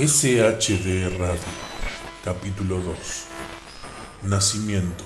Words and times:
SHD 0.00 1.18
Radio, 1.18 1.52
capítulo 2.24 2.76
2. 2.76 3.28
Nacimiento, 4.22 5.04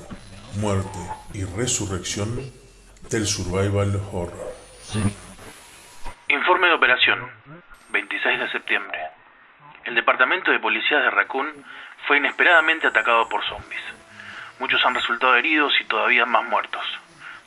muerte 0.60 1.01
y 1.32 1.42
resurrección 1.42 2.38
del 3.10 3.26
survival 3.26 4.01
horror. 4.12 4.54
Informe 6.28 6.69
de 6.69 6.74
operación, 6.74 7.28
26 7.90 8.38
de 8.38 8.53
septiembre. 8.53 9.01
El 9.83 9.96
departamento 9.96 10.53
de 10.53 10.60
policía 10.60 10.99
de 10.99 11.11
Raccoon 11.11 11.49
fue 12.06 12.19
inesperadamente 12.19 12.87
atacado 12.87 13.29
por 13.29 13.45
zombies. 13.47 13.83
Muchos 14.61 14.81
han 14.87 14.95
resultado 14.95 15.35
heridos 15.35 15.72
y 15.81 15.87
todavía 15.87 16.24
más 16.24 16.45
muertos. 16.45 16.84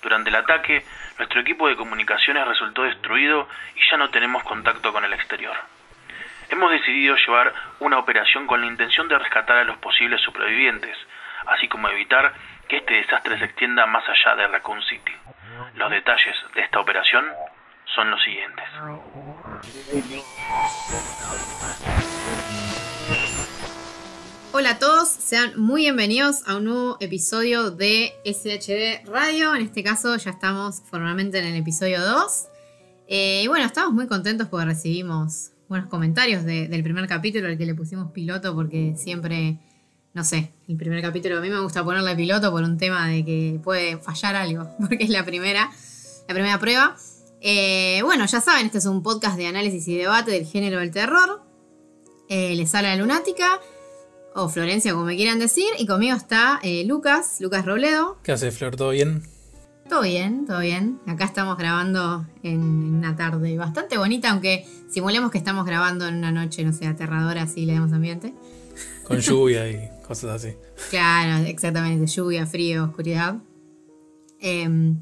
Durante 0.02 0.32
el 0.32 0.36
ataque, 0.36 0.84
nuestro 1.18 1.40
equipo 1.40 1.70
de 1.70 1.78
comunicaciones 1.78 2.46
resultó 2.46 2.84
destruido 2.84 3.48
y 3.74 3.90
ya 3.90 3.96
no 3.96 4.10
tenemos 4.10 4.44
contacto 4.44 4.92
con 4.92 5.06
el 5.06 5.14
exterior. 5.14 5.56
Hemos 6.50 6.72
decidido 6.72 7.16
llevar 7.18 7.54
una 7.82 8.00
operación 8.00 8.48
con 8.48 8.62
la 8.62 8.68
intención 8.68 9.10
de 9.10 9.20
rescatar 9.20 9.58
a 9.58 9.64
los 9.66 9.78
posibles 9.80 10.22
supervivientes, 10.22 10.96
así 11.46 11.68
como 11.68 11.90
evitar 11.90 12.34
que 12.70 12.78
este 12.78 12.94
desastre 12.94 13.38
se 13.38 13.46
extienda 13.46 13.86
más 13.86 14.04
allá 14.08 14.36
de 14.38 14.48
Raccoon 14.48 14.82
City. 14.84 15.12
Los 15.76 15.92
detalles 15.92 16.36
de 16.56 16.62
esta 16.62 16.80
operación 16.80 17.26
son 17.94 18.12
los 18.12 18.24
siguientes. 18.24 18.64
Hola 24.54 24.72
a 24.72 24.80
todos, 24.80 25.10
sean 25.10 25.60
muy 25.60 25.82
bienvenidos 25.82 26.48
a 26.48 26.56
un 26.56 26.64
nuevo 26.64 26.98
episodio 27.02 27.72
de 27.72 28.14
SHD 28.24 29.06
Radio. 29.12 29.54
En 29.54 29.64
este 29.64 29.84
caso 29.84 30.16
ya 30.16 30.32
estamos 30.32 30.82
formalmente 30.90 31.40
en 31.40 31.46
el 31.48 31.56
episodio 31.58 32.00
2. 32.02 32.48
Eh, 33.10 33.42
y 33.44 33.48
bueno, 33.48 33.66
estamos 33.66 33.92
muy 33.92 34.08
contentos 34.08 34.48
porque 34.48 34.66
recibimos 34.66 35.52
buenos 35.70 35.90
comentarios 35.90 36.44
de- 36.44 36.68
del 36.68 36.84
primer 36.84 37.08
capítulo, 37.08 37.48
al 37.48 37.58
que 37.58 37.66
le 37.66 37.76
pusimos 37.76 38.12
piloto 38.12 38.54
porque 38.56 38.94
siempre, 38.98 39.60
no 40.14 40.24
sé, 40.24 40.52
el 40.68 40.78
primer 40.78 41.02
capítulo 41.02 41.38
a 41.38 41.42
mí 41.42 41.50
me 41.50 41.60
gusta 41.60 41.84
ponerle 41.84 42.16
piloto 42.16 42.52
por 42.52 42.64
un 42.64 42.78
tema 42.78 43.08
de 43.08 43.26
que 43.26 43.60
puede 43.64 43.98
fallar 43.98 44.36
algo, 44.36 44.70
porque 44.80 45.04
es 45.04 45.10
la 45.10 45.26
primera, 45.26 45.70
la 46.28 46.34
primera 46.34 46.60
prueba. 46.60 46.96
Eh, 47.42 48.02
bueno, 48.04 48.26
ya 48.26 48.42
saben, 48.42 48.66
este 48.66 48.80
es 48.80 48.86
un 48.86 49.04
podcast 49.04 49.38
de 49.38 49.48
análisis 49.48 49.88
y 49.88 49.98
debate 49.98 50.32
del 50.32 50.46
género 50.46 50.80
del 50.80 50.92
terror. 50.92 51.44
Eh, 52.30 52.56
les 52.56 52.74
habla 52.76 52.90
la 52.96 53.02
lunática, 53.02 53.60
o 54.36 54.50
Florencia, 54.50 54.92
como 54.94 55.06
me 55.06 55.16
quieran 55.16 55.40
decir, 55.40 55.68
y 55.78 55.86
conmigo 55.86 56.16
está 56.16 56.60
eh, 56.64 56.84
Lucas, 56.86 57.38
Lucas 57.40 57.66
Robledo. 57.66 58.18
¿Qué 58.24 58.32
hace, 58.32 58.52
Flor? 58.52 58.76
¿Todo 58.76 58.90
bien? 58.92 59.24
Todo 59.90 60.02
bien, 60.02 60.46
todo 60.46 60.60
bien. 60.60 61.00
Acá 61.08 61.24
estamos 61.26 61.58
grabando 61.58 62.26
en, 62.44 62.54
en 62.62 62.96
una 62.96 63.16
tarde 63.16 63.58
bastante 63.58 63.98
bonita, 63.98 64.32
aunque 64.32 64.66
simulemos 64.90 65.32
que 65.32 65.38
estamos 65.38 65.66
grabando 65.66 66.08
en 66.08 66.16
una 66.16 66.32
noche, 66.32 66.64
no 66.66 66.74
sé, 66.74 66.88
aterradora, 66.88 67.44
así 67.44 67.66
le 67.66 67.74
damos 67.74 67.94
ambiente. 67.94 68.34
Con 69.06 69.20
lluvia 69.20 69.70
y 69.70 69.90
cosas 70.06 70.44
así. 70.44 70.56
Claro, 70.90 71.46
exactamente, 71.46 72.06
lluvia, 72.08 72.46
frío, 72.46 72.84
oscuridad. 72.86 73.38
Em, 74.42 75.00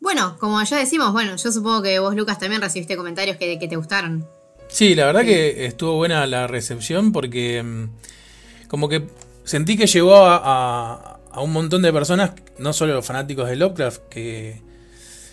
bueno, 0.00 0.36
como 0.40 0.60
ya 0.64 0.76
decimos, 0.78 1.12
bueno, 1.12 1.36
yo 1.36 1.52
supongo 1.52 1.82
que 1.82 1.98
vos, 2.00 2.16
Lucas, 2.16 2.38
también 2.40 2.60
recibiste 2.60 2.96
comentarios 2.96 3.36
que, 3.36 3.58
que 3.60 3.68
te 3.68 3.76
gustaron. 3.76 4.26
Sí, 4.68 4.94
la 4.96 5.06
verdad 5.06 5.22
que 5.22 5.66
estuvo 5.66 5.94
buena 5.96 6.26
la 6.26 6.46
recepción 6.48 7.12
porque 7.12 7.62
mm, 7.62 8.68
como 8.68 8.88
que 8.88 9.06
sentí 9.44 9.76
que 9.76 9.86
llegó 9.86 10.16
a, 10.16 10.36
a- 10.42 11.18
a 11.32 11.40
un 11.40 11.52
montón 11.52 11.82
de 11.82 11.92
personas, 11.92 12.32
no 12.58 12.72
solo 12.72 12.94
los 12.94 13.06
fanáticos 13.06 13.48
de 13.48 13.56
Lovecraft, 13.56 14.02
que, 14.10 14.60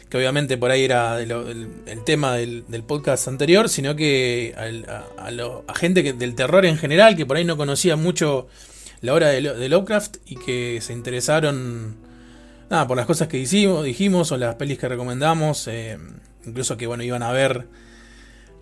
que 0.09 0.17
obviamente 0.17 0.57
por 0.57 0.71
ahí 0.71 0.83
era 0.83 1.19
el, 1.21 1.31
tema 2.05 2.35
del, 2.35 2.63
podcast 2.87 3.27
anterior, 3.27 3.69
sino 3.69 3.95
que 3.95 4.55
a, 5.17 5.31
lo- 5.31 5.65
a 5.67 5.75
gente 5.75 6.03
que- 6.03 6.13
del 6.13 6.35
terror 6.35 6.65
en 6.65 6.77
general, 6.77 7.15
que 7.15 7.25
por 7.25 7.37
ahí 7.37 7.45
no 7.45 7.57
conocía 7.57 7.95
mucho 7.95 8.47
la 9.01 9.13
obra 9.13 9.27
de 9.29 9.69
Lovecraft 9.69 10.17
y 10.25 10.35
que 10.37 10.79
se 10.81 10.93
interesaron 10.93 11.95
nada, 12.69 12.87
por 12.87 12.97
las 12.97 13.05
cosas 13.05 13.27
que 13.27 13.37
hicimos, 13.37 13.83
dijimos 13.83 14.31
o 14.31 14.37
las 14.37 14.55
pelis 14.55 14.77
que 14.77 14.87
recomendamos, 14.87 15.67
eh, 15.67 15.97
incluso 16.45 16.77
que 16.77 16.87
bueno, 16.87 17.03
iban 17.03 17.23
a 17.23 17.31
ver 17.31 17.67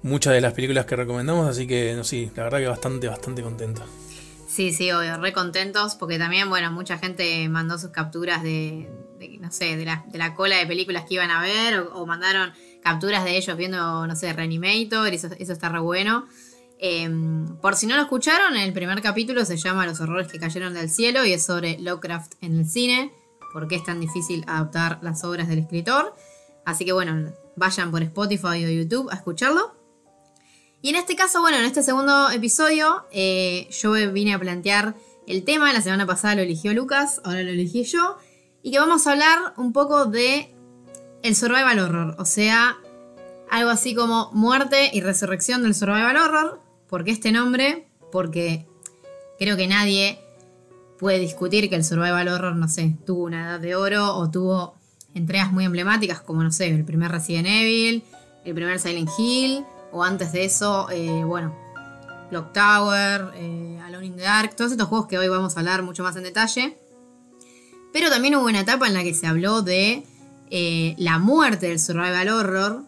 muchas 0.03 0.33
de 0.33 0.41
las 0.41 0.53
películas 0.53 0.85
que 0.85 0.95
recomendamos, 0.95 1.47
así 1.47 1.67
que 1.67 1.93
no, 1.95 2.03
sí, 2.03 2.31
la 2.35 2.43
verdad 2.43 2.59
que 2.59 2.67
bastante, 2.67 3.07
bastante 3.07 3.41
contento. 3.41 3.83
Sí, 4.57 4.73
sí, 4.73 4.91
obvio, 4.91 5.17
re 5.17 5.33
contentos, 5.33 5.93
porque 5.93 6.17
también, 6.17 6.49
bueno, 6.49 6.71
mucha 6.71 6.97
gente 6.97 7.47
mandó 7.47 7.77
sus 7.77 7.91
capturas 7.91 8.41
de, 8.41 8.89
no 9.39 9.51
sé, 9.51 9.77
de 9.77 9.85
la, 9.85 10.03
de 10.07 10.17
la 10.17 10.33
cola 10.33 10.57
de 10.57 10.65
películas 10.65 11.05
que 11.05 11.13
iban 11.13 11.29
a 11.29 11.43
ver, 11.43 11.79
o, 11.93 12.07
mandaron 12.07 12.51
capturas 12.81 13.23
de 13.23 13.37
ellos 13.37 13.55
viendo, 13.55 14.07
no 14.07 14.15
sé, 14.15 14.33
Reanimator, 14.33 15.13
eso, 15.13 15.29
eso 15.37 15.53
está 15.53 15.69
re 15.69 15.77
bueno. 15.77 16.25
Eh, 16.79 17.07
por 17.61 17.75
si 17.75 17.85
no 17.85 17.97
lo 17.97 18.01
escucharon, 18.01 18.57
el 18.57 18.73
primer 18.73 18.99
capítulo 19.03 19.45
se 19.45 19.57
llama 19.57 19.85
Los 19.85 20.01
horrores 20.01 20.27
que 20.27 20.39
cayeron 20.39 20.73
del 20.73 20.89
cielo 20.89 21.23
y 21.23 21.33
es 21.33 21.45
sobre 21.45 21.77
Lovecraft 21.77 22.33
en 22.41 22.57
el 22.57 22.67
cine, 22.67 23.13
por 23.53 23.67
qué 23.67 23.75
es 23.75 23.83
tan 23.83 23.99
difícil 23.99 24.43
adaptar 24.47 24.97
las 25.03 25.23
obras 25.23 25.47
del 25.49 25.59
escritor. 25.59 26.15
Así 26.65 26.83
que 26.83 26.93
bueno, 26.93 27.31
vayan 27.55 27.91
por 27.91 28.01
Spotify 28.01 28.65
o 28.65 28.69
YouTube 28.69 29.11
a 29.11 29.17
escucharlo. 29.17 29.76
Y 30.87 30.91
en 30.91 30.95
este 30.95 31.17
caso, 31.17 31.41
bueno, 31.41 31.57
en 31.57 31.65
este 31.65 31.83
segundo 31.83 32.29
episodio, 32.29 33.03
eh, 33.11 33.67
yo 33.71 33.91
vine 34.13 34.33
a 34.33 34.39
plantear 34.39 34.95
el 35.27 35.43
tema. 35.43 35.73
La 35.73 35.81
semana 35.81 36.05
pasada 36.05 36.35
lo 36.35 36.43
eligió 36.43 36.73
Lucas, 36.73 37.19
ahora 37.25 37.43
lo 37.43 37.49
elegí 37.49 37.83
yo. 37.83 38.15
Y 38.63 38.71
que 38.71 38.79
vamos 38.79 39.05
a 39.05 39.11
hablar 39.11 39.53
un 39.57 39.73
poco 39.73 40.05
de 40.05 40.55
el 41.23 41.35
survival 41.35 41.79
horror. 41.79 42.15
O 42.19 42.23
sea, 42.23 42.77
algo 43.49 43.69
así 43.69 43.95
como 43.95 44.31
muerte 44.31 44.89
y 44.93 45.01
resurrección 45.01 45.61
del 45.61 45.75
survival 45.75 46.15
horror. 46.15 46.61
¿Por 46.87 47.03
qué 47.03 47.11
este 47.11 47.33
nombre? 47.33 47.89
Porque 48.09 48.65
creo 49.37 49.57
que 49.57 49.67
nadie 49.67 50.21
puede 50.97 51.19
discutir 51.19 51.67
que 51.69 51.75
el 51.75 51.83
survival 51.83 52.29
horror, 52.29 52.55
no 52.55 52.69
sé, 52.69 52.95
tuvo 53.05 53.25
una 53.25 53.43
edad 53.43 53.59
de 53.59 53.75
oro 53.75 54.15
o 54.15 54.31
tuvo 54.31 54.75
entregas 55.13 55.51
muy 55.51 55.65
emblemáticas 55.65 56.21
como, 56.21 56.43
no 56.43 56.51
sé, 56.53 56.67
el 56.67 56.85
primer 56.85 57.11
Resident 57.11 57.47
Evil, 57.49 58.05
el 58.45 58.53
primer 58.53 58.79
Silent 58.79 59.09
Hill, 59.17 59.65
o 59.91 60.03
antes 60.03 60.31
de 60.31 60.45
eso, 60.45 60.89
eh, 60.91 61.23
bueno, 61.25 61.55
Clock 62.29 62.51
Tower, 62.53 63.31
eh, 63.35 63.79
Alone 63.85 64.05
in 64.05 64.15
the 64.15 64.23
Dark, 64.23 64.55
todos 64.55 64.71
estos 64.71 64.87
juegos 64.87 65.07
que 65.07 65.17
hoy 65.17 65.27
vamos 65.29 65.55
a 65.55 65.59
hablar 65.59 65.83
mucho 65.83 66.03
más 66.03 66.15
en 66.15 66.23
detalle. 66.23 66.77
Pero 67.93 68.09
también 68.09 68.35
hubo 68.35 68.45
una 68.45 68.59
etapa 68.61 68.87
en 68.87 68.93
la 68.93 69.03
que 69.03 69.13
se 69.13 69.27
habló 69.27 69.61
de 69.61 70.03
eh, 70.51 70.95
la 70.97 71.19
muerte 71.19 71.67
del 71.67 71.79
survival 71.79 72.29
horror. 72.29 72.83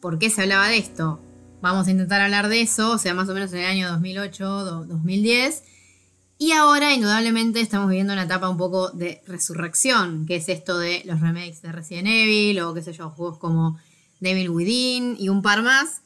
¿Por 0.00 0.18
qué 0.18 0.30
se 0.30 0.42
hablaba 0.42 0.68
de 0.68 0.78
esto? 0.78 1.20
Vamos 1.60 1.86
a 1.86 1.90
intentar 1.90 2.22
hablar 2.22 2.48
de 2.48 2.62
eso, 2.62 2.92
o 2.92 2.98
sea, 2.98 3.12
más 3.12 3.28
o 3.28 3.34
menos 3.34 3.52
en 3.52 3.58
el 3.60 3.66
año 3.66 3.88
2008, 3.90 4.64
do- 4.64 4.84
2010. 4.86 5.62
Y 6.38 6.52
ahora, 6.52 6.94
indudablemente, 6.94 7.60
estamos 7.60 7.90
viviendo 7.90 8.14
una 8.14 8.22
etapa 8.22 8.48
un 8.48 8.56
poco 8.56 8.88
de 8.90 9.20
resurrección, 9.26 10.24
que 10.24 10.36
es 10.36 10.48
esto 10.48 10.78
de 10.78 11.02
los 11.04 11.20
remakes 11.20 11.60
de 11.60 11.70
Resident 11.70 12.08
Evil, 12.08 12.60
o 12.60 12.72
qué 12.72 12.80
sé 12.82 12.94
yo, 12.94 13.10
juegos 13.10 13.36
como 13.36 13.78
Devil 14.20 14.50
Within 14.50 15.16
y 15.18 15.28
un 15.28 15.42
par 15.42 15.62
más, 15.62 16.02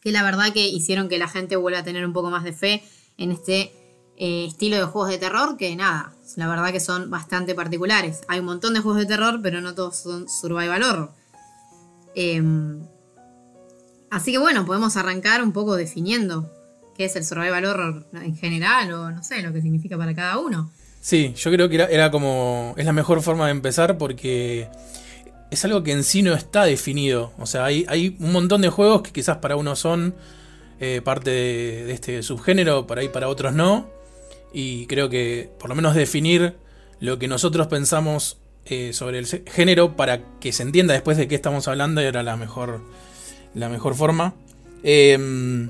que 0.00 0.12
la 0.12 0.22
verdad 0.22 0.52
que 0.52 0.66
hicieron 0.66 1.08
que 1.08 1.18
la 1.18 1.28
gente 1.28 1.56
vuelva 1.56 1.80
a 1.80 1.84
tener 1.84 2.04
un 2.04 2.12
poco 2.12 2.30
más 2.30 2.44
de 2.44 2.52
fe 2.52 2.82
en 3.16 3.30
este 3.30 3.72
eh, 4.16 4.46
estilo 4.46 4.76
de 4.76 4.84
juegos 4.84 5.10
de 5.10 5.18
terror, 5.18 5.56
que 5.56 5.74
nada, 5.76 6.12
la 6.36 6.48
verdad 6.48 6.72
que 6.72 6.80
son 6.80 7.10
bastante 7.10 7.54
particulares. 7.54 8.22
Hay 8.28 8.40
un 8.40 8.46
montón 8.46 8.74
de 8.74 8.80
juegos 8.80 9.00
de 9.00 9.06
terror, 9.06 9.40
pero 9.42 9.60
no 9.60 9.74
todos 9.74 9.96
son 9.96 10.28
survival 10.28 10.82
horror. 10.82 11.12
Em, 12.14 12.80
así 14.10 14.32
que 14.32 14.38
bueno, 14.38 14.66
podemos 14.66 14.96
arrancar 14.96 15.42
un 15.42 15.52
poco 15.52 15.76
definiendo 15.76 16.50
qué 16.96 17.06
es 17.06 17.16
el 17.16 17.24
survival 17.24 17.64
horror 17.64 18.06
en 18.12 18.36
general, 18.36 18.92
o 18.92 19.10
no 19.10 19.22
sé, 19.22 19.42
lo 19.42 19.52
que 19.52 19.62
significa 19.62 19.96
para 19.96 20.14
cada 20.14 20.38
uno. 20.38 20.70
Sí, 21.00 21.34
yo 21.36 21.50
creo 21.50 21.68
que 21.68 21.74
era, 21.76 21.86
era 21.86 22.10
como. 22.10 22.74
Es 22.76 22.84
la 22.84 22.92
mejor 22.92 23.22
forma 23.22 23.46
de 23.46 23.52
empezar 23.52 23.98
porque 23.98 24.68
es 25.52 25.66
algo 25.66 25.82
que 25.82 25.92
en 25.92 26.02
sí 26.02 26.22
no 26.22 26.32
está 26.32 26.64
definido. 26.64 27.32
O 27.38 27.44
sea, 27.44 27.66
hay, 27.66 27.84
hay 27.86 28.16
un 28.18 28.32
montón 28.32 28.62
de 28.62 28.70
juegos 28.70 29.02
que 29.02 29.12
quizás 29.12 29.36
para 29.36 29.54
unos 29.54 29.78
son 29.78 30.14
eh, 30.80 31.02
parte 31.04 31.30
de, 31.30 31.92
este 31.92 32.22
subgénero, 32.22 32.86
para 32.86 33.02
ahí 33.02 33.10
para 33.10 33.28
otros 33.28 33.52
no. 33.52 33.86
Y 34.54 34.86
creo 34.86 35.10
que 35.10 35.50
por 35.58 35.68
lo 35.68 35.76
menos 35.76 35.94
definir 35.94 36.54
lo 37.00 37.18
que 37.18 37.28
nosotros 37.28 37.66
pensamos 37.66 38.38
eh, 38.64 38.94
sobre 38.94 39.18
el 39.18 39.26
género 39.26 39.94
para 39.94 40.22
que 40.40 40.52
se 40.52 40.62
entienda 40.62 40.94
después 40.94 41.18
de 41.18 41.28
qué 41.28 41.34
estamos 41.34 41.68
hablando 41.68 42.00
era 42.00 42.22
la 42.22 42.38
mejor, 42.38 42.80
la 43.54 43.68
mejor 43.68 43.94
forma. 43.94 44.34
Em, 44.82 45.68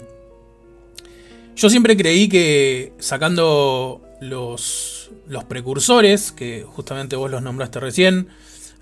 yo 1.56 1.70
siempre 1.70 1.96
creí 1.96 2.29
que 2.29 2.93
sacando 3.00 4.00
los, 4.20 5.11
los 5.26 5.43
precursores, 5.43 6.31
que 6.31 6.64
justamente 6.69 7.17
vos 7.17 7.32
los 7.32 7.43
nombraste 7.43 7.81
recién, 7.81 8.29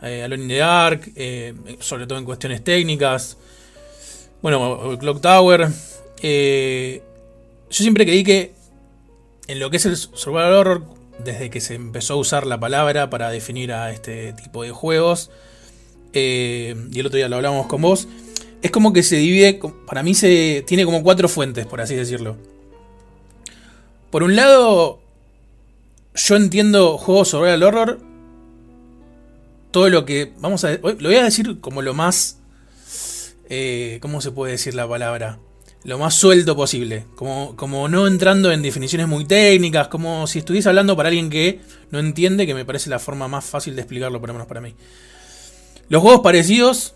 eh, 0.02 0.22
Alone 0.22 0.42
in 0.42 0.48
the 0.48 0.56
Dark, 0.56 1.12
eh, 1.16 1.54
sobre 1.80 2.06
todo 2.06 2.18
en 2.18 2.24
cuestiones 2.24 2.62
técnicas, 2.64 3.36
bueno, 4.42 4.96
Clock 4.98 5.20
Tower, 5.20 5.68
eh, 6.22 7.02
yo 7.70 7.82
siempre 7.82 8.06
creí 8.06 8.24
que 8.24 8.54
en 9.48 9.58
lo 9.58 9.70
que 9.70 9.76
es 9.76 9.86
el 9.86 9.96
survival 9.96 10.52
horror, 10.52 10.84
desde 11.24 11.50
que 11.50 11.60
se 11.60 11.74
empezó 11.74 12.14
a 12.14 12.16
usar 12.16 12.46
la 12.46 12.58
palabra 12.58 13.10
para 13.10 13.30
definir 13.30 13.72
a 13.72 13.90
este 13.90 14.32
tipo 14.32 14.62
de 14.62 14.70
juegos, 14.70 15.30
eh, 16.12 16.74
y 16.90 17.00
el 17.00 17.06
otro 17.06 17.18
día 17.18 17.28
lo 17.28 17.36
hablamos 17.36 17.66
con 17.66 17.82
vos, 17.82 18.08
es 18.62 18.70
como 18.70 18.92
que 18.92 19.02
se 19.02 19.16
divide, 19.16 19.60
para 19.86 20.02
mí 20.02 20.14
se 20.14 20.64
tiene 20.66 20.84
como 20.84 21.02
cuatro 21.02 21.28
fuentes, 21.28 21.66
por 21.66 21.80
así 21.80 21.94
decirlo. 21.94 22.36
Por 24.10 24.22
un 24.22 24.36
lado, 24.36 25.00
yo 26.14 26.36
entiendo 26.36 26.96
juegos 26.98 27.34
el 27.34 27.62
horror, 27.62 28.00
todo 29.70 29.88
lo 29.88 30.04
que, 30.04 30.32
vamos 30.38 30.64
a, 30.64 30.72
lo 30.72 30.80
voy 30.80 31.16
a 31.16 31.24
decir 31.24 31.60
como 31.60 31.82
lo 31.82 31.94
más, 31.94 32.40
eh, 33.48 33.98
¿cómo 34.02 34.20
se 34.20 34.30
puede 34.30 34.52
decir 34.52 34.74
la 34.74 34.88
palabra? 34.88 35.38
Lo 35.82 35.98
más 35.98 36.14
suelto 36.14 36.54
posible, 36.56 37.06
como, 37.14 37.56
como 37.56 37.88
no 37.88 38.06
entrando 38.06 38.52
en 38.52 38.60
definiciones 38.60 39.08
muy 39.08 39.24
técnicas, 39.24 39.88
como 39.88 40.26
si 40.26 40.40
estuviese 40.40 40.68
hablando 40.68 40.94
para 40.96 41.08
alguien 41.08 41.30
que 41.30 41.60
no 41.90 41.98
entiende, 41.98 42.46
que 42.46 42.54
me 42.54 42.66
parece 42.66 42.90
la 42.90 42.98
forma 42.98 43.28
más 43.28 43.44
fácil 43.44 43.74
de 43.74 43.82
explicarlo, 43.82 44.20
por 44.20 44.28
lo 44.28 44.34
menos 44.34 44.46
para 44.46 44.60
mí. 44.60 44.74
Los 45.88 46.02
juegos 46.02 46.20
parecidos 46.20 46.94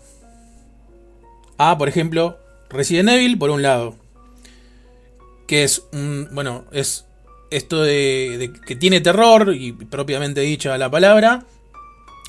a, 1.57 1.77
por 1.77 1.89
ejemplo, 1.89 2.37
Resident 2.69 3.09
Evil, 3.09 3.37
por 3.37 3.49
un 3.49 3.61
lado. 3.61 3.95
Que 5.47 5.63
es 5.63 5.83
un. 5.93 6.27
Bueno, 6.31 6.65
es 6.71 7.05
esto 7.51 7.83
de, 7.83 8.51
que 8.65 8.75
tiene 8.75 9.01
terror, 9.01 9.53
y 9.53 9.71
propiamente 9.71 10.41
dicha 10.41 10.77
la 10.77 10.89
palabra. 10.89 11.45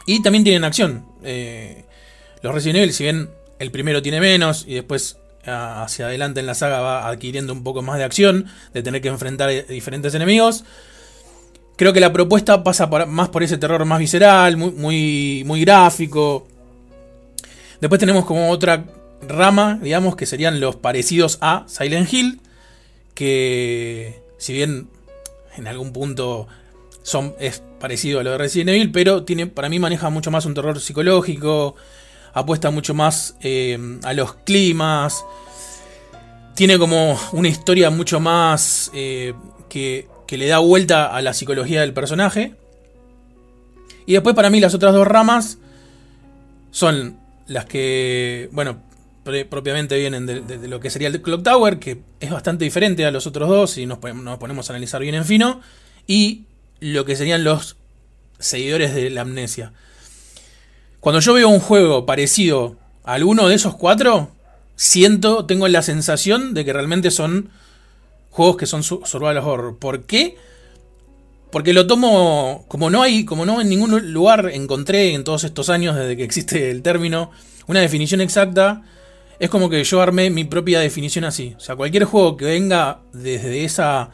Y 0.07 0.23
también 0.23 0.45
tienen 0.45 0.65
acción. 0.65 1.05
Eh, 1.23 1.85
los 2.43 2.55
Resident 2.55 2.79
Evil, 2.79 2.93
si 2.93 3.05
bien 3.05 3.31
el 3.59 3.71
primero 3.71 4.01
tiene 4.03 4.21
menos 4.21 4.65
y 4.67 4.75
después 4.75 5.19
hacia 5.45 6.07
adelante 6.07 6.41
en 6.41 6.47
la 6.47 6.55
saga 6.55 6.81
va 6.81 7.09
adquiriendo 7.09 7.53
un 7.53 7.63
poco 7.63 7.83
más 7.83 7.99
de 7.99 8.05
acción, 8.05 8.47
de 8.73 8.83
tener 8.83 9.01
que 9.01 9.09
enfrentar 9.09 9.51
diferentes 9.67 10.15
enemigos. 10.15 10.65
Creo 11.77 11.93
que 11.93 12.01
la 12.01 12.13
propuesta 12.13 12.65
pasa 12.65 12.87
más 12.87 13.29
por 13.29 13.43
ese 13.43 13.59
terror 13.59 13.85
más 13.85 13.99
visceral, 13.99 14.57
muy, 14.57 14.71
muy, 14.73 15.43
muy 15.47 15.61
gráfico. 15.61 16.47
Después 17.81 17.99
tenemos 17.99 18.25
como 18.25 18.51
otra 18.51 18.85
rama, 19.27 19.79
digamos, 19.83 20.17
que 20.17 20.27
serían 20.27 20.59
los 20.59 20.77
parecidos 20.77 21.39
a 21.41 21.65
Silent 21.69 22.13
Hill, 22.13 22.41
que 23.15 24.23
si 24.39 24.53
bien 24.53 24.89
en 25.57 25.67
algún 25.67 25.93
punto 25.93 26.49
son, 27.07 27.37
es 27.39 27.63
parecido 27.79 28.19
a 28.19 28.25
lo 28.25 28.33
de 28.33 28.39
Resident 28.39 28.71
Evil, 28.71 28.91
pero 28.91 29.23
tiene, 29.23 29.47
para 29.47 29.69
mí 29.69 29.79
maneja 29.79 30.11
mucho 30.11 30.33
más 30.33 30.45
un 30.45 30.55
terror 30.55 30.81
psicológico, 30.81 31.77
apuesta 32.33 32.73
mucho 32.73 32.95
más 32.95 33.37
eh, 33.43 33.79
a 34.03 34.13
los 34.13 34.35
climas, 34.35 35.25
tiene 36.57 36.81
como 36.81 37.17
una 37.31 37.47
historia 37.47 37.91
mucho 37.91 38.19
más 38.19 38.91
eh, 38.93 39.35
que, 39.69 40.09
que 40.27 40.37
le 40.37 40.49
da 40.49 40.59
vuelta 40.59 41.15
a 41.15 41.23
la 41.23 41.33
psicología 41.33 41.83
del 41.83 41.93
personaje. 41.93 42.57
Y 44.05 44.15
después 44.15 44.35
para 44.35 44.51
mí 44.51 44.59
las 44.59 44.75
otras 44.75 44.93
dos 44.93 45.07
ramas 45.07 45.59
son 46.73 47.21
las 47.47 47.67
que, 47.67 48.49
bueno, 48.51 48.83
propiamente 49.49 49.97
vienen 49.97 50.27
de, 50.27 50.67
lo 50.67 50.81
que 50.81 50.91
sería 50.91 51.07
el 51.07 51.23
Clock 51.23 51.45
Tower, 51.45 51.79
que 51.79 52.01
es 52.19 52.31
bastante 52.33 52.65
diferente 52.65 53.07
a 53.07 53.13
los 53.13 53.29
otros 53.29 53.49
dos, 53.49 53.79
y 53.79 53.87
nos, 53.87 54.01
nos, 54.03 54.39
ponemos 54.39 54.69
a 54.69 54.73
analizar 54.73 55.01
bien 55.01 55.15
en 55.15 55.25
fino, 55.25 55.61
y 56.09 56.47
lo 56.81 57.05
que 57.05 57.17
serían 57.17 57.45
los 57.45 57.77
seguidores 58.39 58.95
de 58.95 59.11
la 59.11 59.23
amnesia. 59.23 59.73
Cuando 61.01 61.21
yo 61.21 61.35
veo 61.35 61.49
un 61.49 61.61
juego 61.61 62.07
parecido 62.07 62.77
a 63.05 63.15
alguno 63.15 63.49
de 63.49 63.55
esos 63.55 63.77
cuatro, 63.77 64.31
siento, 64.75 65.47
tengo 65.47 65.69
la 65.69 65.83
sensación 65.83 66.55
de 66.55 66.65
que 66.65 66.73
realmente 66.73 67.11
son 67.11 67.51
juegos 68.31 68.57
que 68.57 68.67
son 68.67 68.83
survival 68.83 69.39
horror. 69.39 69.79
¿Por 69.79 70.05
qué? 70.05 70.37
Porque 71.51 71.73
lo 71.73 71.87
tomo, 71.87 72.65
como 72.69 72.91
no 72.91 73.03
hay, 73.03 73.25
como 73.25 73.47
no 73.47 73.61
en 73.61 73.69
ningún 73.69 74.13
lugar 74.13 74.51
encontré 74.53 75.15
en 75.15 75.25
todos 75.25 75.45
estos 75.45 75.71
años 75.71 75.97
desde 75.97 76.17
que 76.17 76.25
existe 76.25 76.71
el 76.71 76.83
término, 76.83 77.31
una 77.67 77.81
definición 77.81 78.21
exacta 78.21 78.83
es 79.39 79.51
como 79.51 79.69
que 79.69 79.83
yo 79.85 80.01
armé 80.01 80.31
mi 80.31 80.45
propia 80.45 80.81
definición 80.81 81.25
así. 81.25 81.55
O 81.57 81.61
sea, 81.61 81.77
cualquier 81.77 82.05
juego 82.05 82.37
que 82.37 82.47
venga 82.47 83.01
desde 83.13 83.65
esa 83.65 84.11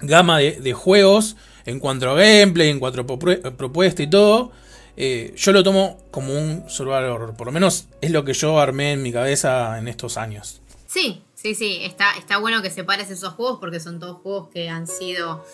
gama 0.00 0.38
de, 0.38 0.72
juegos, 0.72 1.36
en 1.66 1.80
cuanto 1.80 2.10
a 2.10 2.14
gameplay, 2.14 2.68
en 2.68 2.78
cuanto 2.78 3.00
a 3.00 3.50
propuesta 3.50 4.02
y 4.02 4.10
todo, 4.10 4.52
eh, 4.96 5.34
yo 5.36 5.52
lo 5.52 5.62
tomo 5.62 5.98
como 6.10 6.32
un 6.32 6.64
survival 6.68 7.04
horror. 7.04 7.36
Por 7.36 7.46
lo 7.46 7.52
menos 7.52 7.86
es 8.00 8.10
lo 8.10 8.24
que 8.24 8.32
yo 8.32 8.58
armé 8.58 8.92
en 8.92 9.02
mi 9.02 9.12
cabeza 9.12 9.78
en 9.78 9.88
estos 9.88 10.16
años. 10.16 10.60
Sí, 10.86 11.22
sí, 11.34 11.54
sí. 11.54 11.80
Está, 11.82 12.16
está 12.16 12.38
bueno 12.38 12.62
que 12.62 12.70
separes 12.70 13.10
esos 13.10 13.32
juegos 13.34 13.58
porque 13.60 13.80
son 13.80 13.98
todos 13.98 14.18
juegos 14.18 14.48
que 14.48 14.68
han 14.68 14.86
sido, 14.86 15.44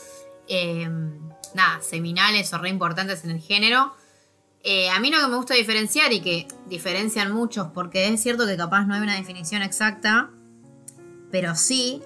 eh, 0.48 0.88
nada, 1.54 1.80
seminales 1.80 2.52
o 2.52 2.58
re 2.58 2.68
importantes 2.68 3.24
en 3.24 3.30
el 3.30 3.40
género. 3.40 3.94
Eh, 4.62 4.90
a 4.90 5.00
mí 5.00 5.10
lo 5.10 5.18
que 5.20 5.28
me 5.28 5.36
gusta 5.36 5.54
diferenciar 5.54 6.12
y 6.12 6.20
que 6.20 6.46
diferencian 6.66 7.32
muchos, 7.32 7.68
porque 7.72 8.08
es 8.08 8.22
cierto 8.22 8.46
que 8.46 8.58
capaz 8.58 8.84
no 8.84 8.94
hay 8.94 9.00
una 9.00 9.16
definición 9.16 9.62
exacta, 9.62 10.28
pero 11.30 11.54
sí 11.54 12.02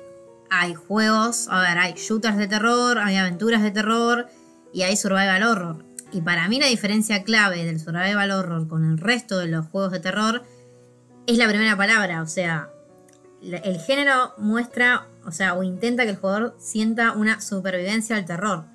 hay 0.60 0.74
juegos, 0.74 1.48
a 1.48 1.60
ver, 1.60 1.78
hay 1.78 1.94
shooters 1.94 2.36
de 2.36 2.46
terror, 2.46 2.98
hay 2.98 3.16
aventuras 3.16 3.62
de 3.62 3.70
terror 3.70 4.28
y 4.72 4.82
hay 4.82 4.96
survival 4.96 5.42
horror. 5.42 5.84
Y 6.12 6.20
para 6.20 6.48
mí 6.48 6.60
la 6.60 6.66
diferencia 6.66 7.24
clave 7.24 7.64
del 7.64 7.80
survival 7.80 8.30
horror 8.30 8.68
con 8.68 8.84
el 8.84 8.98
resto 8.98 9.38
de 9.38 9.48
los 9.48 9.66
juegos 9.66 9.92
de 9.92 10.00
terror 10.00 10.44
es 11.26 11.38
la 11.38 11.48
primera 11.48 11.76
palabra, 11.76 12.22
o 12.22 12.26
sea, 12.26 12.70
el 13.42 13.78
género 13.80 14.32
muestra, 14.38 15.08
o 15.26 15.32
sea, 15.32 15.54
o 15.54 15.62
intenta 15.62 16.04
que 16.04 16.10
el 16.10 16.16
jugador 16.16 16.56
sienta 16.58 17.12
una 17.12 17.40
supervivencia 17.40 18.16
al 18.16 18.24
terror. 18.24 18.66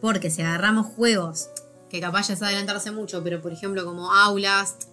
Porque 0.00 0.30
si 0.30 0.42
agarramos 0.42 0.86
juegos 0.86 1.50
que 1.88 2.00
capaz 2.00 2.28
ya 2.28 2.34
es 2.34 2.42
adelantarse 2.42 2.90
mucho, 2.90 3.22
pero 3.24 3.40
por 3.40 3.52
ejemplo 3.52 3.84
como 3.84 4.12
Outlast 4.12 4.84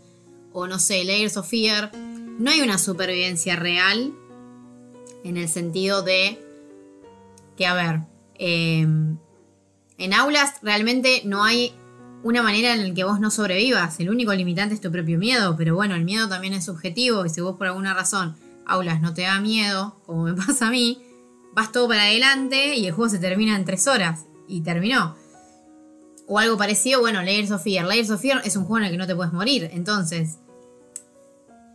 o 0.54 0.68
no 0.68 0.80
sé, 0.80 1.04
Layers 1.04 1.38
of 1.38 1.48
Fear, 1.48 1.92
no 1.95 2.50
hay 2.50 2.62
una 2.62 2.77
supervivencia 2.77 3.56
real 3.56 4.13
en 5.28 5.38
el 5.38 5.50
sentido 5.50 6.02
de 6.02 6.40
que, 7.56 7.66
a 7.66 7.74
ver, 7.74 8.02
em, 8.36 9.18
en 9.98 10.14
Outlast 10.14 10.64
realmente 10.64 11.22
no 11.26 11.44
hay 11.44 11.74
una 12.24 12.42
manera 12.44 12.74
en 12.74 12.88
la 12.88 12.94
que 12.94 13.04
vos 13.04 13.20
no 13.20 13.30
sobrevivas. 13.32 14.00
El 14.00 14.10
único 14.10 14.34
limitante 14.34 14.76
es 14.76 14.82
tu 14.82 14.92
propio 14.92 15.18
miedo, 15.18 15.56
pero 15.58 15.76
bueno, 15.76 15.96
el 15.96 16.06
miedo 16.06 16.28
también 16.30 16.54
es 16.54 16.66
subjetivo 16.66 17.26
y 17.26 17.30
si 17.30 17.42
vos 17.42 17.58
por 17.58 17.68
alguna 17.68 17.94
razón 17.94 18.36
Outlast 18.66 19.02
no 19.02 19.14
te 19.14 19.24
da 19.24 19.40
miedo, 19.40 20.00
como 20.06 20.24
me 20.24 20.34
pasa 20.46 20.68
a 20.68 20.72
mí, 20.72 21.02
vas 21.54 21.72
todo 21.72 21.88
para 21.88 22.04
adelante 22.04 22.76
y 22.76 22.86
el 22.88 22.94
juego 22.94 23.10
se 23.10 23.20
termina 23.20 23.56
en 23.56 23.66
tres 23.66 23.88
horas 23.88 24.26
y 24.48 24.62
terminó. 24.62 25.16
O 26.28 26.40
algo 26.40 26.58
parecido, 26.58 27.00
bueno, 27.00 27.22
Layers 27.22 27.52
of 27.52 27.64
Fear. 27.64 27.86
Layers 27.86 28.10
of 28.10 28.22
Fear 28.22 28.42
es 28.44 28.56
un 28.58 28.66
juego 28.66 28.80
en 28.80 28.84
el 28.86 28.92
que 28.92 28.98
no 28.98 29.08
te 29.08 29.16
puedes 29.16 29.32
morir. 29.32 29.70
Entonces, 29.72 30.40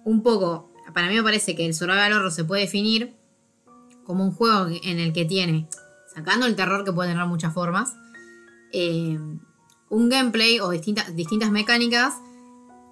un 0.04 0.22
poco, 0.22 0.70
para 0.92 1.08
mí 1.08 1.14
me 1.14 1.22
parece 1.22 1.54
que 1.54 1.64
el 1.64 1.74
survival 1.74 2.12
horror 2.12 2.30
se 2.30 2.44
puede 2.44 2.62
definir 2.62 3.14
como 4.04 4.24
un 4.24 4.32
juego 4.32 4.68
en 4.68 4.98
el 4.98 5.12
que 5.12 5.24
tiene, 5.24 5.68
sacando 6.12 6.46
el 6.46 6.56
terror 6.56 6.84
que 6.84 6.92
puede 6.92 7.10
tener 7.10 7.26
muchas 7.26 7.54
formas, 7.54 7.94
eh, 8.72 9.18
un 9.88 10.08
gameplay 10.08 10.60
o 10.60 10.70
distintas, 10.70 11.14
distintas 11.14 11.50
mecánicas 11.50 12.14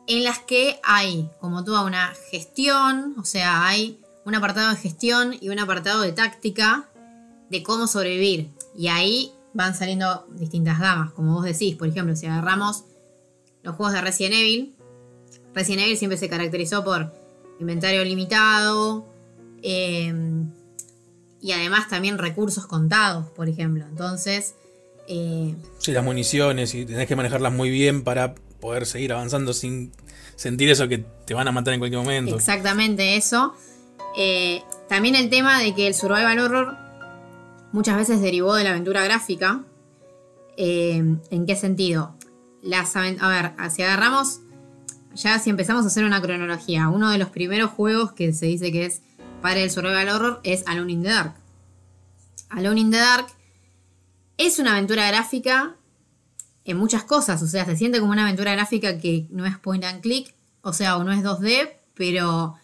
en 0.07 0.25
las 0.25 0.39
que 0.41 0.79
hay 0.83 1.31
como 1.41 1.65
toda 1.65 1.85
una 1.85 2.13
gestión, 2.31 3.15
o 3.19 3.25
sea, 3.25 3.67
hay 3.67 4.01
un 4.25 4.35
apartado 4.35 4.71
de 4.71 4.77
gestión 4.77 5.37
y 5.41 5.49
un 5.49 5.59
apartado 5.59 6.03
de 6.03 6.13
táctica 6.13 6.89
de 7.49 7.63
cómo 7.63 7.87
sobrevivir. 7.87 8.51
Y 8.77 8.89
ahí 8.89 9.33
van 9.53 9.75
saliendo 9.75 10.27
distintas 10.31 10.79
gamas, 10.79 11.13
como 11.13 11.35
vos 11.35 11.45
decís. 11.45 11.77
Por 11.77 11.89
ejemplo, 11.89 12.15
si 12.17 12.27
agarramos 12.27 12.85
los 13.63 13.75
juegos 13.77 13.93
de 13.93 14.01
Resident 14.01 14.35
Evil, 14.35 14.75
Resident 15.55 15.85
Evil 15.85 15.97
siempre 15.97 16.19
se 16.19 16.29
caracterizó 16.29 16.85
por 16.85 17.13
inventario 17.59 18.05
limitado 18.05 19.07
em, 19.63 20.51
y 21.41 21.53
además 21.53 21.89
también 21.89 22.19
recursos 22.19 22.67
contados, 22.67 23.27
por 23.31 23.49
ejemplo. 23.49 23.85
Entonces... 23.89 24.55
Eh, 25.09 25.55
sí, 25.79 25.93
las 25.93 26.05
municiones 26.05 26.75
y 26.75 26.85
tenés 26.85 27.09
que 27.09 27.17
manejarlas 27.17 27.53
muy 27.53 27.71
bien 27.71 28.05
para 28.05 28.35
poder 28.61 28.87
seguir 28.87 29.13
avanzando 29.13 29.53
sin 29.53 29.93
sentir 30.37 30.71
eso 30.71 30.89
que 30.89 30.99
te 30.99 31.35
van 31.35 31.49
a 31.49 31.53
matar 31.53 31.75
en 31.75 31.81
cualquier 31.81 32.01
momento. 32.01 32.37
Exactamente 32.37 33.17
eso. 33.17 33.55
Eh, 34.17 34.63
también 34.89 35.15
el 35.17 35.31
tema 35.31 35.61
de 35.61 35.75
que 35.75 35.87
el 35.87 35.95
survival 35.95 36.39
horror 36.39 36.77
muchas 37.73 37.97
veces 37.97 38.21
derivó 38.21 38.55
de 38.55 38.65
la 38.65 38.71
aventura 38.71 39.03
gráfica. 39.05 39.65
Eh, 40.57 41.03
¿En 41.31 41.47
qué 41.47 41.57
sentido? 41.57 42.15
Las, 42.63 42.95
a 42.97 43.01
ver, 43.01 43.53
si 43.71 43.83
agarramos, 43.83 44.41
ya 45.15 45.39
si 45.39 45.51
empezamos 45.51 45.85
a 45.85 45.89
hacer 45.89 46.05
una 46.05 46.21
cronología, 46.21 46.89
uno 46.89 47.11
de 47.11 47.19
los 47.19 47.31
primeros 47.31 47.71
juegos 47.71 48.13
que 48.13 48.33
se 48.33 48.47
dice 48.47 48.71
que 48.71 48.87
es 48.87 49.03
para 49.41 49.61
el 49.61 49.71
survival 49.71 50.09
horror 50.09 50.41
es 50.45 50.65
Alone 50.67 50.93
in 50.93 51.03
the 51.03 51.09
Dark. 51.09 51.35
Alone 52.51 52.81
in 52.81 52.91
the 52.91 52.99
Dark 52.99 53.27
es 54.37 54.59
una 54.59 54.73
aventura 54.73 55.07
gráfica 55.09 55.77
en 56.65 56.77
muchas 56.77 57.05
cosas, 57.05 57.43
o 57.43 57.47
sea, 57.47 57.65
se 57.65 57.77
siente 57.77 58.01
como 58.01 58.13
una 58.13 58.25
aventura 58.25 58.53
gráfica 58.53 58.99
que 58.99 59.27
no 59.31 59.47
es 59.47 59.59
point 59.59 59.85
and 59.85 60.03
click, 60.03 60.35
o 60.63 60.73
sea, 60.73 60.97
o 60.97 61.05
no 61.05 61.13
es 61.13 61.23
2D, 61.23 61.71
pero 61.95 62.57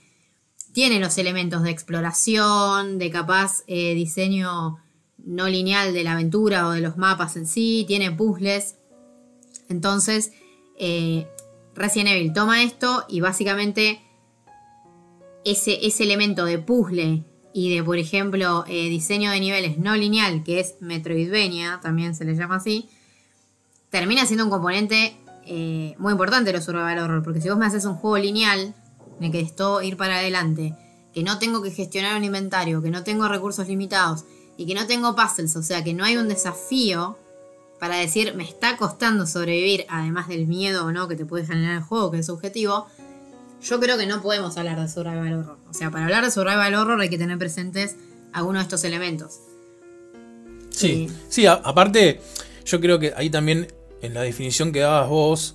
tiene 0.72 1.00
los 1.00 1.16
elementos 1.18 1.62
de 1.62 1.70
exploración, 1.70 2.98
de 2.98 3.10
capaz 3.10 3.62
eh, 3.66 3.94
diseño 3.94 4.78
no 5.18 5.48
lineal 5.48 5.92
de 5.92 6.04
la 6.04 6.12
aventura 6.12 6.68
o 6.68 6.70
de 6.70 6.80
los 6.80 6.96
mapas 6.96 7.36
en 7.36 7.46
sí, 7.46 7.84
tiene 7.88 8.12
puzzles. 8.12 8.76
Entonces, 9.68 10.32
eh, 10.78 11.26
Resident 11.74 12.10
Evil 12.10 12.32
toma 12.32 12.62
esto 12.62 13.04
y 13.08 13.20
básicamente 13.20 14.05
ese, 15.46 15.86
ese 15.86 16.02
elemento 16.02 16.44
de 16.44 16.58
puzzle 16.58 17.22
y 17.52 17.74
de, 17.74 17.82
por 17.82 17.98
ejemplo, 17.98 18.64
eh, 18.66 18.88
diseño 18.88 19.30
de 19.30 19.40
niveles 19.40 19.78
no 19.78 19.96
lineal, 19.96 20.42
que 20.42 20.58
es 20.60 20.74
Metroidvania, 20.80 21.78
también 21.80 22.14
se 22.16 22.24
le 22.24 22.34
llama 22.34 22.56
así, 22.56 22.88
termina 23.88 24.26
siendo 24.26 24.44
un 24.44 24.50
componente 24.50 25.16
eh, 25.46 25.94
muy 25.98 26.12
importante 26.12 26.50
de 26.50 26.58
los 26.58 26.64
survival 26.64 26.98
horror, 26.98 27.22
porque 27.22 27.40
si 27.40 27.48
vos 27.48 27.56
me 27.56 27.64
haces 27.64 27.84
un 27.84 27.94
juego 27.94 28.18
lineal, 28.18 28.74
en 29.18 29.24
el 29.24 29.30
que 29.32 29.40
esto 29.40 29.80
ir 29.82 29.96
para 29.96 30.18
adelante, 30.18 30.74
que 31.14 31.22
no 31.22 31.38
tengo 31.38 31.62
que 31.62 31.70
gestionar 31.70 32.16
un 32.16 32.24
inventario, 32.24 32.82
que 32.82 32.90
no 32.90 33.04
tengo 33.04 33.28
recursos 33.28 33.68
limitados 33.68 34.24
y 34.56 34.66
que 34.66 34.74
no 34.74 34.88
tengo 34.88 35.14
puzzles, 35.14 35.54
o 35.54 35.62
sea 35.62 35.84
que 35.84 35.94
no 35.94 36.04
hay 36.04 36.16
un 36.16 36.28
desafío 36.28 37.16
para 37.78 37.96
decir 37.96 38.34
me 38.34 38.42
está 38.42 38.76
costando 38.76 39.26
sobrevivir, 39.26 39.86
además 39.88 40.26
del 40.26 40.48
miedo 40.48 40.86
o 40.86 40.92
no 40.92 41.06
que 41.06 41.14
te 41.14 41.24
puede 41.24 41.46
generar 41.46 41.76
el 41.76 41.82
juego, 41.82 42.10
que 42.10 42.18
es 42.18 42.26
subjetivo, 42.26 42.88
yo 43.62 43.80
creo 43.80 43.96
que 43.98 44.06
no 44.06 44.22
podemos 44.22 44.56
hablar 44.56 44.80
de 44.80 44.88
survival 44.88 45.34
horror. 45.34 45.58
O 45.68 45.74
sea, 45.74 45.90
para 45.90 46.04
hablar 46.04 46.24
de 46.24 46.30
survival 46.30 46.74
horror 46.74 47.00
hay 47.00 47.08
que 47.08 47.18
tener 47.18 47.38
presentes 47.38 47.96
algunos 48.32 48.60
de 48.60 48.64
estos 48.64 48.84
elementos. 48.84 49.40
Sí, 50.70 51.10
sí, 51.28 51.46
aparte, 51.46 52.20
yo 52.64 52.80
creo 52.80 52.98
que 52.98 53.14
ahí 53.16 53.30
también 53.30 53.68
en 54.02 54.14
la 54.14 54.22
definición 54.22 54.72
que 54.72 54.80
dabas 54.80 55.08
vos, 55.08 55.54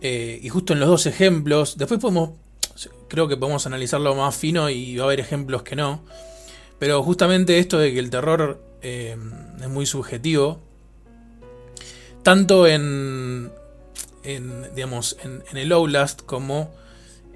eh, 0.00 0.40
y 0.42 0.48
justo 0.48 0.72
en 0.72 0.80
los 0.80 0.88
dos 0.88 1.06
ejemplos, 1.06 1.76
después 1.76 2.00
podemos, 2.00 2.30
creo 3.08 3.28
que 3.28 3.36
podemos 3.36 3.66
analizarlo 3.66 4.14
más 4.14 4.34
fino 4.34 4.70
y 4.70 4.96
va 4.96 5.04
a 5.04 5.06
haber 5.06 5.20
ejemplos 5.20 5.62
que 5.62 5.76
no, 5.76 6.02
pero 6.78 7.02
justamente 7.02 7.58
esto 7.58 7.78
de 7.78 7.92
que 7.92 7.98
el 7.98 8.08
terror 8.08 8.62
eh, 8.80 9.16
es 9.60 9.68
muy 9.68 9.84
subjetivo, 9.84 10.58
tanto 12.22 12.66
en, 12.66 13.52
en 14.24 14.74
digamos, 14.74 15.16
en, 15.22 15.42
el 15.56 15.72
Outlast 15.72 16.22
como 16.22 16.70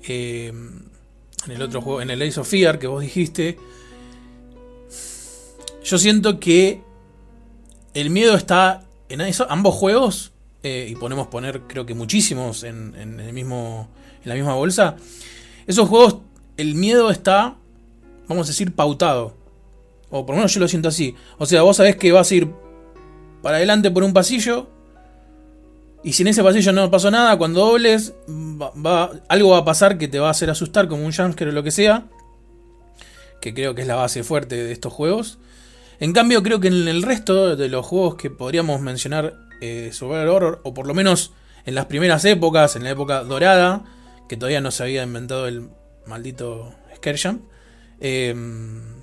eh, 0.08 0.48
en 0.48 1.52
el 1.52 1.62
otro 1.62 1.80
juego, 1.80 2.02
en 2.02 2.10
el 2.10 2.22
Ace 2.22 2.40
of 2.40 2.48
Fear 2.48 2.78
que 2.78 2.86
vos 2.86 3.02
dijiste, 3.02 3.58
yo 5.84 5.98
siento 5.98 6.40
que 6.40 6.82
el 7.92 8.10
miedo 8.10 8.34
está 8.34 8.84
en 9.08 9.20
ambos 9.48 9.74
juegos, 9.74 10.32
eh, 10.62 10.88
y 10.90 10.94
podemos 10.94 11.26
poner 11.26 11.60
creo 11.66 11.84
que 11.84 11.92
muchísimos 11.92 12.64
en, 12.64 12.94
el 12.96 13.34
mismo, 13.34 13.90
en 14.22 14.28
la 14.30 14.34
misma 14.34 14.54
bolsa, 14.54 14.96
esos 15.66 15.88
juegos, 15.88 16.18
el 16.56 16.74
miedo 16.74 17.10
está, 17.10 17.56
vamos 18.28 18.46
a 18.46 18.50
decir, 18.50 18.72
pautado. 18.74 19.34
O 20.08 20.24
por 20.24 20.34
lo 20.34 20.38
menos 20.38 20.54
yo 20.54 20.60
lo 20.60 20.68
siento 20.68 20.88
así. 20.88 21.14
O 21.38 21.44
sea, 21.44 21.62
vos 21.62 21.76
sabés 21.76 21.96
que 21.96 22.12
vas 22.12 22.30
a 22.30 22.34
ir 22.34 22.48
para 23.42 23.58
adelante 23.58 23.90
por 23.90 24.04
un 24.04 24.14
pasillo. 24.14 24.68
Y 26.04 26.12
si 26.12 26.22
en 26.22 26.28
ese 26.28 26.44
pasillo 26.44 26.70
no 26.72 26.90
pasó 26.90 27.10
nada, 27.10 27.36
cuando 27.38 27.60
dobles, 27.60 28.12
va, 28.28 29.10
algo 29.28 29.50
va 29.50 29.58
a 29.58 29.64
pasar 29.64 29.96
que 29.96 30.06
te 30.06 30.18
va 30.18 30.28
a 30.28 30.32
hacer 30.32 30.50
asustar, 30.50 30.86
como 30.86 31.04
un 31.04 31.12
jumpscare 31.12 31.50
o 31.50 31.54
lo 31.54 31.62
que 31.62 31.70
sea. 31.70 32.04
Que 33.40 33.54
creo 33.54 33.74
que 33.74 33.82
es 33.82 33.88
la 33.88 33.96
base 33.96 34.22
fuerte 34.22 34.54
de 34.54 34.70
estos 34.70 34.92
juegos. 34.92 35.38
En 36.00 36.12
cambio, 36.12 36.42
creo 36.42 36.60
que 36.60 36.68
en 36.68 36.88
el 36.88 37.02
resto 37.02 37.56
de 37.56 37.68
los 37.70 37.86
juegos 37.86 38.16
que 38.16 38.28
podríamos 38.30 38.82
mencionar 38.82 39.34
eh, 39.62 39.90
sobre 39.92 40.22
el 40.22 40.28
horror, 40.28 40.60
o 40.62 40.74
por 40.74 40.86
lo 40.86 40.92
menos 40.92 41.32
en 41.64 41.74
las 41.74 41.86
primeras 41.86 42.22
épocas, 42.26 42.76
en 42.76 42.84
la 42.84 42.90
época 42.90 43.24
dorada, 43.24 43.84
que 44.28 44.36
todavía 44.36 44.60
no 44.60 44.70
se 44.70 44.82
había 44.82 45.02
inventado 45.04 45.48
el 45.48 45.70
maldito 46.06 46.74
em, 48.00 48.93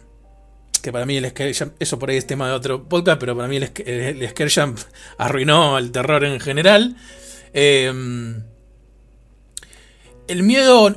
que 0.82 0.92
para 0.92 1.06
mí 1.06 1.18
el 1.18 1.30
Scare 1.30 1.54
eso 1.80 2.00
por 2.00 2.10
ahí 2.10 2.18
es 2.18 2.28
tema 2.28 2.48
de 2.48 2.54
otro 2.54 2.88
podcast, 2.88 3.20
pero 3.20 3.36
para 3.36 3.48
mí 3.48 3.58
el, 3.58 3.72
el, 3.86 4.30
arruinó 5.18 5.78
el 5.78 5.92
terror 5.92 6.24
en 6.24 6.40
general. 6.40 6.96
Em, 7.54 8.44
el 10.28 10.44
miedo, 10.44 10.96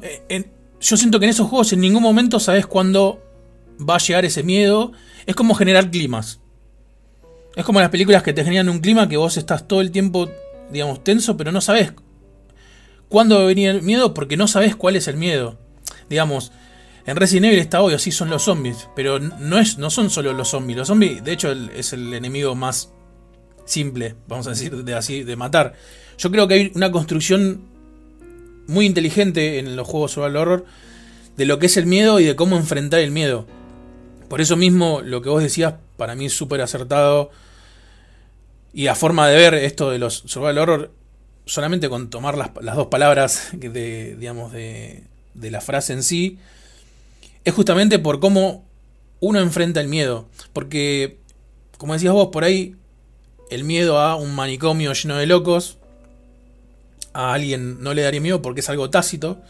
yo 0.81 0.97
siento 0.97 1.19
que 1.19 1.27
en 1.27 1.31
esos 1.31 1.49
juegos 1.49 1.73
en 1.73 1.81
ningún 1.81 2.03
momento 2.03 2.39
sabes 2.41 2.67
cuándo 2.67 3.23
va 3.79 3.97
a 3.97 3.99
llegar 3.99 4.25
ese 4.25 4.43
miedo 4.43 4.93
es 5.27 5.35
como 5.35 5.55
generar 5.55 5.91
climas. 5.91 6.41
Es 7.57 7.65
como 7.65 7.81
las 7.81 7.91
películas 7.91 8.23
que 8.23 8.33
te 8.33 8.45
generan 8.45 8.69
un 8.69 8.81
clima 8.81 9.09
que 9.09 9.17
vos 9.17 9.37
estás 9.37 9.69
todo 9.69 9.81
el 9.81 9.91
tiempo, 9.91 10.29
digamos, 10.71 11.05
tenso, 11.05 11.37
pero 11.37 11.53
no 11.53 11.61
sabes 11.61 11.93
cuándo 13.09 13.37
va 13.37 13.43
a 13.43 13.47
venir 13.47 13.69
el 13.69 13.83
miedo 13.83 14.13
porque 14.13 14.37
no 14.37 14.49
sabes 14.49 14.75
cuál 14.77 14.97
es 14.97 15.09
el 15.09 15.17
miedo. 15.17 15.59
Digamos, 16.09 16.53
en 17.07 17.17
Resident 17.17 17.47
Evil 17.47 17.59
está 17.59 17.83
obvio, 17.83 17.99
sí 17.99 18.11
son 18.11 18.31
los 18.31 18.43
zombies, 18.43 18.89
pero 18.97 19.19
no, 19.19 19.59
es, 19.59 19.77
no 19.77 19.91
son 19.91 20.09
solo 20.09 20.33
los 20.33 20.49
zombies. 20.49 20.79
Los 20.79 20.89
zombies, 20.89 21.23
de 21.23 21.33
hecho, 21.33 21.53
es 21.53 21.93
el 21.93 22.15
enemigo 22.15 22.55
más 22.55 22.91
simple, 23.67 24.15
vamos 24.27 24.47
a 24.47 24.51
decir, 24.51 24.85
de 24.85 24.95
así, 24.95 25.23
de 25.23 25.37
matar. 25.37 25.75
Yo 26.17 26.31
creo 26.31 26.49
que 26.49 26.55
hay 26.55 26.73
una 26.75 26.91
construcción 26.91 27.63
muy 28.67 28.87
inteligente 28.87 29.59
en 29.59 29.77
los 29.77 29.87
juegos 29.87 30.17
el 30.17 30.37
horror 30.37 30.65
de 31.37 31.45
lo 31.45 31.59
que 31.59 31.67
es 31.67 31.77
el 31.77 31.87
miedo 31.87 32.21
y 32.21 32.25
de 32.25 32.37
cómo 32.37 32.57
enfrentar 32.57 33.01
el 33.01 33.11
miedo. 33.11 33.47
Por 34.29 34.41
eso 34.41 34.57
mismo 34.57 35.03
lo 35.03 35.21
que 35.21 35.29
vos 35.29 35.43
decías 35.43 35.75
para 35.99 36.15
mí 36.15 36.27
es 36.27 36.33
súper 36.33 36.63
acertado. 36.63 37.31
Y 38.73 38.87
a 38.87 38.95
forma 38.95 39.29
de 39.29 39.37
ver 39.37 39.55
esto 39.55 39.91
de 39.91 39.99
los 39.99 40.25
survival 40.27 40.59
horror, 40.59 40.91
solamente 41.45 41.89
con 41.89 42.09
tomar 42.09 42.37
las, 42.37 42.55
dos 42.75 42.87
palabras 42.87 43.51
de, 43.53 44.17
digamos, 44.17 44.53
de 44.53 45.07
la 45.35 45.61
frase 45.61 45.93
en 45.93 46.03
sí, 46.03 46.39
es 47.45 47.55
justamente 47.55 47.99
por 47.99 48.21
cómo 48.21 48.65
uno 49.21 49.41
enfrenta 49.41 49.81
el 49.81 49.89
miedo. 49.89 50.29
Porque, 50.53 51.19
como 51.79 51.93
decías 51.93 52.13
vos, 52.13 52.29
por 52.29 52.45
ahí 52.45 52.77
el 53.51 53.65
miedo 53.65 53.99
a 53.99 54.17
un 54.17 54.35
manicomio 54.35 54.93
lleno 54.93 55.17
de 55.17 55.27
locos, 55.27 55.79
a 57.13 57.33
alguien 57.33 57.83
no 57.83 57.95
le 57.95 58.03
daría 58.03 58.21
miedo 58.21 58.43
porque 58.43 58.61
es 58.61 58.69
algo 58.69 58.91
tácito. 58.91 59.41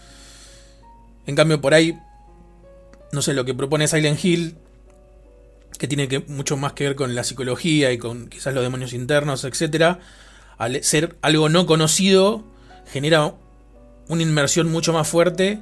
En 1.26 1.36
cambio, 1.36 1.60
por 1.60 1.74
ahí, 1.74 1.98
no 3.12 3.22
sé, 3.22 3.32
lo 3.32 3.44
que 3.44 3.54
propone 3.54 3.88
Silent 3.88 4.22
Hill 4.22 4.56
que 5.78 5.88
tiene 5.88 6.08
que, 6.08 6.20
mucho 6.20 6.56
más 6.56 6.72
que 6.72 6.84
ver 6.84 6.96
con 6.96 7.14
la 7.14 7.24
psicología 7.24 7.92
y 7.92 7.98
con 7.98 8.28
quizás 8.28 8.54
los 8.54 8.62
demonios 8.62 8.92
internos, 8.92 9.44
etc. 9.44 9.98
Al 10.56 10.82
ser 10.84 11.16
algo 11.20 11.48
no 11.48 11.66
conocido, 11.66 12.44
genera 12.92 13.34
una 14.08 14.22
inmersión 14.22 14.70
mucho 14.70 14.92
más 14.92 15.08
fuerte 15.08 15.60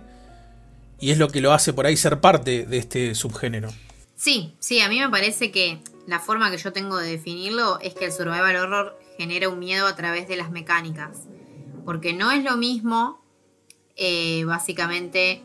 y 1.02 1.10
es 1.10 1.18
lo 1.18 1.28
que 1.28 1.40
lo 1.40 1.52
hace 1.52 1.72
por 1.72 1.84
ahí 1.84 1.96
ser 1.96 2.20
parte 2.20 2.64
de 2.64 2.78
este 2.78 3.16
subgénero. 3.16 3.70
Sí, 4.14 4.54
sí, 4.60 4.80
a 4.80 4.88
mí 4.88 5.00
me 5.00 5.10
parece 5.10 5.50
que 5.50 5.80
la 6.06 6.20
forma 6.20 6.48
que 6.52 6.58
yo 6.58 6.72
tengo 6.72 6.96
de 6.96 7.10
definirlo 7.10 7.80
es 7.80 7.92
que 7.94 8.04
el 8.04 8.12
survival 8.12 8.54
horror 8.54 8.98
genera 9.18 9.48
un 9.48 9.58
miedo 9.58 9.88
a 9.88 9.96
través 9.96 10.28
de 10.28 10.36
las 10.36 10.52
mecánicas. 10.52 11.24
Porque 11.84 12.12
no 12.12 12.30
es 12.30 12.44
lo 12.44 12.56
mismo, 12.56 13.20
eh, 13.96 14.44
básicamente, 14.44 15.42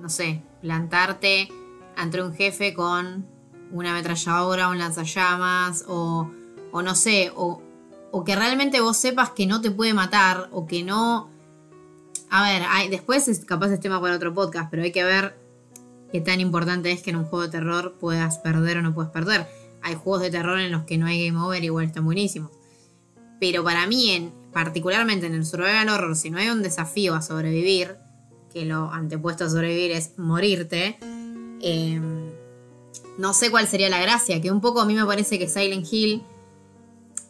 no 0.00 0.08
sé, 0.08 0.42
plantarte 0.62 1.52
ante 1.94 2.22
un 2.22 2.34
jefe 2.34 2.72
con 2.72 3.26
una 3.72 3.90
ametralladora, 3.90 4.68
un 4.68 4.78
lanzallamas, 4.78 5.84
o, 5.86 6.30
o 6.72 6.80
no 6.80 6.94
sé, 6.94 7.30
o, 7.36 7.62
o, 8.12 8.24
que 8.24 8.34
realmente 8.34 8.80
vos 8.80 8.96
sepas 8.96 9.28
que 9.28 9.44
no 9.44 9.60
te 9.60 9.70
puede 9.70 9.92
matar, 9.92 10.48
o 10.52 10.66
que 10.66 10.82
no... 10.82 11.28
A 12.38 12.42
ver, 12.42 12.90
después 12.90 13.28
es 13.28 13.46
capaz 13.46 13.70
es 13.70 13.80
tema 13.80 13.98
para 13.98 14.14
otro 14.14 14.34
podcast, 14.34 14.70
pero 14.70 14.82
hay 14.82 14.92
que 14.92 15.02
ver 15.02 15.38
qué 16.12 16.20
tan 16.20 16.38
importante 16.38 16.92
es 16.92 17.00
que 17.00 17.08
en 17.08 17.16
un 17.16 17.24
juego 17.24 17.46
de 17.46 17.50
terror 17.50 17.96
puedas 17.98 18.36
perder 18.40 18.76
o 18.76 18.82
no 18.82 18.92
puedes 18.92 19.10
perder. 19.10 19.48
Hay 19.80 19.94
juegos 19.94 20.20
de 20.20 20.30
terror 20.30 20.60
en 20.60 20.70
los 20.70 20.84
que 20.84 20.98
no 20.98 21.06
hay 21.06 21.26
game 21.26 21.40
over, 21.40 21.64
igual 21.64 21.86
están 21.86 22.04
buenísimos. 22.04 22.50
Pero 23.40 23.64
para 23.64 23.86
mí, 23.86 24.10
en, 24.10 24.34
particularmente 24.52 25.24
en 25.24 25.32
el 25.32 25.46
survival 25.46 25.88
horror, 25.88 26.14
si 26.14 26.28
no 26.28 26.36
hay 26.36 26.50
un 26.50 26.62
desafío 26.62 27.14
a 27.14 27.22
sobrevivir, 27.22 27.96
que 28.52 28.66
lo 28.66 28.92
antepuesto 28.92 29.46
a 29.46 29.48
sobrevivir 29.48 29.92
es 29.92 30.18
morirte, 30.18 30.98
eh, 31.62 31.98
no 33.16 33.32
sé 33.32 33.50
cuál 33.50 33.66
sería 33.66 33.88
la 33.88 34.02
gracia, 34.02 34.42
que 34.42 34.50
un 34.50 34.60
poco 34.60 34.82
a 34.82 34.84
mí 34.84 34.92
me 34.92 35.06
parece 35.06 35.38
que 35.38 35.48
Silent 35.48 35.90
Hill, 35.90 36.22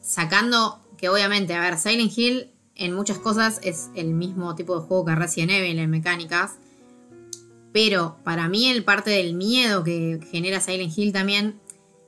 sacando 0.03 0.81
que 0.97 1.09
obviamente, 1.09 1.55
a 1.55 1.61
ver, 1.61 1.79
Silent 1.79 2.11
Hill 2.19 2.56
en 2.77 2.93
muchas 2.95 3.19
cosas 3.19 3.61
es 3.63 3.91
el 3.95 4.09
mismo 4.15 4.55
tipo 4.55 4.79
de 4.79 4.87
juego 4.87 5.07
que 5.07 5.15
Resident 5.15 5.53
Evil 5.53 5.79
en 5.79 5.91
mecánicas, 5.91 6.59
pero 7.73 8.17
para 8.25 8.49
mí 8.49 8.69
el 8.69 8.85
parte 8.85 9.11
del 9.11 9.35
miedo 9.35 9.85
que 9.85 10.21
genera 10.31 10.61
Silent 10.61 10.97
Hill 10.97 11.13
también, 11.13 11.61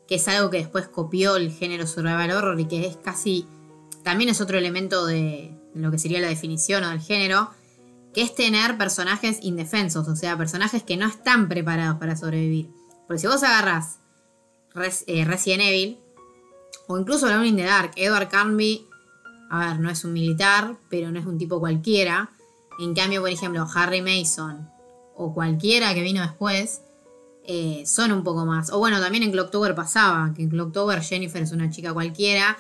que 0.07 0.17
es 0.17 0.29
algo 0.29 0.51
que 0.51 0.59
después 0.59 0.89
copió 0.89 1.37
el 1.37 1.53
género 1.53 1.87
survival 1.87 2.31
horror 2.31 2.61
y 2.61 2.67
que 2.67 2.87
es 2.87 2.97
casi, 2.97 3.47
también 4.03 4.31
es 4.31 4.41
otro 4.41 4.59
elemento 4.59 5.05
de 5.05 5.55
lo 5.75 5.91
que 5.91 5.99
sería 5.99 6.21
la 6.21 6.29
definición 6.29 6.85
o 6.85 6.91
del 6.91 7.01
género, 7.01 7.51
que 8.15 8.23
es 8.23 8.35
tener 8.35 8.79
personajes 8.79 9.39
indefensos, 9.43 10.09
o 10.09 10.17
sea, 10.17 10.37
personajes 10.37 10.83
que 10.83 10.97
no 10.97 11.07
están 11.07 11.49
preparados 11.49 11.99
para 11.99 12.17
sobrevivir. 12.17 12.71
Porque 13.07 13.21
si 13.21 13.27
vos 13.27 13.43
agarras 13.43 13.99
eh, 15.07 15.25
Resident 15.25 15.63
Evil, 15.63 15.99
o 16.87 16.99
incluso 16.99 17.29
la 17.29 17.45
in 17.45 17.57
the 17.57 17.65
Dark, 17.65 17.93
Edward 17.97 18.29
Carnby, 18.29 18.88
a 19.51 19.69
ver, 19.69 19.81
no 19.81 19.91
es 19.91 20.05
un 20.05 20.13
militar, 20.13 20.77
pero 20.89 21.11
no 21.11 21.19
es 21.19 21.27
un 21.27 21.39
tipo 21.39 21.61
cualquiera. 21.61 22.31
En 22.79 22.95
cambio, 22.95 23.21
por 23.21 23.31
ejemplo, 23.31 23.67
Harry 23.75 24.03
Mason 24.03 24.69
o 25.17 25.35
cualquiera 25.35 25.95
que 25.95 26.03
vino 26.03 26.23
después, 26.23 26.83
eh, 27.45 27.83
son 27.87 28.13
un 28.13 28.23
poco 28.23 28.45
más. 28.45 28.71
O 28.71 28.79
bueno, 28.79 29.01
también 29.01 29.25
en 29.25 29.33
Clocktober 29.33 29.75
pasaba, 29.75 30.33
que 30.35 30.43
en 30.43 30.51
Clocktober 30.51 31.03
Jennifer 31.03 31.43
es 31.43 31.53
una 31.53 31.71
chica 31.71 31.93
cualquiera. 31.93 32.59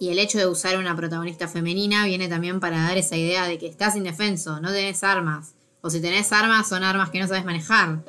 Y 0.00 0.10
el 0.10 0.18
hecho 0.20 0.38
de 0.38 0.46
usar 0.46 0.78
una 0.78 0.94
protagonista 0.94 1.48
femenina 1.48 2.06
viene 2.06 2.28
también 2.28 2.60
para 2.60 2.82
dar 2.82 2.96
esa 2.96 3.16
idea 3.16 3.46
de 3.46 3.58
que 3.58 3.66
estás 3.66 3.96
indefenso, 3.96 4.60
no 4.60 4.70
tenés 4.70 5.02
armas. 5.02 5.54
O 5.80 5.90
si 5.90 6.00
tenés 6.00 6.32
armas, 6.32 6.68
son 6.68 6.84
armas 6.84 7.10
que 7.10 7.18
no 7.18 7.26
sabes 7.26 7.44
manejar. 7.44 8.04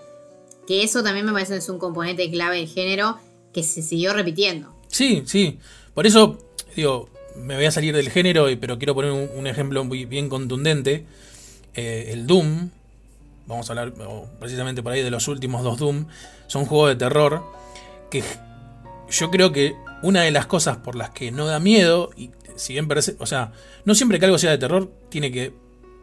Que 0.68 0.84
eso 0.84 1.02
también 1.04 1.26
me 1.26 1.32
parece 1.32 1.54
que 1.54 1.60
es 1.60 1.70
un 1.70 1.80
componente 1.80 2.30
clave 2.30 2.58
del 2.58 2.68
género 2.68 3.18
que 3.54 3.64
se 3.64 3.82
siguió 3.82 4.14
repitiendo. 4.14 4.76
Sí, 4.88 5.24
sí. 5.26 5.60
Por 5.96 6.06
eso, 6.06 6.38
digo, 6.76 7.10
me 7.40 7.56
voy 7.56 7.66
a 7.66 7.72
salir 7.72 7.96
del 7.96 8.10
género, 8.10 8.48
pero 8.60 8.78
quiero 8.78 8.96
poner 8.96 9.12
un, 9.12 9.48
ejemplo 9.48 9.84
muy 9.84 10.06
bien 10.06 10.30
contundente. 10.30 11.06
Eh, 11.76 12.10
el 12.14 12.28
Doom, 12.28 12.70
vamos 13.48 13.70
a 13.70 13.74
hablar 13.74 13.94
precisamente 14.40 14.84
por 14.84 14.92
ahí 14.92 15.02
de 15.02 15.12
los 15.12 15.28
últimos 15.28 15.64
dos 15.64 15.78
Doom, 15.80 16.08
son 16.48 16.66
juegos 16.66 16.90
de 16.90 16.96
terror 16.96 17.44
que 18.10 18.24
yo 19.10 19.32
creo 19.32 19.52
que 19.52 19.76
una 20.02 20.22
de 20.22 20.32
las 20.32 20.46
cosas 20.46 20.78
por 20.78 20.96
las 20.96 21.12
que 21.12 21.32
no 21.32 21.46
da 21.46 21.60
miedo, 21.60 22.10
y 22.18 22.32
si 22.56 22.74
bien 22.74 22.88
parece, 22.88 23.16
o 23.20 23.26
sea, 23.26 23.52
no 23.86 23.96
siempre 23.96 24.20
que 24.20 24.26
algo 24.26 24.38
sea 24.38 24.52
de 24.52 24.58
terror 24.58 24.92
tiene 25.10 25.32
que 25.32 25.54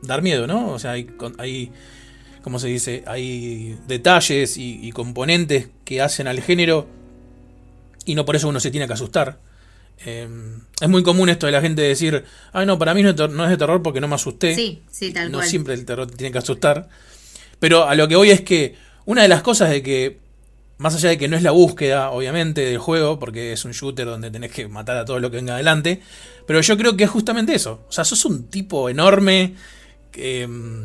dar 0.02 0.22
miedo, 0.22 0.46
¿no? 0.46 0.70
O 0.70 0.78
sea, 0.78 0.92
hay, 0.92 1.08
hay 1.38 1.72
¿cómo 2.46 2.60
se 2.60 2.68
dice? 2.68 3.02
Hay 3.08 3.76
detalles 3.88 4.56
y, 4.56 4.92
componentes 4.92 5.68
que 5.84 6.00
hacen 6.00 6.28
al 6.28 6.40
género 6.40 6.86
y 8.04 8.14
no 8.14 8.24
por 8.24 8.36
eso 8.36 8.48
uno 8.48 8.60
se 8.60 8.70
tiene 8.70 8.86
que 8.86 8.92
asustar. 8.92 9.40
Em, 10.04 10.60
es 10.80 10.88
muy 10.88 11.02
común 11.02 11.28
esto 11.28 11.46
de 11.46 11.52
la 11.52 11.60
gente 11.60 11.82
decir, 11.82 12.24
ay 12.52 12.66
no, 12.66 12.78
para 12.78 12.92
mí 12.94 13.02
no 13.02 13.10
es 13.10 13.16
de 13.50 13.56
terror 13.56 13.82
porque 13.82 14.00
no 14.00 14.08
me 14.08 14.14
asusté. 14.14 14.54
Sí, 14.54 14.82
sí, 14.90 15.12
tal 15.12 15.32
No 15.32 15.42
siempre 15.42 15.74
el 15.74 15.84
terror 15.84 16.06
te 16.06 16.16
tiene 16.16 16.32
que 16.32 16.38
asustar. 16.38 16.88
Pero 17.58 17.88
a 17.88 17.94
lo 17.94 18.06
que 18.06 18.16
voy 18.16 18.30
es 18.30 18.42
que 18.42 18.74
una 19.06 19.22
de 19.22 19.28
las 19.28 19.42
cosas 19.42 19.70
de 19.70 19.82
que 19.82 20.18
más 20.78 20.94
allá 20.94 21.08
de 21.08 21.18
que 21.18 21.28
no 21.28 21.36
es 21.36 21.42
la 21.42 21.52
búsqueda, 21.52 22.10
obviamente, 22.10 22.60
del 22.60 22.78
juego, 22.78 23.18
porque 23.18 23.52
es 23.52 23.64
un 23.64 23.72
shooter 23.72 24.06
donde 24.06 24.30
tenés 24.30 24.52
que 24.52 24.68
matar 24.68 24.96
a 24.98 25.04
todo 25.04 25.18
lo 25.18 25.30
que 25.30 25.36
venga 25.36 25.54
adelante, 25.54 26.02
pero 26.46 26.60
yo 26.60 26.76
creo 26.76 26.96
que 26.96 27.04
es 27.04 27.10
justamente 27.10 27.54
eso. 27.54 27.84
O 27.88 27.92
sea, 27.92 28.04
sos 28.04 28.24
un 28.26 28.48
tipo 28.48 28.88
enorme, 28.90 29.54
mm, 30.14 30.82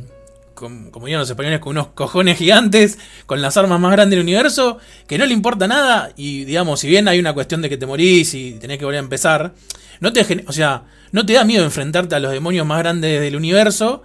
como 0.61 1.05
dirían 1.05 1.19
los 1.19 1.29
españoles, 1.29 1.59
con 1.59 1.71
unos 1.71 1.87
cojones 1.87 2.37
gigantes, 2.37 2.97
con 3.25 3.41
las 3.41 3.57
armas 3.57 3.79
más 3.79 3.91
grandes 3.91 4.17
del 4.17 4.23
universo, 4.23 4.77
que 5.07 5.17
no 5.17 5.25
le 5.25 5.33
importa 5.33 5.67
nada, 5.67 6.13
y 6.15 6.45
digamos, 6.45 6.79
si 6.79 6.87
bien 6.87 7.07
hay 7.07 7.19
una 7.19 7.33
cuestión 7.33 7.61
de 7.61 7.69
que 7.69 7.77
te 7.77 7.85
morís 7.85 8.33
y 8.33 8.53
tenés 8.53 8.77
que 8.77 8.85
volver 8.85 8.99
a 8.99 9.03
empezar, 9.03 9.53
no 9.99 10.13
te, 10.13 10.45
o 10.47 10.53
sea, 10.53 10.83
no 11.11 11.25
te 11.25 11.33
da 11.33 11.43
miedo 11.43 11.63
enfrentarte 11.63 12.15
a 12.15 12.19
los 12.19 12.31
demonios 12.31 12.65
más 12.65 12.79
grandes 12.79 13.19
del 13.19 13.35
universo, 13.35 14.03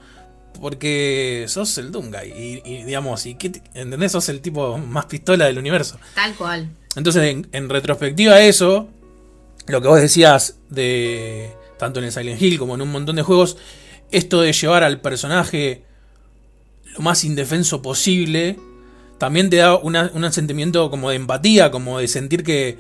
porque 0.61 1.45
sos 1.49 1.77
el 1.79 1.93
Doomguy. 1.93 2.63
Y, 2.65 2.83
digamos, 2.85 3.27
y 3.27 3.35
qué 3.35 3.53
¿entendés? 3.75 4.13
Sos 4.13 4.29
el 4.29 4.41
tipo 4.41 4.79
más 4.79 5.07
pistola 5.07 5.47
del 5.47 5.59
universo. 5.59 5.99
Tal 6.15 6.35
cual. 6.35 6.71
Entonces, 6.97 7.45
en, 7.53 7.69
retrospectiva 7.69 8.35
a 8.35 8.43
eso, 8.43 8.89
lo 9.67 9.81
que 9.81 9.89
vos 9.89 10.01
decías 10.01 10.59
de. 10.69 11.53
Tanto 11.79 11.99
en 11.99 12.07
el 12.07 12.13
Silent 12.13 12.41
Hill 12.41 12.59
como 12.59 12.75
en 12.75 12.81
un 12.81 12.91
montón 12.91 13.17
de 13.17 13.23
juegos, 13.23 13.59
esto 14.11 14.41
de 14.41 14.53
llevar 14.53 14.83
al 14.83 15.01
personaje 15.03 15.85
lo 16.95 17.00
más 17.00 17.25
indefenso 17.25 17.83
posible, 17.83 18.59
también 19.19 19.50
te 19.50 19.57
da 19.57 19.76
un 19.76 20.33
sentimiento 20.33 20.90
como 20.90 21.11
de 21.11 21.16
empatía, 21.16 21.71
como 21.71 21.99
de 21.99 22.09
sentir 22.09 22.45
que, 22.45 22.78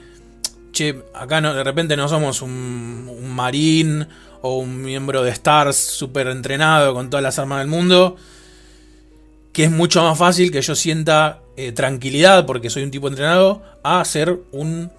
che, 0.72 1.02
acá 1.14 1.40
no, 1.40 1.54
de 1.54 1.64
repente 1.64 1.96
no 1.96 2.08
somos 2.08 2.42
un, 2.42 3.10
un 3.10 3.30
marín 3.30 4.06
o 4.42 4.58
un 4.58 4.82
miembro 4.82 5.22
de 5.22 5.30
Stars 5.30 5.76
súper 5.76 6.28
entrenado 6.28 6.94
con 6.94 7.10
todas 7.10 7.22
las 7.22 7.38
armas 7.38 7.60
del 7.60 7.68
mundo, 7.68 8.16
que 9.52 9.64
es 9.64 9.70
mucho 9.70 10.02
más 10.02 10.18
fácil 10.18 10.50
que 10.52 10.60
yo 10.60 10.74
sienta 10.74 11.40
eh, 11.56 11.72
tranquilidad 11.72 12.44
porque 12.44 12.68
soy 12.68 12.82
un 12.82 12.90
tipo 12.90 13.08
entrenado 13.08 13.62
a 13.82 14.04
ser 14.04 14.38
un 14.52 14.90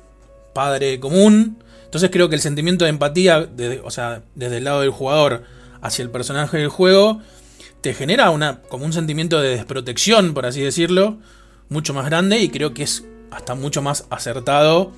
padre 0.54 1.00
común. 1.00 1.58
Entonces 1.86 2.10
creo 2.12 2.30
que 2.30 2.36
el 2.36 2.42
sentimiento 2.42 2.84
de 2.84 2.90
empatía, 2.90 3.48
o 3.84 3.92
sea, 3.92 4.24
desde 4.34 4.58
el 4.58 4.64
lado 4.64 4.82
del 4.82 4.90
jugador 4.90 5.44
hacia 5.82 6.02
el 6.02 6.10
personaje 6.10 6.58
del 6.58 6.70
juego, 6.70 7.22
te 7.82 7.94
genera 7.94 8.30
una, 8.30 8.62
como 8.62 8.86
un 8.86 8.94
sentimiento 8.94 9.40
de 9.40 9.50
desprotección, 9.50 10.34
por 10.34 10.46
así 10.46 10.62
decirlo, 10.62 11.18
mucho 11.70 11.94
más 11.94 12.06
grande 12.06 12.40
y 12.40 12.50
creo 12.50 12.74
que 12.74 12.84
es 12.84 13.06
hasta 13.32 13.56
mucho 13.56 13.82
más 13.82 14.06
acertado 14.10 14.94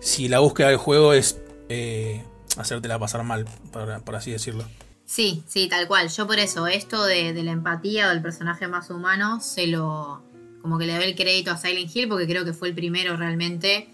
si 0.00 0.28
la 0.28 0.40
búsqueda 0.40 0.68
del 0.68 0.76
juego 0.76 1.12
es 1.12 1.40
eh, 1.68 2.24
hacértela 2.56 2.98
pasar 2.98 3.24
mal, 3.24 3.46
por, 3.72 4.16
así 4.16 4.30
decirlo. 4.30 4.64
Sí, 5.06 5.42
sí, 5.46 5.68
tal 5.68 5.86
cual. 5.88 6.08
Yo 6.08 6.26
por 6.26 6.38
eso, 6.38 6.66
esto 6.66 7.04
de, 7.04 7.32
la 7.42 7.52
empatía 7.52 8.06
o 8.06 8.10
del 8.10 8.22
personaje 8.22 8.68
más 8.68 8.90
humano, 8.90 9.40
se 9.40 9.66
lo. 9.66 10.22
como 10.60 10.78
que 10.78 10.86
le 10.86 10.94
doy 10.94 11.04
el 11.04 11.14
crédito 11.14 11.50
a 11.50 11.56
Silent 11.56 11.94
Hill 11.94 12.08
porque 12.08 12.26
creo 12.26 12.44
que 12.44 12.52
fue 12.52 12.68
el 12.68 12.74
primero 12.74 13.16
realmente 13.16 13.88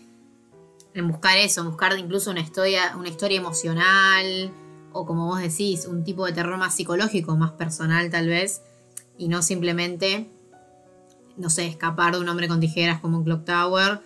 en 0.94 1.08
buscar 1.08 1.38
eso, 1.38 1.64
buscar 1.64 1.96
incluso 1.98 2.30
una 2.30 2.40
historia, 2.40 2.96
una 2.96 3.08
historia 3.08 3.38
emocional, 3.38 4.52
o 4.92 5.06
como 5.06 5.26
vos 5.26 5.40
decís, 5.40 5.86
un 5.86 6.04
tipo 6.04 6.26
de 6.26 6.32
terror 6.32 6.56
más 6.58 6.74
psicológico, 6.74 7.36
más 7.36 7.52
personal 7.52 8.10
tal 8.10 8.28
vez, 8.28 8.62
y 9.18 9.28
no 9.28 9.42
simplemente, 9.42 10.30
no 11.36 11.50
sé, 11.50 11.66
escapar 11.66 12.14
de 12.14 12.20
un 12.20 12.28
hombre 12.28 12.48
con 12.48 12.60
tijeras 12.60 13.00
como 13.00 13.18
un 13.18 13.24
Clock 13.24 13.44
Tower, 13.44 14.00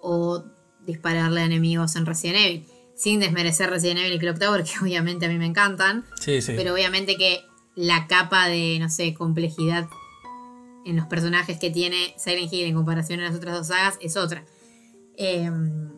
o 0.00 0.44
dispararle 0.86 1.42
a 1.42 1.44
enemigos 1.44 1.96
en 1.96 2.06
Resident 2.06 2.38
Evil 2.38 2.66
sin 3.00 3.18
desmerecer 3.18 3.70
Resident 3.70 4.00
Evil 4.00 4.12
y 4.12 4.18
Clock 4.18 4.38
Tower, 4.38 4.62
que 4.64 4.72
obviamente 4.82 5.26
a 5.26 5.28
mí 5.28 5.38
me 5.38 5.46
encantan. 5.46 6.04
Sí, 6.20 6.42
sí. 6.42 6.52
Pero 6.54 6.74
obviamente 6.74 7.16
que 7.16 7.40
la 7.74 8.06
capa 8.06 8.48
de, 8.48 8.78
no 8.78 8.90
sé, 8.90 9.14
complejidad 9.14 9.88
en 10.84 10.96
los 10.96 11.06
personajes 11.06 11.58
que 11.58 11.70
tiene 11.70 12.14
Silent 12.18 12.52
Hill 12.52 12.66
en 12.66 12.74
comparación 12.74 13.20
a 13.20 13.24
las 13.24 13.34
otras 13.34 13.54
dos 13.54 13.68
sagas 13.68 13.96
es 14.02 14.16
otra. 14.16 14.44
Em, 15.16 15.92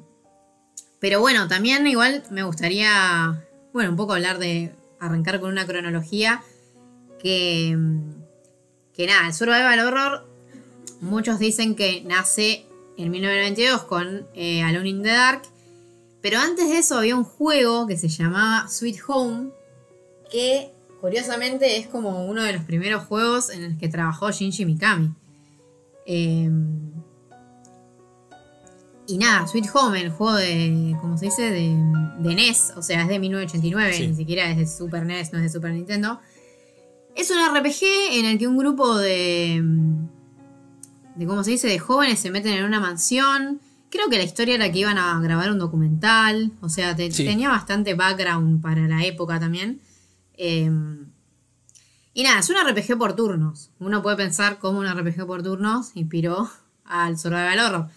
pero 1.00 1.20
bueno, 1.20 1.48
también 1.48 1.87
igual 1.87 2.22
me 2.31 2.44
gustaría, 2.44 3.44
bueno, 3.73 3.91
un 3.91 3.97
poco 3.97 4.15
hablar 4.15 4.39
de 4.39 4.75
arrancar 5.01 5.41
con 5.41 5.51
una 5.51 5.67
cronología 5.67 6.43
que, 7.21 7.77
que 8.95 9.07
nada, 9.07 9.27
el 9.27 9.35
Survival 9.35 9.81
Horror, 9.81 10.27
muchos 11.01 11.39
dicen 11.39 11.75
que 11.75 12.03
nace 12.05 12.67
en 12.97 13.11
1992 13.11 13.85
con 13.85 14.27
eh, 14.35 14.63
Alone 14.63 14.89
in 14.89 15.03
the 15.03 15.09
Dark 15.09 15.43
pero 16.23 16.39
antes 16.39 16.69
de 16.69 16.79
eso 16.79 16.97
había 16.97 17.17
un 17.17 17.25
juego 17.25 17.87
que 17.89 17.99
se 17.99 18.09
llamaba 18.09 18.69
Sweet 18.69 19.01
Home, 19.09 19.51
que 20.31 20.71
curiosamente 21.01 21.79
es 21.79 21.89
como 21.89 22.27
uno 22.27 22.45
de 22.45 22.53
los 22.53 22.63
primeros 22.63 23.05
juegos 23.05 23.51
en 23.51 23.65
el 23.65 23.77
que 23.77 23.89
trabajó 23.89 24.31
Shinji 24.31 24.65
Mikami. 24.65 25.13
Em, 26.07 26.93
y 29.12 29.18
nada, 29.18 29.46
Sweet 29.46 29.66
Home, 29.75 30.01
el 30.01 30.11
juego 30.11 30.37
de, 30.37 30.96
¿cómo 31.01 31.16
se 31.16 31.27
dice? 31.27 31.51
De, 31.51 32.35
NES, 32.35 32.72
o 32.77 32.83
sea, 32.83 33.03
es 33.03 33.09
de 33.09 33.18
1989, 33.18 34.09
ni 34.09 34.16
siquiera 34.16 34.51
es 34.51 34.57
de 34.57 34.66
Super 34.66 35.05
NES, 35.05 35.33
no 35.33 35.38
es 35.38 35.44
de 35.44 35.51
Super 35.51 35.72
Nintendo. 35.72 36.20
Es 37.14 37.31
un 37.31 37.37
RPG 37.38 37.85
en 38.12 38.27
el 38.27 38.38
que 38.38 38.46
un 38.46 38.57
grupo 38.57 38.96
de, 38.96 39.62
de 41.14 41.27
¿cómo 41.27 41.44
se 41.44 41.53
dice? 41.53 41.68
De 41.68 41.79
jóvenes 41.79 42.18
se 42.20 42.31
meten 42.31 42.55
en 42.55 42.64
una 42.64 42.81
mansión 42.81 43.61
Creo 43.92 44.09
que 44.09 44.16
la 44.16 44.25
historia 44.25 44.55
era 44.55 44.72
que 44.72 44.79
iban 44.79 44.96
a 44.96 45.20
grabar 45.20 45.53
un 45.53 45.59
documental, 45.59 46.51
o 46.62 46.70
sea, 46.70 46.96
tenía 46.96 47.51
bastante 47.51 47.92
background 47.92 48.62
para 48.62 48.88
la 48.88 49.05
época 49.05 49.38
también. 49.38 49.83
Em, 50.33 51.11
y 52.14 52.22
nada, 52.22 52.40
es 52.40 52.48
un 52.48 52.57
RPG 52.57 52.96
por 52.96 53.14
turnos. 53.14 53.70
Uno 53.81 54.01
puede 54.01 54.16
pensar 54.16 54.59
cómo 54.59 54.79
un 54.79 54.87
RPG 54.87 55.27
por 55.27 55.42
turnos 55.42 55.90
inspiró 55.94 56.51
al 56.87 57.18
Survival 57.18 57.59
Horror. 57.59 57.88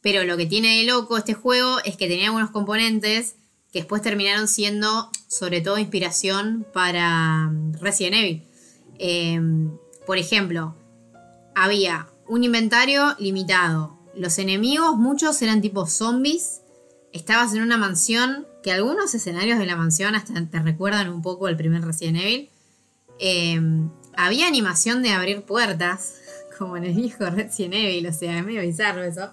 Pero 0.00 0.24
lo 0.24 0.36
que 0.36 0.46
tiene 0.46 0.78
de 0.78 0.84
loco 0.84 1.16
este 1.16 1.34
juego 1.34 1.78
es 1.84 1.96
que 1.96 2.08
tenía 2.08 2.26
algunos 2.26 2.50
componentes 2.50 3.36
que 3.72 3.80
después 3.80 4.02
terminaron 4.02 4.48
siendo 4.48 5.10
sobre 5.26 5.60
todo 5.60 5.78
inspiración 5.78 6.66
para 6.72 7.48
mm, 7.48 7.74
Resident 7.80 8.16
Evil. 8.16 8.42
Em, 8.98 9.70
por 10.06 10.18
ejemplo, 10.18 10.74
había 11.54 12.08
un 12.26 12.44
inventario 12.44 13.14
limitado, 13.18 13.98
los 14.14 14.38
enemigos, 14.38 14.96
muchos 14.96 15.40
eran 15.42 15.60
tipo 15.60 15.86
zombies. 15.86 16.62
Estabas 17.12 17.54
en 17.54 17.62
una 17.62 17.78
mansión, 17.78 18.46
que 18.62 18.72
algunos 18.72 19.14
escenarios 19.14 19.58
de 19.58 19.66
la 19.66 19.76
mansión 19.76 20.14
hasta 20.14 20.44
te 20.44 20.58
recuerdan 20.60 21.08
un 21.08 21.22
poco 21.22 21.46
al 21.46 21.56
primer 21.56 21.84
Resident 21.84 22.18
Evil. 22.18 22.50
Em, 23.20 23.90
había 24.16 24.46
animación 24.48 25.02
de 25.02 25.10
abrir 25.10 25.42
puertas, 25.42 26.14
como 26.58 26.76
en 26.76 26.84
el 26.84 26.94
viejo 26.94 27.26
Resident 27.26 27.74
Evil, 27.74 28.06
o 28.08 28.12
sea, 28.12 28.38
es 28.38 28.44
medio 28.44 28.62
bizarro 28.62 29.04
eso. 29.04 29.30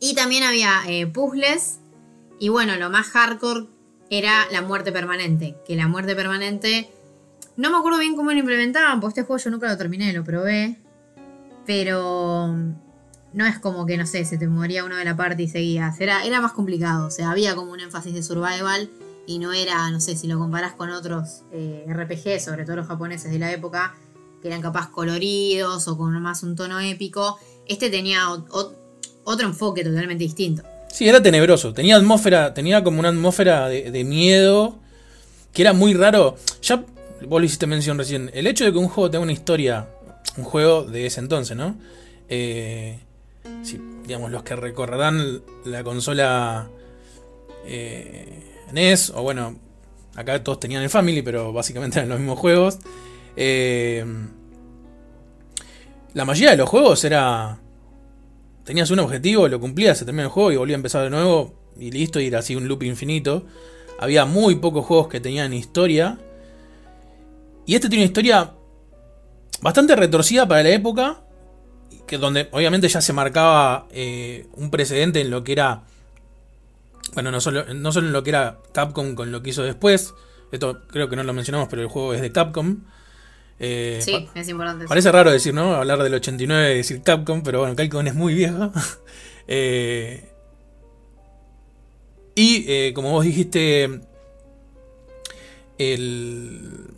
Y 0.00 0.14
también 0.14 0.42
había 0.42 0.80
eh, 0.88 1.06
puzzles. 1.06 1.80
Y 2.38 2.48
bueno, 2.48 2.76
lo 2.76 2.90
más 2.90 3.08
hardcore 3.08 3.66
era 4.08 4.46
la 4.50 4.62
muerte 4.62 4.90
permanente. 4.90 5.56
Que 5.66 5.76
la 5.76 5.86
muerte 5.86 6.16
permanente. 6.16 6.90
No 7.56 7.70
me 7.70 7.76
acuerdo 7.76 7.98
bien 7.98 8.16
cómo 8.16 8.32
lo 8.32 8.38
implementaban, 8.38 9.00
porque 9.00 9.20
este 9.20 9.26
juego 9.26 9.42
yo 9.42 9.50
nunca 9.50 9.68
lo 9.68 9.76
terminé, 9.76 10.12
lo 10.12 10.24
probé. 10.24 10.78
Pero 11.66 12.56
no 13.32 13.46
es 13.46 13.58
como 13.58 13.86
que, 13.86 13.96
no 13.98 14.06
sé, 14.06 14.24
se 14.24 14.38
te 14.38 14.48
moría 14.48 14.84
uno 14.84 14.96
de 14.96 15.04
la 15.04 15.16
parte 15.16 15.42
y 15.42 15.48
seguías. 15.48 16.00
Era, 16.00 16.24
era 16.24 16.40
más 16.40 16.52
complicado. 16.52 17.06
O 17.06 17.10
sea, 17.10 17.30
había 17.30 17.54
como 17.54 17.72
un 17.72 17.80
énfasis 17.80 18.14
de 18.14 18.22
survival 18.22 18.90
y 19.26 19.38
no 19.38 19.52
era, 19.52 19.90
no 19.90 20.00
sé, 20.00 20.16
si 20.16 20.26
lo 20.26 20.38
comparás 20.38 20.72
con 20.72 20.90
otros 20.90 21.42
eh, 21.52 21.84
RPG, 21.88 22.40
sobre 22.40 22.64
todo 22.64 22.76
los 22.76 22.86
japoneses 22.86 23.30
de 23.30 23.38
la 23.38 23.52
época, 23.52 23.94
que 24.40 24.48
eran 24.48 24.62
capaz 24.62 24.90
coloridos 24.90 25.86
o 25.86 25.96
con 25.96 26.20
más 26.20 26.42
un 26.42 26.56
tono 26.56 26.80
épico. 26.80 27.38
Este 27.66 27.90
tenía 27.90 28.24
otro 29.24 29.46
enfoque 29.46 29.84
totalmente 29.84 30.24
distinto. 30.24 30.62
Sí, 30.92 31.08
era 31.08 31.22
tenebroso. 31.22 31.72
Tenía 31.72 31.96
atmósfera, 31.96 32.52
tenía 32.52 32.82
como 32.82 33.00
una 33.00 33.10
atmósfera 33.10 33.68
de, 33.68 34.04
miedo 34.04 34.78
que 35.52 35.62
era 35.62 35.72
muy 35.72 35.94
raro. 35.94 36.36
Ya 36.62 36.84
vos 37.26 37.40
lo 37.40 37.44
hiciste 37.44 37.66
mención 37.66 37.98
recién, 37.98 38.30
el 38.34 38.46
hecho 38.46 38.64
de 38.64 38.72
que 38.72 38.78
un 38.78 38.88
juego 38.88 39.10
tenga 39.10 39.22
una 39.22 39.32
historia, 39.32 39.88
un 40.36 40.44
juego 40.44 40.84
de 40.84 41.06
ese 41.06 41.20
entonces, 41.20 41.56
¿no? 41.56 41.76
Eh, 42.28 42.98
si, 43.62 43.80
digamos, 44.06 44.30
los 44.30 44.42
que 44.42 44.56
recorrerán 44.56 45.42
la 45.64 45.84
consola 45.84 46.68
eh, 47.66 48.42
NES, 48.72 49.10
o 49.10 49.22
bueno, 49.22 49.56
acá 50.14 50.42
todos 50.42 50.60
tenían 50.60 50.82
el 50.82 50.90
Family, 50.90 51.22
pero 51.22 51.52
básicamente 51.52 51.98
eran 51.98 52.08
los 52.08 52.18
mismos 52.18 52.38
juegos. 52.38 52.78
Eh, 53.36 54.04
la 56.14 56.24
mayoría 56.24 56.50
de 56.50 56.56
los 56.56 56.68
juegos 56.68 57.04
era. 57.04 57.58
Tenías 58.64 58.90
un 58.90 58.98
objetivo, 59.00 59.48
lo 59.48 59.58
cumplías, 59.58 59.98
se 59.98 60.04
terminaba 60.04 60.28
el 60.28 60.32
juego 60.32 60.52
y 60.52 60.56
volvía 60.56 60.76
a 60.76 60.78
empezar 60.78 61.02
de 61.02 61.10
nuevo 61.10 61.54
y 61.78 61.90
listo, 61.90 62.20
y 62.20 62.26
era 62.26 62.40
así 62.40 62.54
un 62.54 62.68
loop 62.68 62.82
infinito. 62.82 63.44
Había 63.98 64.24
muy 64.24 64.56
pocos 64.56 64.84
juegos 64.86 65.08
que 65.08 65.20
tenían 65.20 65.52
historia. 65.52 66.18
Y 67.66 67.74
este 67.74 67.88
tiene 67.88 68.04
una 68.04 68.08
historia 68.08 68.54
bastante 69.60 69.96
retorcida 69.96 70.46
para 70.46 70.62
la 70.62 70.70
época, 70.70 71.22
que 72.06 72.18
donde 72.18 72.48
obviamente 72.52 72.88
ya 72.88 73.00
se 73.00 73.12
marcaba 73.12 73.86
eh, 73.90 74.46
un 74.54 74.70
precedente 74.70 75.20
en 75.20 75.30
lo 75.30 75.44
que 75.44 75.52
era. 75.52 75.84
Bueno, 77.14 77.30
no 77.30 77.40
solo, 77.40 77.74
no 77.74 77.92
solo 77.92 78.06
en 78.06 78.12
lo 78.12 78.22
que 78.22 78.30
era 78.30 78.58
Capcom 78.72 79.14
con 79.14 79.32
lo 79.32 79.42
que 79.42 79.50
hizo 79.50 79.62
después. 79.62 80.14
Esto 80.52 80.80
creo 80.88 81.08
que 81.08 81.16
no 81.16 81.22
lo 81.22 81.32
mencionamos, 81.32 81.68
pero 81.68 81.82
el 81.82 81.88
juego 81.88 82.14
es 82.14 82.20
de 82.20 82.32
Capcom. 82.32 82.84
Eh, 83.62 84.00
sí, 84.02 84.26
es 84.34 84.48
importante. 84.48 84.86
Parece 84.86 85.12
raro 85.12 85.30
decir, 85.30 85.52
¿no? 85.52 85.74
Hablar 85.74 86.02
del 86.02 86.14
89 86.14 86.72
y 86.72 86.76
decir 86.78 87.02
Capcom, 87.02 87.42
pero 87.42 87.60
bueno, 87.60 87.76
Capcom 87.76 88.06
es 88.06 88.14
muy 88.14 88.32
viejo. 88.32 88.72
eh, 89.48 90.24
y 92.34 92.64
eh, 92.66 92.92
como 92.94 93.10
vos 93.10 93.22
dijiste, 93.22 94.00
el 95.76 96.88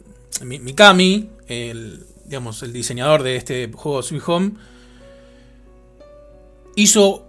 Mikami, 0.44 1.31
el, 1.48 2.07
digamos, 2.27 2.62
el 2.62 2.72
diseñador 2.72 3.25
de 3.25 3.35
este 3.35 3.68
juego 3.72 4.01
Sweet 4.01 4.22
Home, 4.27 4.53
hizo, 6.77 7.27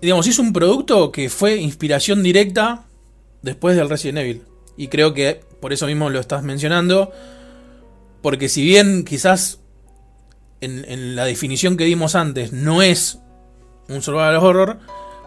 digamos, 0.00 0.28
hizo 0.28 0.40
un 0.40 0.52
producto 0.52 1.10
que 1.10 1.28
fue 1.30 1.56
inspiración 1.56 2.22
directa 2.22 2.86
después 3.42 3.74
del 3.76 3.90
Resident 3.90 4.18
Evil. 4.18 4.42
Y 4.76 4.86
creo 4.86 5.14
que 5.14 5.40
por 5.60 5.72
eso 5.72 5.86
mismo 5.86 6.10
lo 6.10 6.20
estás 6.20 6.44
mencionando. 6.44 7.12
Porque 8.22 8.48
si 8.48 8.62
bien 8.64 9.04
quizás 9.04 9.60
en, 10.60 10.84
en 10.88 11.16
la 11.16 11.24
definición 11.24 11.76
que 11.76 11.84
dimos 11.84 12.14
antes 12.14 12.52
no 12.52 12.82
es 12.82 13.18
un 13.88 14.02
survival 14.02 14.36
horror, 14.36 14.78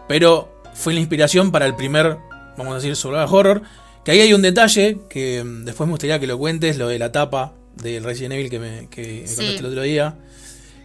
pero 0.08 0.62
fue 0.74 0.94
la 0.94 1.00
inspiración 1.00 1.50
para 1.52 1.66
el 1.66 1.74
primer, 1.76 2.16
vamos 2.56 2.72
a 2.72 2.76
decir, 2.76 2.94
survival 2.96 3.28
horror. 3.30 3.62
Que 4.04 4.10
ahí 4.12 4.20
hay 4.20 4.34
un 4.34 4.42
detalle 4.42 4.98
que 5.08 5.42
mm, 5.42 5.64
después 5.64 5.86
me 5.86 5.92
gustaría 5.92 6.18
que 6.20 6.26
lo 6.26 6.38
cuentes, 6.38 6.76
lo 6.76 6.88
de 6.88 6.98
la 6.98 7.10
tapa 7.10 7.54
del 7.82 8.04
Resident 8.04 8.34
Evil 8.34 8.50
que 8.50 8.58
me, 8.60 8.88
que 8.88 9.22
me 9.22 9.26
Sí. 9.28 9.36
contaste 9.36 9.60
el 9.60 9.66
otro 9.66 9.82
día. 9.82 10.16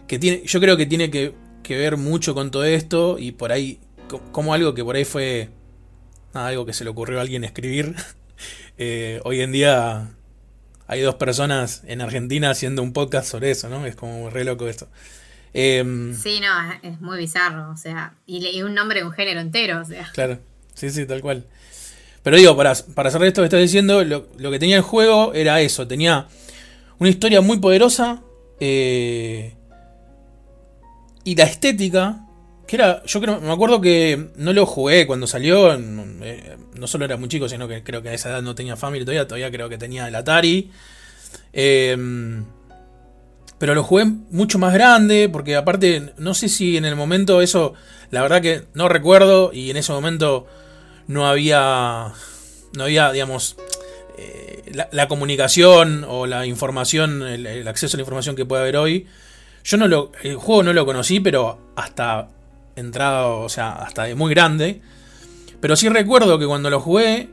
Que 0.08 0.18
tiene, 0.18 0.42
yo 0.44 0.58
creo 0.60 0.76
que 0.76 0.86
tiene 0.86 1.10
que, 1.10 1.34
que 1.62 1.76
ver 1.76 1.96
mucho 1.96 2.34
con 2.34 2.50
todo 2.50 2.64
esto 2.64 3.18
y 3.18 3.32
por 3.32 3.52
ahí, 3.52 3.78
co- 4.08 4.20
como 4.32 4.54
algo 4.54 4.74
que 4.74 4.82
por 4.82 4.96
ahí 4.96 5.04
fue 5.04 5.50
nada, 6.34 6.48
algo 6.48 6.64
que 6.66 6.72
se 6.72 6.82
le 6.84 6.90
ocurrió 6.90 7.18
a 7.18 7.22
alguien 7.22 7.44
escribir. 7.44 7.94
Eh, 8.82 9.20
hoy 9.24 9.42
en 9.42 9.52
día 9.52 10.08
hay 10.90 11.02
dos 11.02 11.14
personas 11.14 11.82
en 11.86 12.00
Argentina 12.00 12.50
haciendo 12.50 12.82
un 12.82 12.92
podcast 12.92 13.30
sobre 13.30 13.52
eso, 13.52 13.68
¿no? 13.68 13.86
Es 13.86 13.94
como 13.94 14.28
re 14.28 14.42
loco 14.42 14.66
esto. 14.66 14.88
Em, 15.54 16.16
Sí, 16.16 16.40
no, 16.40 16.72
es, 16.72 16.94
es 16.94 17.00
muy 17.00 17.16
bizarro, 17.16 17.70
o 17.70 17.76
sea, 17.76 18.14
y, 18.26 18.60
un 18.62 18.74
nombre 18.74 18.98
de 18.98 19.06
un 19.06 19.12
género 19.12 19.38
entero, 19.38 19.80
o 19.80 19.84
sea. 19.84 20.10
Claro, 20.12 20.40
sí, 20.74 20.90
sí, 20.90 21.06
tal 21.06 21.20
cual. 21.20 21.46
Pero 22.24 22.36
digo, 22.38 22.56
para, 22.56 22.74
para 22.96 23.12
cerrar 23.12 23.28
esto 23.28 23.40
que 23.40 23.44
estás 23.44 23.60
diciendo, 23.60 24.02
lo, 24.02 24.26
lo 24.36 24.50
que 24.50 24.58
tenía 24.58 24.78
el 24.78 24.82
juego 24.82 25.32
era 25.32 25.60
eso, 25.60 25.86
tenía 25.86 26.26
una 26.98 27.08
historia 27.08 27.40
muy 27.40 27.60
poderosa 27.60 28.24
eh, 28.58 29.54
y 31.22 31.36
la 31.36 31.44
estética, 31.44 32.26
era, 32.76 33.02
yo 33.04 33.20
creo, 33.20 33.40
me 33.40 33.52
acuerdo 33.52 33.80
que 33.80 34.30
no 34.36 34.52
lo 34.52 34.66
jugué 34.66 35.06
cuando 35.06 35.26
salió, 35.26 35.76
no, 35.78 36.04
eh, 36.24 36.56
no 36.78 36.86
solo 36.86 37.04
era 37.04 37.16
muy 37.16 37.28
chico, 37.28 37.48
sino 37.48 37.66
que 37.68 37.82
creo 37.82 38.02
que 38.02 38.10
a 38.10 38.14
esa 38.14 38.30
edad 38.30 38.42
no 38.42 38.54
tenía 38.54 38.76
Family 38.76 39.04
todavía, 39.04 39.26
todavía 39.26 39.50
creo 39.50 39.68
que 39.68 39.78
tenía 39.78 40.08
el 40.08 40.14
Atari. 40.14 40.70
Eh, 41.52 41.96
pero 43.60 43.74
lo 43.74 43.84
jugué 43.84 44.06
mucho 44.30 44.58
más 44.58 44.72
grande, 44.72 45.28
porque 45.30 45.54
aparte, 45.54 46.14
no 46.16 46.32
sé 46.32 46.48
si 46.48 46.78
en 46.78 46.86
el 46.86 46.96
momento 46.96 47.42
eso, 47.42 47.74
la 48.10 48.22
verdad 48.22 48.40
que 48.40 48.62
no 48.72 48.88
recuerdo, 48.88 49.50
y 49.52 49.70
en 49.70 49.76
ese 49.76 49.92
momento 49.92 50.46
no 51.06 51.26
había, 51.26 52.14
no 52.74 52.84
había, 52.84 53.12
digamos, 53.12 53.56
eh, 54.16 54.62
la, 54.90 55.08
comunicación 55.08 56.06
o 56.08 56.24
la 56.26 56.46
información, 56.46 57.22
el 57.22 57.68
acceso 57.68 57.96
a 57.96 57.98
la 57.98 58.02
información 58.02 58.34
que 58.34 58.46
puede 58.46 58.62
haber 58.62 58.78
hoy. 58.78 59.06
Yo 59.62 59.76
no 59.76 59.88
lo, 59.88 60.12
el 60.22 60.36
juego 60.36 60.62
no 60.62 60.72
lo 60.72 60.86
conocí, 60.86 61.20
pero 61.20 61.72
hasta 61.76 62.28
entrado, 62.76 63.40
o 63.40 63.48
sea, 63.48 63.72
hasta 63.72 64.04
de 64.04 64.14
muy 64.14 64.30
grande. 64.30 64.80
Pero 65.60 65.76
sí 65.76 65.88
recuerdo 65.88 66.38
que 66.38 66.46
cuando 66.46 66.70
lo 66.70 66.80
jugué, 66.80 67.28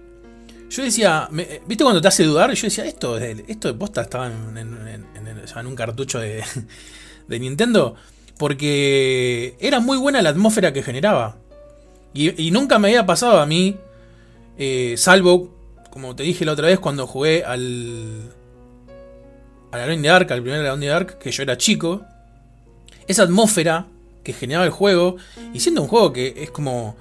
yo 0.69 0.83
decía, 0.83 1.27
me- 1.31 1.61
¿viste 1.65 1.83
cuando 1.83 2.01
te 2.01 2.07
hace 2.07 2.23
dudar? 2.23 2.53
Yo 2.53 2.67
decía, 2.67 2.85
esto, 2.85 3.17
es 3.17 3.37
de- 3.37 3.45
esto 3.47 3.67
de 3.69 3.73
posta 3.73 4.01
estaba 4.01 4.27
en, 4.27 5.65
un 5.65 5.75
cartucho 5.75 6.19
de, 6.19 6.43
de 7.27 7.39
Nintendo. 7.39 7.95
Porque 8.37 9.55
era 9.59 9.79
muy 9.79 9.97
buena 9.97 10.21
la 10.21 10.29
atmósfera 10.29 10.73
que 10.73 10.83
generaba. 10.83 11.37
Y, 12.13 12.51
nunca 12.51 12.79
me 12.79 12.87
había 12.89 13.05
pasado 13.05 13.39
a 13.39 13.45
mí, 13.45 13.77
eh, 14.57 14.95
salvo, 14.97 15.55
como 15.91 16.15
te 16.15 16.23
dije 16.23 16.45
la 16.45 16.53
otra 16.53 16.67
vez, 16.67 16.79
cuando 16.79 17.05
jugué 17.07 17.43
al. 17.43 18.33
In 19.93 20.01
the 20.01 20.07
Dark, 20.07 20.31
al 20.31 20.41
primer 20.41 20.79
the 20.79 20.85
Dark, 20.87 21.19
que 21.19 21.31
yo 21.31 21.43
era 21.43 21.57
chico. 21.57 22.03
Esa 23.07 23.23
atmósfera 23.23 23.85
que 24.27 24.33
generaba 24.33 24.65
el 24.65 24.71
juego. 24.71 25.15
Y 25.53 25.61
siendo 25.61 25.81
un 25.81 25.87
juego 25.87 26.11
que 26.11 26.33
es 26.35 26.51
como. 26.51 26.97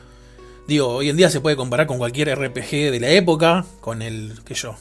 Digo, 0.68 0.86
hoy 0.86 1.10
en 1.10 1.16
día 1.16 1.28
se 1.28 1.40
puede 1.40 1.56
comparar 1.56 1.88
con 1.88 1.98
cualquier 1.98 2.32
RPG 2.38 2.92
de 2.92 3.00
la 3.00 3.10
época, 3.10 3.66
con 3.80 4.00
el, 4.00 4.34
qué 4.44 4.54
yo, 4.54 4.76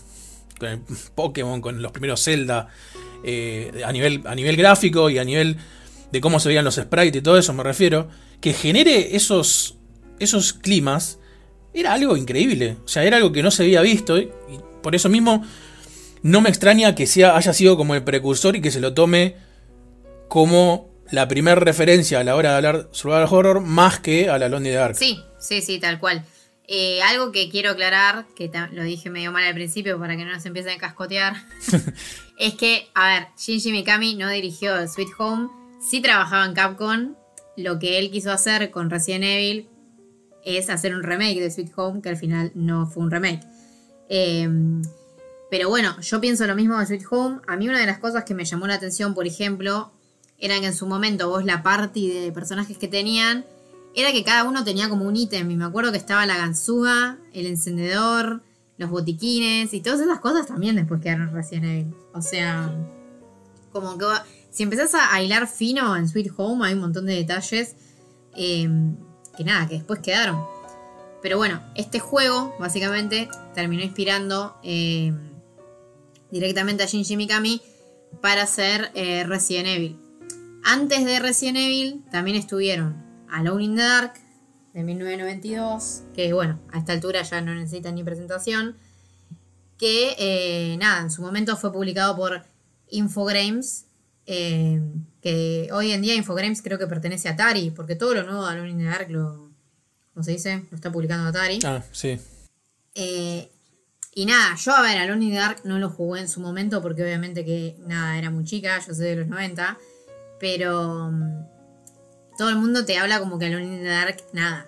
con 0.60 0.70
el 0.70 0.80
Pokémon, 1.16 1.60
con 1.60 1.82
los 1.82 1.92
primeros 1.92 2.24
Zelda, 2.24 2.70
eh, 3.24 3.84
a, 3.86 3.92
nivel, 3.92 4.22
a 4.26 4.36
nivel 4.36 4.58
gráfico 4.58 5.10
y 5.10 5.18
a 5.18 5.24
nivel 5.24 5.58
de 6.12 6.22
cómo 6.22 6.40
se 6.40 6.50
veían 6.50 6.66
los 6.66 6.76
sprites 6.76 7.16
y 7.16 7.22
todo 7.22 7.38
eso 7.38 7.54
me 7.54 7.62
refiero, 7.62 8.10
que 8.42 8.54
genere 8.54 9.16
esos, 9.16 9.76
esos 10.18 10.54
climas, 10.54 11.20
era 11.72 11.94
algo 11.94 12.18
increíble, 12.18 12.78
o 12.84 12.88
sea, 12.88 13.04
era 13.04 13.18
algo 13.18 13.32
que 13.32 13.44
no 13.44 13.52
se 13.52 13.64
había 13.64 13.82
visto 13.82 14.18
y, 14.18 14.32
por 14.82 14.96
eso 14.96 15.10
mismo 15.10 15.44
no 16.24 16.42
me 16.42 16.50
extraña 16.50 16.96
que 16.96 17.06
sea, 17.06 17.38
haya 17.38 17.54
sido 17.54 17.78
como 17.78 17.94
el 17.94 18.04
precursor 18.04 18.56
y 18.56 18.62
que 18.62 18.72
se 18.72 18.80
lo 18.80 18.96
tome 18.96 19.36
como 20.30 20.95
la 21.12 21.28
primera 21.28 21.60
referencia 21.60 22.20
a 22.20 22.24
la 22.24 22.36
hora 22.36 22.52
de 22.52 22.56
hablar 22.56 22.90
survival 22.92 23.28
horror 23.30 23.62
más 23.62 24.00
que 24.00 24.30
a 24.30 24.38
la 24.38 24.50
Lonely 24.50 24.72
Dark. 24.72 24.96
Sí, 24.96 25.24
sí, 25.40 25.62
sí, 25.62 25.80
tal 25.80 26.00
cual. 26.00 26.26
Eh, 26.68 27.02
algo 27.04 27.32
que 27.32 27.50
quiero 27.50 27.72
aclarar, 27.72 28.26
que 28.36 28.52
lo 28.72 28.84
dije 28.84 29.12
medio 29.12 29.32
mal 29.32 29.44
al 29.44 29.54
principio 29.54 30.00
para 30.00 30.18
que 30.18 30.26
no 30.26 30.32
nos 30.32 30.46
empiecen 30.46 30.74
a 30.74 30.78
cascotear, 30.80 31.36
es 32.40 32.56
que, 32.56 32.88
a 32.96 33.08
ver, 33.08 33.28
Shinji 33.38 33.72
Mikami 33.72 34.16
no 34.16 34.30
dirigió 34.30 34.76
el 34.78 34.90
Sweet 34.90 35.10
Home, 35.20 35.50
sí 35.80 36.02
trabajaba 36.02 36.46
en 36.46 36.54
Capcom, 36.54 37.16
lo 37.56 37.78
que 37.78 38.00
él 38.00 38.10
quiso 38.10 38.32
hacer 38.32 38.72
con 38.72 38.90
Resident 38.90 39.26
Evil 39.26 39.70
es 40.44 40.70
hacer 40.70 40.96
un 40.96 41.04
remake 41.04 41.40
de 41.40 41.52
Sweet 41.52 41.72
Home, 41.76 42.02
que 42.02 42.10
al 42.10 42.18
final 42.18 42.52
no 42.56 42.88
fue 42.88 43.04
un 43.04 43.12
remake. 43.12 43.46
Eh, 44.10 44.50
pero 45.50 45.70
bueno, 45.70 46.00
yo 46.02 46.20
pienso 46.20 46.46
lo 46.48 46.56
mismo 46.56 46.78
de 46.80 46.86
Sweet 46.86 47.06
Home. 47.12 47.40
A 47.48 47.56
mí 47.56 47.70
una 47.70 47.80
de 47.80 47.86
las 47.86 48.00
cosas 48.00 48.24
que 48.24 48.34
me 48.34 48.46
llamó 48.46 48.68
la 48.68 48.76
atención, 48.76 49.14
por 49.14 49.28
ejemplo, 49.28 49.95
era 50.46 50.60
que 50.60 50.68
en 50.68 50.76
su 50.76 50.88
momento 50.88 51.30
vos 51.30 51.46
la 51.46 51.64
party 51.64 52.10
de 52.10 52.32
personajes 52.32 52.78
que 52.78 52.88
tenían 52.88 53.46
era 53.96 54.12
que 54.12 54.24
cada 54.24 54.44
uno 54.44 54.64
tenía 54.64 54.90
como 54.90 55.06
un 55.06 55.16
ítem. 55.16 55.50
Y 55.50 55.56
me 55.56 55.66
acuerdo 55.66 55.92
que 55.92 55.98
estaba 55.98 56.26
la 56.26 56.38
ganzúa, 56.38 57.18
el 57.34 57.46
encendedor, 57.46 58.42
los 58.78 58.90
botiquines 58.90 59.74
y 59.74 59.82
todas 59.82 60.02
esas 60.02 60.20
cosas 60.20 60.48
también 60.48 60.76
después 60.76 61.02
quedaron 61.02 61.34
Resident 61.34 61.66
Evil. 61.66 61.96
O 62.14 62.22
sea, 62.22 62.74
como 63.72 63.98
que 63.98 64.06
si 64.52 64.64
empezás 64.64 64.94
a 64.94 65.22
hilar 65.22 65.48
fino 65.48 65.96
en 65.96 66.08
Sweet 66.08 66.32
Home 66.38 66.66
hay 66.66 66.74
un 66.74 66.82
montón 66.82 67.06
de 67.06 67.16
detalles 67.16 67.76
eh, 68.36 68.70
que 69.38 69.44
nada, 69.44 69.68
que 69.68 69.76
después 69.76 70.00
quedaron. 70.00 70.44
Pero 71.22 71.38
bueno, 71.38 71.62
este 71.76 72.00
juego 72.00 72.54
básicamente 72.60 73.30
terminó 73.54 73.82
inspirando 73.82 74.58
eh, 74.64 75.14
directamente 76.30 76.84
a 76.84 76.86
Shinji 76.86 77.18
Mikami 77.18 77.62
para 78.22 78.44
hacer 78.44 78.92
eh, 78.94 79.24
Resident 79.24 79.68
Evil. 79.68 80.05
Antes 80.68 81.06
de 81.06 81.20
Resident 81.20 81.58
Evil 81.58 82.04
también 82.10 82.36
estuvieron 82.38 82.96
Alone 83.30 83.64
in 83.64 83.76
the 83.76 83.84
Dark 83.84 84.14
de 84.74 84.82
1992, 84.84 86.02
que 86.16 86.34
bueno, 86.34 86.60
a 86.74 86.80
esta 86.80 86.92
altura 86.92 87.22
ya 87.22 87.40
no 87.40 87.54
necesita 87.54 87.92
ni 87.92 88.04
presentación, 88.04 88.76
que 89.78 90.16
eh, 90.18 90.76
nada, 90.78 91.02
en 91.02 91.12
su 91.12 91.22
momento 91.22 91.56
fue 91.56 91.72
publicado 91.72 92.16
por 92.16 92.48
Infogrames, 92.90 93.86
eh, 94.26 94.82
que 95.22 95.70
hoy 95.72 95.92
en 95.92 96.02
día 96.02 96.16
Infogrames 96.16 96.64
creo 96.64 96.80
que 96.80 96.88
pertenece 96.88 97.30
a 97.30 97.34
Atari, 97.34 97.70
porque 97.70 97.96
todo 97.96 98.16
lo 98.16 98.24
nuevo 98.24 98.44
de 98.44 98.52
Alone 98.54 98.72
in 98.72 98.80
the 98.80 98.86
Dark 98.86 99.12
lo, 99.12 99.52
¿cómo 100.16 100.24
se 100.24 100.32
dice? 100.32 100.64
Lo 100.72 100.76
está 100.78 100.92
publicando 100.92 101.28
Atari. 101.30 101.60
Ah, 101.64 101.84
sí. 101.92 102.18
Eh, 102.96 103.52
Y 104.16 104.26
nada, 104.26 104.56
yo 104.56 104.74
a 104.74 104.82
ver, 104.82 104.98
Alone 104.98 105.26
in 105.26 105.32
the 105.32 105.38
Dark 105.38 105.62
no 105.64 105.78
lo 105.78 105.90
jugué 105.92 106.22
en 106.22 106.28
su 106.28 106.40
momento 106.40 106.82
porque 106.82 107.04
obviamente 107.04 107.46
que 107.46 107.76
nada, 107.86 108.18
era 108.18 108.32
muy 108.32 108.46
chica, 108.46 108.80
yo 108.80 108.96
soy 108.96 109.06
de 109.06 109.16
los 109.18 109.28
90, 109.28 109.78
pero 110.46 111.10
mm, 111.12 112.38
todo 112.38 112.50
el 112.50 112.58
mundo 112.58 112.86
te 112.86 113.00
habla 113.00 113.18
como 113.18 113.40
que 113.40 113.48
Alone 113.48 113.66
in 113.66 113.80
the 113.80 113.90
Dark, 113.90 114.18
nada, 114.32 114.68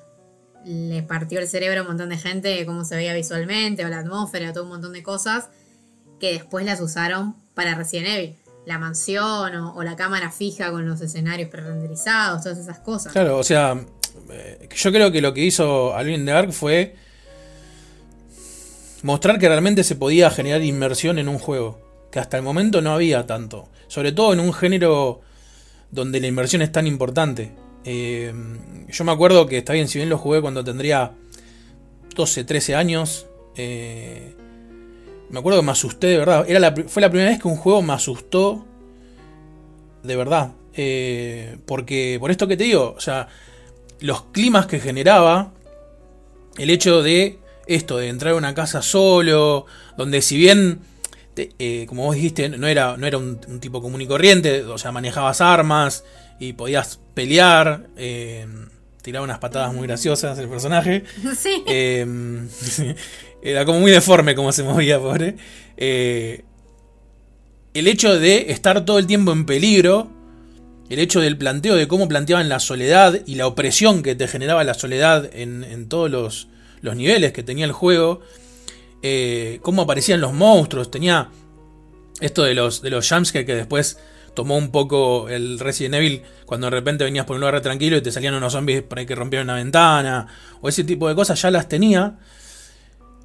le 0.65 1.03
partió 1.03 1.39
el 1.39 1.47
cerebro 1.47 1.81
a 1.81 1.83
un 1.83 1.89
montón 1.89 2.09
de 2.09 2.17
gente, 2.17 2.65
cómo 2.65 2.83
se 2.83 2.95
veía 2.95 3.13
visualmente, 3.13 3.85
o 3.85 3.87
la 3.87 3.99
atmósfera, 3.99 4.53
todo 4.53 4.63
un 4.63 4.71
montón 4.71 4.93
de 4.93 5.03
cosas, 5.03 5.49
que 6.19 6.33
después 6.33 6.65
las 6.65 6.81
usaron 6.81 7.35
para 7.53 7.75
Resident 7.75 8.07
Evil. 8.07 8.35
La 8.65 8.79
mansión 8.79 9.55
o, 9.55 9.75
o 9.75 9.83
la 9.83 9.95
cámara 9.95 10.31
fija 10.31 10.71
con 10.71 10.89
los 10.89 10.99
escenarios 10.99 11.47
pre-renderizados, 11.51 12.41
todas 12.41 12.57
esas 12.57 12.79
cosas. 12.79 13.13
Claro, 13.13 13.37
o 13.37 13.43
sea, 13.43 13.79
eh, 14.31 14.67
yo 14.75 14.91
creo 14.91 15.11
que 15.11 15.21
lo 15.21 15.31
que 15.35 15.45
hizo 15.45 15.95
Alone 15.95 16.15
in 16.15 16.25
the 16.25 16.31
Dark 16.31 16.53
fue 16.53 16.95
mostrar 19.03 19.37
que 19.37 19.47
realmente 19.47 19.83
se 19.83 19.95
podía 19.95 20.31
generar 20.31 20.63
inmersión 20.63 21.19
en 21.19 21.29
un 21.29 21.37
juego. 21.37 21.79
Que 22.11 22.17
hasta 22.17 22.35
el 22.35 22.41
momento 22.41 22.81
no 22.81 22.95
había 22.95 23.27
tanto. 23.27 23.69
Sobre 23.87 24.11
todo 24.11 24.33
en 24.33 24.39
un 24.39 24.53
género 24.53 25.21
donde 25.91 26.19
la 26.19 26.27
inversión 26.27 26.61
es 26.61 26.71
tan 26.71 26.87
importante. 26.87 27.51
Eh, 27.83 28.33
yo 28.89 29.03
me 29.03 29.11
acuerdo 29.11 29.47
que 29.47 29.59
está 29.59 29.73
bien, 29.73 29.87
si 29.87 29.99
bien 29.99 30.09
lo 30.09 30.17
jugué 30.17 30.41
cuando 30.41 30.63
tendría 30.63 31.13
12, 32.15 32.43
13 32.43 32.75
años. 32.75 33.27
eh, 33.55 34.33
me 35.29 35.39
acuerdo 35.39 35.59
que 35.59 35.65
me 35.65 35.71
asusté 35.71 36.07
de 36.07 36.17
verdad. 36.17 36.45
Era 36.47 36.59
la 36.59 36.73
fue 36.87 37.01
la 37.01 37.09
primera 37.09 37.29
vez 37.29 37.39
que 37.41 37.47
un 37.47 37.57
juego 37.57 37.81
me 37.81 37.93
asustó 37.93 38.65
de 40.03 40.15
verdad. 40.15 40.51
Eh, 40.73 41.57
porque, 41.65 42.17
por 42.19 42.31
esto 42.31 42.47
que 42.47 42.55
te 42.55 42.63
digo, 42.65 42.93
o 42.95 42.99
sea, 42.99 43.27
los 43.99 44.23
climas 44.25 44.67
que 44.67 44.79
generaba, 44.79 45.51
el 46.57 46.69
hecho 46.69 47.01
de 47.01 47.39
esto, 47.65 47.97
de 47.97 48.09
entrar 48.09 48.33
a 48.33 48.37
una 48.37 48.53
casa 48.53 48.81
solo, 48.81 49.65
donde 49.97 50.21
si 50.21 50.37
bien, 50.37 50.79
eh, 51.37 51.85
como 51.87 52.03
vos 52.03 52.15
dijiste, 52.15 52.49
no 52.49 52.67
era, 52.67 52.97
no 52.97 53.07
era 53.07 53.17
un, 53.17 53.39
un 53.47 53.59
tipo 53.59 53.81
común 53.81 54.01
y 54.01 54.07
corriente, 54.07 54.63
o 54.63 54.77
sea, 54.77 54.91
manejabas 54.91 55.41
armas 55.41 56.03
y 56.39 56.53
podías 56.53 56.99
pelear, 57.13 57.87
eh, 57.97 58.45
tiraba 59.01 59.23
unas 59.23 59.39
patadas 59.39 59.73
muy 59.73 59.87
graciosas 59.87 60.37
el 60.39 60.49
personaje. 60.49 61.03
sí. 61.37 61.63
Eh, 61.67 62.05
era 63.41 63.65
como 63.65 63.79
muy 63.79 63.91
deforme 63.91 64.35
como 64.35 64.51
se 64.51 64.63
movía, 64.63 64.99
pobre. 64.99 65.35
El 65.77 66.43
hecho 67.87 68.19
de 68.19 68.51
estar 68.51 68.85
todo 68.85 68.97
el 68.97 69.07
tiempo 69.07 69.31
en 69.31 69.45
peligro, 69.45 70.09
el 70.89 70.99
hecho 70.99 71.21
del 71.21 71.37
planteo 71.37 71.75
de 71.75 71.87
cómo 71.87 72.07
planteaban 72.07 72.49
la 72.49 72.59
soledad 72.59 73.21
y 73.25 73.35
la 73.35 73.45
opresión 73.45 74.01
que 74.03 74.15
te 74.15 74.27
generaba 74.27 74.63
la 74.63 74.73
soledad 74.73 75.29
en, 75.33 75.63
en 75.63 75.87
todos 75.89 76.09
los, 76.09 76.47
los 76.81 76.95
niveles 76.95 77.33
que 77.33 77.43
tenía 77.43 77.65
el 77.65 77.71
juego, 77.71 78.21
eh, 79.09 79.59
cómo 79.61 79.83
aparecían 79.83 80.19
los 80.19 80.33
monstruos, 80.33 80.91
tenía 80.91 81.29
esto 82.19 82.43
de 82.43 82.53
los, 82.53 82.81
de 82.81 82.89
los 82.89 83.07
jumpscares 83.07 83.45
que 83.45 83.55
después 83.55 83.97
tomó 84.33 84.57
un 84.57 84.71
poco 84.71 85.29
el 85.29 85.59
Resident 85.59 85.95
Evil 85.95 86.21
cuando 86.45 86.67
de 86.67 86.71
repente 86.71 87.03
venías 87.03 87.25
por 87.25 87.35
un 87.35 87.41
lugar 87.41 87.61
tranquilo 87.61 87.97
y 87.97 88.01
te 88.01 88.11
salían 88.11 88.35
unos 88.35 88.53
zombies 88.53 88.83
por 88.83 88.99
ahí 88.99 89.05
que 89.05 89.15
rompieron 89.15 89.47
una 89.47 89.55
ventana 89.55 90.27
o 90.61 90.69
ese 90.69 90.83
tipo 90.83 91.07
de 91.07 91.15
cosas 91.15 91.41
ya 91.41 91.49
las 91.51 91.67
tenía. 91.67 92.17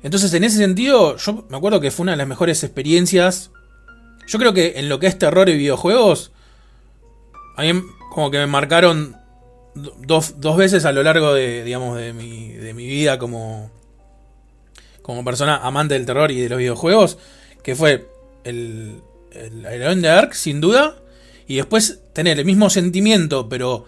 Entonces 0.03 0.33
en 0.35 0.45
ese 0.45 0.57
sentido 0.57 1.17
yo 1.17 1.45
me 1.49 1.57
acuerdo 1.57 1.81
que 1.81 1.91
fue 1.91 2.05
una 2.05 2.13
de 2.13 2.19
las 2.19 2.29
mejores 2.29 2.63
experiencias. 2.65 3.51
Yo 4.27 4.39
creo 4.39 4.53
que 4.55 4.75
en 4.77 4.89
lo 4.89 4.99
que 4.99 5.07
es 5.07 5.19
terror 5.19 5.49
y 5.49 5.57
videojuegos, 5.57 6.33
a 7.57 7.63
mí 7.63 7.83
como 8.15 8.31
que 8.31 8.39
me 8.39 8.47
marcaron 8.47 9.17
do- 9.75 9.95
dos, 10.07 10.41
dos 10.41 10.57
veces 10.57 10.85
a 10.85 10.93
lo 10.93 11.03
largo 11.03 11.35
de, 11.35 11.65
digamos, 11.65 11.99
de 11.99 12.13
mi, 12.13 12.49
de 12.53 12.73
mi 12.73 12.87
vida 12.87 13.19
como, 13.19 13.71
como 15.03 15.25
persona 15.25 15.57
amante 15.57 15.95
del 15.95 16.07
terror 16.07 16.31
y 16.31 16.41
de 16.41 16.49
los 16.49 16.59
videojuegos, 16.59 17.19
que 17.63 17.75
fue 17.75 18.09
el, 18.45 19.01
el 19.33 19.63
the 19.63 20.09
Dark, 20.09 20.35
sin 20.35 20.61
duda, 20.61 20.97
y 21.47 21.57
después 21.57 22.01
tener 22.13 22.39
el 22.39 22.45
mismo 22.45 22.71
sentimiento, 22.71 23.49
pero 23.49 23.85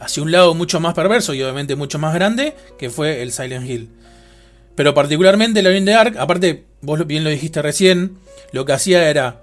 hacia 0.00 0.22
un 0.22 0.32
lado 0.32 0.54
mucho 0.54 0.80
más 0.80 0.94
perverso 0.94 1.32
y 1.34 1.42
obviamente 1.42 1.76
mucho 1.76 1.98
más 1.98 2.14
grande, 2.14 2.54
que 2.78 2.90
fue 2.90 3.22
el 3.22 3.32
Silent 3.32 3.68
Hill. 3.68 3.90
Pero 4.74 4.94
particularmente 4.94 5.60
el 5.60 5.66
Alone 5.66 5.78
in 5.78 5.84
the 5.84 5.92
Dark, 5.92 6.18
aparte, 6.18 6.64
vos 6.80 7.06
bien 7.06 7.24
lo 7.24 7.30
dijiste 7.30 7.62
recién, 7.62 8.18
lo 8.52 8.64
que 8.64 8.72
hacía 8.72 9.08
era, 9.08 9.42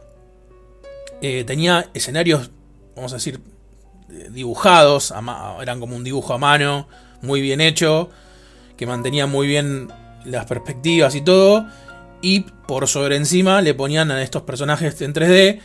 eh, 1.22 1.44
tenía 1.46 1.90
escenarios, 1.94 2.52
vamos 2.96 3.14
a 3.14 3.18
decir, 3.18 3.40
dibujados, 4.32 5.14
eran 5.62 5.80
como 5.80 5.96
un 5.96 6.04
dibujo 6.04 6.34
a 6.34 6.38
mano, 6.38 6.88
muy 7.22 7.42
bien 7.42 7.62
hecho, 7.62 8.10
que 8.76 8.86
mantenía 8.86 9.28
muy 9.28 9.48
bien 9.48 9.90
las 10.26 10.46
perspectivas 10.46 11.16
y 11.16 11.22
todo, 11.22 11.66
y 12.22 12.42
por 12.68 12.88
sobre 12.88 13.16
encima 13.16 13.62
le 13.62 13.74
ponían 13.74 14.12
a 14.12 14.22
estos 14.22 14.44
personajes 14.44 15.00
en 15.02 15.14
3D, 15.14 15.60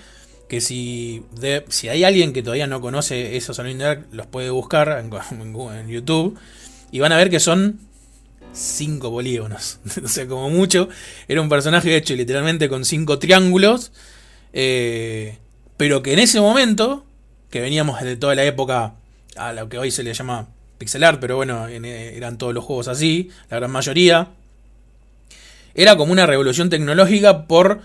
que 0.48 0.60
si, 0.60 1.22
si 1.68 1.88
hay 1.88 2.04
alguien 2.04 2.32
que 2.32 2.42
todavía 2.42 2.66
no 2.66 2.80
conoce 2.80 3.36
esos 3.36 3.58
Alone 3.58 4.04
los 4.12 4.26
puede 4.26 4.50
buscar 4.50 5.02
en, 5.04 5.10
en 5.72 5.88
YouTube, 5.88 6.38
y 6.92 7.00
van 7.00 7.12
a 7.12 7.16
ver 7.16 7.30
que 7.30 7.40
son 7.40 7.80
5 8.52 9.10
polígonos, 9.10 9.80
o 10.04 10.08
sea, 10.08 10.26
como 10.28 10.50
mucho, 10.50 10.88
era 11.28 11.40
un 11.40 11.48
personaje 11.48 11.96
hecho 11.96 12.14
literalmente 12.14 12.68
con 12.68 12.84
5 12.84 13.18
triángulos, 13.18 13.90
eh, 14.52 15.38
pero 15.76 16.02
que 16.02 16.12
en 16.12 16.20
ese 16.20 16.40
momento, 16.40 17.04
que 17.50 17.60
veníamos 17.60 18.00
de 18.02 18.16
toda 18.16 18.34
la 18.34 18.44
época 18.44 18.94
a 19.36 19.52
lo 19.52 19.68
que 19.68 19.78
hoy 19.78 19.90
se 19.90 20.04
le 20.04 20.14
llama 20.14 20.48
pixel 20.78 21.02
art, 21.02 21.18
pero 21.20 21.36
bueno, 21.36 21.66
en- 21.68 21.84
eh, 21.84 22.16
eran 22.16 22.38
todos 22.38 22.54
los 22.54 22.62
juegos 22.64 22.86
así, 22.88 23.30
la 23.50 23.56
gran 23.56 23.70
mayoría, 23.72 24.28
era 25.74 25.96
como 25.96 26.12
una 26.12 26.26
revolución 26.26 26.70
tecnológica 26.70 27.46
por 27.46 27.80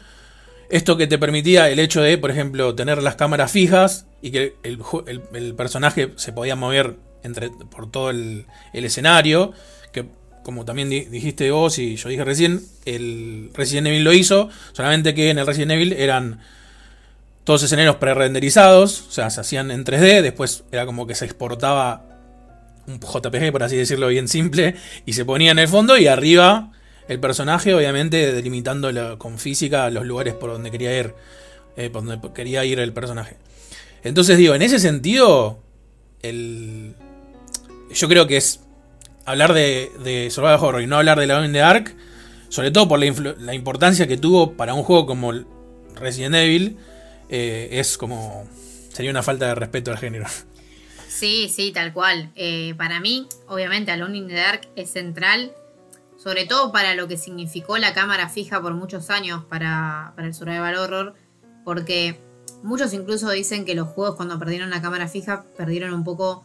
esto 0.70 0.98
que 0.98 1.08
te 1.08 1.18
permitía 1.18 1.70
el 1.70 1.80
hecho 1.80 2.02
de, 2.02 2.18
por 2.18 2.32
ejemplo, 2.32 2.76
tener 2.76 3.02
las 3.02 3.16
cámaras 3.16 3.52
fijas 3.52 4.06
y 4.22 4.32
que 4.32 4.56
el, 4.64 5.56
personaje 5.56 6.14
se 6.16 6.32
podía 6.32 6.56
mover 6.56 6.96
entre, 7.24 7.50
por 7.50 7.90
todo 7.90 8.12
el, 8.12 8.46
escenario, 8.74 9.54
que 9.92 10.06
como 10.44 10.66
también 10.66 10.90
di- 10.90 11.06
dijiste 11.06 11.50
vos 11.52 11.80
y 11.80 11.96
yo 11.96 12.10
dije 12.10 12.24
recién, 12.24 12.62
el 12.86 13.50
Resident 13.54 13.88
Evil 13.88 14.04
lo 14.04 14.14
hizo, 14.14 14.50
solamente 14.74 15.16
que 15.16 15.32
en 15.32 15.40
el 15.40 15.48
Resident 15.48 15.72
Evil 15.72 15.94
eran 15.94 16.40
todos 17.44 17.64
escenarios 17.64 17.96
pre-renderizados, 17.96 19.08
o 19.08 19.12
sea, 19.12 19.32
se 19.32 19.42
hacían 19.42 19.72
en 19.72 19.84
3D, 19.84 20.22
después 20.22 20.66
era 20.72 20.86
como 20.86 21.08
que 21.08 21.16
se 21.16 21.26
exportaba 21.26 22.06
un 22.86 23.00
JPG, 23.00 23.52
por 23.52 23.64
así 23.64 23.76
decirlo 23.76 24.08
bien 24.08 24.28
simple, 24.28 24.76
y 25.06 25.14
se 25.14 25.26
ponía 25.26 25.52
en 25.52 25.60
el 25.60 25.68
fondo 25.68 25.98
y 25.98 26.06
arriba 26.06 26.72
el 27.10 27.20
personaje, 27.20 27.74
obviamente 27.74 28.32
delimitando 28.32 28.92
la- 28.92 29.18
con 29.18 29.38
física 29.40 29.90
los 29.90 30.06
lugares 30.06 30.36
por 30.36 30.52
donde 30.52 30.72
quería 30.72 30.98
ir, 30.98 31.14
eh, 31.76 31.90
por 31.90 32.06
donde 32.06 32.34
quería 32.34 32.64
ir 32.64 32.80
el 32.80 32.94
personaje. 32.94 33.36
Entonces 34.04 34.38
digo, 34.38 34.56
en 34.56 34.62
ese 34.62 34.80
sentido, 34.80 35.60
el, 36.22 36.94
yo 37.92 38.08
creo 38.08 38.28
que 38.28 38.38
es 38.38 38.62
hablar 39.26 39.54
de, 39.54 39.92
de 40.04 40.30
Survival 40.30 40.60
Horror 40.62 40.82
y 40.82 40.88
no 40.88 40.98
hablar 40.98 41.20
de 41.20 41.28
la 41.28 41.44
in 41.44 41.52
the 41.52 41.60
Dark, 41.60 41.96
sobre 42.50 42.72
todo 42.72 42.88
por 42.88 43.00
la, 43.00 43.54
importancia 43.54 44.08
que 44.08 44.18
tuvo 44.18 44.54
para 44.54 44.74
un 44.74 44.84
juego 44.84 45.06
como 45.06 45.34
Resident 45.96 46.36
Evil, 46.36 46.78
eh, 47.30 47.70
es 47.72 47.98
como 47.98 48.48
sería 48.94 49.12
una 49.12 49.24
falta 49.24 49.48
de 49.48 49.56
respeto 49.56 49.92
al 49.92 49.98
género. 49.98 50.26
Sí, 51.08 51.52
sí, 51.54 51.72
tal 51.72 51.92
cual. 51.92 52.32
Eh, 52.36 52.74
para 52.78 53.00
mí, 53.00 53.28
obviamente, 53.48 53.92
Alone 53.92 54.18
in 54.18 54.28
the 54.28 54.36
Dark 54.36 54.62
es 54.76 54.92
central, 54.92 55.52
sobre 56.22 56.46
todo 56.46 56.72
para 56.72 56.96
lo 56.96 57.08
que 57.08 57.18
significó 57.18 57.78
la 57.78 57.94
cámara 57.94 58.28
fija 58.28 58.62
por 58.62 58.74
muchos 58.74 59.10
años 59.10 59.46
para, 59.46 60.14
para 60.16 60.28
el 60.28 60.34
survival 60.34 60.76
horror, 60.76 61.14
porque 61.64 62.20
muchos 62.62 62.94
incluso 62.94 63.30
dicen 63.30 63.64
que 63.64 63.74
los 63.74 63.88
juegos 63.88 64.16
cuando 64.16 64.38
perdieron 64.38 64.70
la 64.70 64.82
cámara 64.82 65.08
fija 65.08 65.46
perdieron 65.56 65.94
un 65.94 66.04
poco 66.04 66.44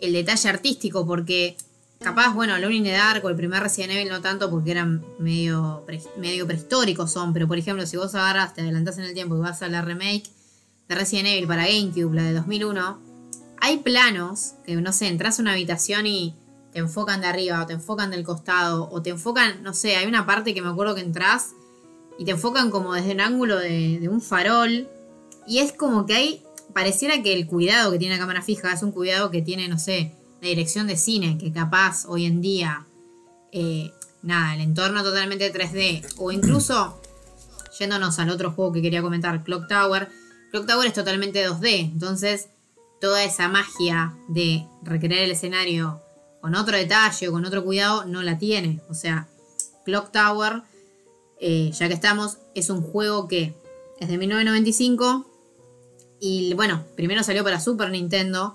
el 0.00 0.12
detalle 0.12 0.48
artístico, 0.48 1.06
porque 1.06 1.56
capaz, 2.00 2.34
bueno, 2.34 2.54
Alone 2.54 2.82
the 2.82 2.92
Dark 2.92 3.24
o 3.24 3.30
el 3.30 3.36
primer 3.36 3.62
Resident 3.62 3.92
Evil 3.92 4.10
no 4.10 4.20
tanto 4.20 4.50
porque 4.50 4.72
eran 4.72 5.02
medio, 5.18 5.86
medio 6.18 6.46
prehistóricos 6.46 7.12
son, 7.12 7.32
pero 7.32 7.48
por 7.48 7.56
ejemplo, 7.56 7.86
si 7.86 7.96
vos 7.96 8.14
agarras, 8.14 8.54
te 8.54 8.60
adelantás 8.60 8.98
en 8.98 9.04
el 9.04 9.14
tiempo 9.14 9.36
y 9.36 9.40
vas 9.40 9.62
a 9.62 9.68
la 9.68 9.80
remake 9.80 10.24
de 10.88 10.94
Resident 10.94 11.28
Evil 11.28 11.46
para 11.46 11.66
GameCube, 11.66 12.14
la 12.14 12.24
de 12.24 12.34
2001, 12.34 12.98
hay 13.58 13.78
planos 13.78 14.54
que, 14.66 14.74
no 14.76 14.92
sé, 14.92 15.06
entras 15.06 15.38
a 15.38 15.42
una 15.42 15.52
habitación 15.52 16.06
y 16.06 16.34
te 16.72 16.78
enfocan 16.78 17.20
de 17.20 17.26
arriba, 17.26 17.62
o 17.62 17.66
te 17.66 17.74
enfocan 17.74 18.10
del 18.10 18.24
costado, 18.24 18.88
o 18.90 19.02
te 19.02 19.10
enfocan, 19.10 19.62
no 19.62 19.74
sé, 19.74 19.96
hay 19.96 20.06
una 20.06 20.26
parte 20.26 20.54
que 20.54 20.62
me 20.62 20.68
acuerdo 20.68 20.94
que 20.94 21.02
entras 21.02 21.50
y 22.18 22.24
te 22.24 22.32
enfocan 22.32 22.70
como 22.70 22.94
desde 22.94 23.12
un 23.12 23.20
ángulo 23.20 23.58
de, 23.58 24.08
un 24.10 24.20
farol. 24.20 24.88
Y 25.46 25.58
es 25.58 25.72
como 25.72 26.06
que 26.06 26.14
hay, 26.14 26.42
pareciera 26.72 27.22
que 27.22 27.34
el 27.34 27.46
cuidado 27.46 27.92
que 27.92 27.98
tiene 27.98 28.14
la 28.14 28.20
cámara 28.20 28.42
fija 28.42 28.72
es 28.72 28.82
un 28.82 28.92
cuidado 28.92 29.30
que 29.30 29.42
tiene, 29.42 29.68
no 29.68 29.78
sé, 29.78 30.14
la 30.40 30.48
dirección 30.48 30.86
de 30.86 30.96
cine, 30.96 31.36
que 31.38 31.52
capaz 31.52 32.06
hoy 32.06 32.24
en 32.24 32.40
día, 32.40 32.86
eh, 33.52 33.92
nada, 34.22 34.54
el 34.54 34.60
entorno 34.62 35.02
totalmente 35.02 35.52
3D, 35.52 36.14
o 36.18 36.32
incluso 36.32 37.00
yéndonos 37.78 38.18
al 38.18 38.30
otro 38.30 38.52
juego 38.52 38.72
que 38.72 38.82
quería 38.82 39.02
comentar, 39.02 39.44
Clock 39.44 39.68
Tower. 39.68 40.08
Clock 40.50 40.66
Tower 40.66 40.86
es 40.86 40.94
totalmente 40.94 41.46
2D, 41.46 41.92
entonces 41.92 42.48
toda 43.00 43.24
esa 43.24 43.48
magia 43.48 44.14
de 44.28 44.64
recrear 44.82 45.22
el 45.22 45.32
escenario 45.32 46.00
con 46.42 46.54
otro 46.54 46.76
detalle 46.76 47.28
o 47.28 47.32
con 47.32 47.46
otro 47.46 47.64
cuidado 47.64 48.04
no 48.04 48.22
la 48.22 48.36
tiene. 48.36 48.80
O 48.90 48.94
sea, 48.94 49.28
Clock 49.84 50.12
Tower 50.12 50.62
eh, 51.44 51.72
ya 51.72 51.88
que 51.88 51.94
estamos, 51.94 52.38
es 52.54 52.70
un 52.70 52.82
juego 52.82 53.26
que 53.26 53.52
es 53.98 54.08
de 54.08 54.16
1995 54.16 55.26
y 56.20 56.54
bueno, 56.54 56.84
primero 56.94 57.24
salió 57.24 57.42
para 57.42 57.58
Super 57.58 57.90
Nintendo 57.90 58.54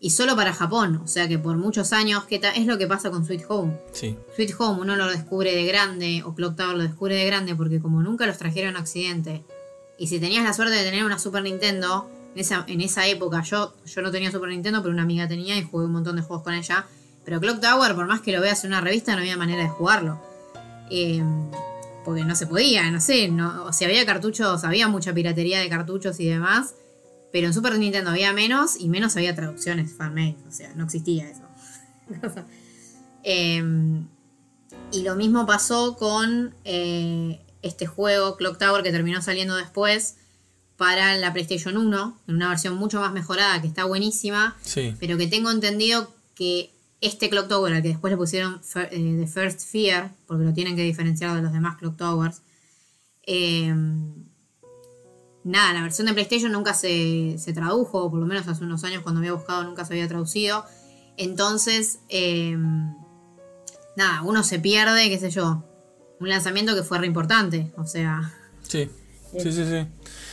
y 0.00 0.10
solo 0.10 0.36
para 0.36 0.52
Japón, 0.52 1.00
o 1.02 1.08
sea 1.08 1.28
que 1.28 1.38
por 1.38 1.56
muchos 1.56 1.94
años, 1.94 2.24
que 2.24 2.38
es 2.56 2.66
lo 2.66 2.76
que 2.76 2.86
pasa 2.86 3.10
con 3.10 3.24
Sweet 3.24 3.46
Home. 3.48 3.80
Sí. 3.92 4.18
Sweet 4.36 4.54
Home 4.58 4.82
uno 4.82 4.96
lo 4.96 5.06
descubre 5.08 5.54
de 5.54 5.64
grande, 5.64 6.22
o 6.22 6.34
Clock 6.34 6.56
Tower 6.56 6.76
lo 6.76 6.82
descubre 6.82 7.14
de 7.14 7.24
grande, 7.24 7.54
porque 7.54 7.80
como 7.80 8.02
nunca 8.02 8.26
los 8.26 8.36
trajeron 8.36 8.76
a 8.76 8.80
Occidente, 8.80 9.42
y 9.96 10.08
si 10.08 10.20
tenías 10.20 10.44
la 10.44 10.52
suerte 10.52 10.74
de 10.74 10.84
tener 10.84 11.04
una 11.04 11.18
Super 11.18 11.42
Nintendo, 11.42 12.06
en 12.34 12.40
esa, 12.40 12.66
en 12.68 12.82
esa 12.82 13.06
época 13.06 13.42
yo, 13.44 13.72
yo 13.86 14.02
no 14.02 14.10
tenía 14.10 14.30
Super 14.30 14.50
Nintendo, 14.50 14.82
pero 14.82 14.92
una 14.92 15.04
amiga 15.04 15.26
tenía 15.26 15.56
y 15.56 15.62
jugué 15.62 15.86
un 15.86 15.92
montón 15.92 16.16
de 16.16 16.22
juegos 16.22 16.44
con 16.44 16.52
ella. 16.52 16.86
Pero 17.24 17.40
Clock 17.40 17.60
Tower, 17.60 17.94
por 17.94 18.06
más 18.06 18.20
que 18.20 18.32
lo 18.32 18.40
veas 18.40 18.64
en 18.64 18.70
una 18.72 18.80
revista, 18.80 19.12
no 19.14 19.18
había 19.20 19.36
manera 19.36 19.62
de 19.62 19.68
jugarlo. 19.68 20.20
Em, 20.90 21.50
porque 22.04 22.24
no 22.24 22.34
se 22.34 22.46
podía, 22.46 22.90
no 22.90 23.00
sé, 23.00 23.28
no, 23.28 23.64
o 23.64 23.72
sea, 23.72 23.86
había 23.88 24.04
cartuchos, 24.06 24.64
había 24.64 24.88
mucha 24.88 25.12
piratería 25.12 25.60
de 25.60 25.68
cartuchos 25.68 26.18
y 26.18 26.26
demás, 26.26 26.74
pero 27.30 27.46
en 27.46 27.54
Super 27.54 27.78
Nintendo 27.78 28.10
había 28.10 28.32
menos 28.32 28.80
y 28.80 28.88
menos 28.88 29.16
había 29.16 29.34
traducciones 29.36 29.92
fanmade, 29.92 30.36
o 30.48 30.50
sea, 30.50 30.72
no 30.74 30.84
existía 30.84 31.28
eso. 31.28 31.42
Em, 33.22 34.06
y 34.92 35.02
lo 35.02 35.14
mismo 35.14 35.44
pasó 35.46 35.96
con 35.96 36.54
eh, 36.64 37.38
este 37.62 37.86
juego, 37.86 38.36
Clock 38.36 38.58
Tower, 38.58 38.82
que 38.82 38.90
terminó 38.90 39.20
saliendo 39.22 39.56
después 39.56 40.16
para 40.76 41.16
la 41.18 41.32
PlayStation 41.32 41.76
1, 41.76 42.18
en 42.26 42.34
una 42.34 42.48
versión 42.48 42.74
mucho 42.74 42.98
más 43.00 43.12
mejorada, 43.12 43.60
que 43.60 43.66
está 43.68 43.84
buenísima, 43.84 44.56
Sí. 44.62 44.94
pero 44.98 45.18
que 45.18 45.26
tengo 45.26 45.50
entendido 45.50 46.10
que 46.34 46.72
este 47.00 47.30
Clock 47.30 47.48
Tower, 47.48 47.72
al 47.72 47.82
que 47.82 47.88
después 47.88 48.10
le 48.10 48.16
pusieron 48.16 48.60
eh, 48.90 49.16
The 49.20 49.26
First 49.26 49.70
Fear, 49.70 50.12
porque 50.26 50.44
lo 50.44 50.52
tienen 50.52 50.76
que 50.76 50.82
diferenciar 50.82 51.34
de 51.34 51.42
los 51.42 51.52
demás 51.52 51.76
Clock 51.78 51.96
Towers, 51.96 52.42
eh, 53.26 53.74
nada, 55.44 55.72
la 55.72 55.82
versión 55.82 56.06
de 56.06 56.14
PlayStation 56.14 56.52
nunca 56.52 56.74
se, 56.74 57.36
se 57.38 57.52
tradujo, 57.52 58.04
o 58.04 58.10
por 58.10 58.20
lo 58.20 58.26
menos 58.26 58.46
hace 58.48 58.64
unos 58.64 58.84
años 58.84 59.02
cuando 59.02 59.20
había 59.20 59.32
buscado 59.32 59.64
nunca 59.64 59.84
se 59.84 59.94
había 59.94 60.08
traducido. 60.08 60.64
Entonces, 61.16 62.00
eh, 62.08 62.56
nada, 63.96 64.22
uno 64.22 64.42
se 64.42 64.58
pierde, 64.58 65.08
qué 65.08 65.18
sé 65.18 65.30
yo, 65.30 65.64
un 66.20 66.28
lanzamiento 66.28 66.74
que 66.74 66.82
fue 66.82 66.98
re 66.98 67.06
importante, 67.06 67.72
o 67.76 67.86
sea, 67.86 68.32
Sí, 68.70 68.88
sí, 69.32 69.52
sí, 69.52 69.64
sí. 69.64 69.86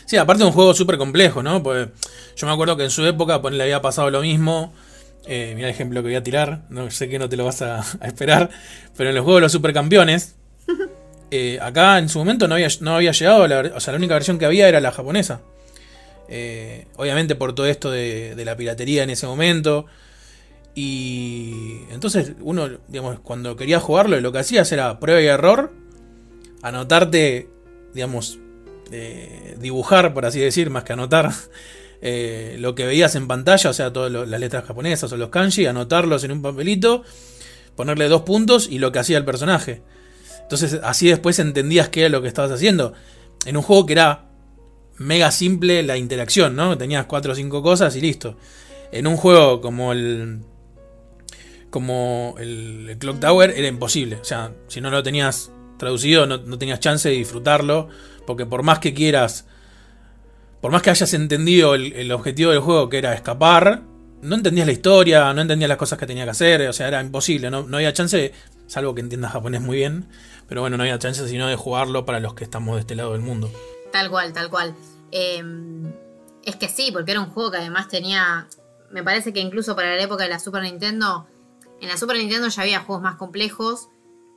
Sí, 0.06 0.18
aparte 0.18 0.44
de 0.44 0.48
un 0.48 0.54
juego 0.54 0.74
súper 0.76 1.00
complejo, 1.00 1.42
¿no? 1.42 1.64
Pues 1.64 1.90
yo 2.36 2.46
me 2.46 2.54
acuerdo 2.54 2.78
que 2.78 2.84
en 2.84 2.92
su 2.92 3.04
época 3.04 3.42
pues, 3.42 3.56
le 3.56 3.64
había 3.64 3.82
pasado 3.82 4.12
lo 4.12 4.22
mismo. 4.22 4.74
Eh, 5.28 5.54
mira 5.56 5.68
el 5.68 5.74
ejemplo 5.74 6.02
que 6.02 6.08
voy 6.08 6.16
a 6.16 6.24
tirar. 6.24 6.64
No 6.70 6.90
sé 6.90 7.10
que 7.10 7.20
no 7.20 7.30
te 7.30 7.38
lo 7.38 7.46
vas 7.46 7.62
a, 7.62 7.80
a 8.00 8.08
esperar. 8.08 8.50
Pero 8.96 9.10
en 9.10 9.16
los 9.16 9.24
juegos 9.24 9.42
de 9.42 9.46
los 9.46 9.52
supercampeones. 9.52 10.36
eh, 11.32 11.60
acá 11.62 11.98
en 12.00 12.10
su 12.10 12.20
momento 12.20 12.48
no 12.48 12.56
había, 12.56 12.70
no 12.82 12.96
había 12.96 13.12
llegado. 13.12 13.48
La, 13.48 13.60
o 13.76 13.80
sea, 13.80 13.94
la 13.94 13.98
única 13.98 14.14
versión 14.14 14.40
que 14.40 14.46
había 14.46 14.68
era 14.68 14.80
la 14.80 14.92
japonesa. 14.92 15.42
Eh, 16.30 16.88
obviamente 16.98 17.36
por 17.36 17.56
todo 17.56 17.68
esto 17.68 17.90
de, 17.90 18.36
de 18.36 18.46
la 18.46 18.58
piratería 18.58 19.04
en 19.04 19.10
ese 19.10 19.28
momento. 19.28 19.86
Y 20.76 21.80
entonces 21.90 22.34
uno, 22.42 22.70
digamos, 22.88 23.20
cuando 23.22 23.56
quería 23.56 23.80
jugarlo, 23.80 24.22
lo 24.22 24.32
que 24.32 24.40
hacías 24.40 24.72
era 24.72 25.00
prueba 25.00 25.22
y 25.22 25.26
error. 25.26 25.72
Anotarte, 26.62 27.50
digamos, 27.94 28.40
eh, 28.92 29.58
dibujar, 29.60 30.14
por 30.14 30.26
así 30.26 30.40
decir, 30.40 30.70
más 30.70 30.84
que 30.84 30.94
anotar 30.94 31.32
eh, 32.02 32.58
lo 32.60 32.76
que 32.76 32.86
veías 32.86 33.16
en 33.16 33.28
pantalla, 33.28 33.70
o 33.70 33.74
sea, 33.74 33.92
todas 33.92 34.12
las 34.12 34.40
letras 34.40 34.66
japonesas 34.66 35.12
o 35.12 35.18
los 35.18 35.30
kanji, 35.30 35.66
anotarlos 35.66 36.24
en 36.24 36.32
un 36.32 36.42
papelito, 36.42 37.04
ponerle 37.76 38.08
dos 38.08 38.22
puntos 38.22 38.68
y 38.70 38.80
lo 38.80 38.92
que 38.92 39.00
hacía 39.00 39.18
el 39.18 39.26
personaje. 39.26 39.82
Entonces, 40.42 40.80
así 40.84 41.08
después 41.08 41.40
entendías 41.40 41.90
qué 41.90 42.02
era 42.02 42.10
lo 42.10 42.22
que 42.22 42.28
estabas 42.28 42.52
haciendo. 42.52 42.94
En 43.46 43.58
un 43.58 43.64
juego 43.64 43.86
que 43.86 43.94
era 43.94 44.26
mega 44.98 45.32
simple 45.32 45.84
la 45.84 45.98
interacción, 45.98 46.56
¿no? 46.56 46.78
Tenías 46.78 47.06
cuatro 47.06 47.34
o 47.34 47.36
cinco 47.36 47.62
cosas 47.62 47.96
y 47.96 48.02
listo. 48.02 48.38
En 48.92 49.08
un 49.08 49.18
juego 49.18 49.60
como 49.62 49.92
el. 49.92 50.40
Como 51.70 52.36
el, 52.40 52.88
el 52.90 52.98
Clock 52.98 53.20
Tower 53.20 53.54
era 53.56 53.68
imposible. 53.68 54.16
O 54.16 54.24
sea, 54.24 54.54
si 54.68 54.80
no 54.80 54.90
lo 54.90 55.04
tenías 55.04 55.52
traducido, 55.78 56.26
no, 56.26 56.38
no 56.38 56.58
tenías 56.58 56.80
chance 56.80 57.10
de 57.10 57.16
disfrutarlo. 57.16 57.90
Porque 58.26 58.46
por 58.46 58.64
más 58.64 58.80
que 58.80 58.94
quieras. 58.94 59.48
Por 60.62 60.72
más 60.72 60.82
que 60.82 60.90
hayas 60.90 61.14
entendido 61.14 61.76
el, 61.76 62.12
objetivo 62.12 62.52
del 62.52 62.62
juego, 62.62 62.90
que 62.90 62.98
era 62.98 63.14
escapar, 63.14 63.84
no 64.22 64.36
entendías 64.36 64.66
la 64.66 64.74
historia, 64.74 65.34
no 65.34 65.42
entendías 65.42 65.70
las 65.70 65.78
cosas 65.78 66.00
que 66.00 66.08
tenía 66.08 66.24
que 66.24 66.32
hacer. 66.32 66.68
O 66.68 66.74
sea, 66.74 66.88
era 66.88 67.02
imposible. 67.02 67.52
No, 67.52 67.68
había 67.74 67.94
chance, 67.94 68.34
salvo 68.66 68.96
que 68.96 69.02
entiendas 69.02 69.32
japonés 69.32 69.62
muy 69.62 69.78
bien. 69.78 70.08
Pero 70.48 70.62
bueno, 70.62 70.78
no 70.78 70.84
había 70.84 70.98
chance 70.98 71.28
sino 71.28 71.48
de 71.48 71.56
jugarlo 71.56 72.06
para 72.06 72.20
los 72.20 72.34
que 72.34 72.44
estamos 72.44 72.76
de 72.76 72.82
este 72.82 72.96
lado 72.96 73.14
del 73.14 73.22
mundo. 73.22 73.52
Tal 73.92 74.10
cual, 74.10 74.34
tal 74.34 74.50
cual. 74.50 74.76
Eh, 75.12 75.44
es 76.44 76.56
que 76.56 76.70
sí, 76.70 76.92
porque 76.92 77.12
era 77.12 77.20
un 77.20 77.30
juego 77.30 77.52
que 77.52 77.58
además 77.58 77.88
tenía. 77.90 78.48
Me 78.90 79.04
parece 79.04 79.34
que 79.34 79.42
incluso 79.42 79.76
para 79.76 79.96
la 79.96 80.02
época 80.02 80.24
de 80.24 80.30
la 80.30 80.40
Super 80.40 80.64
Nintendo. 80.64 81.28
En 81.82 81.90
la 81.90 81.98
Super 81.98 82.18
Nintendo 82.18 82.48
ya 82.48 82.62
había 82.64 82.80
juegos 82.80 83.04
más 83.04 83.16
complejos. 83.18 83.90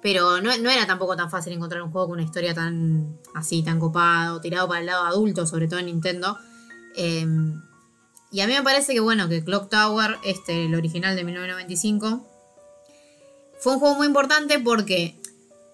Pero 0.02 0.40
no, 0.40 0.50
era 0.50 0.86
tampoco 0.86 1.16
tan 1.16 1.30
fácil 1.30 1.52
encontrar 1.52 1.82
un 1.82 1.90
juego 1.90 2.08
con 2.08 2.18
una 2.18 2.22
historia 2.22 2.54
tan 2.54 3.18
así, 3.34 3.62
tan 3.62 3.78
copado, 3.78 4.40
tirado 4.40 4.66
para 4.66 4.80
el 4.80 4.86
lado 4.86 5.04
adulto, 5.04 5.46
sobre 5.46 5.68
todo 5.68 5.78
en 5.78 5.86
Nintendo. 5.86 6.38
Eh, 6.96 7.26
y 8.32 8.40
a 8.40 8.46
mí 8.46 8.52
me 8.52 8.62
parece 8.62 8.94
que 8.94 9.00
bueno, 9.00 9.28
que 9.28 9.44
Clock 9.44 9.68
Tower, 9.68 10.16
este, 10.24 10.66
el 10.66 10.74
original 10.74 11.16
de 11.16 11.24
1995, 11.24 12.26
fue 13.58 13.74
un 13.74 13.80
juego 13.80 13.96
muy 13.96 14.06
importante 14.06 14.58
porque 14.58 15.20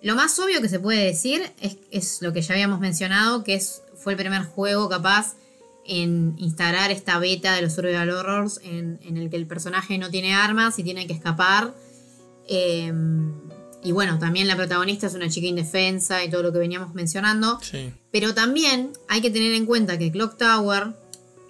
lo 0.03 0.17
más 0.17 0.39
obvio 0.39 0.61
que 0.61 0.69
se 0.69 0.81
puede 0.81 1.05
decir 1.05 1.53
es, 1.61 1.77
es 1.91 2.23
lo 2.23 2.33
que 2.33 2.43
ya 2.43 2.55
habíamos 2.55 2.81
mencionado, 2.81 3.45
que 3.45 3.55
es, 3.55 3.83
fue 3.95 4.15
el 4.15 4.19
primer 4.19 4.43
juego 4.43 4.89
capaz 4.89 5.37
en 5.85 6.35
instalar 6.39 6.91
esta 6.91 7.19
beta 7.19 7.55
de 7.55 7.63
los 7.63 7.75
survival 7.75 8.11
horrors 8.11 8.61
en, 8.65 8.99
en 9.03 9.17
el 9.19 9.31
que 9.31 9.37
el 9.37 9.47
personaje 9.47 9.99
no 9.99 10.11
tiene 10.11 10.35
armas 10.35 10.79
y 10.79 10.83
tiene 10.83 11.07
que 11.07 11.13
escapar. 11.13 11.75
Eh, 12.49 12.93
y 13.87 13.93
bueno, 13.93 14.19
también 14.19 14.49
la 14.49 14.57
protagonista 14.57 15.07
es 15.07 15.15
una 15.15 15.31
chica 15.31 15.47
indefensa 15.47 16.25
y 16.25 16.29
todo 16.29 16.43
lo 16.43 16.53
que 16.53 16.59
veníamos 16.59 16.93
mencionando. 16.93 17.61
Sí. 17.63 17.93
Pero 18.11 18.35
también 18.35 18.91
hay 19.07 19.21
que 19.21 19.31
tener 19.31 19.55
en 19.55 19.65
cuenta 19.65 19.97
que 19.97 20.11
Clock 20.11 20.37
Tower, 20.37 20.97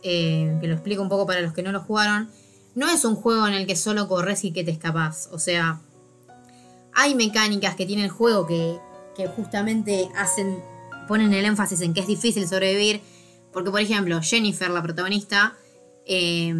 eh, 0.03 0.55
que 0.61 0.67
lo 0.67 0.75
explico 0.75 1.01
un 1.01 1.09
poco 1.09 1.27
para 1.27 1.41
los 1.41 1.55
que 1.55 1.63
no 1.63 1.73
lo 1.73 1.81
jugaron, 1.81 2.29
no 2.75 2.91
es 2.91 3.07
un 3.07 3.15
juego 3.15 3.47
en 3.47 3.55
el 3.55 3.67
que 3.67 3.75
solo 3.75 4.07
corres 4.07 4.45
y 4.45 4.53
que 4.53 4.65
te 4.65 4.71
escapas. 4.71 5.31
O 5.33 5.39
sea, 5.39 5.81
hay 6.93 7.15
mecánicas 7.15 7.75
que 7.75 7.87
tiene 7.87 8.05
el 8.05 8.11
juego 8.11 8.47
que, 8.47 8.77
que 9.17 9.29
justamente 9.29 10.11
hacen, 10.15 10.63
ponen 11.09 11.33
el 11.33 11.47
énfasis 11.47 11.81
en 11.81 11.95
que 11.95 12.01
es 12.01 12.07
difícil 12.07 12.47
sobrevivir. 12.47 13.01
Porque, 13.51 13.71
por 13.71 13.81
ejemplo, 13.81 14.21
Jennifer, 14.21 14.69
la 14.69 14.83
protagonista, 14.83 15.55
eh, 16.05 16.55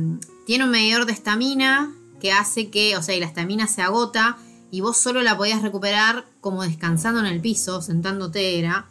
tiene 0.47 0.65
un 0.65 0.71
medidor 0.71 1.05
de 1.05 1.13
estamina 1.13 1.95
que 2.19 2.33
hace 2.33 2.71
que, 2.71 2.97
o 2.97 3.03
sea, 3.03 3.15
y 3.15 3.21
la 3.21 3.27
estamina 3.27 3.67
se 3.67 3.83
agota 3.83 4.39
y 4.71 4.81
vos 4.81 4.97
solo 4.97 5.23
la 5.23 5.37
podías 5.37 5.63
recuperar 5.63 6.25
como 6.41 6.63
descansando 6.63 7.21
en 7.21 7.27
el 7.27 7.41
piso, 7.41 7.81
sentándote 7.83 8.59
era. 8.59 8.87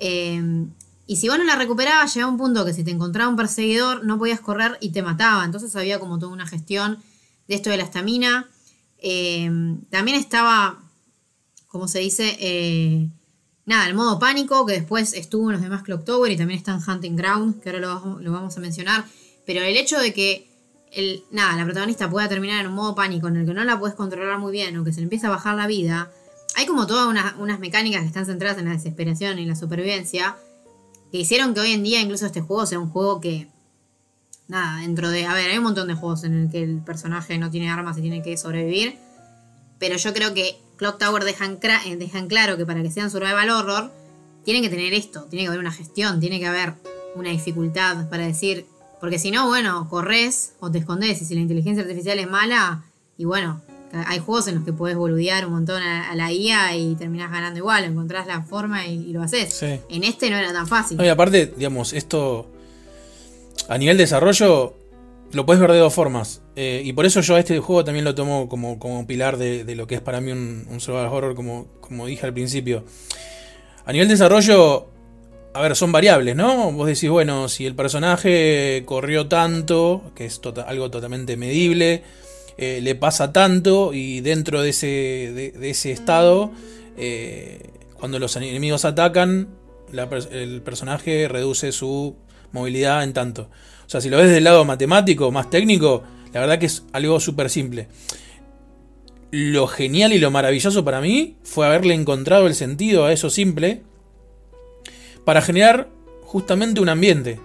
Eh, 0.00 0.66
y 1.06 1.16
si 1.16 1.28
vos 1.28 1.38
no 1.38 1.44
la 1.44 1.56
recuperabas, 1.56 2.14
llegaba 2.14 2.30
un 2.30 2.38
punto 2.38 2.66
que 2.66 2.74
si 2.74 2.84
te 2.84 2.90
encontraba 2.90 3.30
un 3.30 3.36
perseguidor, 3.36 4.04
no 4.04 4.18
podías 4.18 4.40
correr 4.40 4.76
y 4.80 4.90
te 4.90 5.02
mataba. 5.02 5.44
Entonces 5.44 5.74
había 5.74 5.98
como 5.98 6.18
toda 6.18 6.32
una 6.32 6.46
gestión 6.46 6.98
de 7.48 7.54
esto 7.54 7.70
de 7.70 7.78
la 7.78 7.84
estamina. 7.84 8.50
Eh, 8.98 9.50
también 9.88 10.18
estaba, 10.18 10.82
como 11.66 11.88
se 11.88 12.00
dice, 12.00 12.36
eh, 12.40 13.08
nada, 13.64 13.86
el 13.88 13.94
modo 13.94 14.18
pánico, 14.18 14.66
que 14.66 14.74
después 14.74 15.14
estuvo 15.14 15.48
en 15.48 15.54
los 15.54 15.62
demás 15.62 15.82
Clock 15.82 16.04
Tower 16.04 16.30
y 16.30 16.36
también 16.36 16.58
está 16.58 16.72
en 16.74 16.82
Hunting 16.86 17.16
Ground, 17.16 17.60
que 17.62 17.70
ahora 17.70 17.80
lo 18.20 18.32
vamos 18.32 18.56
a 18.58 18.60
mencionar. 18.60 19.06
Pero 19.46 19.62
el 19.62 19.78
hecho 19.78 19.98
de 19.98 20.12
que 20.12 20.47
el, 20.92 21.24
nada, 21.30 21.56
la 21.56 21.64
protagonista 21.64 22.08
pueda 22.10 22.28
terminar 22.28 22.60
en 22.60 22.68
un 22.68 22.74
modo 22.74 22.94
pánico 22.94 23.28
en 23.28 23.36
el 23.36 23.46
que 23.46 23.54
no 23.54 23.64
la 23.64 23.78
puedes 23.78 23.94
controlar 23.96 24.38
muy 24.38 24.52
bien 24.52 24.76
o 24.78 24.84
que 24.84 24.92
se 24.92 25.00
le 25.00 25.04
empieza 25.04 25.26
a 25.28 25.30
bajar 25.30 25.54
la 25.56 25.66
vida, 25.66 26.10
hay 26.56 26.66
como 26.66 26.86
todas 26.86 27.06
una- 27.06 27.36
unas 27.38 27.60
mecánicas 27.60 28.00
que 28.02 28.06
están 28.08 28.26
centradas 28.26 28.58
en 28.58 28.64
la 28.66 28.72
desesperación 28.72 29.38
y 29.38 29.46
la 29.46 29.54
supervivencia 29.54 30.36
que 31.12 31.18
hicieron 31.18 31.54
que 31.54 31.60
hoy 31.60 31.72
en 31.72 31.82
día 31.82 32.00
incluso 32.00 32.26
este 32.26 32.40
juego 32.40 32.66
sea 32.66 32.78
un 32.78 32.90
juego 32.90 33.20
que, 33.20 33.48
nada, 34.48 34.80
dentro 34.80 35.10
de... 35.10 35.26
A 35.26 35.34
ver, 35.34 35.50
hay 35.50 35.58
un 35.58 35.64
montón 35.64 35.88
de 35.88 35.94
juegos 35.94 36.24
en 36.24 36.34
el 36.34 36.50
que 36.50 36.62
el 36.62 36.78
personaje 36.78 37.38
no 37.38 37.50
tiene 37.50 37.70
armas 37.70 37.96
y 37.98 38.02
tiene 38.02 38.22
que 38.22 38.36
sobrevivir, 38.36 38.96
pero 39.78 39.96
yo 39.96 40.12
creo 40.12 40.34
que 40.34 40.58
Clock 40.76 40.98
Tower 40.98 41.24
dejan, 41.24 41.58
eh, 41.86 41.96
dejan 41.96 42.28
claro 42.28 42.56
que 42.56 42.66
para 42.66 42.82
que 42.82 42.90
sean 42.90 43.10
survival 43.10 43.50
horror, 43.50 43.92
tienen 44.44 44.62
que 44.62 44.68
tener 44.70 44.92
esto, 44.94 45.24
tiene 45.24 45.44
que 45.44 45.48
haber 45.48 45.60
una 45.60 45.72
gestión, 45.72 46.20
tiene 46.20 46.38
que 46.40 46.46
haber 46.46 46.74
una 47.14 47.30
dificultad 47.30 48.08
para 48.08 48.26
decir, 48.26 48.66
porque 49.00 49.18
si 49.18 49.30
no, 49.30 49.46
bueno, 49.46 49.88
corres 49.88 50.54
o 50.60 50.70
te 50.70 50.78
escondes 50.78 51.20
y 51.22 51.24
si 51.24 51.34
la 51.34 51.40
inteligencia 51.40 51.82
artificial 51.82 52.18
es 52.18 52.28
mala, 52.28 52.82
y 53.16 53.24
bueno, 53.24 53.60
hay 53.92 54.18
juegos 54.18 54.48
en 54.48 54.56
los 54.56 54.64
que 54.64 54.72
puedes 54.72 54.96
boludear 54.96 55.46
un 55.46 55.52
montón 55.52 55.82
a, 55.82 56.10
a 56.10 56.14
la 56.14 56.32
IA 56.32 56.76
y 56.76 56.94
terminás 56.94 57.30
ganando 57.30 57.58
igual, 57.58 57.84
encontrás 57.84 58.26
la 58.26 58.42
forma 58.42 58.86
y, 58.86 59.08
y 59.08 59.12
lo 59.12 59.22
haces. 59.22 59.52
Sí. 59.52 59.80
En 59.88 60.04
este 60.04 60.30
no 60.30 60.36
era 60.36 60.52
tan 60.52 60.66
fácil. 60.66 60.96
No, 60.96 61.04
y 61.04 61.08
aparte, 61.08 61.52
digamos, 61.56 61.92
esto 61.92 62.50
a 63.68 63.78
nivel 63.78 63.96
desarrollo 63.96 64.74
lo 65.32 65.46
puedes 65.46 65.60
ver 65.60 65.72
de 65.72 65.78
dos 65.78 65.92
formas. 65.94 66.42
Eh, 66.56 66.82
y 66.84 66.92
por 66.92 67.06
eso 67.06 67.20
yo 67.20 67.36
a 67.36 67.38
este 67.38 67.58
juego 67.60 67.84
también 67.84 68.04
lo 68.04 68.14
tomo 68.14 68.48
como, 68.48 68.78
como 68.78 69.06
pilar 69.06 69.36
de, 69.36 69.64
de 69.64 69.74
lo 69.74 69.86
que 69.86 69.96
es 69.96 70.00
para 70.00 70.20
mí 70.20 70.32
un, 70.32 70.66
un 70.70 70.80
survival 70.80 71.08
horror, 71.08 71.34
como, 71.34 71.66
como 71.80 72.06
dije 72.06 72.26
al 72.26 72.32
principio. 72.32 72.84
A 73.84 73.92
nivel 73.92 74.08
de 74.08 74.14
desarrollo, 74.14 74.86
a 75.58 75.60
ver, 75.60 75.74
son 75.74 75.90
variables, 75.90 76.36
¿no? 76.36 76.70
Vos 76.70 76.86
decís, 76.86 77.10
bueno, 77.10 77.48
si 77.48 77.66
el 77.66 77.74
personaje 77.74 78.84
corrió 78.86 79.26
tanto, 79.26 80.12
que 80.14 80.24
es 80.24 80.40
tota- 80.40 80.62
algo 80.62 80.88
totalmente 80.88 81.36
medible, 81.36 82.04
eh, 82.56 82.78
le 82.80 82.94
pasa 82.94 83.32
tanto 83.32 83.92
y 83.92 84.20
dentro 84.20 84.62
de 84.62 84.68
ese, 84.68 85.90
estado, 85.90 86.52
eh, 86.96 87.70
cuando 87.94 88.20
los 88.20 88.36
enemigos 88.36 88.84
atacan, 88.84 89.48
el 90.30 90.62
personaje 90.62 91.26
reduce 91.26 91.72
su 91.72 92.14
movilidad 92.52 93.02
en 93.02 93.12
tanto. 93.12 93.50
O 93.84 93.90
sea, 93.90 94.00
si 94.00 94.10
lo 94.10 94.18
ves 94.18 94.30
del 94.30 94.44
lado 94.44 94.64
matemático, 94.64 95.32
más 95.32 95.50
técnico, 95.50 96.04
la 96.32 96.38
verdad 96.38 96.60
que 96.60 96.66
es 96.66 96.84
algo 96.92 97.18
súper 97.18 97.50
simple. 97.50 97.88
Lo 99.32 99.66
genial 99.66 100.12
y 100.12 100.20
lo 100.20 100.30
maravilloso 100.30 100.84
para 100.84 101.00
mí 101.00 101.34
fue 101.42 101.66
haberle 101.66 101.94
encontrado 101.94 102.46
el 102.46 102.54
sentido 102.54 103.06
a 103.06 103.12
eso 103.12 103.28
simple 103.28 103.82
para 105.28 105.42
generar 105.42 105.90
justamente 106.22 106.80
un 106.80 106.88
ambiente. 106.88 107.38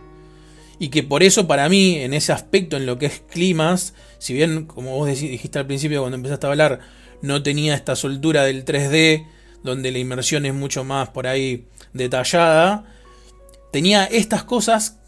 Y 0.79 0.87
que 0.87 1.03
por 1.03 1.21
eso 1.21 1.47
para 1.47 1.67
mí, 1.67 1.97
en 1.97 2.13
ese 2.13 2.31
aspecto, 2.31 2.77
en 2.77 2.85
lo 2.85 2.97
que 2.97 3.07
es 3.07 3.21
climas, 3.29 3.93
si 4.19 4.33
bien, 4.33 4.67
como 4.67 4.95
vos 4.95 5.05
dijiste 5.05 5.59
al 5.59 5.67
principio 5.67 5.99
cuando 5.99 6.15
empezaste 6.15 6.47
a 6.47 6.51
hablar, 6.51 6.79
no 7.21 7.43
tenía 7.43 7.75
esta 7.75 7.97
soltura 7.97 8.45
del 8.45 8.63
3D, 8.63 9.27
donde 9.63 9.91
la 9.91 9.97
inmersión 9.97 10.45
es 10.45 10.53
mucho 10.53 10.85
más 10.85 11.09
por 11.09 11.27
ahí 11.27 11.65
detallada, 11.91 12.85
tenía 13.73 14.05
estas 14.05 14.45
cosas 14.45 14.99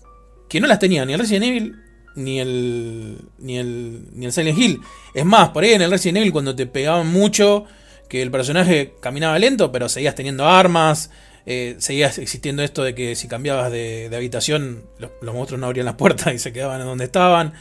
que 0.50 0.60
no 0.60 0.68
las 0.68 0.80
tenía 0.80 1.06
ni 1.06 1.14
el 1.14 1.20
Resident 1.20 1.46
Evil 1.46 1.76
ni 2.18 2.42
el, 2.42 3.20
ni 3.38 3.58
el, 3.58 4.10
ni 4.12 4.26
el 4.26 4.34
Silent 4.34 4.60
Hill. 4.60 4.82
Es 5.14 5.24
más, 5.24 5.48
por 5.52 5.64
ahí 5.64 5.72
en 5.72 5.82
el 5.82 5.92
Resident 5.92 6.18
Evil 6.18 6.34
cuando 6.34 6.54
te 6.54 6.66
pegaban 6.66 7.08
mucho, 7.08 7.64
que 8.10 8.22
el 8.22 8.32
personaje 8.32 8.96
caminaba 9.00 9.40
lento, 9.40 9.72
pero 9.72 9.88
seguías 9.88 10.16
teniendo 10.16 10.46
armas, 10.46 11.10
eh, 11.46 11.76
seguías 11.80 12.18
existiendo 12.18 12.64
esto 12.64 12.84
de 12.84 12.96
que 12.96 13.16
si 13.16 13.28
cambiabas 13.28 13.72
de, 13.72 14.10
habitación, 14.14 14.84
los, 14.98 15.12
monstruos 15.34 15.60
no 15.60 15.68
abrían 15.68 15.86
las 15.86 15.96
puertas 15.96 16.34
y 16.34 16.40
se 16.40 16.52
quedaban 16.52 16.82
en 16.82 16.88
donde 16.88 17.06
estaban. 17.06 17.54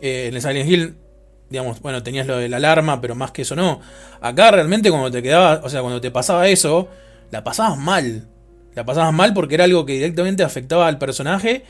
Eh, 0.00 0.26
en 0.28 0.34
el 0.34 0.42
Silent 0.42 0.70
Hill, 0.70 0.94
digamos, 1.50 1.80
bueno, 1.80 2.02
tenías 2.02 2.26
lo 2.26 2.38
de 2.38 2.48
la 2.48 2.56
alarma, 2.56 3.00
pero 3.00 3.14
más 3.14 3.30
que 3.32 3.42
eso 3.42 3.56
no. 3.56 3.80
Acá 4.20 4.50
realmente 4.50 4.90
cuando 4.90 5.10
te 5.10 5.22
quedaba, 5.22 5.60
o 5.62 5.68
sea, 5.68 5.80
cuando 5.82 6.00
te 6.00 6.10
pasaba 6.10 6.48
eso, 6.48 6.88
la 7.30 7.44
pasabas 7.44 7.78
mal. 7.78 8.28
La 8.74 8.84
pasabas 8.84 9.12
mal 9.12 9.32
porque 9.32 9.54
era 9.54 9.64
algo 9.64 9.86
que 9.86 9.94
directamente 9.94 10.42
afectaba 10.42 10.86
al 10.86 10.98
personaje 10.98 11.64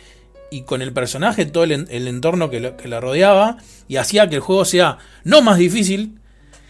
y 0.50 0.62
con 0.62 0.82
el 0.82 0.92
personaje 0.92 1.46
todo 1.46 1.64
el 1.64 2.08
entorno 2.08 2.50
que, 2.50 2.60
lo- 2.60 2.76
que 2.76 2.88
la 2.88 3.00
rodeaba 3.00 3.58
y 3.88 3.96
hacía 3.96 4.28
que 4.28 4.36
el 4.36 4.40
juego 4.40 4.64
sea 4.64 4.98
no 5.24 5.42
más 5.42 5.58
difícil, 5.58 6.18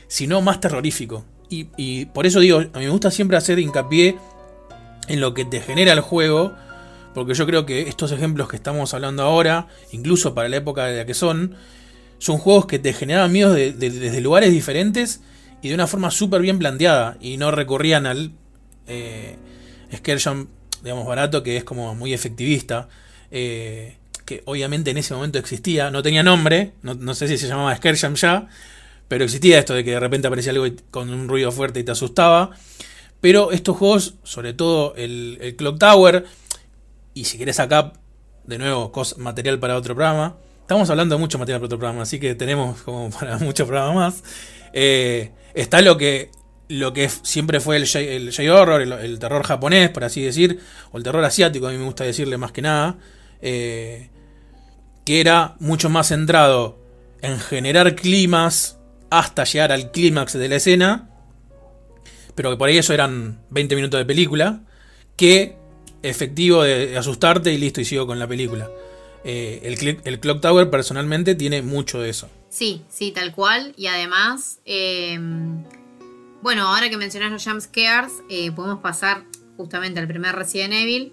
sino 0.08 0.40
más 0.40 0.60
terrorífico. 0.60 1.24
Y, 1.48 1.68
y 1.76 2.06
por 2.06 2.26
eso 2.26 2.40
digo, 2.40 2.58
a 2.58 2.78
mí 2.78 2.84
me 2.84 2.90
gusta 2.90 3.10
siempre 3.10 3.36
hacer 3.36 3.58
hincapié 3.58 4.16
en 5.08 5.20
lo 5.20 5.34
que 5.34 5.44
te 5.44 5.60
genera 5.60 5.92
el 5.92 6.00
juego, 6.00 6.54
porque 7.14 7.34
yo 7.34 7.46
creo 7.46 7.64
que 7.66 7.82
estos 7.88 8.12
ejemplos 8.12 8.48
que 8.48 8.56
estamos 8.56 8.92
hablando 8.94 9.22
ahora, 9.22 9.68
incluso 9.92 10.34
para 10.34 10.48
la 10.48 10.56
época 10.56 10.84
de 10.86 10.98
la 10.98 11.06
que 11.06 11.14
son, 11.14 11.54
son 12.18 12.38
juegos 12.38 12.66
que 12.66 12.78
te 12.78 12.92
generaban 12.92 13.32
miedos 13.32 13.54
de- 13.54 13.72
de- 13.72 13.90
desde 13.90 14.20
lugares 14.20 14.50
diferentes 14.50 15.20
y 15.62 15.68
de 15.68 15.74
una 15.74 15.86
forma 15.86 16.10
súper 16.10 16.42
bien 16.42 16.58
planteada 16.58 17.16
y 17.20 17.36
no 17.38 17.50
recurrían 17.50 18.06
al 18.06 18.32
eh, 18.88 19.36
jump, 20.22 20.48
digamos, 20.82 21.06
barato, 21.06 21.42
que 21.42 21.56
es 21.56 21.64
como 21.64 21.94
muy 21.94 22.12
efectivista. 22.12 22.88
eh, 23.30 23.96
que 24.24 24.42
obviamente 24.46 24.90
en 24.90 24.98
ese 24.98 25.14
momento 25.14 25.38
existía, 25.38 25.88
no 25.92 26.02
tenía 26.02 26.22
nombre, 26.24 26.72
no, 26.82 26.94
no 26.94 27.14
sé 27.14 27.28
si 27.28 27.38
se 27.38 27.46
llamaba 27.46 27.74
Scare 27.76 27.96
Jam 27.96 28.14
ya, 28.16 28.48
pero 29.06 29.24
existía 29.24 29.58
esto 29.60 29.72
de 29.72 29.84
que 29.84 29.92
de 29.92 30.00
repente 30.00 30.26
aparecía 30.26 30.50
algo 30.52 30.66
con 30.90 31.10
un 31.10 31.28
ruido 31.28 31.52
fuerte 31.52 31.78
y 31.78 31.84
te 31.84 31.92
asustaba. 31.92 32.50
Pero 33.26 33.50
estos 33.50 33.76
juegos, 33.76 34.14
sobre 34.22 34.52
todo 34.52 34.94
el, 34.94 35.56
Clock 35.58 35.80
Tower, 35.80 36.26
y 37.12 37.24
si 37.24 37.38
querés 37.38 37.58
acá, 37.58 37.92
de 38.44 38.56
nuevo, 38.56 38.92
material 39.16 39.58
para 39.58 39.76
otro 39.76 39.96
programa. 39.96 40.36
Estamos 40.60 40.88
hablando 40.90 41.16
de 41.16 41.20
mucho 41.20 41.36
material 41.36 41.58
para 41.58 41.66
otro 41.66 41.78
programa, 41.80 42.02
así 42.02 42.20
que 42.20 42.36
tenemos 42.36 42.82
como 42.82 43.10
para 43.18 43.38
muchos 43.38 43.66
programas 43.66 43.96
más. 43.96 44.22
Eh, 44.72 45.32
está 45.54 45.80
lo 45.80 45.96
que 45.96 46.30
lo 46.68 46.92
que 46.92 47.08
siempre 47.08 47.58
fue 47.58 47.78
el 47.78 47.88
J-Horror, 47.88 48.82
el, 48.82 48.92
el 48.92 49.18
terror 49.18 49.42
japonés, 49.42 49.90
por 49.90 50.04
así 50.04 50.22
decir, 50.22 50.60
o 50.92 50.96
el 50.96 51.02
terror 51.02 51.24
asiático, 51.24 51.66
a 51.66 51.72
mí 51.72 51.78
me 51.78 51.84
gusta 51.84 52.04
decirle 52.04 52.38
más 52.38 52.52
que 52.52 52.62
nada, 52.62 52.96
eh, 53.42 54.08
que 55.04 55.20
era 55.20 55.56
mucho 55.58 55.90
más 55.90 56.06
centrado 56.06 56.78
en 57.22 57.40
generar 57.40 57.96
climas 57.96 58.78
hasta 59.10 59.42
llegar 59.42 59.72
al 59.72 59.90
clímax 59.90 60.34
de 60.34 60.48
la 60.48 60.54
escena, 60.54 61.10
pero 62.36 62.50
que 62.50 62.56
por 62.56 62.68
ahí 62.68 62.78
eso 62.78 62.94
eran 62.94 63.40
20 63.50 63.74
minutos 63.74 63.98
de 63.98 64.04
película, 64.04 64.60
que 65.16 65.56
efectivo 66.02 66.62
de 66.62 66.96
asustarte 66.96 67.52
y 67.52 67.58
listo 67.58 67.80
y 67.80 67.84
sigo 67.84 68.06
con 68.06 68.20
la 68.20 68.28
película. 68.28 68.70
Eh, 69.24 69.62
el, 69.64 69.76
cl- 69.76 70.00
el 70.04 70.20
Clock 70.20 70.40
Tower 70.40 70.70
personalmente 70.70 71.34
tiene 71.34 71.62
mucho 71.62 72.00
de 72.00 72.10
eso. 72.10 72.28
Sí, 72.48 72.82
sí, 72.88 73.10
tal 73.10 73.34
cual. 73.34 73.74
Y 73.76 73.88
además, 73.88 74.60
eh, 74.64 75.18
bueno, 76.42 76.68
ahora 76.68 76.88
que 76.88 76.96
mencionas 76.96 77.32
los 77.32 77.44
jump 77.44 77.60
scares, 77.60 78.12
eh, 78.30 78.52
podemos 78.52 78.78
pasar 78.80 79.24
justamente 79.56 79.98
al 79.98 80.06
primer 80.06 80.36
Resident 80.36 80.74
Evil. 80.74 81.12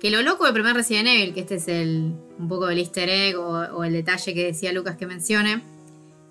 Que 0.00 0.10
lo 0.10 0.22
loco 0.22 0.44
del 0.44 0.54
primer 0.54 0.74
Resident 0.74 1.08
Evil, 1.08 1.32
que 1.34 1.40
este 1.40 1.56
es 1.56 1.68
el 1.68 2.12
un 2.38 2.48
poco 2.48 2.68
el 2.70 2.78
easter 2.78 3.08
egg 3.08 3.38
o, 3.38 3.50
o 3.76 3.84
el 3.84 3.92
detalle 3.92 4.32
que 4.34 4.44
decía 4.46 4.72
Lucas 4.72 4.96
que 4.96 5.06
mencione, 5.06 5.62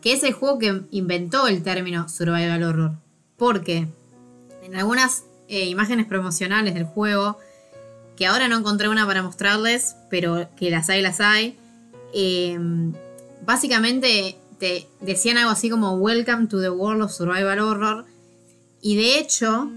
que 0.02 0.14
es 0.14 0.24
el 0.24 0.34
juego 0.34 0.58
que 0.58 0.82
inventó 0.92 1.48
el 1.48 1.62
término 1.64 2.10
survival 2.10 2.64
horror. 2.64 2.92
Porque 3.38 3.88
en 4.64 4.76
algunas 4.76 5.24
eh, 5.48 5.66
imágenes 5.66 6.06
promocionales 6.06 6.74
del 6.74 6.86
juego, 6.86 7.38
que 8.16 8.28
ahora 8.28 8.48
no 8.48 8.58
encontré 8.58 8.90
una 8.90 9.06
para 9.06 9.24
mostrarles, 9.24 9.96
pero 10.10 10.50
que 10.58 10.70
las 10.70 10.90
hay, 10.90 11.02
las 11.02 11.22
hay, 11.22 11.58
eh, 12.14 12.58
básicamente 13.46 14.38
te 14.60 14.88
decían 15.00 15.38
algo 15.38 15.52
así 15.52 15.70
como 15.70 15.94
Welcome 15.96 16.48
to 16.48 16.62
the 16.62 16.70
World 16.70 17.04
of 17.04 17.12
Survival 17.12 17.60
Horror. 17.60 18.06
Y 18.82 18.96
de 18.98 19.20
hecho, 19.20 19.72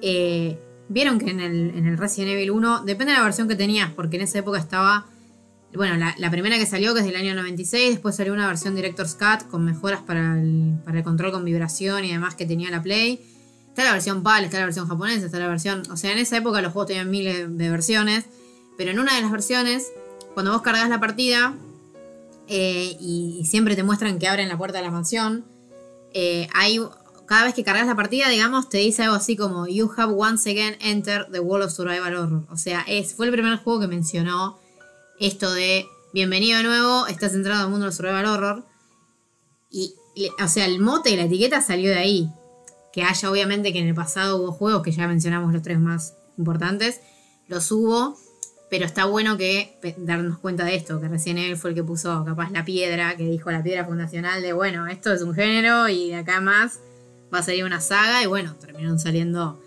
eh, 0.00 0.58
vieron 0.88 1.18
que 1.18 1.30
en 1.30 1.40
el, 1.40 1.70
en 1.76 1.86
el 1.86 1.98
Resident 1.98 2.32
Evil 2.32 2.52
1, 2.52 2.84
depende 2.84 3.12
de 3.12 3.18
la 3.18 3.24
versión 3.24 3.48
que 3.48 3.56
tenías, 3.56 3.92
porque 3.92 4.16
en 4.16 4.22
esa 4.22 4.38
época 4.38 4.58
estaba, 4.58 5.06
bueno, 5.74 5.96
la, 5.96 6.14
la 6.18 6.30
primera 6.30 6.56
que 6.56 6.66
salió, 6.66 6.94
que 6.94 7.00
es 7.00 7.06
del 7.06 7.16
año 7.16 7.34
96, 7.34 7.90
después 7.90 8.16
salió 8.16 8.32
una 8.32 8.46
versión 8.46 8.74
Director's 8.74 9.14
Cut 9.14 9.48
con 9.50 9.64
mejoras 9.64 10.00
para 10.02 10.40
el, 10.40 10.78
para 10.84 10.98
el 10.98 11.04
control 11.04 11.32
con 11.32 11.44
vibración 11.44 12.04
y 12.04 12.12
demás 12.12 12.34
que 12.34 12.46
tenía 12.46 12.70
la 12.70 12.82
Play. 12.82 13.20
Está 13.78 13.86
la 13.86 13.92
versión 13.92 14.24
PAL, 14.24 14.44
está 14.44 14.58
la 14.58 14.64
versión 14.64 14.88
japonesa, 14.88 15.26
está 15.26 15.38
la 15.38 15.46
versión... 15.46 15.84
O 15.92 15.96
sea, 15.96 16.10
en 16.10 16.18
esa 16.18 16.36
época 16.36 16.60
los 16.60 16.72
juegos 16.72 16.88
tenían 16.88 17.08
miles 17.08 17.46
de 17.56 17.70
versiones, 17.70 18.24
pero 18.76 18.90
en 18.90 18.98
una 18.98 19.14
de 19.14 19.22
las 19.22 19.30
versiones, 19.30 19.92
cuando 20.34 20.50
vos 20.50 20.62
cargas 20.62 20.88
la 20.88 20.98
partida, 20.98 21.54
eh, 22.48 22.96
y, 22.98 23.44
siempre 23.48 23.76
te 23.76 23.84
muestran 23.84 24.18
que 24.18 24.26
abren 24.26 24.48
la 24.48 24.58
puerta 24.58 24.78
de 24.78 24.84
la 24.84 24.90
mansión. 24.90 25.44
Eh, 26.12 26.48
cada 27.26 27.44
vez 27.44 27.54
que 27.54 27.62
cargas 27.62 27.86
la 27.86 27.94
partida, 27.94 28.28
digamos, 28.28 28.68
te 28.68 28.78
dice 28.78 29.04
algo 29.04 29.14
así 29.14 29.36
como 29.36 29.68
You 29.68 29.88
have 29.96 30.12
once 30.12 30.50
again 30.50 30.76
entered 30.80 31.30
the 31.30 31.38
world 31.38 31.66
of 31.66 31.72
survival 31.72 32.16
horror. 32.16 32.46
O 32.50 32.56
sea, 32.56 32.84
es, 32.88 33.14
fue 33.14 33.26
el 33.26 33.32
primer 33.32 33.58
juego 33.58 33.78
que 33.78 33.86
mencionó 33.86 34.58
esto 35.20 35.52
de 35.52 35.86
bienvenido 36.12 36.58
de 36.58 36.64
nuevo, 36.64 37.06
estás 37.06 37.32
entrando 37.32 37.62
al 37.62 37.70
mundo 37.70 37.86
del 37.86 37.94
survival 37.94 38.26
horror. 38.26 38.66
Y, 39.70 39.94
o 40.42 40.48
sea, 40.48 40.64
el 40.64 40.80
mote 40.80 41.10
y 41.10 41.16
la 41.16 41.26
etiqueta 41.26 41.62
salió 41.62 41.90
de 41.90 41.98
ahí. 41.98 42.32
Que 42.92 43.02
haya, 43.02 43.30
obviamente, 43.30 43.72
que 43.72 43.78
en 43.80 43.86
el 43.88 43.94
pasado 43.94 44.36
hubo 44.42 44.52
juegos 44.52 44.82
que 44.82 44.92
ya 44.92 45.06
mencionamos 45.06 45.52
los 45.52 45.62
tres 45.62 45.78
más 45.78 46.14
importantes. 46.38 47.00
Los 47.46 47.70
hubo, 47.70 48.16
pero 48.70 48.84
está 48.84 49.04
bueno 49.06 49.36
que 49.36 49.78
darnos 49.98 50.38
cuenta 50.38 50.64
de 50.64 50.74
esto, 50.74 51.00
que 51.00 51.08
recién 51.08 51.38
él 51.38 51.56
fue 51.56 51.70
el 51.70 51.76
que 51.76 51.82
puso 51.84 52.24
capaz 52.24 52.50
la 52.50 52.64
piedra, 52.64 53.16
que 53.16 53.24
dijo 53.28 53.50
la 53.50 53.62
piedra 53.62 53.84
fundacional 53.84 54.42
de, 54.42 54.52
bueno, 54.52 54.86
esto 54.86 55.12
es 55.12 55.22
un 55.22 55.34
género 55.34 55.88
y 55.88 56.08
de 56.08 56.16
acá 56.16 56.40
más 56.40 56.80
va 57.32 57.38
a 57.38 57.42
salir 57.42 57.64
una 57.64 57.80
saga 57.80 58.22
y 58.22 58.26
bueno, 58.26 58.54
terminaron 58.60 58.98
saliendo, 58.98 59.60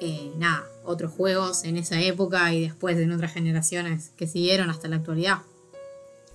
eh, 0.00 0.30
nada, 0.38 0.64
otros 0.84 1.12
juegos 1.12 1.64
en 1.64 1.76
esa 1.76 2.00
época 2.00 2.52
y 2.54 2.62
después 2.62 2.96
en 2.98 3.12
otras 3.12 3.32
generaciones 3.32 4.10
que 4.16 4.26
siguieron 4.26 4.70
hasta 4.70 4.88
la 4.88 4.96
actualidad. 4.96 5.38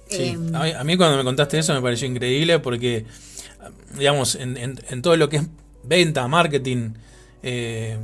Sí. 0.10 0.24
Em, 0.30 0.56
A, 0.56 0.64
mí, 0.64 0.72
a 0.72 0.84
mí 0.84 0.98
cuando 0.98 1.18
me 1.18 1.24
contaste 1.24 1.58
eso 1.60 1.74
me 1.74 1.82
pareció 1.82 2.08
increíble 2.08 2.60
porque, 2.60 3.06
digamos, 3.98 4.36
en, 4.36 4.56
en- 4.58 4.80
en 4.90 5.02
todo 5.02 5.18
lo 5.18 5.28
que 5.30 5.38
es 5.38 5.44
venta, 5.88 6.28
marketing, 6.28 6.92
eh, 7.44 7.98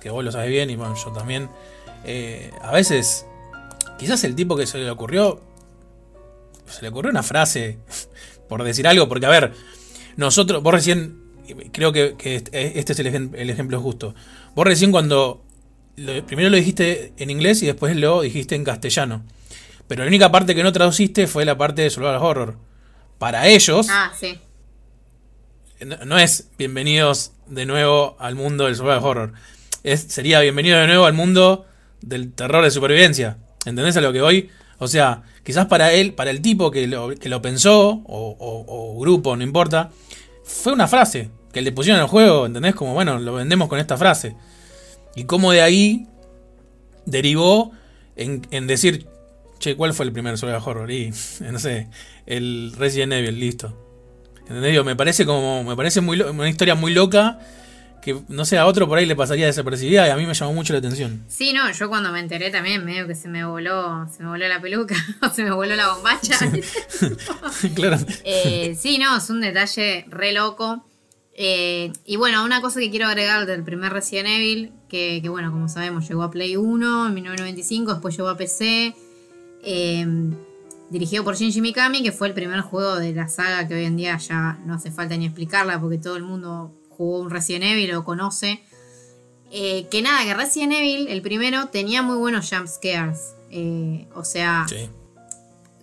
que 0.00 0.10
vos 0.10 0.24
lo 0.24 0.32
sabes 0.32 0.50
bien 0.50 0.70
y 0.70 0.76
bueno, 0.76 0.94
yo 0.94 1.12
también, 1.12 1.48
eh, 2.04 2.50
a 2.62 2.72
veces, 2.72 3.26
quizás 3.98 4.22
el 4.24 4.34
tipo 4.34 4.56
que 4.56 4.66
se 4.66 4.78
le 4.78 4.90
ocurrió, 4.90 5.40
se 6.66 6.82
le 6.82 6.88
ocurrió 6.88 7.10
una 7.10 7.22
frase, 7.22 7.78
por 8.48 8.62
decir 8.64 8.86
algo, 8.86 9.08
porque 9.08 9.26
a 9.26 9.30
ver, 9.30 9.52
nosotros, 10.16 10.62
vos 10.62 10.72
recién, 10.72 11.22
creo 11.72 11.92
que, 11.92 12.14
que 12.16 12.36
este 12.36 12.92
es 12.92 12.98
el, 12.98 13.06
ejem- 13.12 13.34
el 13.34 13.50
ejemplo 13.50 13.80
justo, 13.80 14.14
vos 14.54 14.66
recién 14.66 14.90
cuando, 14.90 15.42
primero 16.26 16.50
lo 16.50 16.56
dijiste 16.56 17.12
en 17.16 17.30
inglés 17.30 17.62
y 17.62 17.66
después 17.66 17.96
lo 17.96 18.20
dijiste 18.22 18.54
en 18.54 18.64
castellano. 18.64 19.24
Pero 19.88 20.02
la 20.02 20.08
única 20.08 20.30
parte 20.30 20.54
que 20.54 20.62
no 20.62 20.70
traduciste 20.72 21.26
fue 21.26 21.46
la 21.46 21.56
parte 21.56 21.80
de 21.80 21.88
Survival 21.88 22.16
Horror. 22.22 22.58
Para 23.18 23.48
ellos, 23.48 23.86
ah, 23.90 24.12
sí. 24.18 24.38
No, 25.84 26.18
es 26.18 26.48
bienvenidos 26.58 27.32
de 27.46 27.66
nuevo 27.66 28.16
al 28.18 28.34
mundo 28.34 28.64
del 28.64 28.76
Survival 28.76 29.02
Horror. 29.02 29.32
es, 29.84 30.00
sería 30.00 30.40
bienvenido 30.40 30.78
de 30.78 30.86
nuevo 30.86 31.06
al 31.06 31.12
mundo 31.12 31.66
del 32.00 32.32
terror 32.32 32.64
de 32.64 32.70
supervivencia. 32.70 33.38
¿Entendés 33.64 33.96
a 33.96 34.00
lo 34.00 34.12
que 34.12 34.20
voy? 34.20 34.50
O 34.78 34.88
sea, 34.88 35.22
quizás 35.44 35.66
para 35.66 35.92
él, 35.92 36.14
para 36.14 36.30
el 36.30 36.40
tipo 36.40 36.70
que 36.70 36.86
lo, 36.86 37.42
pensó, 37.42 38.02
o, 38.04 38.36
o 38.38 39.00
grupo, 39.00 39.36
no 39.36 39.42
importa, 39.42 39.90
fue 40.44 40.72
una 40.72 40.88
frase 40.88 41.30
que 41.52 41.62
le 41.62 41.72
pusieron 41.72 42.00
al 42.00 42.08
juego, 42.08 42.46
¿entendés? 42.46 42.74
Como, 42.74 42.94
bueno, 42.94 43.18
lo 43.18 43.34
vendemos 43.34 43.68
con 43.68 43.78
esta 43.78 43.96
frase. 43.96 44.34
Y 45.14 45.24
cómo 45.24 45.52
de 45.52 45.62
ahí 45.62 46.06
derivó 47.06 47.72
en, 48.16 48.46
en 48.50 48.66
decir, 48.66 49.06
che, 49.58 49.76
¿cuál 49.76 49.94
fue 49.94 50.06
el 50.06 50.12
primer 50.12 50.38
survival 50.38 50.62
horror? 50.64 50.90
Y, 50.90 51.12
no 51.52 51.58
sé, 51.58 51.88
el 52.26 52.72
Resident 52.76 53.12
Evil, 53.12 53.38
listo. 53.38 53.87
¿Entendés? 54.48 54.84
Me 54.84 54.96
parece 54.96 55.26
como, 55.26 55.62
me 55.62 55.76
parece 55.76 56.00
muy, 56.00 56.20
una 56.20 56.48
historia 56.48 56.74
muy 56.74 56.92
loca 56.92 57.38
que 58.00 58.16
no 58.28 58.44
sé, 58.44 58.58
a 58.58 58.66
otro 58.66 58.88
por 58.88 58.98
ahí 58.98 59.06
le 59.06 59.16
pasaría 59.16 59.46
desapercibida 59.46 60.06
y 60.06 60.10
a 60.10 60.16
mí 60.16 60.26
me 60.26 60.34
llamó 60.34 60.52
mucho 60.52 60.72
la 60.72 60.78
atención. 60.78 61.24
Sí, 61.28 61.52
no, 61.52 61.70
yo 61.70 61.88
cuando 61.88 62.12
me 62.12 62.20
enteré 62.20 62.50
también 62.50 62.84
medio 62.84 63.06
que 63.06 63.14
se 63.14 63.28
me 63.28 63.44
voló, 63.44 64.08
se 64.08 64.22
me 64.22 64.28
voló 64.28 64.46
la 64.48 64.60
peluca, 64.60 64.94
o 65.22 65.28
se 65.30 65.44
me 65.44 65.50
voló 65.50 65.74
la 65.76 65.92
bombacha. 65.92 66.38
claro. 67.74 67.98
Eh, 68.24 68.76
sí, 68.78 68.98
no, 68.98 69.16
es 69.16 69.28
un 69.30 69.40
detalle 69.40 70.04
re 70.08 70.32
loco. 70.32 70.84
Eh, 71.40 71.92
y 72.04 72.16
bueno, 72.16 72.44
una 72.44 72.60
cosa 72.60 72.80
que 72.80 72.90
quiero 72.90 73.06
agregar 73.06 73.46
del 73.46 73.62
primer 73.62 73.92
Resident 73.92 74.28
Evil, 74.28 74.72
que, 74.88 75.22
bueno, 75.28 75.52
como 75.52 75.68
sabemos, 75.68 76.08
llegó 76.08 76.24
a 76.24 76.30
Play 76.30 76.56
1 76.56 77.08
en 77.08 77.14
1995, 77.14 77.92
después 77.92 78.16
llegó 78.16 78.28
a 78.28 78.36
PC, 78.36 78.94
eh, 79.62 80.06
dirigido 80.90 81.24
por 81.24 81.36
Shinji 81.36 81.60
Mikami, 81.60 82.02
que 82.02 82.12
fue 82.12 82.28
el 82.28 82.34
primer 82.34 82.60
juego 82.60 82.96
de 82.96 83.12
la 83.12 83.28
saga 83.28 83.66
que 83.68 83.74
hoy 83.74 83.84
en 83.84 83.96
día 83.96 84.16
ya 84.18 84.58
no 84.64 84.74
hace 84.74 84.90
falta 84.90 85.16
ni 85.16 85.26
explicarla 85.26 85.80
porque 85.80 85.98
todo 85.98 86.16
el 86.16 86.22
mundo 86.22 86.74
jugó 86.90 87.20
un 87.20 87.30
Resident 87.30 87.64
Evil 87.64 87.94
o 87.94 88.04
conoce. 88.04 88.62
Eh, 89.50 89.86
que 89.90 90.02
nada, 90.02 90.24
que 90.24 90.34
Resident 90.34 90.72
Evil, 90.72 91.08
el 91.08 91.22
primero, 91.22 91.68
tenía 91.68 92.02
muy 92.02 92.16
buenos 92.16 92.48
jump 92.50 92.66
scares. 92.66 93.34
o 94.14 94.24
sea, 94.24 94.66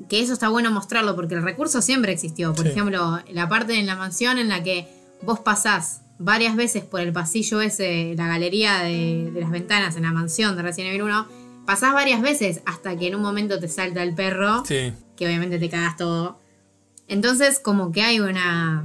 que 0.09 0.19
eso 0.19 0.33
está 0.33 0.49
bueno 0.49 0.71
mostrarlo 0.71 1.15
porque 1.15 1.35
el 1.35 1.43
recurso 1.43 1.81
siempre 1.81 2.11
existió. 2.11 2.53
Por 2.53 2.67
ejemplo, 2.67 3.19
la 3.31 3.49
parte 3.49 3.79
en 3.79 3.85
la 3.85 3.95
mansión 3.95 4.37
en 4.37 4.49
la 4.49 4.61
que 4.61 4.87
vos 5.21 5.39
pasás 5.39 6.01
varias 6.17 6.55
veces 6.55 6.83
por 6.83 7.01
el 7.01 7.11
pasillo 7.11 7.61
ese, 7.61 8.13
la 8.15 8.27
galería 8.27 8.79
de, 8.79 9.31
las 9.35 9.51
ventanas 9.51 9.95
en 9.95 10.03
la 10.03 10.11
mansión 10.11 10.55
de 10.55 10.61
Resident 10.61 10.91
Evil 10.91 11.03
1, 11.03 11.27
pasás 11.65 11.93
varias 11.93 12.21
veces 12.21 12.61
hasta 12.65 12.95
que 12.97 13.07
en 13.07 13.15
un 13.15 13.21
momento 13.21 13.59
te 13.59 13.67
salta 13.67 14.03
el 14.03 14.13
perro, 14.13 14.63
que 14.63 15.25
obviamente 15.25 15.59
te 15.59 15.69
cagas 15.69 15.97
todo. 15.97 16.39
Entonces, 17.07 17.59
como 17.59 17.91
que 17.91 18.01
hay 18.01 18.19
una, 18.19 18.83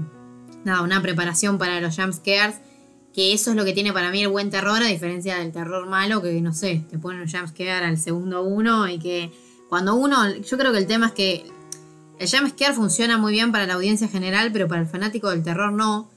nada, 0.65 0.83
una 0.83 1.01
preparación 1.01 1.59
para 1.59 1.81
los 1.81 1.97
jumpscares, 1.97 2.57
que 3.13 3.33
eso 3.33 3.51
es 3.51 3.57
lo 3.57 3.65
que 3.65 3.73
tiene 3.73 3.93
para 3.93 4.11
mí 4.11 4.23
el 4.23 4.29
buen 4.29 4.51
terror, 4.51 4.83
a 4.83 4.87
diferencia 4.87 5.39
del 5.39 5.53
terror 5.53 5.89
malo, 5.89 6.23
que 6.23 6.41
no 6.41 6.53
sé, 6.53 6.85
te 6.89 6.99
ponen 6.99 7.23
un 7.23 7.31
jumpscare 7.31 7.85
al 7.85 7.99
segundo 7.99 8.43
uno 8.43 8.89
y 8.89 8.99
que 8.99 9.33
cuando 9.69 9.95
uno, 9.95 10.29
yo 10.37 10.59
creo 10.59 10.73
que 10.73 10.79
el 10.79 10.87
tema 10.87 11.07
es 11.07 11.13
que 11.13 11.47
el 12.19 12.29
jumpscare 12.29 12.75
funciona 12.75 13.19
muy 13.19 13.33
bien 13.33 13.51
para 13.51 13.67
la 13.67 13.75
audiencia 13.75 14.09
general, 14.09 14.51
pero 14.53 14.69
para 14.69 14.83
el 14.83 14.87
fanático 14.87 15.31
del 15.31 15.43
terror 15.43 15.73
no. 15.73 16.11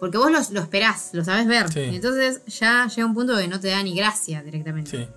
Porque 0.00 0.18
vos 0.18 0.30
lo, 0.30 0.60
esperás, 0.60 1.10
lo 1.12 1.24
sabés 1.24 1.46
ver. 1.46 1.66
Y 1.74 1.96
entonces 1.96 2.42
ya 2.46 2.86
llega 2.88 3.06
un 3.06 3.14
punto 3.14 3.36
que 3.36 3.48
no 3.48 3.60
te 3.60 3.68
da 3.68 3.82
ni 3.82 3.94
gracia 3.94 4.42
directamente. 4.42 5.08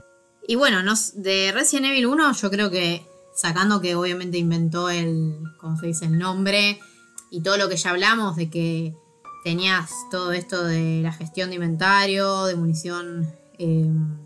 Y 0.49 0.55
bueno, 0.55 0.81
nos, 0.81 1.21
de 1.21 1.51
Resident 1.51 1.85
Evil 1.85 2.07
1 2.07 2.33
yo 2.33 2.49
creo 2.49 2.71
que, 2.71 3.05
sacando 3.35 3.81
que 3.81 3.93
obviamente 3.93 4.39
inventó 4.39 4.89
el, 4.89 5.37
¿cómo 5.59 5.77
se 5.77 5.85
dice? 5.85 6.05
El 6.05 6.17
nombre 6.17 6.79
y 7.29 7.41
todo 7.41 7.55
lo 7.55 7.69
que 7.69 7.77
ya 7.77 7.91
hablamos 7.91 8.35
de 8.35 8.49
que 8.49 8.95
tenías 9.43 9.91
todo 10.09 10.31
esto 10.31 10.63
de 10.63 11.01
la 11.03 11.13
gestión 11.13 11.49
de 11.49 11.57
inventario, 11.57 12.45
de 12.45 12.55
munición 12.55 13.31
em, 13.59 14.17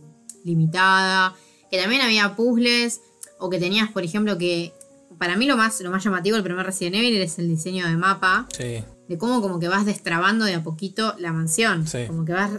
limitada, 0.46 1.36
que 1.70 1.78
también 1.78 2.00
había 2.00 2.38
puzzles, 2.38 3.02
o 3.38 3.50
que 3.50 3.60
tenías, 3.60 3.92
por 3.92 4.04
ejemplo, 4.04 4.38
que 4.38 4.72
para 5.18 5.36
mí 5.36 5.46
lo 5.46 5.58
más, 5.58 5.82
lo 5.82 5.92
más 5.92 6.06
llamativo 6.06 6.38
del 6.38 6.46
primer 6.46 6.66
Resident 6.66 6.96
Evil 6.96 7.22
es 7.22 7.38
el 7.38 7.50
diseño 7.50 7.86
de 7.86 7.98
mapa. 7.98 8.48
Sí 8.58 8.82
de 9.08 9.18
cómo 9.18 9.42
como 9.42 9.60
que 9.60 9.68
vas 9.68 9.86
destrabando 9.86 10.46
de 10.46 10.56
a 10.56 10.64
poquito 10.64 11.16
la 11.20 11.34
mansión. 11.34 11.86
Como 12.08 12.26
que 12.26 12.34
vas 12.34 12.52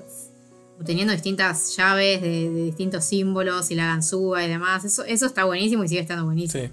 teniendo 0.84 1.12
distintas 1.12 1.76
llaves 1.76 2.20
de, 2.22 2.50
distintos 2.50 3.04
símbolos 3.04 3.70
y 3.70 3.74
la 3.74 3.86
ganzúa 3.86 4.44
y 4.44 4.48
demás. 4.48 4.84
Eso, 4.84 5.04
está 5.04 5.44
buenísimo 5.44 5.84
y 5.84 5.88
sigue 5.88 6.00
estando 6.00 6.24
buenísimo. 6.24 6.64
Sí, 6.64 6.70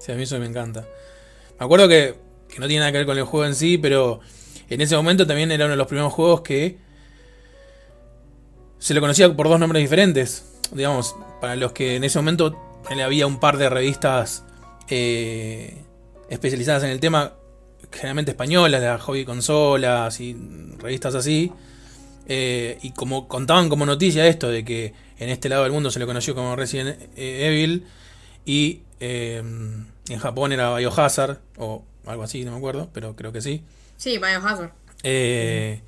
sí 0.00 0.12
a 0.12 0.14
mí 0.14 0.22
eso 0.22 0.38
me 0.38 0.46
encanta. 0.46 0.86
Me 1.58 1.64
acuerdo 1.64 1.88
que, 1.88 2.14
que 2.48 2.58
no 2.58 2.66
tiene 2.66 2.80
nada 2.80 2.92
que 2.92 2.98
ver 2.98 3.06
con 3.06 3.18
el 3.18 3.24
juego 3.24 3.46
en 3.46 3.54
sí, 3.54 3.78
pero 3.78 4.20
en 4.68 4.80
ese 4.80 4.96
momento 4.96 5.26
también 5.26 5.52
era 5.52 5.66
uno 5.66 5.72
de 5.72 5.78
los 5.78 5.86
primeros 5.86 6.12
juegos 6.12 6.40
que 6.40 6.78
se 8.78 8.92
lo 8.94 9.00
conocía 9.00 9.34
por 9.34 9.48
dos 9.48 9.58
nombres 9.58 9.82
diferentes. 9.82 10.44
Digamos, 10.72 11.14
para 11.40 11.56
los 11.56 11.72
que 11.72 11.96
en 11.96 12.04
ese 12.04 12.18
momento 12.18 12.80
había 13.02 13.26
un 13.26 13.38
par 13.40 13.56
de 13.56 13.70
revistas 13.70 14.44
eh, 14.88 15.82
especializadas 16.28 16.82
en 16.84 16.90
el 16.90 17.00
tema 17.00 17.34
generalmente 17.90 18.32
españolas, 18.32 18.80
de 18.80 18.98
hobby 18.98 19.24
consolas 19.24 20.20
y 20.20 20.36
revistas 20.78 21.14
así. 21.14 21.52
Eh, 22.26 22.78
y 22.82 22.92
como 22.92 23.28
contaban 23.28 23.68
como 23.68 23.84
noticia 23.84 24.26
esto 24.26 24.48
de 24.48 24.64
que 24.64 24.94
en 25.18 25.28
este 25.28 25.48
lado 25.48 25.64
del 25.64 25.72
mundo 25.72 25.90
se 25.90 25.98
lo 25.98 26.06
conoció 26.06 26.34
como 26.34 26.56
Resident 26.56 26.98
Evil 27.16 27.86
y 28.46 28.80
eh, 29.00 29.42
en 30.08 30.18
Japón 30.18 30.52
era 30.52 30.74
Biohazard 30.74 31.38
o 31.56 31.84
algo 32.06 32.22
así, 32.22 32.44
no 32.44 32.52
me 32.52 32.58
acuerdo, 32.58 32.90
pero 32.92 33.14
creo 33.14 33.32
que 33.32 33.40
sí. 33.40 33.62
Sí, 33.96 34.18
Biohazard. 34.18 34.72
Eh, 35.02 35.80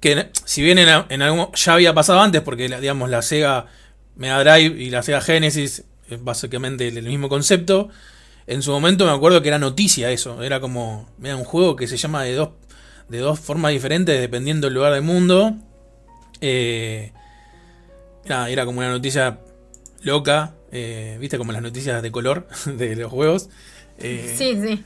que 0.00 0.30
si 0.44 0.62
bien 0.62 0.78
en, 0.78 1.22
algún, 1.22 1.52
ya 1.54 1.74
había 1.74 1.94
pasado 1.94 2.20
antes, 2.20 2.40
porque 2.42 2.68
digamos 2.68 3.10
la 3.10 3.22
Sega 3.22 3.66
Mega 4.16 4.42
Drive 4.42 4.82
y 4.82 4.90
la 4.90 5.02
Sega 5.02 5.20
Genesis 5.20 5.84
es 6.08 6.24
básicamente 6.24 6.88
el 6.88 7.02
mismo 7.02 7.28
concepto, 7.28 7.88
en 8.46 8.62
su 8.62 8.72
momento 8.72 9.06
me 9.06 9.12
acuerdo 9.12 9.42
que 9.42 9.48
era 9.48 9.58
noticia 9.58 10.10
eso. 10.10 10.42
Era 10.42 10.60
como, 10.60 11.08
mira, 11.18 11.36
un 11.36 11.44
juego 11.44 11.76
que 11.76 11.86
se 11.86 11.96
llama 11.96 12.24
de 12.24 12.34
dos, 12.34 12.50
de 13.12 13.18
dos 13.18 13.38
formas 13.38 13.72
diferentes 13.72 14.18
dependiendo 14.18 14.66
del 14.66 14.74
lugar 14.74 14.94
del 14.94 15.02
mundo. 15.02 15.54
Eh, 16.40 17.12
era 18.24 18.64
como 18.64 18.78
una 18.78 18.90
noticia 18.90 19.38
loca. 20.00 20.54
Eh, 20.72 21.18
Viste 21.20 21.36
como 21.36 21.52
las 21.52 21.60
noticias 21.60 22.02
de 22.02 22.10
color 22.10 22.48
de 22.66 22.96
los 22.96 23.12
juegos. 23.12 23.50
Eh, 23.98 24.34
sí, 24.36 24.58
sí. 24.60 24.82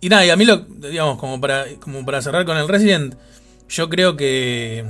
Y 0.00 0.08
nada, 0.08 0.24
y 0.24 0.30
a 0.30 0.36
mí 0.36 0.46
lo, 0.46 0.56
digamos, 0.56 1.18
como 1.18 1.40
para, 1.40 1.66
como 1.78 2.06
para 2.06 2.22
cerrar 2.22 2.46
con 2.46 2.56
el 2.56 2.66
Resident, 2.66 3.14
yo 3.68 3.90
creo 3.90 4.16
que, 4.16 4.86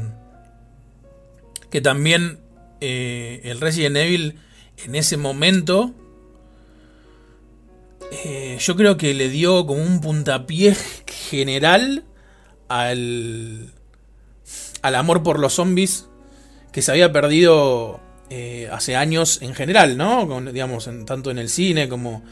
que 1.69 1.81
también 1.81 2.39
el 2.81 3.61
Resident 3.61 3.97
Evil 3.97 4.39
en 4.85 4.95
ese 4.95 5.17
momento 5.17 5.93
eh, 8.11 8.59
yo 8.61 8.77
creo 8.77 8.97
que 8.97 9.15
le 9.15 9.29
dio 9.29 9.67
como 9.67 9.83
un 9.83 10.01
puntapié 10.01 10.77
general 11.07 12.05
al, 12.71 13.73
al 14.81 14.95
amor 14.95 15.23
por 15.23 15.39
los 15.41 15.55
zombies 15.55 16.07
que 16.73 16.83
se 16.83 16.93
había 16.93 17.13
perdido 17.13 18.01
eh, 18.31 18.69
hace 18.71 18.95
años 18.95 19.43
en 19.43 19.55
general, 19.55 19.97
¿no? 19.97 20.41
digamos, 20.53 20.89
tanto 21.05 21.31
en 21.31 21.39
el 21.39 21.51
cine 21.51 21.89
como... 21.89 22.23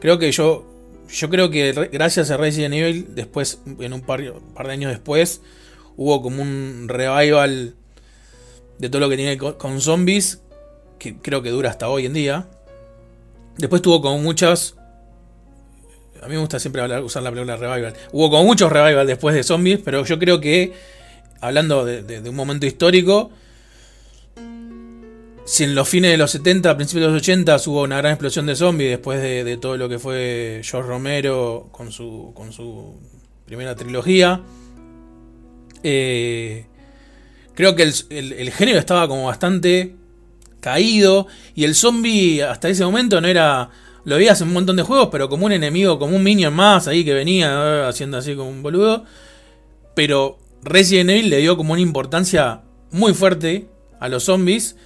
Creo 0.00 0.18
que 0.18 0.30
yo... 0.30 0.70
Yo 1.08 1.28
creo 1.28 1.50
que 1.50 1.72
gracias 1.92 2.30
a 2.30 2.38
Resident 2.38 2.74
Evil, 2.74 3.14
después, 3.14 3.60
en 3.78 3.92
un 3.92 4.00
par, 4.00 4.20
par 4.54 4.66
de 4.66 4.72
años 4.72 4.90
después, 4.90 5.42
hubo 5.96 6.22
como 6.22 6.42
un 6.42 6.86
revival 6.88 7.74
de 8.78 8.88
todo 8.88 9.00
lo 9.00 9.10
que 9.10 9.16
tiene 9.16 9.36
con 9.36 9.80
zombies, 9.82 10.40
que 10.98 11.18
creo 11.18 11.42
que 11.42 11.50
dura 11.50 11.70
hasta 11.70 11.88
hoy 11.90 12.06
en 12.06 12.14
día. 12.14 12.48
Después 13.58 13.82
tuvo 13.82 14.00
como 14.00 14.18
muchas 14.18 14.76
a 16.24 16.26
mí 16.26 16.34
me 16.34 16.40
gusta 16.40 16.58
siempre 16.58 16.82
usar 17.00 17.22
la 17.22 17.30
palabra 17.30 17.56
revival. 17.56 17.94
Hubo 18.12 18.30
como 18.30 18.44
muchos 18.44 18.72
revival 18.72 19.06
después 19.06 19.34
de 19.34 19.42
zombies, 19.42 19.80
pero 19.84 20.04
yo 20.06 20.18
creo 20.18 20.40
que, 20.40 20.72
hablando 21.42 21.84
de, 21.84 22.22
un 22.26 22.34
momento 22.34 22.64
histórico, 22.64 23.30
si 25.44 25.64
en 25.64 25.74
los 25.74 25.86
fines 25.86 26.12
de 26.12 26.16
los 26.16 26.30
70, 26.30 26.76
principios 26.76 27.08
de 27.08 27.12
los 27.12 27.22
80 27.22 27.56
hubo 27.66 27.82
una 27.82 27.98
gran 27.98 28.12
explosión 28.12 28.46
de 28.46 28.56
zombies 28.56 28.90
después 28.92 29.20
de, 29.20 29.58
todo 29.58 29.76
lo 29.76 29.86
que 29.86 29.98
fue 29.98 30.62
George 30.64 30.88
Romero 30.88 31.68
con 31.70 31.92
su, 31.92 32.32
con 32.34 32.54
su 32.54 32.94
primera 33.44 33.76
trilogía, 33.76 34.40
eh, 35.82 36.64
creo 37.54 37.76
que 37.76 37.82
el 37.82 38.50
género 38.50 38.78
estaba 38.78 39.06
como 39.06 39.26
bastante 39.26 39.94
caído 40.60 41.26
y 41.54 41.64
el 41.64 41.74
zombie 41.74 42.42
hasta 42.42 42.70
ese 42.70 42.82
momento 42.82 43.20
no 43.20 43.28
era 43.28 43.68
lo 44.04 44.16
veías 44.16 44.40
en 44.40 44.48
un 44.48 44.54
montón 44.54 44.76
de 44.76 44.82
juegos, 44.82 45.08
pero 45.10 45.28
como 45.28 45.46
un 45.46 45.52
enemigo, 45.52 45.98
como 45.98 46.16
un 46.16 46.22
minion 46.22 46.52
más 46.52 46.88
ahí 46.88 47.04
que 47.04 47.14
venía 47.14 47.88
haciendo 47.88 48.18
así 48.18 48.34
como 48.34 48.50
un 48.50 48.62
boludo. 48.62 49.04
Pero 49.94 50.38
Resident 50.62 51.10
Evil 51.10 51.30
le 51.30 51.38
dio 51.38 51.56
como 51.56 51.72
una 51.72 51.82
importancia 51.82 52.62
muy 52.90 53.14
fuerte 53.14 53.68
a 54.00 54.08
los 54.08 54.24
zombies. 54.24 54.76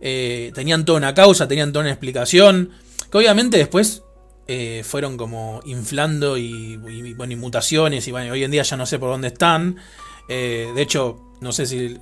Eh, 0.00 0.52
tenían 0.54 0.84
toda 0.84 0.98
una 0.98 1.14
causa, 1.14 1.46
tenían 1.46 1.72
toda 1.72 1.84
una 1.84 1.92
explicación. 1.92 2.70
Que 3.10 3.18
obviamente 3.18 3.58
después 3.58 4.02
eh, 4.48 4.82
fueron 4.84 5.16
como 5.16 5.60
inflando 5.64 6.36
y, 6.36 6.76
bueno, 7.14 7.36
mutaciones. 7.36 8.08
Y 8.08 8.10
bueno, 8.10 8.32
hoy 8.32 8.42
en 8.42 8.50
día 8.50 8.62
ya 8.62 8.76
no 8.76 8.86
sé 8.86 8.98
por 8.98 9.10
dónde 9.10 9.28
están. 9.28 9.76
Eh, 10.28 10.72
de 10.74 10.82
hecho, 10.82 11.20
no 11.40 11.52
sé 11.52 11.66
si 11.66 11.96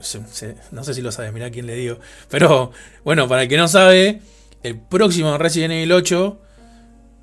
no 0.73 0.85
sé 0.85 0.95
si 0.95 1.03
lo 1.03 1.13
sabes, 1.13 1.33
mira 1.35 1.51
quién 1.51 1.67
le 1.67 1.75
digo. 1.75 1.99
Pero 2.31 2.73
bueno, 3.05 3.29
para 3.29 3.43
el 3.43 3.49
que 3.49 3.59
no 3.59 3.69
sabe, 3.69 4.23
el 4.63 4.81
próximo 4.81 5.37
Resident 5.37 5.75
Evil 5.75 5.93
8 5.93 6.41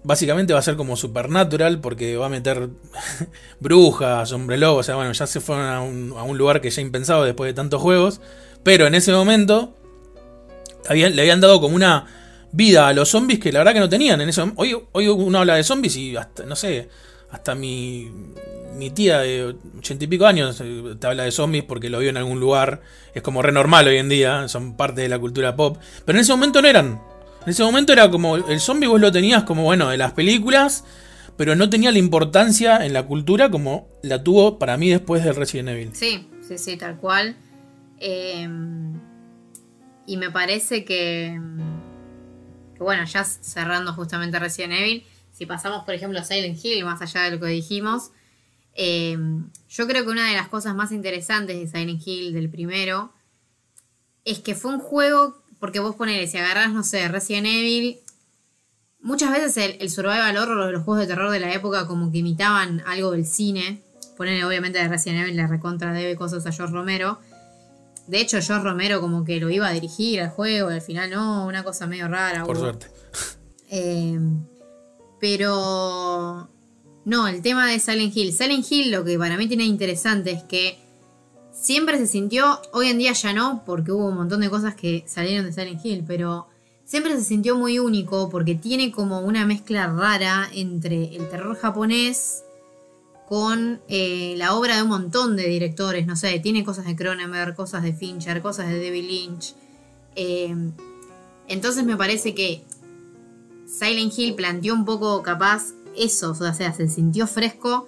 básicamente 0.04 0.54
va 0.54 0.60
a 0.60 0.64
ser 0.64 0.76
como 0.76 0.96
Supernatural 0.96 1.80
porque 1.80 2.18
va 2.18 2.28
a 2.28 2.30
meter 2.30 2.70
brujas, 3.60 4.32
hombre 4.32 4.58
lobo, 4.58 4.80
o 4.80 4.84
sea, 4.84 4.96
bueno, 4.96 5.12
ya 5.12 5.28
se 5.28 5.40
fueron 5.40 5.66
a 5.66 5.82
un, 5.82 6.14
a 6.18 6.24
un, 6.24 6.38
lugar 6.38 6.62
que 6.62 6.70
ya 6.70 6.82
impensado 6.82 7.24
después 7.24 7.50
de 7.50 7.54
tantos 7.54 7.82
juegos, 7.82 8.22
pero 8.64 8.88
en 8.88 8.96
ese 8.96 9.12
momento 9.12 9.74
le 10.90 11.22
habían 11.22 11.42
dado 11.42 11.62
como 11.62 11.76
una 11.76 12.06
vida 12.52 12.88
a 12.88 12.94
los 12.94 13.10
zombies 13.10 13.40
que 13.40 13.52
la 13.52 13.60
verdad 13.60 13.74
que 13.74 13.80
no 13.80 13.90
tenían. 13.90 14.22
En 14.22 14.30
ese, 14.30 14.42
hoy, 14.56 14.78
hoy 14.92 15.08
uno 15.08 15.40
habla 15.40 15.56
de 15.56 15.64
zombies 15.64 15.96
y 15.98 16.16
hasta, 16.16 16.46
no 16.46 16.56
sé, 16.56 16.90
hasta 17.32 17.56
mi, 17.56 18.12
mi 18.76 18.92
tía 18.92 19.20
de 19.20 19.56
ochenta 19.78 20.06
y 20.06 20.08
pico 20.08 20.26
años 20.26 20.62
eh, 20.64 20.96
te 21.00 21.08
habla 21.08 21.24
de 21.24 21.32
zombies 21.32 21.64
porque 21.64 21.90
lo 21.90 22.00
vio 22.00 22.10
en 22.10 22.18
algún 22.18 22.40
lugar. 22.40 22.82
Es 23.14 23.22
como 23.22 23.42
re 23.42 23.52
normal 23.52 23.88
hoy 23.88 23.98
en 23.98 24.10
día, 24.10 24.48
son 24.48 24.78
parte 24.78 25.02
de 25.02 25.10
la 25.10 25.20
cultura 25.20 25.56
pop. 25.56 25.78
Pero 26.06 26.18
en 26.18 26.22
ese 26.22 26.32
momento 26.32 26.62
no 26.62 26.68
eran. 26.68 27.02
En 27.46 27.50
ese 27.50 27.64
momento 27.64 27.92
era 27.92 28.10
como 28.10 28.38
el 28.38 28.60
zombie 28.62 28.88
vos 28.88 29.02
lo 29.02 29.12
tenías 29.12 29.44
como, 29.44 29.64
bueno, 29.64 29.90
de 29.90 29.98
las 29.98 30.14
películas, 30.14 30.86
pero 31.36 31.56
no 31.56 31.70
tenía 31.70 31.92
la 31.92 31.98
importancia 31.98 32.86
en 32.86 32.94
la 32.94 33.04
cultura 33.06 33.52
como 33.52 33.90
la 34.02 34.24
tuvo 34.24 34.60
para 34.60 34.78
mí 34.78 34.90
después 34.90 35.24
de 35.26 35.34
Resident 35.34 35.70
Evil. 35.70 35.92
Sí, 35.94 36.30
sí, 36.48 36.58
sí, 36.58 36.78
tal 36.78 36.98
cual. 36.98 37.36
Em, 38.00 38.98
y 40.06 40.16
me 40.16 40.32
parece 40.32 40.86
que, 40.86 41.38
que, 42.76 42.84
bueno, 42.84 43.04
ya 43.06 43.26
cerrando 43.26 43.94
justamente 43.94 44.40
Resident 44.40 44.74
Evil, 44.74 45.06
si 45.34 45.46
pasamos, 45.46 45.84
por 45.84 45.96
ejemplo, 45.96 46.20
a 46.20 46.24
Silent 46.24 46.64
Hill, 46.64 46.86
más 46.86 47.02
allá 47.02 47.24
de 47.24 47.32
lo 47.32 47.40
que 47.42 47.48
dijimos, 47.48 48.12
em, 48.74 49.50
yo 49.68 49.86
creo 49.88 50.06
que 50.06 50.12
una 50.12 50.30
de 50.30 50.36
las 50.36 50.48
cosas 50.48 50.76
más 50.76 50.94
interesantes 50.94 51.58
de 51.58 51.68
Silent 51.68 52.02
Hill, 52.06 52.32
del 52.32 52.50
primero, 52.50 53.12
es 54.24 54.40
que 54.40 54.56
fue 54.56 54.74
un 54.74 54.80
juego 54.80 55.43
porque 55.64 55.80
vos 55.80 55.96
ponele, 55.96 56.28
si 56.28 56.38
agarrás, 56.38 56.74
no 56.74 56.84
sé, 56.84 57.08
Resident 57.08 57.48
Evil, 57.48 57.98
muchas 59.00 59.32
veces 59.32 59.56
el, 59.56 59.78
el 59.80 59.90
survival 59.90 60.36
horror 60.36 60.70
los 60.70 60.84
juegos 60.84 61.00
de 61.00 61.08
terror 61.08 61.32
de 61.32 61.40
la 61.40 61.54
época 61.54 61.88
como 61.88 62.12
que 62.12 62.18
imitaban 62.18 62.84
algo 62.86 63.12
del 63.12 63.26
cine. 63.26 63.82
Ponele, 64.18 64.44
obviamente, 64.44 64.78
de 64.80 64.90
Resident 64.90 65.22
Evil 65.22 65.38
le 65.38 65.48
recontra 65.48 65.94
debe 65.94 66.18
cosas 66.18 66.46
a 66.46 66.52
George 66.52 66.74
Romero. 66.74 67.18
De 68.08 68.20
hecho, 68.20 68.42
George 68.42 68.62
Romero 68.62 69.00
como 69.00 69.24
que 69.24 69.40
lo 69.40 69.50
iba 69.50 69.70
a 69.70 69.72
dirigir 69.72 70.20
al 70.20 70.32
juego 70.32 70.70
y 70.70 70.74
al 70.74 70.82
final 70.82 71.10
no, 71.10 71.46
una 71.46 71.64
cosa 71.64 71.88
medio 71.88 72.10
rara. 72.10 72.44
Por 72.44 72.58
suerte. 72.58 72.88
Eh, 73.70 74.20
pero... 75.22 76.50
No, 77.06 77.28
el 77.30 77.42
tema 77.42 77.72
de 77.72 77.80
Silent 77.80 78.14
Hill. 78.14 78.34
Silent 78.34 78.70
Hill 78.70 78.92
lo 78.92 79.06
que 79.06 79.18
para 79.18 79.38
mí 79.38 79.48
tiene 79.48 79.64
interesante 79.64 80.32
es 80.32 80.44
que 80.44 80.83
siempre 81.64 81.98
se 81.98 82.08
sintió, 82.08 82.60
hoy 82.74 82.90
en 82.90 82.98
día 82.98 83.14
ya 83.14 83.32
no, 83.32 83.64
porque 83.66 83.94
hubo 83.94 84.08
un 84.08 84.18
montón 84.18 84.42
de 84.42 84.50
cosas 84.50 84.76
que 84.76 85.06
salieron 85.08 85.46
de 85.46 85.54
Silent 85.54 85.84
Hill, 85.84 86.04
pero 86.06 86.48
siempre 86.84 87.16
se 87.18 87.24
sintió 87.24 87.56
muy 87.56 87.80
único 87.80 88.30
porque 88.30 88.54
tiene 88.54 88.92
como 88.92 89.22
una 89.22 89.46
mezcla 89.46 89.88
rara 89.88 90.50
entre 90.54 91.16
el 91.16 91.30
terror 91.30 91.56
japonés 91.56 92.44
con 93.30 93.80
eh, 93.88 94.36
la 94.38 94.56
obra 94.56 94.76
de 94.76 94.84
un 94.84 94.90
montón 94.90 95.38
de 95.38 95.48
directores, 95.48 96.06
no 96.06 96.18
sé, 96.18 96.38
tiene 96.40 96.66
cosas 96.66 96.86
de 96.86 96.98
Cronenberg, 96.98 97.56
cosas 97.56 97.82
de 97.82 97.94
Fincher, 97.94 98.42
cosas 98.42 98.68
de 98.68 98.84
David 98.84 99.06
Lynch. 99.08 99.56
Eh, 100.18 100.54
entonces 101.48 101.86
me 101.86 101.96
parece 101.96 102.36
que 102.36 102.66
Silent 103.66 104.20
Hill 104.20 104.36
planteó 104.36 104.74
un 104.74 104.84
poco 104.84 105.24
capaz 105.24 105.72
eso, 105.96 106.32
o 106.32 106.36
sea, 106.36 106.74
se 106.74 106.90
sintió 106.90 107.26
fresco 107.26 107.88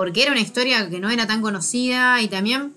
porque 0.00 0.22
era 0.22 0.32
una 0.32 0.40
historia 0.40 0.88
que 0.88 0.98
no 0.98 1.10
era 1.10 1.26
tan 1.26 1.42
conocida 1.42 2.22
y 2.22 2.28
también 2.28 2.72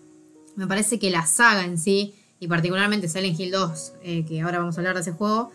me 0.57 0.67
parece 0.67 0.99
que 0.99 1.09
la 1.09 1.25
saga 1.25 1.63
en 1.63 1.77
sí, 1.77 2.13
y 2.41 2.49
particularmente 2.49 3.07
Silent 3.07 3.39
Hill 3.39 3.49
2, 3.49 3.93
eh, 4.03 4.25
que 4.27 4.41
ahora 4.41 4.59
vamos 4.59 4.75
a 4.75 4.81
hablar 4.81 4.95
de 4.95 5.03
ese 5.03 5.13
juego, 5.13 5.49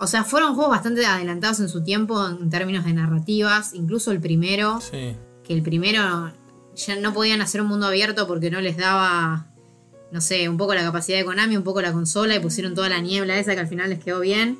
o 0.00 0.08
sea, 0.08 0.24
fueron 0.24 0.56
juegos 0.56 0.72
bastante 0.72 1.06
adelantados 1.06 1.60
en 1.60 1.68
su 1.68 1.84
tiempo 1.84 2.26
en 2.26 2.50
términos 2.50 2.84
de 2.84 2.92
narrativas, 2.92 3.72
incluso 3.72 4.10
el 4.10 4.20
primero, 4.20 4.80
que 4.90 5.14
el 5.46 5.62
primero 5.62 6.32
ya 6.74 6.96
no 6.96 7.14
podían 7.14 7.40
hacer 7.40 7.60
un 7.60 7.68
mundo 7.68 7.86
abierto 7.86 8.26
porque 8.26 8.50
no 8.50 8.60
les 8.60 8.76
daba, 8.76 9.46
no 10.10 10.20
sé, 10.20 10.48
un 10.48 10.56
poco 10.56 10.74
la 10.74 10.82
capacidad 10.82 11.18
de 11.18 11.24
Konami, 11.24 11.56
un 11.56 11.62
poco 11.62 11.82
la 11.82 11.92
consola 11.92 12.34
y 12.34 12.40
pusieron 12.40 12.74
toda 12.74 12.88
la 12.88 12.98
niebla 12.98 13.38
esa 13.38 13.54
que 13.54 13.60
al 13.60 13.68
final 13.68 13.90
les 13.90 14.02
quedó 14.02 14.18
bien, 14.18 14.58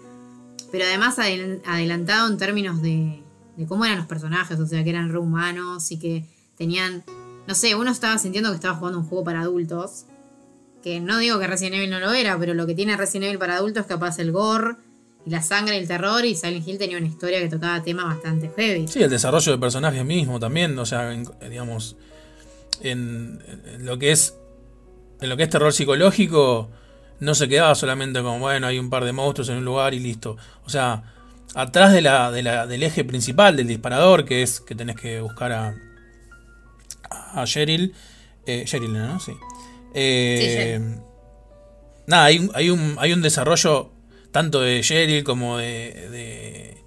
pero 0.71 0.85
además 0.85 1.19
adelantado 1.19 2.29
en 2.29 2.39
términos 2.39 2.83
de, 2.83 3.21
de 3.61 3.67
cómo 3.67 3.85
eran 3.85 3.99
los 3.99 4.07
personajes, 4.07 4.59
o 4.59 4.67
sea, 4.67 4.83
que 4.83 4.89
eran 4.89 5.13
rehumanos 5.13 5.93
y 5.93 5.99
que 5.99 6.25
tenían, 6.57 7.05
no 7.47 7.55
sé, 7.55 7.75
uno 7.75 7.91
estaba 7.91 8.17
sintiendo 8.17 8.49
que 8.49 8.55
estaba 8.55 8.75
jugando 8.75 9.01
un 9.01 9.05
juego 9.05 9.23
para 9.23 9.43
adultos, 9.43 10.07
que 10.83 10.99
no 10.99 11.19
digo 11.19 11.39
que 11.39 11.47
Resident 11.47 11.77
Evil 11.77 11.91
no 11.91 12.01
lo 12.01 12.15
era, 12.15 12.39
pero 12.39 12.55
lo 12.55 12.67
que 12.67 12.75
tiene 12.75 12.97
Resident 12.97 13.27
Evil 13.27 13.39
para 13.39 13.57
adultos 13.57 13.83
es 13.83 13.87
capaz 13.87 14.19
el 14.19 14.33
gore 14.33 14.77
y 15.27 15.31
la 15.31 15.43
sangre 15.43 15.77
y 15.77 15.79
el 15.79 15.87
terror 15.87 16.25
y 16.25 16.35
Silent 16.35 16.67
Hill 16.67 16.79
tenía 16.79 16.97
una 16.97 17.07
historia 17.07 17.39
que 17.39 17.51
tocaba 17.51 17.83
temas 17.83 18.07
bastante 18.07 18.51
heavy. 18.57 18.89
Sí, 18.89 19.03
el 19.03 19.11
desarrollo 19.11 19.53
de 19.53 19.59
personajes 19.59 20.07
mismo 20.07 20.41
también, 20.41 20.79
o 20.79 20.87
sea, 20.87 21.11
digamos, 21.11 21.97
en, 22.81 23.43
lo 23.81 23.99
que 23.99 24.13
es 24.13 24.37
en 25.21 25.29
lo 25.29 25.37
que 25.37 25.43
es 25.43 25.51
terror 25.51 25.75
psicológico 25.75 26.71
no 27.19 27.35
se 27.35 27.47
quedaba 27.47 27.75
solamente 27.75 28.23
como, 28.23 28.39
bueno, 28.39 28.69
hay 28.69 28.79
un 28.79 28.89
par 28.89 29.05
de 29.05 29.13
monstruos 29.13 29.51
en 29.51 29.59
un 29.59 29.67
lugar 29.67 29.93
y 29.93 29.99
listo. 29.99 30.39
O 30.65 30.71
sea, 30.71 31.03
atrás 31.55 31.93
de 31.93 32.03
la, 32.03 32.31
del 32.31 32.83
eje 32.83 33.05
principal 33.05 33.57
del 33.57 33.69
disparador, 33.69 34.25
que 34.25 34.43
es 34.43 34.61
que 34.61 34.75
tenés 34.75 34.97
que 34.97 35.21
buscar 35.21 35.53
a, 35.53 35.75
a 37.35 37.45
Cheryl. 37.45 37.95
Eh, 38.47 38.65
Cheryl, 38.67 38.93
¿no? 38.93 39.21
Sí. 39.21 39.33
Eh, 39.95 40.81
nada, 42.07 42.25
hay, 42.25 42.49
hay, 42.55 42.71
un, 42.71 42.97
hay 42.99 43.13
un 43.13 43.23
desarrollo 43.23 43.93
tanto 44.31 44.61
de 44.61 44.81
Cheryl 44.81 45.25
como 45.25 45.59
de, 45.59 46.09
de 46.11 46.81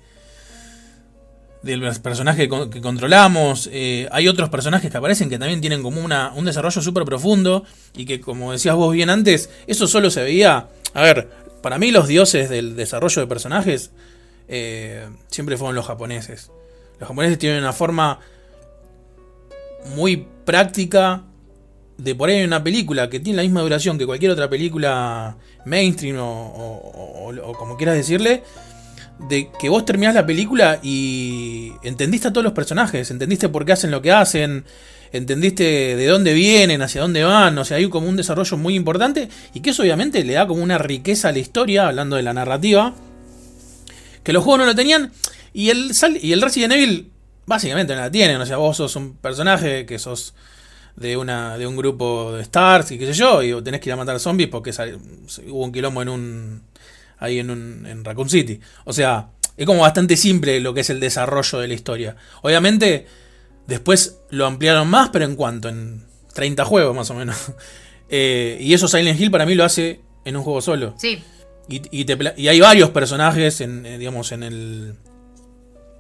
del 1.64 1.82
personaje 2.02 2.50
que, 2.50 2.82
controlamos. 2.82 3.70
Eh, 3.72 4.08
hay 4.12 4.28
otros 4.28 4.50
personajes 4.50 4.92
que 4.92 4.98
aparecen 4.98 5.30
que 5.30 5.40
también 5.40 5.62
tienen 5.62 5.82
como 5.82 6.02
una, 6.02 6.34
un 6.34 6.46
desarrollo 6.46 6.82
súper 6.82 7.06
profundo 7.06 7.64
y 7.96 8.06
que 8.06 8.20
como 8.20 8.52
decías 8.52 8.76
vos 8.76 8.94
bien 8.94 9.10
antes, 9.10 9.50
eso 9.66 9.88
solo 9.88 10.12
se 10.12 10.22
veía... 10.22 10.68
A 10.94 11.02
ver, 11.02 11.30
para 11.62 11.78
mí 11.78 11.92
los 11.92 12.08
dioses 12.08 12.50
del 12.50 12.76
desarrollo 12.76 13.22
de 13.22 13.28
personajes 13.28 13.92
eh, 14.56 15.10
siempre 15.30 15.58
fueron 15.58 15.76
los 15.76 15.88
japoneses. 15.88 16.52
Los 17.00 17.08
japoneses 17.08 17.40
tienen 17.40 17.60
una 17.60 17.74
forma 17.74 18.20
muy 19.96 20.28
práctica 20.46 21.24
de 21.98 22.16
ahí 22.28 22.44
una 22.44 22.64
película 22.64 23.10
que 23.10 23.20
tiene 23.20 23.38
la 23.38 23.44
misma 23.44 23.62
duración 23.62 23.98
que 23.98 24.06
cualquier 24.06 24.32
otra 24.32 24.48
película 24.50 25.38
mainstream 25.66 26.18
o, 26.20 27.56
como 27.58 27.78
quieras 27.78 27.96
decirle, 27.96 28.44
de 29.28 29.50
que 29.60 29.70
vos 29.70 29.86
terminás 29.86 30.14
la 30.14 30.26
película 30.26 30.80
y 30.84 31.72
entendiste 31.82 32.28
a 32.28 32.32
todos 32.32 32.44
los 32.44 32.54
personajes, 32.54 33.10
entendiste 33.10 33.50
por 33.50 33.66
qué 33.66 33.72
hacen 33.72 33.90
lo 33.90 34.04
que 34.04 34.12
hacen, 34.12 34.66
entendiste 35.12 35.64
de 35.96 36.06
dónde 36.06 36.34
vienen, 36.36 36.84
hacia 36.84 37.02
dónde 37.02 37.24
van, 37.24 37.58
o 37.58 37.66
sea, 37.66 37.78
hay 37.78 37.90
como 37.90 38.08
un 38.08 38.18
desarrollo 38.18 38.56
muy 38.58 38.76
importante 38.76 39.30
y 39.56 39.62
que 39.62 39.72
eso 39.72 39.82
obviamente 39.82 40.24
le 40.24 40.34
da 40.34 40.46
como 40.46 40.62
una 40.62 40.78
riqueza 40.78 41.30
a 41.30 41.32
la 41.32 41.40
historia, 41.40 41.88
hablando 41.88 42.18
de 42.18 42.24
la 42.24 42.34
narrativa, 42.34 42.94
que 44.24 44.34
los 44.34 44.44
juegos 44.44 44.60
no 44.60 44.66
lo 44.66 44.76
tenían. 44.76 45.12
Y 45.54 45.70
el, 45.70 45.92
y 46.22 46.32
el 46.32 46.42
Resident 46.42 46.74
Evil 46.74 47.12
básicamente 47.46 47.96
no 47.96 48.02
la 48.02 48.12
tienen. 48.12 48.40
O 48.42 48.46
sea, 48.46 48.58
vos 48.58 48.78
sos 48.78 48.96
un 48.96 49.16
personaje 49.18 49.86
que 49.86 50.00
sos 50.00 50.34
de 50.96 51.18
una 51.18 51.58
de 51.58 51.66
un 51.66 51.76
grupo 51.76 52.34
de 52.34 52.44
stars 52.44 52.92
y 52.92 53.00
qué 53.00 53.08
sé 53.08 53.14
yo, 53.14 53.42
y 53.42 53.64
tenés 53.64 53.82
que 53.82 53.90
ir 53.90 53.94
a 53.94 53.98
matar 53.98 54.20
zombies 54.20 54.50
porque 54.50 54.72
hubo 55.48 55.64
un 55.64 55.72
quilombo 55.72 56.04
en 56.04 56.10
un 56.10 56.64
ahí 57.18 57.40
en 57.40 57.50
un 57.50 57.86
en 57.86 58.04
Raccoon 58.04 58.30
City. 58.30 58.60
O 58.86 58.94
sea, 58.94 59.30
es 59.58 59.66
como 59.66 59.82
bastante 59.82 60.18
simple 60.18 60.60
lo 60.60 60.74
que 60.74 60.82
es 60.82 60.90
el 60.90 61.00
desarrollo 61.00 61.60
de 61.60 61.68
la 61.68 61.74
historia. 61.74 62.16
Obviamente 62.42 63.08
después 63.68 64.20
lo 64.30 64.46
ampliaron 64.46 64.88
más, 64.88 65.10
pero 65.10 65.26
en 65.26 65.36
cuanto 65.36 65.70
en 65.70 66.06
30 66.34 66.66
juegos 66.66 66.96
más 66.96 67.10
o 67.10 67.16
menos. 67.16 67.38
Eh, 68.16 68.60
y 68.62 68.76
eso 68.76 68.88
Silent 68.88 69.20
Hill 69.20 69.32
para 69.32 69.48
mí 69.48 69.56
lo 69.56 69.64
hace 69.64 70.02
en 70.24 70.36
un 70.36 70.44
juego 70.44 70.62
solo. 70.62 70.94
Sí. 71.00 71.24
Y, 71.70 72.48
hay 72.48 72.60
varios 72.60 72.90
personajes 72.90 73.62
en, 73.62 73.86
eh, 73.86 73.98
digamos, 73.98 74.32
en 74.32 74.44
el, 74.44 74.96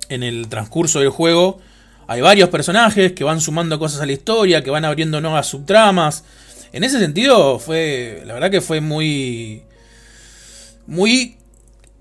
en 0.09 0.23
el 0.23 0.47
transcurso 0.49 0.99
del 0.99 1.09
juego. 1.09 1.59
Hay 2.07 2.21
varios 2.21 2.49
personajes 2.49 3.13
que 3.13 3.23
van 3.23 3.39
sumando 3.39 3.79
cosas 3.79 4.01
a 4.01 4.05
la 4.05 4.11
historia, 4.11 4.61
que 4.61 4.69
van 4.69 4.83
abriendo 4.83 5.21
nuevas 5.21 5.47
subtramas. 5.47 6.25
En 6.73 6.83
ese 6.83 6.99
sentido, 6.99 7.59
fue. 7.59 8.23
La 8.25 8.33
verdad 8.33 8.51
que 8.51 8.61
fue 8.61 8.81
muy. 8.81 9.63
Muy. 10.85 11.37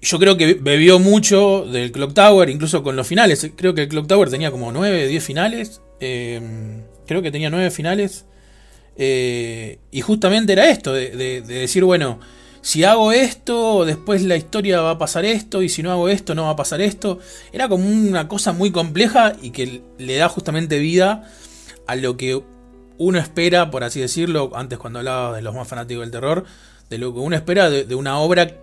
Yo 0.00 0.18
creo 0.18 0.36
que 0.36 0.54
bebió 0.54 0.98
mucho 0.98 1.64
del 1.70 1.92
Clock 1.92 2.14
Tower, 2.14 2.50
incluso 2.50 2.82
con 2.82 2.96
los 2.96 3.06
finales. 3.06 3.48
Creo 3.54 3.74
que 3.74 3.82
el 3.82 3.88
Clock 3.88 4.08
Tower 4.08 4.28
tenía 4.28 4.50
como 4.50 4.72
9, 4.72 5.06
10 5.06 5.24
finales. 5.24 5.80
Em, 6.00 6.82
creo 7.06 7.22
que 7.22 7.30
tenía 7.30 7.50
9 7.50 7.70
finales. 7.70 8.24
Eh, 8.96 9.78
y 9.92 10.00
justamente 10.00 10.52
era 10.52 10.68
esto, 10.68 10.92
de 10.92 11.42
decir, 11.46 11.84
bueno 11.84 12.18
si 12.62 12.84
hago 12.84 13.10
esto, 13.10 13.84
después 13.84 14.22
la 14.22 14.36
historia 14.36 14.80
va 14.80 14.92
a 14.92 14.98
pasar 14.98 15.24
esto, 15.24 15.62
y 15.62 15.68
si 15.68 15.82
no 15.82 15.90
hago 15.90 16.08
esto, 16.08 16.36
no 16.36 16.44
va 16.44 16.50
a 16.50 16.56
pasar 16.56 16.80
esto. 16.80 17.18
Era 17.52 17.68
como 17.68 17.88
una 17.88 18.28
cosa 18.28 18.52
muy 18.52 18.70
compleja 18.70 19.34
y 19.42 19.50
que 19.50 19.82
le 19.98 20.16
da 20.16 20.28
justamente 20.28 20.78
vida 20.78 21.28
a 21.88 21.96
lo 21.96 22.16
que 22.16 22.40
uno 22.98 23.18
espera, 23.18 23.72
por 23.72 23.82
así 23.82 24.00
decirlo, 24.00 24.52
antes 24.54 24.78
cuando 24.78 25.00
hablaba 25.00 25.34
de 25.34 25.42
los 25.42 25.56
más 25.56 25.66
fanáticos 25.66 26.02
del 26.02 26.12
terror, 26.12 26.44
de 26.88 26.98
lo 26.98 27.12
que 27.12 27.18
uno 27.18 27.34
espera 27.34 27.68
de, 27.68 27.94
una 27.96 28.20
obra 28.20 28.56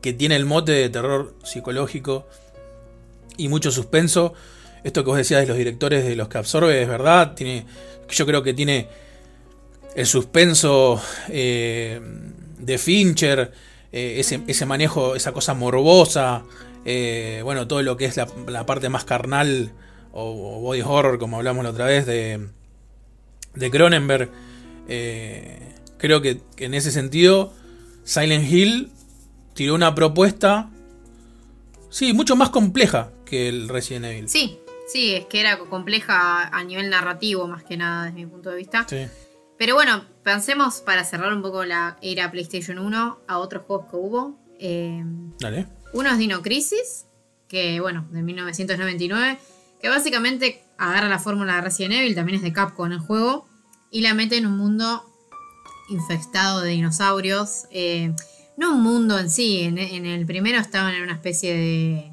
que 0.00 0.12
tiene 0.12 0.36
el 0.36 0.44
mote 0.44 0.70
de 0.70 0.88
terror 0.88 1.34
psicológico 1.42 2.28
y 3.36 3.48
mucho 3.48 3.72
suspenso. 3.72 4.34
Esto 4.84 5.02
que 5.02 5.10
vos 5.10 5.16
decías 5.16 5.40
de 5.40 5.48
los 5.48 5.56
directores 5.56 6.04
de 6.04 6.14
los 6.14 6.28
que 6.28 6.38
absorbe 6.38 6.80
es 6.80 6.88
verdad. 6.88 7.34
Tiene, 7.34 7.66
yo 8.08 8.24
creo 8.24 8.44
que 8.44 8.54
tiene 8.54 8.86
el 9.96 10.06
suspenso 10.06 11.02
eh, 11.28 12.00
de 12.62 12.78
Fincher, 12.78 13.52
eh, 13.92 14.20
ese, 14.20 14.66
manejo, 14.66 15.14
esa 15.14 15.32
cosa 15.32 15.54
morbosa, 15.54 16.44
eh, 16.84 17.40
bueno, 17.44 17.66
todo 17.68 17.82
lo 17.82 17.96
que 17.96 18.06
es 18.06 18.16
la, 18.16 18.66
parte 18.66 18.88
más 18.88 19.04
carnal 19.04 19.72
o, 20.12 20.60
body 20.60 20.82
horror, 20.82 21.18
como 21.18 21.36
hablamos 21.36 21.64
la 21.64 21.70
otra 21.70 21.86
vez, 21.86 22.06
de, 22.06 22.48
de 23.54 23.70
Cronenberg. 23.70 24.30
creo 25.98 26.22
que, 26.22 26.40
en 26.56 26.74
ese 26.74 26.90
sentido 26.90 27.52
Silent 28.04 28.50
Hill 28.50 28.90
tiró 29.54 29.74
una 29.74 29.94
propuesta, 29.94 30.70
sí, 31.90 32.12
mucho 32.12 32.36
más 32.36 32.50
compleja 32.50 33.10
que 33.24 33.48
el 33.48 33.68
Resident 33.68 34.06
Evil. 34.06 34.28
Sí, 34.28 34.58
sí, 34.88 35.14
es 35.14 35.26
que 35.26 35.40
era 35.40 35.58
compleja 35.58 36.48
a 36.48 36.64
nivel 36.64 36.90
narrativo 36.90 37.46
más 37.46 37.64
que 37.64 37.76
nada 37.76 38.04
desde 38.04 38.16
mi 38.16 38.26
punto 38.26 38.50
de 38.50 38.56
vista. 38.56 38.86
Sí. 38.88 39.06
Pero 39.58 39.74
bueno, 39.74 40.04
pensemos 40.22 40.80
para 40.80 41.04
cerrar 41.04 41.32
un 41.32 41.42
poco 41.42 41.64
la 41.64 41.96
era 42.02 42.30
PlayStation 42.30 42.78
1 42.78 43.20
a 43.26 43.38
otros 43.38 43.64
juegos 43.66 43.90
que 43.90 43.96
hubo. 43.96 44.38
Eh, 44.58 45.02
Dale. 45.38 45.66
Uno 45.92 46.10
es 46.10 46.18
Dino 46.18 46.42
Crisis, 46.42 47.06
que 47.48 47.80
bueno, 47.80 48.06
de 48.10 48.22
1999, 48.22 49.38
que 49.80 49.88
básicamente 49.88 50.62
agarra 50.78 51.08
la 51.08 51.18
fórmula 51.18 51.56
de 51.56 51.60
Resident 51.60 51.94
Evil, 51.94 52.14
también 52.14 52.36
es 52.36 52.42
de 52.42 52.52
Capcom 52.52 52.90
el 52.90 52.98
juego, 52.98 53.46
y 53.90 54.00
la 54.00 54.14
mete 54.14 54.36
en 54.36 54.46
un 54.46 54.56
mundo 54.56 55.04
infestado 55.88 56.60
de 56.62 56.70
dinosaurios. 56.70 57.66
Eh, 57.70 58.14
no 58.56 58.74
un 58.74 58.82
mundo 58.82 59.18
en 59.18 59.30
sí, 59.30 59.60
en, 59.62 59.78
el 59.78 60.26
primero 60.26 60.58
estaban 60.58 60.94
en 60.94 61.02
una 61.02 61.14
especie 61.14 61.54
de, 61.54 62.12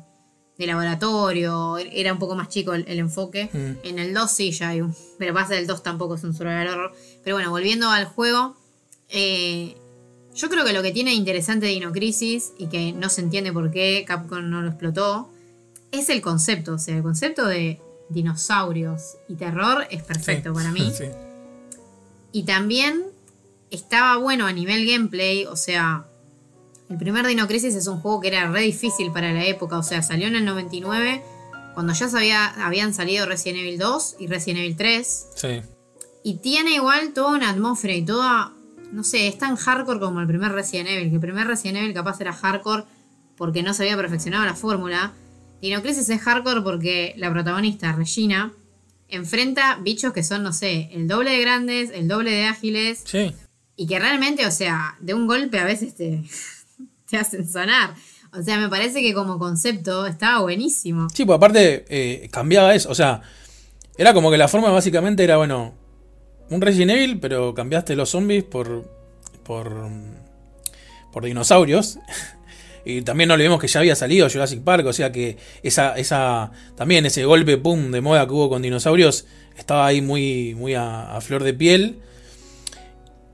de 0.57 0.67
laboratorio, 0.67 1.77
era 1.77 2.11
un 2.11 2.19
poco 2.19 2.35
más 2.35 2.49
chico 2.49 2.73
el, 2.73 2.99
enfoque. 2.99 3.49
Mm. 3.53 3.87
En 3.87 3.99
el 3.99 4.13
2 4.13 4.31
sí 4.31 4.51
ya 4.51 4.69
hay 4.69 4.81
un... 4.81 4.95
Pero 5.17 5.33
pasa 5.33 5.55
del 5.55 5.67
2 5.67 5.83
tampoco 5.83 6.15
es 6.15 6.23
un 6.23 6.33
survival 6.33 6.67
horror. 6.67 6.93
Pero 7.23 7.35
bueno, 7.35 7.49
volviendo 7.51 7.89
al 7.89 8.05
juego, 8.05 8.55
eh, 9.09 9.75
yo 10.33 10.49
creo 10.49 10.63
que 10.63 10.73
lo 10.73 10.81
que 10.81 10.91
tiene 10.91 11.13
interesante 11.13 11.67
Dino 11.67 11.91
Crisis 11.91 12.53
y 12.57 12.67
que 12.67 12.93
no 12.93 13.09
se 13.09 13.21
entiende 13.21 13.51
por 13.51 13.71
qué 13.71 14.05
Capcom 14.07 14.49
no 14.49 14.61
lo 14.61 14.69
explotó, 14.69 15.29
es 15.91 16.09
el 16.09 16.21
concepto. 16.21 16.73
O 16.73 16.77
sea, 16.77 16.95
el 16.95 17.03
concepto 17.03 17.45
de 17.45 17.81
dinosaurios 18.09 19.17
y 19.27 19.35
terror 19.35 19.87
es 19.89 20.03
perfecto 20.03 20.53
para 20.53 20.71
mí. 20.71 20.91
Y 22.31 22.43
también 22.43 23.03
estaba 23.71 24.17
bueno 24.17 24.45
a 24.45 24.53
nivel 24.53 24.87
gameplay, 24.87 25.45
o 25.45 25.55
sea, 25.55 26.05
el 26.89 26.97
primer 26.97 27.25
Dino 27.27 27.47
Crisis 27.47 27.75
es 27.75 27.87
un 27.87 27.99
juego 27.99 28.19
que 28.19 28.29
era 28.29 28.49
re 28.51 28.61
difícil 28.61 29.11
para 29.11 29.31
la 29.31 29.45
época, 29.45 29.77
o 29.77 29.83
sea, 29.83 30.01
salió 30.01 30.27
en 30.27 30.35
el 30.35 30.45
99, 30.45 31.23
cuando 31.75 31.93
ya 31.93 32.09
sabía, 32.09 32.47
habían 32.65 32.93
salido 32.93 33.25
Resident 33.25 33.59
Evil 33.59 33.77
2 33.77 34.15
y 34.19 34.27
Resident 34.27 34.59
Evil 34.59 34.75
3. 34.75 35.27
Sí. 35.35 35.61
Y 36.23 36.35
tiene 36.35 36.75
igual 36.75 37.13
toda 37.13 37.35
una 37.37 37.49
atmósfera 37.49 37.93
y 37.93 38.03
toda, 38.03 38.53
no 38.91 39.03
sé, 39.03 39.27
es 39.27 39.37
tan 39.37 39.55
hardcore 39.55 39.99
como 39.99 40.19
el 40.19 40.27
primer 40.27 40.51
Resident 40.51 40.89
Evil, 40.89 41.09
que 41.09 41.15
el 41.15 41.21
primer 41.21 41.47
Resident 41.47 41.77
Evil 41.77 41.93
capaz 41.93 42.19
era 42.19 42.33
hardcore 42.33 42.83
porque 43.35 43.63
no 43.63 43.73
se 43.73 43.83
había 43.83 43.95
perfeccionado 43.95 44.45
la 44.45 44.55
fórmula. 44.55 45.13
Dino 45.61 45.81
Crisis 45.81 46.09
es 46.09 46.21
hardcore 46.21 46.61
porque 46.61 47.13
la 47.17 47.31
protagonista, 47.31 47.93
Regina, 47.93 48.53
enfrenta 49.07 49.79
bichos 49.81 50.13
que 50.13 50.23
son, 50.23 50.43
no 50.43 50.53
sé, 50.53 50.89
el 50.91 51.07
doble 51.07 51.31
de 51.31 51.41
grandes, 51.41 51.89
el 51.93 52.07
doble 52.07 52.31
de 52.31 52.45
ágiles. 52.45 53.03
Sí. 53.05 53.33
Y 53.75 53.87
que 53.87 53.97
realmente, 53.97 54.45
o 54.45 54.51
sea, 54.51 54.97
de 54.99 55.13
un 55.13 55.25
golpe 55.25 55.57
a 55.57 55.63
veces 55.63 55.95
te, 55.95 56.23
te 57.09 57.17
hacen 57.17 57.49
sonar. 57.49 57.95
O 58.31 58.43
sea, 58.43 58.59
me 58.59 58.69
parece 58.69 59.01
que 59.01 59.13
como 59.13 59.39
concepto 59.39 60.05
estaba 60.05 60.41
buenísimo. 60.41 61.07
Sí, 61.13 61.25
pues 61.25 61.37
aparte 61.37 61.85
eh, 61.89 62.29
cambiaba 62.29 62.75
eso. 62.75 62.89
O 62.89 62.95
sea, 62.95 63.21
era 63.97 64.13
como 64.13 64.29
que 64.29 64.37
la 64.37 64.47
forma 64.47 64.69
básicamente 64.69 65.23
era, 65.23 65.37
bueno, 65.37 65.73
un 66.49 66.61
Resident 66.61 66.91
Evil, 66.91 67.19
pero 67.19 67.53
cambiaste 67.53 67.95
los 67.95 68.09
zombies 68.09 68.43
por. 68.43 68.89
por. 69.43 69.89
por 71.11 71.25
dinosaurios. 71.25 71.99
Y 72.85 73.01
también 73.01 73.27
no 73.27 73.33
olvidemos 73.33 73.59
que 73.59 73.67
ya 73.67 73.81
había 73.81 73.93
salido 73.93 74.29
Jurassic 74.29 74.63
Park, 74.63 74.87
o 74.87 74.93
sea 74.93 75.11
que 75.11 75.37
esa, 75.61 75.97
esa 75.97 76.51
también 76.75 77.05
ese 77.05 77.25
golpe 77.25 77.57
de 77.57 78.01
moda 78.01 78.25
que 78.25 78.33
hubo 78.33 78.49
con 78.49 78.61
dinosaurios 78.61 79.27
estaba 79.57 79.85
ahí 79.85 80.01
muy, 80.01 80.55
muy 80.55 80.73
a 80.75 81.19
flor 81.21 81.43
de 81.43 81.53
piel. 81.53 81.99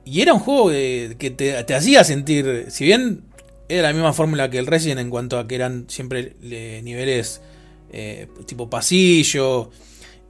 Y 0.06 0.20
era 0.20 0.32
un 0.32 0.38
juego 0.38 0.70
que 0.70 1.34
te, 1.36 1.74
hacía 1.74 2.04
sentir, 2.04 2.66
si 2.68 2.84
bien 2.84 3.24
era 3.68 3.88
la 3.88 3.92
misma 3.92 4.12
fórmula 4.12 4.48
que 4.48 4.58
el 4.58 4.68
Resident 4.68 5.00
en 5.00 5.10
cuanto 5.10 5.36
a 5.36 5.48
que 5.48 5.56
eran 5.56 5.86
siempre 5.88 6.34
eh, 6.44 6.80
niveles 6.84 7.40
eh, 7.92 8.28
tipo 8.46 8.70
pasillo 8.70 9.72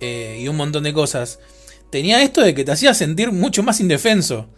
eh, 0.00 0.38
y 0.40 0.48
un 0.48 0.56
montón 0.56 0.82
de 0.82 0.94
cosas, 0.94 1.40
tenía 1.90 2.22
esto 2.22 2.42
de 2.42 2.54
que 2.54 2.64
te 2.64 2.72
hacía 2.72 2.94
sentir 2.94 3.32
mucho 3.32 3.62
más 3.62 3.80
indefenso 3.80 4.48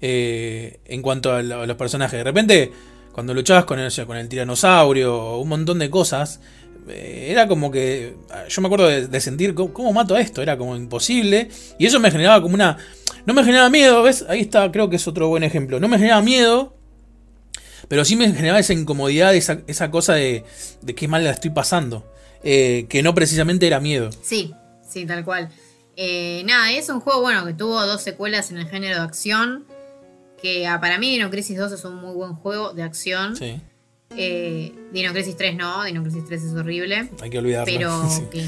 en 0.00 1.00
cuanto 1.00 1.32
a, 1.32 1.42
los 1.42 1.76
personajes. 1.76 2.18
De 2.18 2.24
repente, 2.24 2.72
cuando 3.12 3.32
luchabas 3.32 3.64
con 3.64 3.78
el, 3.78 4.06
con 4.06 4.16
el 4.16 4.28
tiranosaurio 4.28 5.16
o 5.16 5.40
un 5.40 5.48
montón 5.48 5.78
de 5.78 5.88
cosas, 5.88 6.40
era 6.88 7.48
como 7.48 7.70
que. 7.70 8.14
Yo 8.48 8.62
me 8.62 8.68
acuerdo 8.68 8.88
de, 8.88 9.20
sentir 9.20 9.54
¿cómo, 9.54 9.92
mato 9.92 10.14
a 10.14 10.20
esto, 10.20 10.42
era 10.42 10.58
como 10.58 10.76
imposible. 10.76 11.48
Y 11.78 11.86
eso 11.86 12.00
me 12.00 12.10
generaba 12.10 12.42
como 12.42 12.54
una. 12.54 12.76
No 13.26 13.32
me 13.32 13.42
generaba 13.42 13.70
miedo, 13.70 14.02
¿ves? 14.02 14.24
Ahí 14.28 14.40
está, 14.40 14.70
creo 14.70 14.90
que 14.90 14.96
es 14.96 15.08
otro 15.08 15.28
buen 15.28 15.42
ejemplo. 15.42 15.80
No 15.80 15.88
me 15.88 15.96
generaba 15.96 16.20
miedo, 16.20 16.76
pero 17.88 18.04
sí 18.04 18.16
me 18.16 18.30
generaba 18.32 18.58
esa 18.58 18.74
incomodidad, 18.74 19.34
esa, 19.34 19.62
esa 19.66 19.90
cosa 19.90 20.14
de, 20.14 20.44
de 20.82 20.94
qué 20.94 21.08
mal 21.08 21.24
la 21.24 21.30
estoy 21.30 21.50
pasando. 21.50 22.10
Eh, 22.42 22.84
que 22.90 23.02
no 23.02 23.14
precisamente 23.14 23.66
era 23.66 23.80
miedo. 23.80 24.10
Sí, 24.22 24.52
sí, 24.86 25.06
tal 25.06 25.24
cual. 25.24 25.48
Eh, 25.96 26.42
nada, 26.46 26.72
es 26.72 26.88
un 26.88 27.00
juego 27.00 27.20
bueno 27.20 27.44
que 27.46 27.54
tuvo 27.54 27.84
dos 27.86 28.02
secuelas 28.02 28.50
en 28.50 28.58
el 28.58 28.66
género 28.66 28.96
de 28.96 29.02
acción. 29.02 29.64
Que 30.40 30.66
ah, 30.66 30.80
para 30.80 30.98
mí 30.98 31.10
Dino 31.10 31.30
Crisis 31.30 31.56
2 31.56 31.72
es 31.72 31.84
un 31.84 31.96
muy 31.96 32.14
buen 32.14 32.34
juego 32.34 32.72
de 32.72 32.82
acción. 32.82 33.36
Sí. 33.36 33.60
Eh, 34.16 34.72
Dino 34.92 35.12
Crisis 35.12 35.36
3 35.36 35.56
no, 35.56 35.82
Dino 35.84 36.02
Crisis 36.02 36.24
3 36.26 36.42
es 36.42 36.54
horrible. 36.54 37.10
Hay 37.20 37.30
que 37.30 37.38
olvidarlo. 37.38 37.72
Pero 37.72 38.02
que, 38.30 38.44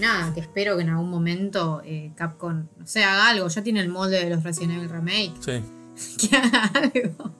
nada, 0.00 0.32
que 0.32 0.40
espero 0.40 0.76
que 0.76 0.82
en 0.82 0.90
algún 0.90 1.10
momento 1.10 1.82
eh, 1.84 2.12
Capcom, 2.16 2.66
no 2.76 2.86
sé, 2.86 3.04
haga 3.04 3.28
algo. 3.30 3.48
Ya 3.48 3.62
tiene 3.62 3.80
el 3.80 3.88
molde 3.88 4.24
de 4.24 4.30
los 4.30 4.42
Resident 4.42 4.74
Evil 4.74 4.90
Remake. 4.90 5.32
Sí. 5.40 5.62
Que 6.30 6.36
haga 6.36 6.70
algo. 6.74 7.34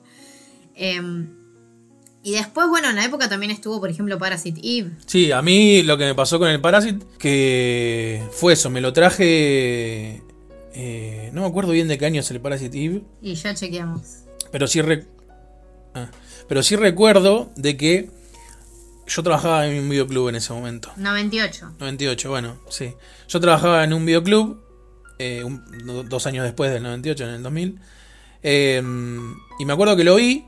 Y 2.23 2.33
después, 2.33 2.69
bueno, 2.69 2.91
en 2.91 2.97
la 2.97 3.05
época 3.05 3.29
también 3.29 3.51
estuvo, 3.51 3.81
por 3.81 3.89
ejemplo, 3.89 4.19
Parasite 4.19 4.61
Eve. 4.63 4.91
Sí, 5.07 5.33
a 5.33 5.41
mí 5.41 5.83
lo 5.83 5.97
que 5.97 6.05
me 6.05 6.15
pasó 6.15 6.39
con 6.39 6.49
el 6.49 6.61
Parasite, 6.61 7.07
que 7.19 8.23
fue 8.33 8.53
eso, 8.53 8.71
me 8.71 8.81
lo 8.81 8.93
traje... 8.93 10.23
Eh, 10.73 11.31
no 11.33 11.41
me 11.43 11.47
acuerdo 11.47 11.73
bien 11.73 11.89
de 11.89 11.99
qué 11.99 12.07
año 12.07 12.21
es 12.21 12.31
el 12.31 12.41
Parasite 12.41 12.85
Eve. 12.85 13.03
Y 13.23 13.35
ya 13.35 13.55
chequeamos. 13.55 14.03
Pero 14.53 14.67
sí, 14.67 14.81
ah. 15.95 16.11
Pero 16.49 16.63
sí 16.63 16.77
recuerdo 16.77 17.51
de 17.57 17.77
que 17.77 18.11
yo 19.07 19.23
trabajaba 19.23 19.67
en 19.67 19.83
un 19.83 19.89
videoclub 19.89 20.29
en 20.29 20.37
ese 20.37 20.53
momento. 20.53 20.93
98. 20.97 21.73
98, 21.79 22.31
bueno, 22.31 22.61
sí. 22.69 22.93
Yo 23.29 23.41
trabajaba 23.41 23.83
en 23.83 23.93
un 23.93 24.05
videoclub 24.05 24.63
eh, 25.19 25.45
dos 26.09 26.27
años 26.27 26.45
después 26.45 26.71
del 26.71 26.83
98, 26.83 27.25
en 27.25 27.31
el 27.31 27.43
2000. 27.43 27.81
Em, 28.43 29.35
y 29.59 29.65
me 29.65 29.73
acuerdo 29.73 29.97
que 29.97 30.05
lo 30.05 30.15
vi, 30.15 30.47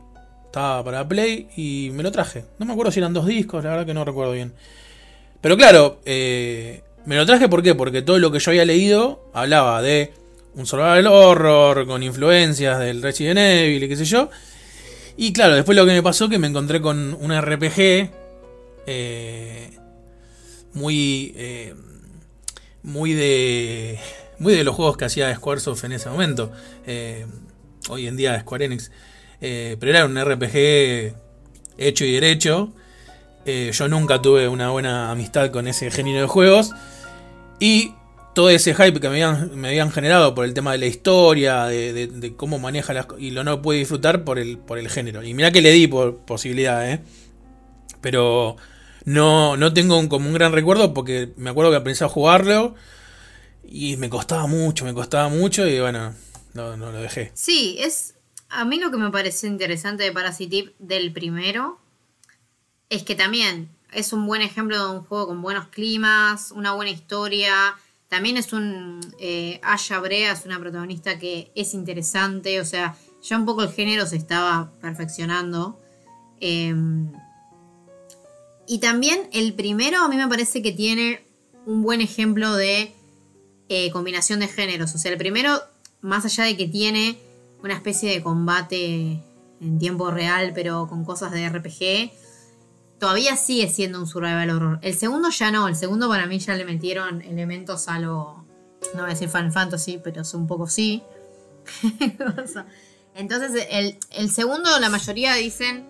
estaba 0.52 0.84
para 0.84 1.08
Play 1.08 1.48
y 1.56 1.90
me 1.94 2.02
lo 2.02 2.12
traje. 2.12 2.44
No 2.58 2.66
me 2.66 2.72
acuerdo 2.72 2.92
si 2.92 3.00
eran 3.00 3.14
dos 3.14 3.26
discos, 3.26 3.64
la 3.64 3.70
verdad 3.70 3.86
que 3.86 3.94
no 3.94 4.04
recuerdo 4.04 4.32
bien. 4.32 4.52
Pero 5.40 5.56
claro, 5.56 6.00
eh, 6.04 6.82
me 7.06 7.16
lo 7.16 7.24
traje 7.24 7.48
¿por 7.48 7.62
qué? 7.62 7.74
Porque 7.74 8.02
todo 8.02 8.18
lo 8.18 8.30
que 8.30 8.38
yo 8.38 8.50
había 8.50 8.66
leído 8.66 9.30
hablaba 9.32 9.80
de 9.80 10.12
un 10.54 10.66
survival 10.66 11.06
horror 11.06 11.86
con 11.86 12.02
influencias 12.02 12.78
del 12.78 13.00
Resident 13.00 13.38
Evil 13.38 13.82
y 13.82 13.88
qué 13.88 13.96
sé 13.96 14.04
yo. 14.04 14.28
Y 15.16 15.32
claro, 15.32 15.54
después 15.54 15.74
lo 15.74 15.86
que 15.86 15.92
me 15.92 16.02
pasó 16.02 16.28
que 16.28 16.38
me 16.38 16.48
encontré 16.48 16.82
con 16.82 17.14
un 17.14 17.32
RPG 17.32 18.10
eh, 18.86 19.70
muy, 20.74 21.32
eh, 21.34 21.74
muy 22.82 23.14
de, 23.14 23.98
muy 24.38 24.54
de 24.54 24.64
los 24.64 24.74
juegos 24.74 24.98
que 24.98 25.06
hacía 25.06 25.34
Squaresoft 25.34 25.84
en 25.84 25.92
ese 25.92 26.10
momento. 26.10 26.52
Eh, 26.86 27.24
hoy 27.88 28.06
en 28.06 28.18
día 28.18 28.38
Square 28.38 28.66
Enix. 28.66 28.90
Pero 29.42 29.90
era 29.90 30.04
un 30.04 30.16
RPG 30.18 31.14
hecho 31.78 32.04
y 32.04 32.12
derecho. 32.12 32.72
yo 33.44 33.88
nunca 33.88 34.22
tuve 34.22 34.48
una 34.48 34.70
buena 34.70 35.10
amistad 35.10 35.50
con 35.50 35.66
ese 35.68 35.90
género 35.90 36.22
de 36.22 36.26
juegos. 36.26 36.72
Y 37.58 37.94
todo 38.34 38.50
ese 38.50 38.74
hype 38.74 38.98
que 39.00 39.08
me 39.08 39.22
habían, 39.22 39.90
generado 39.90 40.34
por 40.34 40.44
el 40.44 40.54
tema 40.54 40.72
de 40.72 40.78
la 40.78 40.86
historia, 40.86 41.64
de, 41.66 42.34
cómo 42.36 42.58
maneja 42.58 42.92
las 42.92 43.06
y 43.18 43.30
lo 43.30 43.44
no 43.44 43.60
pude 43.62 43.78
disfrutar 43.78 44.24
por 44.24 44.38
el, 44.38 44.58
por 44.58 44.78
el 44.78 44.88
género. 44.88 45.22
Y 45.22 45.34
mira 45.34 45.52
que 45.52 45.62
le 45.62 45.70
di 45.70 45.86
por 45.86 46.18
posibilidad, 46.18 46.90
¿eh? 46.90 47.00
Pero 48.00 48.56
no, 49.04 49.56
no 49.56 49.72
tengo 49.72 50.08
como 50.08 50.28
un 50.28 50.34
gran 50.34 50.52
recuerdo 50.52 50.94
porque 50.94 51.32
me 51.36 51.50
acuerdo 51.50 51.72
que 51.72 51.80
pensé 51.80 52.04
a 52.04 52.08
jugarlo 52.08 52.74
Y 53.68 53.96
me 53.96 54.08
costaba 54.08 54.46
mucho, 54.46 54.84
me 54.84 54.94
costaba 54.94 55.28
mucho 55.28 55.66
y 55.66 55.80
bueno, 55.80 56.14
no, 56.54 56.76
no 56.76 56.92
lo 56.92 57.00
dejé. 57.00 57.32
Sí, 57.34 57.76
es. 57.78 58.11
A 58.54 58.66
mí 58.66 58.78
lo 58.78 58.90
que 58.90 58.98
me 58.98 59.10
pareció 59.10 59.48
interesante 59.48 60.04
de 60.04 60.12
Parasitive 60.12 60.74
del 60.78 61.10
primero 61.10 61.80
es 62.90 63.02
que 63.02 63.14
también 63.14 63.70
es 63.90 64.12
un 64.12 64.26
buen 64.26 64.42
ejemplo 64.42 64.78
de 64.78 64.94
un 64.94 65.04
juego 65.04 65.28
con 65.28 65.40
buenos 65.40 65.68
climas, 65.68 66.50
una 66.50 66.74
buena 66.74 66.90
historia. 66.90 67.74
También 68.08 68.36
es 68.36 68.52
un. 68.52 69.00
Eh, 69.18 69.58
Aya 69.62 70.00
Brea 70.00 70.32
es 70.32 70.44
una 70.44 70.60
protagonista 70.60 71.18
que 71.18 71.50
es 71.54 71.72
interesante, 71.72 72.60
o 72.60 72.64
sea, 72.66 72.94
ya 73.22 73.38
un 73.38 73.46
poco 73.46 73.62
el 73.62 73.72
género 73.72 74.04
se 74.04 74.16
estaba 74.16 74.70
perfeccionando. 74.82 75.80
Em, 76.38 77.10
y 78.66 78.80
también 78.80 79.30
el 79.32 79.54
primero 79.54 80.02
a 80.02 80.08
mí 80.08 80.16
me 80.16 80.28
parece 80.28 80.60
que 80.60 80.72
tiene 80.72 81.24
un 81.64 81.82
buen 81.82 82.02
ejemplo 82.02 82.54
de 82.54 82.92
eh, 83.70 83.90
combinación 83.92 84.40
de 84.40 84.48
géneros. 84.48 84.94
O 84.94 84.98
sea, 84.98 85.10
el 85.10 85.16
primero, 85.16 85.58
más 86.02 86.26
allá 86.26 86.44
de 86.44 86.54
que 86.58 86.68
tiene 86.68 87.18
una 87.62 87.74
especie 87.74 88.10
de 88.10 88.22
combate 88.22 89.22
en 89.60 89.78
tiempo 89.78 90.10
real, 90.10 90.52
pero 90.54 90.86
con 90.88 91.04
cosas 91.04 91.32
de 91.32 91.48
RPG, 91.48 92.12
todavía 92.98 93.36
sigue 93.36 93.68
siendo 93.68 94.00
un 94.00 94.06
survival 94.06 94.50
horror. 94.50 94.78
El 94.82 94.94
segundo 94.94 95.30
ya 95.30 95.50
no, 95.50 95.68
el 95.68 95.76
segundo 95.76 96.08
para 96.08 96.26
mí 96.26 96.38
ya 96.38 96.54
le 96.54 96.64
metieron 96.64 97.22
elementos 97.22 97.88
a 97.88 97.98
lo, 97.98 98.44
no 98.94 99.00
voy 99.00 99.04
a 99.04 99.14
decir 99.14 99.28
Final 99.28 99.52
Fantasy, 99.52 100.00
pero 100.02 100.22
es 100.22 100.34
un 100.34 100.46
poco 100.46 100.66
sí. 100.66 101.02
Entonces, 103.14 103.66
el, 103.70 103.98
el 104.10 104.30
segundo, 104.30 104.78
la 104.80 104.88
mayoría 104.88 105.34
dicen 105.34 105.86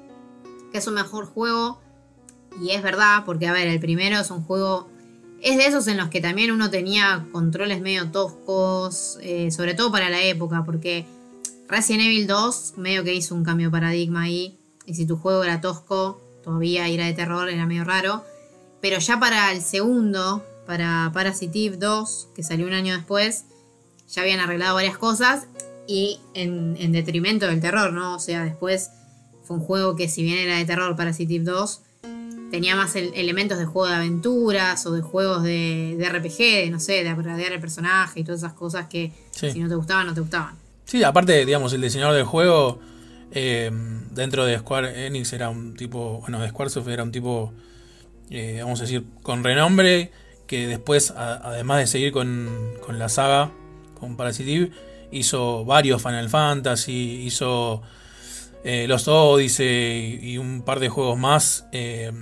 que 0.73 0.79
es 0.79 0.87
un 0.87 0.95
mejor 0.95 1.27
juego. 1.27 1.81
Y 2.61 2.71
es 2.71 2.83
verdad, 2.83 3.25
porque 3.25 3.47
a 3.47 3.53
ver, 3.53 3.67
el 3.69 3.81
primero 3.81 4.19
es 4.19 4.31
un 4.31 4.43
juego 4.43 4.91
es 5.43 5.57
de 5.57 5.67
esos 5.67 5.89
en 5.89 5.97
los 5.97 6.09
que 6.09 6.21
también 6.21 6.53
uno 6.53 6.71
tenía 6.71 7.27
controles 7.33 7.81
medio 7.81 8.11
toscos, 8.11 9.19
eh, 9.21 9.51
sobre 9.51 9.75
todo 9.75 9.91
para 9.91 10.09
la 10.09 10.23
época, 10.23 10.63
porque 10.65 11.05
Resident 11.73 12.03
Evil 12.03 12.27
2 12.27 12.75
medio 12.77 13.03
que 13.03 13.15
hizo 13.15 13.35
un 13.35 13.45
cambio 13.45 13.69
de 13.69 13.71
paradigma 13.71 14.25
ahí, 14.25 14.59
y 14.85 14.95
si 14.95 15.07
tu 15.07 15.17
juego 15.17 15.43
era 15.43 15.63
tosco, 15.63 16.21
todavía 16.45 16.87
era 16.87 17.07
de 17.07 17.15
terror, 17.15 17.49
era 17.49 17.65
medio 17.65 17.85
raro, 17.85 18.27
pero 18.83 18.99
ya 18.99 19.19
para 19.19 19.51
el 19.53 19.63
segundo, 19.63 20.45
para 20.67 21.11
Parasitive 21.15 21.79
2, 21.79 22.29
que 22.37 22.43
salió 22.43 22.67
un 22.67 22.75
año 22.75 22.95
después, 22.95 23.47
ya 24.07 24.21
habían 24.21 24.41
arreglado 24.41 24.75
varias 24.75 24.99
cosas 24.99 25.47
y 25.87 26.21
en, 26.35 26.77
en 26.79 26.93
detrimento 26.93 27.47
del 27.47 27.61
terror, 27.61 27.95
¿no? 27.95 28.17
O 28.17 28.19
sea, 28.19 28.45
después 28.45 28.91
fue 29.43 29.57
un 29.57 29.63
juego 29.63 29.97
que 29.97 30.11
si 30.11 30.23
bien 30.23 30.37
era 30.37 30.59
de 30.59 30.67
terror 30.67 30.95
Parasitive 30.95 31.43
2, 31.43 31.81
tenía 32.51 32.77
más 32.77 32.95
elementos 32.97 33.59
de 33.59 33.65
juego 33.65 33.89
de 33.89 33.95
aventuras 33.95 34.85
o 34.85 34.93
de 34.93 35.01
juegos 35.01 35.43
de, 35.43 35.97
RPG, 35.99 36.37
de, 36.37 36.69
no 36.71 36.81
sé, 36.81 37.03
de 37.03 37.09
agradear 37.09 37.53
el 37.53 37.61
personaje 37.61 38.21
y 38.21 38.25
todas 38.25 38.43
esas 38.43 38.53
cosas 38.53 38.89
que 38.89 39.11
si 39.31 39.59
no 39.59 39.71
te 39.71 39.75
gustaban, 39.75 40.07
no 40.07 40.13
te 40.13 40.21
gustaban. 40.21 40.62
Sí, 40.93 41.03
aparte, 41.05 41.47
digamos, 41.47 41.73
el 41.73 41.81
diseñador 41.81 42.15
del 42.15 42.25
juego 42.25 42.79
eh, 43.31 43.71
dentro 44.11 44.45
de 44.45 44.59
Square 44.59 45.07
Enix 45.07 45.33
era 45.33 45.49
un 45.49 45.75
tipo, 45.75 46.21
bueno, 46.21 46.39
de 46.39 46.51
Squaresoft 46.51 46.87
era 46.89 47.03
un 47.03 47.11
tipo, 47.11 47.55
eh, 48.29 48.59
vamos 48.61 48.79
a 48.81 48.83
decir, 48.83 49.07
con 49.23 49.43
renombre, 49.43 50.13
que 50.47 50.67
después, 50.67 51.15
además 51.17 51.79
de 51.79 51.87
seguir 51.87 52.13
con, 52.13 52.75
con 52.85 52.99
la 52.99 53.09
saga, 53.09 53.51
con 53.99 54.19
Parasitive, 54.19 54.71
hizo 55.11 55.65
varios 55.65 56.03
Final 56.03 56.29
Fantasy, 56.29 57.23
hizo 57.25 57.81
eh, 58.63 58.85
los 58.87 59.09
Odyssey 59.09 60.21
y 60.23 60.37
un 60.37 60.61
par 60.61 60.79
de 60.79 60.91
juegos 60.91 61.19
más 61.19 61.65
eh, 61.73 62.13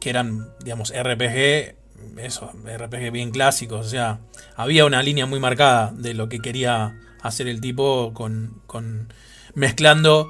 que 0.00 0.08
eran, 0.08 0.50
digamos, 0.62 0.92
RPG, 0.96 1.74
eso, 2.18 2.52
RPG 2.64 3.10
bien 3.10 3.32
clásicos. 3.32 3.86
O 3.86 3.90
sea, 3.90 4.20
había 4.54 4.84
una 4.84 5.02
línea 5.02 5.26
muy 5.26 5.40
marcada 5.40 5.92
de 5.96 6.14
lo 6.14 6.28
que 6.28 6.38
quería 6.38 7.00
hacer 7.26 7.48
el 7.48 7.60
tipo 7.60 8.12
con, 8.14 8.62
con 8.66 9.12
mezclando 9.54 10.28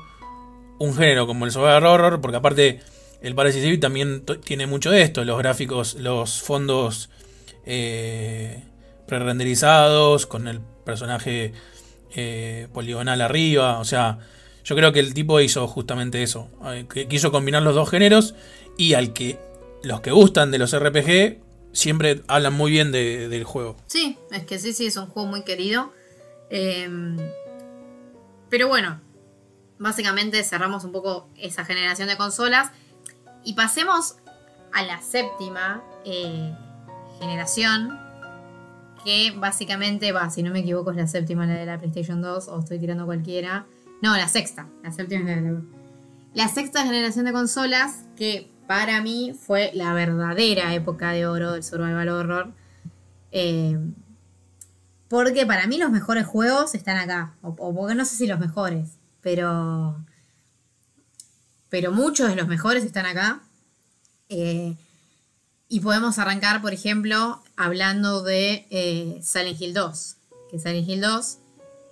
un 0.78 0.94
género 0.94 1.26
como 1.26 1.44
el 1.44 1.50
survival 1.50 1.84
horror, 1.86 2.20
porque 2.20 2.36
aparte 2.36 2.80
el 3.22 3.34
Parasite 3.34 3.78
también 3.78 4.24
tiene 4.44 4.66
mucho 4.66 4.90
de 4.90 5.02
esto, 5.02 5.24
los 5.24 5.38
gráficos, 5.38 5.94
los 5.94 6.42
fondos 6.42 7.10
eh, 7.64 8.62
pre-renderizados 9.06 10.26
con 10.26 10.48
el 10.48 10.60
personaje 10.84 11.52
eh, 12.14 12.68
poligonal 12.72 13.20
arriba, 13.20 13.78
o 13.78 13.84
sea, 13.84 14.18
yo 14.64 14.74
creo 14.76 14.92
que 14.92 15.00
el 15.00 15.14
tipo 15.14 15.40
hizo 15.40 15.66
justamente 15.68 16.22
eso. 16.22 16.48
Eh, 16.66 16.86
que 16.92 17.06
quiso 17.06 17.30
combinar 17.30 17.62
los 17.62 17.74
dos 17.74 17.88
géneros 17.88 18.34
y 18.76 18.94
al 18.94 19.12
que 19.12 19.38
los 19.82 20.00
que 20.00 20.10
gustan 20.10 20.50
de 20.50 20.58
los 20.58 20.76
RPG 20.76 21.38
siempre 21.72 22.22
hablan 22.26 22.54
muy 22.54 22.72
bien 22.72 22.90
del 22.90 23.44
juego. 23.44 23.76
Sí, 23.86 24.18
es 24.32 24.44
que 24.44 24.58
sí, 24.58 24.72
sí, 24.72 24.86
es 24.86 24.96
un 24.96 25.06
juego 25.06 25.28
muy 25.28 25.42
querido. 25.42 25.92
Em, 26.50 27.16
pero 28.48 28.68
bueno, 28.68 29.00
básicamente 29.78 30.42
cerramos 30.44 30.84
un 30.84 30.92
poco 30.92 31.28
esa 31.36 31.64
generación 31.64 32.08
de 32.08 32.16
consolas 32.16 32.70
y 33.44 33.54
pasemos 33.54 34.16
a 34.72 34.82
la 34.82 35.00
séptima 35.00 35.82
eh, 36.04 36.54
generación. 37.20 37.98
Que 39.04 39.30
básicamente 39.30 40.10
va, 40.10 40.30
si 40.30 40.42
no 40.42 40.50
me 40.50 40.60
equivoco, 40.60 40.90
es 40.90 40.96
la 40.96 41.06
séptima, 41.06 41.46
la 41.46 41.54
de 41.54 41.64
la 41.64 41.78
PlayStation 41.78 42.20
2, 42.20 42.48
o 42.48 42.58
estoy 42.58 42.80
tirando 42.80 43.06
cualquiera. 43.06 43.64
No, 44.02 44.16
la 44.16 44.26
sexta. 44.26 44.66
La 44.82 44.90
séptima 44.90 45.62
La 46.34 46.48
sexta 46.48 46.84
generación 46.84 47.24
de 47.24 47.32
consolas 47.32 48.04
que 48.16 48.50
para 48.66 49.00
mí 49.00 49.32
fue 49.38 49.70
la 49.74 49.94
verdadera 49.94 50.74
época 50.74 51.12
de 51.12 51.26
oro 51.26 51.52
del 51.52 51.62
survival 51.62 52.08
horror. 52.08 52.52
Eh, 53.30 53.78
porque 55.08 55.46
para 55.46 55.66
mí 55.66 55.78
los 55.78 55.90
mejores 55.90 56.26
juegos 56.26 56.74
están 56.74 56.96
acá. 56.96 57.34
O, 57.42 57.54
porque 57.54 57.94
no 57.94 58.04
sé 58.04 58.16
si 58.16 58.26
los 58.26 58.38
mejores. 58.38 58.98
Pero. 59.20 60.04
Pero 61.68 61.92
muchos 61.92 62.28
de 62.28 62.36
los 62.36 62.48
mejores 62.48 62.84
están 62.84 63.06
acá. 63.06 63.40
Eh, 64.28 64.74
y 65.68 65.80
podemos 65.80 66.18
arrancar, 66.18 66.62
por 66.62 66.72
ejemplo, 66.72 67.42
hablando 67.56 68.22
de 68.22 68.66
eh, 68.70 69.20
Silent 69.22 69.60
Hill 69.60 69.74
2. 69.74 70.16
Que 70.50 70.58
Silent 70.58 70.88
Hill 70.88 71.00
2 71.00 71.38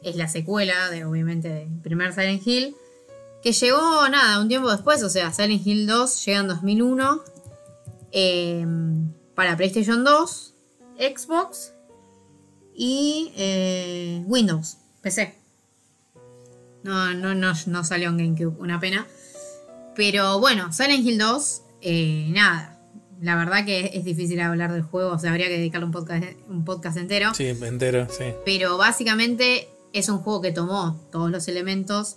es 0.04 0.16
la 0.16 0.28
secuela 0.28 0.90
de 0.90 1.04
obviamente 1.04 1.48
del 1.48 1.80
primer 1.80 2.12
Silent 2.12 2.46
Hill, 2.46 2.76
que 3.42 3.52
llegó 3.52 4.08
nada, 4.08 4.40
un 4.40 4.48
tiempo 4.48 4.70
después, 4.70 5.02
o 5.02 5.08
sea, 5.08 5.32
Silent 5.32 5.66
Hill 5.66 5.86
2 5.86 6.24
llega 6.24 6.40
en 6.40 6.48
2001 6.48 7.24
em, 8.12 9.12
para 9.34 9.56
PlayStation 9.56 10.04
2, 10.04 10.54
Xbox 10.98 11.73
y 12.74 13.32
eh, 13.36 14.22
Windows, 14.26 14.78
PC. 15.02 15.34
No, 16.82 17.14
no, 17.14 17.34
no, 17.34 17.52
no 17.66 17.84
salió 17.84 18.10
en 18.10 18.18
GameCube, 18.18 18.60
una 18.60 18.80
pena. 18.80 19.06
Pero 19.94 20.40
bueno, 20.40 20.72
Silent 20.72 21.06
Hill 21.06 21.18
2, 21.18 21.62
eh, 21.80 22.26
nada. 22.30 22.78
La 23.22 23.36
verdad 23.36 23.64
que 23.64 23.92
es 23.94 24.04
difícil 24.04 24.40
hablar 24.40 24.72
del 24.72 24.82
juego, 24.82 25.12
o 25.12 25.18
sea, 25.18 25.30
habría 25.30 25.46
que 25.46 25.56
dedicarle 25.56 25.86
un 25.86 25.92
podcast, 25.92 26.24
un 26.48 26.64
podcast 26.64 26.96
entero. 26.96 27.32
Sí, 27.32 27.46
entero, 27.46 28.08
sí. 28.10 28.24
Pero 28.44 28.76
básicamente 28.76 29.68
es 29.92 30.08
un 30.08 30.18
juego 30.18 30.42
que 30.42 30.52
tomó 30.52 31.00
todos 31.10 31.30
los 31.30 31.48
elementos 31.48 32.16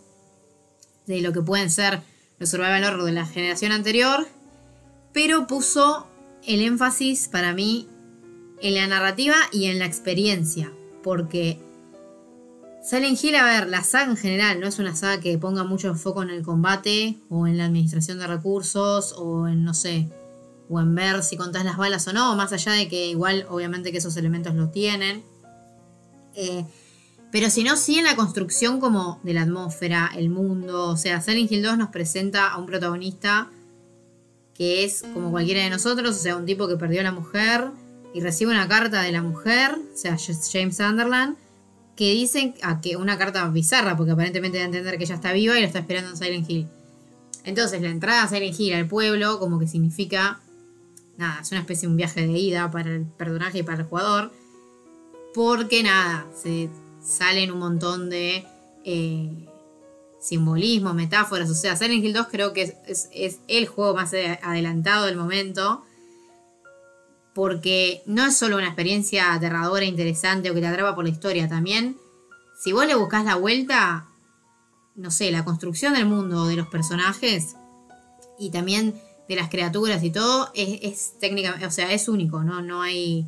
de 1.05 1.21
lo 1.21 1.31
que 1.31 1.41
pueden 1.41 1.69
ser 1.69 2.01
los 2.39 2.49
survival 2.49 2.83
horror 2.83 3.03
de 3.05 3.11
la 3.13 3.25
generación 3.25 3.71
anterior, 3.71 4.27
pero 5.13 5.47
puso 5.47 6.07
el 6.45 6.61
énfasis 6.61 7.29
para 7.29 7.53
mí 7.53 7.87
en 8.61 8.75
la 8.75 8.87
narrativa 8.87 9.35
y 9.51 9.65
en 9.65 9.79
la 9.79 9.85
experiencia, 9.85 10.71
porque 11.03 11.59
Silent 12.87 13.21
Hill, 13.21 13.35
a 13.35 13.43
ver, 13.43 13.67
la 13.67 13.83
saga 13.83 14.09
en 14.09 14.15
general 14.15 14.61
no 14.61 14.67
es 14.67 14.79
una 14.79 14.95
saga 14.95 15.19
que 15.19 15.37
ponga 15.37 15.65
mucho 15.65 15.93
foco 15.95 16.23
en 16.23 16.29
el 16.29 16.41
combate 16.41 17.17
o 17.29 17.45
en 17.45 17.57
la 17.57 17.65
administración 17.65 18.17
de 18.17 18.27
recursos 18.27 19.13
o 19.17 19.47
en, 19.47 19.65
no 19.65 19.73
sé, 19.73 20.09
o 20.69 20.79
en 20.79 20.95
ver 20.95 21.21
si 21.21 21.35
contás 21.35 21.65
las 21.65 21.75
balas 21.75 22.07
o 22.07 22.13
no, 22.13 22.35
más 22.37 22.53
allá 22.53 22.71
de 22.71 22.87
que 22.87 23.07
igual 23.07 23.45
obviamente 23.49 23.91
que 23.91 23.97
esos 23.97 24.15
elementos 24.15 24.55
lo 24.55 24.69
tienen. 24.69 25.23
Eh, 26.33 26.63
pero 27.29 27.49
si 27.49 27.63
no, 27.63 27.75
sí 27.75 27.97
en 27.99 28.05
la 28.05 28.15
construcción 28.15 28.79
como 28.79 29.19
de 29.23 29.33
la 29.33 29.41
atmósfera, 29.41 30.11
el 30.15 30.29
mundo. 30.29 30.87
O 30.87 30.97
sea, 30.97 31.19
Silent 31.19 31.51
Hill 31.51 31.63
2 31.63 31.77
nos 31.77 31.89
presenta 31.89 32.47
a 32.47 32.57
un 32.57 32.65
protagonista 32.67 33.49
que 34.53 34.85
es 34.85 35.03
como 35.13 35.29
cualquiera 35.29 35.61
de 35.61 35.69
nosotros, 35.69 36.15
o 36.15 36.19
sea, 36.19 36.37
un 36.37 36.45
tipo 36.45 36.67
que 36.67 36.77
perdió 36.77 37.01
a 37.01 37.03
la 37.03 37.11
mujer 37.11 37.69
y 38.13 38.21
recibe 38.21 38.51
una 38.51 38.67
carta 38.67 39.01
de 39.01 39.11
la 39.11 39.21
mujer, 39.21 39.77
o 39.93 39.97
sea, 39.97 40.17
James 40.17 40.77
Sunderland, 40.77 41.37
que 41.95 42.13
dice 42.13 42.53
a 42.61 42.79
que 42.79 42.95
una 42.95 43.17
carta 43.17 43.47
bizarra, 43.49 43.97
porque 43.97 44.11
aparentemente 44.11 44.57
da 44.57 44.63
a 44.63 44.67
entender 44.67 44.97
que 44.97 45.03
ella 45.03 45.15
está 45.15 45.33
viva 45.33 45.57
y 45.57 45.61
lo 45.61 45.67
está 45.67 45.79
esperando 45.79 46.11
en 46.11 46.17
Silent 46.17 46.49
Hill. 46.49 46.67
Entonces, 47.43 47.81
la 47.81 47.89
entrada 47.89 48.23
a 48.23 48.27
Silent 48.27 48.59
Hill 48.59 48.73
al 48.73 48.87
pueblo, 48.87 49.39
como 49.39 49.57
que 49.59 49.67
significa, 49.67 50.39
nada, 51.17 51.41
es 51.41 51.51
una 51.51 51.61
especie 51.61 51.87
de 51.87 51.91
un 51.91 51.97
viaje 51.97 52.27
de 52.27 52.33
ida 52.33 52.69
para 52.69 52.93
el 52.93 53.05
personaje 53.05 53.59
y 53.59 53.63
para 53.63 53.79
el 53.79 53.85
jugador, 53.85 54.31
porque 55.33 55.81
nada, 55.81 56.27
se 56.35 56.69
salen 57.03 57.51
un 57.51 57.59
montón 57.59 58.09
de 58.09 58.45
eh, 58.83 59.47
simbolismo, 60.19 60.93
metáforas. 60.93 61.49
O 61.49 61.55
sea, 61.55 61.75
Silent 61.75 62.03
Hill 62.03 62.13
2 62.13 62.27
creo 62.29 62.53
que 62.53 62.75
es, 62.85 63.09
el 63.47 63.67
juego 63.67 63.95
más 63.95 64.13
adelantado 64.13 65.05
del 65.05 65.15
momento. 65.15 65.83
Porque 67.37 68.01
no 68.07 68.25
es 68.25 68.35
solo 68.35 68.57
una 68.57 68.65
experiencia 68.65 69.31
aterradora, 69.31 69.85
interesante 69.85 70.49
o 70.49 70.55
que 70.55 70.59
te 70.59 70.65
atrapa 70.65 70.95
por 70.95 71.03
la 71.03 71.11
historia, 71.11 71.47
también, 71.47 71.95
si 72.59 72.71
vos 72.71 72.87
le 72.87 72.95
buscas 72.95 73.25
la 73.25 73.35
vuelta, 73.35 74.07
no 74.95 75.11
sé, 75.11 75.29
la 75.29 75.45
construcción 75.45 75.93
del 75.93 76.07
mundo 76.07 76.47
de 76.47 76.55
los 76.55 76.67
personajes 76.67 77.55
y 78.39 78.49
también 78.49 78.99
de 79.29 79.35
las 79.35 79.49
criaturas 79.49 80.03
y 80.03 80.09
todo, 80.09 80.49
es, 80.55 80.79
es 80.81 81.19
técnicamente, 81.19 81.63
o 81.67 81.69
sea, 81.69 81.93
es 81.93 82.09
único, 82.09 82.43
¿no? 82.43 82.63
No 82.63 82.81
hay... 82.81 83.27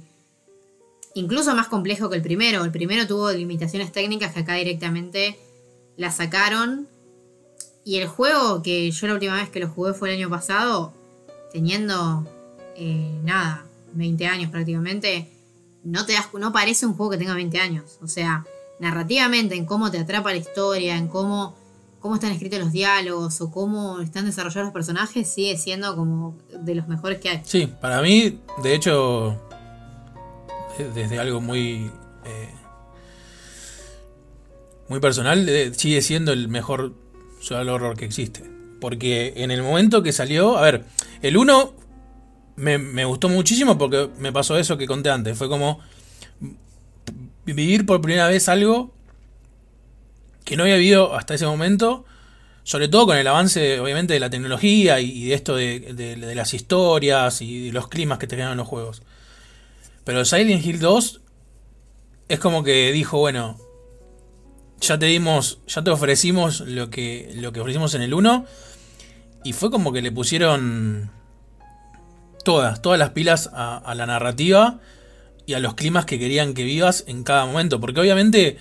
Incluso 1.14 1.54
más 1.54 1.68
complejo 1.68 2.10
que 2.10 2.16
el 2.16 2.24
primero. 2.24 2.66
El 2.66 2.72
primero 2.72 3.06
tuvo 3.06 3.32
limitaciones 3.32 3.92
técnicas 3.92 4.34
que 4.34 4.40
acá 4.40 4.56
directamente 4.56 5.40
la 5.98 6.10
sacaron. 6.10 6.88
Y 7.86 7.98
el 7.98 8.08
juego, 8.08 8.64
que 8.64 8.90
yo 8.90 9.06
la 9.06 9.14
última 9.14 9.36
vez 9.36 9.50
que 9.50 9.60
lo 9.60 9.70
jugué 9.70 9.94
fue 9.94 10.10
el 10.10 10.16
año 10.18 10.32
pasado, 10.32 10.94
teniendo 11.52 12.28
eh, 12.76 13.20
nada, 13.24 13.69
20 13.94 14.28
años 14.28 14.52
prácticamente, 14.52 15.30
no 15.84 16.06
te 16.06 16.14
das, 16.14 16.28
no 16.34 16.52
parece 16.52 16.86
un 16.86 16.94
juego 16.94 17.12
que 17.12 17.18
tenga 17.18 17.34
20 17.34 17.60
años. 17.60 17.98
O 18.02 18.08
sea, 18.08 18.46
narrativamente, 18.80 19.56
en 19.56 19.66
cómo 19.66 19.92
te 19.92 20.00
atrapa 20.00 20.32
la 20.32 20.38
historia, 20.38 20.98
en 20.98 21.08
cómo, 21.08 21.56
cómo 22.00 22.16
están 22.16 22.32
escritos 22.32 22.60
los 22.60 22.72
diálogos 22.72 23.40
o 23.42 23.52
cómo 23.52 24.00
están 24.00 24.26
desarrollados 24.26 24.68
los 24.68 24.74
personajes, 24.74 25.30
sigue 25.30 25.58
siendo 25.58 25.96
como 25.96 26.38
de 26.50 26.76
los 26.76 26.88
mejores 26.88 27.20
que 27.20 27.30
hay. 27.30 27.42
Sí, 27.46 27.68
para 27.80 28.02
mí, 28.02 28.40
de 28.64 28.76
hecho, 28.76 29.38
desde 30.94 31.20
algo 31.20 31.42
muy. 31.42 31.92
Eh, 32.26 32.50
muy 34.88 35.00
personal, 35.00 35.48
sigue 35.76 36.02
siendo 36.02 36.34
el 36.34 36.48
mejor 36.48 36.94
survival 37.40 37.70
horror 37.70 37.98
que 37.98 38.06
existe. 38.06 38.44
Porque 38.82 39.34
en 39.38 39.52
el 39.52 39.62
momento 39.62 40.02
que 40.02 40.12
salió, 40.12 40.58
a 40.58 40.62
ver, 40.62 40.86
el 41.22 41.38
1 41.38 41.74
me, 42.60 43.06
gustó 43.06 43.30
muchísimo 43.30 43.78
porque 43.78 44.10
me 44.20 44.32
pasó 44.32 44.58
eso 44.58 44.78
que 44.78 44.86
conté 44.86 45.10
antes. 45.10 45.38
Fue 45.38 45.48
como 45.48 45.80
vivir 47.46 47.86
por 47.86 48.02
primera 48.02 48.28
vez 48.28 48.50
algo 48.50 48.92
que 50.44 50.58
no 50.58 50.64
había 50.64 50.76
vivido 50.76 51.16
hasta 51.16 51.34
ese 51.34 51.46
momento. 51.46 52.06
Sobre 52.64 52.88
todo 52.88 53.08
con 53.08 53.18
el 53.18 53.26
avance, 53.26 53.80
obviamente, 53.80 54.14
de 54.14 54.20
la 54.20 54.30
tecnología 54.30 55.00
y 55.00 55.30
de 55.30 55.34
esto 55.34 55.56
de, 55.56 56.34
las 56.36 56.54
historias 56.54 57.42
y 57.42 57.68
de 57.68 57.72
los 57.72 57.88
climas 57.88 58.20
que 58.20 58.28
te 58.28 58.38
los 58.38 58.68
juegos. 58.68 59.02
Pero 60.04 60.24
Silent 60.24 60.64
Hill 60.64 60.80
2 60.80 61.22
es 62.28 62.40
como 62.40 62.64
que 62.64 62.92
dijo, 62.92 63.18
bueno, 63.18 63.58
ya 64.82 65.00
te 65.00 65.08
dimos, 65.08 65.60
ya 65.68 65.84
te 65.84 65.90
ofrecimos 65.90 66.60
lo 66.62 66.90
que, 66.92 67.32
lo 67.36 67.52
que 67.52 67.62
ofrecimos 67.62 67.96
en 67.96 68.04
el 68.04 68.14
1. 68.14 68.46
Y 69.46 69.54
fue 69.54 69.72
como 69.72 69.92
que 69.92 70.02
le 70.02 70.12
pusieron 70.12 71.10
todas, 72.44 72.82
todas 72.82 73.00
las 73.00 73.12
pilas 73.12 73.50
a, 73.54 73.94
la 73.96 74.06
narrativa 74.06 74.80
y 75.46 75.54
a 75.54 75.60
los 75.60 75.76
climas 75.76 76.06
que 76.06 76.20
querían 76.20 76.54
que 76.54 76.64
vivas 76.64 77.04
en 77.08 77.24
cada 77.24 77.46
momento. 77.46 77.80
Porque 77.80 78.00
obviamente, 78.00 78.58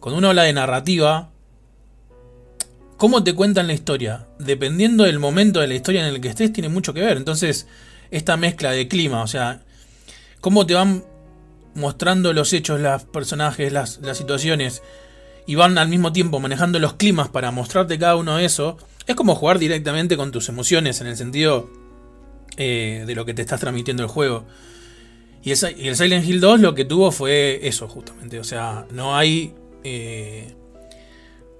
cuando 0.00 0.18
uno 0.18 0.28
habla 0.28 0.42
de 0.42 0.52
narrativa, 0.52 1.30
cómo 2.96 3.24
te 3.24 3.34
cuentan 3.34 3.66
la 3.66 3.74
historia, 3.74 4.26
dependiendo 4.38 5.04
del 5.04 5.18
momento 5.18 5.60
de 5.60 5.68
la 5.68 5.74
historia 5.74 6.06
en 6.06 6.14
el 6.14 6.20
que 6.20 6.28
estés, 6.28 6.52
tiene 6.52 6.68
mucho 6.68 6.94
que 6.94 7.00
ver. 7.00 7.16
Entonces, 7.16 7.66
esta 8.10 8.36
mezcla 8.36 8.70
de 8.70 8.88
clima, 8.88 9.22
o 9.22 9.26
sea, 9.26 9.62
cómo 10.40 10.66
te 10.66 10.74
van 10.74 11.04
mostrando 11.74 12.32
los 12.32 12.52
hechos, 12.52 12.80
los 12.80 13.04
personajes, 13.04 13.72
las, 13.72 13.98
las 14.02 14.16
situaciones, 14.16 14.82
y 15.46 15.56
van 15.56 15.76
al 15.76 15.88
mismo 15.88 16.12
tiempo 16.12 16.40
manejando 16.40 16.78
los 16.78 16.94
climas 16.94 17.28
para 17.28 17.50
mostrarte 17.50 17.98
cada 17.98 18.16
uno 18.16 18.36
de 18.36 18.44
eso, 18.44 18.78
es 19.06 19.14
como 19.14 19.34
jugar 19.34 19.58
directamente 19.58 20.16
con 20.16 20.32
tus 20.32 20.48
emociones, 20.48 21.00
en 21.00 21.08
el 21.08 21.16
sentido 21.16 21.83
eh, 22.56 23.02
de 23.06 23.14
lo 23.14 23.24
que 23.24 23.34
te 23.34 23.42
estás 23.42 23.60
transmitiendo 23.60 24.02
el 24.04 24.08
juego. 24.08 24.44
Y 25.42 25.50
el, 25.50 25.96
Silent 25.96 26.26
Hill 26.26 26.40
2 26.40 26.60
lo 26.60 26.74
que 26.74 26.84
tuvo 26.84 27.10
fue 27.10 27.60
eso, 27.66 27.88
justamente. 27.88 28.38
O 28.38 28.44
sea, 28.44 28.86
no 28.90 29.16
hay. 29.16 29.54
Eh, 29.82 30.54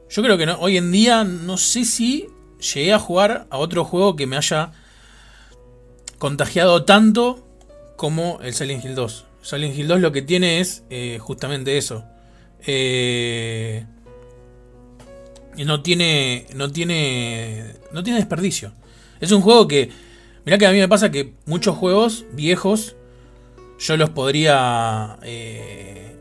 yo 0.08 0.22
creo 0.22 0.38
que 0.38 0.46
no, 0.46 0.56
hoy 0.60 0.76
en 0.76 0.92
día 0.92 1.24
no 1.24 1.56
sé 1.56 1.84
si 1.84 2.28
llegué 2.74 2.92
a 2.92 2.98
jugar 2.98 3.46
a 3.50 3.58
otro 3.58 3.84
juego 3.84 4.16
que 4.16 4.26
me 4.26 4.36
haya 4.36 4.72
contagiado 6.18 6.84
tanto 6.84 7.44
como 7.96 8.38
el 8.42 8.54
Silent 8.54 8.84
Hill 8.84 8.94
2. 8.94 9.24
Silent 9.42 9.76
Hill 9.76 9.88
2 9.88 10.00
lo 10.00 10.12
que 10.12 10.22
tiene 10.22 10.60
es 10.60 10.84
eh, 10.88 11.18
justamente 11.20 11.76
eso. 11.76 12.04
y 15.56 15.64
no 15.64 15.82
tiene. 15.82 16.46
No 16.54 16.70
tiene. 16.70 17.74
No 17.92 18.02
tiene 18.02 18.20
desperdicio. 18.20 18.72
Es 19.20 19.32
un 19.32 19.42
juego 19.42 19.68
que 19.68 20.03
Mirá 20.44 20.58
que 20.58 20.66
a 20.66 20.72
mí 20.72 20.78
me 20.78 20.88
pasa 20.88 21.10
que 21.10 21.34
muchos 21.46 21.76
juegos 21.76 22.24
viejos 22.32 22.96
yo 23.78 23.96
los 23.96 24.10
podría... 24.10 25.18
Eh, 25.22 26.16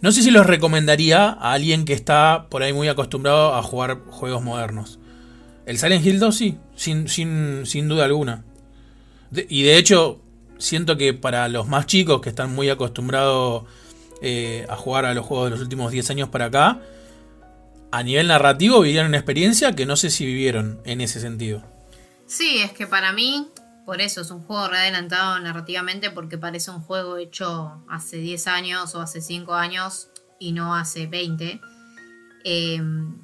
no 0.00 0.12
sé 0.12 0.22
si 0.22 0.30
los 0.30 0.46
recomendaría 0.46 1.28
a 1.28 1.52
alguien 1.52 1.84
que 1.84 1.92
está 1.92 2.46
por 2.48 2.62
ahí 2.62 2.72
muy 2.72 2.88
acostumbrado 2.88 3.54
a 3.54 3.62
jugar 3.62 4.00
juegos 4.08 4.42
modernos. 4.42 4.98
El 5.66 5.78
Silent 5.78 6.04
Hill 6.04 6.18
2 6.18 6.34
sí, 6.34 6.58
sin, 6.74 7.08
sin, 7.08 7.66
sin 7.66 7.88
duda 7.88 8.06
alguna. 8.06 8.44
y 9.30 9.62
de 9.62 9.76
hecho, 9.76 10.20
siento 10.58 10.96
que 10.96 11.14
para 11.14 11.48
los 11.48 11.68
más 11.68 11.86
chicos 11.86 12.20
que 12.20 12.30
están 12.30 12.54
muy 12.54 12.70
acostumbrados 12.70 13.64
eh, 14.22 14.66
a 14.68 14.76
jugar 14.76 15.04
a 15.04 15.14
los 15.14 15.24
juegos 15.24 15.46
de 15.46 15.50
los 15.50 15.60
últimos 15.60 15.92
10 15.92 16.10
años 16.10 16.28
para 16.28 16.46
acá, 16.46 16.80
a 17.90 18.02
nivel 18.02 18.28
narrativo 18.28 18.80
vivieron 18.80 19.08
una 19.08 19.16
experiencia 19.16 19.72
que 19.72 19.86
no 19.86 19.96
sé 19.96 20.10
si 20.10 20.26
vivieron 20.26 20.80
en 20.84 21.00
ese 21.00 21.20
sentido. 21.20 21.62
Sí, 22.30 22.58
es 22.58 22.70
que 22.70 22.86
para 22.86 23.12
mí, 23.12 23.48
por 23.84 24.00
eso 24.00 24.20
es 24.20 24.30
un 24.30 24.44
juego 24.44 24.68
re 24.68 24.78
adelantado 24.78 25.40
narrativamente, 25.40 26.12
porque 26.12 26.38
parece 26.38 26.70
un 26.70 26.80
juego 26.80 27.16
hecho 27.16 27.84
hace 27.88 28.18
10 28.18 28.46
años 28.46 28.94
o 28.94 29.00
hace 29.00 29.20
5 29.20 29.52
años 29.52 30.10
y 30.38 30.52
no 30.52 30.76
hace 30.76 31.08
20. 31.08 31.60
Em, 32.44 33.18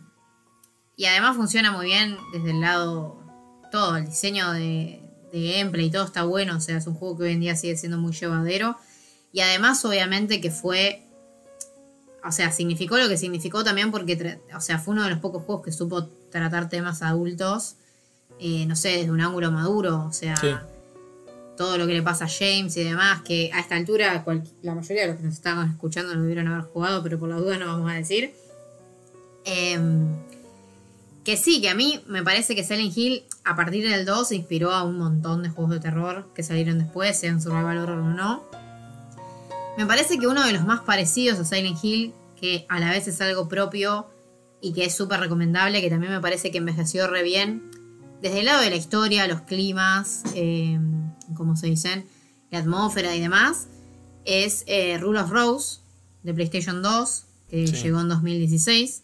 y 0.96 1.04
además 1.04 1.36
funciona 1.36 1.70
muy 1.70 1.86
bien 1.86 2.16
desde 2.32 2.50
el 2.50 2.60
lado 2.60 3.22
todo, 3.70 3.96
el 3.96 4.06
diseño 4.06 4.50
de, 4.50 5.00
de 5.32 5.52
gameplay 5.52 5.86
y 5.86 5.90
todo 5.92 6.04
está 6.04 6.24
bueno, 6.24 6.56
o 6.56 6.60
sea, 6.60 6.76
es 6.76 6.88
un 6.88 6.94
juego 6.94 7.16
que 7.16 7.24
hoy 7.26 7.32
en 7.34 7.40
día 7.40 7.54
sigue 7.54 7.76
siendo 7.76 7.98
muy 7.98 8.12
llevadero. 8.12 8.76
Y 9.30 9.38
además, 9.38 9.84
obviamente, 9.84 10.40
que 10.40 10.50
fue. 10.50 11.06
O 12.24 12.32
sea, 12.32 12.50
significó 12.50 12.98
lo 12.98 13.08
que 13.08 13.16
significó 13.16 13.62
también 13.62 13.92
porque, 13.92 14.40
o 14.52 14.60
sea, 14.60 14.80
fue 14.80 14.94
uno 14.94 15.04
de 15.04 15.10
los 15.10 15.20
pocos 15.20 15.44
juegos 15.44 15.64
que 15.64 15.70
supo 15.70 16.08
tratar 16.32 16.68
temas 16.68 17.02
adultos 17.02 17.76
eh, 18.38 18.66
no 18.66 18.76
sé, 18.76 18.90
desde 18.90 19.10
un 19.10 19.20
ángulo 19.20 19.50
maduro, 19.50 20.04
o 20.06 20.12
sea, 20.12 20.34
todo 21.56 21.78
lo 21.78 21.86
que 21.86 21.94
le 21.94 22.02
pasa 22.02 22.26
a 22.26 22.28
James 22.28 22.76
y 22.76 22.84
demás, 22.84 23.22
que 23.22 23.50
a 23.52 23.60
esta 23.60 23.76
altura 23.76 24.24
la 24.62 24.74
mayoría 24.74 25.02
de 25.02 25.08
los 25.08 25.16
que 25.16 25.22
nos 25.22 25.34
estaban 25.34 25.70
escuchando 25.70 26.14
no 26.14 26.20
debieron 26.20 26.48
haber 26.48 26.64
jugado, 26.64 27.02
pero 27.02 27.18
por 27.18 27.28
la 27.28 27.36
duda 27.36 27.58
no 27.58 27.66
vamos 27.66 27.90
a 27.90 27.94
decir. 27.94 28.34
Em, 29.44 30.08
que 31.24 31.36
sí, 31.36 31.60
que 31.60 31.68
a 31.68 31.74
mí 31.74 32.02
me 32.06 32.22
parece 32.22 32.54
que 32.54 32.62
Silent 32.62 32.96
Hill 32.96 33.24
a 33.44 33.56
partir 33.56 33.88
del 33.88 34.04
2 34.04 34.28
se 34.28 34.36
inspiró 34.36 34.72
a 34.72 34.84
un 34.84 34.98
montón 34.98 35.42
de 35.42 35.48
juegos 35.48 35.74
de 35.74 35.80
terror 35.80 36.28
que 36.34 36.42
salieron 36.42 36.78
después, 36.78 37.18
sean 37.18 37.40
survival 37.40 37.78
horror 37.78 37.98
o 37.98 38.10
no. 38.10 38.44
Me 39.76 39.86
parece 39.86 40.18
que 40.18 40.26
uno 40.26 40.44
de 40.44 40.52
los 40.52 40.64
más 40.64 40.80
parecidos 40.80 41.38
a 41.38 41.44
Silent 41.44 41.82
Hill, 41.82 42.14
que 42.40 42.66
a 42.68 42.80
la 42.80 42.90
vez 42.90 43.08
es 43.08 43.20
algo 43.20 43.48
propio 43.48 44.06
y 44.60 44.72
que 44.72 44.84
es 44.84 44.94
súper 44.94 45.20
recomendable, 45.20 45.80
que 45.80 45.90
también 45.90 46.12
me 46.12 46.20
parece 46.20 46.50
que 46.50 46.58
envejeció 46.58 47.06
re 47.06 47.22
bien, 47.22 47.70
desde 48.22 48.40
el 48.40 48.46
lado 48.46 48.62
de 48.62 48.70
la 48.70 48.76
historia, 48.76 49.26
los 49.26 49.42
climas, 49.42 50.22
eh, 50.34 50.78
como 51.34 51.56
se 51.56 51.66
dicen, 51.66 52.06
la 52.50 52.60
atmósfera 52.60 53.14
y 53.14 53.20
demás, 53.20 53.68
es 54.24 54.64
eh, 54.66 54.98
Rule 54.98 55.20
of 55.20 55.30
Rose 55.30 55.80
de 56.22 56.34
PlayStation 56.34 56.82
2, 56.82 57.24
que 57.48 57.66
llegó 57.66 58.00
en 58.00 58.08
2016. 58.08 59.02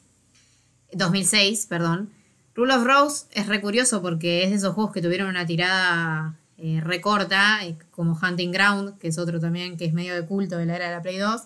2006, 0.93 1.67
perdón. 1.67 2.11
Rule 2.55 2.75
of 2.75 2.85
Rose 2.85 3.27
es 3.33 3.47
re 3.47 3.61
curioso 3.61 4.03
porque 4.03 4.45
es 4.45 4.51
de 4.51 4.57
esos 4.57 4.75
juegos 4.75 4.93
que 4.93 5.01
tuvieron 5.01 5.29
una 5.29 5.47
tirada 5.47 6.37
eh, 6.59 6.81
recorta, 6.83 7.65
eh, 7.65 7.77
como 7.91 8.19
Hunting 8.21 8.53
Ground, 8.53 8.99
que 8.99 9.09
es 9.09 9.19
otro 9.19 9.41
también 9.41 9.77
que 9.77 9.85
es 9.85 9.93
medio 9.93 10.15
de 10.15 10.27
culto 10.27 10.59
de 10.59 10.67
la 10.67 10.77
era 10.77 10.89
de 10.89 10.97
la 10.97 11.03
Play 11.03 11.17
2. 11.17 11.43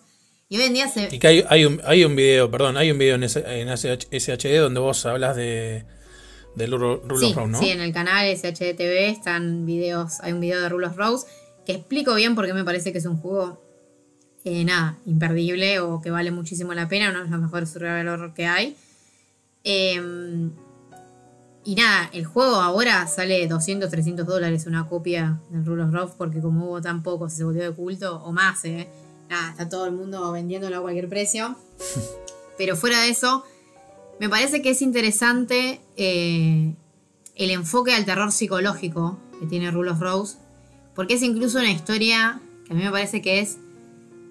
Y 0.48 0.58
hoy 0.58 0.64
en 0.64 0.74
día 0.74 0.88
se. 0.88 1.08
Y 1.10 1.18
que 1.18 1.44
hay, 1.48 1.64
un, 1.64 1.80
hay 1.84 2.04
un 2.04 2.16
video, 2.16 2.50
perdón, 2.50 2.76
hay 2.76 2.90
un 2.90 2.98
video 2.98 3.14
en, 3.16 3.22
en 3.22 3.76
SHD 3.76 4.60
donde 4.60 4.80
vos 4.80 5.04
hablas 5.06 5.36
de 5.36 5.84
del 6.56 6.72
Rule 6.72 7.00
sí, 7.18 7.26
of 7.26 7.36
Rose, 7.36 7.48
¿no? 7.48 7.58
Sí, 7.58 7.68
en 7.68 7.80
el 7.80 7.92
canal 7.92 8.26
SHDTV 8.26 9.10
están 9.10 9.66
videos, 9.66 10.20
hay 10.20 10.32
un 10.32 10.40
video 10.40 10.60
de 10.60 10.68
Rule 10.68 10.86
of 10.86 10.96
Rose 10.96 11.26
que 11.64 11.72
explico 11.72 12.14
bien 12.14 12.34
porque 12.34 12.54
me 12.54 12.64
parece 12.64 12.92
que 12.92 12.98
es 12.98 13.06
un 13.06 13.18
juego, 13.18 13.62
eh, 14.44 14.64
nada, 14.64 14.98
imperdible 15.04 15.80
o 15.80 16.00
que 16.00 16.10
vale 16.10 16.30
muchísimo 16.30 16.72
la 16.74 16.88
pena, 16.88 17.10
uno 17.10 17.24
de 17.24 17.28
los 17.28 17.40
mejores 17.40 17.70
survival 17.70 18.08
horror 18.08 18.34
que 18.34 18.46
hay. 18.46 18.76
Em, 19.64 20.50
y 21.64 21.74
nada, 21.74 22.08
el 22.12 22.24
juego 22.24 22.56
ahora 22.56 23.06
sale 23.06 23.46
200, 23.46 23.90
300 23.90 24.26
dólares 24.26 24.66
una 24.66 24.88
copia 24.88 25.40
del 25.50 25.66
Rule 25.66 25.82
of 25.82 25.92
Rose 25.92 26.14
porque 26.16 26.40
como 26.40 26.66
hubo 26.68 26.80
tan 26.80 27.02
poco, 27.02 27.28
se 27.28 27.44
volvió 27.44 27.64
de 27.64 27.72
culto 27.72 28.22
o 28.24 28.32
más, 28.32 28.64
eh. 28.64 28.88
Nada, 29.28 29.50
está 29.50 29.68
todo 29.68 29.86
el 29.86 29.92
mundo 29.92 30.30
vendiéndolo 30.32 30.78
a 30.78 30.80
cualquier 30.80 31.08
precio. 31.08 31.56
Pero 32.56 32.76
fuera 32.76 33.02
de 33.02 33.10
eso, 33.10 33.44
me 34.18 34.28
parece 34.28 34.62
que 34.62 34.70
es 34.70 34.82
interesante 34.82 35.80
eh, 35.96 36.74
el 37.34 37.50
enfoque 37.50 37.94
al 37.94 38.04
terror 38.04 38.32
psicológico 38.32 39.18
que 39.38 39.46
tiene 39.46 39.70
Rule 39.70 39.90
of 39.90 40.00
Rose, 40.00 40.38
porque 40.94 41.14
es 41.14 41.22
incluso 41.22 41.58
una 41.58 41.70
historia 41.70 42.40
que 42.64 42.72
a 42.72 42.76
mí 42.76 42.82
me 42.82 42.90
parece 42.90 43.20
que 43.20 43.40
es 43.40 43.58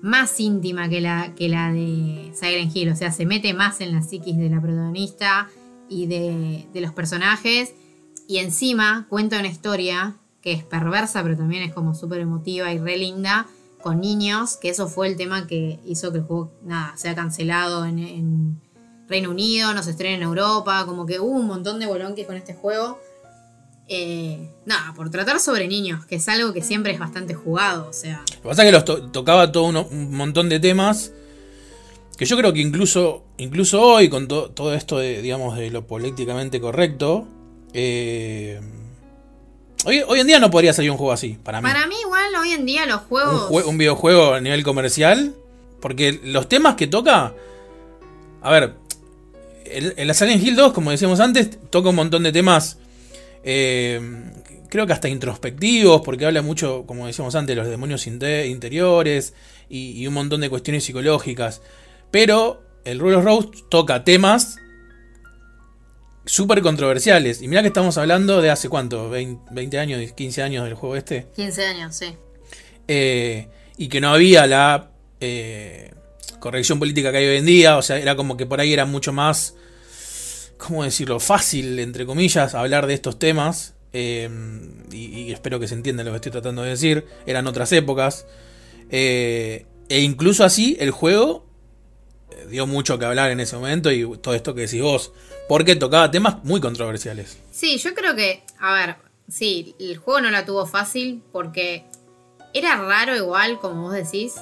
más 0.01 0.39
íntima 0.39 0.89
que 0.89 1.01
la, 1.01 1.33
que 1.35 1.47
la 1.49 1.71
de 1.71 2.31
Silent 2.33 2.75
Hill, 2.75 2.89
o 2.89 2.95
sea, 2.95 3.11
se 3.11 3.25
mete 3.25 3.53
más 3.53 3.81
en 3.81 3.91
la 3.91 4.01
psiquis 4.01 4.37
de 4.37 4.49
la 4.49 4.61
protagonista 4.61 5.49
y 5.87 6.07
de, 6.07 6.67
los 6.73 6.91
personajes, 6.91 7.73
y 8.27 8.37
encima 8.37 9.05
cuenta 9.07 9.39
una 9.39 9.47
historia 9.47 10.15
que 10.41 10.51
es 10.51 10.63
perversa, 10.63 11.21
pero 11.23 11.37
también 11.37 11.63
es 11.63 11.73
como 11.73 11.93
súper 11.93 12.21
emotiva 12.21 12.71
y 12.73 12.79
re 12.79 12.97
linda, 12.97 13.47
con 13.81 14.01
niños, 14.01 14.57
que 14.57 14.69
eso 14.69 14.87
fue 14.87 15.07
el 15.07 15.15
tema 15.15 15.45
que 15.45 15.79
hizo 15.85 16.11
que 16.11 16.17
el 16.17 16.23
juego, 16.23 16.51
nada, 16.63 16.97
sea 16.97 17.13
cancelado 17.13 17.85
en 17.85 18.59
Reino 19.07 19.29
Unido, 19.29 19.73
no 19.73 19.83
se 19.83 19.91
estrene 19.91 20.15
en 20.15 20.23
Europa, 20.23 20.83
como 20.85 21.05
que 21.05 21.19
hubo 21.19 21.37
un 21.39 21.47
montón 21.47 21.79
de 21.79 21.85
bolonques 21.85 22.25
con 22.25 22.35
este 22.35 22.53
juego. 22.53 22.99
Eh, 23.87 24.49
nada, 24.65 24.93
por 24.95 25.11
tratar 25.11 25.39
sobre 25.39 25.67
niños, 25.67 26.05
que 26.07 26.15
es 26.15 26.27
algo 26.27 26.53
que 26.53 26.63
siempre 26.63 26.91
es 26.91 26.97
bastante 26.99 27.35
jugado, 27.35 27.87
o 27.87 27.93
sea. 27.93 28.23
Lo 28.35 28.41
que 28.41 28.47
pasa 28.49 28.63
es 28.63 28.67
que 28.67 28.71
los 28.71 28.83
to- 28.85 29.11
tocaba 29.11 29.51
todo 29.51 29.65
uno- 29.65 29.87
un 29.91 30.15
montón 30.15 30.49
de 30.49 30.59
temas 30.59 31.11
que 32.17 32.25
yo 32.25 32.35
creo 32.37 32.51
que 32.51 32.61
incluso, 32.61 33.23
incluso 33.37 33.81
hoy, 33.81 34.09
con 34.09 34.27
to- 34.27 34.49
todo 34.49 34.73
esto 34.73 34.97
de, 34.97 35.21
digamos, 35.21 35.55
de 35.55 35.69
lo 35.69 35.85
políticamente 35.85 36.59
correcto, 36.59 37.27
eh, 37.73 38.59
hoy, 39.85 40.01
hoy 40.07 40.19
en 40.21 40.27
día 40.27 40.39
no 40.39 40.49
podría 40.49 40.73
salir 40.73 40.89
un 40.89 40.97
juego 40.97 41.11
así, 41.11 41.37
para 41.43 41.61
mí. 41.61 41.67
Para 41.67 41.85
mí 41.85 41.95
igual 42.01 42.33
hoy 42.41 42.51
en 42.53 42.65
día 42.65 42.85
los 42.87 43.01
un, 43.01 43.07
juegos... 43.07 43.49
jue- 43.51 43.65
un 43.65 43.77
videojuego 43.77 44.33
a 44.33 44.39
nivel 44.41 44.63
comercial, 44.63 45.35
porque 45.79 46.19
los 46.23 46.49
temas 46.49 46.73
que 46.75 46.87
toca, 46.87 47.33
a 48.41 48.49
ver, 48.49 48.73
el, 49.75 49.93
el 49.97 50.15
Silent 50.15 50.43
Hill 50.43 50.55
2, 50.55 50.73
como 50.73 50.91
decíamos 50.91 51.19
antes, 51.19 51.49
toca 51.69 51.89
un 51.89 51.95
montón 51.95 52.23
de 52.23 52.31
temas, 52.31 52.77
eh, 53.43 53.99
creo 54.69 54.87
que 54.87 54.93
hasta 54.93 55.07
introspectivos, 55.09 56.01
porque 56.01 56.25
habla 56.25 56.41
mucho, 56.41 56.83
como 56.85 57.07
decíamos 57.07 57.35
antes, 57.35 57.55
de 57.55 57.61
los 57.61 57.69
demonios 57.69 58.07
inte- 58.07 58.47
interiores 58.47 59.33
y, 59.69 59.91
y 59.91 60.07
un 60.07 60.13
montón 60.13 60.41
de 60.41 60.49
cuestiones 60.49 60.83
psicológicas. 60.83 61.61
Pero 62.11 62.63
el 62.85 62.99
Rule 62.99 63.17
of 63.17 63.25
Rose 63.25 63.49
toca 63.69 64.03
temas 64.03 64.57
súper 66.25 66.61
controversiales. 66.61 67.41
Y 67.41 67.47
mira 67.47 67.61
que 67.61 67.67
estamos 67.67 67.97
hablando 67.97 68.41
de 68.41 68.49
hace 68.49 68.69
cuánto, 68.69 69.09
20, 69.09 69.51
20 69.51 69.79
años, 69.79 70.11
15 70.13 70.41
años 70.41 70.63
del 70.65 70.73
juego 70.73 70.95
este. 70.95 71.27
15 71.35 71.65
años, 71.65 71.95
sí. 71.95 72.15
Eh, 72.87 73.47
y 73.77 73.87
que 73.89 74.01
no 74.01 74.09
había 74.13 74.47
la 74.47 74.89
eh, 75.19 75.91
corrección 76.39 76.79
política 76.79 77.11
que 77.11 77.17
hay 77.17 77.25
hoy 77.27 77.37
en 77.37 77.45
día, 77.45 77.77
o 77.77 77.81
sea, 77.81 77.97
era 77.97 78.15
como 78.15 78.37
que 78.37 78.45
por 78.45 78.59
ahí 78.59 78.73
era 78.73 78.85
mucho 78.85 79.11
más, 79.13 79.55
¿cómo 80.57 80.83
decirlo?, 80.83 81.19
fácil, 81.19 81.79
entre 81.79 82.05
comillas, 82.05 82.55
hablar 82.55 82.87
de 82.87 82.93
estos 82.93 83.19
temas, 83.19 83.73
eh, 83.93 84.29
y, 84.91 85.05
y 85.05 85.31
espero 85.31 85.59
que 85.59 85.67
se 85.67 85.75
entienda 85.75 86.03
lo 86.03 86.11
que 86.11 86.17
estoy 86.17 86.31
tratando 86.31 86.63
de 86.63 86.69
decir, 86.71 87.05
eran 87.25 87.47
otras 87.47 87.71
épocas, 87.71 88.25
eh, 88.89 89.65
e 89.89 89.99
incluso 89.99 90.43
así 90.43 90.77
el 90.79 90.91
juego 90.91 91.45
eh, 92.31 92.47
dio 92.49 92.67
mucho 92.67 92.97
que 92.99 93.05
hablar 93.05 93.31
en 93.31 93.39
ese 93.39 93.55
momento 93.55 93.91
y 93.91 94.17
todo 94.17 94.33
esto 94.33 94.53
que 94.55 94.61
decís 94.61 94.81
vos, 94.81 95.11
porque 95.47 95.75
tocaba 95.75 96.09
temas 96.11 96.43
muy 96.43 96.59
controversiales. 96.59 97.37
Sí, 97.51 97.77
yo 97.77 97.93
creo 97.93 98.15
que, 98.15 98.43
a 98.59 98.73
ver, 98.73 98.95
sí, 99.27 99.75
el 99.79 99.97
juego 99.97 100.21
no 100.21 100.31
la 100.31 100.45
tuvo 100.45 100.65
fácil 100.65 101.23
porque 101.31 101.85
era 102.53 102.75
raro 102.77 103.15
igual, 103.15 103.59
como 103.59 103.83
vos 103.83 103.93
decís, 103.93 104.33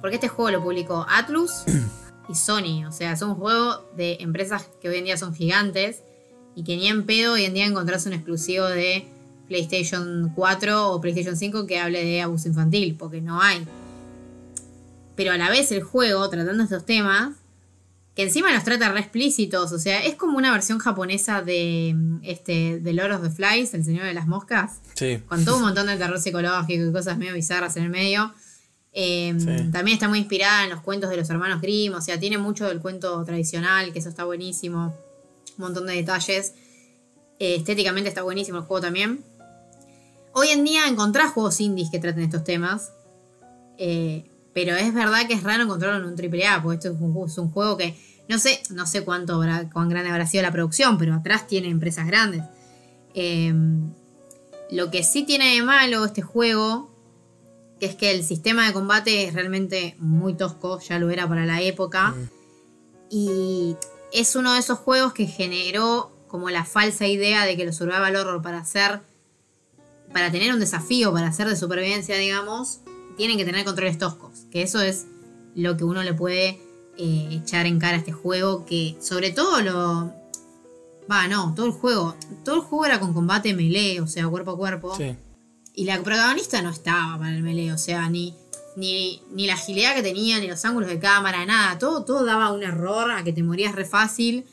porque 0.00 0.16
este 0.16 0.28
juego 0.28 0.50
lo 0.50 0.62
publicó 0.62 1.06
Atlus 1.08 1.64
y 2.28 2.34
Sony, 2.34 2.86
o 2.86 2.92
sea, 2.92 3.12
es 3.12 3.22
un 3.22 3.34
juego 3.34 3.84
de 3.96 4.18
empresas 4.20 4.68
que 4.80 4.88
hoy 4.88 4.98
en 4.98 5.04
día 5.04 5.16
son 5.16 5.34
gigantes 5.34 6.02
y 6.54 6.64
que 6.64 6.76
ni 6.76 6.88
en 6.88 7.06
pedo 7.06 7.34
hoy 7.34 7.44
en 7.44 7.54
día 7.54 7.66
encontrás 7.66 8.06
un 8.06 8.12
exclusivo 8.12 8.66
de 8.66 9.06
PlayStation 9.48 10.32
4 10.34 10.92
o 10.92 11.00
PlayStation 11.00 11.36
5 11.36 11.66
que 11.66 11.78
hable 11.78 12.04
de 12.04 12.20
abuso 12.20 12.48
infantil, 12.48 12.96
porque 12.98 13.20
no 13.20 13.40
hay. 13.40 13.66
Pero 15.16 15.32
a 15.32 15.38
la 15.38 15.50
vez 15.50 15.72
el 15.72 15.82
juego, 15.82 16.28
tratando 16.28 16.62
estos 16.62 16.84
temas, 16.84 17.34
que 18.14 18.24
encima 18.24 18.52
los 18.52 18.64
trata 18.64 18.90
re 18.90 19.00
explícitos, 19.00 19.72
o 19.72 19.78
sea, 19.78 20.04
es 20.04 20.16
como 20.16 20.36
una 20.36 20.52
versión 20.52 20.78
japonesa 20.78 21.40
de 21.40 21.96
este 22.22 22.80
de 22.80 22.92
Lord 22.92 23.12
of 23.12 23.22
the 23.22 23.30
Flies, 23.30 23.74
el 23.74 23.84
señor 23.84 24.04
de 24.04 24.14
las 24.14 24.26
moscas, 24.26 24.80
Sí, 24.94 25.22
con 25.26 25.44
todo 25.44 25.56
un 25.56 25.62
montón 25.62 25.86
de 25.86 25.96
terror 25.96 26.20
psicológico 26.20 26.84
y 26.84 26.92
cosas 26.92 27.16
medio 27.16 27.32
bizarras 27.34 27.76
en 27.76 27.84
el 27.84 27.90
medio. 27.90 28.34
Eh, 28.92 29.34
Sí. 29.38 29.70
También 29.70 29.94
está 29.96 30.08
muy 30.08 30.18
inspirada 30.18 30.64
en 30.64 30.70
los 30.70 30.80
cuentos 30.80 31.10
de 31.10 31.16
los 31.16 31.28
hermanos 31.30 31.60
Grimm, 31.60 31.94
o 31.94 32.00
sea, 32.00 32.18
tiene 32.18 32.38
mucho 32.38 32.66
del 32.66 32.80
cuento 32.80 33.22
tradicional, 33.24 33.92
que 33.92 33.98
eso 34.00 34.08
está 34.08 34.24
buenísimo, 34.24 34.86
un 35.56 35.64
montón 35.64 35.86
de 35.86 35.94
detalles. 35.94 36.54
Eh, 37.38 37.56
estéticamente 37.56 38.08
está 38.08 38.22
buenísimo 38.22 38.58
el 38.58 38.64
juego 38.64 38.80
también. 38.80 39.22
Hoy 40.32 40.48
en 40.48 40.64
día 40.64 40.86
encontrás 40.88 41.32
juegos 41.32 41.60
indies 41.60 41.90
que 41.90 41.98
traten 41.98 42.22
estos 42.24 42.44
temas. 42.44 42.92
eh, 43.78 44.24
pero 44.54 44.74
es 44.74 44.92
verdad 44.92 45.28
que 45.28 45.34
es 45.34 45.44
raro 45.44 45.62
encontrarlo 45.62 45.98
en 46.04 46.12
un 46.12 46.16
AAA, 46.18 46.62
porque 46.64 46.76
esto 46.78 46.88
es 46.92 47.00
un, 47.00 47.14
ju- 47.14 47.26
es 47.26 47.38
un 47.38 47.50
juego 47.52 47.76
que 47.76 47.94
no 48.28 48.38
sé, 48.38 48.60
no 48.70 48.86
sé 48.88 49.04
cuánto 49.04 49.34
habrá, 49.34 49.70
cuán 49.70 49.88
grande 49.88 50.10
habrá 50.10 50.26
sido 50.26 50.42
la 50.42 50.50
producción, 50.50 50.98
pero 50.98 51.14
atrás 51.14 51.46
tiene 51.46 51.68
empresas 51.68 52.04
grandes. 52.06 52.42
Eh, 53.14 53.52
lo 54.72 54.90
que 54.90 55.04
sí 55.04 55.22
tiene 55.22 55.54
de 55.54 55.62
malo 55.62 56.04
este 56.04 56.22
juego, 56.22 56.87
que 57.78 57.86
es 57.86 57.94
que 57.94 58.10
el 58.10 58.24
sistema 58.24 58.66
de 58.66 58.72
combate 58.72 59.24
es 59.24 59.34
realmente 59.34 59.96
muy 59.98 60.34
tosco, 60.34 60.80
ya 60.80 60.98
lo 60.98 61.10
era 61.10 61.28
para 61.28 61.46
la 61.46 61.62
época. 61.62 62.14
Y 63.10 63.76
es 64.12 64.36
uno 64.36 64.54
de 64.54 64.60
esos 64.60 64.78
juegos 64.78 65.12
que 65.12 65.26
generó 65.26 66.10
como 66.26 66.50
la 66.50 66.64
falsa 66.64 67.06
idea 67.06 67.44
de 67.44 67.56
que 67.56 67.64
los 67.64 67.76
survival 67.76 68.16
horror 68.16 68.42
para 68.42 68.58
hacer, 68.58 69.00
para 70.12 70.30
tener 70.30 70.52
un 70.52 70.60
desafío, 70.60 71.12
para 71.12 71.28
hacer 71.28 71.48
de 71.48 71.56
supervivencia, 71.56 72.16
digamos, 72.16 72.80
tienen 73.16 73.38
que 73.38 73.44
tener 73.44 73.64
controles 73.64 73.98
toscos. 73.98 74.46
Que 74.50 74.62
eso 74.62 74.80
es 74.80 75.06
lo 75.54 75.76
que 75.76 75.84
uno 75.84 76.02
le 76.02 76.14
puede 76.14 76.60
eh, 76.98 77.28
echar 77.30 77.66
en 77.66 77.78
cara 77.78 77.94
a 77.94 77.98
este 77.98 78.12
juego, 78.12 78.66
que 78.66 78.96
sobre 79.00 79.30
todo 79.30 79.60
lo... 79.62 80.12
Va, 81.10 81.26
no, 81.26 81.54
todo 81.54 81.66
el 81.66 81.72
juego. 81.72 82.16
Todo 82.44 82.56
el 82.56 82.60
juego 82.60 82.84
era 82.84 83.00
con 83.00 83.14
combate 83.14 83.54
melee, 83.54 84.00
o 84.00 84.06
sea, 84.06 84.28
cuerpo 84.28 84.50
a 84.50 84.56
cuerpo. 84.56 84.96
sí. 84.96 85.16
Y 85.78 85.84
la 85.84 86.02
protagonista 86.02 86.60
no 86.60 86.70
estaba 86.70 87.18
para 87.18 87.34
el 87.36 87.42
melee, 87.42 87.72
o 87.72 87.78
sea, 87.78 88.08
ni, 88.08 88.34
ni, 88.74 89.22
ni 89.30 89.46
la 89.46 89.54
agilidad 89.54 89.94
que 89.94 90.02
tenía, 90.02 90.40
ni 90.40 90.48
los 90.48 90.64
ángulos 90.64 90.88
de 90.88 90.98
cámara, 90.98 91.46
nada. 91.46 91.78
Todo, 91.78 92.04
todo 92.04 92.24
daba 92.24 92.50
un 92.52 92.62
error 92.64 93.10
a 93.12 93.22
que 93.22 93.32
te 93.32 93.42
morías 93.44 93.74
re 93.76 93.84
fácil. 93.84 94.44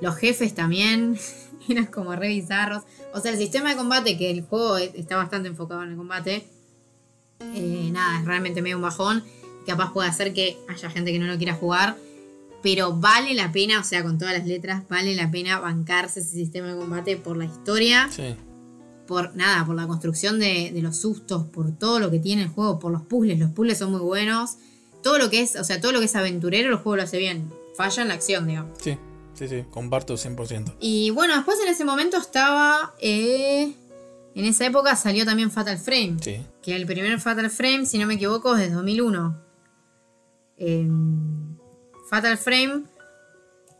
Los 0.00 0.16
jefes 0.16 0.54
también 0.54 1.18
eran 1.68 1.84
como 1.86 2.16
re 2.16 2.28
bizarros. 2.28 2.84
O 3.12 3.20
sea, 3.20 3.30
el 3.32 3.36
sistema 3.38 3.68
de 3.70 3.76
combate, 3.76 4.16
que 4.16 4.30
el 4.30 4.40
juego 4.42 4.78
es- 4.78 4.94
está 4.94 5.16
bastante 5.16 5.48
enfocado 5.48 5.82
en 5.82 5.90
el 5.90 5.96
combate, 5.98 6.46
eh, 7.54 7.90
nada, 7.92 8.20
es 8.20 8.24
realmente 8.26 8.62
medio 8.62 8.76
un 8.76 8.82
bajón. 8.82 9.22
Capaz 9.66 9.92
puede 9.92 10.08
hacer 10.08 10.32
que 10.32 10.56
haya 10.68 10.88
gente 10.90 11.12
que 11.12 11.18
no 11.18 11.26
lo 11.26 11.36
quiera 11.36 11.54
jugar. 11.54 11.96
Pero 12.62 12.92
vale 12.94 13.34
la 13.34 13.52
pena, 13.52 13.80
o 13.80 13.84
sea, 13.84 14.02
con 14.02 14.18
todas 14.18 14.36
las 14.36 14.46
letras, 14.46 14.82
vale 14.88 15.14
la 15.14 15.30
pena 15.30 15.58
bancarse 15.60 16.20
ese 16.20 16.30
sistema 16.30 16.68
de 16.68 16.76
combate 16.78 17.16
por 17.16 17.36
la 17.36 17.46
historia 17.46 18.08
sí. 18.14 18.34
Por 19.10 19.34
nada, 19.34 19.66
por 19.66 19.74
la 19.74 19.88
construcción 19.88 20.38
de, 20.38 20.70
de 20.72 20.82
los 20.82 20.96
sustos, 20.96 21.44
por 21.48 21.72
todo 21.76 21.98
lo 21.98 22.12
que 22.12 22.20
tiene 22.20 22.42
el 22.42 22.48
juego, 22.48 22.78
por 22.78 22.92
los 22.92 23.02
puzzles. 23.02 23.40
Los 23.40 23.50
puzzles 23.50 23.76
son 23.76 23.90
muy 23.90 24.00
buenos. 24.00 24.52
Todo 25.02 25.18
lo 25.18 25.28
que 25.30 25.40
es, 25.42 25.56
o 25.56 25.64
sea, 25.64 25.80
todo 25.80 25.90
lo 25.90 25.98
que 25.98 26.04
es 26.04 26.14
aventurero, 26.14 26.68
el 26.70 26.76
juego 26.76 26.96
lo 26.96 27.02
hace 27.02 27.18
bien. 27.18 27.50
Falla 27.76 28.02
en 28.02 28.08
la 28.08 28.14
acción, 28.14 28.46
digamos. 28.46 28.78
Sí, 28.80 28.96
sí, 29.34 29.48
sí, 29.48 29.64
comparto 29.70 30.14
100%. 30.14 30.74
Y 30.78 31.10
bueno, 31.10 31.34
después 31.34 31.58
en 31.60 31.68
ese 31.68 31.84
momento 31.84 32.16
estaba. 32.18 32.94
eh, 33.00 33.74
en 34.36 34.44
esa 34.44 34.64
época 34.64 34.94
salió 34.94 35.24
también 35.24 35.50
Fatal 35.50 35.76
Frame. 35.76 36.18
Sí. 36.22 36.36
Que 36.62 36.76
el 36.76 36.86
primer 36.86 37.18
Fatal 37.20 37.50
Frame, 37.50 37.84
si 37.84 37.98
no 37.98 38.06
me 38.06 38.14
equivoco, 38.14 38.54
es 38.54 38.68
de 38.68 38.70
2001. 38.70 39.36
Em, 40.56 41.56
Fatal 42.08 42.38
Frame. 42.38 42.84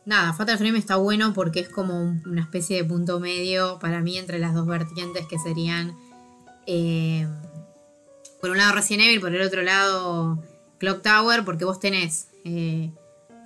Nada, 0.07 0.33
Fatal 0.33 0.59
Frame 0.59 0.79
está 0.79 0.97
bueno 0.97 1.33
porque 1.35 1.61
es 1.61 1.69
como 1.69 2.01
un- 2.03 2.23
una 2.27 2.41
especie 2.41 2.77
de 2.77 2.85
punto 2.85 3.21
medio 3.21 3.79
para 3.81 4.01
mí 4.01 4.17
entre 4.19 4.39
las 4.39 4.55
dos 4.55 4.67
vertientes 4.67 5.27
que 5.27 5.39
serían. 5.39 5.97
em, 6.67 7.29
por 8.41 8.51
un 8.51 8.59
lado 8.59 8.75
Resident 8.75 9.05
Evil, 9.09 9.21
por 9.21 9.35
el 9.35 9.43
otro 9.43 9.63
lado 9.63 10.39
Clock 10.79 11.03
Tower, 11.03 11.45
porque 11.45 11.65
vos 11.65 11.81
tenés 11.81 12.29
eh, 12.45 12.91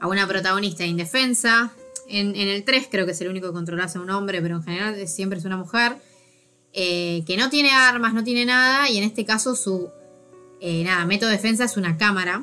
a 0.01 0.07
una 0.09 0.27
protagonista 0.27 0.85
indefensa. 0.85 1.73
En, 2.09 2.35
el 2.37 2.65
3 2.65 2.87
creo 2.91 3.07
que 3.07 3.13
es 3.13 3.21
el 3.23 3.29
único 3.29 3.47
que 3.49 3.53
controlás 3.55 3.97
a 3.97 4.01
un 4.01 4.11
hombre, 4.11 4.43
pero 4.43 4.57
en 4.57 4.63
general 4.63 5.09
siempre 5.09 5.39
es 5.39 5.45
una 5.45 5.57
mujer. 5.57 5.97
eh, 6.77 7.23
que 7.27 7.37
no 7.37 7.51
tiene 7.51 7.71
armas, 7.71 8.15
no 8.15 8.25
tiene 8.25 8.45
nada, 8.45 8.91
y 8.91 8.99
en 8.99 9.05
este 9.05 9.25
caso 9.25 9.55
su 9.57 9.91
eh, 10.61 10.83
nada, 10.85 11.07
método 11.07 11.31
de 11.31 11.37
defensa 11.37 11.65
es 11.65 11.77
una 11.77 11.97
cámara. 11.97 12.43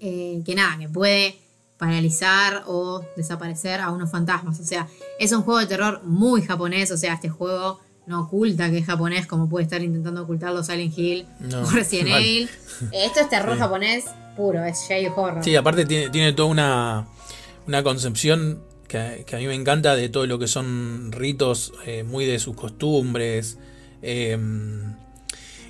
eh, 0.00 0.42
que 0.44 0.54
nada, 0.54 0.76
que 0.78 0.88
puede 0.88 1.38
paralizar 1.80 2.62
o 2.66 3.02
desaparecer 3.16 3.80
a 3.80 3.90
unos 3.90 4.10
fantasmas. 4.10 4.60
O 4.60 4.64
sea, 4.64 4.86
es 5.18 5.32
un 5.32 5.42
juego 5.42 5.58
de 5.60 5.66
terror 5.66 6.02
muy 6.04 6.42
japonés. 6.42 6.90
O 6.92 6.96
sea, 6.96 7.14
este 7.14 7.28
juego 7.30 7.80
no 8.06 8.20
oculta 8.20 8.70
que 8.70 8.78
es 8.78 8.86
japonés, 8.86 9.26
como 9.26 9.48
puede 9.48 9.64
estar 9.64 9.82
intentando 9.82 10.22
ocultarlo 10.22 10.62
Silent 10.62 10.96
Hill 10.96 11.26
No, 11.40 11.62
o 11.62 11.70
Resident. 11.70 12.16
Evil. 12.18 12.50
Esto 12.92 13.20
es 13.20 13.28
terror 13.30 13.58
japonés 13.58 14.04
puro, 14.36 14.62
es 14.64 14.78
J-horror. 14.86 15.42
Sí, 15.42 15.56
aparte 15.56 15.86
tiene, 15.86 16.10
tiene 16.10 16.32
toda 16.34 16.48
una, 16.50 17.08
una 17.66 17.82
concepción 17.82 18.62
que, 18.86 19.24
que 19.26 19.36
a 19.36 19.38
mí 19.38 19.46
me 19.46 19.54
encanta 19.54 19.96
de 19.96 20.08
todo 20.08 20.26
lo 20.26 20.38
que 20.38 20.48
son 20.48 21.10
ritos 21.12 21.72
eh, 21.86 22.04
muy 22.04 22.26
de 22.26 22.38
sus 22.38 22.54
costumbres. 22.54 23.58
eh, 24.02 24.38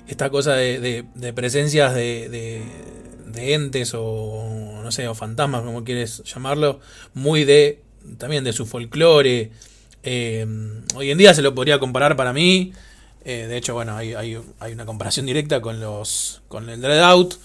esta 0.07 0.29
cosa 0.29 0.55
de, 0.55 1.05
de, 1.15 1.33
presencias 1.33 1.93
de, 1.93 2.27
de, 2.29 2.61
entes 3.35 3.93
o, 3.93 4.81
no 4.83 4.91
sé, 4.91 5.07
o 5.07 5.15
fantasmas, 5.15 5.63
como 5.63 5.83
quieres 5.83 6.23
llamarlo, 6.23 6.79
muy 7.13 7.43
de, 7.43 7.81
también 8.17 8.43
de 8.43 8.53
su 8.53 8.65
folclore. 8.65 9.51
Eh, 10.03 10.45
hoy 10.95 11.11
en 11.11 11.17
día 11.17 11.33
se 11.33 11.41
lo 11.41 11.53
podría 11.53 11.79
comparar 11.79 12.15
para 12.15 12.33
mí. 12.33 12.73
Eh, 13.23 13.45
de 13.47 13.57
hecho, 13.57 13.73
bueno, 13.73 13.95
hay, 13.95 14.13
hay, 14.13 14.37
hay, 14.59 14.73
una 14.73 14.85
comparación 14.85 15.25
directa 15.25 15.61
con 15.61 15.79
los 15.79 16.41
con 16.47 16.69
el 16.69 16.81
Dreadout. 16.81 17.35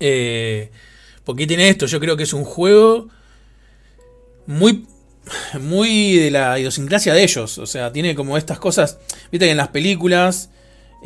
Eh, 0.00 0.70
porque 1.24 1.46
tiene 1.46 1.68
esto, 1.68 1.86
yo 1.86 2.00
creo 2.00 2.16
que 2.16 2.24
es 2.24 2.32
un 2.32 2.44
juego 2.44 3.08
muy 4.46 4.86
muy 5.58 6.18
de 6.18 6.30
la 6.30 6.58
idiosincrasia 6.58 7.14
de 7.14 7.22
ellos. 7.22 7.58
O 7.58 7.66
sea, 7.66 7.92
tiene 7.92 8.14
como 8.14 8.36
estas 8.36 8.58
cosas. 8.58 8.98
Viste 9.30 9.46
que 9.46 9.52
en 9.52 9.56
las 9.56 9.68
películas. 9.68 10.50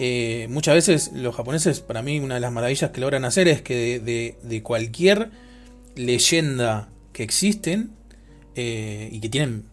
Eh, 0.01 0.47
muchas 0.49 0.75
veces 0.75 1.11
los 1.13 1.35
japoneses, 1.35 1.81
para 1.81 2.03
mí, 2.03 2.21
una 2.21 2.37
de 2.37 2.41
las 2.41 2.53
maravillas 2.53 2.93
que 2.93 3.01
logran 3.01 3.25
hacer 3.25 3.49
es 3.49 3.63
que 3.63 3.99
de, 3.99 4.63
cualquier 4.63 5.31
leyenda 5.97 6.89
que 7.13 7.25
existen 7.25 7.91
eh, 8.55 9.09
y 9.11 9.19
que 9.19 9.29
tienen 9.29 9.65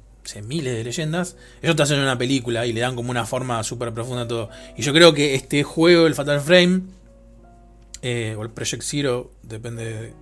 miles 0.44 0.74
de 0.74 0.84
leyendas, 0.84 1.36
ellos 1.62 1.76
te 1.76 1.84
hacen 1.84 2.00
una 2.00 2.18
película 2.18 2.66
y 2.66 2.74
le 2.74 2.82
dan 2.82 2.96
como 2.96 3.12
una 3.12 3.28
forma 3.28 3.64
súper 3.64 3.94
profunda 3.94 4.24
a 4.24 4.28
todo. 4.28 4.50
Y 4.76 4.82
yo 4.82 4.94
creo 4.94 5.14
que 5.14 5.36
este 5.36 5.62
juego, 5.62 6.08
el 6.08 6.16
Fatal 6.16 6.42
Frame, 6.42 6.82
eh, 8.02 8.36
o 8.36 8.42
el 8.42 8.50
Project 8.50 8.82
Zero, 8.82 9.32
depende 9.44 10.14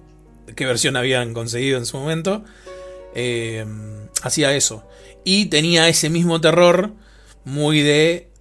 de 0.45 0.53
qué 0.53 0.65
versión 0.65 0.97
habían 0.97 1.33
conseguido 1.33 1.77
en 1.77 1.85
su 1.85 1.97
momento, 1.97 2.43
hacía 4.21 4.53
eso. 4.53 4.83
Y 5.23 5.45
tenía 5.45 5.87
ese 5.87 6.09
mismo 6.09 6.41
terror 6.41 6.91
muy 7.45 7.79
de 7.81 8.32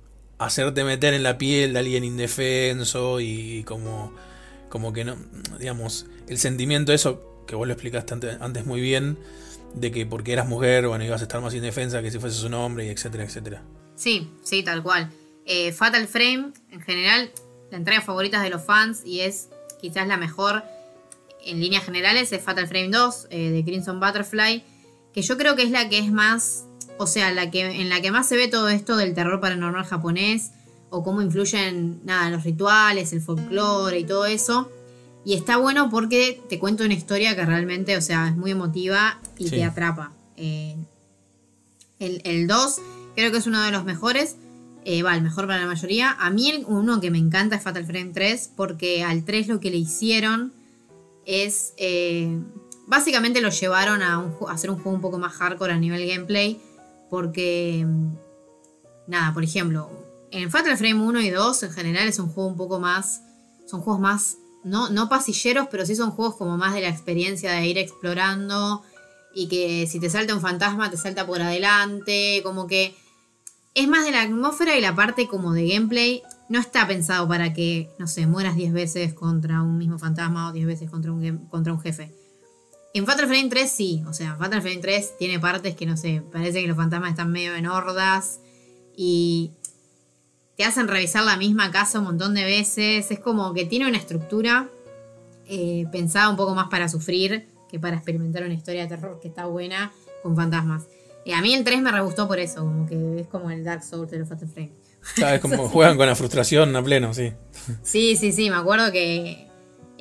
hacerte 0.47 0.85
meter 0.85 1.14
en 1.14 1.23
la 1.23 1.39
piel 1.39 1.73
de 1.73 1.78
alguien 1.78 2.05
indefenso 2.05 3.20
y 3.20 3.64
como, 3.64 4.14
como 4.69 4.93
que 4.93 5.05
no, 5.05 5.16
digamos, 5.59 6.06
el 6.28 6.39
sentimiento 6.39 6.93
eso, 6.93 7.44
que 7.47 7.55
vos 7.55 7.66
lo 7.66 7.73
explicaste 7.73 8.14
antes, 8.40 8.66
muy 8.66 8.81
bien, 8.81 9.19
de 9.74 9.90
que 9.90 10.06
porque 10.06 10.32
eras 10.32 10.48
mujer, 10.48 10.86
bueno, 10.86 11.05
ibas 11.05 11.20
a 11.20 11.24
estar 11.24 11.40
más 11.40 11.55
indefensa 11.55 12.02
que 12.02 12.10
si 12.10 12.19
fueses 12.19 12.43
un 12.43 12.55
hombre, 12.55 12.86
y 12.86 12.89
etcétera, 12.90 13.24
etcétera. 13.24 13.62
Sí, 13.97 14.31
sí, 14.43 14.62
tal 14.62 14.82
cual. 14.82 15.10
Eh, 15.44 15.73
Fatal 15.73 16.06
Frame, 16.06 16.52
en 16.70 16.81
general, 16.81 17.31
la 17.70 17.78
entrega 17.78 18.01
favorita 18.01 18.43
de 18.43 18.51
los 18.51 18.62
fans 18.62 19.02
y 19.05 19.20
es 19.20 19.48
quizás 19.81 20.06
la 20.06 20.16
mejor 20.16 20.62
en 21.44 21.60
líneas 21.60 21.85
generales 21.85 22.32
es 22.32 22.43
Fatal 22.43 22.66
Frame 22.69 22.90
2 22.90 23.27
eh, 23.31 23.51
de 23.51 23.64
Crimson 23.64 24.01
Butterfly, 24.01 24.62
que 25.12 25.23
yo 25.23 25.36
creo 25.36 25.56
que 25.56 25.62
es 25.62 25.70
la 25.70 25.89
que 25.89 25.98
es 25.98 26.10
más, 26.10 26.64
o 27.03 27.07
sea, 27.07 27.33
la 27.33 27.51
que, 27.51 27.81
en 27.81 27.89
la 27.89 28.01
que 28.01 28.11
más 28.11 28.29
se 28.29 28.37
ve 28.37 28.49
todo 28.49 28.69
esto 28.69 28.97
del 28.97 29.15
terror 29.15 29.41
paranormal 29.41 29.85
japonés, 29.85 30.53
o 30.91 31.03
cómo 31.03 31.23
influyen 31.23 32.01
nada, 32.05 32.31
los 32.31 32.45
rituales, 32.45 33.12
el 33.12 33.20
folclore 33.20 33.99
y 33.99 34.05
todo 34.05 34.27
eso. 34.27 34.70
Y 35.24 35.35
está 35.35 35.57
bueno 35.57 35.89
porque 35.91 36.41
te 36.49 36.59
cuento 36.59 36.85
una 36.85 36.95
historia 36.95 37.35
que 37.35 37.45
realmente, 37.45 37.97
o 37.97 38.01
sea, 38.01 38.29
es 38.29 38.37
muy 38.37 38.51
emotiva 38.51 39.19
y 39.39 39.49
te 39.51 39.65
atrapa. 39.65 40.12
Eh, 40.37 40.77
el 41.99 42.47
2 42.47 42.81
creo 43.15 43.31
que 43.31 43.39
es 43.39 43.47
uno 43.47 43.62
de 43.62 43.70
los 43.70 43.85
mejores. 43.85 44.37
Eh, 44.85 45.03
va, 45.03 45.15
el 45.15 45.23
mejor 45.23 45.47
para 45.47 45.61
la 45.61 45.66
mayoría. 45.66 46.16
A 46.19 46.31
mí 46.31 46.65
uno 46.66 47.01
que 47.01 47.11
me 47.11 47.19
encanta 47.19 47.57
es 47.57 47.62
Fatal 47.62 47.87
Frame 47.87 48.11
3 48.12 48.51
porque 48.57 49.05
al 49.05 49.24
3 49.24 49.49
lo 49.49 49.61
que 49.61 49.70
le 49.70 49.79
hicieron 49.79 50.53
es... 51.24 51.73
Eh, 51.79 52.39
básicamente 52.87 53.41
lo 53.41 53.49
llevaron 53.49 54.03
a, 54.03 54.23
hacer 54.49 54.70
un 54.70 54.77
juego 54.77 54.97
un 54.97 55.01
poco 55.01 55.19
más 55.19 55.33
hardcore 55.33 55.73
a 55.73 55.79
nivel 55.79 56.07
gameplay. 56.07 56.61
Porque... 57.13 57.85
Mm, 57.87 58.15
nada, 59.07 59.35
por 59.35 59.45
ejemplo, 59.45 59.91
en 60.31 60.51
Fatal 60.51 60.79
Frame 60.79 60.95
1 60.95 61.21
y 61.21 61.29
2 61.29 61.63
en 61.65 61.71
general 61.73 62.09
es 62.09 62.19
un 62.19 62.31
juego 62.31 62.49
un 62.49 62.57
poco 62.57 62.81
más... 62.81 63.21
Son 63.67 63.83
juegos 63.83 64.01
más... 64.01 64.39
No, 64.65 64.89
no 64.89 65.11
pasilleros, 65.11 65.69
pero 65.71 65.85
sí 65.85 65.95
son 65.95 66.13
juegos 66.13 66.37
como 66.37 66.57
más 66.57 66.73
de 66.73 66.81
la 66.81 66.89
experiencia 66.89 67.53
de 67.53 67.67
ir 67.67 67.77
explorando. 67.77 68.83
Y 69.35 69.49
que 69.49 69.87
si 69.87 70.01
te 70.01 70.09
salta 70.09 70.35
un 70.35 70.41
fantasma, 70.41 70.91
te 70.91 70.97
salta 70.97 71.27
por 71.27 71.43
adelante. 71.43 72.41
Como 72.43 72.67
que 72.67 72.97
es 73.75 73.89
más 73.89 74.07
de 74.07 74.13
la 74.13 74.23
atmósfera 74.23 74.79
y 74.79 74.81
la 74.81 74.95
parte 74.95 75.29
como 75.29 75.53
de 75.53 75.69
gameplay 75.69 76.23
no 76.49 76.61
está 76.61 76.87
pensado 76.87 77.29
para 77.29 77.53
que, 77.53 77.91
no 77.99 78.07
sé, 78.07 78.27
mueras 78.27 78.57
10 78.57 78.73
veces 78.73 79.13
contra 79.13 79.61
un 79.61 79.77
mismo 79.77 79.99
fantasma 79.99 80.49
o 80.49 80.53
10 80.53 80.67
veces 80.67 80.91
contra 80.91 81.13
un, 81.13 81.47
contra 81.51 81.75
un 81.75 81.81
jefe. 81.81 82.11
En 82.94 83.06
Fatal 83.06 83.27
Frame 83.27 83.48
3 83.48 83.70
sí, 83.70 84.05
o 84.06 84.12
sea, 84.12 84.36
Fatal 84.36 84.60
Frame 84.60 84.78
3 84.78 85.16
tiene 85.19 85.40
partes 85.40 85.74
que, 85.74 85.86
no 85.86 85.97
sé, 85.97 86.23
parece 86.31 86.60
que 86.60 86.69
los 86.69 86.77
fantasmas 86.77 87.10
están 87.10 87.32
medio 87.32 87.55
en 87.55 87.66
hordas 87.66 88.40
y 88.94 89.52
te 90.56 90.64
hacen 90.64 90.89
revisar 90.89 91.24
la 91.24 91.36
misma 91.36 91.70
casa 91.70 91.98
un 92.01 92.05
montón 92.05 92.35
de 92.35 92.44
veces. 92.44 93.10
Es 93.10 93.19
como 93.19 93.55
que 93.55 93.64
tiene 93.64 93.89
una 93.89 93.97
estructura 93.97 94.69
eh, 95.47 95.86
pensada 95.90 96.28
un 96.28 96.36
poco 96.36 96.55
más 96.55 96.69
para 96.69 96.89
sufrir 96.89 97.48
que 97.70 97.81
para 97.81 97.97
experimentar 97.97 98.44
una 98.44 98.52
historia 98.52 98.82
de 98.82 98.89
terror 98.89 99.19
que 99.20 99.28
está 99.28 99.47
buena 99.47 99.93
con 100.23 100.36
fantasmas. 100.36 100.85
Y 101.24 101.32
a 101.32 101.40
mí 101.40 101.55
el 101.55 101.64
3 101.64 101.81
me 101.81 101.93
re 101.93 102.01
gustó 102.01 102.28
por 102.28 102.39
eso, 102.39 102.60
como 102.60 102.86
que 102.86 103.20
es 103.20 103.27
como 103.28 103.51
el 103.51 103.64
Dark 103.64 103.82
Souls 103.85 104.10
de 104.10 104.19
los 104.19 104.28
Fatal 104.28 104.48
Frame. 104.48 104.73
es 105.35 105.40
como 105.40 105.69
juegan 105.70 105.97
con 105.97 106.06
la 106.06 106.14
frustración 106.14 106.74
a 106.77 106.82
pleno, 106.82 107.14
sí. 107.14 107.32
Sí, 107.82 108.16
sí, 108.16 108.32
sí, 108.32 108.51
me 108.51 108.56
acuerdo 108.56 108.93
que. 108.93 109.48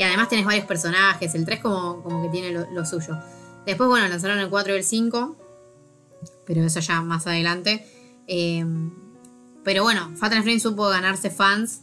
Y 0.02 0.04
además 0.04 0.30
tenés 0.30 0.46
varios 0.46 0.66
personajes, 0.66 1.36
el 1.36 1.46
3 1.46 1.60
como, 1.60 2.02
como 2.02 2.24
que 2.24 2.30
tiene 2.30 2.52
lo, 2.52 2.86
suyo. 2.88 3.20
Después, 3.68 3.88
bueno, 3.88 4.08
lanzaron 4.08 4.40
el 4.40 4.50
4 4.50 4.74
y 4.74 4.78
el 4.78 4.84
5, 4.84 5.36
pero 6.44 6.64
eso 6.64 6.80
ya 6.80 7.02
más 7.02 7.28
adelante. 7.28 7.86
Eh, 8.26 8.66
pero 9.64 9.84
bueno, 9.84 10.12
Fatal 10.16 10.42
Frame 10.42 10.60
supo 10.60 10.90
ganarse 10.90 11.30
fans 11.30 11.82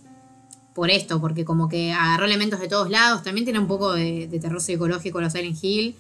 por 0.75 0.91
esto, 0.91 1.21
porque 1.21 1.45
como 1.45 1.69
que 1.69 1.93
agarró 1.93 2.25
elementos 2.25 2.59
de 2.59 2.67
todos 2.67 2.91
lados. 2.91 3.23
También 3.23 3.45
tiene 3.45 3.61
un 3.61 3.69
poco 3.69 3.93
de, 3.93 4.27
de 4.27 4.41
terror 4.41 4.61
psicológico 4.61 5.21
los 5.21 5.33
Silent 5.33 5.57
Hill. 5.63 5.95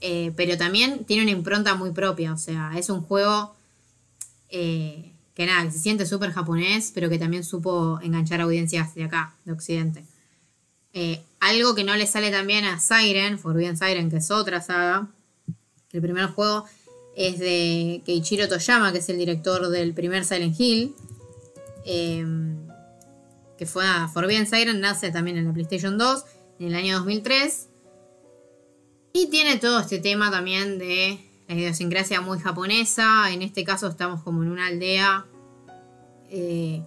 Eh, 0.00 0.32
pero 0.36 0.56
también 0.56 1.04
tiene 1.04 1.24
una 1.24 1.32
impronta 1.32 1.74
muy 1.74 1.90
propia, 1.90 2.32
o 2.32 2.38
sea, 2.38 2.72
es 2.78 2.88
un 2.88 3.02
juego 3.02 3.54
eh, 4.48 5.12
que 5.34 5.44
nada, 5.44 5.64
que 5.64 5.72
se 5.72 5.80
siente 5.80 6.06
súper 6.06 6.32
japonés, 6.32 6.92
pero 6.94 7.10
que 7.10 7.18
también 7.18 7.44
supo 7.44 8.00
enganchar 8.00 8.40
audiencias 8.40 8.94
de 8.94 9.04
acá, 9.04 9.34
de 9.44 9.52
Occidente. 9.52 10.04
Eh, 10.92 11.22
algo 11.40 11.74
que 11.74 11.84
no 11.84 11.94
le 11.96 12.06
sale 12.06 12.30
también 12.30 12.64
a 12.64 12.80
Siren, 12.80 13.38
Forbidden 13.38 13.76
Siren, 13.76 14.10
que 14.10 14.16
es 14.16 14.30
otra 14.30 14.60
saga, 14.60 15.08
el 15.92 16.02
primer 16.02 16.26
juego 16.26 16.64
es 17.16 17.38
de 17.38 18.02
Keiichiro 18.04 18.48
Toyama, 18.48 18.92
que 18.92 18.98
es 18.98 19.08
el 19.08 19.18
director 19.18 19.68
del 19.68 19.94
primer 19.94 20.24
Silent 20.24 20.58
Hill, 20.58 20.94
que 21.84 23.66
fue 23.66 23.86
a 23.86 24.08
Forbidden 24.08 24.46
Siren, 24.46 24.80
nace 24.80 25.10
también 25.10 25.36
en 25.36 25.46
la 25.46 25.52
PlayStation 25.52 25.98
2 25.98 26.24
en 26.60 26.68
el 26.68 26.74
año 26.74 26.98
2003 26.98 27.68
y 29.12 29.26
tiene 29.28 29.56
todo 29.56 29.80
este 29.80 29.98
tema 29.98 30.30
también 30.30 30.78
de 30.78 31.18
la 31.48 31.54
idiosincrasia 31.54 32.20
muy 32.20 32.38
japonesa. 32.38 33.32
En 33.32 33.42
este 33.42 33.64
caso 33.64 33.88
estamos 33.88 34.22
como 34.22 34.42
en 34.42 34.50
una 34.50 34.66
aldea 34.66 35.26
eh, 36.30 36.82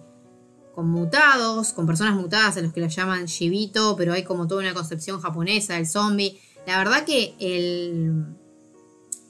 con 0.74 0.88
mutados, 0.88 1.72
con 1.72 1.86
personas 1.86 2.14
mutadas 2.14 2.56
a 2.56 2.60
los 2.60 2.72
que 2.72 2.80
los 2.80 2.94
llaman 2.94 3.26
shibito, 3.26 3.94
pero 3.96 4.12
hay 4.12 4.24
como 4.24 4.46
toda 4.46 4.62
una 4.62 4.74
concepción 4.74 5.20
japonesa 5.20 5.74
del 5.74 5.86
zombie. 5.86 6.40
La 6.66 6.78
verdad 6.78 7.04
que 7.04 7.34
el, 7.38 8.24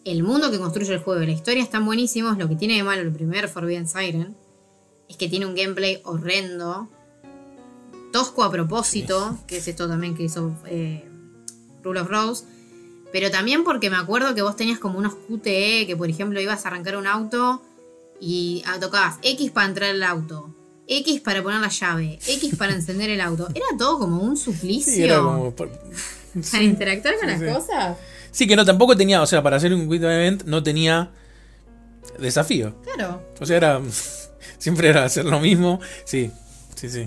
el 0.04 0.22
mundo 0.22 0.50
que 0.50 0.58
construye 0.58 0.92
el 0.92 1.00
juego 1.00 1.22
y 1.22 1.26
la 1.26 1.32
historia 1.32 1.62
están 1.62 1.84
buenísimos. 1.84 2.38
Lo 2.38 2.48
que 2.48 2.56
tiene 2.56 2.76
de 2.76 2.82
malo 2.82 3.02
el 3.02 3.12
primer 3.12 3.48
Forbidden 3.48 3.88
Siren 3.88 4.36
es 5.08 5.16
que 5.16 5.28
tiene 5.28 5.46
un 5.46 5.54
gameplay 5.54 6.00
horrendo, 6.04 6.88
tosco 8.12 8.44
a 8.44 8.50
propósito, 8.50 9.38
que 9.46 9.58
es 9.58 9.68
esto 9.68 9.88
también 9.88 10.14
que 10.14 10.24
hizo 10.24 10.54
eh, 10.66 11.08
Rule 11.82 12.00
of 12.00 12.08
Rose 12.08 12.44
pero 13.12 13.30
también 13.30 13.62
porque 13.62 13.90
me 13.90 13.96
acuerdo 13.96 14.34
que 14.34 14.42
vos 14.42 14.56
tenías 14.56 14.78
como 14.78 14.98
unos 14.98 15.14
QTE, 15.14 15.86
que 15.86 15.96
por 15.96 16.08
ejemplo 16.08 16.40
ibas 16.40 16.64
a 16.64 16.68
arrancar 16.68 16.96
un 16.96 17.06
auto 17.06 17.62
y 18.18 18.64
tocabas 18.80 19.18
X 19.22 19.50
para 19.50 19.68
entrar 19.68 19.90
al 19.90 20.02
auto, 20.02 20.54
X 20.86 21.20
para 21.20 21.42
poner 21.42 21.60
la 21.60 21.68
llave, 21.68 22.18
X 22.26 22.56
para 22.56 22.72
encender 22.72 23.10
el 23.10 23.20
auto. 23.20 23.48
Era 23.54 23.66
todo 23.78 23.98
como 23.98 24.22
un 24.22 24.36
suplicio. 24.36 24.92
Sí, 24.92 25.02
era 25.02 25.18
como 25.18 25.54
para 25.54 26.62
interactuar 26.62 27.18
con 27.18 27.28
las 27.28 27.42
cosas. 27.42 27.96
Sí, 28.30 28.46
que 28.46 28.56
no, 28.56 28.64
tampoco 28.64 28.96
tenía, 28.96 29.22
o 29.22 29.26
sea, 29.26 29.42
para 29.42 29.56
hacer 29.56 29.74
un 29.74 29.88
quick 29.88 30.02
event 30.02 30.44
no 30.44 30.62
tenía 30.62 31.10
desafío. 32.18 32.74
Claro. 32.82 33.22
O 33.40 33.46
sea, 33.46 33.56
era. 33.56 33.80
Siempre 34.58 34.88
era 34.88 35.04
hacer 35.04 35.24
lo 35.24 35.40
mismo. 35.40 35.80
Sí, 36.04 36.30
sí, 36.74 36.88
sí. 36.88 37.06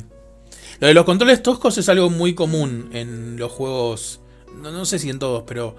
Lo 0.80 0.88
de 0.88 0.93
los 0.93 1.06
controles 1.06 1.41
toscos 1.41 1.77
es 1.77 1.88
algo 1.88 2.10
muy 2.10 2.35
común 2.35 2.89
en 2.91 3.38
los 3.38 3.52
juegos 3.52 4.19
no, 4.61 4.85
sé 4.85 4.99
si 4.99 5.10
en 5.10 5.19
todos, 5.19 5.43
pero 5.45 5.76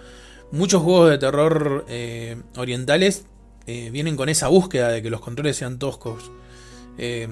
muchos 0.51 0.83
juegos 0.83 1.11
de 1.11 1.19
terror 1.19 1.85
eh, 1.89 2.37
orientales 2.57 3.25
eh, 3.67 3.91
vienen 3.91 4.17
con 4.17 4.29
esa 4.29 4.49
búsqueda 4.49 4.89
de 4.89 5.03
que 5.03 5.11
los 5.11 5.21
controles 5.21 5.57
sean 5.57 5.79
toscos. 5.79 6.31
Eh, 6.99 7.29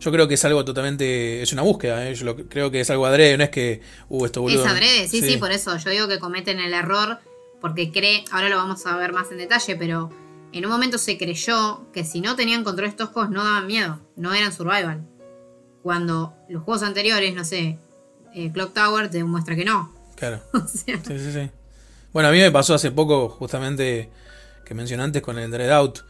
yo 0.00 0.10
creo 0.10 0.26
que 0.26 0.34
es 0.34 0.44
algo 0.44 0.64
totalmente. 0.64 1.42
Es 1.42 1.52
una 1.52 1.62
búsqueda, 1.62 2.10
yo 2.10 2.36
creo 2.48 2.70
que 2.70 2.80
es 2.80 2.90
algo 2.90 3.06
adrede, 3.06 3.36
no 3.36 3.44
es 3.44 3.50
que. 3.50 3.82
Uh, 4.08 4.24
esto 4.24 4.48
Es 4.48 4.64
adrede, 4.64 5.06
sí, 5.06 5.20
sí, 5.20 5.36
por 5.36 5.52
eso. 5.52 5.76
Yo 5.76 5.90
digo 5.90 6.08
que 6.08 6.18
cometen 6.18 6.58
el 6.58 6.72
error 6.72 7.18
porque 7.60 7.92
cree. 7.92 8.24
Ahora 8.32 8.48
lo 8.48 8.56
vamos 8.56 8.86
a 8.86 8.96
ver 8.96 9.12
más 9.12 9.30
en 9.30 9.38
detalle, 9.38 9.76
pero 9.76 10.10
en 10.52 10.64
un 10.64 10.72
momento 10.72 10.96
se 10.96 11.18
creyó 11.18 11.86
que 11.92 12.04
si 12.04 12.20
no 12.20 12.34
tenían 12.34 12.64
controles 12.64 12.96
toscos 12.96 13.30
no 13.30 13.44
daban 13.44 13.66
miedo, 13.66 14.00
no 14.16 14.32
eran 14.32 14.52
survival. 14.52 15.06
Cuando 15.82 16.34
los 16.48 16.62
juegos 16.62 16.82
anteriores, 16.82 17.34
no 17.34 17.44
sé, 17.44 17.78
eh, 18.34 18.50
Clock 18.52 18.72
Tower 18.72 19.10
te 19.10 19.18
demuestra 19.18 19.54
que 19.54 19.64
no. 19.64 19.94
Claro. 20.16 20.40
O 20.52 20.66
sea, 20.66 20.98
Sí, 21.06 21.18
sí, 21.18 21.32
sí. 21.32 21.50
Bueno, 22.12 22.30
a 22.30 22.32
mí 22.32 22.38
me 22.38 22.50
pasó 22.50 22.74
hace 22.74 22.90
poco, 22.90 23.28
justamente, 23.28 24.10
que 24.64 24.74
mencioné 24.74 25.04
antes 25.04 25.22
con 25.22 25.38
el 25.38 25.50
Dreadout. 25.50 26.00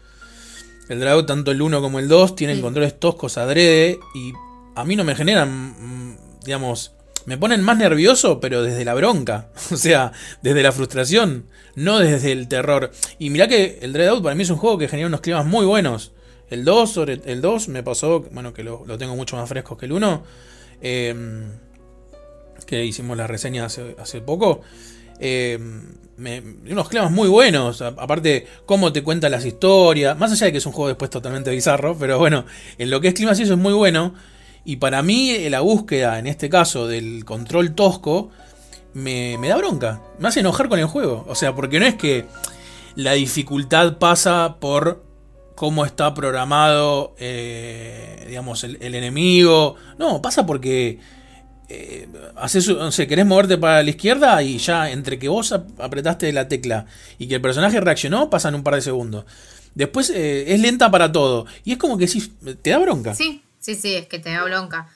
El 0.91 1.01
Dreadout, 1.01 1.27
tanto 1.27 1.51
el 1.53 1.63
1 1.63 1.81
como 1.81 1.99
el 1.99 2.09
2, 2.09 2.37
tienen 2.37 2.57
Sí. 2.57 2.63
controles 2.63 2.99
toscos 3.01 3.39
adrede 3.39 3.99
y 4.15 4.33
a 4.75 4.85
mí 4.85 4.97
no 4.97 5.05
me 5.05 5.15
generan, 5.15 5.71
mm, 6.11 6.17
digamos, 6.45 6.93
me 7.27 7.37
ponen 7.39 7.63
más 7.63 7.77
nervioso, 7.79 8.41
pero 8.41 8.63
desde 8.63 8.85
la 8.85 8.95
bronca. 8.95 9.49
O 9.73 9.77
sea, 9.77 10.13
desde 10.43 10.63
la 10.63 10.73
frustración, 10.73 11.47
no 11.77 11.99
desde 11.99 12.33
el 12.33 12.49
terror. 12.49 12.91
Y 13.19 13.31
mirá 13.31 13.47
que 13.49 13.79
el 13.83 13.93
Dreadout 13.93 14.23
para 14.23 14.35
mí 14.35 14.43
es 14.43 14.51
un 14.51 14.57
juego 14.57 14.79
que 14.79 14.89
genera 14.89 15.07
unos 15.09 15.21
climas 15.21 15.47
muy 15.47 15.65
buenos. 15.65 16.13
El 16.49 16.65
2, 16.65 16.91
sobre 16.91 17.21
el 17.27 17.41
2 17.41 17.69
me 17.69 17.83
pasó, 17.85 18.21
bueno, 18.33 18.53
que 18.53 18.65
lo, 18.65 18.85
lo 18.85 18.99
tengo 18.99 19.15
mucho 19.15 19.37
más 19.37 19.49
fresco 19.49 19.77
que 19.77 19.87
el 19.87 19.93
1. 19.93 20.25
eh, 20.83 21.45
que 22.67 22.85
hicimos 22.85 23.17
la 23.17 23.27
reseña 23.27 23.65
hace, 23.67 23.97
hace 23.99 24.21
poco. 24.21 24.61
eh, 25.21 25.59
me- 26.21 26.41
unos 26.71 26.89
climas 26.89 27.11
muy 27.11 27.29
buenos. 27.29 27.83
Aparte, 27.83 28.47
cómo 28.67 28.93
te 28.93 29.03
cuentan 29.03 29.33
las 29.33 29.45
historias. 29.45 30.17
Más 30.19 30.31
allá 30.31 30.47
de 30.47 30.53
que 30.53 30.59
es 30.59 30.67
un 30.67 30.73
juego 30.73 30.89
después 30.89 31.11
totalmente 31.11 31.51
bizarro. 31.51 31.97
Pero 31.99 32.19
bueno, 32.19 32.45
en 32.79 32.91
lo 32.91 33.01
que 33.01 33.09
es 33.09 33.15
climas 33.15 33.39
y 33.41 33.43
eso 33.43 33.55
es 33.55 33.59
muy 33.59 33.73
bueno. 33.73 34.15
Y 34.65 34.77
para 34.77 35.03
mí, 35.03 35.31
eh, 35.31 35.51
la 35.51 35.61
búsqueda, 35.61 36.19
en 36.19 36.27
este 36.27 36.49
caso, 36.51 36.87
del 36.87 37.25
control 37.25 37.75
tosco, 37.75 38.31
me, 38.95 39.37
me 39.39 39.49
da 39.49 39.57
bronca. 39.57 40.03
Me 40.19 40.29
hace 40.29 40.41
enojar 40.41 40.69
con 40.69 40.79
el 40.79 40.87
juego. 40.87 41.25
O 41.29 41.35
sea, 41.35 41.55
porque 41.55 41.81
no 41.81 41.87
es 41.87 41.95
que 41.95 42.27
la 42.95 43.13
dificultad 43.15 43.97
pasa 43.99 44.57
por 44.61 45.03
cómo 45.55 45.85
está 45.87 46.13
programado, 46.15 47.15
eh, 47.19 48.25
digamos, 48.29 48.63
el 48.65 48.95
enemigo. 48.95 49.77
No, 49.99 50.21
pasa 50.23 50.45
porque 50.47 50.99
eh, 51.71 52.09
haces, 52.37 52.69
no 52.69 52.91
sé, 52.93 53.07
querés 53.07 53.25
moverte 53.27 53.57
para 53.57 53.83
la 53.83 53.91
izquierda 53.91 54.43
y 54.43 54.59
ya 54.59 54.91
entre 54.91 55.19
que 55.19 55.29
vos 55.29 55.53
ap- 55.53 55.81
apretaste 55.81 56.33
la 56.33 56.49
tecla 56.49 56.87
y 57.19 57.29
que 57.29 57.37
el 57.37 57.41
personaje 57.41 57.81
reaccionó, 57.81 58.29
pasan 58.29 58.55
un 58.55 58.63
par 58.63 58.75
de 58.75 58.83
segundos. 58.83 59.25
Después 59.75 60.11
eh, 60.11 60.53
es 60.53 60.61
lenta 60.61 60.91
para 60.91 61.13
todo. 61.13 61.47
Y 61.65 61.73
es 61.73 61.79
como 61.79 61.97
que 61.97 62.09
sí, 62.09 62.33
te 62.63 62.71
da 62.71 62.79
bronca. 62.79 63.15
Sí, 63.15 63.43
sí, 63.61 63.75
sí, 63.77 63.95
es 63.95 64.07
que 64.09 64.19
te 64.19 64.31
da 64.31 64.43
bronca. 64.45 64.89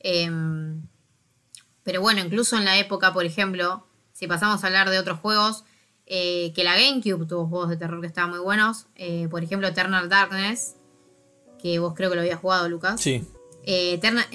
Em, 0.00 0.82
pero 1.82 2.00
bueno, 2.02 2.20
incluso 2.20 2.56
en 2.58 2.64
la 2.66 2.78
época, 2.78 3.12
por 3.14 3.24
ejemplo, 3.24 3.86
si 4.12 4.26
pasamos 4.26 4.62
a 4.62 4.66
hablar 4.66 4.90
de 4.90 4.98
otros 4.98 5.18
juegos, 5.20 5.64
eh, 6.06 6.52
que 6.54 6.62
la 6.64 6.74
GameCube 6.78 7.26
tuvo 7.26 7.46
juegos 7.46 7.70
de 7.70 7.76
terror 7.78 8.00
que 8.00 8.06
estaban 8.06 8.30
muy 8.30 8.40
buenos. 8.40 8.86
eh, 8.96 9.28
por 9.30 9.42
ejemplo, 9.42 9.66
Eternal 9.68 10.08
Darkness, 10.08 10.74
que 11.62 11.78
vos 11.78 11.94
creo 11.94 12.10
que 12.10 12.16
lo 12.16 12.20
habías 12.22 12.38
jugado, 12.40 12.68
Lucas. 12.68 13.00
Sí. 13.00 13.24
Eterna- 13.64 14.26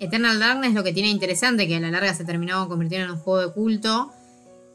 Eternal 0.00 0.40
Darkness 0.40 0.72
lo 0.72 0.82
que 0.82 0.92
tiene 0.92 1.10
interesante, 1.10 1.68
que 1.68 1.76
a 1.76 1.80
la 1.80 1.90
larga 1.90 2.14
se 2.14 2.24
terminó 2.24 2.68
convirtiendo 2.68 3.04
en 3.06 3.12
un 3.12 3.18
juego 3.18 3.46
de 3.46 3.52
culto, 3.52 4.10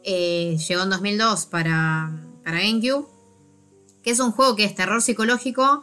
eh, 0.04 0.56
llegó 0.56 0.84
en 0.84 0.90
2002 0.90 1.46
para, 1.46 2.12
para 2.44 2.60
GameCube, 2.60 3.06
que 4.04 4.10
es 4.10 4.20
un 4.20 4.30
juego 4.30 4.54
que 4.54 4.64
es 4.64 4.74
terror 4.76 5.02
psicológico, 5.02 5.82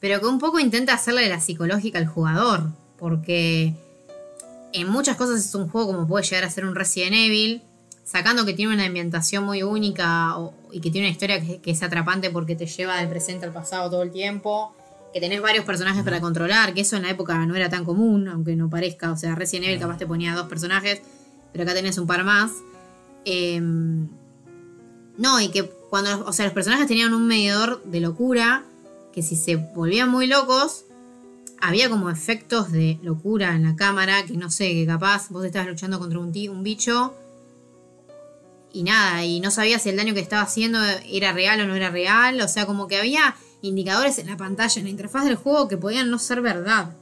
pero 0.00 0.20
que 0.20 0.26
un 0.26 0.40
poco 0.40 0.58
intenta 0.58 0.92
hacerle 0.92 1.28
la 1.28 1.38
psicológica 1.38 1.98
al 2.00 2.06
jugador, 2.08 2.64
porque 2.98 3.74
en 4.72 4.88
muchas 4.88 5.16
cosas 5.16 5.38
es 5.38 5.54
un 5.54 5.68
juego 5.68 5.92
como 5.92 6.08
puede 6.08 6.24
llegar 6.24 6.42
a 6.42 6.50
ser 6.50 6.64
un 6.64 6.74
Resident 6.74 7.14
Evil, 7.14 7.62
sacando 8.02 8.44
que 8.44 8.54
tiene 8.54 8.74
una 8.74 8.86
ambientación 8.86 9.44
muy 9.44 9.62
única 9.62 10.34
y 10.72 10.80
que 10.80 10.90
tiene 10.90 11.06
una 11.06 11.12
historia 11.12 11.40
que 11.40 11.70
es 11.70 11.82
atrapante 11.84 12.30
porque 12.30 12.56
te 12.56 12.66
lleva 12.66 12.96
del 12.96 13.08
presente 13.08 13.46
al 13.46 13.52
pasado 13.52 13.88
todo 13.88 14.02
el 14.02 14.10
tiempo, 14.10 14.74
que 15.12 15.20
tenés 15.20 15.40
varios 15.42 15.64
personajes 15.64 16.02
para 16.04 16.20
controlar, 16.20 16.72
que 16.74 16.82
eso 16.82 16.96
en 16.96 17.02
la 17.02 17.10
época 17.10 17.44
no 17.46 17.56
era 17.56 17.68
tan 17.68 17.84
común, 17.84 18.28
aunque 18.28 18.54
no 18.56 18.70
parezca, 18.70 19.10
o 19.10 19.16
sea, 19.16 19.34
Resident 19.34 19.66
Evil 19.66 19.80
capaz 19.80 19.98
te 19.98 20.06
ponía 20.06 20.34
dos 20.34 20.46
personajes, 20.46 21.02
pero 21.52 21.64
acá 21.64 21.74
tenés 21.74 21.98
un 21.98 22.06
par 22.06 22.22
más. 22.24 22.52
Em, 23.24 24.08
no, 25.18 25.40
y 25.40 25.48
que 25.50 25.64
cuando, 25.90 26.24
o 26.24 26.32
sea, 26.32 26.44
los 26.44 26.54
personajes 26.54 26.86
tenían 26.86 27.12
un 27.12 27.26
medidor 27.26 27.82
de 27.84 28.00
locura, 28.00 28.64
que 29.12 29.22
si 29.22 29.34
se 29.36 29.56
volvían 29.56 30.08
muy 30.08 30.26
locos, 30.28 30.84
había 31.60 31.90
como 31.90 32.08
efectos 32.08 32.70
de 32.72 32.98
locura 33.02 33.54
en 33.56 33.64
la 33.64 33.76
cámara, 33.76 34.24
que 34.24 34.34
no 34.34 34.50
sé, 34.50 34.68
que 34.72 34.86
capaz 34.86 35.28
vos 35.30 35.44
estabas 35.44 35.68
luchando 35.68 35.98
contra 35.98 36.18
un, 36.20 36.30
ti- 36.32 36.48
un 36.48 36.62
bicho 36.62 37.14
y 38.72 38.84
nada, 38.84 39.24
y 39.24 39.40
no 39.40 39.50
sabías 39.50 39.82
si 39.82 39.88
el 39.88 39.96
daño 39.96 40.14
que 40.14 40.20
estaba 40.20 40.42
haciendo 40.42 40.78
era 41.10 41.32
real 41.32 41.60
o 41.60 41.66
no 41.66 41.74
era 41.74 41.90
real, 41.90 42.40
o 42.40 42.46
sea, 42.48 42.66
como 42.66 42.86
que 42.86 42.96
había 42.96 43.34
indicadores 43.62 44.18
en 44.18 44.26
la 44.26 44.36
pantalla, 44.36 44.78
en 44.78 44.84
la 44.84 44.90
interfaz 44.90 45.24
del 45.24 45.36
juego 45.36 45.68
que 45.68 45.76
podían 45.76 46.10
no 46.10 46.18
ser 46.18 46.40
verdad. 46.40 46.94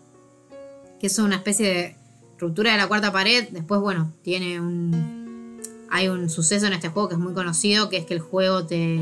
Que 1.00 1.06
eso 1.06 1.22
es 1.22 1.26
una 1.26 1.36
especie 1.36 1.66
de 1.66 1.96
ruptura 2.38 2.72
de 2.72 2.78
la 2.78 2.88
cuarta 2.88 3.12
pared. 3.12 3.48
Después, 3.50 3.80
bueno, 3.80 4.12
tiene 4.22 4.60
un... 4.60 5.60
Hay 5.90 6.08
un 6.08 6.28
suceso 6.28 6.66
en 6.66 6.74
este 6.74 6.88
juego 6.88 7.08
que 7.08 7.14
es 7.14 7.20
muy 7.20 7.32
conocido, 7.32 7.88
que 7.88 7.96
es 7.96 8.06
que 8.06 8.14
el 8.14 8.20
juego 8.20 8.66
te... 8.66 9.00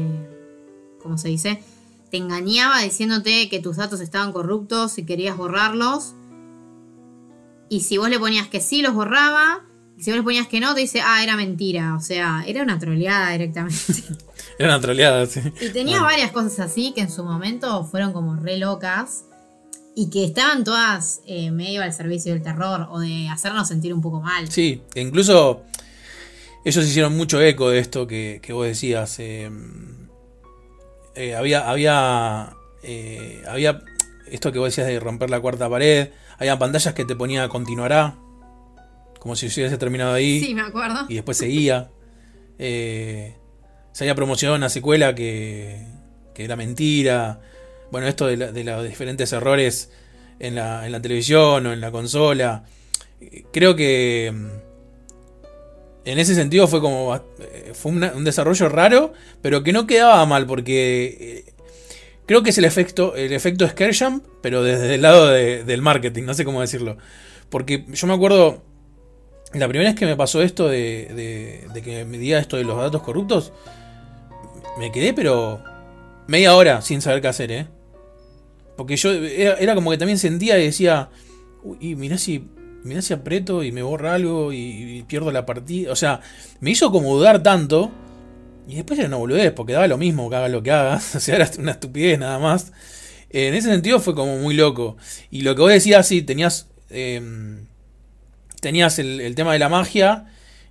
¿Cómo 1.02 1.18
se 1.18 1.28
dice? 1.28 1.62
Te 2.10 2.16
engañaba 2.16 2.82
diciéndote 2.82 3.48
que 3.48 3.58
tus 3.58 3.76
datos 3.76 4.00
estaban 4.00 4.32
corruptos 4.32 4.98
y 4.98 5.04
querías 5.04 5.36
borrarlos. 5.36 6.14
Y 7.68 7.80
si 7.80 7.98
vos 7.98 8.08
le 8.08 8.18
ponías 8.18 8.48
que 8.48 8.60
sí, 8.60 8.82
los 8.82 8.94
borraba. 8.94 9.64
Si 9.98 10.10
vos 10.10 10.18
le 10.18 10.22
ponías 10.22 10.46
que 10.46 10.60
no, 10.60 10.74
te 10.74 10.80
dice, 10.80 11.00
ah, 11.04 11.22
era 11.22 11.36
mentira. 11.36 11.94
O 11.94 12.00
sea, 12.00 12.44
era 12.46 12.62
una 12.62 12.78
troleada 12.78 13.32
directamente. 13.32 13.76
Era 14.58 14.70
una 14.70 14.80
troleada, 14.80 15.26
sí. 15.26 15.40
Y 15.60 15.68
tenía 15.68 16.00
varias 16.00 16.32
cosas 16.32 16.58
así 16.60 16.92
que 16.94 17.02
en 17.02 17.10
su 17.10 17.22
momento 17.22 17.84
fueron 17.84 18.14
como 18.14 18.36
re 18.36 18.56
locas 18.56 19.26
y 19.94 20.08
que 20.08 20.24
estaban 20.24 20.64
todas 20.64 21.20
eh, 21.26 21.50
medio 21.50 21.82
al 21.82 21.92
servicio 21.92 22.32
del 22.32 22.42
terror 22.42 22.88
o 22.90 22.98
de 22.98 23.28
hacernos 23.28 23.68
sentir 23.68 23.92
un 23.92 24.00
poco 24.00 24.22
mal. 24.22 24.50
Sí, 24.50 24.82
e 24.94 25.02
incluso 25.02 25.62
ellos 26.64 26.86
hicieron 26.86 27.14
mucho 27.18 27.38
eco 27.42 27.68
de 27.68 27.80
esto 27.80 28.06
que, 28.06 28.40
que 28.42 28.54
vos 28.54 28.66
decías. 28.66 29.18
eh, 29.18 29.50
eh, 31.16 31.34
había, 31.34 31.68
había, 31.68 32.56
eh, 32.82 33.42
había 33.48 33.82
esto 34.30 34.52
que 34.52 34.58
vos 34.58 34.68
decías 34.68 34.86
de 34.86 35.00
romper 35.00 35.30
la 35.30 35.40
cuarta 35.40 35.68
pared. 35.68 36.10
Había 36.38 36.58
pantallas 36.58 36.92
que 36.92 37.06
te 37.06 37.16
ponía 37.16 37.48
continuará, 37.48 38.18
como 39.26 39.34
si 39.34 39.50
se 39.50 39.60
hubiese 39.60 39.76
terminado 39.76 40.12
ahí 40.14 40.38
Sí, 40.40 40.54
me 40.54 40.60
acuerdo. 40.62 41.00
y 41.08 41.14
después 41.16 41.36
seguía. 41.36 41.90
Eh, 42.60 43.34
se 43.90 44.04
había 44.04 44.14
promocionado 44.14 44.56
una 44.56 44.68
secuela 44.68 45.16
que, 45.16 45.84
que 46.32 46.44
era 46.44 46.54
mentira. 46.54 47.40
Bueno, 47.90 48.06
esto 48.06 48.26
de, 48.28 48.36
la- 48.36 48.52
de 48.52 48.62
los 48.62 48.86
diferentes 48.86 49.32
errores 49.32 49.90
en 50.38 50.54
la, 50.54 50.86
en 50.86 50.92
la 50.92 51.02
televisión 51.02 51.66
o 51.66 51.72
en 51.72 51.80
la 51.80 51.90
consola. 51.90 52.64
Creo 53.52 53.74
que 53.74 54.32
mm, 54.32 54.46
en 56.04 56.18
ese 56.20 56.34
sentido 56.36 56.68
fue 56.68 56.80
como 56.80 57.16
eh, 57.16 57.72
fue 57.74 57.90
una- 57.92 58.12
un 58.12 58.22
desarrollo 58.24 58.68
raro, 58.68 59.12
pero 59.42 59.62
que 59.64 59.72
no 59.72 59.86
quedaba 59.88 60.24
mal 60.26 60.46
porque 60.46 61.44
eh, 61.48 61.52
creo 62.26 62.42
que 62.44 62.50
es 62.50 62.58
el 62.58 62.64
efecto 62.64 63.16
el 63.16 63.32
efecto 63.32 63.68
jump, 63.98 64.24
pero 64.40 64.62
desde 64.62 64.94
el 64.94 65.02
lado 65.02 65.26
de- 65.28 65.64
del 65.64 65.82
marketing, 65.82 66.22
no 66.24 66.34
sé 66.34 66.44
cómo 66.44 66.60
decirlo. 66.60 66.96
Porque 67.48 67.84
yo 67.92 68.06
me 68.06 68.14
acuerdo 68.14 68.62
la 69.52 69.68
primera 69.68 69.90
vez 69.90 69.98
que 69.98 70.06
me 70.06 70.16
pasó 70.16 70.42
esto 70.42 70.68
de, 70.68 71.08
de- 71.14 71.66
de 71.72 71.82
que 71.82 72.04
me 72.04 72.18
diga 72.18 72.38
esto 72.38 72.56
de 72.56 72.64
los 72.64 72.76
datos 72.78 73.02
corruptos, 73.02 73.52
me 74.78 74.92
quedé 74.92 75.14
pero 75.14 75.62
media 76.26 76.54
hora 76.54 76.82
sin 76.82 77.00
saber 77.00 77.20
qué 77.22 77.28
hacer, 77.28 77.50
¿eh? 77.52 77.66
Porque 78.76 78.96
yo 78.96 79.12
era, 79.12 79.54
era 79.54 79.74
como 79.74 79.90
que 79.90 79.98
también 79.98 80.18
sentía 80.18 80.58
y 80.58 80.64
decía, 80.64 81.08
uy, 81.62 81.94
mirá 81.94 82.18
si, 82.18 82.44
mirá 82.84 83.00
si 83.00 83.14
aprieto 83.14 83.62
y 83.62 83.72
me 83.72 83.82
borra 83.82 84.14
algo 84.14 84.52
y, 84.52 85.02
pierdo 85.08 85.32
la 85.32 85.46
partida. 85.46 85.92
O 85.92 85.96
sea, 85.96 86.20
me 86.60 86.70
hizo 86.72 86.90
como 86.90 87.16
dudar 87.16 87.42
tanto. 87.42 87.90
Y 88.68 88.74
después 88.74 88.98
era 88.98 89.08
una 89.08 89.16
boludez, 89.16 89.52
porque 89.52 89.72
daba 89.72 89.86
lo 89.86 89.96
mismo 89.96 90.28
que 90.28 90.36
haga 90.36 90.48
lo 90.48 90.62
que 90.62 90.72
haga. 90.72 90.96
O 91.14 91.20
sea, 91.20 91.36
era 91.36 91.50
una 91.58 91.72
estupidez 91.72 92.18
nada 92.18 92.38
más. 92.38 92.72
En 93.30 93.54
ese 93.54 93.68
sentido 93.70 93.98
fue 94.00 94.14
como 94.14 94.36
muy 94.38 94.54
loco. 94.54 94.96
Y 95.30 95.40
lo 95.42 95.54
que 95.54 95.62
vos 95.62 95.70
decías, 95.70 96.06
sí, 96.06 96.20
tenías... 96.22 96.68
em, 96.90 97.66
tenías 98.66 98.98
el, 98.98 99.32
tema 99.36 99.52
de 99.52 99.60
la 99.60 99.68
magia 99.68 100.24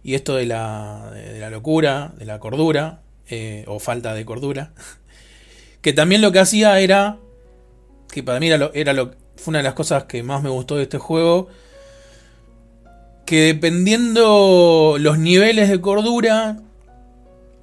y 0.03 0.15
esto 0.15 0.35
de 0.35 0.45
la, 0.45 1.13
locura, 1.49 2.11
de 2.17 2.25
la 2.25 2.41
cordura, 2.41 2.99
eh, 3.29 3.63
o 3.67 3.79
falta 3.79 4.13
de 4.13 4.25
cordura, 4.25 4.73
que 5.81 5.93
también 5.93 6.21
lo 6.21 6.33
que 6.33 6.39
hacía 6.39 6.77
era, 6.81 7.19
que 8.11 8.21
para 8.21 8.41
mí 8.41 8.49
era 8.49 8.93
lo, 8.93 9.11
fue 9.37 9.51
una 9.51 9.59
de 9.59 9.63
las 9.63 9.75
cosas 9.75 10.03
que 10.03 10.23
más 10.23 10.43
me 10.43 10.49
gustó 10.49 10.75
de 10.75 10.83
este 10.83 10.97
juego, 10.97 11.47
que 13.25 13.43
dependiendo 13.53 14.97
los 14.99 15.17
niveles 15.17 15.69
de 15.69 15.79
cordura, 15.79 16.57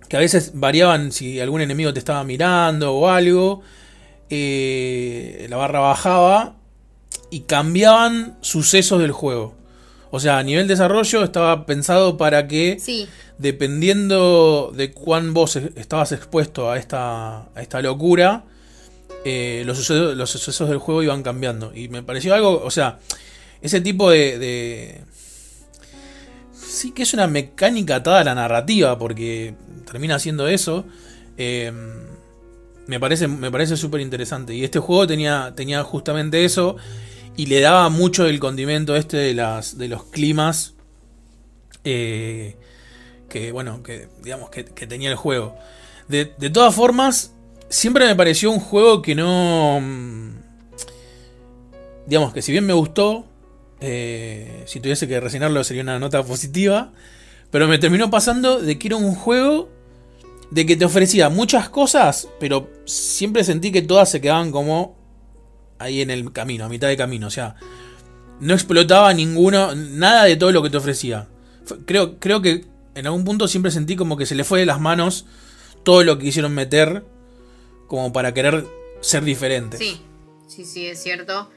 que 0.09 0.17
a 0.17 0.21
veces 0.21 0.53
variaban 0.55 1.13
si 1.13 1.41
algún 1.41 1.61
enemigo 1.61 1.93
te 1.93 1.99
estaba 1.99 2.25
mirando 2.25 2.95
o 2.95 3.11
algo, 3.11 3.61
eh, 4.31 5.47
la 5.51 5.59
barra 5.59 5.81
bajaba 5.81 6.57
y 7.29 7.41
cambiaban 7.41 8.39
sucesos 8.41 8.99
del 8.99 9.13
juego. 9.13 9.61
O 10.15 10.21
sea, 10.21 10.39
a 10.39 10.43
nivel 10.43 10.69
desarrollo 10.69 11.25
estaba 11.25 11.65
pensado 11.65 12.19
para 12.19 12.47
que, 12.47 12.77
Sí, 12.79 13.09
dependiendo 13.39 14.71
de 14.77 14.93
cuán 14.93 15.33
vos 15.33 15.57
estabas 15.57 16.13
expuesto 16.13 16.71
a 16.71 16.79
esta, 16.79 17.45
a 17.55 17.63
esta 17.63 17.81
locura, 17.81 18.45
eh, 19.25 19.63
los, 19.65 19.79
sucesos, 19.79 20.15
los 20.15 20.29
sucesos 20.29 20.69
del 20.69 20.79
juego 20.79 21.03
iban 21.03 21.23
cambiando. 21.23 21.73
Y 21.75 21.89
me 21.89 22.03
pareció 22.03 22.35
algo, 22.35 22.63
o 22.63 22.71
sea, 22.71 22.99
ese 23.63 23.81
tipo 23.81 24.11
de, 24.11 24.39
de, 24.39 25.01
Sí, 26.53 26.93
que 26.93 27.05
es 27.05 27.15
una 27.15 27.27
mecánica 27.27 27.97
atada 27.97 28.21
a 28.21 28.25
la 28.25 28.35
narrativa, 28.35 28.99
porque 28.99 29.55
termina 29.91 30.19
siendo 30.19 30.47
eso. 30.47 30.85
Eh, 31.39 31.73
me 32.87 33.01
parece 33.01 33.29
me 33.29 33.51
parece 33.51 33.79
súper 33.79 34.03
interesante. 34.03 34.55
Y 34.55 34.63
este 34.63 34.79
juego 34.79 35.07
tenía, 35.07 35.55
tenía 35.57 35.83
justamente 35.83 36.45
eso. 36.45 36.77
Y 37.37 37.47
le 37.47 37.61
daba 37.61 37.89
mucho 37.89 38.27
el 38.27 38.39
condimento 38.41 38.95
este 38.97 39.17
de, 39.17 39.35
las, 39.35 39.79
de 39.79 39.89
los 39.89 40.05
climas. 40.05 40.75
Eh, 41.85 42.57
que, 43.29 43.53
bueno, 43.53 43.83
que 43.83 44.09
digamos 44.23 44.51
que, 44.51 44.65
que 44.65 44.87
tenía 44.87 45.11
el 45.11 45.17
juego. 45.17 45.57
De, 46.09 46.33
de 46.37 46.51
todas 46.51 46.75
formas, 46.75 47.35
siempre 47.69 48.07
me 48.07 48.15
pareció 48.15 48.51
un 48.51 48.61
juego 48.61 49.01
que 49.01 49.15
no 49.15 49.81
digamos 52.07 52.33
que 52.33 52.43
si 52.43 52.53
bien 52.53 52.67
me 52.67 52.73
gustó, 52.73 53.27
eh, 53.81 54.65
si 54.67 54.81
tuviese 54.81 55.09
que 55.09 55.21
reseñarlo 55.21 55.63
sería 55.65 55.83
una 55.83 55.99
nota 55.99 56.23
positiva, 56.23 56.93
pero 57.51 57.69
me 57.69 57.79
terminó 57.79 58.11
pasando 58.11 58.61
de 58.61 58.79
que 58.79 58.89
era 58.89 58.97
un 58.97 59.15
juego 59.15 59.69
de 60.51 60.67
que 60.67 60.77
te 60.77 60.85
ofrecía 60.85 61.29
muchas 61.29 61.69
cosas, 61.69 62.29
pero 62.39 62.71
siempre 62.85 63.45
sentí 63.45 63.73
que 63.73 63.83
todas 63.83 64.11
se 64.11 64.21
quedaban 64.21 64.51
como 64.51 64.97
ahí 65.83 66.01
en 66.01 66.11
el 66.11 66.33
camino, 66.33 66.65
a 66.65 66.69
mitad 66.69 66.89
de 66.89 66.97
camino, 66.97 67.27
o 67.27 67.31
sea, 67.31 67.57
no 68.41 68.55
explotaba 68.55 69.13
ninguno, 69.15 69.75
nada 69.75 70.25
de 70.25 70.37
todo 70.37 70.53
lo 70.53 70.63
que 70.63 70.71
te 70.71 70.77
ofrecía. 70.77 71.29
Creo, 71.87 72.19
creo 72.19 72.43
que 72.43 72.65
en 72.95 73.07
algún 73.07 73.25
punto 73.25 73.49
siempre 73.49 73.71
sentí 73.71 73.97
como 73.97 74.17
que 74.17 74.27
se 74.27 74.35
le 74.35 74.45
fue 74.45 74.61
de 74.61 74.67
las 74.67 74.81
manos 74.81 75.27
todo 75.85 76.05
lo 76.05 76.19
que 76.19 76.25
quisieron 76.25 76.55
meter 76.55 77.05
como 77.87 78.13
para 78.13 78.35
querer 78.35 78.67
ser 79.01 79.25
diferente. 79.25 79.77
Sí, 79.77 80.01
sí, 80.49 80.65
sí, 80.65 80.87
es 80.87 81.03
cierto. 81.03 81.51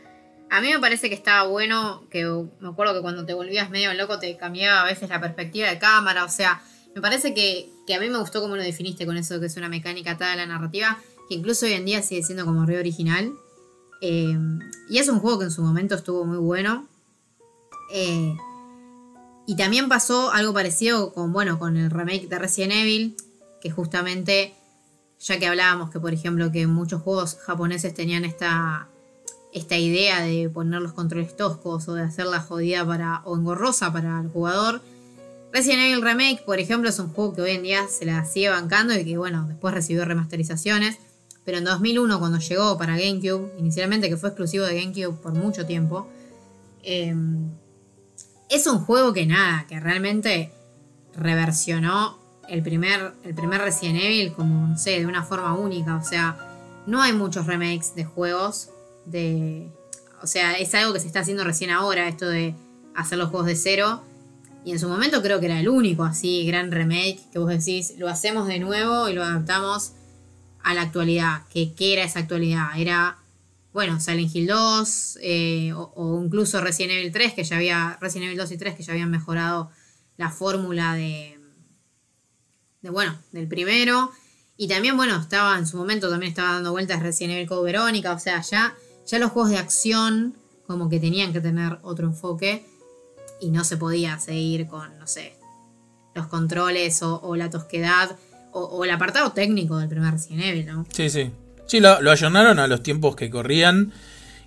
A 0.49 0.61
mí 0.61 0.69
me 0.69 0.79
parece 0.79 1.09
que 1.09 1.15
estaba 1.15 1.47
bueno, 1.47 2.07
que 2.09 2.25
me 2.59 2.69
acuerdo 2.69 2.93
que 2.93 3.01
cuando 3.01 3.25
te 3.25 3.33
volvías 3.33 3.69
medio 3.69 3.93
loco 3.93 4.19
te 4.19 4.37
cambiaba 4.37 4.81
a 4.81 4.85
veces 4.85 5.09
la 5.09 5.19
perspectiva 5.19 5.69
de 5.69 5.79
cámara, 5.79 6.23
o 6.23 6.29
sea, 6.29 6.61
me 6.93 7.01
parece 7.01 7.33
que, 7.33 7.69
a 7.93 7.99
mí 7.99 8.09
me 8.09 8.17
gustó 8.17 8.41
cómo 8.41 8.55
lo 8.55 8.63
definiste 8.63 9.05
con 9.05 9.17
eso 9.17 9.39
que 9.39 9.47
es 9.47 9.57
una 9.57 9.69
mecánica 9.69 10.11
atada 10.11 10.33
a 10.33 10.35
la 10.37 10.45
narrativa, 10.45 10.97
que 11.27 11.35
incluso 11.35 11.65
hoy 11.65 11.73
en 11.73 11.85
día 11.85 12.01
sigue 12.01 12.23
siendo 12.23 12.45
como 12.45 12.65
re 12.65 12.79
original. 12.79 13.33
Eh, 14.07 14.37
y 14.87 14.99
es 14.99 15.09
un 15.09 15.19
juego 15.19 15.39
que 15.39 15.45
en 15.45 15.51
su 15.51 15.63
momento 15.63 15.95
estuvo 15.95 16.25
muy 16.25 16.37
bueno. 16.37 16.87
Eh, 17.91 18.37
y 19.47 19.55
también 19.55 19.89
pasó 19.89 20.31
algo 20.31 20.53
parecido 20.53 21.11
con, 21.11 21.33
bueno, 21.33 21.57
con 21.57 21.75
el 21.75 21.89
remake 21.89 22.27
de 22.27 22.37
Resident 22.37 22.73
Evil, 22.73 23.17
que 23.61 23.71
justamente, 23.71 24.53
ya 25.19 25.39
que 25.39 25.47
hablábamos 25.47 25.89
que, 25.89 25.99
por 25.99 26.13
ejemplo, 26.13 26.51
que 26.51 26.67
muchos 26.67 27.01
juegos 27.01 27.37
japoneses 27.45 27.95
tenían 27.95 28.25
esta 28.25 28.89
esta 29.53 29.77
idea 29.77 30.19
de 30.19 30.49
poner 30.49 30.81
los 30.81 30.91
controles 30.91 31.37
toscos 31.37 31.87
o 31.87 31.93
de 31.93 32.03
hacerla 32.03 32.41
jodida 32.41 32.85
para, 32.85 33.21
o 33.23 33.37
engorrosa 33.37 33.91
para 33.93 34.19
el 34.19 34.27
jugador. 34.27 34.81
Resident 35.53 35.83
Evil 35.83 36.01
Remake, 36.01 36.43
por 36.45 36.59
ejemplo, 36.59 36.89
es 36.89 36.99
un 36.99 37.07
juego 37.07 37.33
que 37.33 37.41
hoy 37.41 37.51
en 37.51 37.63
día 37.63 37.87
se 37.87 38.03
la 38.03 38.25
sigue 38.25 38.49
bancando 38.49 38.93
y 38.93 39.05
que, 39.05 39.17
bueno, 39.17 39.45
después 39.47 39.73
recibió 39.73 40.03
remasterizaciones. 40.03 40.97
Pero 41.45 41.59
en 41.59 41.63
2001, 41.63 42.19
cuando 42.19 42.39
llegó 42.39 42.77
para 42.77 42.97
GameCube, 42.97 43.53
inicialmente 43.59 44.09
que 44.09 44.17
fue 44.17 44.29
exclusivo 44.29 44.65
de 44.65 44.81
GameCube 44.81 45.15
por 45.21 45.33
mucho 45.33 45.65
tiempo, 45.65 46.07
em, 46.81 47.51
es 48.49 48.65
un 48.67 48.79
juego 48.79 49.13
que 49.13 49.25
nada, 49.25 49.65
que 49.67 49.79
realmente 49.79 50.51
reversionó 51.15 52.17
el 52.49 52.61
primer, 52.61 53.13
el 53.23 53.33
primer 53.33 53.61
Resident 53.61 53.99
Evil 53.99 54.33
como, 54.33 54.67
no 54.67 54.77
sé, 54.77 54.99
de 54.99 55.05
una 55.05 55.23
forma 55.23 55.53
única. 55.55 55.95
O 55.95 56.03
sea, 56.03 56.37
no 56.85 57.01
hay 57.01 57.13
muchos 57.13 57.45
remakes 57.45 57.95
de 57.95 58.05
juegos 58.05 58.69
de... 59.05 59.71
O 60.21 60.27
sea, 60.27 60.53
es 60.53 60.73
algo 60.73 60.93
que 60.93 60.99
se 60.99 61.07
está 61.07 61.19
haciendo 61.19 61.43
recién 61.43 61.69
ahora, 61.69 62.07
esto 62.07 62.27
de 62.27 62.55
hacer 62.95 63.17
los 63.17 63.29
juegos 63.29 63.47
de 63.47 63.55
cero. 63.55 64.01
Y 64.63 64.71
en 64.71 64.79
su 64.79 64.87
momento 64.87 65.21
creo 65.21 65.39
que 65.39 65.45
era 65.45 65.59
el 65.59 65.69
único 65.69 66.03
así 66.03 66.45
gran 66.47 66.71
remake 66.71 67.19
que 67.31 67.37
vos 67.37 67.49
decís, 67.49 67.93
lo 67.97 68.09
hacemos 68.09 68.47
de 68.47 68.59
nuevo 68.59 69.09
y 69.09 69.13
lo 69.13 69.23
adaptamos 69.23 69.91
a 70.65 70.73
la 70.73 70.81
actualidad. 70.81 71.43
¿Qué, 71.49 71.73
era 71.79 72.03
esa 72.03 72.19
actualidad? 72.19 72.77
Era, 72.77 73.17
bueno, 73.73 73.99
Silent 73.99 74.35
Hill 74.35 74.47
2 74.47 75.19
eh, 75.21 75.73
o, 75.73 76.21
incluso 76.23 76.59
Resident 76.59 76.93
Evil 76.93 77.11
3, 77.11 77.33
que 77.33 77.43
ya 77.43 77.55
había, 77.55 77.97
Resident 78.01 78.25
Evil 78.25 78.37
2 78.37 78.51
y 78.51 78.57
3 78.57 78.75
que 78.75 78.83
ya 78.83 78.93
habían 78.93 79.11
mejorado 79.11 79.71
la 80.17 80.29
fórmula 80.29 80.93
de, 80.93 81.39
de, 82.81 82.89
bueno, 82.89 83.17
del 83.31 83.47
primero. 83.47 84.11
Y 84.57 84.67
también, 84.67 84.97
bueno, 84.97 85.17
estaba 85.17 85.57
en 85.57 85.65
su 85.67 85.77
momento, 85.77 86.09
también 86.09 86.29
estaba 86.29 86.53
dando 86.53 86.71
vueltas 86.71 87.01
Resident 87.01 87.35
Evil 87.35 87.47
Code 87.47 87.71
Verónica, 87.71 88.13
o 88.13 88.19
sea, 88.19 88.41
ya 88.41 88.75
ya 89.05 89.19
los 89.19 89.31
juegos 89.31 89.51
de 89.51 89.57
acción 89.57 90.35
como 90.67 90.89
que 90.89 90.99
tenían 90.99 91.31
que 91.31 91.41
tener 91.41 91.79
otro 91.83 92.07
enfoque 92.07 92.65
y 93.39 93.51
no 93.51 93.63
se 93.63 93.77
podía 93.77 94.19
seguir 94.19 94.67
con, 94.67 94.97
no 94.97 95.07
sé, 95.07 95.37
los 96.15 96.27
controles 96.27 97.03
o, 97.03 97.35
la 97.35 97.49
tosquedad 97.49 98.17
o, 98.57 98.85
el 98.85 98.91
apartado 98.91 99.31
técnico 99.33 99.77
del 99.77 99.89
primer 99.89 100.13
Resident 100.13 100.43
Evil, 100.43 100.65
¿no? 100.65 100.85
Sí, 100.91 101.09
sí. 101.09 101.31
Sí, 101.67 101.79
lo, 101.79 102.01
lo 102.01 102.11
a 102.11 102.67
los 102.67 102.83
tiempos 102.83 103.15
que 103.15 103.29
corrían 103.29 103.91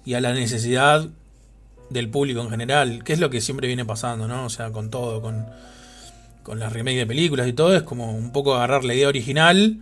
y 0.05 0.15
a 0.15 0.21
la 0.21 0.33
necesidad 0.33 1.07
del 1.91 2.09
público 2.09 2.41
en 2.41 2.51
general, 2.51 3.05
que 3.05 3.13
es 3.13 3.19
lo 3.19 3.29
que 3.29 3.41
siempre 3.41 3.67
viene 3.67 3.85
pasando, 3.85 4.29
¿no? 4.29 4.47
O 4.47 4.51
sea, 4.51 4.71
con 4.71 4.91
todo, 4.91 5.21
con, 5.21 5.47
con 6.43 6.59
las 6.59 6.73
remakes 6.73 7.01
de 7.01 7.07
películas 7.07 7.49
y 7.49 7.53
todo, 7.53 7.77
es 7.77 7.83
como 7.83 8.13
un 8.13 8.33
poco 8.33 8.55
agarrar 8.55 8.85
la 8.85 8.95
idea 8.95 9.09
original 9.09 9.81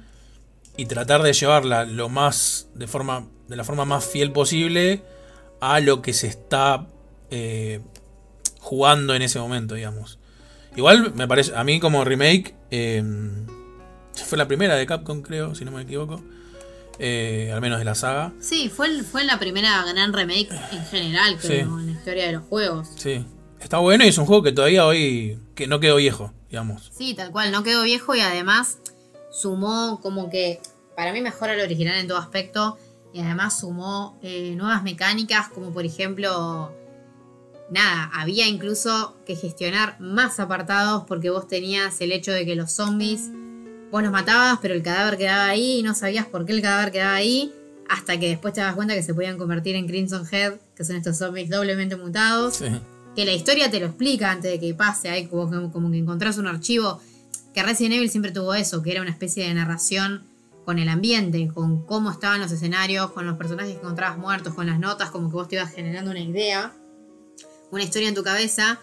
y 0.77 0.87
tratar 0.87 1.23
de 1.23 1.33
llevarla 1.33 1.85
lo 1.85 2.09
más 2.09 2.69
de 2.75 2.87
forma 2.87 3.27
de 3.49 3.57
la 3.57 3.65
forma 3.65 3.85
más 3.85 4.05
fiel 4.05 4.33
posible 4.33 5.03
a 5.61 5.79
lo 5.81 6.03
que 6.03 6.13
se 6.13 6.27
está 6.27 6.87
eh, 7.31 7.81
jugando 8.59 9.15
en 9.15 9.23
ese 9.23 9.39
momento, 9.39 9.75
digamos. 9.75 10.19
Igual 10.75 11.15
me 11.15 11.29
parece, 11.29 11.55
a 11.55 11.65
mí 11.65 11.81
como 11.81 12.05
remake, 12.05 12.55
eh, 12.71 13.03
fue 14.25 14.39
la 14.39 14.49
primera 14.49 14.75
de 14.75 14.87
Capcom, 14.87 15.23
creo, 15.23 15.55
si 15.55 15.65
no 15.65 15.73
me 15.73 15.83
equivoco. 15.83 16.23
Eh, 16.99 17.51
al 17.53 17.61
menos 17.61 17.79
de 17.79 17.85
la 17.85 17.95
saga. 17.95 18.33
Sí, 18.41 18.71
fue, 18.71 19.03
fue 19.03 19.25
la 19.25 19.39
primera 19.39 19.85
gran 19.85 20.13
remake 20.13 20.49
en 20.73 20.85
general, 20.87 21.37
creo, 21.39 21.79
en 21.79 21.87
la 21.87 21.93
historia 21.93 22.27
de 22.27 22.33
los 22.33 22.43
juegos. 22.45 22.89
Sí, 22.97 23.25
está 23.61 23.79
bueno 23.79 24.05
y 24.05 24.09
es 24.09 24.19
un 24.19 24.25
juego 24.25 24.43
que 24.43 24.53
todavía 24.53 24.87
hoy 24.87 25.39
que 25.55 25.67
no 25.67 25.79
quedó 25.79 25.97
viejo, 25.97 26.33
digamos. 26.49 26.91
Sí, 26.97 27.15
tal 27.15 27.33
cual, 27.33 27.53
no 27.53 27.63
quedó 27.63 27.83
viejo 27.83 28.15
y 28.15 28.21
además 28.21 28.79
sumó 29.31 30.01
como 30.01 30.31
que 30.31 30.61
para 30.97 31.13
mí 31.13 31.21
mejora 31.21 31.53
el 31.53 31.61
original 31.61 31.99
en 31.99 32.09
todo 32.09 32.19
aspecto 32.19 32.79
y 33.13 33.21
además 33.21 33.61
sumó 33.61 34.19
eh, 34.23 34.55
nuevas 34.57 34.83
mecánicas 34.83 35.49
como 35.49 35.73
por 35.73 35.85
ejemplo, 35.85 36.73
nada, 37.71 38.11
había 38.15 38.49
incluso 38.49 39.17
que 39.27 39.37
gestionar 39.37 40.01
más 40.01 40.41
apartados 40.41 41.05
porque 41.07 41.29
vos 41.29 41.47
tenías 41.47 42.01
el 42.01 42.13
hecho 42.13 42.33
de 42.33 42.47
que 42.47 42.57
los 42.57 42.73
zombies, 42.73 43.31
vos 43.91 44.03
los 44.03 44.13
matabas 44.13 44.59
pero 44.61 44.75
el 44.75 44.83
cadáver 44.83 45.17
quedaba 45.17 45.47
ahí 45.47 45.79
y 45.79 45.83
no 45.83 45.95
sabías 45.95 46.27
por 46.27 46.45
qué 46.45 46.53
el 46.53 46.63
cadáver 46.63 46.93
quedaba 46.93 47.15
ahí 47.15 47.53
hasta 47.89 48.19
que 48.19 48.29
después 48.29 48.55
te 48.55 48.61
das 48.61 48.75
cuenta 48.75 48.95
que 48.95 49.03
se 49.03 49.15
podían 49.15 49.39
convertir 49.39 49.77
en 49.77 49.87
Crimson 49.87 50.27
Head, 50.31 50.55
que 50.75 50.85
son 50.85 50.97
estos 50.97 51.19
zombies 51.19 51.49
doblemente 51.49 51.97
mutados. 51.97 52.61
Que 53.15 53.25
la 53.25 53.33
historia 53.33 53.71
te 53.71 53.81
lo 53.81 53.87
explica 53.87 54.31
antes 54.31 54.51
de 54.51 54.61
que 54.61 54.75
pase, 54.75 55.09
hay 55.09 55.27
como, 55.27 55.73
como 55.73 55.91
que 55.91 55.99
encontrás 55.99 56.37
un 56.39 56.49
archivo 56.49 57.01
que 57.55 57.63
Resident 57.63 57.95
Evil 57.95 58.11
siempre 58.11 58.33
tuvo 58.33 58.53
eso, 58.55 58.83
que 58.83 58.93
era 58.93 59.01
una 59.01 59.11
especie 59.11 59.49
de 59.49 59.55
narración 59.55 60.25
con 60.67 60.79
el 60.79 60.91
ambiente, 60.91 61.49
con 61.49 61.87
cómo 61.87 62.11
estaban 62.11 62.41
los 62.41 62.53
escenarios, 62.53 63.13
con 63.13 63.25
los 63.25 63.39
personajes 63.39 63.73
que 63.73 63.79
encontrabas 63.79 64.19
muertos, 64.19 64.53
con 64.53 64.67
las 64.67 64.79
notas, 64.79 65.11
como 65.11 65.31
que 65.31 65.37
vos 65.37 65.49
te 65.49 65.55
ibas 65.55 65.73
generando 65.73 66.11
una 66.11 66.21
idea, 66.21 66.75
una 67.71 67.83
historia 67.83 68.09
en 68.09 68.15
tu 68.15 68.23
cabeza. 68.23 68.81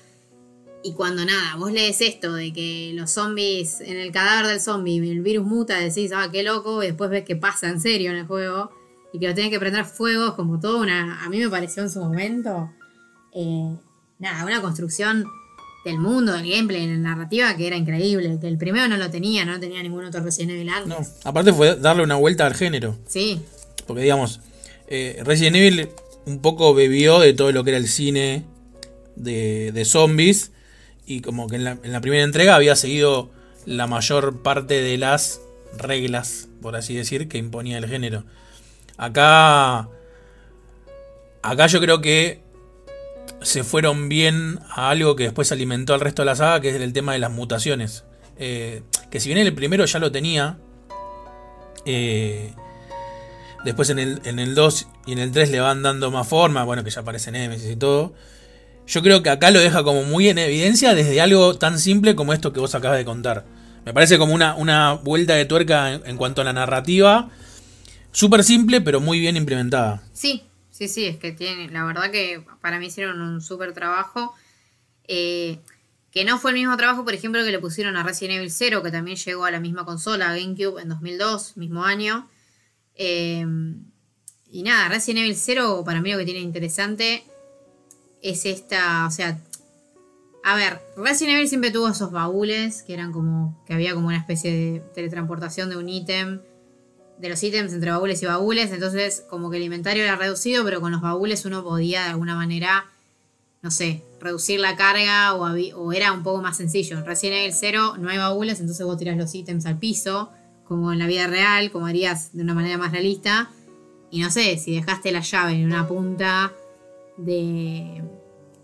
Y 0.83 0.93
cuando 0.93 1.23
nada, 1.23 1.55
vos 1.55 1.71
lees 1.71 2.01
esto 2.01 2.33
de 2.33 2.51
que 2.51 2.91
los 2.93 3.11
zombies, 3.11 3.79
en 3.81 3.97
el 3.97 4.11
cadáver 4.11 4.47
del 4.47 4.59
zombie, 4.59 4.97
el 4.97 5.21
virus 5.21 5.45
muta, 5.45 5.79
decís, 5.79 6.11
ah, 6.13 6.27
qué 6.31 6.43
loco, 6.43 6.83
y 6.83 6.87
después 6.87 7.09
ves 7.09 7.23
que 7.23 7.37
pasa 7.37 7.69
en 7.69 7.79
serio 7.79 8.11
en 8.11 8.17
el 8.17 8.27
juego, 8.27 8.69
y 9.13 9.19
que 9.19 9.27
lo 9.27 9.33
tenés 9.33 9.51
que 9.51 9.59
prender 9.59 9.85
fuego, 9.85 10.35
como 10.35 10.59
todo 10.59 10.81
una. 10.81 11.23
A 11.23 11.29
mí 11.29 11.39
me 11.39 11.49
pareció 11.49 11.83
en 11.83 11.89
su 11.89 11.99
momento. 11.99 12.69
Eh, 13.31 13.73
nada, 14.19 14.43
una 14.43 14.61
construcción 14.61 15.25
del 15.85 15.99
mundo, 15.99 16.33
del 16.33 16.49
gameplay, 16.49 16.83
en 16.83 17.03
la 17.03 17.09
narrativa, 17.09 17.55
que 17.55 17.67
era 17.67 17.75
increíble. 17.75 18.37
Que 18.41 18.47
el 18.47 18.57
primero 18.57 18.87
no 18.87 18.97
lo 18.97 19.09
tenía, 19.09 19.45
no 19.45 19.59
tenía 19.59 19.83
ningún 19.83 20.03
otro 20.05 20.21
Resident 20.23 20.51
Evil 20.51 20.69
antes. 20.69 20.87
No, 20.89 21.29
aparte 21.29 21.53
fue 21.53 21.75
darle 21.75 22.03
una 22.03 22.15
vuelta 22.15 22.45
al 22.45 22.55
género. 22.55 22.97
Sí. 23.05 23.41
Porque 23.85 24.01
digamos, 24.01 24.41
eh, 24.87 25.21
Resident 25.23 25.55
Evil 25.57 25.89
un 26.25 26.39
poco 26.41 26.73
bebió 26.73 27.19
de 27.19 27.33
todo 27.33 27.51
lo 27.51 27.63
que 27.63 27.71
era 27.71 27.77
el 27.77 27.87
cine 27.87 28.45
de, 29.15 29.83
zombies. 29.85 30.51
Y 31.05 31.21
como 31.21 31.47
que 31.47 31.57
en 31.57 31.63
la, 31.63 31.77
en 31.83 31.91
la 31.91 32.01
primera 32.01 32.23
entrega 32.23 32.55
había 32.55 32.75
seguido 32.75 33.31
la 33.65 33.87
mayor 33.87 34.41
parte 34.41 34.81
de 34.81 34.97
las 34.97 35.41
reglas, 35.77 36.49
por 36.61 36.75
así 36.75 36.95
decir, 36.95 37.27
que 37.27 37.37
imponía 37.37 37.77
el 37.77 37.87
género. 37.87 38.23
Acá. 38.97 39.89
Acá 41.41 41.67
yo 41.67 41.81
creo 41.81 41.99
que 41.99 42.41
se 43.41 43.63
fueron 43.63 44.09
bien 44.09 44.59
a 44.69 44.89
algo 44.89 45.15
que 45.15 45.23
después 45.23 45.51
alimentó 45.51 45.93
al 45.93 45.99
resto 45.99 46.21
de 46.21 46.27
la 46.27 46.35
saga, 46.35 46.61
que 46.61 46.69
es 46.69 46.75
el 46.75 46.93
tema 46.93 47.13
de 47.13 47.19
las 47.19 47.31
mutaciones. 47.31 48.05
Eh, 48.37 48.83
que 49.09 49.19
si 49.19 49.29
bien 49.29 49.45
el 49.45 49.53
primero 49.53 49.85
ya 49.85 49.99
lo 49.99 50.11
tenía, 50.11 50.57
eh, 51.85 52.53
después 53.65 53.89
en 53.89 53.99
el, 53.99 54.21
en 54.25 54.39
el 54.39 54.55
2 54.55 54.87
y 55.05 55.11
en 55.13 55.19
el 55.19 55.31
3 55.31 55.51
le 55.51 55.59
van 55.59 55.83
dando 55.83 56.11
más 56.11 56.27
forma, 56.27 56.63
bueno, 56.63 56.83
que 56.83 56.89
ya 56.89 57.01
aparece 57.01 57.31
Nemesis 57.31 57.71
y 57.71 57.75
todo. 57.75 58.13
Yo 58.87 59.01
creo 59.01 59.23
que 59.23 59.29
acá 59.29 59.51
lo 59.51 59.59
deja 59.59 59.83
como 59.83 60.03
muy 60.03 60.27
en 60.29 60.37
evidencia 60.37 60.93
desde 60.93 61.21
algo 61.21 61.57
tan 61.57 61.79
simple 61.79 62.15
como 62.15 62.33
esto 62.33 62.51
que 62.51 62.59
vos 62.59 62.75
acabas 62.75 62.97
de 62.97 63.05
contar. 63.05 63.45
Me 63.85 63.93
parece 63.93 64.17
como 64.17 64.33
una, 64.33 64.55
una 64.55 64.93
vuelta 64.93 65.35
de 65.35 65.45
tuerca 65.45 65.93
en, 65.93 66.17
cuanto 66.17 66.41
a 66.41 66.43
la 66.43 66.53
narrativa. 66.53 67.29
Súper 68.11 68.43
simple, 68.43 68.81
pero 68.81 69.01
muy 69.01 69.19
bien 69.19 69.35
implementada. 69.35 70.03
Sí, 70.13 70.43
sí, 70.71 70.87
sí, 70.87 71.05
es 71.05 71.17
que 71.17 71.31
tiene, 71.31 71.69
la 71.69 71.83
verdad 71.83 72.11
que 72.11 72.43
para 72.61 72.79
mí 72.79 72.87
hicieron 72.87 73.21
un 73.21 73.41
súper 73.41 73.73
trabajo. 73.73 74.33
Eh, 75.07 75.59
que 76.11 76.23
no 76.23 76.37
fue 76.37 76.51
el 76.51 76.57
mismo 76.57 76.77
trabajo, 76.77 77.03
por 77.03 77.13
ejemplo, 77.13 77.43
que 77.43 77.51
le 77.51 77.59
pusieron 77.59 77.97
a 77.97 78.03
Resident 78.03 78.37
Evil 78.37 78.51
0, 78.51 78.83
que 78.83 78.91
también 78.91 79.17
llegó 79.17 79.45
a 79.45 79.51
la 79.51 79.59
misma 79.59 79.83
consola, 79.83 80.35
GameCube, 80.35 80.81
en 80.81 80.89
2002, 80.89 81.57
mismo 81.57 81.83
año. 81.83 82.29
Eh, 82.95 83.45
y 84.51 84.63
nada, 84.63 84.89
Resident 84.89 85.25
Evil 85.25 85.35
0 85.35 85.81
para 85.83 86.01
mí 86.01 86.11
lo 86.11 86.19
que 86.19 86.25
tiene 86.25 86.39
interesante 86.39 87.23
es 88.23 88.45
esta, 88.45 89.05
o 89.05 89.11
sea, 89.11 89.37
a 90.43 90.55
ver, 90.55 90.81
Resident 90.97 91.35
Evil 91.35 91.47
siempre 91.47 91.71
tuvo 91.71 91.89
esos 91.89 92.11
baúles 92.11 92.83
que 92.83 92.93
eran 92.93 93.11
como, 93.11 93.61
que 93.65 93.73
había 93.73 93.93
como 93.93 94.07
una 94.07 94.17
especie 94.17 94.51
de 94.51 94.79
teletransportación 94.95 95.69
de 95.69 95.77
un 95.77 95.87
ítem, 95.87 96.41
de 97.19 97.29
los 97.29 97.41
ítems 97.43 97.71
entre 97.73 97.91
baúles 97.91 98.21
y 98.23 98.25
baúles, 98.25 98.71
entonces 98.71 99.23
como 99.29 99.49
que 99.49 99.57
el 99.57 99.63
inventario 99.63 100.03
era 100.03 100.15
reducido, 100.15 100.63
pero 100.65 100.81
con 100.81 100.91
los 100.91 101.01
baúles 101.01 101.45
uno 101.45 101.63
podía 101.63 102.03
de 102.03 102.09
alguna 102.09 102.35
manera, 102.35 102.85
no 103.61 103.71
sé, 103.71 104.03
reducir 104.19 104.59
la 104.59 104.75
carga 104.75 105.33
o, 105.35 105.93
era 105.93 106.11
un 106.11 106.23
poco 106.23 106.41
más 106.41 106.57
sencillo. 106.57 106.97
En 106.97 107.05
Resident 107.05 107.41
Evil 107.41 107.53
0 107.53 107.95
no 107.99 108.09
hay 108.09 108.17
baúles, 108.17 108.59
entonces 108.59 108.85
vos 108.85 108.97
tirás 108.97 109.17
los 109.17 109.33
ítems 109.35 109.65
al 109.65 109.79
piso, 109.79 110.31
como 110.65 110.91
en 110.91 110.99
la 110.99 111.07
vida 111.07 111.27
real, 111.27 111.71
como 111.71 111.87
harías 111.87 112.33
de 112.33 112.41
una 112.41 112.53
manera 112.53 112.77
más 112.77 112.91
realista. 112.91 113.49
Y 114.11 114.21
no 114.21 114.29
sé, 114.29 114.57
si 114.57 114.75
dejaste 114.75 115.11
la 115.11 115.21
llave 115.21 115.53
en 115.53 115.65
una 115.65 115.87
punta 115.87 116.53
de, 117.17 118.03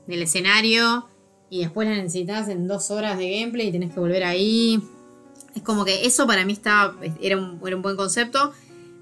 del 0.07 0.21
escenario 0.21 1.07
y 1.49 1.61
después 1.61 1.88
la 1.88 1.95
necesitas 1.95 2.47
en 2.49 2.67
dos 2.67 2.91
horas 2.91 3.17
de 3.17 3.39
gameplay 3.39 3.67
y 3.67 3.71
tenés 3.71 3.93
que 3.93 3.99
volver 3.99 4.23
ahí. 4.23 4.81
Es 5.55 5.63
como 5.63 5.84
que 5.85 6.05
eso 6.05 6.27
para 6.27 6.45
mí 6.45 6.53
estaba, 6.53 6.95
era, 7.21 7.38
un, 7.38 7.59
era 7.65 7.76
un 7.76 7.81
buen 7.81 7.95
concepto, 7.95 8.53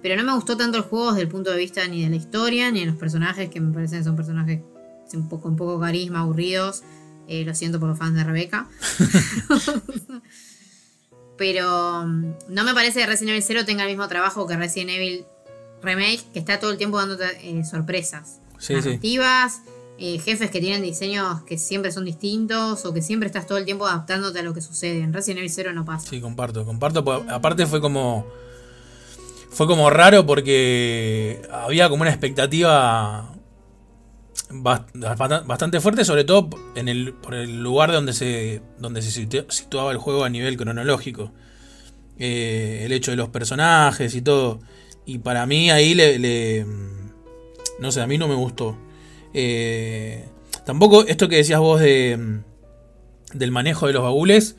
pero 0.01 0.15
no 0.15 0.23
me 0.23 0.33
gustó 0.33 0.55
tanto 0.55 0.77
el 0.77 0.83
juego 0.83 1.11
desde 1.11 1.23
el 1.23 1.27
punto 1.27 1.51
de 1.51 1.57
vista 1.57 1.85
ni 1.87 2.03
de 2.03 2.09
la 2.09 2.15
historia 2.15 2.71
ni 2.71 2.81
de 2.81 2.85
los 2.85 2.95
personajes, 2.95 3.49
que 3.49 3.59
me 3.59 3.73
parecen 3.73 3.99
que 3.99 4.05
son 4.05 4.15
personajes 4.15 4.61
un 5.13 5.29
poco, 5.29 5.49
un 5.49 5.55
poco 5.55 5.79
carisma, 5.79 6.21
aburridos. 6.21 6.83
Eh, 7.27 7.43
lo 7.43 7.53
siento 7.53 7.79
por 7.79 7.89
los 7.89 7.97
fans 7.97 8.15
de 8.15 8.23
Rebeca. 8.23 8.69
pero 11.37 12.05
mm, 12.05 12.33
no 12.49 12.63
me 12.63 12.73
parece 12.73 13.01
que 13.01 13.05
Resident 13.05 13.31
Evil 13.31 13.43
0 13.45 13.65
tenga 13.65 13.83
el 13.83 13.89
mismo 13.89 14.07
trabajo 14.07 14.47
que 14.47 14.55
Resident 14.55 14.91
Evil 14.91 15.25
remake 15.81 16.23
que 16.33 16.39
está 16.39 16.59
todo 16.59 16.71
el 16.71 16.77
tiempo 16.77 16.97
dándote 16.97 17.25
eh, 17.43 17.63
sorpresas. 17.63 18.39
Narrativas, 18.69 19.61
eh, 19.97 20.19
jefes 20.19 20.51
que 20.51 20.59
tienen 20.59 20.81
diseños 20.81 21.43
que 21.43 21.57
siempre 21.57 21.91
son 21.91 22.05
distintos 22.05 22.85
o 22.85 22.93
que 22.93 23.01
siempre 23.01 23.27
estás 23.27 23.47
todo 23.47 23.57
el 23.57 23.65
tiempo 23.65 23.87
adaptándote 23.87 24.39
a 24.39 24.43
lo 24.43 24.53
que 24.53 24.61
sucede. 24.61 25.01
En 25.01 25.13
Resident 25.13 25.39
Evil 25.39 25.51
0 25.51 25.73
no 25.73 25.85
pasa. 25.85 26.09
Sí, 26.09 26.21
comparto, 26.21 26.65
comparto. 26.65 27.03
Aparte 27.29 27.65
fue 27.65 27.81
como. 27.81 28.25
Fue 29.49 29.65
como 29.65 29.89
raro 29.89 30.25
porque 30.25 31.41
había 31.51 31.89
como 31.89 32.03
una 32.03 32.11
expectativa 32.11 33.33
bastante 34.49 35.81
fuerte, 35.81 36.05
sobre 36.05 36.23
todo 36.23 36.49
en 36.75 36.87
el, 36.87 37.13
por 37.13 37.33
el 37.33 37.63
lugar 37.63 37.91
donde 37.91 38.13
se, 38.13 38.61
donde 38.77 39.01
se 39.01 39.11
situaba 39.49 39.91
el 39.91 39.97
juego 39.97 40.23
a 40.23 40.29
nivel 40.29 40.57
cronológico. 40.57 41.31
Eh, 42.19 42.81
el 42.83 42.91
hecho 42.93 43.11
de 43.11 43.17
los 43.17 43.29
personajes 43.29 44.15
y 44.15 44.21
todo. 44.21 44.59
Y 45.05 45.19
para 45.19 45.45
mí 45.45 45.69
ahí 45.69 45.93
le, 45.93 46.65
no 47.79 47.91
sé, 47.91 48.01
a 48.01 48.07
mí 48.07 48.17
no 48.17 48.27
me 48.27 48.35
gustó. 48.35 48.77
Eh, 49.33 50.25
tampoco 50.65 51.05
esto 51.05 51.29
que 51.29 51.37
decías 51.37 51.59
vos 51.59 51.79
de, 51.79 52.39
del 53.33 53.51
manejo 53.51 53.87
de 53.87 53.93
los 53.93 54.03
baúles. 54.03 54.55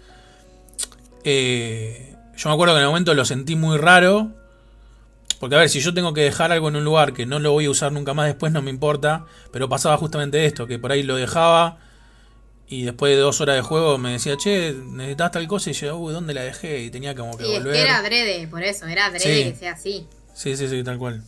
Eh, 1.24 2.14
yo 2.36 2.48
me 2.48 2.54
acuerdo 2.54 2.74
que 2.74 2.78
en 2.78 2.84
el 2.84 2.88
momento 2.88 3.14
lo 3.14 3.24
sentí 3.24 3.56
muy 3.56 3.76
raro. 3.78 4.32
Porque 5.40 5.54
a 5.54 5.58
ver, 5.58 5.68
si 5.68 5.80
yo 5.80 5.94
tengo 5.94 6.14
que 6.14 6.22
dejar 6.22 6.50
algo 6.50 6.68
en 6.68 6.76
un 6.76 6.84
lugar 6.84 7.12
que 7.12 7.24
no 7.24 7.38
lo 7.38 7.52
voy 7.52 7.66
a 7.66 7.70
usar 7.70 7.92
nunca 7.92 8.12
más 8.12 8.26
después, 8.26 8.52
no 8.52 8.62
me 8.62 8.70
importa. 8.70 9.26
Pero 9.52 9.68
pasaba 9.68 9.96
justamente 9.96 10.44
esto, 10.44 10.66
que 10.66 10.78
por 10.78 10.92
ahí 10.92 11.02
lo 11.02 11.16
dejaba. 11.16 11.78
Y 12.70 12.82
después 12.82 13.14
de 13.14 13.20
dos 13.20 13.40
horas 13.40 13.56
de 13.56 13.62
juego 13.62 13.98
me 13.98 14.12
decía, 14.12 14.36
che, 14.36 14.74
necesitas 14.74 15.30
tal 15.30 15.46
cosa. 15.46 15.70
Y 15.70 15.72
yo, 15.72 15.96
uy, 15.96 16.12
¿dónde 16.12 16.34
la 16.34 16.42
dejé? 16.42 16.82
Y 16.82 16.90
tenía 16.90 17.14
como 17.14 17.36
que 17.36 17.44
volver. 17.44 17.74
era 17.74 17.98
adrede, 17.98 18.46
por 18.48 18.62
eso, 18.62 18.86
era 18.86 19.06
adrede 19.06 19.52
que 19.52 19.56
sea 19.56 19.72
así. 19.72 20.06
Sí, 20.34 20.56
sí, 20.56 20.68
sí, 20.68 20.82
tal 20.82 20.98
cual. 20.98 21.22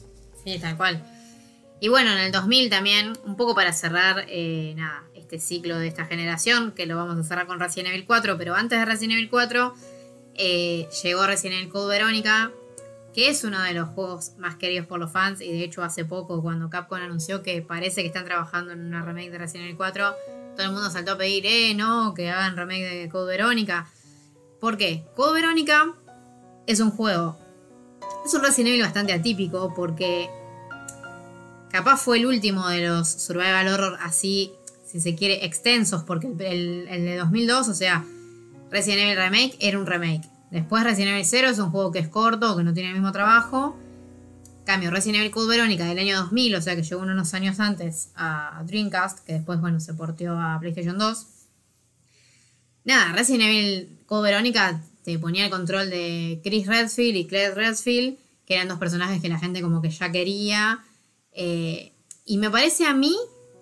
Sí, 0.44 0.58
tal 0.58 0.76
cual. 0.76 1.02
Y 1.80 1.88
bueno, 1.88 2.12
en 2.12 2.18
el 2.18 2.32
2000 2.32 2.68
también, 2.68 3.12
un 3.24 3.36
poco 3.36 3.54
para 3.54 3.72
cerrar 3.72 4.26
eh, 4.28 4.74
nada, 4.76 5.04
este 5.14 5.38
ciclo 5.38 5.78
de 5.78 5.88
esta 5.88 6.04
generación, 6.04 6.72
que 6.72 6.84
lo 6.84 6.96
vamos 6.96 7.16
a 7.18 7.24
cerrar 7.24 7.46
con 7.46 7.58
Resident 7.58 7.88
Evil 7.88 8.04
4, 8.06 8.36
pero 8.36 8.54
antes 8.54 8.78
de 8.78 8.84
Resident 8.84 9.14
Evil 9.14 9.30
4 9.30 9.74
eh, 10.34 10.88
llegó 11.02 11.26
Resident 11.26 11.60
Evil 11.60 11.72
Code 11.72 11.88
Verónica, 11.88 12.52
que 13.14 13.30
es 13.30 13.44
uno 13.44 13.62
de 13.62 13.72
los 13.72 13.88
juegos 13.88 14.32
más 14.36 14.56
queridos 14.56 14.86
por 14.86 15.00
los 15.00 15.10
fans, 15.10 15.40
y 15.40 15.50
de 15.50 15.64
hecho 15.64 15.82
hace 15.82 16.04
poco 16.04 16.42
cuando 16.42 16.68
Capcom 16.68 16.98
anunció 16.98 17.42
que 17.42 17.62
parece 17.62 18.02
que 18.02 18.08
están 18.08 18.26
trabajando 18.26 18.72
en 18.72 18.80
una 18.84 19.02
remake 19.02 19.30
de 19.30 19.38
Resident 19.38 19.64
Evil 19.64 19.76
4, 19.78 20.14
todo 20.56 20.66
el 20.66 20.72
mundo 20.72 20.90
saltó 20.90 21.12
a 21.12 21.18
pedir, 21.18 21.46
eh, 21.46 21.74
no, 21.74 22.12
que 22.12 22.28
hagan 22.28 22.56
remake 22.56 22.84
de 22.84 23.08
Code 23.08 23.38
Verónica. 23.38 23.88
¿Por 24.60 24.76
qué? 24.76 25.06
Code 25.16 25.40
Verónica 25.40 25.94
es 26.66 26.80
un 26.80 26.90
juego 26.90 27.38
es 28.24 28.34
un 28.34 28.42
Resident 28.42 28.68
Evil 28.68 28.82
bastante 28.82 29.12
atípico 29.12 29.72
porque 29.74 30.28
capaz 31.70 31.98
fue 31.98 32.18
el 32.18 32.26
último 32.26 32.68
de 32.68 32.86
los 32.86 33.08
survival 33.08 33.68
horror 33.68 33.98
así, 34.00 34.52
si 34.86 35.00
se 35.00 35.14
quiere, 35.14 35.44
extensos, 35.44 36.02
porque 36.04 36.26
el, 36.26 36.86
de 36.86 37.16
2002, 37.16 37.68
o 37.68 37.74
sea, 37.74 38.04
Resident 38.70 39.02
Evil 39.02 39.16
Remake 39.16 39.56
era 39.60 39.78
un 39.78 39.86
remake. 39.86 40.28
Después 40.50 40.82
Resident 40.82 41.12
Evil 41.12 41.24
0 41.24 41.48
es 41.50 41.58
un 41.58 41.70
juego 41.70 41.92
que 41.92 42.00
es 42.00 42.08
corto, 42.08 42.56
que 42.56 42.64
no 42.64 42.74
tiene 42.74 42.88
el 42.88 42.94
mismo 42.94 43.12
trabajo. 43.12 43.76
Cambio, 44.64 44.90
Resident 44.90 45.20
Evil 45.20 45.30
Code 45.30 45.48
Verónica 45.48 45.84
del 45.84 45.98
año 45.98 46.16
2000, 46.16 46.56
o 46.56 46.62
sea 46.62 46.76
que 46.76 46.82
llegó 46.82 47.02
unos 47.02 47.34
años 47.34 47.60
antes 47.60 48.10
a 48.14 48.62
Dreamcast, 48.66 49.24
que 49.24 49.34
después, 49.34 49.60
bueno, 49.60 49.80
se 49.80 49.94
porteó 49.94 50.38
a 50.38 50.58
PlayStation 50.60 50.98
2. 50.98 51.26
Nada, 52.84 53.12
Resident 53.12 53.44
Evil 53.44 53.98
Code 54.06 54.30
Verónica 54.30 54.82
te 55.04 55.18
ponía 55.18 55.44
el 55.44 55.50
control 55.50 55.90
de 55.90 56.40
Chris 56.42 56.66
Redfield 56.66 57.16
y 57.16 57.26
Claire 57.26 57.54
Redfield, 57.54 58.18
que 58.44 58.54
eran 58.54 58.68
dos 58.68 58.78
personajes 58.78 59.22
que 59.22 59.28
la 59.28 59.38
gente 59.38 59.62
como 59.62 59.80
que 59.80 59.90
ya 59.90 60.10
quería. 60.10 60.84
Eh, 61.32 61.92
y 62.24 62.38
me 62.38 62.50
parece 62.50 62.86
a 62.86 62.94
mí, 62.94 63.16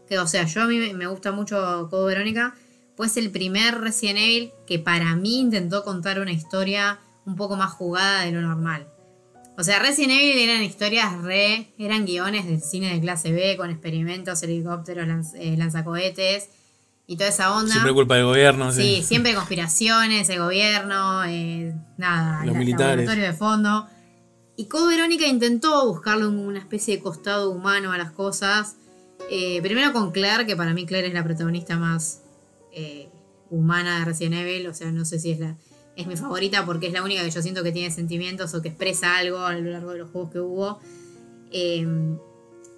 que 0.09 0.19
o 0.19 0.27
sea, 0.27 0.45
yo 0.45 0.62
a 0.62 0.66
mí 0.66 0.93
me 0.95 1.07
gusta 1.07 1.32
mucho 1.32 1.89
Code 1.90 2.15
Verónica, 2.15 2.55
pues 2.97 3.16
el 3.16 3.31
primer 3.31 3.81
Resident 3.81 4.19
Evil 4.19 4.51
que 4.66 4.78
para 4.78 5.15
mí 5.15 5.39
intentó 5.39 5.85
contar 5.85 6.19
una 6.20 6.32
historia 6.32 6.99
un 7.24 7.36
poco 7.36 7.57
más 7.57 7.73
jugada 7.73 8.23
de 8.23 8.32
lo 8.32 8.43
normal. 8.43 8.89
O 9.57 9.65
sea, 9.65 9.78
Resident 9.81 10.12
Evil 10.12 10.39
eran 10.39 10.62
historias 10.62 11.20
re, 11.23 11.73
eran 11.78 12.07
guiones 12.07 12.47
de 12.47 12.61
cine 12.61 12.93
de 12.93 13.01
clase 13.01 13.32
B 13.32 13.57
con 13.57 13.70
experimentos, 13.70 14.43
helicópteros, 14.43 15.35
eh, 15.35 15.57
lanzacohetes 15.57 16.49
y 17.09 17.16
toda 17.16 17.31
esa 17.31 17.55
onda. 17.55 17.73
Siempre 17.73 17.93
culpa 17.93 18.16
del 18.16 18.24
gobierno, 18.27 18.70
sí. 18.70 18.82
Sí, 18.82 19.03
siempre 19.03 19.35
conspiraciones, 19.35 20.28
el 20.28 20.39
gobierno, 20.39 21.24
eh, 21.24 21.74
nada, 21.97 22.45
los 22.45 22.55
militares. 22.55 23.09
de 23.09 23.32
fondo. 23.32 23.89
Y 24.59 24.66
Code 24.66 24.97
Verónica 24.97 25.24
intentó 25.24 25.86
buscarle 25.86 26.26
una 26.26 26.59
especie 26.59 26.97
de 26.97 27.01
costado 27.01 27.48
humano 27.48 27.93
a 27.93 27.97
las 27.97 28.10
cosas. 28.10 28.74
Eh, 29.30 29.62
primero 29.62 29.93
con 29.93 30.10
Claire, 30.10 30.47
que 30.47 30.56
para 30.56 30.74
mí 30.74 30.85
Claire 30.85 31.06
es 31.06 31.14
la 31.14 31.22
protagonista 31.22 31.76
más 31.76 32.22
eh, 32.72 33.09
humana 33.51 34.01
de 34.01 34.05
Resident 34.06 34.35
Evil. 34.35 34.66
O 34.66 34.74
sea, 34.74 34.90
no 34.90 35.05
sé 35.05 35.20
si 35.20 35.30
es 35.30 35.39
la. 35.39 35.56
Es 35.94 36.09
mi 36.09 36.16
favorita 36.16 36.66
porque 36.66 36.89
es 36.89 36.93
la 36.93 37.05
única 37.05 37.22
que 37.22 37.30
yo 37.30 37.40
siento 37.40 37.62
que 37.62 37.70
tiene 37.70 37.93
sentimientos 37.93 38.52
o 38.52 38.60
que 38.60 38.70
expresa 38.70 39.16
algo 39.16 39.39
a 39.39 39.55
lo 39.55 39.70
largo 39.70 39.93
de 39.93 39.98
los 39.98 40.10
juegos 40.10 40.32
que 40.32 40.40
hubo. 40.40 40.80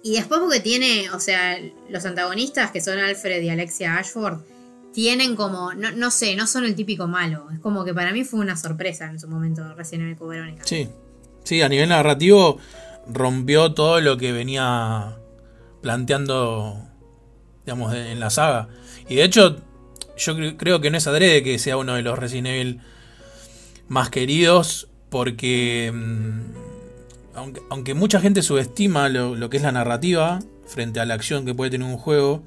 Y 0.03 0.13
después 0.13 0.39
porque 0.39 0.59
tiene, 0.59 1.09
o 1.09 1.19
sea, 1.19 1.57
los 1.89 2.05
antagonistas 2.05 2.69
que 2.69 2.79
son 2.79 2.99
Alfred 2.99 3.41
y 3.41 3.49
Alexia 3.49 3.97
Ashford, 3.97 4.41
tienen 4.93 5.35
como, 5.35 5.73
no, 5.73 5.91
no 5.91 6.11
sé, 6.11 6.35
no 6.35 6.45
son 6.45 6.65
el 6.65 6.75
típico 6.75 7.07
malo. 7.07 7.49
Es 7.51 7.59
como 7.59 7.83
que 7.85 7.93
para 7.95 8.11
mí 8.11 8.23
fue 8.23 8.39
una 8.39 8.55
sorpresa 8.55 9.09
en 9.09 9.19
su 9.19 9.27
momento 9.27 9.73
recién 9.73 10.01
en 10.01 10.09
el 10.09 10.15
Verónica. 10.15 10.63
Sí, 10.63 10.87
sí, 11.43 11.61
a 11.61 11.69
nivel 11.69 11.89
narrativo 11.89 12.59
rompió 13.07 13.73
todo 13.73 13.99
lo 14.01 14.17
que 14.17 14.31
venía 14.31 15.17
planteando, 15.81 16.77
digamos, 17.65 17.93
en 17.93 18.19
la 18.19 18.29
saga. 18.29 18.69
Y 19.09 19.15
de 19.15 19.23
hecho, 19.23 19.57
yo 20.17 20.35
creo 20.57 20.81
que 20.81 20.91
no 20.91 20.97
es 20.97 21.07
adrede 21.07 21.43
que 21.43 21.59
sea 21.59 21.77
uno 21.77 21.95
de 21.95 22.03
los 22.03 22.17
Resident 22.17 22.47
Evil 22.47 22.81
más 23.87 24.09
queridos, 24.09 24.87
porque 25.09 25.91
mm, 25.93 26.61
aunque, 27.69 27.93
mucha 27.93 28.19
gente 28.19 28.41
subestima 28.41 29.09
lo, 29.09 29.49
que 29.49 29.57
es 29.57 29.63
la 29.63 29.71
narrativa 29.71 30.39
frente 30.67 30.99
a 30.99 31.05
la 31.05 31.13
acción 31.13 31.45
que 31.45 31.53
puede 31.53 31.71
tener 31.71 31.87
un 31.87 31.97
juego, 31.97 32.43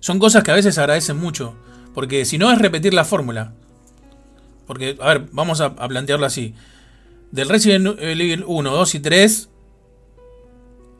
son 0.00 0.18
cosas 0.18 0.42
que 0.42 0.50
a 0.50 0.54
veces 0.54 0.78
agradecen 0.78 1.16
mucho. 1.16 1.54
Porque 1.94 2.24
si 2.24 2.38
no 2.38 2.52
es 2.52 2.58
repetir 2.58 2.94
la 2.94 3.04
fórmula. 3.04 3.52
Porque, 4.66 4.96
a 5.00 5.08
ver, 5.08 5.26
vamos 5.32 5.60
a, 5.60 5.74
plantearlo 5.74 6.26
así. 6.26 6.54
Del 7.30 7.48
Resident 7.48 7.98
Evil 8.00 8.44
1, 8.46 8.70
2 8.70 8.94
y 8.94 9.00
3, 9.00 9.50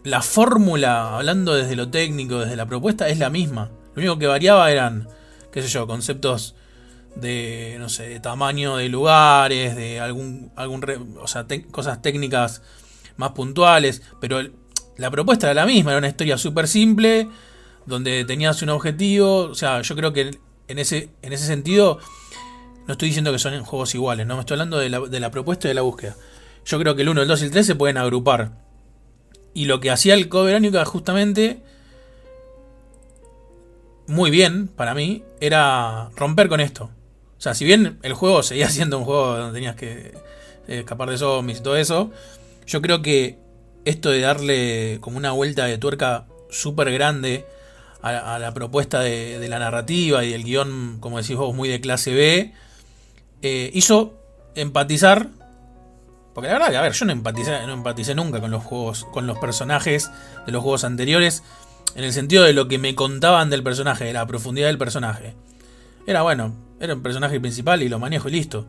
la 0.04 0.20
fórmula, 0.20 1.16
hablando 1.16 1.54
desde 1.54 1.74
lo 1.74 1.88
técnico, 1.88 2.40
desde 2.40 2.56
la 2.56 2.66
propuesta, 2.66 3.08
es 3.08 3.18
la 3.18 3.30
misma. 3.30 3.70
Lo 3.94 4.00
único 4.00 4.18
que 4.18 4.26
variaba 4.26 4.70
eran, 4.70 5.08
qué 5.50 5.62
sé 5.62 5.68
yo, 5.68 5.86
conceptos 5.86 6.54
de, 7.16 7.76
no 7.78 7.88
sé, 7.88 8.08
de 8.08 8.20
tamaño 8.20 8.76
de 8.76 8.88
lugares, 8.88 9.74
de 9.74 10.00
algún, 10.00 10.52
algún 10.54 11.16
o 11.20 11.26
sea, 11.26 11.46
cosas 11.70 12.02
técnicas 12.02 12.62
más 13.16 13.32
puntuales, 13.32 14.02
pero 14.20 14.40
la 14.96 15.10
propuesta 15.10 15.46
era 15.46 15.54
la 15.54 15.66
misma, 15.66 15.92
era 15.92 15.98
una 15.98 16.08
historia 16.08 16.38
súper 16.38 16.68
simple, 16.68 17.28
donde 17.86 18.24
tenías 18.24 18.60
un 18.62 18.68
objetivo, 18.68 19.44
o 19.44 19.54
sea, 19.54 19.80
yo 19.80 19.96
creo 19.96 20.12
que 20.12 20.38
en 20.68 20.78
ese, 20.78 21.08
en 21.22 21.32
ese 21.32 21.46
sentido, 21.46 21.98
no 22.88 22.92
estoy 22.92 23.08
diciendo 23.08 23.30
que 23.30 23.38
son 23.38 23.62
juegos 23.64 23.94
iguales, 23.94 24.26
no, 24.26 24.34
me 24.34 24.40
estoy 24.40 24.54
hablando 24.54 24.78
de 24.78 24.88
la, 24.88 25.00
de 25.00 25.20
la 25.20 25.30
propuesta 25.30 25.68
y 25.68 25.70
de 25.70 25.74
la 25.74 25.82
búsqueda. 25.82 26.16
Yo 26.64 26.78
creo 26.78 26.96
que 26.96 27.02
el 27.02 27.10
1, 27.10 27.22
el 27.22 27.28
2 27.28 27.42
y 27.42 27.44
el 27.44 27.50
3 27.50 27.66
se 27.66 27.74
pueden 27.74 27.98
agrupar. 27.98 28.52
Y 29.52 29.66
lo 29.66 29.78
que 29.78 29.90
hacía 29.90 30.14
el 30.14 30.28
Code 30.30 30.46
Verónica 30.46 30.84
justamente 30.86 31.62
muy 34.06 34.30
bien 34.30 34.68
para 34.68 34.94
mí 34.94 35.22
era 35.40 36.08
romper 36.16 36.48
con 36.48 36.60
esto. 36.60 36.84
O 37.36 37.40
sea, 37.40 37.54
si 37.54 37.66
bien 37.66 37.98
el 38.02 38.14
juego 38.14 38.42
seguía 38.42 38.68
siendo 38.70 38.98
un 38.98 39.04
juego 39.04 39.36
donde 39.36 39.52
tenías 39.52 39.76
que 39.76 40.14
eh, 40.66 40.78
escapar 40.78 41.10
de 41.10 41.18
zombies 41.18 41.60
y 41.60 41.62
todo 41.62 41.76
eso, 41.76 42.10
yo 42.66 42.80
creo 42.80 43.02
que 43.02 43.38
esto 43.84 44.10
de 44.10 44.20
darle 44.20 44.98
como 45.02 45.18
una 45.18 45.32
vuelta 45.32 45.66
de 45.66 45.76
tuerca 45.76 46.26
súper 46.50 46.90
grande 46.90 47.44
a, 48.00 48.38
la 48.38 48.54
propuesta 48.54 49.00
de, 49.00 49.46
la 49.48 49.58
narrativa 49.58 50.24
y 50.24 50.30
del 50.30 50.44
guion, 50.44 50.98
como 51.00 51.20
decís 51.20 51.36
vos, 51.36 51.54
muy 51.54 51.68
de 51.68 51.80
clase 51.80 52.14
B, 52.14 52.54
eh, 53.42 53.70
hizo 53.74 54.14
empatizar. 54.54 55.28
Porque 56.34 56.48
la 56.48 56.58
verdad 56.58 56.76
a 56.76 56.82
ver, 56.82 56.92
yo 56.92 57.04
no 57.04 57.12
empaticé, 57.12 57.66
no 57.66 57.72
empaticé 57.72 58.14
nunca 58.14 58.40
con 58.40 58.50
los 58.50 58.62
juegos, 58.62 59.04
con 59.12 59.26
los 59.26 59.38
personajes 59.38 60.10
de 60.46 60.52
los 60.52 60.62
juegos 60.62 60.84
anteriores, 60.84 61.42
en 61.96 62.04
el 62.04 62.12
sentido 62.12 62.44
de 62.44 62.52
lo 62.52 62.68
que 62.68 62.78
me 62.78 62.94
contaban 62.94 63.50
del 63.50 63.62
personaje, 63.62 64.04
de 64.04 64.12
la 64.12 64.26
profundidad 64.26 64.68
del 64.68 64.78
personaje. 64.78 65.34
Era 66.06 66.22
bueno, 66.22 66.54
era 66.80 66.94
un 66.94 67.02
personaje 67.02 67.40
principal 67.40 67.82
y 67.82 67.88
lo 67.88 67.98
manejo 67.98 68.28
y 68.28 68.32
listo. 68.32 68.66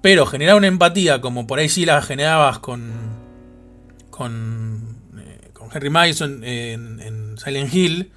Pero 0.00 0.26
generar 0.26 0.56
una 0.56 0.66
empatía 0.66 1.20
como 1.20 1.46
por 1.46 1.60
ahí 1.60 1.68
sí 1.68 1.86
la 1.86 2.02
generabas 2.02 2.58
con. 2.58 2.90
con. 4.10 4.98
Eh, 5.16 5.50
con 5.52 5.68
Henry 5.72 5.90
Mason 5.90 6.42
en, 6.42 7.36
Silent 7.38 7.72
Hill. 7.72 8.12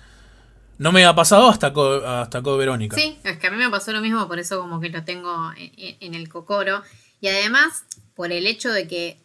No 0.78 0.92
me 0.92 1.06
ha 1.06 1.16
pasado 1.16 1.48
hasta 1.48 1.68
hasta 1.68 2.42
Code 2.42 2.58
Verónica. 2.58 2.98
Sí, 2.98 3.18
es 3.24 3.38
que 3.38 3.48
a 3.48 3.52
mí 3.52 3.58
me 3.58 3.70
pasó 3.70 3.94
lo 3.94 4.02
mismo, 4.02 4.28
por 4.28 4.40
eso 4.40 4.60
como 4.60 4.80
que 4.80 4.90
lo 4.90 5.04
tengo 5.04 5.52
en, 5.56 6.14
el 6.14 6.28
cocoro. 6.28 6.82
Y 7.22 7.28
además, 7.28 7.86
por 8.14 8.32
el 8.32 8.46
hecho 8.46 8.72
de 8.72 8.88
que 8.88 9.18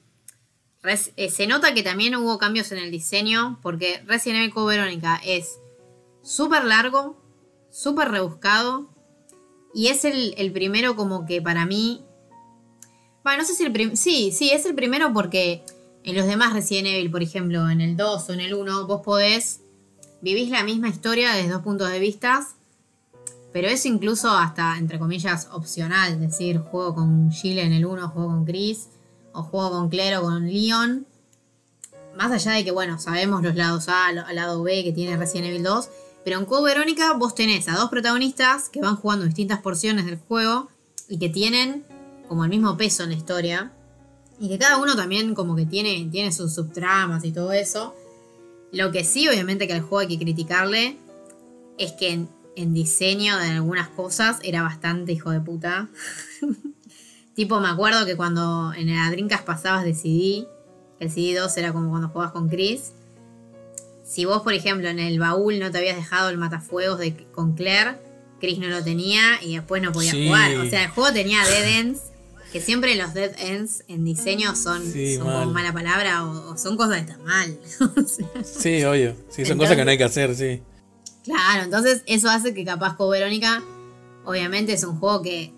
eh, 1.17 1.31
se 1.31 1.47
nota 1.47 1.75
que 1.75 1.83
también 1.83 2.15
hubo 2.15 2.39
cambios 2.39 2.71
en 2.71 2.79
el 2.79 2.91
diseño, 2.91 3.59
porque 3.63 4.03
Resident 4.07 4.41
Evil 4.41 4.55
Code 4.55 4.77
Verónica 4.77 5.21
es 5.25 5.59
súper 6.23 6.65
largo, 6.65 7.21
súper 7.71 8.11
rebuscado, 8.11 8.89
y 9.75 9.89
es 9.89 10.05
el, 10.05 10.53
primero 10.53 10.95
como 10.95 11.27
que 11.27 11.43
para 11.43 11.67
mí... 11.67 12.05
Bueno, 13.23 13.43
no 13.43 13.45
sé 13.45 13.55
si 13.55 13.65
el 13.65 13.73
primero... 13.73 13.97
Sí, 13.97 14.33
sí, 14.33 14.51
es 14.51 14.67
el 14.67 14.75
primero 14.75 15.13
porque 15.13 15.65
en 16.05 16.17
los 16.17 16.27
demás 16.27 16.53
Resident 16.53 16.89
Evil, 16.89 17.11
por 17.11 17.23
ejemplo, 17.23 17.69
en 17.71 17.81
el 17.81 17.97
2 17.97 18.29
o 18.29 18.33
en 18.33 18.41
el 18.41 18.55
1, 18.55 18.87
vos 18.87 19.01
podés... 19.05 19.63
Vivís 20.23 20.51
la 20.51 20.63
misma 20.63 20.89
historia 20.89 21.33
desde 21.33 21.51
dos 21.51 21.63
puntos 21.63 21.91
de 21.91 21.99
vista, 21.99 22.47
pero 23.53 23.69
es 23.69 23.87
incluso 23.87 24.31
hasta, 24.31 24.77
entre 24.79 24.99
comillas, 24.99 25.49
opcional. 25.53 26.21
Decir, 26.21 26.59
juego 26.59 26.95
con 26.95 27.31
Chile 27.31 27.63
en 27.63 27.73
el 27.73 27.87
1, 27.87 28.09
juego 28.11 28.29
con 28.29 28.45
Chris, 28.45 28.89
o 29.33 29.43
juego 29.43 29.71
con 29.71 29.89
Claire 29.89 30.19
o 30.19 30.23
con 30.23 30.47
Leon. 30.47 31.07
Más 32.17 32.33
allá 32.33 32.53
de 32.53 32.65
que, 32.65 32.71
bueno, 32.71 32.99
sabemos 32.99 33.43
los 33.43 33.55
lados 33.55 33.89
A, 33.89 34.09
al 34.09 34.35
lado 34.35 34.63
B 34.63 34.85
que 34.85 34.93
tiene 34.93 35.17
Resident 35.17 35.49
Evil 35.49 35.63
2, 35.63 35.89
pero 36.25 36.39
en 36.39 36.45
Code 36.45 36.65
Verónica 36.65 37.13
vos 37.15 37.35
tenés 37.35 37.69
a 37.69 37.77
dos 37.77 37.89
protagonistas 37.89 38.69
que 38.69 38.81
van 38.81 38.97
jugando 38.97 39.25
distintas 39.25 39.61
porciones 39.61 40.07
del 40.07 40.19
juego 40.19 40.69
y 41.09 41.19
que 41.19 41.29
tienen 41.29 41.85
como 42.29 42.45
el 42.45 42.51
mismo 42.51 42.77
peso 42.77 43.05
en 43.05 43.11
la 43.11 43.17
historia. 43.17 43.73
Y 44.39 44.49
que 44.49 44.59
cada 44.59 44.79
uno 44.79 44.97
también 44.97 45.35
como 45.35 45.55
que 45.55 45.67
tiene, 45.67 46.09
tiene 46.11 46.33
sus 46.33 46.55
subtramas 46.55 47.25
y 47.25 47.33
todo 47.33 47.53
eso. 47.53 47.95
Lo 48.73 48.93
que 48.93 49.05
sí, 49.05 49.29
obviamente, 49.29 49.67
que 49.67 49.75
al 49.75 49.81
juego 49.81 49.99
hay 49.99 50.09
que 50.09 50.19
criticarle 50.19 50.97
es 51.79 51.93
que 51.93 52.11
en, 52.11 52.29
en 52.57 52.75
diseño 52.75 53.39
de 53.39 53.47
algunas 53.47 53.89
cosas 53.89 54.39
era 54.43 54.63
bastante 54.63 55.13
hijo 55.13 55.31
de 55.31 55.41
puta. 55.41 55.89
tipo, 57.35 57.61
me 57.61 57.69
acuerdo 57.69 58.07
que 58.07 58.17
cuando 58.17 58.73
en 58.75 58.89
el 58.89 59.11
Dreamcast 59.11 59.45
pasabas 59.45 59.85
de 59.85 59.95
CD, 59.95 60.47
el 61.01 61.11
CD 61.11 61.39
2 61.39 61.57
era 61.57 61.73
como 61.73 61.91
cuando 61.91 62.09
jugabas 62.09 62.33
con 62.33 62.49
Chris 62.49 62.93
si 64.11 64.25
vos, 64.25 64.43
por 64.43 64.55
ejemplo, 64.55 64.89
en 64.89 64.99
el 64.99 65.21
baúl 65.21 65.61
no 65.61 65.71
te 65.71 65.79
habías 65.79 65.95
dejado 65.95 66.31
el 66.31 66.37
matafuegos 66.37 66.99
de, 66.99 67.15
con 67.31 67.55
Claire, 67.55 67.95
Chris 68.41 68.59
no 68.59 68.67
lo 68.67 68.83
tenía 68.83 69.41
y 69.41 69.55
después 69.55 69.81
no 69.81 69.93
podía 69.93 70.11
jugar. 70.11 70.57
O 70.57 70.69
sea, 70.69 70.83
el 70.83 70.91
juego 70.91 71.13
tenía 71.13 71.45
dead 71.45 71.79
ends, 71.79 72.10
que 72.53 72.61
siempre 72.61 72.95
los 72.97 73.15
dead 73.15 73.33
ends 73.39 73.85
en 73.89 74.05
diseño 74.05 74.57
son, 74.57 74.83
como 75.19 75.47
mala 75.47 75.73
palabra 75.73 76.25
o, 76.25 76.57
son 76.57 76.77
cosas 76.77 76.97
que 76.97 77.11
están 77.11 77.25
mal. 77.25 77.59
sí, 78.45 78.83
obvio. 78.85 79.15
Sí, 79.29 79.45
son 79.45 79.59
cosas 79.59 79.77
que 79.77 79.85
no 79.85 79.91
hay 79.91 79.99
que 79.99 80.05
hacer, 80.05 80.35
sí. 80.35 80.63
Claro, 81.25 81.65
entonces 81.65 82.03
eso 82.07 82.29
hace 82.29 82.55
que 82.55 82.65
capaz 82.65 82.97
con 82.97 83.11
Verónica, 83.11 83.63
obviamente 84.25 84.73
es 84.73 84.85
un 84.85 84.99
juego 84.99 85.23
que 85.23 85.53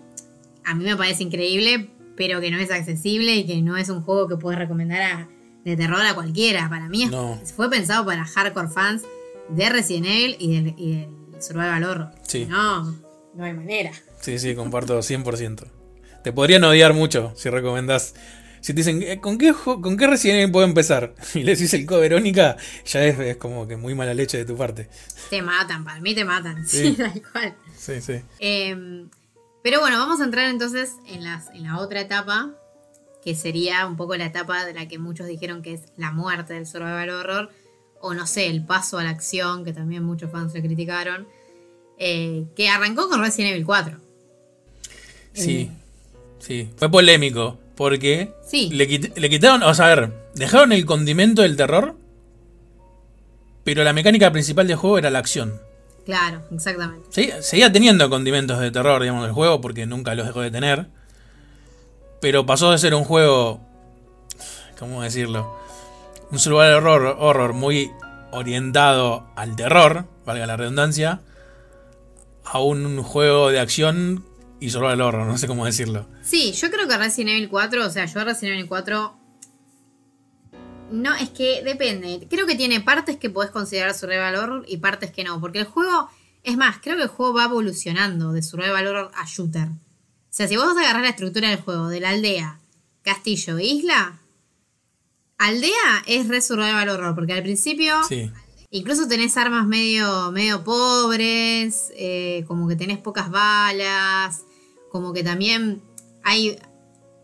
a 0.64 0.74
mí 0.74 0.84
me 0.84 0.96
parece 0.96 1.22
increíble, 1.22 1.90
pero 2.16 2.40
que 2.40 2.50
no 2.50 2.58
es 2.58 2.70
accesible 2.70 3.36
y 3.36 3.46
que 3.46 3.62
no 3.62 3.76
es 3.76 3.88
un 3.88 4.02
juego 4.02 4.28
que 4.28 4.36
puedes 4.36 4.58
recomendar 4.58 5.02
a 5.02 5.28
de 5.64 5.76
terror 5.76 6.00
a 6.00 6.14
cualquiera. 6.14 6.68
Para 6.68 6.88
mí 6.88 7.08
fue 7.56 7.70
pensado 7.70 8.04
para 8.04 8.24
hardcore 8.24 8.68
fans 8.68 9.02
de 9.48 9.68
Resident 9.68 10.06
Evil 10.06 10.36
y 10.38 10.54
del, 10.54 10.66
y 10.78 11.08
Survival 11.40 11.84
Horror. 11.84 12.10
Sí. 12.26 12.46
No, 12.46 12.84
no 13.34 13.44
hay 13.44 13.52
manera. 13.52 13.92
Sí, 14.20 14.38
sí, 14.38 14.54
comparto 14.54 14.98
100%. 14.98 15.81
Te 16.22 16.32
podrían 16.32 16.64
odiar 16.64 16.94
mucho 16.94 17.32
si 17.36 17.50
recomendás. 17.50 18.14
Si 18.60 18.72
te 18.72 18.78
dicen, 18.78 19.02
eh, 19.02 19.20
¿con 19.20 19.38
qué, 19.38 19.52
¿con 19.52 19.96
qué 19.96 20.06
Resident 20.06 20.38
Evil 20.38 20.52
puedo 20.52 20.66
empezar? 20.66 21.14
Y 21.34 21.42
le 21.42 21.52
decís 21.52 21.74
el 21.74 21.84
code 21.84 22.02
Verónica, 22.02 22.56
ya 22.86 23.04
es, 23.04 23.36
como 23.36 23.66
que 23.66 23.76
muy 23.76 23.94
mala 23.94 24.14
leche 24.14 24.38
de 24.38 24.44
tu 24.44 24.56
parte. 24.56 24.88
Te 25.30 25.42
matan, 25.42 25.84
para 25.84 26.00
mí 26.00 26.14
te 26.14 26.24
matan. 26.24 26.64
Sí, 26.68 26.92
tal 26.92 27.20
cual. 27.32 27.54
Sí, 27.76 28.00
sí. 28.00 28.20
Em, 28.38 29.08
pero 29.64 29.80
bueno, 29.80 29.98
vamos 29.98 30.20
a 30.20 30.24
entrar 30.24 30.48
entonces 30.48 30.92
en, 31.06 31.24
las, 31.24 31.50
en 31.50 31.64
la 31.64 31.78
otra 31.78 32.00
etapa 32.00 32.50
que 33.24 33.34
sería 33.34 33.86
un 33.86 33.96
poco 33.96 34.16
la 34.16 34.26
etapa 34.26 34.64
de 34.64 34.74
la 34.74 34.88
que 34.88 34.98
muchos 34.98 35.26
dijeron 35.26 35.62
que 35.62 35.74
es 35.74 35.82
la 35.96 36.10
muerte 36.10 36.54
del 36.54 36.66
survival 36.66 37.10
horror, 37.10 37.50
o 38.00 38.14
no 38.14 38.26
sé, 38.26 38.48
el 38.48 38.64
paso 38.64 38.98
a 38.98 39.04
la 39.04 39.10
acción, 39.10 39.64
que 39.64 39.72
también 39.72 40.02
muchos 40.02 40.30
fans 40.30 40.52
le 40.54 40.60
criticaron, 40.60 41.28
eh, 41.98 42.46
que 42.56 42.68
arrancó 42.68 43.08
con 43.08 43.20
Resident 43.20 43.52
Evil 43.52 43.64
4. 43.64 43.96
Sí, 45.34 45.70
eh, 45.70 45.81
sí, 46.42 46.68
fue 46.76 46.90
polémico, 46.90 47.58
porque 47.76 48.34
sí. 48.44 48.68
le, 48.70 48.86
le 48.86 49.30
quitaron, 49.30 49.62
o 49.62 49.72
sea, 49.74 49.86
a 49.86 49.94
ver, 49.94 50.12
dejaron 50.34 50.72
el 50.72 50.84
condimento 50.84 51.42
del 51.42 51.56
terror, 51.56 51.96
pero 53.64 53.84
la 53.84 53.92
mecánica 53.92 54.30
principal 54.32 54.66
del 54.66 54.76
juego 54.76 54.98
era 54.98 55.10
la 55.10 55.20
acción. 55.20 55.60
Claro, 56.04 56.42
exactamente. 56.52 57.42
seguía 57.42 57.72
teniendo 57.72 58.10
condimentos 58.10 58.58
de 58.58 58.72
terror, 58.72 59.00
digamos, 59.00 59.22
del 59.24 59.32
juego, 59.32 59.60
porque 59.60 59.86
nunca 59.86 60.14
los 60.16 60.26
dejó 60.26 60.40
de 60.40 60.50
tener 60.50 60.88
pero 62.22 62.46
pasó 62.46 62.70
de 62.70 62.78
ser 62.78 62.94
un 62.94 63.02
juego, 63.02 63.60
¿cómo 64.78 65.02
decirlo? 65.02 65.58
Un 66.30 66.38
survival 66.38 66.74
horror, 66.74 67.16
horror 67.18 67.52
muy 67.52 67.90
orientado 68.30 69.26
al 69.34 69.56
terror, 69.56 70.04
valga 70.24 70.46
la 70.46 70.56
redundancia, 70.56 71.20
a 72.44 72.60
un 72.60 73.02
juego 73.02 73.50
de 73.50 73.58
acción 73.58 74.24
y 74.62 74.70
survival 74.70 75.00
horror, 75.00 75.26
no 75.30 75.36
sé 75.36 75.46
cómo 75.46 75.66
decirlo. 75.66 76.06
Sí, 76.22 76.52
yo 76.52 76.70
creo 76.70 76.86
que 76.86 76.96
Resident 76.96 77.30
Evil 77.30 77.48
4, 77.48 77.86
o 77.86 77.90
sea, 77.90 78.04
yo 78.06 78.24
Resident 78.24 78.58
Evil 78.58 78.68
4 78.68 79.18
no, 80.92 81.14
es 81.16 81.30
que 81.30 81.62
depende. 81.64 82.26
Creo 82.28 82.46
que 82.46 82.54
tiene 82.54 82.80
partes 82.80 83.16
que 83.16 83.30
podés 83.30 83.50
considerar 83.50 83.94
survival 83.94 84.36
horror 84.36 84.64
y 84.68 84.76
partes 84.76 85.10
que 85.10 85.24
no, 85.24 85.40
porque 85.40 85.60
el 85.60 85.64
juego 85.64 86.08
es 86.44 86.56
más, 86.56 86.78
creo 86.82 86.96
que 86.96 87.02
el 87.02 87.08
juego 87.08 87.34
va 87.34 87.44
evolucionando 87.44 88.32
de 88.32 88.42
survival 88.42 88.86
horror 88.86 89.10
a 89.14 89.26
shooter. 89.26 89.68
O 89.68 90.34
sea, 90.34 90.48
si 90.48 90.56
vos 90.56 90.66
vas 90.66 90.76
a 90.76 90.80
agarrar 90.80 91.02
la 91.02 91.10
estructura 91.10 91.48
del 91.48 91.60
juego 91.60 91.88
de 91.88 92.00
la 92.00 92.10
aldea, 92.10 92.60
castillo 93.02 93.58
e 93.58 93.64
isla, 93.64 94.20
aldea 95.38 96.04
es 96.06 96.28
re 96.28 96.40
survival 96.40 96.88
horror, 96.88 97.14
porque 97.14 97.32
al 97.32 97.42
principio 97.42 97.96
incluso 98.70 99.08
tenés 99.08 99.36
armas 99.36 99.66
medio, 99.66 100.30
medio 100.30 100.62
pobres, 100.62 101.92
eh, 101.96 102.44
como 102.46 102.68
que 102.68 102.76
tenés 102.76 102.98
pocas 102.98 103.30
balas, 103.30 104.44
como 104.92 105.14
que 105.14 105.24
también 105.24 105.82
hay, 106.22 106.58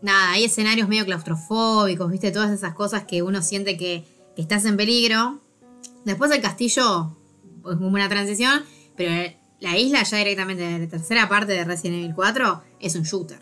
nada, 0.01 0.31
hay 0.31 0.45
escenarios 0.45 0.89
medio 0.89 1.05
claustrofóbicos, 1.05 2.11
viste, 2.11 2.31
todas 2.31 2.51
esas 2.51 2.73
cosas 2.73 3.03
que 3.03 3.21
uno 3.21 3.43
siente 3.43 3.77
que, 3.77 4.05
que 4.35 4.41
estás 4.41 4.65
en 4.65 4.75
peligro. 4.75 5.39
Después 6.03 6.31
el 6.31 6.41
castillo 6.41 7.15
es 7.59 7.77
como 7.77 7.89
una 7.89 8.09
transición, 8.09 8.63
pero 8.97 9.31
la 9.59 9.77
isla 9.77 10.01
ya 10.01 10.17
directamente 10.17 10.63
de 10.63 10.79
la 10.79 10.87
tercera 10.87 11.29
parte 11.29 11.53
de 11.53 11.63
Resident 11.63 11.99
Evil 11.99 12.15
4 12.15 12.63
es 12.79 12.95
un 12.95 13.03
shooter. 13.03 13.39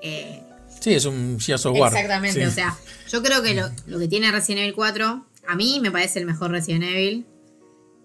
Eh, 0.00 0.42
sí, 0.80 0.94
es 0.94 1.04
un 1.04 1.38
Gears 1.38 1.66
of 1.66 1.78
War. 1.78 1.92
Exactamente, 1.92 2.46
o 2.46 2.50
sea, 2.50 2.74
yo 3.10 3.22
creo 3.22 3.42
que 3.42 3.54
lo, 3.54 3.98
que 3.98 4.08
tiene 4.08 4.32
Resident 4.32 4.62
Evil 4.62 4.74
4, 4.74 5.26
a 5.46 5.56
mí 5.56 5.78
me 5.82 5.90
parece 5.90 6.20
el 6.20 6.26
mejor 6.26 6.52
Resident 6.52 6.84
Evil. 6.84 7.26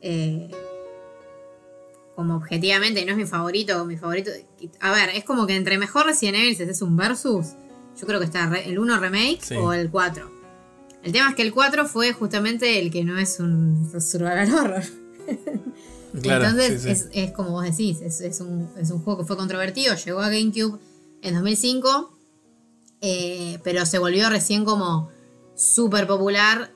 Eh, 0.01 0.51
como 2.15 2.35
objetivamente 2.35 3.03
no 3.05 3.11
es 3.11 3.17
mi 3.17 3.25
favorito, 3.25 3.83
mi 3.85 3.97
favorito. 3.97 4.31
A 4.79 4.91
ver, 4.91 5.09
es 5.15 5.23
como 5.23 5.47
que 5.47 5.55
entre 5.55 5.77
mejor 5.77 6.05
Resident 6.05 6.37
Evil 6.37 6.69
es 6.69 6.81
un 6.81 6.95
versus, 6.97 7.47
yo 7.99 8.05
creo 8.07 8.19
que 8.19 8.25
está 8.25 8.51
el 8.65 8.77
1 8.79 8.99
remake 8.99 9.39
Sí. 9.41 9.55
o 9.55 9.73
el 9.73 9.89
4. 9.89 10.29
El 11.03 11.11
tema 11.11 11.29
es 11.29 11.35
que 11.35 11.41
el 11.41 11.51
4 11.53 11.85
fue 11.87 12.13
justamente 12.13 12.79
el 12.79 12.91
que 12.91 13.03
no 13.03 13.17
es 13.17 13.39
un 13.39 13.89
survival 14.01 14.53
horror. 14.53 14.83
Claro, 16.21 16.43
Entonces 16.43 16.81
sí, 16.81 16.87
sí. 16.87 16.91
Es, 16.91 17.09
es 17.13 17.31
como 17.31 17.51
vos 17.51 17.63
decís, 17.63 18.01
es, 18.01 18.19
es 18.19 18.41
un, 18.41 18.69
es 18.77 18.91
un 18.91 18.99
juego 19.01 19.21
que 19.21 19.25
fue 19.25 19.37
controvertido, 19.37 19.95
llegó 19.95 20.19
a 20.19 20.27
GameCube 20.29 20.77
en 21.21 21.33
2005, 21.35 22.11
eh, 22.99 23.59
pero 23.63 23.85
se 23.85 23.97
volvió 23.97 24.29
recién 24.29 24.65
como 24.65 25.09
súper 25.55 26.07
popular. 26.07 26.71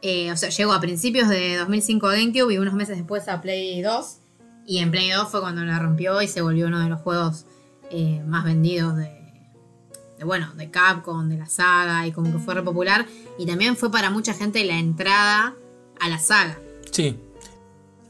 eh, 0.00 0.32
o 0.32 0.36
sea, 0.38 0.48
llegó 0.48 0.72
a 0.72 0.80
principios 0.80 1.28
de 1.28 1.56
2005 1.58 2.06
a 2.08 2.12
GameCube 2.16 2.54
y 2.54 2.56
unos 2.56 2.72
meses 2.72 2.96
después 2.96 3.28
a 3.28 3.42
Play 3.42 3.82
2. 3.82 4.16
Y 4.66 4.78
en 4.78 4.90
Play 4.90 5.10
2 5.10 5.28
fue 5.28 5.40
cuando 5.40 5.62
la 5.64 5.78
rompió 5.78 6.20
y 6.22 6.28
se 6.28 6.40
volvió 6.42 6.66
uno 6.68 6.80
de 6.80 6.88
los 6.88 7.00
juegos 7.00 7.46
eh, 7.90 8.22
más 8.26 8.44
vendidos 8.44 8.96
de, 8.96 9.10
de, 10.18 10.24
bueno, 10.24 10.52
de 10.54 10.70
Capcom, 10.70 11.28
de 11.28 11.36
la 11.36 11.46
saga, 11.46 12.06
y 12.06 12.12
como 12.12 12.32
que 12.32 12.38
fue 12.38 12.54
re 12.54 12.62
popular. 12.62 13.06
Y 13.38 13.46
también 13.46 13.76
fue 13.76 13.90
para 13.90 14.10
mucha 14.10 14.34
gente 14.34 14.64
la 14.64 14.78
entrada 14.78 15.54
a 16.00 16.08
la 16.08 16.18
saga. 16.18 16.58
Sí, 16.90 17.16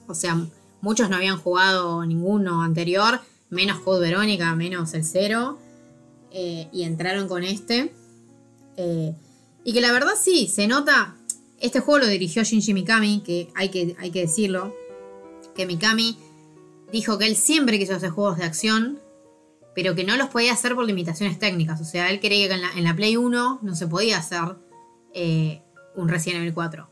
O 0.08 0.14
sea, 0.14 0.36
muchos 0.80 1.08
no 1.08 1.16
habían 1.16 1.38
jugado 1.38 2.04
ninguno 2.04 2.62
anterior, 2.62 3.20
menos 3.50 3.78
Code 3.80 4.00
Verónica, 4.00 4.54
menos 4.54 4.92
el 4.94 5.04
cero. 5.04 5.58
eh, 6.34 6.68
y 6.72 6.82
entraron 6.84 7.28
con 7.28 7.44
este. 7.44 7.92
Eh, 8.76 9.14
y 9.64 9.72
que 9.72 9.80
la 9.80 9.92
verdad 9.92 10.12
sí, 10.20 10.46
se 10.48 10.66
nota. 10.66 11.14
Este 11.60 11.80
juego 11.80 12.00
lo 12.00 12.06
dirigió 12.06 12.42
Shinji 12.42 12.72
Mikami, 12.74 13.20
que 13.20 13.50
hay 13.54 13.68
que, 13.68 13.94
hay 14.00 14.10
que 14.10 14.20
decirlo. 14.22 14.74
Que 15.54 15.66
Mikami 15.66 16.18
dijo 16.93 17.19
que 17.19 17.27
él 17.27 17.36
siempre 17.36 17.78
quiso 17.78 17.94
hacer 17.94 18.10
juegos 18.10 18.39
de 18.39 18.44
acción, 18.44 19.01
pero 19.74 19.94
que 19.94 20.05
no 20.05 20.16
los 20.16 20.28
podía 20.28 20.52
hacer 20.52 20.74
por 20.74 20.85
limitaciones 20.85 21.39
técnicas. 21.39 21.81
O 21.81 21.85
sea, 21.85 22.10
él 22.10 22.20
creía 22.20 22.48
que 22.48 22.55
en 22.55 22.85
la, 22.85 22.94
Play 22.94 23.16
1 23.16 23.60
no 23.62 23.74
se 23.74 23.86
podía 23.86 24.19
hacer 24.19 24.56
eh, 25.14 25.62
un 25.97 26.09
Resident 26.09 26.43
Evil 26.43 26.55
4. 26.55 26.89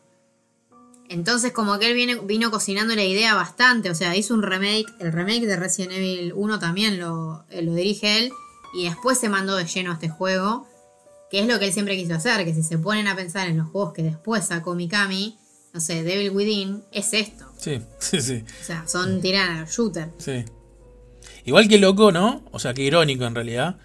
Entonces, 1.10 1.52
como 1.52 1.78
que 1.78 1.88
él 1.88 1.94
viene, 1.94 2.14
vino 2.20 2.50
cocinando 2.50 2.94
la 2.94 3.04
idea 3.04 3.34
bastante. 3.34 3.90
O 3.90 3.94
sea, 3.94 4.16
hizo 4.16 4.32
un 4.32 4.42
remake. 4.42 4.86
El 5.00 5.12
remake 5.12 5.44
de 5.44 5.56
Resident 5.56 5.92
Evil 5.92 6.32
1 6.34 6.58
también 6.58 6.98
lo, 6.98 7.44
eh, 7.50 7.62
lo 7.62 7.74
dirige 7.74 8.18
él. 8.18 8.32
Y 8.72 8.84
después 8.84 9.18
se 9.18 9.28
mandó 9.28 9.56
de 9.56 9.66
lleno 9.66 9.90
a 9.90 9.94
este 9.94 10.08
juego. 10.08 10.66
Que 11.28 11.40
es 11.40 11.48
lo 11.48 11.58
que 11.58 11.66
él 11.66 11.72
siempre 11.72 11.96
quiso 11.96 12.14
hacer. 12.14 12.44
Que 12.44 12.54
si 12.54 12.62
se 12.62 12.78
ponen 12.78 13.08
a 13.08 13.16
pensar 13.16 13.48
en 13.48 13.58
los 13.58 13.68
juegos 13.68 13.92
que 13.92 14.04
después 14.04 14.46
sacó 14.46 14.74
Mikami. 14.74 15.39
No 15.72 15.80
sé, 15.80 16.02
Devil 16.02 16.30
Within. 16.30 16.84
Es 16.92 17.12
esto. 17.12 17.44
sí, 17.58 17.80
sí, 17.98 18.20
sí. 18.20 18.44
O 18.60 18.64
sea, 18.64 18.86
son 18.88 19.20
tiran 19.20 19.58
a 19.58 19.60
los 19.62 19.70
shooters. 19.70 20.10
Sí. 20.18 20.44
Igual 21.44 21.68
que 21.68 21.78
loco, 21.78 22.12
¿no? 22.12 22.42
O 22.50 22.58
sea, 22.58 22.74
que 22.74 22.82
irónico 22.82 23.24
en 23.24 23.34
realidad. 23.34 23.76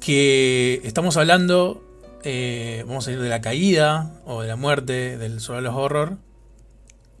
Que 0.00 0.80
estamos 0.84 1.16
hablando, 1.18 1.84
eh, 2.24 2.84
vamos 2.86 3.06
a 3.06 3.12
ir 3.12 3.20
de 3.20 3.28
la 3.28 3.42
caída 3.42 4.20
o 4.24 4.40
de 4.42 4.48
la 4.48 4.56
muerte 4.56 5.18
del 5.18 5.40
survival 5.40 5.76
horror, 5.76 6.18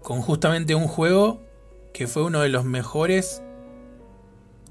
con 0.00 0.22
justamente 0.22 0.74
un 0.74 0.88
juego 0.88 1.42
que 1.92 2.06
fue 2.06 2.22
uno 2.22 2.40
de 2.40 2.48
los 2.48 2.64
mejores, 2.64 3.42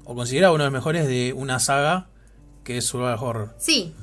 o 0.04 0.16
considerado 0.16 0.54
uno 0.54 0.64
de 0.64 0.70
los 0.70 0.72
mejores 0.72 1.06
de 1.06 1.32
una 1.34 1.60
saga 1.60 2.08
que 2.64 2.78
es 2.78 2.84
survival 2.84 3.18
horror. 3.20 3.54
Sí, 3.58 3.94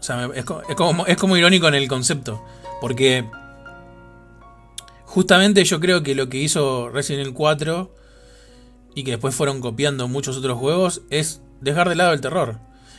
Es, 0.00 0.44
co- 0.44 0.62
es 0.68 0.74
como, 0.76 1.06
es 1.06 1.16
como 1.16 1.36
irónico 1.36 1.68
en 1.68 1.74
el 1.74 1.88
concepto. 1.88 2.44
Porque 2.80 3.24
justamente 5.04 5.64
yo 5.64 5.80
creo 5.80 6.02
que 6.02 6.14
lo 6.14 6.28
que 6.28 6.38
hizo 6.38 6.88
Resident 6.90 7.22
Evil 7.26 7.34
4 7.34 7.94
y 8.94 9.04
que 9.04 9.12
después 9.12 9.34
fueron 9.34 9.60
copiando 9.60 10.08
muchos 10.08 10.36
otros 10.36 10.58
juegos 10.58 11.02
es 11.10 11.40
dejar 11.60 11.88
de 11.88 11.94
lado 11.96 12.12
el 12.12 12.20
terror. 12.20 12.58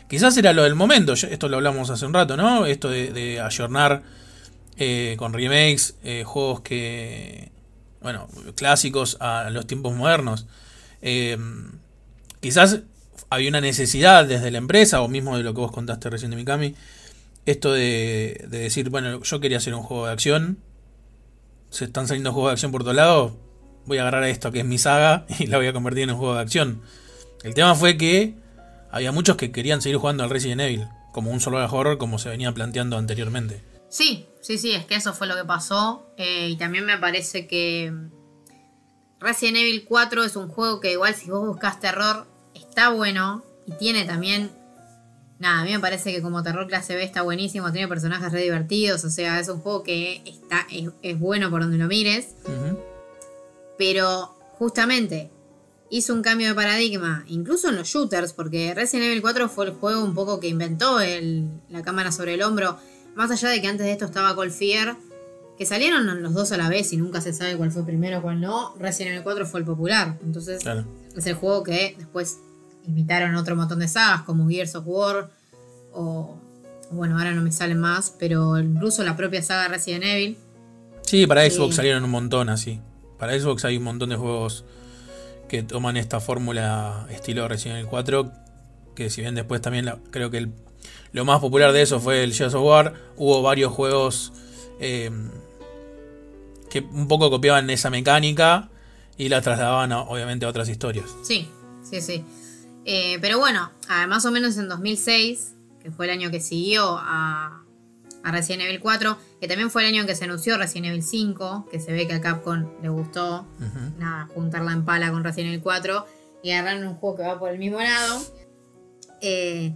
Quizás 0.09 0.35
era 0.37 0.53
lo 0.53 0.63
del 0.63 0.75
momento, 0.75 1.13
esto 1.13 1.49
lo 1.49 1.57
hablamos 1.57 1.89
hace 1.91 2.05
un 2.05 2.13
rato, 2.13 2.35
¿no? 2.35 2.65
Esto 2.65 2.89
de, 2.89 3.11
de 3.13 3.39
ayornar 3.41 4.01
eh, 4.77 5.15
con 5.19 5.33
remakes 5.33 5.95
eh, 6.03 6.23
juegos 6.25 6.61
que, 6.61 7.51
bueno, 8.01 8.27
clásicos 8.55 9.17
a 9.19 9.49
los 9.51 9.67
tiempos 9.67 9.93
modernos. 9.95 10.47
Eh, 11.03 11.37
quizás 12.39 12.79
había 13.29 13.49
una 13.49 13.61
necesidad 13.61 14.25
desde 14.25 14.51
la 14.51 14.57
empresa, 14.57 15.01
o 15.01 15.07
mismo 15.07 15.37
de 15.37 15.43
lo 15.43 15.53
que 15.53 15.61
vos 15.61 15.71
contaste 15.71 16.09
recién 16.09 16.31
de 16.31 16.37
Mikami, 16.37 16.75
esto 17.45 17.71
de, 17.73 18.45
de 18.49 18.59
decir, 18.59 18.89
bueno, 18.89 19.21
yo 19.21 19.39
quería 19.39 19.57
hacer 19.57 19.73
un 19.73 19.83
juego 19.83 20.05
de 20.05 20.11
acción, 20.11 20.59
se 21.69 21.85
están 21.85 22.07
saliendo 22.07 22.31
juegos 22.33 22.49
de 22.49 22.53
acción 22.53 22.71
por 22.71 22.83
todos 22.83 22.95
lados, 22.95 23.33
voy 23.85 23.97
a 23.97 24.01
agarrar 24.01 24.23
esto 24.25 24.51
que 24.51 24.59
es 24.59 24.65
mi 24.65 24.77
saga 24.77 25.25
y 25.39 25.47
la 25.47 25.57
voy 25.57 25.67
a 25.67 25.73
convertir 25.73 26.03
en 26.03 26.11
un 26.11 26.17
juego 26.17 26.35
de 26.35 26.41
acción. 26.41 26.81
El 27.43 27.53
tema 27.53 27.75
fue 27.75 27.97
que 27.97 28.35
había 28.91 29.11
muchos 29.11 29.37
que 29.37 29.51
querían 29.51 29.81
seguir 29.81 29.97
jugando 29.97 30.23
al 30.23 30.29
Resident 30.29 30.61
Evil, 30.61 30.87
como 31.11 31.31
un 31.31 31.39
survival 31.39 31.69
horror 31.71 31.97
como 31.97 32.19
se 32.19 32.29
venía 32.29 32.51
planteando 32.53 32.97
anteriormente. 32.97 33.61
Sí, 33.89 34.27
sí, 34.41 34.57
sí, 34.57 34.71
es 34.71 34.85
que 34.85 34.95
eso 34.95 35.13
fue 35.13 35.27
lo 35.27 35.35
que 35.35 35.45
pasó. 35.45 36.11
eh, 36.17 36.49
y 36.49 36.57
también 36.57 36.85
me 36.85 36.97
parece 36.97 37.47
que 37.47 37.93
Resident 39.19 39.57
Evil 39.57 39.85
4 39.85 40.23
es 40.23 40.35
un 40.35 40.47
juego 40.47 40.79
que 40.79 40.91
igual 40.91 41.15
si 41.15 41.29
vos 41.29 41.45
buscas 41.45 41.79
terror 41.79 42.27
está 42.79 42.91
bueno 42.91 43.43
y 43.65 43.73
tiene 43.73 44.05
también... 44.05 44.51
Nada, 45.37 45.61
a 45.61 45.63
mí 45.65 45.71
me 45.71 45.79
parece 45.79 46.11
que 46.13 46.21
como 46.21 46.43
terror 46.43 46.67
clase 46.67 46.95
B 46.95 47.03
está 47.03 47.21
buenísimo, 47.21 47.71
tiene 47.71 47.87
personajes 47.87 48.29
re 48.31 48.41
divertidos, 48.43 49.05
o 49.05 49.09
sea, 49.09 49.39
es 49.39 49.47
un 49.47 49.59
juego 49.61 49.83
que 49.83 50.21
está, 50.25 50.65
es, 50.69 50.89
es 51.01 51.17
bueno 51.17 51.49
por 51.49 51.61
donde 51.61 51.77
lo 51.77 51.87
mires, 51.87 52.35
pero 53.77 54.35
justamente 54.57 55.29
hizo 55.89 56.13
un 56.13 56.21
cambio 56.21 56.49
de 56.49 56.55
paradigma, 56.55 57.23
incluso 57.27 57.69
en 57.69 57.77
los 57.77 57.87
shooters, 57.87 58.33
porque 58.33 58.73
Resident 58.73 59.07
Evil 59.07 59.21
4 59.21 59.47
fue 59.47 59.65
el 59.67 59.71
juego 59.71 60.03
un 60.03 60.13
poco 60.13 60.41
que 60.41 60.49
inventó 60.49 60.99
el- 60.99 61.47
la 61.69 61.81
cámara 61.83 62.11
sobre 62.11 62.33
el 62.33 62.41
hombro, 62.43 62.77
más 63.15 63.31
allá 63.31 63.47
de 63.47 63.61
que 63.61 63.67
antes 63.67 63.85
de 63.85 63.93
esto 63.93 64.05
estaba 64.05 64.35
Cold 64.35 64.51
Fear, 64.51 64.97
que 65.57 65.65
salieron 65.65 66.21
los 66.21 66.33
dos 66.33 66.51
a 66.51 66.57
la 66.57 66.67
vez 66.67 66.91
y 66.91 66.97
nunca 66.97 67.21
se 67.21 67.31
sabe 67.31 67.55
cuál 67.55 67.71
fue 67.71 67.85
primero, 67.85 68.21
cuál 68.21 68.41
no, 68.41 68.75
Resident 68.77 69.11
Evil 69.13 69.23
4 69.23 69.45
fue 69.45 69.61
el 69.61 69.65
popular, 69.65 70.17
entonces 70.21 70.61
Claro. 70.61 70.85
es 71.15 71.25
el 71.27 71.35
juego 71.35 71.63
que 71.63 71.95
después 71.97 72.39
imitaron 72.89 73.35
otro 73.35 73.55
montón 73.55 73.79
de 73.79 73.87
sagas 73.87 74.23
como 74.23 74.47
Gears 74.49 74.75
of 74.75 74.83
War 74.87 75.29
o 75.93 76.37
bueno, 76.91 77.17
ahora 77.17 77.31
no 77.33 77.41
me 77.43 77.51
salen 77.51 77.79
más, 77.79 78.15
pero 78.17 78.57
incluso 78.57 79.03
la 79.03 79.15
propia 79.15 79.41
saga 79.43 79.67
Resident 79.67 80.03
Evil. 80.05 80.37
Sí, 81.03 81.27
para. 81.27 81.47
Xbox 81.49 81.75
salieron 81.75 82.03
un 82.03 82.09
montón 82.11 82.49
así. 82.49 82.79
Para 83.19 83.39
Xbox 83.39 83.63
hay 83.65 83.77
un 83.77 83.83
montón 83.83 84.09
de 84.09 84.15
juegos 84.15 84.65
que 85.47 85.61
toman 85.63 85.97
esta 85.97 86.19
fórmula 86.19 87.05
estilo 87.11 87.47
Resident 87.47 87.77
Evil 87.79 87.89
4. 87.89 88.31
Que 88.95 89.09
si 89.11 89.21
bien 89.21 89.35
después 89.35 89.61
también 89.61 89.85
la- 89.85 89.99
creo 90.11 90.31
que 90.31 90.37
el- 90.39 90.51
lo 91.11 91.25
más 91.25 91.39
popular 91.39 91.71
de 91.73 91.81
eso 91.83 91.99
fue 91.99 92.23
el 92.23 92.33
Gears 92.33 92.53
of 92.55 92.63
War. 92.65 92.93
Hubo 93.17 93.41
varios 93.43 93.71
juegos 93.71 94.33
eh, 94.79 95.11
que 96.69 96.79
un 96.79 97.07
poco 97.07 97.29
copiaban 97.29 97.69
esa 97.69 97.89
mecánica 97.89 98.69
y 99.17 99.29
la 99.29 99.41
trasladaban 99.41 99.91
a- 99.91 100.01
obviamente 100.01 100.45
a 100.45 100.49
otras 100.49 100.69
historias. 100.69 101.05
Sí, 101.23 101.47
sí, 101.83 102.01
sí. 102.01 102.23
Eh, 102.85 103.17
pero 103.21 103.37
bueno, 103.39 103.71
más 104.07 104.25
o 104.25 104.31
menos 104.31 104.57
en 104.57 104.67
2006, 104.67 105.53
que 105.81 105.91
fue 105.91 106.05
el 106.05 106.11
año 106.11 106.31
que 106.31 106.39
siguió 106.39 106.97
a, 106.99 107.63
a 108.23 108.31
Resident 108.31 108.63
Evil 108.63 108.79
4, 108.79 109.17
que 109.39 109.47
también 109.47 109.69
fue 109.69 109.83
el 109.83 109.89
año 109.89 110.01
en 110.01 110.07
que 110.07 110.15
se 110.15 110.25
anunció 110.25 110.57
Resident 110.57 110.87
Evil 110.87 111.03
5, 111.03 111.67
que 111.71 111.79
se 111.79 111.91
ve 111.91 112.07
que 112.07 112.13
a 112.13 112.21
Capcom 112.21 112.67
le 112.81 112.89
gustó 112.89 113.47
Ujú. 113.59 113.99
nada, 113.99 114.27
juntarla 114.33 114.71
en 114.73 114.85
pala 114.85 115.11
con 115.11 115.23
Resident 115.23 115.49
Evil 115.53 115.61
4 115.61 116.05
y 116.43 116.51
agarraron 116.51 116.87
un 116.87 116.95
juego 116.95 117.17
que 117.17 117.23
va 117.23 117.37
por 117.39 117.49
el 117.51 117.59
mismo 117.59 117.79
lado. 117.79 118.21
Eh, 119.21 119.75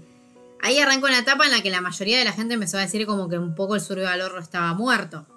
ahí 0.62 0.80
arrancó 0.80 1.08
una 1.08 1.20
etapa 1.20 1.46
en 1.46 1.52
la 1.52 1.62
que 1.62 1.70
la 1.70 1.82
mayoría 1.82 2.18
de 2.18 2.26
la 2.26 2.32
gente 2.32 2.54
empezó 2.54 2.78
a 2.78 2.82
decir 2.82 3.06
como 3.06 3.28
que 3.30 3.38
un 3.38 3.54
poco 3.54 3.76
el 3.76 3.82
survival 3.82 4.22
horror 4.22 4.42
estaba 4.42 4.74
muerto. 4.74 5.28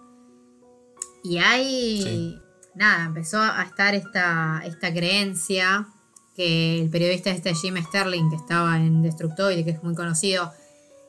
Y 1.25 1.39
ahí, 1.39 2.03
Sí. 2.03 2.39
nada, 2.77 3.05
empezó 3.07 3.41
a 3.41 3.63
estar 3.65 3.95
esta, 3.97 4.63
esta 4.65 4.93
creencia 4.95 5.89
que 6.37 6.83
el 6.83 6.91
periodista 6.91 7.31
este 7.31 7.55
Jim 7.55 7.77
Sterling, 7.83 8.29
que 8.29 8.37
estaba 8.37 8.77
en 8.77 9.03
Destructoid, 9.03 9.65
que 9.65 9.71
es 9.71 9.83
muy 9.83 9.95
conocido, 9.95 10.53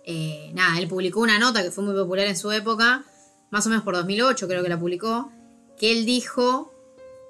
eh, 0.05 0.51
nada, 0.53 0.79
él 0.79 0.87
publicó 0.87 1.19
una 1.19 1.37
nota 1.37 1.61
que 1.61 1.69
fue 1.69 1.83
muy 1.83 1.93
popular 1.93 2.27
en 2.27 2.37
su 2.37 2.49
época, 2.51 3.03
más 3.51 3.65
o 3.65 3.69
menos 3.69 3.83
por 3.83 3.95
2008 3.95 4.47
creo 4.47 4.63
que 4.63 4.69
la 4.69 4.79
publicó, 4.79 5.31
que 5.77 5.91
él 5.91 6.05
dijo 6.05 6.73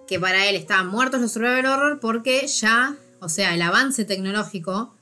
que 0.07 0.19
para 0.19 0.45
él 0.47 0.55
estaban 0.55 0.87
muertos 0.87 1.19
los 1.19 1.31
survival 1.31 1.65
horror 1.65 1.99
porque 1.99 2.47
ya, 2.47 2.95
o 3.19 3.29
sea, 3.29 3.55
el 3.55 3.61
avance 3.63 4.05
tecnológico 4.05 4.93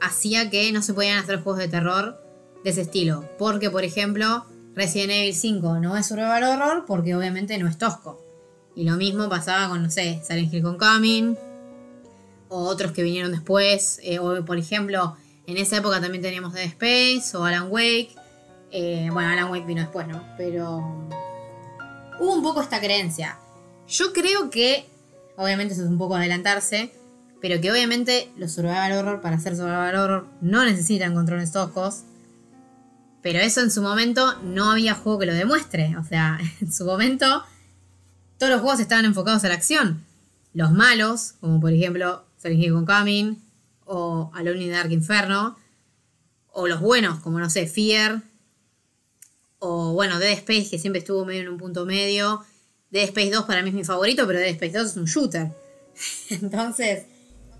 hacía 0.00 0.50
que 0.50 0.70
no 0.72 0.82
se 0.82 0.94
podían 0.94 1.18
hacer 1.18 1.42
juegos 1.42 1.58
de 1.58 1.68
terror 1.68 2.22
de 2.64 2.70
ese 2.70 2.82
estilo. 2.82 3.28
Porque, 3.38 3.70
por 3.70 3.84
ejemplo, 3.84 4.46
Resident 4.74 5.10
Evil 5.10 5.34
5 5.34 5.80
no 5.80 5.96
es 5.96 6.06
survival 6.06 6.44
horror 6.44 6.84
porque 6.86 7.14
obviamente 7.14 7.58
no 7.58 7.68
es 7.68 7.76
tosco. 7.76 8.24
Y 8.74 8.84
lo 8.84 8.96
mismo 8.96 9.28
pasaba 9.28 9.68
con, 9.68 9.82
no 9.82 9.90
sé, 9.90 10.22
Silent 10.24 10.54
Hill 10.54 10.62
Coming 10.78 11.36
o 12.50 12.64
otros 12.64 12.92
que 12.92 13.02
vinieron 13.02 13.32
después. 13.32 13.98
eh, 14.02 14.18
o, 14.18 14.44
por 14.44 14.58
ejemplo, 14.58 15.16
en 15.46 15.56
esa 15.56 15.78
época 15.78 16.00
también 16.00 16.22
teníamos 16.22 16.52
Dead 16.52 16.66
Space 16.66 17.36
o 17.36 17.44
Alan 17.44 17.68
Wake. 17.70 18.10
Eh, 18.70 19.08
bueno, 19.12 19.30
Alan 19.30 19.50
Wake 19.50 19.66
vino 19.66 19.80
después, 19.80 20.06
¿no? 20.06 20.22
Pero 20.36 21.08
hubo 22.20 22.34
un 22.34 22.42
poco 22.42 22.60
esta 22.60 22.78
creencia. 22.78 23.38
Yo 23.88 24.12
creo 24.12 24.50
que, 24.50 24.86
obviamente 25.36 25.74
eso 25.74 25.82
es 25.82 25.88
un 25.88 25.98
poco 25.98 26.14
adelantarse, 26.14 26.92
pero 27.40 27.60
que 27.60 27.72
obviamente 27.72 28.30
los 28.36 28.52
survival 28.52 28.92
horror 28.92 29.20
para 29.20 29.36
hacer 29.36 29.56
survival 29.56 29.96
horror 29.96 30.26
no 30.40 30.64
necesitan 30.64 31.14
controles 31.14 31.50
toscos. 31.52 32.02
Pero 33.22 33.38
eso 33.40 33.60
en 33.60 33.70
su 33.70 33.82
momento 33.82 34.38
no 34.42 34.70
había 34.70 34.94
juego 34.94 35.18
que 35.18 35.26
lo 35.26 35.34
demuestre. 35.34 35.96
O 35.96 36.04
sea, 36.04 36.38
en 36.60 36.72
su 36.72 36.84
momento 36.84 37.42
todos 38.38 38.52
los 38.52 38.60
juegos 38.60 38.80
estaban 38.80 39.04
enfocados 39.04 39.44
a 39.44 39.48
la 39.48 39.54
acción. 39.54 40.04
Los 40.52 40.72
malos, 40.72 41.34
como 41.40 41.60
por 41.60 41.72
ejemplo 41.72 42.24
Silent 42.40 42.62
Hill 42.62 42.84
Coming 42.86 43.36
o 43.84 44.30
Alone 44.34 44.62
in 44.62 44.72
Dark 44.72 44.92
Inferno, 44.92 45.56
o 46.52 46.68
los 46.68 46.80
buenos, 46.80 47.18
como 47.20 47.40
no 47.40 47.50
sé, 47.50 47.66
Fear, 47.66 48.22
o 49.58 49.92
bueno, 49.92 50.18
Dead 50.18 50.32
Space, 50.32 50.68
que 50.70 50.78
siempre 50.78 51.00
estuvo 51.00 51.24
medio 51.24 51.42
en 51.42 51.48
un 51.48 51.58
punto 51.58 51.84
medio. 51.84 52.44
Dead 52.90 53.04
Space 53.04 53.30
2 53.30 53.44
para 53.44 53.62
mí 53.62 53.68
es 53.68 53.74
mi 53.74 53.84
favorito, 53.84 54.26
pero 54.26 54.38
Dead 54.38 54.50
Space 54.50 54.78
2 54.78 54.86
es 54.90 54.96
un 54.96 55.04
shooter. 55.04 55.50
Entonces. 56.30 57.04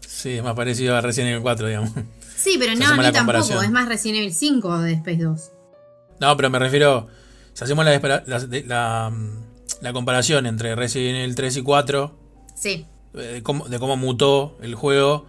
Sí, 0.07 0.31
es 0.31 0.43
más 0.43 0.55
parecido 0.55 0.97
a 0.97 1.01
Resident 1.01 1.31
Evil 1.31 1.43
4, 1.43 1.67
digamos. 1.67 1.91
Sí, 2.37 2.57
pero 2.59 2.75
no, 2.75 2.97
ni 2.97 3.13
tampoco. 3.13 3.63
Es 3.63 3.71
más 3.71 3.89
Resident 3.89 4.19
Evil 4.19 4.33
5 4.33 4.69
o 4.69 4.79
Dead 4.79 4.97
Space 4.97 5.23
2. 5.23 5.51
No, 6.21 6.37
pero 6.37 6.49
me 6.49 6.59
refiero. 6.59 7.09
Si 7.53 7.65
hacemos 7.65 7.85
la, 7.85 8.23
la, 8.27 9.13
la, 9.81 9.93
comparación 9.93 10.47
entre 10.47 10.75
Resident 10.75 11.19
Evil 11.19 11.35
3 11.35 11.57
y 11.57 11.63
4. 11.63 12.19
Sí. 12.55 12.87
De 13.13 13.43
cómo, 13.43 13.69
de 13.69 13.79
cómo 13.79 13.97
mutó 13.97 14.57
el 14.63 14.75
juego, 14.75 15.27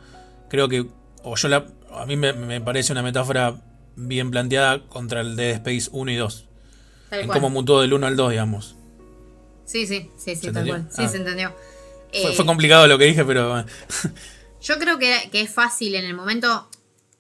creo 0.49 0.69
que. 0.69 0.87
O 1.23 1.35
yo 1.35 1.47
la, 1.47 1.65
a 1.93 2.05
mí 2.05 2.15
me, 2.17 2.33
me 2.33 2.61
parece 2.61 2.91
una 2.91 3.03
metáfora 3.03 3.61
bien 3.95 4.31
planteada 4.31 4.85
contra 4.87 5.21
el 5.21 5.35
Dead 5.35 5.55
Space 5.55 5.89
1 5.91 6.11
y 6.11 6.15
2 6.15 6.47
en 7.11 7.27
cómo 7.27 7.49
mutó 7.49 7.81
del 7.81 7.93
1 7.93 8.07
al 8.07 8.15
2, 8.15 8.31
digamos. 8.31 8.75
Sí, 9.65 9.85
sí, 9.85 10.09
sí, 10.17 10.35
sí, 10.35 10.51
tal 10.51 10.67
cual. 10.67 10.87
Sí, 10.89 11.03
ah. 11.03 11.07
se 11.07 11.17
entendió. 11.17 11.53
Fue, 12.11 12.33
fue, 12.33 12.45
complicado 12.45 12.87
lo 12.87 12.97
que 12.97 13.05
dije, 13.05 13.23
pero. 13.23 13.65
yo 14.61 14.79
creo 14.79 14.97
que, 14.97 15.29
que, 15.31 15.41
es 15.41 15.49
fácil 15.49 15.95
en 15.95 16.05
el 16.05 16.13
momento 16.13 16.67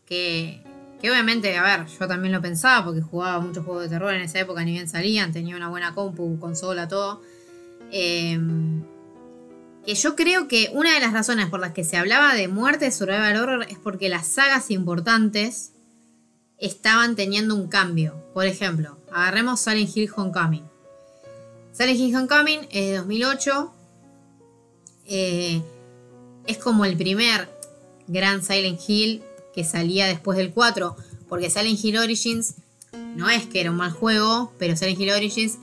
que, 0.05 0.61
que, 1.01 1.11
obviamente, 1.11 1.57
a 1.57 1.63
ver, 1.63 1.87
yo 1.87 2.07
también 2.07 2.33
lo 2.33 2.41
pensaba 2.41 2.85
porque 2.85 3.01
jugaba 3.01 3.39
muchos 3.39 3.63
juegos 3.63 3.83
de 3.83 3.89
terror 3.89 4.13
en 4.13 4.21
esa 4.21 4.39
época, 4.39 4.63
ni 4.63 4.71
bien 4.71 4.89
salían, 4.89 5.31
tenía 5.31 5.55
una 5.55 5.69
buena 5.69 5.93
compu, 5.93 6.39
consola, 6.39 6.87
todo. 6.87 7.21
Em, 7.91 8.83
que 9.85 9.95
yo 9.95 10.15
creo 10.15 10.47
que 10.47 10.69
una 10.73 10.93
de 10.93 10.99
las 10.99 11.13
razones 11.13 11.49
por 11.49 11.59
las 11.59 11.73
que 11.73 11.83
se 11.83 11.97
hablaba 11.97 12.35
de 12.35 12.47
muerte 12.47 12.85
de 12.85 12.91
survival 12.91 13.37
horror 13.37 13.65
es 13.69 13.77
porque 13.79 14.09
las 14.09 14.27
sagas 14.27 14.69
importantes 14.71 15.71
estaban 16.57 17.15
teniendo 17.15 17.55
un 17.55 17.67
cambio. 17.67 18.15
Por 18.33 18.45
ejemplo, 18.45 18.97
agarremos 19.11 19.59
Silent 19.59 19.95
Hill 19.95 20.11
Homecoming. 20.15 20.63
Silent 21.73 21.99
Hill 21.99 22.15
Homecoming 22.15 22.67
es 22.69 22.89
de 22.89 22.97
2008. 22.97 23.73
Eh, 25.07 25.61
es 26.45 26.57
como 26.57 26.85
el 26.85 26.95
primer 26.95 27.49
gran 28.07 28.43
Silent 28.43 28.79
Hill 28.87 29.23
que 29.53 29.63
salía 29.63 30.05
después 30.05 30.37
del 30.37 30.51
4. 30.51 30.95
Porque 31.27 31.49
Silent 31.49 31.83
Hill 31.83 31.97
Origins 31.97 32.55
no 33.15 33.29
es 33.29 33.47
que 33.47 33.61
era 33.61 33.71
un 33.71 33.77
mal 33.77 33.91
juego, 33.91 34.53
pero 34.59 34.75
Silent 34.75 34.99
Hill 34.99 35.11
Origins 35.11 35.57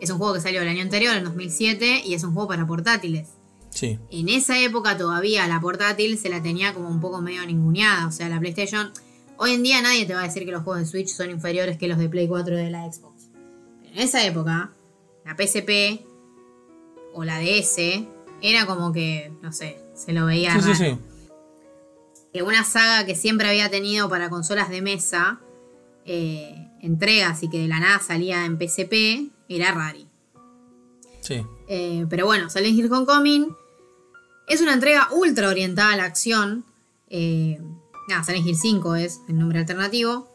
es 0.00 0.10
un 0.10 0.18
juego 0.18 0.34
que 0.34 0.40
salió 0.40 0.62
el 0.62 0.68
año 0.68 0.82
anterior, 0.82 1.16
en 1.16 1.24
2007, 1.24 2.02
y 2.04 2.14
es 2.14 2.22
un 2.24 2.34
juego 2.34 2.48
para 2.48 2.66
portátiles. 2.66 3.28
Sí. 3.74 3.98
En 4.10 4.28
esa 4.28 4.58
época 4.60 4.96
todavía 4.96 5.46
la 5.46 5.60
portátil 5.60 6.16
se 6.16 6.30
la 6.30 6.42
tenía 6.42 6.72
como 6.72 6.88
un 6.88 7.00
poco 7.00 7.20
medio 7.20 7.44
ninguneada. 7.44 8.06
O 8.06 8.12
sea, 8.12 8.28
la 8.28 8.40
PlayStation 8.40 8.92
Hoy 9.36 9.52
en 9.52 9.62
día 9.62 9.82
nadie 9.82 10.06
te 10.06 10.14
va 10.14 10.20
a 10.20 10.24
decir 10.24 10.44
que 10.44 10.52
los 10.52 10.62
juegos 10.62 10.82
de 10.82 10.86
Switch 10.86 11.08
son 11.08 11.30
inferiores 11.30 11.76
que 11.76 11.88
los 11.88 11.98
de 11.98 12.08
Play 12.08 12.28
4 12.28 12.56
de 12.56 12.70
la 12.70 12.90
Xbox. 12.90 13.30
Pero 13.82 13.94
en 13.94 14.00
esa 14.00 14.24
época, 14.24 14.72
la 15.24 15.36
PSP 15.36 16.06
o 17.12 17.24
la 17.24 17.40
DS 17.40 18.06
era 18.40 18.66
como 18.66 18.92
que, 18.92 19.32
no 19.42 19.52
sé, 19.52 19.78
se 19.94 20.12
lo 20.12 20.26
veía. 20.26 20.60
Sí, 20.60 20.74
sí, 20.74 20.74
sí. 20.74 20.98
Que 22.32 22.42
una 22.42 22.64
saga 22.64 23.06
que 23.06 23.14
siempre 23.14 23.48
había 23.48 23.70
tenido 23.70 24.08
para 24.08 24.28
consolas 24.30 24.68
de 24.68 24.82
mesa, 24.82 25.40
eh, 26.04 26.68
entregas 26.80 27.42
y 27.42 27.48
que 27.48 27.58
de 27.58 27.68
la 27.68 27.80
nada 27.80 27.98
salía 28.00 28.44
en 28.44 28.56
PSP, 28.56 29.32
era 29.48 29.72
Rari. 29.72 30.08
Sí. 31.20 31.44
Eh, 31.68 32.06
pero 32.08 32.26
bueno, 32.26 32.50
Silent 32.50 32.78
Hill 32.78 32.92
Homecoming 32.92 33.48
es 34.48 34.60
una 34.60 34.74
entrega 34.74 35.08
ultra 35.12 35.48
orientada 35.48 35.92
a 35.92 35.96
la 35.96 36.04
acción. 36.04 36.64
Eh, 37.08 37.60
nada, 38.08 38.24
Silent 38.24 38.46
Hill 38.46 38.56
5 38.56 38.96
es 38.96 39.20
el 39.28 39.38
nombre 39.38 39.58
alternativo, 39.58 40.28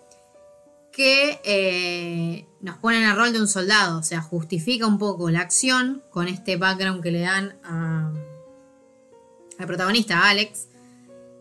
que 0.91 1.39
eh, 1.43 2.47
nos 2.61 2.77
pone 2.77 2.97
en 2.97 3.09
el 3.09 3.15
rol 3.15 3.33
de 3.33 3.39
un 3.39 3.47
soldado, 3.47 3.99
o 3.99 4.03
sea, 4.03 4.21
justifica 4.21 4.87
un 4.87 4.97
poco 4.97 5.29
la 5.29 5.41
acción 5.41 6.03
con 6.11 6.27
este 6.27 6.57
background 6.57 7.01
que 7.01 7.11
le 7.11 7.21
dan 7.21 7.57
al 7.63 9.67
protagonista, 9.67 10.29
Alex. 10.29 10.67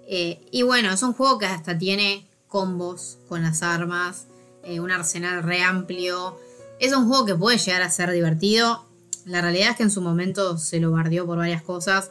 Eh, 0.07 0.47
y 0.51 0.63
bueno, 0.63 0.93
es 0.93 1.03
un 1.03 1.13
juego 1.13 1.39
que 1.39 1.47
hasta 1.47 1.77
tiene 1.77 2.27
combos 2.49 3.19
con 3.29 3.43
las 3.43 3.63
armas, 3.63 4.27
eh, 4.65 4.81
un 4.81 4.91
arsenal 4.91 5.43
re 5.43 5.63
amplio. 5.63 6.39
Es 6.81 6.95
un 6.95 7.09
juego 7.09 7.27
que 7.27 7.35
puede 7.35 7.59
llegar 7.59 7.83
a 7.83 7.91
ser 7.91 8.11
divertido. 8.11 8.87
La 9.25 9.43
realidad 9.43 9.71
es 9.71 9.77
que 9.77 9.83
en 9.83 9.91
su 9.91 10.01
momento 10.01 10.57
se 10.57 10.81
lo 10.81 10.93
bardeó 10.93 11.27
por 11.27 11.39
varias 11.39 11.63
cosas. 11.63 12.11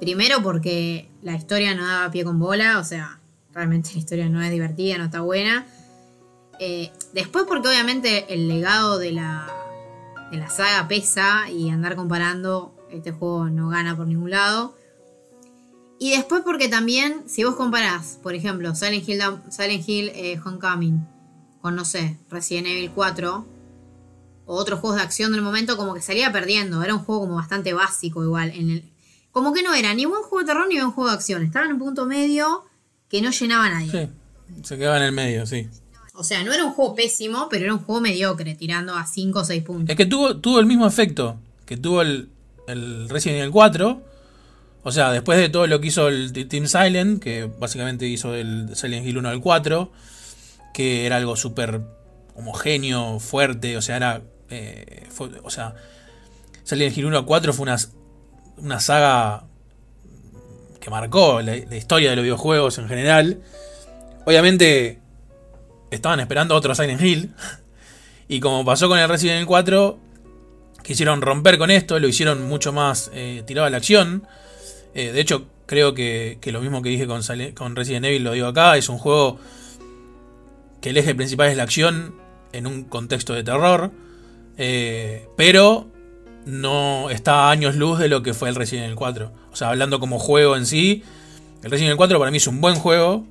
Primero 0.00 0.42
porque 0.42 1.08
la 1.22 1.34
historia 1.34 1.74
no 1.74 1.86
daba 1.86 2.10
pie 2.10 2.24
con 2.24 2.38
bola, 2.38 2.78
o 2.78 2.84
sea, 2.84 3.20
realmente 3.52 3.90
la 3.92 3.98
historia 3.98 4.28
no 4.28 4.42
es 4.42 4.50
divertida, 4.50 4.98
no 4.98 5.04
está 5.04 5.20
buena. 5.20 5.66
Eh, 6.58 6.92
después 7.12 7.44
porque 7.46 7.68
obviamente 7.68 8.32
el 8.32 8.48
legado 8.48 8.98
de 8.98 9.12
la, 9.12 9.48
de 10.30 10.36
la 10.36 10.48
saga 10.48 10.88
pesa 10.88 11.50
y 11.50 11.70
andar 11.70 11.96
comparando, 11.96 12.74
este 12.90 13.12
juego 13.12 13.48
no 13.48 13.68
gana 13.68 13.96
por 13.96 14.06
ningún 14.06 14.30
lado. 14.30 14.76
Y 15.98 16.10
después 16.16 16.42
porque 16.44 16.68
también, 16.68 17.22
si 17.26 17.44
vos 17.44 17.54
comparás, 17.54 18.18
por 18.22 18.34
ejemplo, 18.34 18.74
Silent 18.74 19.08
Hill, 19.08 19.22
Silent 19.50 19.88
Hill 19.88 20.10
eh, 20.14 20.40
Homecoming 20.44 21.06
con, 21.60 21.76
no 21.76 21.84
sé, 21.84 22.18
Resident 22.28 22.66
Evil 22.66 22.90
4, 22.92 23.46
o 24.52 24.56
otros 24.56 24.80
juegos 24.80 24.98
de 24.98 25.02
acción 25.02 25.32
del 25.32 25.40
momento, 25.40 25.76
como 25.76 25.94
que 25.94 26.02
salía 26.02 26.30
perdiendo. 26.30 26.82
Era 26.82 26.94
un 26.94 27.00
juego 27.00 27.22
como 27.22 27.36
bastante 27.36 27.72
básico 27.72 28.22
igual. 28.22 28.50
En 28.54 28.70
el, 28.70 28.84
como 29.30 29.52
que 29.52 29.62
no 29.62 29.74
era 29.74 29.94
ni 29.94 30.04
buen 30.04 30.22
juego 30.22 30.40
de 30.40 30.46
terror 30.46 30.68
ni 30.68 30.76
buen 30.76 30.90
juego 30.90 31.10
de 31.10 31.16
acción. 31.16 31.42
Estaba 31.42 31.64
en 31.66 31.72
un 31.72 31.78
punto 31.78 32.06
medio 32.06 32.64
que 33.08 33.22
no 33.22 33.30
llenaba 33.30 33.66
a 33.66 33.70
nadie. 33.70 33.90
Sí, 33.90 34.62
se 34.62 34.76
quedaba 34.76 34.98
en 34.98 35.04
el 35.04 35.12
medio, 35.12 35.46
sí. 35.46 35.68
O 36.14 36.22
sea, 36.22 36.44
no 36.44 36.52
era 36.52 36.64
un 36.64 36.72
juego 36.72 36.94
pésimo, 36.94 37.48
pero 37.50 37.64
era 37.64 37.72
un 37.72 37.80
juego 37.80 38.02
mediocre, 38.02 38.54
tirando 38.54 38.94
a 38.94 39.06
5 39.06 39.38
o 39.38 39.44
6 39.44 39.62
puntos. 39.62 39.90
Es 39.90 39.96
que 39.96 40.04
tuvo, 40.04 40.36
tuvo 40.36 40.60
el 40.60 40.66
mismo 40.66 40.86
efecto 40.86 41.38
que 41.64 41.78
tuvo 41.78 42.02
el, 42.02 42.28
el 42.66 43.08
Resident 43.08 43.40
Evil 43.40 43.52
4. 43.52 44.02
O 44.82 44.92
sea, 44.92 45.12
después 45.12 45.38
de 45.38 45.48
todo 45.48 45.66
lo 45.66 45.80
que 45.80 45.88
hizo 45.88 46.08
el 46.08 46.32
Team 46.48 46.66
Silent, 46.66 47.22
que 47.22 47.44
básicamente 47.44 48.06
hizo 48.06 48.34
el 48.34 48.74
Silent 48.74 49.06
Hill 49.06 49.18
1 49.18 49.28
al 49.28 49.40
4, 49.40 49.90
que 50.74 51.06
era 51.06 51.16
algo 51.16 51.36
súper 51.36 51.80
homogéneo, 52.34 53.18
fuerte, 53.20 53.76
o 53.76 53.82
sea, 53.82 53.96
era. 53.96 54.22
Eh, 54.52 55.08
o 55.42 55.50
sea, 55.50 55.74
Silent 56.64 56.96
Hill 56.96 57.06
1 57.06 57.18
al 57.18 57.24
4 57.24 57.52
fue 57.52 57.62
una 57.64 57.76
una 58.62 58.80
saga 58.80 59.44
que 60.80 60.90
marcó 60.90 61.40
la, 61.42 61.56
historia 61.56 62.10
de 62.10 62.16
los 62.16 62.22
videojuegos 62.22 62.78
en 62.78 62.88
general. 62.88 63.40
Obviamente 64.24 65.00
estaban 65.90 66.20
esperando 66.20 66.54
otro 66.54 66.74
Silent 66.74 67.00
Hill. 67.00 67.34
Y 68.28 68.40
como 68.40 68.64
pasó 68.64 68.88
con 68.88 68.98
el 68.98 69.10
Resident 69.10 69.34
Evil 69.36 69.46
4, 69.46 69.98
quisieron 70.82 71.20
romper 71.20 71.58
con 71.58 71.70
esto, 71.70 71.98
lo 71.98 72.08
hicieron 72.08 72.42
mucho 72.48 72.72
más 72.72 73.10
eh, 73.12 73.42
tirado 73.46 73.66
a 73.66 73.70
la 73.70 73.76
acción. 73.76 74.26
Eh, 74.94 75.12
de 75.12 75.20
hecho, 75.20 75.48
creo 75.66 75.92
que, 75.92 76.38
lo 76.46 76.62
mismo 76.62 76.80
que 76.80 76.88
dije 76.88 77.06
con, 77.06 77.20
con, 77.54 77.76
Resident 77.76 78.06
Evil 78.06 78.24
lo 78.24 78.32
digo 78.32 78.46
acá. 78.46 78.78
Es 78.78 78.88
un 78.88 78.96
juego 78.96 79.38
que 80.80 80.90
el 80.90 80.96
eje 80.96 81.14
principal 81.14 81.50
es 81.50 81.58
la 81.58 81.64
acción 81.64 82.14
en 82.54 82.66
un 82.66 82.84
contexto 82.84 83.34
de 83.34 83.44
terror. 83.44 83.90
Eh, 84.58 85.26
pero 85.36 85.88
no 86.44 87.10
está 87.10 87.46
a 87.46 87.50
años 87.50 87.76
luz 87.76 87.98
de 87.98 88.08
lo 88.08 88.22
que 88.22 88.34
fue 88.34 88.48
el 88.48 88.54
Resident 88.54 88.86
Evil 88.86 88.96
4. 88.96 89.32
O 89.52 89.56
sea, 89.56 89.68
hablando 89.70 90.00
como 90.00 90.18
juego 90.18 90.56
en 90.56 90.66
sí, 90.66 91.02
el 91.62 91.70
Resident 91.70 91.90
Evil 91.90 91.96
4 91.96 92.18
para 92.18 92.30
mí 92.30 92.36
es 92.38 92.46
un 92.46 92.60
buen 92.60 92.74
juego 92.74 93.24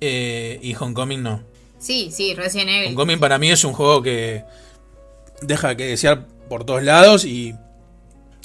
eh, 0.00 0.58
y 0.62 0.74
Homecoming 0.74 1.22
no. 1.22 1.42
Sí, 1.78 2.10
sí, 2.12 2.34
Resident 2.34 2.70
Evil. 2.70 2.88
Homecoming 2.88 3.20
para 3.20 3.38
mí 3.38 3.50
es 3.50 3.64
un 3.64 3.72
juego 3.72 4.02
que 4.02 4.44
deja 5.42 5.76
que 5.76 5.86
desear 5.86 6.26
por 6.48 6.64
todos 6.64 6.82
lados 6.82 7.24
y 7.24 7.54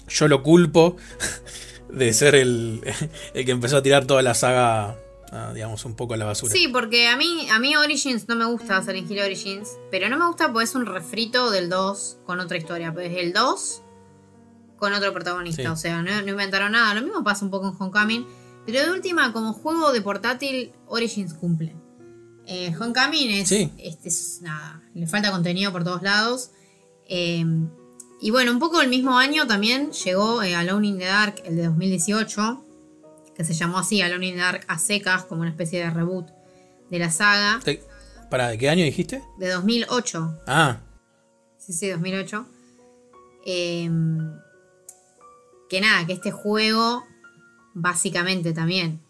yo 0.07 0.27
lo 0.27 0.43
culpo 0.43 0.97
de 1.89 2.13
ser 2.13 2.35
el, 2.35 2.81
el 3.33 3.45
que 3.45 3.51
empezó 3.51 3.77
a 3.77 3.83
tirar 3.83 4.05
toda 4.05 4.21
la 4.21 4.33
saga 4.33 4.97
digamos, 5.53 5.83
un 5.85 5.95
poco 5.95 6.13
a 6.13 6.17
la 6.17 6.25
basura. 6.25 6.53
Sí, 6.53 6.67
porque 6.67 7.07
a 7.07 7.17
mí, 7.17 7.47
a 7.49 7.59
mí 7.59 7.75
Origins 7.75 8.27
no 8.27 8.35
me 8.35 8.45
gusta 8.45 8.81
Silent 8.81 9.09
Hill 9.09 9.19
Origins, 9.19 9.69
pero 9.89 10.09
no 10.09 10.17
me 10.17 10.27
gusta 10.27 10.51
porque 10.51 10.65
es 10.65 10.75
un 10.75 10.85
refrito 10.85 11.49
del 11.49 11.69
2 11.69 12.17
con 12.25 12.39
otra 12.39 12.57
historia. 12.57 12.93
Pues 12.93 13.11
el 13.17 13.33
2 13.33 13.81
con 14.77 14.93
otro 14.93 15.13
protagonista, 15.13 15.71
o 15.71 15.75
sea, 15.75 16.01
no, 16.01 16.11
inventaron 16.27 16.73
nada. 16.73 16.93
Lo 16.93 17.01
mismo 17.01 17.23
pasa 17.23 17.45
un 17.45 17.51
poco 17.51 17.69
en 17.69 17.75
Homecoming, 17.79 18.27
pero 18.65 18.83
de 18.83 18.91
última, 18.91 19.31
como 19.31 19.53
juego 19.53 19.91
de 19.93 20.01
portátil, 20.01 20.71
Origins 20.87 21.33
cumple. 21.33 21.75
Eh, 22.45 22.75
Homecoming 22.77 23.31
es, 23.31 23.51
este, 23.51 24.09
nada, 24.41 24.81
le 24.93 25.07
falta 25.07 25.31
contenido 25.31 25.71
por 25.71 25.83
todos 25.83 26.01
lados. 26.01 26.51
Eh, 27.07 27.45
Y 28.19 28.31
bueno, 28.31 28.51
un 28.51 28.59
poco 28.59 28.81
el 28.81 28.87
mismo 28.87 29.17
año 29.17 29.47
también 29.47 29.91
llegó 29.91 30.43
eh, 30.43 30.55
Alone 30.55 30.87
in 30.87 30.97
the 30.97 31.05
Dark, 31.05 31.41
el 31.45 31.57
de 31.57 31.65
2018, 31.65 32.65
que 33.35 33.43
se 33.43 33.53
llamó 33.53 33.79
así, 33.79 34.01
Alone 34.01 34.27
in 34.27 34.35
the 34.35 34.41
Dark 34.41 34.65
a 34.67 34.77
secas, 34.77 35.23
como 35.25 35.41
una 35.41 35.49
especie 35.49 35.79
de 35.83 35.89
reboot 35.89 36.27
de 36.89 36.99
la 36.99 37.09
saga. 37.11 37.59
Te- 37.63 37.83
¿Para 38.29 38.47
de 38.49 38.57
qué 38.57 38.69
año 38.69 38.83
dijiste? 38.83 39.23
De 39.37 39.49
2008. 39.49 40.41
Ah, 40.47 40.79
Sí, 41.57 41.71
sí, 41.73 41.89
2008. 41.89 42.45
Eh, 43.45 43.89
que 45.69 45.81
nada, 45.81 46.05
que 46.05 46.13
este 46.13 46.31
juego 46.31 47.03
básicamente 47.73 48.53
también 48.53 49.01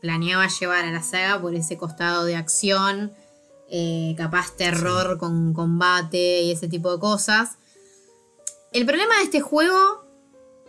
planeaba 0.00 0.46
llevar 0.48 0.84
a 0.84 0.90
la 0.92 1.02
saga 1.02 1.40
por 1.40 1.54
ese 1.54 1.76
costado 1.76 2.24
de 2.24 2.36
acción, 2.36 3.12
eh, 3.70 4.14
capaz 4.16 4.56
terror 4.56 5.18
con 5.18 5.52
combate 5.52 6.42
y 6.42 6.52
ese 6.52 6.68
tipo 6.68 6.92
de 6.92 7.00
cosas. 7.00 7.56
El 8.72 8.86
problema 8.86 9.16
de 9.18 9.24
este 9.24 9.40
juego 9.40 10.05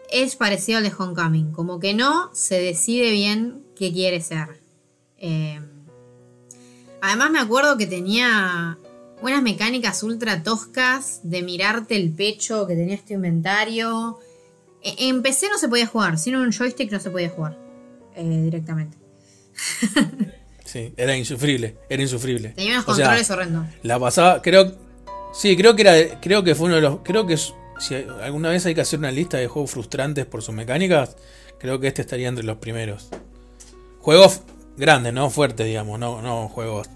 es 0.10 0.36
parecido 0.36 0.78
al 0.80 0.84
de 0.84 0.94
Homecoming, 0.98 1.52
como 1.52 1.80
que 1.80 1.94
no 1.94 2.30
se 2.34 2.60
decide 2.60 3.12
bien 3.12 3.64
qué 3.76 3.92
quiere 3.92 4.22
ser. 4.22 4.62
Eh, 5.18 5.60
además 7.02 7.32
me 7.32 7.40
acuerdo 7.40 7.78
que 7.78 7.88
tenía 7.88 8.78
unas 9.22 9.42
mecánicas 9.42 10.04
ultra 10.04 10.44
toscas 10.44 11.22
de 11.24 11.42
mirarte 11.42 11.96
el 11.96 12.12
pecho 12.12 12.68
que 12.68 12.76
tenía 12.76 12.96
este 12.96 13.16
inventario. 13.16 14.20
E- 14.84 15.08
En 15.10 15.22
PC 15.22 15.48
no 15.50 15.58
se 15.58 15.68
podía 15.68 15.88
jugar, 15.88 16.18
sin 16.20 16.36
un 16.36 16.52
joystick 16.52 16.92
no 16.92 17.00
se 17.00 17.10
podía 17.10 17.30
jugar 17.30 17.58
eh, 18.16 18.42
directamente. 18.44 18.98
sí, 20.66 20.94
era 20.98 21.16
insufrible, 21.18 21.78
era 21.90 22.02
insufrible. 22.02 22.50
Tenía 22.50 22.74
unos 22.74 22.88
O 22.88 22.94
sea, 22.96 23.06
controles 23.06 23.30
horrendos. 23.32 23.66
La 23.84 24.00
pasaba, 24.00 24.42
creo, 24.42 24.76
sí, 25.34 25.56
creo 25.58 25.76
que 25.76 25.82
era, 25.82 26.20
creo 26.22 26.44
que 26.44 26.56
fue 26.56 26.68
uno 26.68 26.76
de 26.76 26.82
los, 26.82 27.00
creo 27.04 27.26
que 27.26 27.34
es- 27.34 27.54
si 27.80 27.96
alguna 27.96 28.50
vez 28.50 28.66
hay 28.66 28.76
que 28.76 28.82
hacer 28.82 29.00
una 29.00 29.12
lista 29.12 29.38
de 29.38 29.48
juegos 29.48 29.72
frustrantes 29.72 30.26
por 30.26 30.42
sus 30.42 30.54
mecánicas, 30.54 31.16
creo 31.60 31.80
que 31.80 31.88
este 31.88 32.02
estaría 32.02 32.28
entre 32.28 32.44
los 32.44 32.58
primeros. 32.58 33.10
Juegos 34.00 34.42
grandes, 34.78 35.14
no 35.14 35.30
fuertes, 35.30 35.66
digamos, 35.66 36.00
no, 36.00 36.22
no 36.22 36.48
juegos 36.50 36.88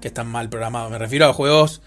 que 0.00 0.08
están 0.08 0.28
mal 0.28 0.48
programados. 0.48 0.90
Me 0.90 0.98
refiero 0.98 1.26
a 1.26 1.32
juegos 1.32 1.82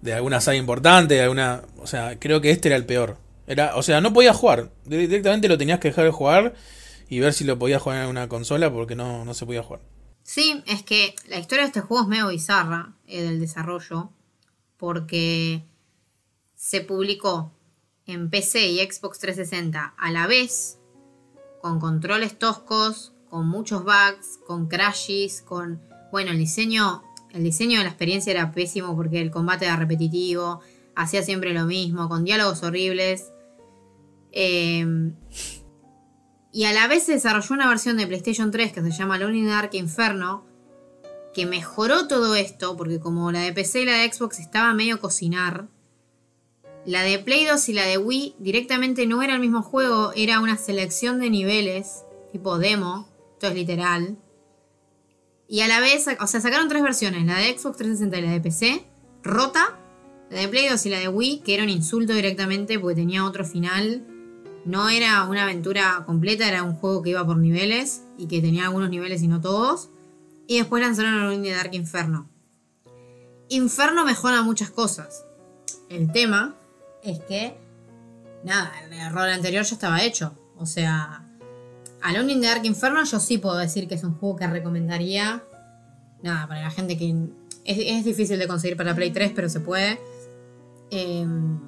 de 0.00 0.14
alguna 0.14 0.40
saga 0.40 0.56
importante, 0.56 1.14
de 1.14 1.22
alguna, 1.22 1.62
o 1.78 1.86
sea, 1.86 2.18
creo 2.18 2.40
que 2.40 2.50
este 2.50 2.68
era 2.68 2.76
el 2.76 2.86
peor. 2.86 3.18
Era, 3.46 3.76
o 3.76 3.82
sea, 3.82 4.00
no 4.00 4.12
podías 4.12 4.36
jugar, 4.36 4.70
directamente 4.84 5.48
lo 5.48 5.56
tenías 5.56 5.80
que 5.80 5.88
dejar 5.88 6.04
de 6.04 6.10
jugar 6.10 6.54
y 7.08 7.20
ver 7.20 7.32
si 7.32 7.44
lo 7.44 7.58
podías 7.58 7.80
jugar 7.80 8.04
en 8.04 8.10
una 8.10 8.28
consola 8.28 8.70
porque 8.70 8.94
no, 8.94 9.24
no 9.24 9.34
se 9.34 9.46
podía 9.46 9.62
jugar. 9.62 9.80
Sí, 10.22 10.62
es 10.66 10.82
que 10.82 11.14
la 11.28 11.38
historia 11.38 11.64
de 11.64 11.68
este 11.68 11.80
juego 11.80 12.02
es 12.02 12.08
medio 12.08 12.28
bizarra, 12.28 12.92
eh, 13.06 13.22
del 13.22 13.40
desarrollo, 13.40 14.10
porque 14.76 15.62
se 16.54 16.82
publicó 16.82 17.52
en 18.08 18.30
PC 18.30 18.66
y 18.68 18.78
Xbox 18.78 19.18
360 19.20 19.94
a 19.96 20.10
la 20.10 20.26
vez, 20.26 20.78
con 21.60 21.78
controles 21.78 22.38
toscos, 22.38 23.12
con 23.28 23.48
muchos 23.48 23.84
bugs, 23.84 24.38
con 24.46 24.66
crashes, 24.66 25.42
con... 25.42 25.80
Bueno, 26.10 26.30
el 26.32 26.38
diseño, 26.38 27.04
el 27.32 27.44
diseño 27.44 27.78
de 27.78 27.84
la 27.84 27.90
experiencia 27.90 28.30
era 28.30 28.50
pésimo 28.50 28.96
porque 28.96 29.20
el 29.20 29.30
combate 29.30 29.66
era 29.66 29.76
repetitivo, 29.76 30.60
hacía 30.96 31.22
siempre 31.22 31.52
lo 31.52 31.66
mismo, 31.66 32.08
con 32.08 32.24
diálogos 32.24 32.62
horribles. 32.62 33.30
Eh, 34.32 35.12
y 36.50 36.64
a 36.64 36.72
la 36.72 36.88
vez 36.88 37.04
se 37.04 37.12
desarrolló 37.12 37.54
una 37.54 37.68
versión 37.68 37.98
de 37.98 38.06
PlayStation 38.06 38.50
3 38.50 38.72
que 38.72 38.82
se 38.82 38.90
llama 38.90 39.18
the 39.18 39.44
Dark 39.44 39.70
Inferno, 39.74 40.46
que 41.34 41.44
mejoró 41.44 42.08
todo 42.08 42.34
esto, 42.34 42.76
porque 42.76 42.98
como 42.98 43.30
la 43.30 43.40
de 43.40 43.52
PC 43.52 43.82
y 43.82 43.84
la 43.84 43.98
de 43.98 44.12
Xbox 44.12 44.38
estaba 44.38 44.72
medio 44.72 44.98
cocinar, 44.98 45.68
la 46.88 47.02
de 47.02 47.18
Play 47.18 47.44
2 47.44 47.68
y 47.68 47.72
la 47.74 47.84
de 47.84 47.98
Wii 47.98 48.36
directamente 48.38 49.06
no 49.06 49.20
era 49.20 49.34
el 49.34 49.40
mismo 49.40 49.60
juego, 49.60 50.12
era 50.16 50.40
una 50.40 50.56
selección 50.56 51.20
de 51.20 51.28
niveles, 51.28 52.04
tipo 52.32 52.58
demo, 52.58 53.06
esto 53.34 53.48
es 53.48 53.54
literal. 53.54 54.16
Y 55.48 55.60
a 55.60 55.68
la 55.68 55.80
vez, 55.80 56.06
o 56.18 56.26
sea, 56.26 56.40
sacaron 56.40 56.66
tres 56.70 56.82
versiones, 56.82 57.26
la 57.26 57.36
de 57.36 57.58
Xbox 57.58 57.76
360 57.76 58.18
y 58.18 58.22
la 58.22 58.30
de 58.30 58.40
PC, 58.40 58.86
rota, 59.22 59.78
la 60.30 60.40
de 60.40 60.48
Play 60.48 60.66
2 60.70 60.86
y 60.86 60.88
la 60.88 60.98
de 60.98 61.08
Wii, 61.08 61.40
que 61.40 61.52
era 61.52 61.62
un 61.62 61.68
insulto 61.68 62.14
directamente 62.14 62.78
porque 62.78 62.94
tenía 62.94 63.26
otro 63.26 63.44
final. 63.44 64.06
No 64.64 64.88
era 64.88 65.24
una 65.24 65.42
aventura 65.42 66.04
completa, 66.06 66.48
era 66.48 66.62
un 66.62 66.74
juego 66.74 67.02
que 67.02 67.10
iba 67.10 67.26
por 67.26 67.36
niveles 67.36 68.04
y 68.16 68.28
que 68.28 68.40
tenía 68.40 68.64
algunos 68.64 68.88
niveles 68.88 69.22
y 69.22 69.28
no 69.28 69.42
todos. 69.42 69.90
Y 70.46 70.56
después 70.56 70.82
lanzaron 70.82 71.34
in 71.34 71.42
the 71.42 71.50
Dark 71.50 71.74
Inferno. 71.74 72.30
Inferno 73.50 74.06
mejora 74.06 74.40
muchas 74.40 74.70
cosas. 74.70 75.26
El 75.90 76.12
tema 76.12 76.57
es 77.10 77.20
que, 77.20 77.56
nada, 78.44 78.72
el 78.84 78.92
error 78.92 79.28
anterior 79.28 79.64
ya 79.64 79.74
estaba 79.74 80.02
hecho. 80.02 80.36
O 80.56 80.66
sea, 80.66 81.24
Alone 82.02 82.32
in 82.32 82.40
the 82.40 82.46
Dark 82.46 82.64
Inferno 82.64 83.04
yo 83.04 83.20
sí 83.20 83.38
puedo 83.38 83.56
decir 83.56 83.88
que 83.88 83.94
es 83.94 84.04
un 84.04 84.14
juego 84.14 84.36
que 84.36 84.46
recomendaría. 84.46 85.42
Nada, 86.22 86.46
para 86.46 86.62
la 86.62 86.70
gente 86.70 86.96
que... 86.96 87.14
Es, 87.64 87.78
es 87.78 88.04
difícil 88.04 88.38
de 88.38 88.48
conseguir 88.48 88.76
para 88.76 88.94
Play 88.94 89.10
3, 89.10 89.32
pero 89.34 89.48
se 89.48 89.60
puede. 89.60 90.00
Em, 90.90 91.60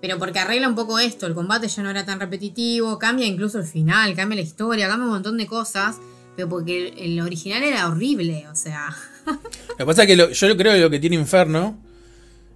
pero 0.00 0.18
porque 0.18 0.38
arregla 0.38 0.68
un 0.68 0.74
poco 0.76 0.98
esto, 0.98 1.26
el 1.26 1.34
combate 1.34 1.66
ya 1.66 1.82
no 1.82 1.90
era 1.90 2.04
tan 2.04 2.20
repetitivo, 2.20 2.98
cambia 2.98 3.26
incluso 3.26 3.58
el 3.58 3.64
final, 3.64 4.14
cambia 4.14 4.36
la 4.36 4.42
historia, 4.42 4.86
cambia 4.86 5.06
un 5.06 5.12
montón 5.12 5.36
de 5.36 5.46
cosas, 5.46 5.96
pero 6.36 6.48
porque 6.48 6.88
el, 6.88 6.98
el 6.98 7.20
original 7.20 7.62
era 7.64 7.88
horrible, 7.88 8.46
o 8.48 8.54
sea... 8.54 8.96
Lo 9.26 9.76
que 9.76 9.84
pasa 9.86 10.04
es 10.04 10.08
que 10.08 10.16
yo 10.16 10.56
creo 10.56 10.72
que 10.72 10.80
lo 10.80 10.90
que 10.90 10.98
tiene 10.98 11.16
Inferno. 11.16 11.78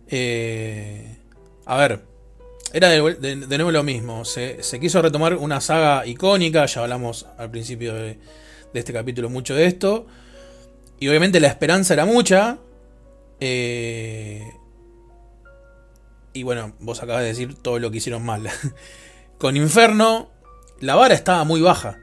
eh, 0.08 1.11
a 1.74 1.76
ver. 1.76 2.00
Era 2.72 2.88
de, 2.88 3.36
nuevo 3.36 3.70
lo 3.70 3.82
mismo. 3.82 4.24
Se, 4.24 4.58
quiso 4.80 5.02
retomar 5.02 5.34
una 5.36 5.60
saga 5.60 6.06
icónica. 6.06 6.64
Ya 6.66 6.82
hablamos 6.82 7.26
al 7.36 7.50
principio 7.50 7.94
de, 7.94 8.18
este 8.72 8.92
capítulo 8.92 9.28
mucho 9.28 9.54
de 9.54 9.66
esto. 9.66 10.06
Y 10.98 11.08
obviamente 11.08 11.40
la 11.40 11.48
esperanza 11.48 11.94
era 11.94 12.04
mucha. 12.06 12.58
eh, 13.40 14.42
y 16.32 16.44
bueno, 16.44 16.72
vos 16.78 17.02
acabas 17.02 17.22
de 17.22 17.28
decir 17.28 17.54
todo 17.60 17.78
lo 17.78 17.90
que 17.90 17.98
hicieron 17.98 18.24
mal. 18.24 18.48
Con 19.38 19.56
Inferno, 19.56 20.30
la 20.80 20.94
vara 20.94 21.14
estaba 21.14 21.44
muy 21.44 21.60
baja. 21.60 21.98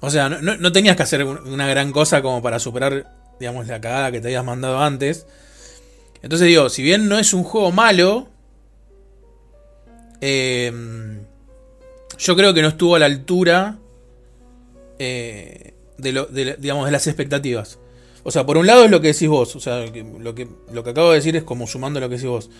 O 0.00 0.10
sea, 0.10 0.28
no, 0.28 0.56
no- 0.56 0.72
tenías 0.72 0.96
que 0.96 1.02
hacer 1.04 1.22
un- 1.24 1.46
una 1.48 1.66
gran 1.68 1.92
cosa 1.92 2.22
como 2.22 2.42
para 2.42 2.58
superar, 2.58 3.14
digamos, 3.38 3.66
la 3.68 3.80
cagada 3.80 4.10
que 4.10 4.20
te 4.20 4.28
habías 4.28 4.44
mandado 4.44 4.80
antes. 4.80 5.26
Entonces 6.22 6.48
digo, 6.48 6.68
si 6.68 6.82
bien 6.82 7.08
no 7.08 7.18
es 7.18 7.32
un 7.34 7.44
juego 7.44 7.72
malo, 7.72 8.28
eh, 10.20 10.72
yo 12.18 12.36
creo 12.36 12.54
que 12.54 12.62
no 12.62 12.68
estuvo 12.68 12.96
a 12.96 12.98
la 12.98 13.06
altura 13.06 13.78
eh, 14.98 15.74
de, 15.98 16.12
lo, 16.12 16.26
de 16.26 16.56
las 16.90 17.06
expectativas. 17.06 17.78
O 18.22 18.30
sea, 18.30 18.44
por 18.44 18.56
un 18.56 18.66
lado 18.66 18.84
es 18.84 18.90
lo 18.90 19.00
que 19.00 19.12
decís 19.12 19.28
vos, 19.28 19.54
o 19.54 19.60
sea, 19.60 19.84
lo, 19.86 20.34
que, 20.34 20.48
acabo 20.84 21.10
de 21.10 21.16
decir 21.16 21.36
es 21.36 21.44
como 21.44 21.66
sumando 21.66 22.00
lo 22.00 22.08
que 22.08 22.16
decís 22.16 22.28
vos. 22.28 22.50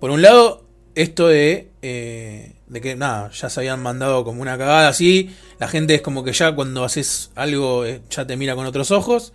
Por 0.00 0.10
un 0.10 0.22
lado, 0.22 0.64
esto 0.94 1.28
de, 1.28 1.70
eh, 1.82 2.54
de 2.66 2.80
que 2.80 2.96
nada, 2.96 3.30
ya 3.30 3.48
se 3.48 3.60
habían 3.60 3.80
mandado 3.80 4.24
como 4.24 4.42
una 4.42 4.58
cagada 4.58 4.88
así, 4.88 5.30
la 5.60 5.68
gente 5.68 5.94
es 5.94 6.02
como 6.02 6.24
que 6.24 6.32
ya 6.32 6.54
cuando 6.54 6.82
haces 6.84 7.30
algo 7.36 7.84
eh, 7.84 8.00
ya 8.10 8.26
te 8.26 8.36
mira 8.36 8.56
con 8.56 8.66
otros 8.66 8.90
ojos. 8.90 9.32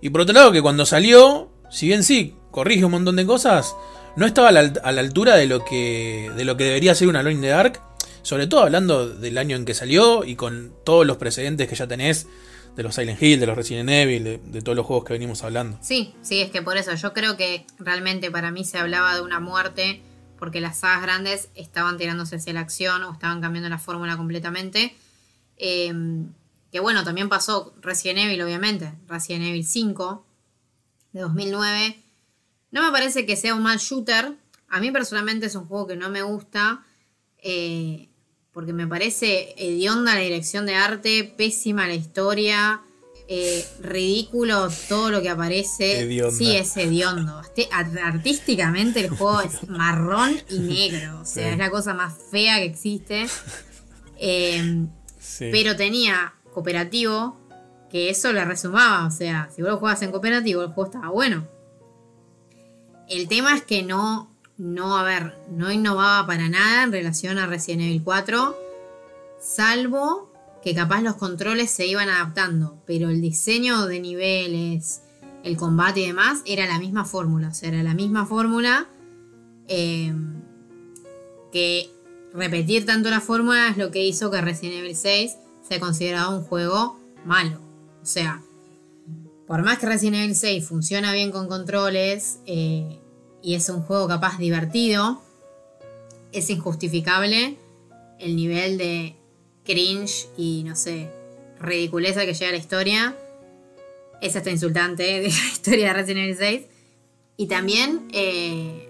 Y 0.00 0.10
por 0.10 0.20
otro 0.20 0.34
lado, 0.34 0.52
que 0.52 0.62
cuando 0.62 0.86
salió, 0.86 1.50
si 1.70 1.88
bien 1.88 2.04
sí, 2.04 2.36
corrige 2.54 2.84
un 2.84 2.92
montón 2.92 3.16
de 3.16 3.26
cosas, 3.26 3.74
no 4.14 4.26
estaba 4.26 4.50
a 4.50 4.52
la, 4.52 5.00
altura 5.00 5.34
de 5.34 5.46
lo 5.46 5.64
que 5.64 6.30
de 6.36 6.44
lo 6.44 6.56
que 6.56 6.62
debería 6.62 6.94
ser 6.94 7.08
una 7.08 7.18
Alone 7.18 7.34
in 7.34 7.40
the 7.40 7.48
Dark, 7.48 7.80
sobre 8.22 8.46
todo 8.46 8.60
hablando 8.60 9.08
del 9.08 9.38
año 9.38 9.56
en 9.56 9.64
que 9.64 9.74
salió 9.74 10.24
y 10.24 10.36
con 10.36 10.72
todos 10.84 11.04
los 11.04 11.16
precedentes 11.16 11.68
que 11.68 11.74
ya 11.74 11.88
tenés 11.88 12.28
de 12.76 12.82
los 12.84 12.94
Silent 12.94 13.20
Hill, 13.20 13.40
de 13.40 13.46
los 13.46 13.56
Resident 13.56 13.90
Evil, 13.90 14.40
de, 14.44 14.62
todos 14.62 14.76
los 14.76 14.86
juegos 14.86 15.04
que 15.04 15.12
venimos 15.14 15.42
hablando. 15.42 15.78
Sí, 15.82 16.14
sí, 16.22 16.40
es 16.40 16.52
que 16.52 16.62
por 16.62 16.76
eso 16.76 16.94
yo 16.94 17.12
creo 17.12 17.36
que 17.36 17.66
realmente 17.80 18.30
para 18.30 18.52
mí 18.52 18.64
se 18.64 18.78
hablaba 18.78 19.16
de 19.16 19.22
una 19.22 19.40
muerte 19.40 20.00
porque 20.38 20.60
las 20.60 20.78
sagas 20.78 21.02
grandes 21.02 21.48
estaban 21.56 21.98
tirándose 21.98 22.36
hacia 22.36 22.52
la 22.52 22.60
acción 22.60 23.02
o 23.02 23.12
estaban 23.12 23.40
cambiando 23.40 23.68
la 23.68 23.78
fórmula 23.78 24.16
completamente. 24.16 24.94
Eh, 25.56 25.92
que 26.70 26.78
bueno, 26.78 27.02
también 27.02 27.28
pasó 27.28 27.74
Resident 27.80 28.20
Evil, 28.20 28.42
obviamente, 28.42 28.92
Resident 29.08 29.44
Evil 29.44 29.64
5 29.64 30.24
de 31.12 31.20
2009. 31.20 32.03
No 32.74 32.82
me 32.82 32.90
parece 32.92 33.24
que 33.24 33.36
sea 33.36 33.54
un 33.54 33.62
mal 33.62 33.78
shooter. 33.78 34.34
A 34.68 34.80
mí 34.80 34.90
personalmente 34.90 35.46
es 35.46 35.54
un 35.54 35.64
juego 35.66 35.86
que 35.86 35.96
no 35.96 36.10
me 36.10 36.20
gusta. 36.22 36.84
eh, 37.46 38.08
porque 38.52 38.72
me 38.72 38.86
parece 38.86 39.54
hedionda 39.58 40.14
la 40.14 40.20
dirección 40.20 40.64
de 40.64 40.76
arte, 40.76 41.24
pésima 41.36 41.88
la 41.88 41.94
historia, 41.94 42.82
eh, 43.28 43.64
ridículo 43.80 44.68
todo 44.88 45.10
lo 45.10 45.20
que 45.22 45.28
aparece. 45.28 46.00
Hedionda. 46.02 46.36
Sí, 46.36 46.54
es 46.56 46.76
hediondo. 46.76 47.36
Art- 47.72 47.98
Artísticamente 48.02 49.00
el 49.00 49.08
juego 49.10 49.40
es 49.40 49.68
marrón 49.68 50.36
y 50.48 50.58
negro. 50.60 51.20
O 51.20 51.24
sea, 51.24 51.46
Sí. 51.48 51.50
es 51.52 51.58
la 51.58 51.68
cosa 51.70 51.94
más 51.94 52.14
fea 52.30 52.56
que 52.58 52.64
existe. 52.66 53.26
Eh, 54.18 54.86
Sí. 55.18 55.48
pero 55.50 55.74
tenía 55.74 56.34
cooperativo, 56.52 57.40
que 57.90 58.08
eso 58.10 58.32
le 58.32 58.44
resumaba. 58.44 59.06
O 59.06 59.10
sea, 59.10 59.48
si 59.54 59.62
vos 59.62 59.70
lo 59.72 59.78
jugabas 59.78 60.02
en 60.02 60.10
cooperativo, 60.12 60.62
el 60.62 60.68
juego 60.68 60.84
estaba 60.90 61.08
bueno. 61.10 61.48
El 63.08 63.28
tema 63.28 63.56
es 63.56 63.62
que 63.62 63.82
no 63.82 64.34
no, 64.56 64.96
a 64.96 65.02
ver, 65.02 65.36
no 65.50 65.72
innovaba 65.72 66.26
para 66.26 66.48
nada 66.48 66.84
en 66.84 66.92
relación 66.92 67.38
a 67.38 67.46
Resident 67.46 67.82
Evil 67.82 68.02
4, 68.04 68.56
salvo 69.40 70.30
que 70.62 70.74
capaz 70.74 71.02
los 71.02 71.16
controles 71.16 71.70
se 71.70 71.86
iban 71.86 72.08
adaptando, 72.08 72.82
pero 72.86 73.10
el 73.10 73.20
diseño 73.20 73.86
de 73.86 74.00
niveles, 74.00 75.02
el 75.42 75.56
combate 75.56 76.00
y 76.00 76.06
demás 76.06 76.42
era 76.46 76.66
la 76.66 76.78
misma 76.78 77.04
fórmula, 77.04 77.48
o 77.48 77.54
sea, 77.54 77.68
era 77.68 77.82
la 77.82 77.94
misma 77.94 78.26
fórmula 78.26 78.88
eh, 79.68 80.14
que 81.52 81.90
repetir 82.32 82.86
tanto 82.86 83.10
la 83.10 83.20
fórmula 83.20 83.68
es 83.68 83.76
lo 83.76 83.90
que 83.90 84.04
hizo 84.04 84.30
que 84.30 84.40
Resident 84.40 84.78
Evil 84.78 84.96
6 84.96 85.36
sea 85.68 85.80
considerado 85.80 86.38
un 86.38 86.44
juego 86.44 86.98
malo. 87.24 87.60
O 88.02 88.06
sea, 88.06 88.42
por 89.46 89.62
más 89.62 89.78
que 89.78 89.86
Resident 89.86 90.16
Evil 90.16 90.34
6 90.34 90.66
funciona 90.66 91.12
bien 91.12 91.30
con 91.30 91.48
controles 91.48 92.38
eh, 92.46 93.00
y 93.42 93.54
es 93.54 93.68
un 93.68 93.82
juego 93.82 94.08
capaz 94.08 94.38
divertido, 94.38 95.22
es 96.32 96.48
injustificable 96.50 97.58
el 98.18 98.36
nivel 98.36 98.78
de 98.78 99.16
cringe 99.64 100.28
y 100.36 100.62
no 100.64 100.76
sé, 100.76 101.10
ridiculeza 101.60 102.24
que 102.24 102.34
llega 102.34 102.48
a 102.48 102.52
la 102.52 102.58
historia. 102.58 103.16
Es 104.20 104.36
hasta 104.36 104.50
insultante 104.50 105.02
de 105.20 105.28
la 105.28 105.28
historia 105.28 105.88
de 105.88 105.92
Resident 105.92 106.24
Evil 106.24 106.36
6. 106.36 106.62
Y 107.36 107.48
también, 107.48 108.08
eh, 108.12 108.88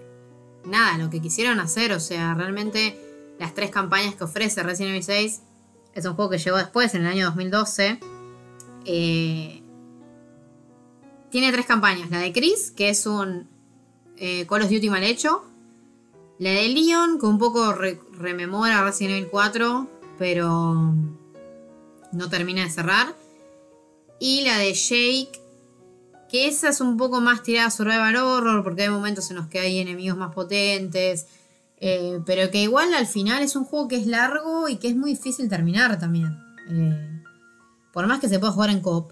nada, 0.65 0.97
lo 0.97 1.09
que 1.09 1.21
quisieron 1.21 1.59
hacer, 1.59 1.91
o 1.93 1.99
sea, 1.99 2.35
realmente 2.35 2.97
las 3.39 3.53
tres 3.53 3.71
campañas 3.71 4.15
que 4.15 4.23
ofrece 4.23 4.61
Resident 4.63 4.91
Evil 4.91 5.03
6 5.03 5.41
es 5.93 6.05
un 6.05 6.13
juego 6.13 6.31
que 6.31 6.37
llegó 6.37 6.57
después, 6.57 6.93
en 6.93 7.01
el 7.01 7.07
año 7.07 7.25
2012. 7.25 7.99
Eh, 8.85 9.61
tiene 11.29 11.51
tres 11.51 11.65
campañas. 11.65 12.09
La 12.09 12.19
de 12.19 12.31
Chris, 12.31 12.71
que 12.71 12.89
es 12.89 13.05
un 13.05 13.47
eh, 14.17 14.45
Call 14.47 14.63
of 14.63 14.69
Duty 14.69 14.89
mal 14.89 15.03
hecho. 15.03 15.43
La 16.37 16.51
de 16.51 16.67
Leon, 16.67 17.19
que 17.19 17.25
un 17.25 17.37
poco 17.37 17.73
rememora 17.73 18.83
Resident 18.83 19.17
Evil 19.17 19.29
4, 19.29 19.89
pero 20.17 20.93
no 22.11 22.29
termina 22.29 22.63
de 22.63 22.69
cerrar. 22.69 23.15
Y 24.19 24.41
la 24.41 24.57
de 24.57 24.73
Jake, 24.73 25.39
que 26.29 26.47
esa 26.47 26.69
es 26.69 26.81
un 26.81 26.97
poco 26.97 27.21
más 27.21 27.43
tirada 27.43 27.67
a 27.67 27.71
survival 27.71 28.15
horror, 28.17 28.63
porque 28.63 28.83
hay 28.83 28.89
momentos 28.89 29.29
en 29.29 29.37
los 29.37 29.47
que 29.47 29.59
hay 29.59 29.79
enemigos 29.79 30.17
más 30.17 30.33
potentes. 30.33 31.27
Eh, 31.77 32.19
pero 32.25 32.49
que 32.51 32.63
igual 32.63 32.93
al 32.93 33.05
final 33.05 33.43
es 33.43 33.55
un 33.55 33.65
juego 33.65 33.87
que 33.87 33.97
es 33.97 34.07
largo 34.07 34.69
y 34.69 34.77
que 34.77 34.87
es 34.87 34.95
muy 34.95 35.11
difícil 35.11 35.49
terminar 35.49 35.99
también. 35.99 36.37
Eh, 36.69 37.21
por 37.93 38.07
más 38.07 38.19
que 38.19 38.29
se 38.29 38.39
pueda 38.39 38.53
jugar 38.53 38.69
en 38.69 38.81
coop. 38.81 39.11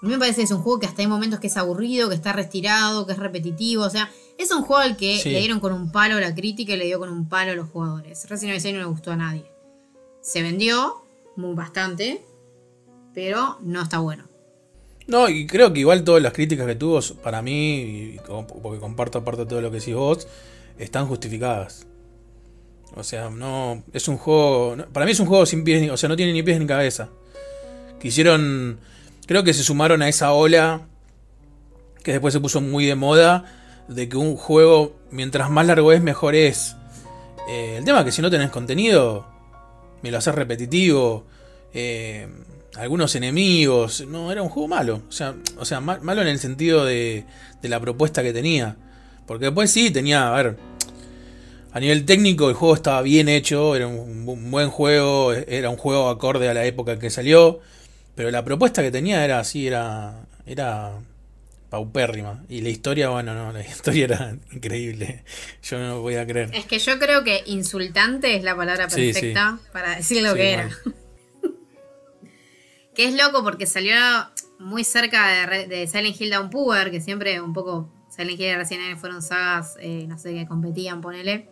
A 0.00 0.06
mí 0.06 0.12
me 0.12 0.18
parece 0.18 0.36
que 0.36 0.44
es 0.44 0.50
un 0.50 0.62
juego 0.62 0.78
que 0.78 0.86
hasta 0.86 1.02
hay 1.02 1.08
momentos 1.08 1.40
que 1.40 1.48
es 1.48 1.56
aburrido, 1.56 2.08
que 2.08 2.14
está 2.14 2.32
retirado, 2.32 3.06
que 3.06 3.12
es 3.12 3.18
repetitivo. 3.18 3.84
O 3.84 3.90
sea, 3.90 4.10
es 4.36 4.50
un 4.52 4.62
juego 4.62 4.82
al 4.82 4.96
que 4.96 5.20
le 5.24 5.40
dieron 5.40 5.60
con 5.60 5.72
un 5.72 5.90
palo 5.90 6.16
a 6.16 6.20
la 6.20 6.34
crítica 6.34 6.74
y 6.74 6.76
le 6.76 6.84
dio 6.86 6.98
con 6.98 7.08
un 7.08 7.28
palo 7.28 7.52
a 7.52 7.54
los 7.54 7.68
jugadores. 7.68 8.28
Resident 8.28 8.50
Evil 8.50 8.60
6 8.60 8.74
no 8.74 8.80
le 8.80 8.86
gustó 8.86 9.10
a 9.10 9.16
nadie. 9.16 9.50
Se 10.20 10.42
vendió 10.42 11.02
muy 11.36 11.54
bastante, 11.54 12.22
pero 13.12 13.58
no 13.60 13.82
está 13.82 13.98
bueno. 13.98 14.24
No, 15.08 15.28
y 15.28 15.46
creo 15.46 15.72
que 15.72 15.80
igual 15.80 16.04
todas 16.04 16.22
las 16.22 16.34
críticas 16.34 16.66
que 16.66 16.74
tuvo, 16.74 17.00
para 17.22 17.40
mí, 17.40 18.16
porque 18.62 18.78
comparto 18.78 19.18
aparte 19.18 19.42
de 19.42 19.46
todo 19.48 19.60
lo 19.62 19.70
que 19.70 19.78
decís 19.78 19.94
vos, 19.94 20.28
están 20.78 21.06
justificadas. 21.06 21.86
O 22.94 23.02
sea, 23.02 23.30
no. 23.30 23.82
Es 23.92 24.08
un 24.08 24.16
juego. 24.16 24.76
Para 24.92 25.06
mí 25.06 25.12
es 25.12 25.20
un 25.20 25.26
juego 25.26 25.46
sin 25.46 25.64
pies, 25.64 25.90
o 25.90 25.96
sea, 25.96 26.08
no 26.08 26.16
tiene 26.16 26.32
ni 26.32 26.42
pies 26.42 26.58
ni 26.58 26.66
cabeza. 26.66 27.08
Quisieron. 28.00 28.80
Creo 29.28 29.44
que 29.44 29.54
se 29.54 29.62
sumaron 29.62 30.02
a 30.02 30.08
esa 30.08 30.32
ola 30.32 30.88
que 32.02 32.12
después 32.12 32.34
se 32.34 32.40
puso 32.40 32.60
muy 32.60 32.86
de 32.86 32.96
moda 32.96 33.44
de 33.86 34.08
que 34.08 34.16
un 34.16 34.36
juego, 34.36 34.96
mientras 35.10 35.50
más 35.50 35.66
largo 35.66 35.92
es, 35.92 36.02
mejor 36.02 36.34
es. 36.34 36.74
Eh, 37.48 37.76
el 37.78 37.84
tema 37.84 38.00
es 38.00 38.06
que 38.06 38.12
si 38.12 38.22
no 38.22 38.30
tenés 38.30 38.50
contenido, 38.50 39.26
me 40.02 40.10
lo 40.10 40.18
haces 40.18 40.34
repetitivo. 40.34 41.26
Eh, 41.72 42.26
algunos 42.76 43.14
enemigos. 43.14 44.04
No, 44.08 44.32
era 44.32 44.42
un 44.42 44.48
juego 44.48 44.66
malo. 44.66 45.02
O 45.08 45.12
sea, 45.12 45.34
o 45.58 45.64
sea 45.64 45.80
malo 45.80 46.22
en 46.22 46.28
el 46.28 46.40
sentido 46.40 46.84
de, 46.84 47.24
de 47.62 47.68
la 47.68 47.78
propuesta 47.78 48.22
que 48.22 48.32
tenía. 48.32 48.76
Porque 49.26 49.44
después 49.44 49.70
sí 49.70 49.90
tenía, 49.90 50.28
a 50.28 50.42
ver, 50.42 50.56
a 51.72 51.80
nivel 51.80 52.04
técnico 52.06 52.48
el 52.48 52.54
juego 52.54 52.74
estaba 52.74 53.02
bien 53.02 53.28
hecho, 53.28 53.76
era 53.76 53.86
un, 53.86 54.50
buen 54.50 54.70
juego, 54.70 55.32
era 55.32 55.68
un 55.70 55.76
juego 55.76 56.08
acorde 56.08 56.48
a 56.48 56.54
la 56.54 56.64
época 56.64 56.92
en 56.92 56.98
que 56.98 57.10
salió, 57.10 57.60
pero 58.18 58.32
la 58.32 58.44
propuesta 58.44 58.82
que 58.82 58.90
tenía 58.90 59.24
era 59.24 59.38
así, 59.38 59.68
era, 59.68 60.26
era 60.44 60.98
paupérrima. 61.70 62.42
Y 62.48 62.62
la 62.62 62.68
historia, 62.68 63.10
bueno, 63.10 63.32
no, 63.32 63.52
la 63.52 63.60
historia 63.64 64.06
era 64.06 64.36
increíble. 64.50 65.22
Yo 65.62 65.78
no 65.78 66.00
voy 66.00 66.16
a 66.16 66.26
creer. 66.26 66.50
Es 66.52 66.66
que 66.66 66.80
yo 66.80 66.98
creo 66.98 67.22
que 67.22 67.44
insultante 67.46 68.34
es 68.34 68.42
la 68.42 68.56
palabra 68.56 68.88
perfecta 68.88 69.60
para 69.72 69.94
decir 69.94 70.24
lo 70.24 70.34
que 70.34 70.52
era. 70.52 70.68
que 72.96 73.04
es 73.04 73.14
loco 73.14 73.44
porque 73.44 73.66
salió 73.66 73.94
muy 74.58 74.82
cerca 74.82 75.46
de, 75.46 75.68
de 75.68 75.86
Silent 75.86 76.20
Hill 76.20 76.30
Downpour, 76.30 76.90
que 76.90 77.00
siempre 77.00 77.40
un 77.40 77.52
poco 77.52 77.88
Silent 78.10 78.40
Hill 78.40 78.46
y 78.46 78.54
Resident 78.56 78.86
Evil 78.86 78.96
fueron 78.96 79.22
sagas, 79.22 79.76
eh, 79.78 80.06
no 80.08 80.18
sé, 80.18 80.34
que 80.34 80.44
competían, 80.44 81.00
ponele. 81.00 81.50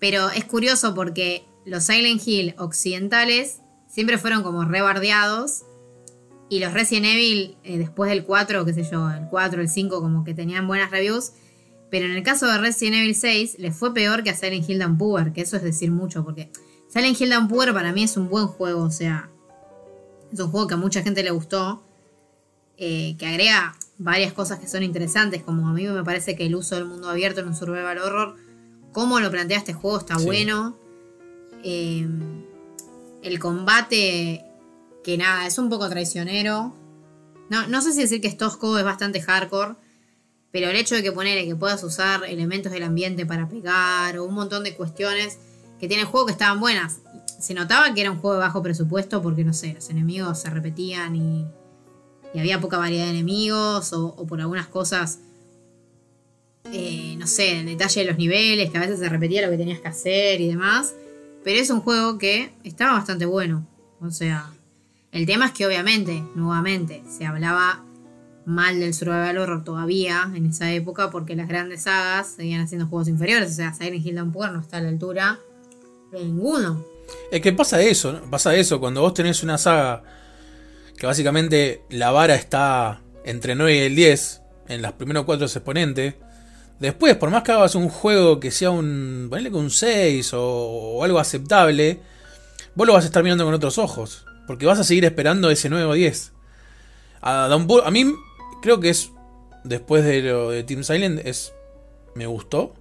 Pero 0.00 0.30
es 0.30 0.46
curioso 0.46 0.96
porque 0.96 1.44
los 1.64 1.84
Silent 1.84 2.26
Hill 2.26 2.56
occidentales 2.58 3.60
siempre 3.94 4.18
fueron 4.18 4.42
como 4.42 4.64
rebardeados. 4.64 5.62
Y 6.48 6.58
los 6.58 6.74
Resident 6.74 7.06
Evil, 7.06 7.56
eh, 7.62 7.78
después 7.78 8.10
del 8.10 8.24
4, 8.24 8.64
qué 8.64 8.74
sé 8.74 8.82
yo, 8.82 9.08
el 9.08 9.28
4, 9.28 9.62
el 9.62 9.68
5, 9.68 10.00
como 10.00 10.24
que 10.24 10.34
tenían 10.34 10.66
buenas 10.66 10.90
reviews. 10.90 11.32
Pero 11.90 12.06
en 12.06 12.12
el 12.12 12.22
caso 12.24 12.46
de 12.46 12.58
Resident 12.58 12.96
Evil 12.96 13.14
6, 13.14 13.56
les 13.58 13.74
fue 13.74 13.94
peor 13.94 14.24
que 14.24 14.30
a 14.30 14.34
Silent 14.34 14.68
Hill 14.68 14.80
Downpour, 14.80 15.32
que 15.32 15.42
eso 15.42 15.56
es 15.56 15.62
decir 15.62 15.92
mucho, 15.92 16.24
porque 16.24 16.50
Silent 16.88 17.20
Hill 17.20 17.30
Downpour 17.30 17.72
para 17.72 17.92
mí 17.92 18.02
es 18.02 18.16
un 18.16 18.28
buen 18.28 18.48
juego, 18.48 18.82
o 18.82 18.90
sea, 18.90 19.30
es 20.32 20.40
un 20.40 20.50
juego 20.50 20.66
que 20.66 20.74
a 20.74 20.76
mucha 20.76 21.02
gente 21.02 21.22
le 21.22 21.30
gustó, 21.30 21.84
eh, 22.76 23.14
que 23.16 23.26
agrega 23.26 23.76
varias 23.98 24.32
cosas 24.32 24.58
que 24.58 24.66
son 24.66 24.82
interesantes, 24.82 25.44
como 25.44 25.68
a 25.68 25.72
mí 25.72 25.86
me 25.86 26.02
parece 26.02 26.34
que 26.34 26.46
el 26.46 26.56
uso 26.56 26.74
del 26.74 26.84
mundo 26.84 27.08
abierto 27.08 27.40
en 27.40 27.48
un 27.48 27.54
survival 27.54 27.98
horror, 27.98 28.36
cómo 28.92 29.20
lo 29.20 29.30
plantea 29.30 29.58
este 29.58 29.72
juego 29.72 29.98
está 29.98 30.18
bueno. 30.18 30.76
Eh, 31.62 32.08
el 33.24 33.38
combate, 33.38 34.44
que 35.02 35.18
nada, 35.18 35.46
es 35.46 35.58
un 35.58 35.68
poco 35.68 35.88
traicionero. 35.88 36.74
No, 37.50 37.66
no 37.66 37.82
sé 37.82 37.92
si 37.92 38.00
decir 38.02 38.20
que 38.20 38.28
es 38.28 38.36
tosco, 38.36 38.78
es 38.78 38.84
bastante 38.84 39.20
hardcore. 39.20 39.74
Pero 40.50 40.70
el 40.70 40.76
hecho 40.76 40.94
de 40.94 41.02
que 41.02 41.10
poner 41.10 41.44
que 41.44 41.56
puedas 41.56 41.82
usar 41.82 42.24
elementos 42.24 42.70
del 42.70 42.84
ambiente 42.84 43.26
para 43.26 43.48
pegar 43.48 44.18
o 44.18 44.24
un 44.24 44.34
montón 44.34 44.62
de 44.62 44.76
cuestiones 44.76 45.38
que 45.80 45.88
tiene 45.88 46.02
el 46.02 46.08
juego 46.08 46.26
que 46.26 46.32
estaban 46.32 46.60
buenas. 46.60 47.00
Se 47.40 47.54
notaba 47.54 47.92
que 47.92 48.00
era 48.00 48.10
un 48.12 48.18
juego 48.18 48.34
de 48.34 48.40
bajo 48.40 48.62
presupuesto 48.62 49.20
porque, 49.20 49.42
no 49.42 49.52
sé, 49.52 49.74
los 49.74 49.90
enemigos 49.90 50.40
se 50.40 50.50
repetían 50.50 51.16
y 51.16 51.44
y 52.34 52.40
había 52.40 52.60
poca 52.60 52.78
variedad 52.78 53.04
de 53.04 53.10
enemigos 53.10 53.92
o, 53.92 54.26
por 54.26 54.40
algunas 54.40 54.66
cosas, 54.66 55.20
eh, 56.72 57.14
no 57.16 57.28
sé, 57.28 57.60
el 57.60 57.66
detalle 57.66 58.00
de 58.00 58.06
los 58.08 58.18
niveles, 58.18 58.70
que 58.70 58.76
a 58.76 58.80
veces 58.80 58.98
se 58.98 59.08
repetía 59.08 59.42
lo 59.42 59.50
que 59.50 59.56
tenías 59.56 59.78
que 59.78 59.88
hacer 59.88 60.40
y 60.40 60.48
demás. 60.48 60.94
Pero 61.44 61.60
es 61.60 61.70
un 61.70 61.80
juego 61.80 62.18
que 62.18 62.52
estaba 62.64 62.94
bastante 62.94 63.26
bueno. 63.26 63.66
O 64.00 64.10
sea, 64.10 64.50
el 65.12 65.26
tema 65.26 65.46
es 65.46 65.52
que 65.52 65.66
obviamente, 65.66 66.24
nuevamente, 66.34 67.04
se 67.08 67.26
hablaba 67.26 67.84
mal 68.46 68.80
del 68.80 68.92
survival 68.92 69.38
horror 69.38 69.64
todavía 69.64 70.30
en 70.34 70.46
esa 70.46 70.72
época 70.72 71.10
porque 71.10 71.36
las 71.36 71.48
grandes 71.48 71.82
sagas 71.82 72.34
seguían 72.36 72.62
haciendo 72.62 72.86
juegos 72.86 73.08
inferiores. 73.08 73.52
O 73.52 73.54
sea, 73.54 73.74
Silent 73.74 74.04
Hill 74.04 74.16
Downpour 74.16 74.52
no 74.52 74.60
está 74.60 74.78
a 74.78 74.80
la 74.80 74.88
altura 74.88 75.38
de 76.12 76.24
ninguno. 76.24 76.84
Es 77.30 77.40
que 77.40 77.52
pasa 77.52 77.82
eso, 77.82 78.12
¿no? 78.12 78.30
pasa 78.30 78.54
eso, 78.54 78.80
cuando 78.80 79.02
vos 79.02 79.14
tenés 79.14 79.42
una 79.42 79.58
saga 79.58 80.02
que 80.96 81.06
básicamente 81.06 81.82
la 81.90 82.10
vara 82.10 82.34
está 82.34 83.02
entre 83.24 83.54
9 83.54 83.76
y 83.76 83.78
el 83.80 83.94
10 83.96 84.42
en 84.68 84.82
los 84.82 84.92
primeros 84.92 85.24
cuatro 85.24 85.46
exponentes. 85.46 86.14
Después, 86.80 87.16
por 87.16 87.30
más 87.30 87.42
que 87.42 87.52
hagas 87.52 87.74
un 87.74 87.88
juego 87.88 88.40
que 88.40 88.50
sea 88.50 88.70
un. 88.70 89.28
ponele 89.30 89.50
con 89.50 89.64
un 89.64 89.70
6 89.70 90.32
o, 90.34 91.02
algo 91.04 91.18
aceptable, 91.18 92.00
vos 92.74 92.86
lo 92.86 92.92
vas 92.92 93.04
a 93.04 93.06
estar 93.06 93.22
mirando 93.22 93.44
con 93.44 93.54
otros 93.54 93.78
ojos. 93.78 94.26
Porque 94.46 94.66
vas 94.66 94.78
a 94.78 94.84
seguir 94.84 95.04
esperando 95.04 95.50
ese 95.50 95.70
9 95.70 95.84
o 95.84 95.92
10. 95.92 96.32
A, 97.22 97.46
a 97.46 97.90
mí, 97.90 98.14
creo 98.62 98.80
que 98.80 98.90
es. 98.90 99.10
Después 99.62 100.04
de 100.04 100.20
lo 100.20 100.50
de 100.50 100.62
Team 100.64 100.84
Silent, 100.84 101.20
es. 101.24 101.54
Me 102.14 102.26
gustó. 102.26 102.74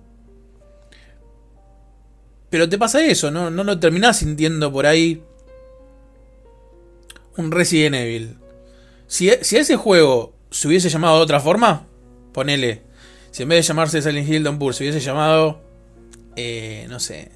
Pero 2.50 2.70
te 2.70 2.78
pasa 2.78 3.04
eso, 3.04 3.32
¿no? 3.32 3.50
No 3.50 3.64
lo 3.64 3.80
terminás 3.80 4.18
sintiendo 4.18 4.72
por 4.72 4.86
ahí 4.86 5.24
un 7.38 7.52
Resident 7.52 7.96
Evil. 7.96 8.38
Si, 9.08 9.32
si 9.42 9.58
ese 9.58 9.76
juego 9.76 10.34
se 10.52 10.68
hubiese 10.68 10.90
llamado 10.90 11.18
de 11.18 11.24
otra 11.24 11.40
forma, 11.40 11.88
ponele. 12.32 12.84
Si 13.34 13.42
en 13.42 13.50
vez 13.50 13.58
de 13.58 13.68
llamarse 13.68 14.00
Silent 14.00 14.30
Hill 14.30 14.44
Downpour 14.44 14.76
se 14.76 14.84
hubiese 14.84 15.00
llamado. 15.00 15.60
Eh, 16.36 16.86
no 16.88 17.00
sé. 17.00 17.32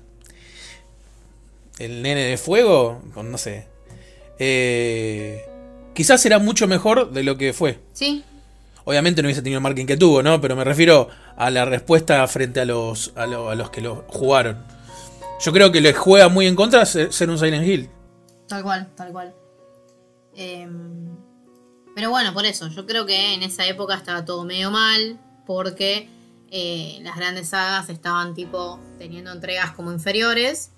El 1.79 2.03
nene 2.03 2.21
de 2.21 2.37
fuego. 2.37 3.01
No 3.15 3.37
sé. 3.39 3.67
Eh, 4.37 5.43
quizás 5.95 6.21
será 6.21 6.37
mucho 6.37 6.67
mejor 6.67 7.11
de 7.11 7.23
lo 7.23 7.35
que 7.35 7.51
fue. 7.51 7.79
Sí. 7.93 8.23
Obviamente 8.83 9.23
no 9.23 9.25
hubiese 9.25 9.41
tenido 9.41 9.57
el 9.57 9.63
marketing 9.63 9.87
que 9.87 9.97
tuvo, 9.97 10.21
¿no? 10.21 10.39
Pero 10.39 10.55
me 10.55 10.63
refiero 10.63 11.09
a 11.35 11.49
la 11.49 11.65
respuesta 11.65 12.27
frente 12.27 12.59
a 12.59 12.65
los, 12.65 13.11
a, 13.15 13.25
los 13.25 13.71
que 13.71 13.81
lo 13.81 14.05
jugaron. 14.07 14.63
Yo 15.41 15.51
creo 15.51 15.71
que 15.71 15.81
le 15.81 15.93
juega 15.93 16.29
muy 16.29 16.45
en 16.45 16.55
contra 16.55 16.85
ser, 16.85 17.09
un 17.27 17.39
Silent 17.39 17.67
Hill. 17.67 17.89
Tal 18.47 18.61
cual, 18.61 18.87
tal 18.95 19.11
cual. 19.11 19.33
Em, 20.35 21.17
pero 21.95 22.11
bueno, 22.11 22.35
por 22.35 22.45
eso, 22.45 22.67
yo 22.67 22.85
creo 22.85 23.07
que 23.07 23.33
en 23.33 23.41
esa 23.41 23.65
época 23.65 23.95
estaba 23.95 24.23
todo 24.23 24.45
medio 24.45 24.69
mal, 24.69 25.19
porque 25.47 26.09
eh, 26.51 26.99
las 27.01 27.15
grandes 27.15 27.49
sagas 27.49 27.89
estaban 27.89 28.35
tipo 28.35 28.79
teniendo 28.99 29.31
entregas 29.31 29.71
como 29.71 29.91
inferiores. 29.91 30.69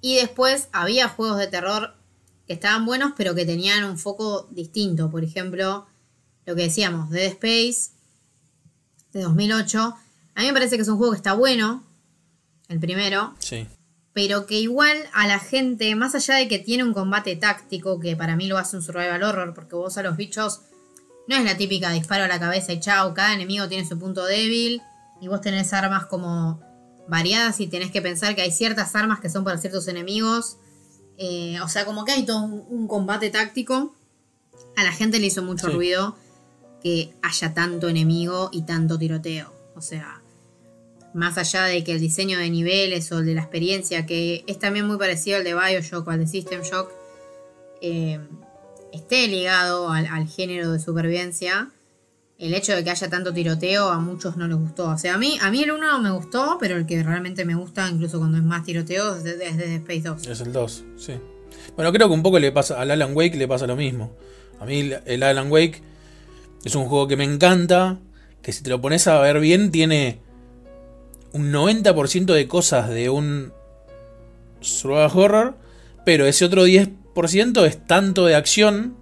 Y 0.00 0.16
después 0.16 0.68
había 0.72 1.08
juegos 1.08 1.38
de 1.38 1.46
terror 1.46 1.94
que 2.46 2.54
estaban 2.54 2.84
buenos, 2.84 3.12
pero 3.16 3.36
que 3.36 3.46
tenían 3.46 3.84
un 3.84 3.98
foco 3.98 4.48
distinto. 4.50 5.10
Por 5.10 5.22
ejemplo, 5.22 5.86
lo 6.44 6.56
que 6.56 6.62
decíamos, 6.62 7.10
Dead 7.10 7.26
Space 7.26 7.92
de 9.12 9.22
2008. 9.22 9.78
A 10.34 10.40
mí 10.40 10.46
me 10.46 10.52
parece 10.52 10.76
que 10.76 10.82
es 10.82 10.88
un 10.88 10.96
juego 10.96 11.12
que 11.12 11.18
está 11.18 11.34
bueno, 11.34 11.84
el 12.68 12.80
primero. 12.80 13.34
Sí. 13.38 13.68
Pero 14.14 14.46
que 14.46 14.58
igual 14.58 14.96
a 15.12 15.26
la 15.28 15.38
gente, 15.38 15.94
más 15.94 16.14
allá 16.14 16.36
de 16.36 16.48
que 16.48 16.58
tiene 16.58 16.82
un 16.84 16.92
combate 16.92 17.36
táctico, 17.36 18.00
que 18.00 18.16
para 18.16 18.36
mí 18.36 18.48
lo 18.48 18.58
hace 18.58 18.76
un 18.76 18.82
survival 18.82 19.22
horror, 19.22 19.54
porque 19.54 19.76
vos 19.76 19.96
a 19.98 20.02
los 20.02 20.16
bichos 20.16 20.62
no 21.28 21.36
es 21.36 21.44
la 21.44 21.56
típica 21.56 21.90
disparo 21.90 22.24
a 22.24 22.28
la 22.28 22.40
cabeza 22.40 22.72
y 22.72 22.80
chao, 22.80 23.14
cada 23.14 23.34
enemigo 23.34 23.68
tiene 23.68 23.86
su 23.86 23.98
punto 23.98 24.24
débil 24.24 24.82
y 25.20 25.28
vos 25.28 25.40
tenés 25.40 25.72
armas 25.72 26.06
como 26.06 26.60
variadas 27.08 27.60
y 27.60 27.66
tenés 27.66 27.90
que 27.90 28.02
pensar 28.02 28.34
que 28.34 28.42
hay 28.42 28.50
ciertas 28.50 28.94
armas 28.94 29.20
que 29.20 29.28
son 29.28 29.44
para 29.44 29.58
ciertos 29.58 29.86
enemigos. 29.88 30.56
Eh, 31.18 31.60
o 31.62 31.68
sea, 31.68 31.84
como 31.84 32.04
que 32.04 32.12
hay 32.12 32.24
todo 32.24 32.42
un, 32.42 32.88
combate 32.88 33.30
táctico. 33.30 33.94
A 34.76 34.82
la 34.82 34.92
gente 34.92 35.18
le 35.18 35.26
hizo 35.26 35.42
mucho 35.42 35.68
ruido 35.68 36.16
que 36.82 37.14
haya 37.22 37.54
tanto 37.54 37.88
enemigo 37.88 38.48
y 38.52 38.62
tanto 38.62 38.98
tiroteo. 38.98 39.52
O 39.76 39.80
sea, 39.80 40.22
más 41.14 41.38
allá 41.38 41.64
de 41.64 41.84
que 41.84 41.92
el 41.92 42.00
diseño 42.00 42.38
de 42.38 42.50
niveles 42.50 43.12
o 43.12 43.18
el 43.18 43.26
de 43.26 43.34
la 43.34 43.42
experiencia, 43.42 44.06
que 44.06 44.44
es 44.46 44.58
también 44.58 44.86
muy 44.86 44.96
parecido 44.96 45.36
al 45.36 45.44
de 45.44 45.54
Bioshock 45.54 46.06
o 46.06 46.10
al 46.10 46.18
de 46.18 46.26
System 46.26 46.62
Shock, 46.62 46.90
eh, 47.80 48.18
esté 48.92 49.26
ligado 49.26 49.90
al, 49.90 50.28
género 50.28 50.70
de 50.70 50.78
supervivencia, 50.78 51.70
el 52.38 52.54
hecho 52.54 52.74
de 52.74 52.84
que 52.84 52.90
haya 52.90 53.08
tanto 53.08 53.32
tiroteo 53.32 53.88
a 53.88 53.98
muchos 53.98 54.36
no 54.36 54.46
les 54.46 54.56
gustó. 54.56 54.90
O 54.90 54.98
sea, 54.98 55.14
a 55.14 55.18
mí, 55.18 55.38
a 55.40 55.50
mí 55.50 55.62
el 55.62 55.70
1 55.70 56.00
me 56.00 56.10
gustó, 56.10 56.58
pero 56.60 56.76
el 56.76 56.86
que 56.86 57.02
realmente 57.02 57.44
me 57.44 57.54
gusta, 57.54 57.88
incluso 57.88 58.18
cuando 58.18 58.38
es 58.38 58.44
más 58.44 58.64
tiroteo, 58.64 59.16
es 59.16 59.24
desde 59.24 59.76
Space 59.76 60.02
2. 60.02 60.26
Es 60.26 60.40
el 60.40 60.52
2, 60.52 60.84
sí. 60.96 61.14
Bueno, 61.76 61.92
creo 61.92 62.08
que 62.08 62.14
un 62.14 62.22
poco 62.22 62.38
le 62.38 62.52
pasa 62.52 62.80
al 62.80 62.90
Alan 62.90 63.14
Wake 63.14 63.36
le 63.36 63.48
pasa 63.48 63.66
lo 63.66 63.76
mismo. 63.76 64.12
A 64.60 64.66
mí 64.66 64.92
el 65.06 65.22
Alan 65.22 65.50
Wake 65.50 65.82
es 66.64 66.74
un 66.74 66.86
juego 66.86 67.08
que 67.08 67.16
me 67.16 67.24
encanta, 67.24 67.98
que 68.42 68.52
si 68.52 68.62
te 68.62 68.70
lo 68.70 68.80
pones 68.80 69.06
a 69.06 69.20
ver 69.20 69.40
bien 69.40 69.70
tiene 69.70 70.20
un 71.32 71.52
90% 71.52 72.26
de 72.26 72.48
cosas 72.48 72.90
de 72.90 73.08
un 73.08 73.52
survival 74.60 75.10
horror, 75.14 75.54
pero 76.04 76.26
ese 76.26 76.44
otro 76.44 76.66
10% 76.66 77.01
es 77.64 77.84
tanto 77.86 78.26
de 78.26 78.34
acción 78.34 78.96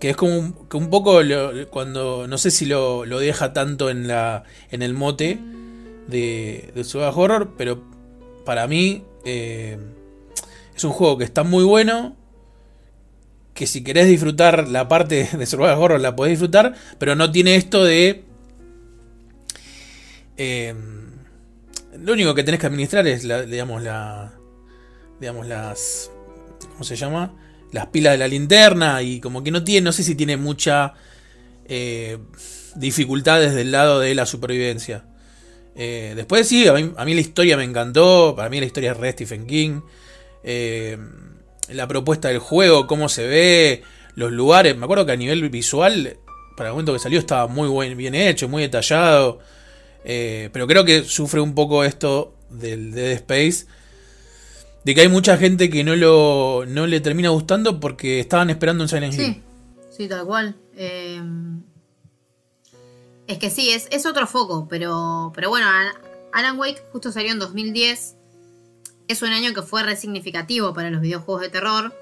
que 0.00 0.10
es 0.10 0.16
como 0.16 0.38
un, 0.38 0.68
un 0.72 0.90
poco 0.90 1.20
cuando 1.70 2.26
no 2.28 2.36
sé 2.36 2.50
si 2.50 2.66
lo, 2.66 3.04
deja 3.04 3.52
tanto 3.52 3.88
en 3.88 4.06
la 4.06 4.44
en 4.70 4.82
el 4.82 4.92
mote 4.92 5.38
de, 6.08 6.72
de 6.74 6.96
horror, 6.98 7.54
pero 7.56 7.82
para 8.44 8.66
mí 8.66 9.04
eh, 9.24 9.78
es 10.76 10.84
un 10.84 10.90
juego 10.90 11.16
que 11.16 11.24
está 11.24 11.42
muy 11.44 11.64
bueno, 11.64 12.16
que 13.54 13.66
si 13.66 13.82
querés 13.82 14.08
disfrutar 14.08 14.68
la 14.68 14.88
parte 14.88 15.28
de 15.38 15.46
survival 15.46 15.78
horror 15.78 16.00
la 16.00 16.16
podés 16.16 16.32
disfrutar, 16.32 16.74
pero 16.98 17.14
no 17.14 17.30
tiene 17.30 17.56
esto 17.56 17.84
de 17.84 18.24
Em, 20.36 21.12
lo 22.00 22.12
único 22.12 22.34
que 22.34 22.42
tenés 22.42 22.60
que 22.60 22.66
administrar 22.66 23.06
es, 23.06 23.24
la, 23.24 23.42
digamos, 23.42 23.82
la, 23.82 24.32
digamos, 25.20 25.46
las, 25.46 26.10
¿cómo 26.74 26.84
se 26.84 26.96
llama? 26.96 27.32
Las 27.72 27.86
pilas 27.86 28.12
de 28.12 28.18
la 28.18 28.28
linterna 28.28 29.02
y 29.02 29.20
como 29.20 29.42
que 29.42 29.50
no 29.50 29.64
tiene, 29.64 29.84
no 29.84 29.92
sé 29.92 30.02
si 30.02 30.14
tiene 30.14 30.36
mucha 30.36 30.94
eh, 31.66 32.18
dificultad 32.74 33.40
desde 33.40 33.62
el 33.62 33.72
lado 33.72 34.00
de 34.00 34.14
la 34.14 34.26
supervivencia. 34.26 35.04
Eh, 35.76 36.12
después 36.14 36.46
sí, 36.46 36.66
a 36.68 36.74
mí, 36.74 37.14
la 37.14 37.20
historia 37.20 37.56
me 37.56 37.64
encantó, 37.64 38.34
para 38.36 38.48
mí 38.48 38.60
la 38.60 38.66
historia 38.66 38.92
es 38.92 38.96
re 38.96 39.12
Stephen 39.12 39.46
King. 39.46 39.80
Eh, 40.42 40.98
la 41.68 41.88
propuesta 41.88 42.28
del 42.28 42.38
juego, 42.38 42.86
cómo 42.86 43.08
se 43.08 43.26
ve, 43.26 43.82
los 44.14 44.30
lugares, 44.30 44.76
me 44.76 44.84
acuerdo 44.84 45.06
que 45.06 45.12
a 45.12 45.16
nivel 45.16 45.48
visual, 45.48 46.18
para 46.56 46.68
el 46.68 46.72
momento 46.74 46.92
que 46.92 46.98
salió 46.98 47.18
estaba 47.18 47.46
muy 47.46 47.94
bien 47.94 48.14
hecho, 48.14 48.48
muy 48.48 48.62
detallado. 48.62 49.38
Pero 50.04 50.66
creo 50.66 50.84
que 50.84 51.04
sufre 51.04 51.40
un 51.40 51.54
poco 51.54 51.82
esto 51.84 52.34
del 52.50 52.92
Dead 52.92 53.12
Space. 53.12 53.66
De 54.84 54.94
que 54.94 55.00
hay 55.00 55.08
mucha 55.08 55.38
gente 55.38 55.70
que 55.70 55.82
no, 55.82 55.96
lo, 55.96 56.64
no 56.66 56.86
le 56.86 57.00
termina 57.00 57.30
gustando 57.30 57.80
porque 57.80 58.20
estaban 58.20 58.50
esperando 58.50 58.84
un 58.84 58.88
Silent 58.88 59.14
Hill. 59.14 59.20
Sí, 59.20 59.42
sí, 59.96 60.08
tal 60.08 60.26
cual. 60.26 60.56
Em, 60.76 61.62
es 63.26 63.38
que 63.38 63.48
sí, 63.48 63.70
es, 63.70 63.88
es, 63.90 64.04
otro 64.04 64.26
foco, 64.26 64.66
pero, 64.68 65.32
pero 65.34 65.48
bueno, 65.48 65.66
Alan 66.32 66.58
Wake 66.58 66.82
justo 66.92 67.10
salió 67.12 67.32
en 67.32 67.38
2010. 67.38 68.16
Es 69.08 69.22
un 69.22 69.30
año 69.30 69.54
que 69.54 69.62
fue 69.62 69.82
re 69.82 69.96
significativo 69.96 70.74
para 70.74 70.90
los 70.90 71.00
videojuegos 71.00 71.42
de 71.42 71.48
terror. 71.48 71.94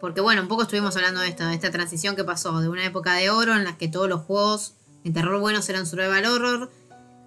Porque 0.00 0.22
bueno, 0.22 0.42
un 0.42 0.48
poco 0.48 0.62
estuvimos 0.62 0.96
hablando 0.96 1.20
de 1.20 1.28
esto, 1.28 1.46
de 1.46 1.54
esta 1.54 1.70
transición 1.70 2.16
que 2.16 2.24
pasó 2.24 2.60
de 2.60 2.68
una 2.68 2.84
época 2.84 3.14
de 3.14 3.28
oro 3.28 3.54
en 3.54 3.64
la 3.64 3.76
que 3.76 3.88
todos 3.88 4.08
los 4.08 4.22
juegos 4.22 4.74
de 5.04 5.10
terror 5.10 5.40
buenos 5.40 5.68
eran 5.68 5.86
survival 5.86 6.24
horror 6.26 6.70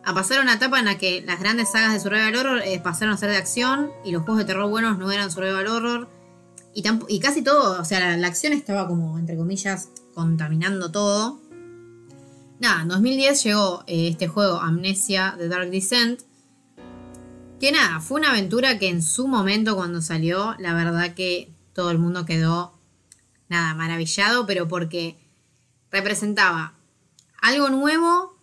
a 0.10 0.14
pasar 0.15 0.40
a 0.40 0.41
una 0.41 0.56
etapa 0.56 0.80
en 0.80 0.86
la 0.86 0.98
que 0.98 1.22
las 1.22 1.40
grandes 1.40 1.72
sagas 1.72 1.94
de 1.94 1.99
survival 1.99 2.36
horror 2.36 2.61
eh, 2.65 2.80
pasaron 2.80 3.14
a 3.14 3.18
ser 3.18 3.30
de 3.30 3.38
acción 3.38 3.91
y 4.03 4.11
los 4.11 4.23
juegos 4.23 4.40
de 4.40 4.45
terror 4.45 4.68
buenos 4.68 4.98
no 4.98 5.11
eran 5.11 5.31
survival 5.31 5.68
horror. 5.68 6.10
Y, 6.73 7.19
casi 7.19 7.44
todo, 7.44 7.80
o 7.80 7.86
sea, 7.86 8.18
la, 8.18 8.27
acción 8.27 8.53
estaba 8.53 8.88
como, 8.88 9.19
entre 9.19 9.36
comillas, 9.36 9.90
contaminando 10.15 10.91
todo. 10.91 11.40
Nada, 12.60 12.81
en 12.81 12.88
2010 12.88 13.44
llegó 13.44 13.84
eh, 13.86 14.07
este 14.10 14.27
juego 14.27 14.60
Amnesia 14.61 15.36
The 15.38 15.48
Dark 15.48 15.69
Descent. 15.69 16.22
Que 17.60 17.72
nada, 17.72 17.99
fue 17.99 18.19
una 18.19 18.31
aventura 18.31 18.80
que 18.80 18.90
en 18.90 19.03
su 19.03 19.27
momento 19.27 19.76
cuando 19.76 20.02
salió, 20.02 20.56
la 20.57 20.73
verdad 20.73 21.14
que 21.14 21.52
todo 21.73 21.91
el 21.91 21.99
mundo 21.99 22.26
quedó, 22.26 22.73
nada, 23.48 23.76
maravillado, 23.76 24.48
pero 24.48 24.68
porque 24.68 25.18
representaba 25.91 26.73
algo 27.41 27.69
nuevo 27.69 28.39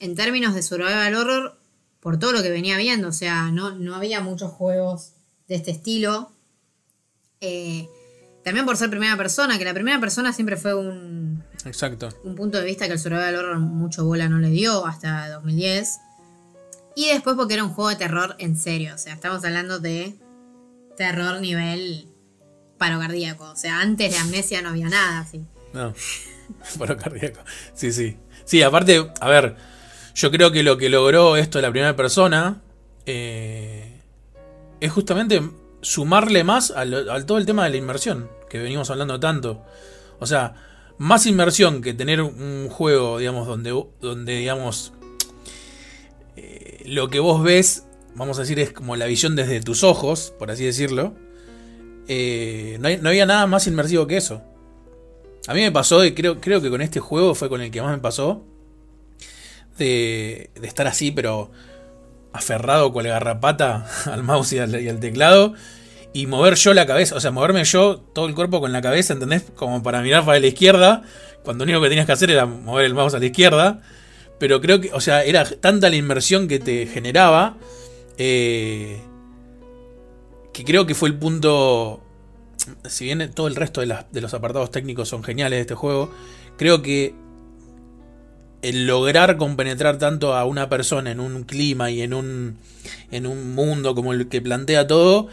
en 0.00 0.14
términos 0.16 0.54
de 0.54 0.62
survival 0.62 1.14
horror 1.14 1.60
por 2.00 2.18
todo 2.18 2.32
lo 2.32 2.42
que 2.42 2.50
venía 2.50 2.76
viendo. 2.76 3.08
O 3.08 3.12
sea, 3.12 3.50
no, 3.52 3.70
no 3.72 3.94
había 3.94 4.20
muchos 4.20 4.50
juegos 4.50 5.12
de 5.46 5.54
este 5.54 5.70
estilo. 5.70 6.32
Eh, 7.40 7.88
también 8.42 8.64
por 8.66 8.76
ser 8.76 8.90
primera 8.90 9.16
persona, 9.16 9.58
que 9.58 9.64
la 9.64 9.74
primera 9.74 10.00
persona 10.00 10.32
siempre 10.32 10.56
fue 10.56 10.74
un. 10.74 11.44
Exacto. 11.64 12.08
Un 12.24 12.34
punto 12.34 12.58
de 12.58 12.64
vista 12.64 12.86
que 12.86 12.94
el 12.94 12.98
survival 12.98 13.36
horror 13.36 13.58
mucho 13.58 14.04
bola 14.04 14.28
no 14.28 14.38
le 14.38 14.48
dio 14.48 14.86
hasta 14.86 15.28
2010. 15.30 15.98
Y 16.96 17.08
después 17.08 17.36
porque 17.36 17.54
era 17.54 17.64
un 17.64 17.70
juego 17.70 17.90
de 17.90 17.96
terror 17.96 18.34
en 18.38 18.56
serio. 18.56 18.94
O 18.94 18.98
sea, 18.98 19.14
estamos 19.14 19.44
hablando 19.44 19.78
de 19.78 20.18
terror 20.96 21.40
nivel 21.40 22.08
paro 22.78 22.98
cardíaco. 22.98 23.44
O 23.44 23.56
sea, 23.56 23.80
antes 23.80 24.10
de 24.12 24.18
amnesia 24.18 24.62
no 24.62 24.70
había 24.70 24.88
nada 24.88 25.20
así. 25.20 25.44
No, 25.74 25.94
paro 26.78 26.96
cardíaco. 26.96 27.40
Sí, 27.74 27.92
sí. 27.92 28.16
Sí, 28.44 28.62
aparte, 28.62 29.12
a 29.20 29.28
ver, 29.28 29.56
yo 30.20 30.30
creo 30.30 30.52
que 30.52 30.62
lo 30.62 30.76
que 30.76 30.90
logró 30.90 31.38
esto 31.38 31.56
de 31.56 31.62
la 31.62 31.70
primera 31.70 31.96
persona 31.96 32.60
eh, 33.06 34.02
es 34.78 34.92
justamente 34.92 35.40
sumarle 35.80 36.44
más 36.44 36.70
al, 36.72 37.24
todo 37.24 37.38
el 37.38 37.46
tema 37.46 37.64
de 37.64 37.70
la 37.70 37.76
inmersión, 37.78 38.28
que 38.50 38.58
venimos 38.58 38.90
hablando 38.90 39.18
tanto. 39.18 39.64
O 40.18 40.26
sea, 40.26 40.56
más 40.98 41.24
inmersión 41.24 41.80
que 41.80 41.94
tener 41.94 42.20
un 42.20 42.68
juego, 42.68 43.18
digamos, 43.18 43.46
donde, 43.46 43.70
donde 44.02 44.36
digamos, 44.36 44.92
eh, 46.36 46.82
lo 46.84 47.08
que 47.08 47.18
vos 47.18 47.42
ves, 47.42 47.86
vamos 48.14 48.36
a 48.36 48.42
decir, 48.42 48.60
es 48.60 48.72
como 48.72 48.96
la 48.96 49.06
visión 49.06 49.36
desde 49.36 49.62
tus 49.62 49.82
ojos, 49.84 50.34
por 50.38 50.50
así 50.50 50.66
decirlo. 50.66 51.14
Eh, 52.08 52.76
no, 52.78 52.90
no, 53.00 53.08
había 53.08 53.24
nada 53.24 53.46
más 53.46 53.66
inmersivo 53.66 54.06
que 54.06 54.18
eso. 54.18 54.42
A 55.46 55.54
mí 55.54 55.62
me 55.62 55.72
pasó, 55.72 56.04
y 56.04 56.12
creo, 56.12 56.42
creo 56.42 56.60
que 56.60 56.68
con 56.68 56.82
este 56.82 57.00
juego 57.00 57.34
fue 57.34 57.48
con 57.48 57.62
el 57.62 57.70
que 57.70 57.80
más 57.80 57.92
me 57.92 58.02
pasó, 58.02 58.44
de, 59.84 60.50
estar 60.62 60.86
así, 60.86 61.10
pero 61.10 61.50
aferrado 62.32 62.92
con 62.92 63.04
la 63.04 63.10
garrapata 63.10 63.86
al 64.06 64.22
mouse 64.22 64.52
y 64.52 64.58
al, 64.58 65.00
teclado. 65.00 65.54
Y 66.12 66.26
mover 66.26 66.56
yo 66.56 66.74
la 66.74 66.86
cabeza, 66.86 67.14
o 67.14 67.20
sea, 67.20 67.30
moverme 67.30 67.62
yo 67.64 67.98
todo 67.98 68.26
el 68.26 68.34
cuerpo 68.34 68.60
con 68.60 68.72
la 68.72 68.82
cabeza, 68.82 69.12
¿entendés? 69.12 69.44
Como 69.54 69.82
para 69.82 70.02
mirar 70.02 70.24
para 70.24 70.40
la 70.40 70.46
izquierda, 70.48 71.02
cuando 71.44 71.64
lo 71.64 71.70
único 71.70 71.82
que 71.82 71.88
tenías 71.88 72.06
que 72.06 72.12
hacer 72.12 72.30
era 72.30 72.46
mover 72.46 72.84
el 72.86 72.94
mouse 72.94 73.14
a 73.14 73.20
la 73.20 73.26
izquierda. 73.26 73.80
Pero 74.40 74.60
creo 74.60 74.80
que, 74.80 74.90
o 74.92 75.00
sea, 75.00 75.22
era 75.22 75.44
tanta 75.44 75.88
la 75.88 75.96
inmersión 75.96 76.48
que 76.48 76.58
te 76.58 76.86
generaba, 76.86 77.58
eh, 78.16 79.00
que 80.52 80.64
creo 80.64 80.86
que 80.86 80.94
fue 80.94 81.10
el 81.10 81.18
punto, 81.18 82.02
si 82.88 83.04
bien 83.04 83.30
todo 83.32 83.46
el 83.46 83.54
resto 83.54 83.82
de, 83.82 83.94
de 84.10 84.20
los 84.20 84.34
apartados 84.34 84.70
técnicos 84.70 85.08
son 85.08 85.22
geniales 85.22 85.58
de 85.58 85.60
este 85.60 85.74
juego, 85.74 86.10
creo 86.56 86.82
que 86.82 87.14
el 88.62 88.86
lograr 88.86 89.36
compenetrar 89.36 89.98
tanto 89.98 90.34
a 90.34 90.44
una 90.44 90.68
persona 90.68 91.10
en 91.10 91.20
un 91.20 91.44
clima 91.44 91.90
y 91.90 92.02
en 92.02 92.14
un, 92.14 92.58
en 93.10 93.26
un 93.26 93.54
mundo 93.54 93.94
como 93.94 94.12
el 94.12 94.28
que 94.28 94.40
plantea 94.40 94.86
todo, 94.86 95.28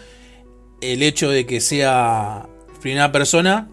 el 0.82 1.04
hecho 1.04 1.30
de 1.30 1.46
que 1.46 1.60
sea 1.60 2.48
primera 2.82 3.12
persona 3.12 3.70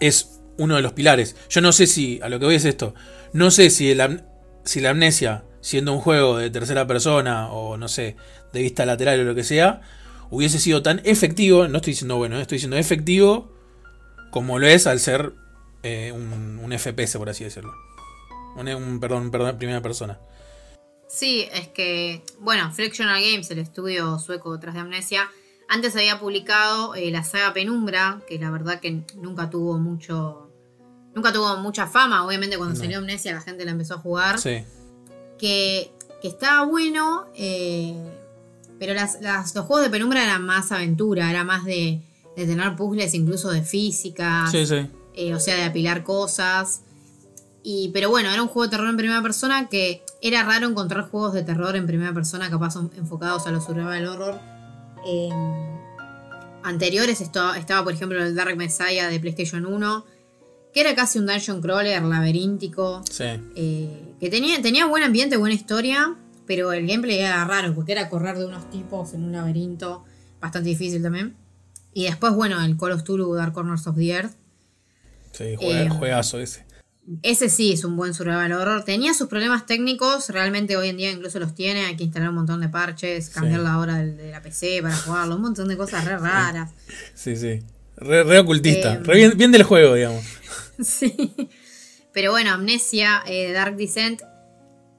es 0.00 0.40
uno 0.58 0.76
de 0.76 0.82
los 0.82 0.92
pilares. 0.92 1.36
Yo 1.50 1.60
no 1.60 1.72
sé 1.72 1.86
si, 1.86 2.20
a 2.22 2.28
lo 2.28 2.38
que 2.38 2.46
voy 2.46 2.54
es 2.54 2.64
esto, 2.64 2.94
no 3.32 3.50
sé 3.50 3.70
si, 3.70 3.90
el, 3.90 4.22
si 4.64 4.80
la 4.80 4.90
amnesia, 4.90 5.44
siendo 5.60 5.92
un 5.92 6.00
juego 6.00 6.38
de 6.38 6.50
tercera 6.50 6.86
persona 6.86 7.50
o 7.50 7.76
no 7.76 7.88
sé, 7.88 8.16
de 8.52 8.62
vista 8.62 8.86
lateral 8.86 9.20
o 9.20 9.24
lo 9.24 9.34
que 9.34 9.44
sea, 9.44 9.82
hubiese 10.30 10.58
sido 10.58 10.82
tan 10.82 11.02
efectivo, 11.04 11.68
no 11.68 11.76
estoy 11.76 11.92
diciendo 11.92 12.16
bueno, 12.16 12.40
estoy 12.40 12.56
diciendo 12.56 12.76
efectivo 12.76 13.52
como 14.30 14.58
lo 14.58 14.66
es 14.66 14.86
al 14.86 15.00
ser 15.00 15.32
eh, 15.82 16.12
un, 16.12 16.58
un 16.62 16.78
FPS, 16.78 17.16
por 17.18 17.28
así 17.28 17.44
decirlo. 17.44 17.72
Un, 18.56 19.00
perdón, 19.00 19.30
perdón, 19.30 19.58
primera 19.58 19.82
persona. 19.82 20.18
Sí, 21.08 21.46
es 21.52 21.68
que, 21.68 22.24
bueno, 22.40 22.72
Frictional 22.72 23.22
Games, 23.22 23.50
el 23.50 23.60
estudio 23.60 24.18
sueco 24.18 24.52
detrás 24.54 24.74
de 24.74 24.80
Amnesia, 24.80 25.30
antes 25.68 25.94
había 25.96 26.18
publicado 26.18 26.94
eh, 26.94 27.10
la 27.10 27.24
saga 27.24 27.52
Penumbra, 27.52 28.20
que 28.28 28.38
la 28.38 28.50
verdad 28.50 28.80
que 28.80 29.02
nunca 29.16 29.50
tuvo 29.50 29.78
mucho. 29.78 30.50
Nunca 31.14 31.32
tuvo 31.32 31.56
mucha 31.56 31.86
fama. 31.86 32.26
Obviamente, 32.26 32.58
cuando 32.58 32.76
salió 32.76 32.98
Amnesia, 32.98 33.32
la 33.32 33.40
gente 33.40 33.64
la 33.64 33.70
empezó 33.70 33.94
a 33.94 33.98
jugar. 33.98 34.38
Sí. 34.38 34.64
Que, 35.38 35.90
que 36.20 36.28
estaba 36.28 36.66
bueno, 36.66 37.26
eh, 37.34 37.96
pero 38.78 38.94
las, 38.94 39.18
los 39.22 39.64
juegos 39.64 39.82
de 39.82 39.90
Penumbra 39.90 40.22
eran 40.22 40.44
más 40.44 40.72
aventura, 40.72 41.30
era 41.30 41.42
más 41.42 41.64
de, 41.64 42.02
de 42.36 42.46
tener 42.46 42.76
puzzles 42.76 43.14
incluso 43.14 43.50
de 43.50 43.62
física. 43.62 44.46
Sí, 44.50 44.66
sí. 44.66 44.90
Eh, 45.14 45.34
o 45.34 45.40
sea, 45.40 45.56
de 45.56 45.64
apilar 45.64 46.04
cosas. 46.04 46.82
Y, 47.68 47.88
pero 47.88 48.10
bueno, 48.10 48.30
era 48.30 48.40
un 48.40 48.46
juego 48.46 48.68
de 48.68 48.76
terror 48.76 48.88
en 48.88 48.96
primera 48.96 49.20
persona 49.22 49.68
que 49.68 50.04
era 50.22 50.44
raro 50.44 50.68
encontrar 50.68 51.10
juegos 51.10 51.32
de 51.32 51.42
terror 51.42 51.74
en 51.74 51.84
primera 51.84 52.14
persona 52.14 52.48
capaz 52.48 52.76
enfocados 52.96 53.44
a 53.48 53.50
los 53.50 53.64
survival 53.64 54.06
horror. 54.06 54.40
Em, 55.04 55.34
anteriores 56.62 57.20
estaba, 57.20 57.58
estaba, 57.58 57.82
por 57.82 57.92
ejemplo, 57.92 58.22
el 58.22 58.36
Dark 58.36 58.56
Messiah 58.56 59.08
de 59.08 59.18
PlayStation 59.18 59.66
1, 59.66 60.06
que 60.72 60.80
era 60.80 60.94
casi 60.94 61.18
un 61.18 61.26
dungeon 61.26 61.60
crawler 61.60 62.04
laberíntico. 62.04 63.02
Sí. 63.10 63.24
Eh, 63.56 64.14
que 64.20 64.30
tenía, 64.30 64.62
tenía 64.62 64.86
buen 64.86 65.02
ambiente, 65.02 65.36
buena 65.36 65.56
historia, 65.56 66.14
pero 66.46 66.72
el 66.72 66.86
gameplay 66.86 67.18
era 67.18 67.44
raro, 67.46 67.74
porque 67.74 67.90
era 67.90 68.08
correr 68.08 68.38
de 68.38 68.46
unos 68.46 68.70
tipos 68.70 69.12
en 69.12 69.24
un 69.24 69.32
laberinto, 69.32 70.04
bastante 70.40 70.68
difícil 70.68 71.02
también. 71.02 71.34
Y 71.92 72.04
después, 72.04 72.32
bueno, 72.32 72.64
el 72.64 72.76
Call 72.76 72.92
of 72.92 73.02
Cthulhu 73.02 73.34
Dark 73.34 73.52
Corners 73.54 73.88
of 73.88 73.96
the 73.96 74.08
Earth. 74.10 74.36
Sí, 75.32 75.56
juega, 75.58 75.82
Em, 75.82 75.88
juegazo 75.90 76.38
ese. 76.38 76.65
Ese 77.22 77.48
sí 77.48 77.72
es 77.72 77.84
un 77.84 77.96
buen 77.96 78.14
survival 78.14 78.50
horror. 78.52 78.84
Tenía 78.84 79.14
sus 79.14 79.28
problemas 79.28 79.64
técnicos, 79.66 80.28
realmente 80.30 80.76
hoy 80.76 80.88
en 80.88 80.96
día 80.96 81.10
incluso 81.10 81.38
los 81.38 81.54
tiene. 81.54 81.86
Hay 81.86 81.96
que 81.96 82.04
instalar 82.04 82.30
un 82.30 82.34
montón 82.34 82.60
de 82.60 82.68
parches, 82.68 83.30
cambiar 83.30 83.60
Sí. 83.60 83.64
la 83.64 83.78
hora 83.78 83.98
de, 83.98 84.30
la 84.32 84.42
PC 84.42 84.80
para 84.82 84.96
jugarlo, 84.96 85.36
un 85.36 85.42
montón 85.42 85.68
de 85.68 85.76
cosas 85.76 86.04
re 86.04 86.18
raras. 86.18 86.72
Sí, 87.14 87.36
sí. 87.36 87.62
Re, 87.96 88.24
re 88.24 88.38
ocultista. 88.40 88.98
Re 89.02 89.14
bien, 89.16 89.32
bien 89.36 89.52
del 89.52 89.62
juego, 89.62 89.94
digamos. 89.94 90.24
sí. 90.82 91.32
Pero 92.12 92.32
bueno, 92.32 92.50
Amnesia, 92.50 93.22
eh, 93.26 93.52
Dark 93.52 93.76
Descent. 93.76 94.22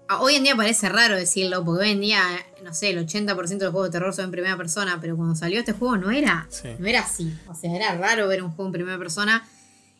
ah, 0.08 0.22
Hoy 0.22 0.36
en 0.36 0.44
día 0.44 0.56
parece 0.56 0.88
raro 0.90 1.16
decirlo, 1.16 1.66
porque 1.66 1.84
hoy 1.84 1.92
en 1.92 2.00
día, 2.02 2.22
no 2.64 2.74
sé, 2.74 2.92
el 2.92 3.00
80% 3.06 3.58
de 3.58 3.66
los 3.66 3.72
juegos 3.74 3.90
de 3.90 3.92
terror 4.00 4.14
son 4.14 4.26
en 4.26 4.32
primera 4.32 4.56
persona, 4.56 5.00
pero 5.02 5.18
cuando 5.18 5.36
salió 5.36 5.60
este 5.60 5.74
juego 5.74 5.98
no 5.98 6.10
era, 6.12 6.48
Sí. 6.50 6.70
no 6.80 6.88
era 6.88 7.02
así. 7.02 7.36
O 7.48 7.54
sea, 7.56 7.76
era 7.76 7.96
raro 7.98 8.28
ver 8.28 8.42
un 8.44 8.52
juego 8.52 8.68
en 8.68 8.74
primera 8.74 8.98
persona. 8.98 9.46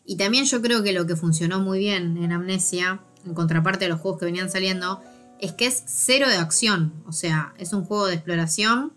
Y 0.08 0.16
también 0.16 0.46
yo 0.46 0.62
creo 0.62 0.82
que 0.82 0.94
lo 0.94 1.06
que 1.06 1.16
funcionó 1.16 1.60
muy 1.60 1.80
bien 1.80 2.16
en 2.16 2.32
Amnesia, 2.32 3.02
en 3.26 3.34
contraparte 3.34 3.84
de 3.84 3.90
los 3.90 4.00
juegos 4.00 4.18
que 4.18 4.24
venían 4.24 4.50
saliendo, 4.50 5.02
es 5.38 5.52
que 5.52 5.66
es 5.66 5.82
cero 5.86 6.30
de 6.30 6.36
acción. 6.36 6.94
O 7.06 7.12
sea, 7.12 7.52
es 7.58 7.74
un 7.74 7.84
juego 7.84 8.06
de 8.06 8.14
exploración 8.14 8.94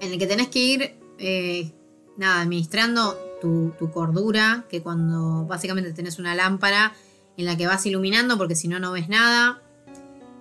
en 0.00 0.12
el 0.12 0.18
que 0.18 0.26
tenés 0.26 0.48
que 0.48 0.58
ir, 0.58 0.94
eh, 1.18 1.74
nada, 2.16 2.40
administrando 2.40 3.14
tu, 3.42 3.74
cordura, 3.92 4.64
que 4.70 4.80
cuando 4.80 5.44
básicamente 5.44 5.92
tenés 5.92 6.18
una 6.18 6.34
lámpara 6.34 6.94
en 7.36 7.44
la 7.44 7.58
que 7.58 7.66
vas 7.66 7.84
iluminando, 7.84 8.38
porque 8.38 8.56
si 8.56 8.68
no, 8.68 8.80
no 8.80 8.92
ves 8.92 9.10
nada. 9.10 9.60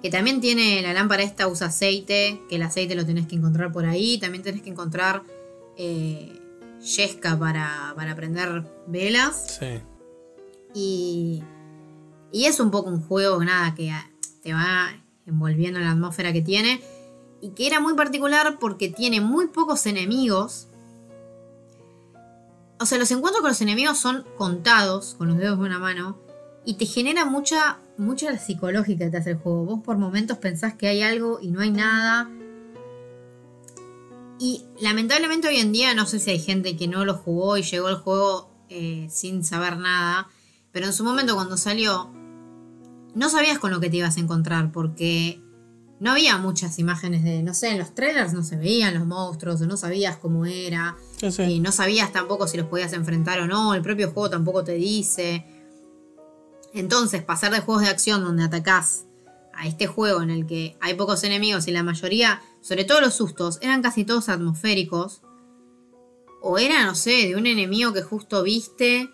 Que 0.01 0.09
también 0.09 0.39
tiene 0.39 0.81
la 0.81 0.93
lámpara 0.93 1.23
esta, 1.23 1.49
usa 1.49 1.67
aceite, 1.67 2.41
que 2.47 2.55
el 2.55 2.61
aceite 2.61 2.95
lo 2.95 3.05
tenés 3.05 3.27
que 3.27 3.35
encontrar 3.35 3.73
por 3.73 3.85
ahí. 3.85 4.19
También 4.19 4.41
tenés 4.41 4.61
que 4.61 4.69
encontrar 4.69 5.23
eh, 5.75 6.39
yesca 6.81 7.37
para, 7.37 7.93
para 7.95 8.15
prender 8.15 8.63
velas. 8.87 9.59
Sí. 9.59 9.81
Y, 10.73 11.43
y 12.31 12.45
es 12.45 12.59
un 12.59 12.71
poco 12.71 12.89
un 12.89 13.01
juego, 13.01 13.43
nada, 13.43 13.75
que 13.75 13.91
te 14.41 14.53
va 14.53 14.89
envolviendo 15.25 15.79
en 15.79 15.85
la 15.85 15.91
atmósfera 15.91 16.33
que 16.33 16.41
tiene. 16.41 16.81
Y 17.41 17.51
que 17.51 17.67
era 17.67 17.79
muy 17.79 17.93
particular 17.93 18.57
porque 18.59 18.89
tiene 18.89 19.21
muy 19.21 19.47
pocos 19.47 19.85
enemigos. 19.85 20.67
O 22.79 22.85
sea, 22.85 22.97
los 22.97 23.11
encuentros 23.11 23.41
con 23.41 23.49
los 23.49 23.61
enemigos 23.61 23.97
son 23.97 24.25
contados 24.37 25.15
con 25.17 25.27
los 25.27 25.37
dedos 25.37 25.57
de 25.59 25.65
una 25.65 25.79
mano. 25.79 26.17
Y 26.65 26.75
te 26.75 26.85
genera 26.85 27.25
mucha, 27.25 27.79
mucha 27.97 28.37
psicológica 28.37 29.05
que 29.05 29.11
te 29.11 29.17
hace 29.17 29.31
el 29.31 29.37
juego. 29.37 29.65
Vos 29.65 29.79
por 29.83 29.97
momentos 29.97 30.37
pensás 30.37 30.73
que 30.75 30.87
hay 30.87 31.01
algo 31.01 31.39
y 31.41 31.49
no 31.49 31.61
hay 31.61 31.71
nada. 31.71 32.29
Y 34.39 34.65
lamentablemente 34.79 35.49
hoy 35.49 35.57
en 35.57 35.73
día 35.73 35.93
no 35.93 36.05
sé 36.05 36.19
si 36.19 36.31
hay 36.31 36.39
gente 36.39 36.77
que 36.77 36.87
no 36.87 37.03
lo 37.03 37.15
jugó 37.15 37.57
y 37.57 37.63
llegó 37.63 37.87
al 37.87 37.97
juego 37.97 38.49
eh, 38.69 39.07
sin 39.11 39.43
saber 39.43 39.77
nada. 39.77 40.29
Pero 40.71 40.85
en 40.85 40.93
su 40.93 41.03
momento 41.03 41.35
cuando 41.35 41.57
salió, 41.57 42.09
no 43.15 43.29
sabías 43.29 43.59
con 43.59 43.71
lo 43.71 43.79
que 43.79 43.89
te 43.89 43.97
ibas 43.97 44.17
a 44.17 44.21
encontrar 44.21 44.71
porque 44.71 45.41
no 45.99 46.11
había 46.11 46.37
muchas 46.37 46.79
imágenes 46.79 47.23
de, 47.23 47.43
no 47.43 47.53
sé, 47.53 47.71
en 47.71 47.79
los 47.79 47.93
trailers 47.93 48.31
no 48.31 48.43
se 48.43 48.55
veían 48.55 48.93
los 48.93 49.05
monstruos 49.05 49.61
o 49.61 49.65
no 49.65 49.75
sabías 49.75 50.15
cómo 50.15 50.45
era. 50.45 50.95
Sí, 51.17 51.31
sí. 51.31 51.43
Y 51.43 51.59
no 51.59 51.73
sabías 51.73 52.13
tampoco 52.13 52.47
si 52.47 52.57
los 52.57 52.67
podías 52.67 52.93
enfrentar 52.93 53.41
o 53.41 53.47
no. 53.47 53.73
El 53.73 53.81
propio 53.81 54.11
juego 54.11 54.29
tampoco 54.29 54.63
te 54.63 54.73
dice. 54.73 55.45
Entonces, 56.73 57.23
pasar 57.23 57.51
de 57.51 57.59
juegos 57.59 57.83
de 57.83 57.89
acción 57.89 58.23
donde 58.23 58.43
atacás 58.43 59.05
a 59.53 59.67
este 59.67 59.87
juego 59.87 60.21
en 60.21 60.29
el 60.29 60.45
que 60.45 60.77
hay 60.79 60.93
pocos 60.93 61.23
enemigos 61.25 61.67
y 61.67 61.71
la 61.71 61.83
mayoría, 61.83 62.41
sobre 62.61 62.83
todo 62.83 63.01
los 63.01 63.13
sustos, 63.13 63.59
eran 63.61 63.81
casi 63.81 64.05
todos 64.05 64.29
atmosféricos. 64.29 65.21
O 66.41 66.57
era, 66.57 66.85
no 66.85 66.95
sé, 66.95 67.27
de 67.27 67.35
un 67.35 67.47
enemigo 67.47 67.91
que 67.91 68.01
justo 68.01 68.43
viste 68.43 69.09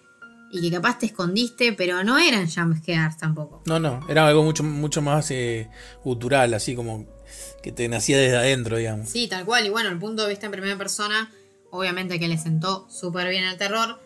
y 0.51 0.61
que 0.61 0.71
capaz 0.71 0.99
te 0.99 1.07
escondiste, 1.07 1.73
pero 1.73 2.03
no 2.03 2.17
eran 2.17 2.49
jumpscares 2.49 3.17
tampoco. 3.17 3.63
No, 3.65 3.79
no, 3.79 4.05
era 4.07 4.27
algo 4.27 4.43
mucho, 4.43 4.63
mucho 4.63 5.01
más 5.01 5.31
eh, 5.31 5.69
gutural, 6.03 6.53
así 6.53 6.75
como 6.75 7.05
que 7.63 7.71
te 7.71 7.87
nacía 7.89 8.17
desde 8.17 8.37
adentro, 8.37 8.77
digamos. 8.77 9.09
Sí, 9.09 9.27
tal 9.27 9.43
cual. 9.43 9.65
Y 9.65 9.69
bueno, 9.69 9.89
el 9.89 9.97
punto 9.97 10.23
de 10.23 10.29
vista 10.29 10.45
en 10.45 10.51
primera 10.51 10.77
persona, 10.77 11.31
obviamente 11.71 12.19
que 12.19 12.27
le 12.27 12.37
sentó 12.37 12.87
súper 12.89 13.27
bien 13.29 13.43
al 13.43 13.57
terror. 13.57 13.99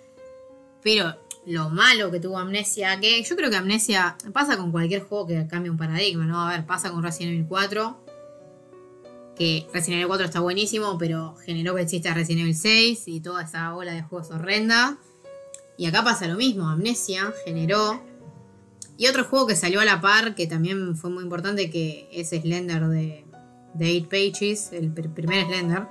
Pero 0.82 1.18
lo 1.45 1.70
malo 1.70 2.10
que 2.10 2.20
tuvo 2.20 2.40
Amnesia, 2.40 2.99
que 2.99 3.22
yo 3.22 3.36
creo 3.36 3.49
que 3.49 3.57
Amnesia 3.57 4.16
pasa 4.34 4.56
con 4.56 4.72
cualquier 4.72 5.02
juego 5.02 5.28
que 5.28 5.45
cambie 5.48 5.70
un 5.70 5.78
paradigma, 5.78 6.26
¿no? 6.26 6.41
A 6.48 6.52
ver, 6.52 6.66
pasa 6.66 6.90
con 6.90 7.03
Resident 7.03 7.34
Evil 7.34 7.48
4. 7.48 8.06
Que 9.40 9.66
Resident 9.74 9.99
Evil 10.02 10.07
4 10.07 10.26
está 10.26 10.40
buenísimo, 10.41 10.98
pero 10.99 11.36
generó 11.45 11.74
que 11.74 11.82
exista 11.84 12.14
Resident 12.14 12.41
Evil 12.41 12.56
6 12.56 13.07
y 13.07 13.22
toda 13.22 13.44
esa 13.44 13.74
ola 13.74 13.94
de 13.94 14.03
juegos 14.03 14.30
horrenda. 14.32 14.98
Y 15.78 15.86
acá 15.88 16.03
pasa 16.03 16.28
lo 16.28 16.36
mismo, 16.36 16.68
Amnesia 16.68 17.34
generó. 17.45 18.03
Y 18.98 19.07
otro 19.07 19.24
juego 19.24 19.48
que 19.48 19.56
salió 19.56 19.80
a 19.80 19.86
la 19.86 20.02
par, 20.02 20.36
que 20.36 20.45
también 20.45 20.98
fue 20.98 21.10
muy 21.10 21.24
importante, 21.24 21.70
que 21.72 22.10
es 22.11 22.30
Slender 22.32 22.88
de, 22.90 23.26
de 23.76 23.98
8 24.06 24.10
Pages, 24.10 24.74
el 24.74 24.94
pr- 24.94 25.14
primer 25.14 25.45
Slender. 25.48 25.88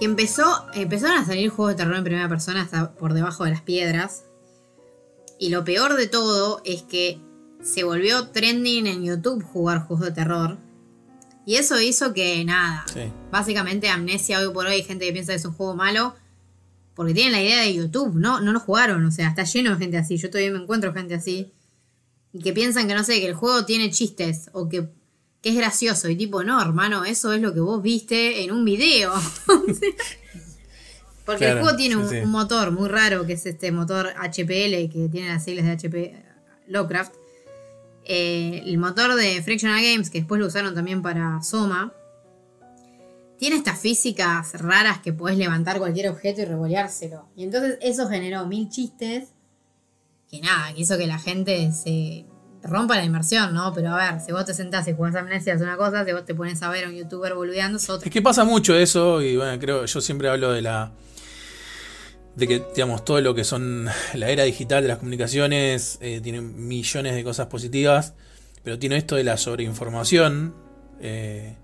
Que 0.00 0.04
empezó, 0.04 0.66
empezaron 0.74 1.18
a 1.18 1.24
salir 1.24 1.48
juegos 1.50 1.74
de 1.74 1.78
terror 1.84 1.96
en 1.96 2.04
primera 2.04 2.28
persona 2.28 2.62
hasta 2.62 2.92
por 2.94 3.14
debajo 3.14 3.44
de 3.44 3.50
las 3.50 3.62
piedras. 3.62 4.24
Y 5.38 5.50
lo 5.50 5.64
peor 5.64 5.94
de 5.94 6.08
todo 6.08 6.60
es 6.64 6.82
que 6.82 7.20
se 7.62 7.84
volvió 7.84 8.30
trending 8.30 8.88
en 8.88 9.04
YouTube 9.04 9.44
jugar 9.44 9.86
juegos 9.86 10.06
de 10.06 10.12
terror. 10.12 10.58
Y 11.48 11.56
eso 11.56 11.80
hizo 11.80 12.12
que 12.12 12.44
nada. 12.44 12.84
Sí. 12.92 13.10
Básicamente 13.30 13.88
Amnesia 13.88 14.38
hoy 14.38 14.52
por 14.52 14.66
hoy 14.66 14.74
hay 14.74 14.82
gente 14.82 15.06
que 15.06 15.14
piensa 15.14 15.32
que 15.32 15.36
es 15.36 15.44
un 15.46 15.54
juego 15.54 15.74
malo. 15.74 16.14
Porque 16.92 17.14
tienen 17.14 17.32
la 17.32 17.40
idea 17.40 17.62
de 17.62 17.72
YouTube, 17.72 18.16
¿no? 18.16 18.42
No 18.42 18.52
lo 18.52 18.60
jugaron. 18.60 19.02
O 19.06 19.10
sea, 19.10 19.28
está 19.28 19.44
lleno 19.44 19.70
de 19.70 19.78
gente 19.78 19.96
así. 19.96 20.18
Yo 20.18 20.28
todavía 20.28 20.52
me 20.52 20.58
encuentro 20.58 20.92
gente 20.92 21.14
así. 21.14 21.54
Y 22.34 22.40
que 22.40 22.52
piensan 22.52 22.86
que 22.86 22.92
no 22.92 23.02
sé, 23.02 23.18
que 23.18 23.26
el 23.26 23.32
juego 23.32 23.64
tiene 23.64 23.90
chistes. 23.90 24.50
O 24.52 24.68
que, 24.68 24.90
que 25.40 25.48
es 25.48 25.56
gracioso. 25.56 26.10
Y 26.10 26.16
tipo, 26.16 26.44
no, 26.44 26.60
hermano, 26.60 27.06
eso 27.06 27.32
es 27.32 27.40
lo 27.40 27.54
que 27.54 27.60
vos 27.60 27.80
viste 27.80 28.44
en 28.44 28.52
un 28.52 28.66
video. 28.66 29.14
Porque 31.24 31.48
el 31.48 31.60
juego 31.60 31.78
tiene 31.78 31.94
sí, 31.94 32.00
un, 32.02 32.10
sí. 32.10 32.16
un 32.16 32.30
motor 32.30 32.72
muy 32.72 32.90
raro, 32.90 33.24
que 33.24 33.32
es 33.32 33.46
este 33.46 33.72
motor 33.72 34.08
HPL, 34.08 34.92
que 34.92 35.08
tiene 35.10 35.28
las 35.30 35.44
siglas 35.44 35.64
de 35.64 35.72
HP 35.72 36.24
Lovecraft. 36.66 37.14
Eh, 38.08 38.62
el 38.64 38.78
motor 38.78 39.14
de 39.14 39.42
Frictional 39.42 39.82
Games, 39.82 40.10
que 40.10 40.18
después 40.18 40.40
lo 40.40 40.46
usaron 40.46 40.74
también 40.74 41.02
para 41.02 41.42
Soma, 41.42 41.92
tiene 43.38 43.56
estas 43.56 43.78
físicas 43.78 44.60
raras 44.60 44.98
que 44.98 45.12
podés 45.12 45.38
levantar 45.38 45.78
cualquier 45.78 46.08
objeto 46.08 46.40
y 46.40 46.46
revoleárselo. 46.46 47.28
Y 47.36 47.44
entonces 47.44 47.78
eso 47.80 48.08
generó 48.08 48.46
mil 48.46 48.68
chistes 48.68 49.28
que 50.30 50.40
nada, 50.40 50.74
que 50.74 50.82
hizo 50.82 50.98
que 50.98 51.06
la 51.06 51.18
gente 51.18 51.70
se 51.72 52.26
rompa 52.62 52.96
la 52.96 53.04
inmersión, 53.04 53.54
¿no? 53.54 53.72
Pero 53.72 53.94
a 53.94 53.96
ver, 53.96 54.20
si 54.20 54.32
vos 54.32 54.44
te 54.44 54.54
sentás 54.54 54.86
y 54.88 54.92
jugás 54.92 55.14
amnesia 55.14 55.54
es 55.54 55.62
una 55.62 55.76
cosa, 55.76 56.04
si 56.04 56.12
vos 56.12 56.24
te 56.24 56.34
pones 56.34 56.62
a 56.62 56.70
ver 56.70 56.84
a 56.84 56.88
un 56.88 56.94
youtuber 56.94 57.34
boludeando 57.34 57.78
es 57.78 57.88
otra. 57.88 58.06
Es 58.06 58.12
que 58.12 58.22
pasa 58.22 58.44
mucho 58.44 58.74
eso, 58.74 59.22
y 59.22 59.36
bueno, 59.36 59.58
creo, 59.58 59.84
yo 59.84 60.00
siempre 60.00 60.28
hablo 60.28 60.52
de 60.52 60.62
la. 60.62 60.92
De 62.38 62.46
que, 62.46 62.64
digamos, 62.72 63.04
todo 63.04 63.20
lo 63.20 63.34
que 63.34 63.42
son 63.42 63.88
la 64.14 64.30
era 64.30 64.44
digital 64.44 64.82
de 64.82 64.88
las 64.88 64.98
comunicaciones 64.98 65.98
eh, 66.00 66.20
tiene 66.22 66.40
millones 66.40 67.16
de 67.16 67.24
cosas 67.24 67.48
positivas, 67.48 68.14
pero 68.62 68.78
tiene 68.78 68.96
esto 68.96 69.16
de 69.16 69.24
la 69.24 69.36
sobreinformación. 69.36 70.54
Eh, 71.00 71.56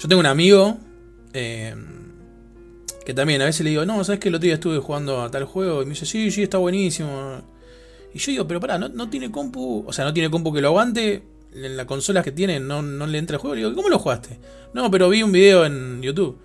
yo 0.00 0.08
tengo 0.08 0.20
un 0.20 0.26
amigo 0.26 0.78
eh, 1.34 1.74
que 3.04 3.12
también 3.12 3.42
a 3.42 3.44
veces 3.44 3.62
le 3.62 3.70
digo, 3.70 3.84
no, 3.84 4.02
¿sabes 4.04 4.18
que 4.18 4.30
el 4.30 4.34
otro 4.34 4.46
día 4.46 4.54
estuve 4.54 4.78
jugando 4.78 5.20
a 5.20 5.30
tal 5.30 5.44
juego? 5.44 5.82
Y 5.82 5.84
me 5.84 5.90
dice, 5.90 6.06
sí, 6.06 6.30
sí, 6.30 6.42
está 6.42 6.56
buenísimo. 6.56 7.42
Y 8.14 8.18
yo 8.18 8.32
digo, 8.32 8.48
pero 8.48 8.58
pará, 8.58 8.78
¿no, 8.78 8.88
no 8.88 9.10
tiene 9.10 9.30
compu? 9.30 9.84
O 9.86 9.92
sea, 9.92 10.06
no 10.06 10.14
tiene 10.14 10.30
compu 10.30 10.50
que 10.50 10.62
lo 10.62 10.68
aguante. 10.68 11.24
En 11.52 11.76
las 11.76 11.86
consolas 11.86 12.24
que 12.24 12.32
tiene 12.32 12.58
no, 12.58 12.80
no 12.80 13.06
le 13.06 13.18
entra 13.18 13.36
el 13.36 13.40
juego. 13.40 13.54
Le 13.54 13.62
digo, 13.62 13.74
¿cómo 13.74 13.90
lo 13.90 13.98
jugaste? 13.98 14.38
No, 14.72 14.90
pero 14.90 15.10
vi 15.10 15.22
un 15.22 15.32
video 15.32 15.66
en 15.66 16.00
YouTube. 16.00 16.38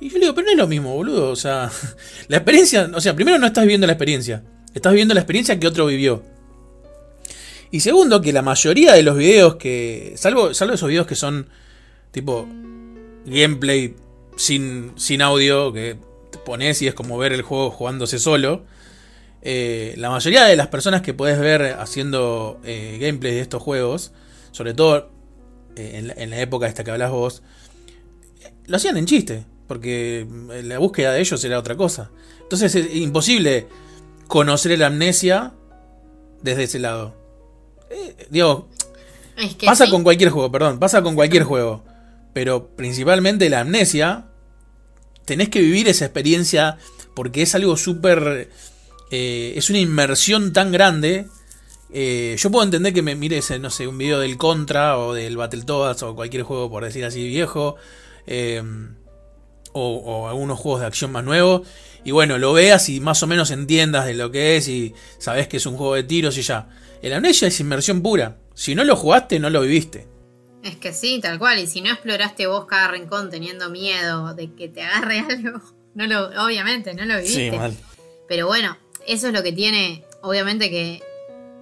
Y 0.00 0.08
yo 0.08 0.14
le 0.14 0.20
digo, 0.20 0.34
pero 0.34 0.46
no 0.46 0.52
es 0.52 0.56
lo 0.56 0.66
mismo, 0.66 0.94
boludo. 0.94 1.30
O 1.30 1.36
sea, 1.36 1.70
la 2.28 2.38
experiencia. 2.38 2.90
O 2.94 3.00
sea, 3.00 3.14
primero 3.14 3.38
no 3.38 3.46
estás 3.46 3.64
viviendo 3.64 3.86
la 3.86 3.92
experiencia. 3.92 4.42
Estás 4.74 4.92
viviendo 4.92 5.14
la 5.14 5.20
experiencia 5.20 5.58
que 5.60 5.66
otro 5.66 5.86
vivió. 5.86 6.22
Y 7.70 7.80
segundo, 7.80 8.20
que 8.20 8.32
la 8.32 8.42
mayoría 8.42 8.94
de 8.94 9.02
los 9.02 9.16
videos 9.16 9.56
que. 9.56 10.14
Salvo, 10.16 10.54
salvo 10.54 10.74
esos 10.74 10.88
videos 10.88 11.06
que 11.06 11.14
son 11.14 11.48
tipo 12.10 12.48
gameplay 13.26 13.94
sin, 14.36 14.92
sin 14.96 15.22
audio, 15.22 15.72
que 15.72 15.96
te 16.30 16.38
pones 16.38 16.80
y 16.82 16.88
es 16.88 16.94
como 16.94 17.18
ver 17.18 17.32
el 17.32 17.42
juego 17.42 17.70
jugándose 17.70 18.18
solo. 18.18 18.64
Eh, 19.42 19.94
la 19.96 20.10
mayoría 20.10 20.44
de 20.44 20.56
las 20.56 20.68
personas 20.68 21.02
que 21.02 21.14
puedes 21.14 21.38
ver 21.38 21.76
haciendo 21.78 22.60
eh, 22.64 22.98
gameplay 23.00 23.34
de 23.34 23.40
estos 23.40 23.62
juegos, 23.62 24.12
sobre 24.50 24.74
todo 24.74 25.10
eh, 25.76 25.92
en, 25.94 26.08
la, 26.08 26.14
en, 26.14 26.30
la, 26.30 26.40
época 26.40 26.66
esta 26.66 26.84
que 26.84 26.90
hablas 26.90 27.10
vos, 27.10 27.42
lo 28.66 28.76
hacían 28.76 28.98
en 28.98 29.06
chiste, 29.06 29.44
porque 29.70 30.26
la 30.64 30.80
búsqueda 30.80 31.12
de 31.12 31.20
ellos 31.20 31.44
era 31.44 31.56
otra 31.56 31.76
cosa. 31.76 32.10
Entonces 32.42 32.74
es 32.74 32.92
imposible 32.96 33.68
conocer 34.26 34.76
la 34.76 34.88
amnesia 34.88 35.52
desde 36.42 36.64
ese 36.64 36.80
lado. 36.80 37.14
digo, 38.30 38.68
es 39.36 39.54
que 39.54 39.66
pasa 39.66 39.84
sí. 39.84 39.92
con 39.92 40.02
cualquier 40.02 40.30
juego, 40.30 40.50
perdón, 40.50 40.80
pasa 40.80 41.02
con 41.02 41.14
cualquier 41.14 41.44
juego. 41.44 41.84
Pero 42.32 42.74
principalmente 42.74 43.48
la 43.48 43.60
amnesia, 43.60 44.26
tenés 45.24 45.50
que 45.50 45.60
vivir 45.60 45.86
esa 45.86 46.06
experiencia 46.06 46.76
porque 47.14 47.42
es 47.42 47.54
algo 47.54 47.76
súper... 47.76 48.50
Eh, 49.12 49.52
es 49.54 49.70
una 49.70 49.78
inmersión 49.78 50.52
tan 50.52 50.72
grande. 50.72 51.28
Eh, 51.92 52.34
yo 52.36 52.50
puedo 52.50 52.64
entender 52.64 52.92
que 52.92 53.02
me 53.02 53.14
mires, 53.14 53.56
no 53.60 53.70
sé, 53.70 53.86
un 53.86 53.98
video 53.98 54.18
del 54.18 54.36
Contra 54.36 54.98
o 54.98 55.14
del 55.14 55.36
Battletoads 55.36 56.02
o 56.02 56.16
cualquier 56.16 56.42
juego, 56.42 56.68
por 56.68 56.82
decir 56.82 57.04
así, 57.04 57.28
viejo. 57.28 57.76
Eh, 58.26 58.64
o, 59.72 59.96
o, 59.96 60.28
algunos 60.28 60.58
juegos 60.58 60.80
de 60.80 60.86
acción 60.86 61.12
más 61.12 61.24
nuevos. 61.24 61.66
Y 62.04 62.12
bueno, 62.12 62.38
lo 62.38 62.52
veas 62.52 62.88
y 62.88 63.00
más 63.00 63.22
o 63.22 63.26
menos 63.26 63.50
entiendas 63.50 64.06
de 64.06 64.14
lo 64.14 64.30
que 64.30 64.56
es 64.56 64.68
y 64.68 64.94
sabes 65.18 65.48
que 65.48 65.58
es 65.58 65.66
un 65.66 65.76
juego 65.76 65.94
de 65.94 66.02
tiros 66.02 66.38
y 66.38 66.42
ya. 66.42 66.68
El 67.02 67.12
Amnesia 67.12 67.48
es 67.48 67.60
inmersión 67.60 68.02
pura. 68.02 68.38
Si 68.54 68.74
no 68.74 68.84
lo 68.84 68.96
jugaste, 68.96 69.38
no 69.38 69.50
lo 69.50 69.62
viviste. 69.62 70.06
Es 70.62 70.76
que 70.76 70.92
sí, 70.92 71.20
tal 71.20 71.38
cual. 71.38 71.58
Y 71.58 71.66
si 71.66 71.80
no 71.80 71.90
exploraste 71.90 72.46
vos 72.46 72.66
cada 72.66 72.88
rincón 72.88 73.30
teniendo 73.30 73.70
miedo 73.70 74.34
de 74.34 74.52
que 74.54 74.68
te 74.68 74.82
agarre 74.82 75.20
algo, 75.28 75.60
no 75.94 76.06
lo, 76.06 76.44
obviamente, 76.44 76.94
no 76.94 77.04
lo 77.04 77.16
viviste. 77.16 77.50
Sí, 77.50 77.56
mal. 77.56 77.74
Pero 78.28 78.46
bueno, 78.46 78.76
eso 79.06 79.28
es 79.28 79.32
lo 79.32 79.42
que 79.42 79.52
tiene, 79.52 80.04
obviamente 80.22 80.70
que 80.70 81.02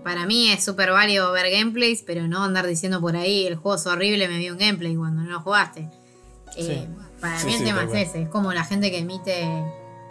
para 0.04 0.26
mí 0.26 0.50
es 0.50 0.64
súper 0.64 0.90
válido 0.90 1.30
ver 1.32 1.50
gameplays, 1.50 2.02
pero 2.02 2.28
no 2.28 2.44
andar 2.44 2.66
diciendo 2.66 3.00
por 3.00 3.16
ahí, 3.16 3.46
el 3.46 3.56
juego 3.56 3.76
es 3.76 3.86
horrible, 3.86 4.28
me 4.28 4.38
vi 4.38 4.50
un 4.50 4.58
gameplay 4.58 4.94
cuando 4.96 5.22
no 5.22 5.30
lo 5.30 5.40
jugaste. 5.40 5.88
Sí. 6.54 6.62
Eh, 6.62 6.88
para 7.20 7.38
Sí, 7.38 7.46
mí 7.46 7.52
el 7.54 7.58
sí, 7.58 7.64
tema 7.64 7.84
es 7.84 8.08
ese, 8.08 8.22
es 8.22 8.28
como 8.28 8.52
la 8.52 8.64
gente 8.64 8.90
que 8.90 8.98
emite, 8.98 9.46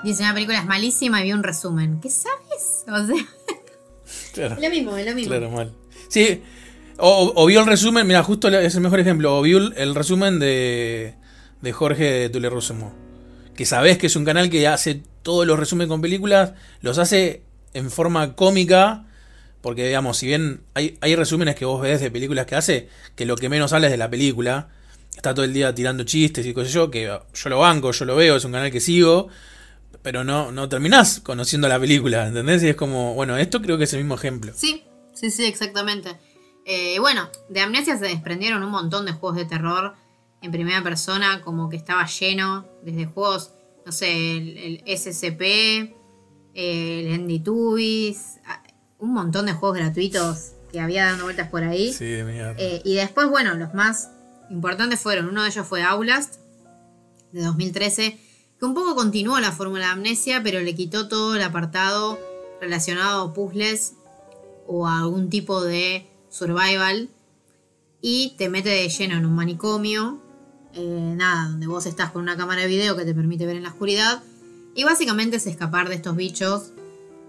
dice 0.03 0.23
una 0.23 0.33
película 0.33 0.59
es 0.59 0.65
malísima 0.65 1.21
y 1.21 1.25
vi 1.25 1.33
un 1.33 1.43
resumen. 1.43 1.99
¿Qué 2.01 2.09
sabes? 2.09 2.85
O 2.87 3.05
sea, 3.05 3.15
Claro. 4.33 4.55
es 4.55 4.61
lo 4.61 4.69
mismo, 4.69 4.97
es 4.97 5.05
lo 5.05 5.15
mismo. 5.15 5.31
Claro, 5.31 5.49
mal. 5.51 5.73
Sí, 6.09 6.41
o, 6.97 7.33
o 7.35 7.45
vio 7.45 7.59
el 7.59 7.65
resumen, 7.65 8.07
mira, 8.07 8.23
justo 8.23 8.47
es 8.47 8.75
el 8.75 8.81
mejor 8.81 8.99
ejemplo. 8.99 9.37
O 9.37 9.41
vio 9.41 9.57
el, 9.57 9.73
el 9.77 9.95
resumen 9.95 10.39
de, 10.39 11.15
de 11.61 11.71
Jorge 11.73 12.29
Tule. 12.29 12.49
Que 13.55 13.65
sabés 13.65 13.97
que 13.97 14.07
es 14.07 14.15
un 14.15 14.25
canal 14.25 14.49
que 14.49 14.67
hace 14.67 15.01
todos 15.23 15.45
los 15.45 15.59
resúmenes 15.59 15.89
con 15.89 16.01
películas, 16.01 16.53
los 16.81 16.97
hace 16.97 17.43
en 17.73 17.91
forma 17.91 18.35
cómica. 18.35 19.03
Porque, 19.61 19.85
digamos, 19.87 20.17
si 20.17 20.27
bien 20.27 20.61
hay, 20.75 20.97
hay 21.01 21.15
resúmenes 21.15 21.55
que 21.55 21.65
vos 21.65 21.81
ves 21.81 21.99
de 21.99 22.11
películas 22.11 22.45
que 22.45 22.55
hace, 22.55 22.89
que 23.15 23.25
lo 23.25 23.35
que 23.35 23.49
menos 23.49 23.71
sale 23.71 23.87
es 23.87 23.91
de 23.91 23.97
la 23.97 24.09
película. 24.09 24.69
Está 25.17 25.33
todo 25.33 25.45
el 25.45 25.51
día 25.51 25.73
tirando 25.73 26.03
chistes 26.03 26.45
y 26.45 26.53
cosas 26.53 26.71
yo, 26.71 26.91
que 26.91 27.05
yo 27.33 27.49
lo 27.49 27.57
banco, 27.57 27.91
yo 27.91 28.05
lo 28.05 28.15
veo, 28.15 28.35
es 28.35 28.45
un 28.45 28.51
canal 28.51 28.71
que 28.71 28.79
sigo. 28.79 29.29
Pero 30.03 30.23
no, 30.23 30.51
no 30.51 30.69
terminás 30.69 31.19
conociendo 31.19 31.67
la 31.67 31.79
película, 31.79 32.27
¿entendés? 32.27 32.61
Y 32.61 32.69
es 32.69 32.75
como, 32.75 33.15
bueno, 33.15 33.35
esto 33.35 33.59
creo 33.59 33.79
que 33.79 33.85
es 33.85 33.93
el 33.93 33.99
mismo 33.99 34.13
ejemplo. 34.13 34.53
Sí, 34.55 34.83
sí, 35.13 35.31
sí, 35.31 35.45
exactamente. 35.45 36.15
Eh, 36.65 36.99
bueno, 36.99 37.29
de 37.49 37.61
Amnesia 37.61 37.97
se 37.97 38.05
desprendieron 38.05 38.63
un 38.63 38.69
montón 38.69 39.07
de 39.07 39.13
juegos 39.13 39.37
de 39.37 39.45
terror 39.45 39.95
en 40.43 40.51
primera 40.51 40.83
persona, 40.83 41.41
como 41.41 41.67
que 41.67 41.77
estaba 41.77 42.05
lleno, 42.05 42.67
desde 42.83 43.07
juegos, 43.07 43.53
no 43.87 43.91
sé, 43.91 44.37
el, 44.37 44.83
el 44.85 44.97
SCP, 44.97 45.95
el 46.53 47.13
Andy 47.13 47.39
Tubis, 47.39 48.39
un 48.99 49.13
montón 49.13 49.47
de 49.47 49.53
juegos 49.53 49.79
gratuitos 49.79 50.51
que 50.71 50.79
había 50.79 51.05
dando 51.05 51.23
vueltas 51.23 51.49
por 51.49 51.63
ahí. 51.63 51.91
Sí, 51.91 52.05
de 52.05 52.23
mierda. 52.23 52.55
Eh, 52.57 52.81
y 52.85 52.95
después, 52.95 53.27
bueno, 53.29 53.55
los 53.55 53.73
más 53.73 54.11
importantes 54.49 54.99
fueron, 54.99 55.27
uno 55.27 55.43
de 55.43 55.49
ellos 55.49 55.67
fue 55.67 55.83
Outlast, 55.83 56.35
de 57.31 57.41
2013, 57.41 58.19
que 58.59 58.65
un 58.65 58.73
poco 58.73 58.95
continuó 58.95 59.39
la 59.39 59.51
fórmula 59.51 59.85
de 59.85 59.91
amnesia, 59.91 60.41
pero 60.43 60.59
le 60.61 60.75
quitó 60.75 61.07
todo 61.07 61.35
el 61.35 61.41
apartado 61.41 62.19
relacionado 62.59 63.21
a 63.21 63.33
puzzles 63.33 63.93
o 64.65 64.87
a 64.87 64.99
algún 64.99 65.29
tipo 65.29 65.63
de 65.63 66.07
survival 66.29 67.09
y 68.01 68.35
te 68.37 68.49
mete 68.49 68.69
de 68.69 68.89
lleno 68.89 69.15
en 69.15 69.25
un 69.25 69.35
manicomio, 69.35 70.19
eh, 70.73 71.13
nada, 71.15 71.49
donde 71.49 71.67
vos 71.67 71.85
estás 71.85 72.11
con 72.11 72.21
una 72.21 72.37
cámara 72.37 72.61
de 72.61 72.67
video 72.67 72.95
que 72.95 73.05
te 73.05 73.13
permite 73.13 73.45
ver 73.45 73.55
en 73.55 73.63
la 73.63 73.69
oscuridad 73.69 74.23
y 74.75 74.83
básicamente 74.83 75.37
es 75.37 75.47
escapar 75.47 75.89
de 75.89 75.95
estos 75.95 76.15
bichos, 76.15 76.71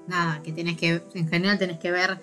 nada, 0.07 0.43
que 0.43 0.53
tenés 0.53 0.77
que, 0.77 1.03
en 1.15 1.29
general 1.29 1.59
tenés 1.59 1.79
que 1.79 1.91
ver 1.91 2.21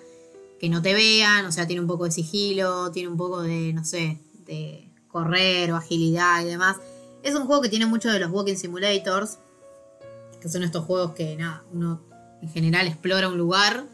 que 0.60 0.68
no 0.68 0.82
te 0.82 0.94
vean, 0.94 1.44
o 1.46 1.52
sea, 1.52 1.66
tiene 1.66 1.80
un 1.82 1.88
poco 1.88 2.04
de 2.04 2.12
sigilo, 2.12 2.90
tiene 2.90 3.08
un 3.08 3.16
poco 3.16 3.42
de, 3.42 3.72
no 3.72 3.84
sé, 3.84 4.18
de 4.46 4.85
correr 5.16 5.72
o 5.72 5.76
agilidad 5.76 6.42
y 6.42 6.44
demás. 6.44 6.76
Es 7.22 7.34
un 7.34 7.46
juego 7.46 7.62
que 7.62 7.70
tiene 7.70 7.86
mucho 7.86 8.10
de 8.12 8.18
los 8.18 8.30
walking 8.30 8.56
simulators, 8.56 9.38
que 10.42 10.48
son 10.50 10.62
estos 10.62 10.84
juegos 10.84 11.12
que, 11.14 11.34
nada, 11.36 11.62
uno 11.72 12.02
en 12.42 12.50
general 12.50 12.86
explora 12.86 13.28
un 13.28 13.38
lugar. 13.38 13.84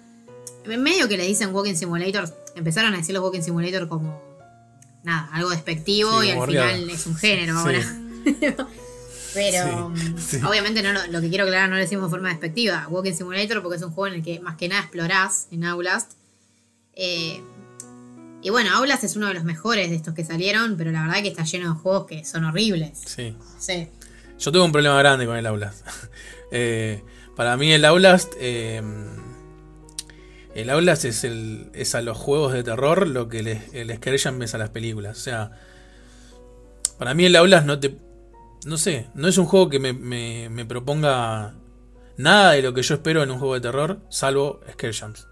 En 0.64 0.82
medio 0.82 1.06
que 1.08 1.16
le 1.16 1.24
dicen 1.24 1.54
walking 1.54 1.74
simulators, 1.76 2.32
empezaron 2.56 2.92
a 2.94 2.96
decir 2.96 3.14
los 3.14 3.22
walking 3.22 3.42
simulators 3.42 3.86
como, 3.86 4.20
nada, 5.04 5.28
algo 5.32 5.50
despectivo 5.50 6.20
Sí, 6.22 6.28
y 6.28 6.30
al 6.32 6.46
final 6.48 6.90
es 6.90 7.06
un 7.06 7.14
género 7.14 7.52
Sí. 7.54 7.58
ahora. 7.60 7.98
Pero 9.34 9.92
Sí, 10.18 10.36
sí. 10.38 10.44
obviamente 10.46 10.82
no, 10.82 10.92
lo- 10.92 11.06
lo 11.06 11.20
que 11.22 11.28
quiero 11.30 11.44
aclarar 11.44 11.68
no 11.70 11.76
lo 11.76 11.80
decimos 11.80 12.04
de 12.06 12.10
forma 12.10 12.28
despectiva. 12.30 12.86
Walking 12.90 13.14
Simulator 13.14 13.62
porque 13.62 13.76
es 13.76 13.82
un 13.82 13.92
juego 13.92 14.08
en 14.12 14.20
el 14.20 14.24
que 14.24 14.40
más 14.40 14.56
que 14.56 14.68
nada 14.68 14.82
explorás 14.82 15.46
en 15.50 15.64
Outlast. 15.64 16.12
Eh, 16.94 17.42
y 18.42 18.50
bueno, 18.50 18.74
Outlast 18.76 19.04
es 19.04 19.16
uno 19.16 19.28
de 19.28 19.34
los 19.34 19.44
mejores 19.44 19.90
de 19.90 19.96
estos 19.96 20.14
que 20.14 20.24
salieron, 20.24 20.76
pero 20.76 20.90
la 20.90 21.02
verdad 21.02 21.22
que 21.22 21.28
está 21.28 21.44
lleno 21.44 21.72
de 21.74 21.80
juegos 21.80 22.06
que 22.06 22.24
son 22.24 22.44
horribles. 22.44 23.00
Sí. 23.06 23.36
Sí. 23.58 23.88
Yo 24.38 24.50
tuve 24.50 24.62
un 24.62 24.72
problema 24.72 24.98
grande 24.98 25.26
con 25.26 25.36
el 25.36 25.46
Outlast. 25.46 25.86
Eh, 26.54 27.02
para 27.34 27.56
mí 27.56 27.72
el 27.72 27.82
Outlast... 27.86 28.34
eh, 28.36 28.82
el 30.54 30.68
Outlast 30.68 31.06
es, 31.06 31.24
el, 31.24 31.70
es 31.72 31.94
a 31.94 32.02
los 32.02 32.18
juegos 32.18 32.52
de 32.52 32.62
terror 32.62 33.08
lo 33.08 33.26
que 33.30 33.38
el, 33.38 33.48
el 33.72 33.96
Scare 33.96 34.16
es 34.16 34.54
a 34.54 34.58
las 34.58 34.68
películas. 34.68 35.16
O 35.16 35.20
sea, 35.20 35.52
para 36.98 37.14
mí 37.14 37.24
el 37.24 37.34
Outlast 37.36 37.66
no 37.66 37.80
te... 37.80 37.96
No 38.66 38.76
sé, 38.76 39.06
no 39.14 39.28
es 39.28 39.38
un 39.38 39.46
juego 39.46 39.70
que 39.70 39.78
me, 39.80 39.92
me- 39.94 40.48
me 40.50 40.66
proponga 40.66 41.54
nada 42.18 42.52
de 42.52 42.60
lo 42.62 42.74
que 42.74 42.82
yo 42.82 42.94
espero 42.96 43.22
en 43.22 43.30
un 43.30 43.38
juego 43.38 43.54
de 43.54 43.60
terror, 43.62 44.00
salvo 44.10 44.60
Scare 44.72 44.92
Jams. 44.92 45.26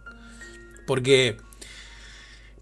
Porque, 0.87 1.37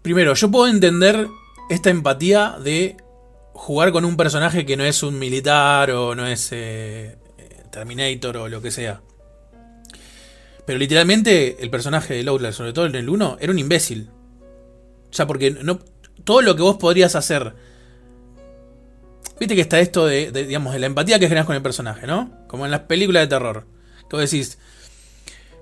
primero, 0.01 0.33
yo 0.33 0.49
puedo 0.51 0.67
entender 0.67 1.27
esta 1.69 1.89
empatía 1.89 2.57
de 2.63 2.97
jugar 3.53 3.91
con 3.91 4.05
un 4.05 4.17
personaje 4.17 4.65
que 4.65 4.77
no 4.77 4.83
es 4.83 5.03
un 5.03 5.19
militar 5.19 5.91
o 5.91 6.15
no 6.15 6.25
es 6.25 6.49
eh, 6.51 7.17
Terminator 7.71 8.37
o 8.37 8.49
lo 8.49 8.61
que 8.61 8.71
sea. 8.71 9.01
Pero 10.65 10.79
literalmente 10.79 11.57
el 11.61 11.69
personaje 11.69 12.13
de 12.13 12.29
Outlast, 12.29 12.57
sobre 12.57 12.73
todo 12.73 12.85
en 12.85 12.95
el 12.95 13.09
1, 13.09 13.37
era 13.39 13.51
un 13.51 13.59
imbécil. 13.59 14.09
O 15.09 15.13
sea, 15.13 15.25
porque 15.27 15.51
no, 15.51 15.79
todo 16.23 16.41
lo 16.41 16.55
que 16.55 16.61
vos 16.61 16.77
podrías 16.77 17.15
hacer. 17.15 17.53
Viste 19.39 19.55
que 19.55 19.61
está 19.61 19.79
esto 19.79 20.05
de, 20.05 20.31
de, 20.31 20.45
digamos, 20.45 20.73
de 20.73 20.79
la 20.79 20.85
empatía 20.85 21.17
que 21.17 21.27
generas 21.27 21.45
con 21.45 21.55
el 21.55 21.61
personaje, 21.61 22.05
¿no? 22.05 22.45
Como 22.47 22.65
en 22.65 22.71
las 22.71 22.81
películas 22.81 23.23
de 23.23 23.27
terror. 23.27 23.65
Que 24.09 24.15
vos 24.15 24.29
decís, 24.29 24.59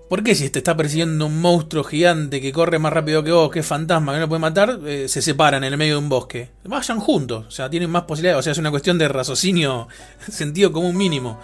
¿Por 0.10 0.24
qué 0.24 0.36
si 0.36 0.50
te 0.50 0.60
está 0.60 0.78
persiguiendo 0.78 1.26
un 1.26 1.42
monstruo 1.42 1.84
gigante 1.84 2.40
que 2.40 2.54
corre 2.54 2.80
más 2.80 2.94
rápido 2.94 3.24
que 3.24 3.32
vos, 3.32 3.52
que 3.52 3.60
es 3.60 3.66
fantasma, 3.66 4.14
que 4.14 4.20
no 4.20 4.30
puede 4.30 4.40
matar, 4.40 4.80
eh, 4.86 5.10
se 5.10 5.22
separan 5.22 5.66
en 5.66 5.74
el 5.74 5.78
medio 5.78 5.96
de 5.96 6.00
un 6.00 6.08
bosque? 6.08 6.50
Vayan 6.64 7.00
juntos, 7.02 7.46
o 7.48 7.52
sea, 7.52 7.70
tienen 7.70 7.90
más 7.90 8.04
posibilidades, 8.04 8.40
o 8.40 8.44
sea, 8.44 8.54
es 8.54 8.58
una 8.58 8.72
cuestión 8.72 8.98
de 8.98 9.10
raciocinio, 9.10 9.90
sentido 10.30 10.72
común 10.72 10.96
mínimo. 10.96 11.38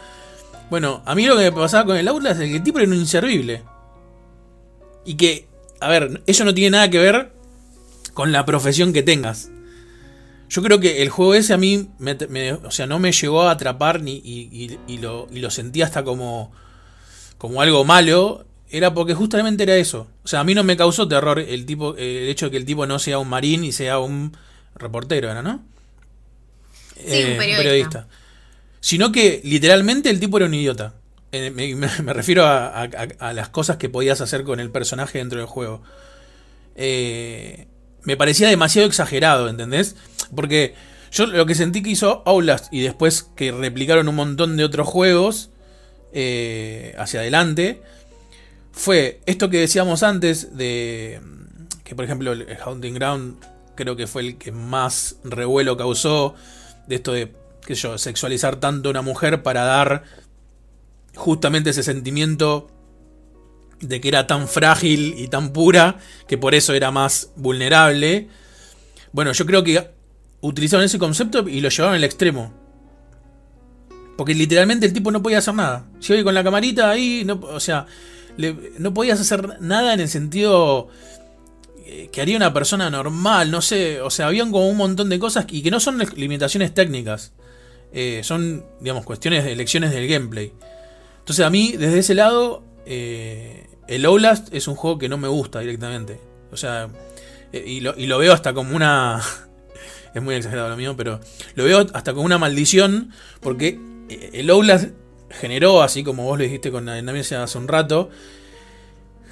Bueno, 0.69 1.03
a 1.05 1.13
mí 1.13 1.25
lo 1.25 1.35
que 1.35 1.43
me 1.43 1.51
pasaba 1.51 1.85
con 1.85 1.97
el 1.97 2.07
Outlast 2.07 2.39
es 2.39 2.49
que 2.49 2.55
el 2.55 2.63
tipo 2.63 2.79
era 2.79 2.87
un 2.87 2.95
inservible. 2.95 3.63
Y 5.05 5.15
que, 5.15 5.49
a 5.81 5.89
ver, 5.89 6.23
eso 6.25 6.45
no 6.45 6.53
tiene 6.53 6.71
nada 6.71 6.89
que 6.89 6.99
ver 6.99 7.33
con 8.13 8.31
la 8.31 8.45
profesión 8.45 8.93
que 8.93 9.03
tengas. 9.03 9.49
Yo 10.47 10.63
creo 10.63 10.79
que 10.79 11.01
el 11.01 11.09
juego 11.09 11.33
ese 11.33 11.53
a 11.53 11.57
mí, 11.57 11.89
o 12.63 12.71
sea, 12.71 12.87
no 12.87 12.97
me 12.99 13.11
llegó 13.11 13.41
a 13.41 13.51
atrapar 13.51 14.01
ni, 14.01 14.13
y, 14.23 14.97
lo, 14.99 15.27
y 15.33 15.39
lo 15.39 15.49
sentí 15.49 15.81
hasta 15.81 16.03
como, 16.03 16.53
como 17.37 17.61
algo 17.61 17.83
malo 17.83 18.45
era 18.73 18.91
porque 18.91 19.13
justamente 19.13 19.63
era 19.63 19.75
eso. 19.75 20.07
O 20.23 20.27
sea, 20.27 20.39
a 20.39 20.43
mí 20.43 20.55
no 20.55 20.63
me 20.63 20.75
causó 20.75 21.07
terror 21.07 21.37
el 21.37 21.67
tipo 21.67 21.95
el 21.95 22.27
hecho 22.27 22.47
de 22.47 22.51
que 22.51 22.57
el 22.57 22.65
tipo 22.65 22.87
no 22.87 22.97
sea 22.97 23.19
un 23.19 23.29
marín 23.29 23.63
y 23.63 23.71
sea 23.71 23.99
un 23.99 24.35
reportero, 24.75 25.29
¿era, 25.29 25.43
no? 25.43 25.63
Sí, 26.95 27.23
un 27.23 27.41
eh, 27.41 27.55
periodista. 27.55 28.07
Sino 28.79 29.11
que 29.11 29.41
literalmente 29.43 30.09
el 30.09 30.19
tipo 30.19 30.37
era 30.37 30.47
un 30.47 30.55
idiota. 30.55 30.95
Eh, 31.31 31.51
me, 31.51 32.13
refiero 32.13 32.45
a, 32.47 32.87
las 33.33 33.49
cosas 33.49 33.77
que 33.77 33.89
podías 33.89 34.21
hacer 34.21 34.43
con 34.43 34.59
el 34.59 34.71
personaje 34.71 35.19
dentro 35.19 35.37
del 35.37 35.47
juego. 35.47 35.83
Eh, 36.75 37.67
me 38.01 38.17
parecía 38.17 38.49
demasiado 38.49 38.87
exagerado, 38.87 39.49
¿entendés? 39.49 39.95
Porque 40.35 40.73
yo 41.11 41.27
lo 41.27 41.45
que 41.45 41.53
sentí 41.53 41.83
que 41.83 41.91
hizo 41.91 42.23
Outlast 42.25 42.73
y 42.73 42.81
después 42.81 43.29
que 43.35 43.51
replicaron 43.51 44.07
un 44.07 44.15
montón 44.15 44.57
de 44.57 44.63
otros 44.63 44.87
juegos 44.87 45.51
hacia 46.11 47.19
adelante 47.19 47.81
fue 48.73 49.21
esto 49.25 49.49
que 49.49 49.59
decíamos 49.59 50.03
antes 50.03 50.57
de 50.57 51.21
que 51.83 51.95
por 51.95 52.03
ejemplo 52.03 52.33
el 52.33 52.57
Haunting 52.65 52.95
Ground 52.95 53.37
creo 53.75 53.95
que 53.95 54.07
fue 54.07 54.23
el 54.23 54.37
que 54.37 54.51
más 54.51 55.17
revuelo 55.23 55.77
causó 55.77 56.35
de 56.87 56.95
esto 56.95 57.13
de 57.13 57.31
qué 57.65 57.75
yo, 57.75 57.97
sexualizar 57.97 58.57
tanto 58.57 58.89
a 58.89 58.91
una 58.91 59.01
mujer 59.01 59.43
para 59.43 59.63
dar 59.63 60.03
justamente 61.15 61.69
ese 61.69 61.83
sentimiento 61.83 62.69
de 63.79 64.01
que 64.01 64.07
era 64.07 64.27
tan 64.27 64.47
frágil 64.47 65.15
y 65.17 65.27
tan 65.27 65.53
pura 65.53 65.99
que 66.27 66.37
por 66.37 66.55
eso 66.55 66.73
era 66.73 66.91
más 66.91 67.31
vulnerable. 67.35 68.29
Bueno, 69.11 69.31
yo 69.33 69.45
creo 69.45 69.63
que 69.63 69.89
utilizaron 70.41 70.85
ese 70.85 70.99
concepto 70.99 71.47
y 71.47 71.61
lo 71.61 71.69
llevaron 71.69 71.95
al 71.95 72.03
extremo. 72.03 72.53
Porque 74.17 74.33
literalmente 74.33 74.85
el 74.85 74.93
tipo 74.93 75.11
no 75.11 75.21
podía 75.21 75.39
hacer 75.39 75.53
nada. 75.53 75.85
Si 75.99 76.13
hoy 76.13 76.23
con 76.23 76.33
la 76.33 76.43
camarita 76.43 76.89
ahí, 76.89 77.23
no, 77.25 77.39
o 77.41 77.59
sea, 77.59 77.85
no 78.37 78.93
podías 78.93 79.19
hacer 79.19 79.61
nada 79.61 79.93
en 79.93 79.99
el 79.99 80.09
sentido 80.09 80.89
eh, 81.85 82.09
que 82.11 82.21
haría 82.21 82.37
una 82.37 82.53
persona 82.53 82.89
normal, 82.89 83.51
no 83.51 83.61
sé, 83.61 84.01
o 84.01 84.09
sea, 84.09 84.27
habían 84.27 84.51
como 84.51 84.67
un 84.69 84.77
montón 84.77 85.09
de 85.09 85.19
cosas 85.19 85.45
y 85.49 85.61
que 85.61 85.69
no 85.69 85.79
son 85.79 86.01
limitaciones 86.15 86.73
técnicas, 86.73 87.33
eh, 87.91 88.21
son, 88.23 88.65
digamos, 88.79 89.05
cuestiones 89.05 89.43
de 89.43 89.51
elecciones 89.51 89.91
del 89.91 90.07
gameplay. 90.07 90.53
Entonces 91.19 91.45
a 91.45 91.49
mí, 91.49 91.73
desde 91.77 91.99
ese 91.99 92.15
lado, 92.15 92.63
eh, 92.85 93.67
el 93.87 94.05
Outlast 94.05 94.53
es 94.53 94.67
un 94.67 94.75
juego 94.75 94.97
que 94.97 95.09
no 95.09 95.17
me 95.17 95.27
gusta 95.27 95.59
directamente. 95.59 96.19
O 96.51 96.57
sea, 96.57 96.89
y 97.51 97.81
lo, 97.81 97.97
y 97.97 98.07
lo 98.07 98.17
veo 98.17 98.33
hasta 98.33 98.53
como 98.53 98.75
una... 98.75 99.21
es 100.15 100.21
muy 100.23 100.35
exagerado 100.35 100.69
lo 100.69 100.77
mío, 100.77 100.95
pero 100.95 101.19
lo 101.55 101.63
veo 101.65 101.85
hasta 101.93 102.13
como 102.13 102.25
una 102.25 102.37
maldición 102.37 103.11
porque 103.41 103.79
el 104.09 104.49
Outlast 104.49 104.89
generó, 105.39 105.81
así 105.81 106.03
como 106.03 106.23
vos 106.23 106.37
lo 106.37 106.43
dijiste 106.43 106.71
con 106.71 106.85
la 106.85 106.95
dinámica 106.95 107.43
hace 107.43 107.57
un 107.57 107.67
rato, 107.67 108.09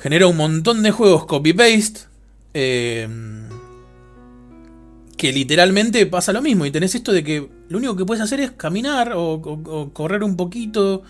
generó 0.01 0.29
un 0.29 0.37
montón 0.37 0.83
de 0.83 0.91
juegos 0.91 1.25
copy-paste. 1.25 2.01
Eh, 2.53 3.07
que 5.21 5.31
literalmente 5.31 6.03
pasa 6.07 6.33
lo 6.33 6.41
mismo. 6.41 6.65
Y 6.65 6.71
tenés 6.71 6.95
esto 6.95 7.11
de 7.11 7.23
que 7.23 7.47
lo 7.69 7.77
único 7.77 7.95
que 7.95 8.05
puedes 8.05 8.23
hacer 8.23 8.39
es 8.39 8.49
caminar 8.53 9.13
o, 9.15 9.91
correr 9.93 10.23
un 10.23 10.35
poquito. 10.35 11.03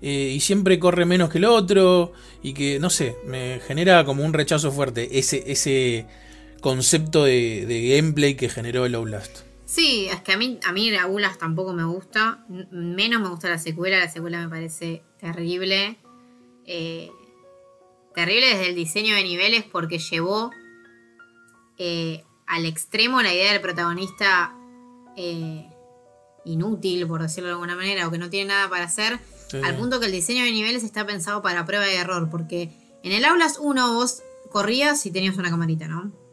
Eh, 0.00 0.34
y 0.36 0.38
siempre 0.38 0.78
corre 0.78 1.04
menos 1.04 1.30
que 1.30 1.38
el 1.38 1.46
otro. 1.46 2.12
Y 2.44 2.52
que, 2.52 2.78
no 2.78 2.90
sé, 2.90 3.16
me 3.26 3.58
genera 3.66 4.04
como 4.04 4.24
un 4.24 4.32
rechazo 4.32 4.70
fuerte 4.70 5.18
ese, 5.18 5.42
ese 5.48 6.06
concepto 6.60 7.24
de, 7.24 7.66
de 7.66 7.96
gameplay 7.96 8.36
que 8.36 8.48
generó 8.48 8.86
el 8.86 8.94
Outlast. 8.94 9.45
Sí, 9.66 10.06
es 10.08 10.22
que 10.22 10.32
a 10.32 10.36
mí, 10.36 10.60
a 10.64 10.72
mí 10.72 10.96
Outlast 10.96 11.40
tampoco 11.40 11.72
me 11.72 11.84
gusta. 11.84 12.44
Menos 12.70 13.20
me 13.20 13.28
gusta 13.28 13.48
la 13.48 13.58
secuela. 13.58 13.98
La 13.98 14.08
secuela 14.08 14.40
me 14.40 14.48
parece 14.48 15.02
terrible. 15.18 15.98
Eh, 16.64 17.10
terrible 18.14 18.46
desde 18.46 18.68
el 18.68 18.76
diseño 18.76 19.14
de 19.16 19.24
niveles 19.24 19.64
porque 19.64 19.98
llevó 19.98 20.52
eh, 21.78 22.24
al 22.46 22.64
extremo 22.64 23.20
la 23.22 23.34
idea 23.34 23.52
del 23.52 23.60
protagonista 23.60 24.54
eh, 25.16 25.68
inútil, 26.44 27.06
por 27.08 27.20
decirlo 27.20 27.48
de 27.48 27.54
alguna 27.54 27.74
manera, 27.74 28.06
o 28.06 28.10
que 28.10 28.18
no 28.18 28.30
tiene 28.30 28.50
nada 28.50 28.70
para 28.70 28.84
hacer, 28.84 29.18
al 29.64 29.76
punto 29.76 29.98
que 29.98 30.06
el 30.06 30.12
diseño 30.12 30.44
de 30.44 30.52
niveles 30.52 30.84
está 30.84 31.04
pensado 31.04 31.42
para 31.42 31.66
prueba 31.66 31.90
y 31.90 31.96
error. 31.96 32.30
Porque 32.30 32.70
en 33.02 33.10
el 33.10 33.24
Outlast 33.24 33.58
1 33.60 33.94
vos 33.94 34.22
corrías 34.48 35.04
y 35.06 35.10
tenías 35.10 35.36
una 35.36 35.50
camarita, 35.50 35.88
¿no? 35.88 36.25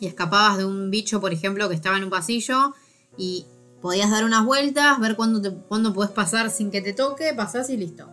Y 0.00 0.06
escapabas 0.06 0.58
de 0.58 0.64
un 0.64 0.90
bicho, 0.90 1.20
por 1.20 1.32
ejemplo, 1.32 1.68
que 1.68 1.74
estaba 1.74 1.98
en 1.98 2.04
un 2.04 2.10
pasillo 2.10 2.74
y 3.16 3.44
podías 3.82 4.10
dar 4.10 4.24
unas 4.24 4.44
vueltas, 4.44 4.98
ver 4.98 5.14
cuándo, 5.14 5.40
te, 5.40 5.52
cuándo 5.52 5.92
puedes 5.92 6.10
pasar 6.10 6.50
sin 6.50 6.70
que 6.70 6.80
te 6.80 6.92
toque, 6.92 7.32
pasás 7.34 7.70
y 7.70 7.76
listo. 7.76 8.08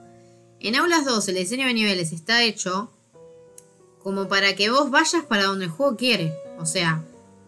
En 0.59 0.76
Aulas 0.76 1.05
2 1.05 1.27
el 1.30 1.35
diseño 1.35 1.68
de 1.68 1.73
niveles 1.73 2.11
está 2.11 2.43
hecho 2.43 2.91
como 4.03 4.27
para 4.27 4.55
que 4.55 4.69
vos 4.69 4.91
vayas 4.91 5.23
para 5.26 5.43
donde 5.43 5.65
el 5.65 5.72
juego 5.72 5.95
quiere. 5.95 6.34
O 6.59 6.65
sea, 6.65 7.03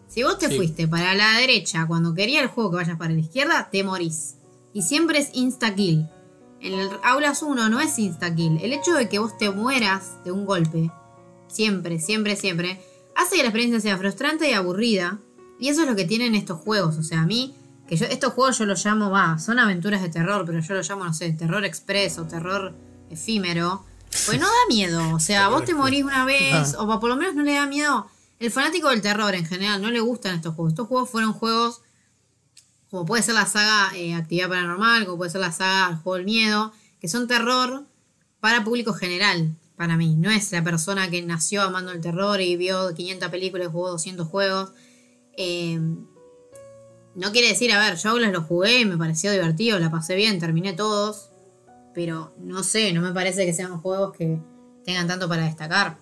si 0.08 0.22
vos 0.22 0.38
te 0.38 0.54
fuiste 0.54 0.88
para 0.88 1.14
la 1.14 1.38
derecha 1.38 1.86
cuando 1.86 2.14
quería 2.14 2.42
el 2.42 2.48
juego 2.48 2.70
que 2.70 2.76
vayas 2.76 2.98
para 2.98 3.12
la 3.12 3.20
izquierda, 3.20 3.68
te 3.70 3.84
morís. 3.84 4.36
Y 4.72 4.82
siempre 4.82 5.18
es 5.18 5.30
insta-kill. 5.34 6.08
En 6.60 6.74
el 6.74 6.90
Aulas 7.02 7.42
1 7.42 7.68
no 7.68 7.80
es 7.80 7.98
insta-kill. 7.98 8.58
El 8.62 8.72
hecho 8.72 8.94
de 8.94 9.08
que 9.08 9.18
vos 9.18 9.36
te 9.38 9.50
mueras 9.50 10.22
de 10.24 10.32
un 10.32 10.46
golpe, 10.46 10.90
siempre, 11.48 11.98
siempre, 11.98 12.36
siempre, 12.36 12.80
hace 13.22 13.36
que 13.36 13.42
la 13.42 13.48
experiencia 13.48 13.80
sea 13.80 13.98
frustrante 13.98 14.50
y 14.50 14.54
aburrida. 14.54 15.18
Y 15.58 15.68
eso 15.68 15.82
es 15.82 15.88
lo 15.88 15.96
que 15.96 16.04
tienen 16.04 16.34
estos 16.34 16.58
juegos. 16.60 16.96
O 16.96 17.02
sea, 17.02 17.22
a 17.22 17.26
mí, 17.26 17.54
que 17.86 17.96
yo, 17.96 18.06
estos 18.06 18.32
juegos 18.32 18.58
yo 18.58 18.66
los 18.66 18.84
llamo, 18.84 19.10
va, 19.10 19.38
son 19.38 19.58
aventuras 19.58 20.02
de 20.02 20.08
terror, 20.08 20.44
pero 20.46 20.60
yo 20.60 20.74
los 20.74 20.88
llamo, 20.88 21.04
no 21.04 21.12
sé, 21.12 21.30
terror 21.32 21.64
expreso, 21.64 22.24
terror 22.26 22.74
efímero. 23.10 23.84
Pues 24.26 24.40
no 24.40 24.46
da 24.46 24.52
miedo. 24.68 25.14
O 25.14 25.20
sea, 25.20 25.48
vos 25.48 25.64
te 25.64 25.74
morís 25.74 26.04
una 26.04 26.24
vez, 26.24 26.74
o 26.78 27.00
por 27.00 27.08
lo 27.08 27.16
menos 27.16 27.34
no 27.34 27.42
le 27.42 27.54
da 27.54 27.66
miedo. 27.66 28.06
El 28.38 28.50
fanático 28.50 28.88
del 28.88 29.02
terror 29.02 29.34
en 29.34 29.44
general 29.44 29.82
no 29.82 29.90
le 29.90 30.00
gustan 30.00 30.36
estos 30.36 30.54
juegos. 30.54 30.72
Estos 30.72 30.88
juegos 30.88 31.10
fueron 31.10 31.32
juegos 31.32 31.82
como 32.90 33.06
puede 33.06 33.22
ser 33.22 33.34
la 33.34 33.46
saga 33.46 33.96
eh, 33.96 34.14
Actividad 34.14 34.48
Paranormal, 34.48 35.04
como 35.04 35.18
puede 35.18 35.30
ser 35.30 35.40
la 35.40 35.52
saga 35.52 35.90
El 35.90 35.96
Juego 35.98 36.16
del 36.16 36.24
Miedo, 36.24 36.72
que 37.00 37.08
son 37.08 37.28
terror 37.28 37.84
para 38.40 38.64
público 38.64 38.92
general 38.92 39.54
para 39.80 39.96
mí. 39.96 40.14
No 40.14 40.30
es 40.30 40.52
la 40.52 40.62
persona 40.62 41.08
que 41.08 41.22
nació 41.22 41.62
amando 41.62 41.90
el 41.90 42.02
terror 42.02 42.38
y 42.42 42.54
vio 42.54 42.92
500 42.92 43.30
películas 43.30 43.68
y 43.68 43.70
jugó 43.70 43.88
200 43.88 44.28
juegos. 44.28 44.72
Eh, 45.38 45.80
no 47.14 47.32
quiere 47.32 47.48
decir, 47.48 47.72
a 47.72 47.78
ver, 47.78 47.96
yo 47.96 48.18
les 48.18 48.30
lo 48.30 48.42
jugué, 48.42 48.84
me 48.84 48.98
pareció 48.98 49.32
divertido, 49.32 49.78
la 49.78 49.90
pasé 49.90 50.16
bien, 50.16 50.38
terminé 50.38 50.74
todos. 50.74 51.30
Pero 51.94 52.34
no 52.38 52.62
sé, 52.62 52.92
no 52.92 53.00
me 53.00 53.12
parece 53.12 53.46
que 53.46 53.54
sean 53.54 53.80
juegos 53.80 54.14
que 54.14 54.38
tengan 54.84 55.08
tanto 55.08 55.30
para 55.30 55.44
destacar. 55.44 55.96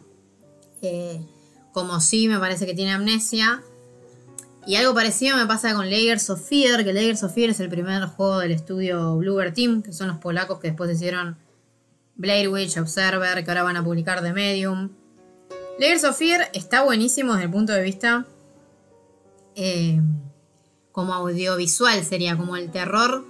Eh, 0.83 1.25
como 1.73 2.01
sí 2.01 2.27
me 2.27 2.41
parece 2.41 2.67
que 2.67 2.75
tiene 2.75 2.91
amnesia. 2.91 3.63
Y 4.67 4.75
algo 4.75 4.93
parecido 4.93 5.37
me 5.37 5.47
pasa 5.47 5.73
con 5.73 5.89
Layers 5.89 6.29
of 6.31 6.45
Fear, 6.45 6.83
que 6.85 6.93
Layers 6.93 7.23
of 7.23 7.33
Fear 7.33 7.51
es 7.51 7.61
el 7.61 7.69
primer 7.69 8.05
juego 8.07 8.41
del 8.41 8.51
estudio 8.51 9.17
Bluebird 9.19 9.55
Team, 9.55 9.83
que 9.83 9.93
son 9.93 10.09
los 10.09 10.19
polacos 10.19 10.59
que 10.59 10.67
después 10.67 10.91
hicieron 10.91 11.37
Blair 12.19 12.49
Witch, 12.49 12.77
Observer, 12.77 13.43
que 13.45 13.51
ahora 13.51 13.62
van 13.62 13.77
a 13.77 13.85
publicar 13.85 14.23
The 14.23 14.32
Medium. 14.32 14.90
Layers 15.78 16.05
of 16.05 16.19
Fear 16.19 16.51
está 16.53 16.82
buenísimo 16.82 17.32
desde 17.32 17.45
el 17.45 17.51
punto 17.51 17.73
de 17.73 17.82
vista 17.82 18.27
eh, 19.55 20.01
como 20.93 21.15
audiovisual, 21.15 22.05
sería 22.05 22.36
como 22.36 22.57
el 22.57 22.70
terror, 22.73 23.24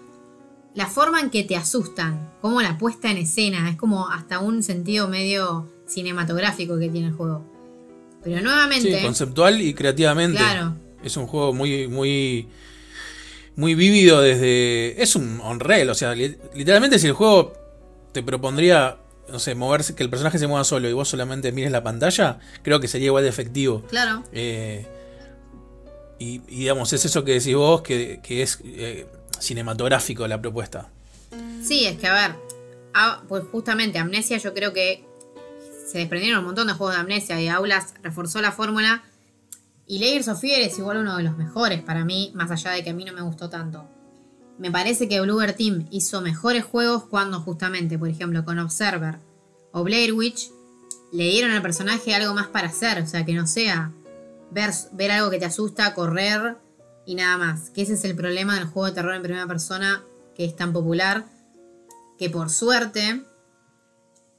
la 0.74 0.86
forma 0.86 1.20
en 1.20 1.28
que 1.28 1.44
te 1.44 1.55
asustan, 1.55 2.32
como 2.40 2.62
la 2.62 2.78
puesta 2.78 3.10
en 3.10 3.19
escena, 3.19 3.69
es 3.69 3.77
como 3.77 4.09
hasta 4.09 4.39
un 4.39 4.62
sentido 4.62 5.06
medio 5.06 5.70
cinematográfico 5.86 6.78
que 6.78 6.89
tiene 6.89 7.09
el 7.09 7.12
juego. 7.12 7.44
Pero 8.23 8.40
nuevamente... 8.40 8.98
Sí, 8.98 9.05
conceptual 9.05 9.60
y 9.60 9.74
creativamente. 9.74 10.39
Claro. 10.39 10.77
Es 11.02 11.16
un 11.16 11.27
juego 11.27 11.52
muy, 11.52 11.89
muy, 11.89 12.48
muy 13.55 13.74
vívido 13.74 14.23
desde... 14.23 15.02
Es 15.02 15.15
un 15.15 15.40
on-rail, 15.43 15.90
o 15.90 15.94
sea, 15.94 16.15
literalmente 16.15 16.98
si 16.98 17.06
el 17.06 17.12
juego 17.12 17.52
te 18.12 18.22
propondría, 18.22 18.98
no 19.30 19.39
sé, 19.39 19.55
moverse, 19.55 19.94
que 19.94 20.02
el 20.02 20.10
personaje 20.10 20.39
se 20.39 20.47
mueva 20.47 20.64
solo 20.64 20.89
y 20.89 20.93
vos 20.93 21.09
solamente 21.09 21.52
mires 21.52 21.72
la 21.72 21.82
pantalla, 21.82 22.39
creo 22.62 22.80
que 22.80 22.89
sería 22.89 23.06
igual 23.06 23.24
de 23.24 23.30
efectivo. 23.30 23.82
Claro. 23.89 24.24
Eh, 24.32 24.86
y, 26.18 26.39
digamos, 26.39 26.93
es 26.93 27.05
eso 27.05 27.24
que 27.24 27.35
decís 27.35 27.55
vos, 27.55 27.82
que, 27.82 28.20
es 28.28 28.60
eh, 28.64 29.06
cinematográfico 29.39 30.26
la 30.26 30.40
propuesta. 30.40 30.90
Sí, 31.62 31.86
es 31.86 31.98
que 31.98 32.06
a 32.06 32.14
ver, 32.14 32.36
pues 33.28 33.44
justamente 33.51 33.98
Amnesia 33.98 34.39
yo 34.39 34.55
creo 34.55 34.72
que 34.72 35.05
se 35.90 35.98
desprendieron 35.98 36.40
un 36.40 36.47
montón 36.47 36.66
de 36.66 36.74
juegos 36.74 36.97
de 36.97 37.01
amnesia 37.01 37.40
y 37.40 37.48
Aulas 37.48 37.94
reforzó 38.02 38.40
la 38.40 38.52
fórmula. 38.52 39.05
Y 39.86 40.01
Layers 40.01 40.28
of 40.28 40.40
Fear 40.40 40.60
es 40.60 40.78
igual 40.78 40.98
uno 40.98 41.16
de 41.16 41.22
los 41.22 41.36
mejores 41.39 41.80
para 41.80 42.05
mí, 42.05 42.30
más 42.35 42.51
allá 42.51 42.72
de 42.72 42.85
que 42.85 42.90
a 42.90 42.94
mí 42.94 43.06
no 43.06 43.14
me 43.14 43.22
gustó 43.22 43.48
tanto. 43.48 43.89
Me 44.59 44.70
parece 44.72 45.09
que 45.09 45.20
Bluebird 45.20 45.55
Team 45.55 45.86
hizo 45.90 46.20
mejores 46.20 46.64
juegos 46.64 47.05
cuando 47.05 47.40
justamente, 47.40 47.98
por 47.98 48.09
ejemplo, 48.09 48.44
con 48.44 48.59
Observer 48.59 49.18
o 49.72 49.85
Blair 49.85 50.12
Witch, 50.12 50.51
le 51.12 51.24
dieron 51.24 51.52
al 51.52 51.62
personaje 51.62 52.14
algo 52.14 52.35
más 52.35 52.48
para 52.48 52.68
hacer, 52.68 53.02
o 53.02 53.06
sea, 53.06 53.24
que 53.24 53.35
no 53.35 53.47
sea 53.47 53.93
ver, 54.51 54.70
ver 54.93 55.12
algo 55.12 55.30
que 55.30 55.39
te 55.39 55.44
asusta, 55.44 55.94
correr 55.94 56.56
y 57.06 57.14
nada 57.14 57.39
más. 57.39 57.70
Que 57.70 57.82
ese 57.82 57.94
es 57.94 58.05
el 58.05 58.16
problema 58.16 58.56
del 58.56 58.66
juego 58.66 58.86
de 58.86 58.93
terror 58.93 59.14
en 59.14 59.22
primera 59.22 59.47
persona 59.47 60.02
que 60.35 60.44
es 60.44 60.56
tan 60.56 60.72
popular, 60.72 61.26
que 62.18 62.28
por 62.28 62.51
suerte 62.51 63.22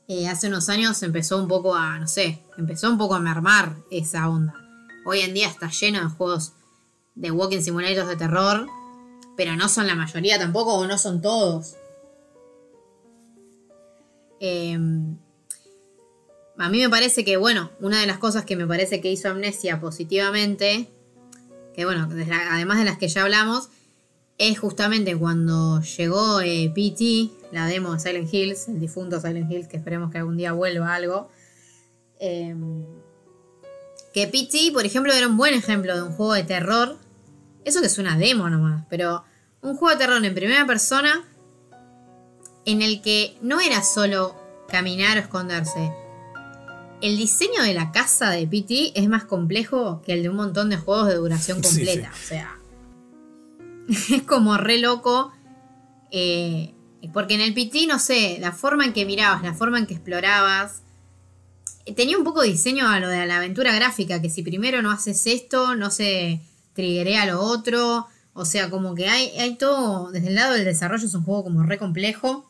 eh, 0.08 0.28
hace 0.28 0.48
unos 0.48 0.70
años 0.70 1.02
empezó 1.04 1.38
un 1.38 1.48
poco 1.48 1.76
a, 1.76 1.98
no 1.98 2.08
sé, 2.08 2.44
empezó 2.58 2.90
un 2.90 2.98
poco 2.98 3.16
a 3.16 3.20
mermar 3.20 3.78
esa 3.90 4.28
onda. 4.30 4.54
Hoy 5.06 5.22
en 5.22 5.34
día 5.34 5.48
está 5.48 5.70
lleno 5.70 6.02
de 6.02 6.08
juegos 6.08 6.54
de 7.16 7.32
walking 7.32 7.62
simulators 7.62 8.08
de 8.08 8.16
terror, 8.16 8.68
pero 9.40 9.56
no 9.56 9.70
son 9.70 9.88
la 9.88 9.96
mayoría 9.96 10.38
tampoco 10.38 10.74
o 10.74 10.86
no 10.86 10.98
son 10.98 11.22
todos. 11.22 11.78
Em, 14.42 15.16
a 16.58 16.68
mí 16.68 16.80
me 16.80 16.90
parece 16.90 17.24
que, 17.24 17.38
bueno, 17.38 17.72
una 17.80 18.02
de 18.02 18.06
las 18.06 18.18
cosas 18.18 18.44
que 18.44 18.58
me 18.58 18.68
parece 18.68 19.00
que 19.00 19.10
hizo 19.10 19.30
Amnesia 19.30 19.80
positivamente, 19.80 20.90
que 21.74 21.86
bueno, 21.86 22.10
además 22.52 22.80
de 22.80 22.84
las 22.84 22.98
que 22.98 23.08
ya 23.08 23.22
hablamos, 23.22 23.70
es 24.38 24.60
justamente 24.60 25.16
cuando 25.16 25.80
llegó 25.80 26.42
eh, 26.42 26.70
PT, 26.76 27.30
la 27.54 27.66
demo 27.66 27.94
de 27.94 28.02
Silent 28.02 28.34
Hills, 28.34 28.68
el 28.68 28.82
difunto 28.82 29.22
Silent 29.22 29.50
Hills, 29.50 29.70
que 29.70 29.78
esperemos 29.78 30.12
que 30.12 30.18
algún 30.18 30.36
día 30.36 30.52
vuelva 30.52 30.94
algo. 30.94 31.30
Em, 32.20 32.84
que 34.14 34.28
PT, 34.28 34.74
por 34.74 34.86
ejemplo, 34.86 35.14
era 35.14 35.30
un 35.30 35.38
buen 35.38 35.54
ejemplo 35.54 35.96
de 35.96 36.04
un 36.04 36.12
juego 36.12 36.34
de 36.34 36.44
terror. 36.44 36.98
Eso 37.64 37.80
que 37.80 37.88
es 37.88 37.98
una 38.00 38.18
demo 38.18 38.50
nomás, 38.50 38.86
pero 38.90 39.24
un 39.62 39.76
juego 39.76 39.94
de 39.94 40.06
terror 40.06 40.24
en 40.24 40.34
primera 40.34 40.66
persona 40.66 41.26
en 42.66 42.82
el 42.82 43.02
que 43.02 43.38
no 43.42 43.60
era 43.60 43.84
solo 43.84 44.36
caminar 44.68 45.18
o 45.18 45.22
esconderse. 45.22 45.92
El 47.02 47.18
diseño 47.18 47.64
de 47.64 47.74
la 47.74 47.92
casa 47.92 48.30
de 48.30 48.46
PT 48.46 49.00
es 49.00 49.08
más 49.08 49.24
complejo 49.24 50.02
que 50.06 50.14
el 50.14 50.24
de 50.24 50.30
un 50.30 50.36
montón 50.36 50.70
de 50.70 50.78
juegos 50.78 51.08
de 51.08 51.16
duración 51.16 51.62
completa. 51.62 52.12
O 52.14 52.28
sea, 52.28 52.58
es 54.10 54.24
como 54.24 54.58
re 54.58 54.80
loco. 54.80 55.32
Eh, 56.12 56.74
porque 57.14 57.36
en 57.36 57.42
el 57.42 57.54
PT, 57.54 57.88
no 57.88 57.98
sé, 57.98 58.38
la 58.42 58.52
forma 58.52 58.86
en 58.86 58.94
que 58.94 59.06
mirabas, 59.06 59.42
la 59.42 59.54
forma 59.54 59.80
en 59.80 59.88
que 59.88 59.94
explorabas, 59.94 60.82
eh, 61.86 61.94
tenía 61.94 62.18
un 62.18 62.24
poco 62.24 62.42
de 62.42 62.50
diseño 62.50 62.88
a 62.90 63.00
lo 63.00 63.08
de 63.08 63.26
la 63.26 63.38
aventura 63.38 63.74
gráfica, 63.74 64.22
que 64.22 64.30
si 64.30 64.44
primero 64.44 64.82
no 64.82 64.92
haces 64.92 65.26
esto, 65.28 65.76
no 65.76 65.92
se 65.92 66.42
triggerea 66.74 67.26
lo 67.26 67.42
otro. 67.42 68.08
O 68.40 68.46
sea, 68.46 68.70
como 68.70 68.96
que 68.96 69.10
hay, 69.10 69.32
hay 69.38 69.56
todo, 69.56 70.12
desde 70.12 70.30
el 70.30 70.36
lado 70.36 70.54
del 70.54 70.64
desarrollo 70.64 71.06
es 71.06 71.14
un 71.14 71.26
juego 71.26 71.44
como 71.44 71.62
re 71.64 71.78
complejo 71.78 72.50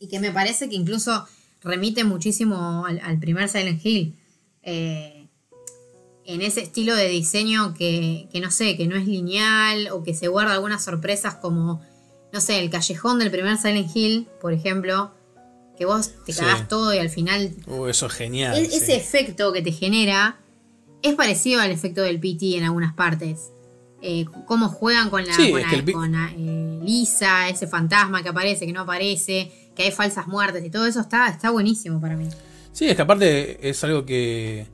y 0.00 0.08
que 0.08 0.18
me 0.18 0.32
parece 0.32 0.68
que 0.68 0.74
incluso 0.74 1.24
remite 1.62 2.02
muchísimo 2.02 2.84
al, 2.84 3.18
primer 3.20 3.48
Silent 3.48 3.80
Hill. 3.86 4.16
Eh, 4.64 5.28
en 6.24 6.42
ese 6.42 6.62
estilo 6.62 6.96
de 6.96 7.06
diseño 7.06 7.74
que, 7.74 8.28
no 8.42 8.50
sé, 8.50 8.76
que 8.76 8.88
no 8.88 8.96
es 8.96 9.06
lineal 9.06 9.88
o 9.92 10.02
que 10.02 10.14
se 10.14 10.26
guarda 10.26 10.54
algunas 10.54 10.82
sorpresas 10.82 11.36
como, 11.36 11.80
no 12.32 12.40
sé, 12.40 12.58
el 12.58 12.68
callejón 12.68 13.20
del 13.20 13.30
primer 13.30 13.56
Silent 13.56 13.94
Hill, 13.94 14.26
por 14.40 14.52
ejemplo, 14.52 15.12
que 15.78 15.84
vos 15.84 16.10
te 16.26 16.34
cagás 16.34 16.66
todo 16.66 16.92
y 16.92 16.98
al 16.98 17.08
final... 17.08 17.52
Uh, 17.68 17.86
eso 17.86 18.06
es 18.06 18.12
genial. 18.14 18.58
Ese 18.58 18.96
efecto 18.96 19.52
que 19.52 19.62
te 19.62 19.70
genera 19.70 20.40
es 21.02 21.14
parecido 21.14 21.60
al 21.60 21.70
efecto 21.70 22.02
del 22.02 22.18
PT 22.18 22.56
en 22.56 22.64
algunas 22.64 22.94
partes. 22.94 23.53
Eh, 24.06 24.26
cómo 24.44 24.68
juegan 24.68 25.08
con 25.08 25.24
la, 25.26 25.34
con, 25.92 26.14
eh, 26.14 26.78
Lisa, 26.82 27.48
ese 27.48 27.66
fantasma 27.66 28.22
que 28.22 28.28
aparece, 28.28 28.66
que 28.66 28.72
no 28.72 28.82
aparece, 28.82 29.50
que 29.74 29.84
hay 29.84 29.92
falsas 29.92 30.26
muertes 30.26 30.62
y 30.62 30.68
todo 30.68 30.84
eso 30.84 31.00
está, 31.00 31.28
está 31.28 31.48
buenísimo 31.48 32.00
para 32.02 32.14
mí. 32.14 32.28
Sí, 32.72 32.86
es 32.86 32.96
que 32.96 33.02
aparte 33.02 33.66
es 33.66 33.82
algo 33.82 34.04
que 34.04 34.66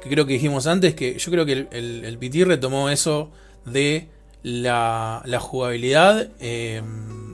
que 0.00 0.08
creo 0.08 0.26
que 0.26 0.32
dijimos 0.32 0.66
antes, 0.66 0.94
que 0.94 1.18
yo 1.18 1.30
creo 1.30 1.44
que 1.44 1.52
el, 1.70 2.04
el, 2.04 2.18
PT 2.18 2.44
retomó 2.46 2.88
eso 2.88 3.30
de 3.66 4.08
la, 4.42 5.22
jugabilidad 5.40 6.30
eh, 6.40 6.82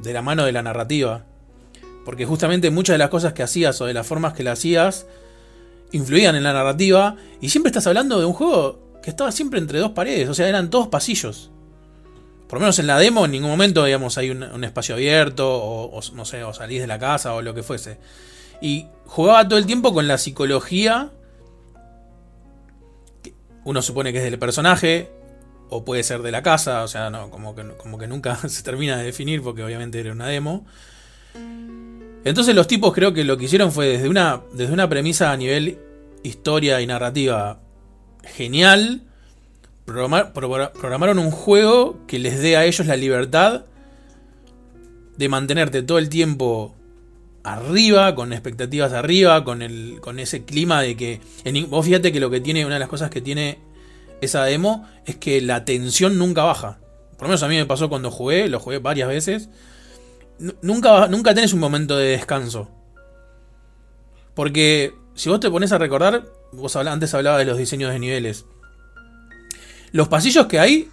de 0.02 0.12
la 0.12 0.22
mano 0.22 0.44
de 0.44 0.52
la 0.52 0.62
narrativa. 0.62 1.24
Porque 2.04 2.26
justamente 2.26 2.70
muchas 2.70 2.94
de 2.94 2.98
las 2.98 3.10
cosas 3.10 3.32
que 3.32 3.42
hacías 3.42 3.80
o 3.80 3.86
de 3.86 3.94
las 3.94 4.06
formas 4.06 4.32
que 4.32 4.42
la 4.42 4.52
hacías 4.52 5.06
influían 5.92 6.34
en 6.34 6.42
la 6.42 6.52
narrativa. 6.52 7.16
Y 7.40 7.48
siempre 7.48 7.70
estás 7.70 7.86
hablando 7.86 8.18
de 8.18 8.26
un 8.26 8.32
juego 8.32 8.85
que 9.06 9.10
estaba 9.10 9.30
siempre 9.30 9.60
entre 9.60 9.78
dos 9.78 9.92
paredes, 9.92 10.28
o 10.28 10.34
sea, 10.34 10.48
eran 10.48 10.68
todos 10.68 10.88
pasillos. 10.88 11.52
Por 12.48 12.58
lo 12.58 12.62
menos 12.62 12.76
en 12.80 12.88
la 12.88 12.98
demo 12.98 13.24
en 13.24 13.30
ningún 13.30 13.50
momento, 13.50 13.84
digamos, 13.84 14.18
hay 14.18 14.30
un, 14.30 14.64
espacio 14.64 14.96
abierto 14.96 15.48
o, 15.48 16.00
no 16.12 16.24
sé, 16.24 16.42
o 16.42 16.52
salís 16.52 16.80
de 16.80 16.88
la 16.88 16.98
casa 16.98 17.32
o 17.34 17.40
lo 17.40 17.54
que 17.54 17.62
fuese. 17.62 18.00
Y 18.60 18.88
jugaba 19.04 19.46
todo 19.46 19.60
el 19.60 19.66
tiempo 19.66 19.94
con 19.94 20.08
la 20.08 20.18
psicología 20.18 21.12
uno 23.62 23.80
supone 23.80 24.10
que 24.10 24.18
es 24.18 24.24
del 24.24 24.40
personaje, 24.40 25.08
o 25.68 25.84
puede 25.84 26.02
ser 26.02 26.22
de 26.22 26.32
la 26.32 26.42
casa, 26.42 26.82
o 26.82 26.88
sea, 26.88 27.08
no, 27.08 27.30
como, 27.30 27.54
que, 27.54 27.62
como 27.76 27.98
que 27.98 28.08
nunca 28.08 28.34
se 28.48 28.64
termina 28.64 28.96
de 28.96 29.04
definir 29.04 29.40
porque 29.40 29.62
obviamente 29.62 30.00
era 30.00 30.10
una 30.10 30.26
demo. 30.26 30.66
Entonces 32.24 32.56
los 32.56 32.66
tipos 32.66 32.92
creo 32.92 33.12
que 33.12 33.22
lo 33.22 33.36
que 33.36 33.44
hicieron 33.44 33.70
fue 33.70 33.86
desde 33.86 34.08
una, 34.08 34.42
desde 34.52 34.72
una 34.72 34.88
premisa 34.88 35.30
a 35.30 35.36
nivel 35.36 35.78
historia 36.24 36.80
y 36.80 36.88
narrativa 36.88 37.60
genial, 38.26 39.02
programaron 39.84 41.18
un 41.18 41.30
juego 41.30 41.98
que 42.06 42.18
les 42.18 42.40
dé 42.40 42.56
a 42.56 42.64
ellos 42.64 42.86
la 42.86 42.96
libertad 42.96 43.64
de 45.16 45.28
mantenerte 45.28 45.82
todo 45.82 45.98
el 45.98 46.08
tiempo 46.08 46.74
arriba, 47.44 48.14
con 48.14 48.32
expectativas 48.32 48.92
arriba, 48.92 49.44
con, 49.44 49.62
el, 49.62 49.98
con 50.00 50.18
ese 50.18 50.44
clima 50.44 50.82
de 50.82 50.96
que... 50.96 51.20
En, 51.44 51.70
vos 51.70 51.86
fíjate 51.86 52.12
que 52.12 52.20
lo 52.20 52.28
que 52.28 52.40
tiene, 52.40 52.66
una 52.66 52.74
de 52.74 52.80
las 52.80 52.88
cosas 52.88 53.10
que 53.10 53.20
tiene 53.20 53.58
esa 54.20 54.44
demo 54.44 54.86
es 55.04 55.16
que 55.16 55.40
la 55.40 55.64
tensión 55.64 56.18
nunca 56.18 56.42
baja. 56.42 56.78
Por 57.12 57.22
lo 57.22 57.28
menos 57.28 57.42
a 57.42 57.48
mí 57.48 57.56
me 57.56 57.66
pasó 57.66 57.88
cuando 57.88 58.10
jugué, 58.10 58.48
lo 58.48 58.58
jugué 58.58 58.78
varias 58.78 59.08
veces. 59.08 59.48
Nunca, 60.60 61.08
nunca 61.08 61.34
tenés 61.34 61.52
un 61.52 61.60
momento 61.60 61.96
de 61.96 62.08
descanso. 62.08 62.68
Porque 64.34 64.94
si 65.14 65.30
vos 65.30 65.40
te 65.40 65.50
pones 65.50 65.72
a 65.72 65.78
recordar, 65.78 66.24
vos 66.56 66.74
antes 66.76 67.14
hablaba 67.14 67.38
de 67.38 67.44
los 67.44 67.58
diseños 67.58 67.92
de 67.92 67.98
niveles. 67.98 68.46
Los 69.92 70.08
pasillos 70.08 70.46
que 70.46 70.58
hay, 70.58 70.90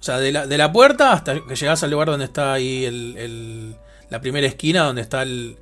o 0.00 0.02
sea, 0.02 0.18
de 0.18 0.32
la, 0.32 0.46
de 0.46 0.58
la 0.58 0.72
puerta 0.72 1.12
hasta 1.12 1.34
que 1.46 1.54
llegás 1.54 1.82
al 1.82 1.90
lugar 1.90 2.08
donde 2.08 2.24
está 2.24 2.52
ahí 2.52 2.84
el, 2.84 3.76
la 4.08 4.20
primera 4.20 4.46
esquina, 4.46 4.84
donde 4.84 5.02
está 5.02 5.22
el, 5.22 5.56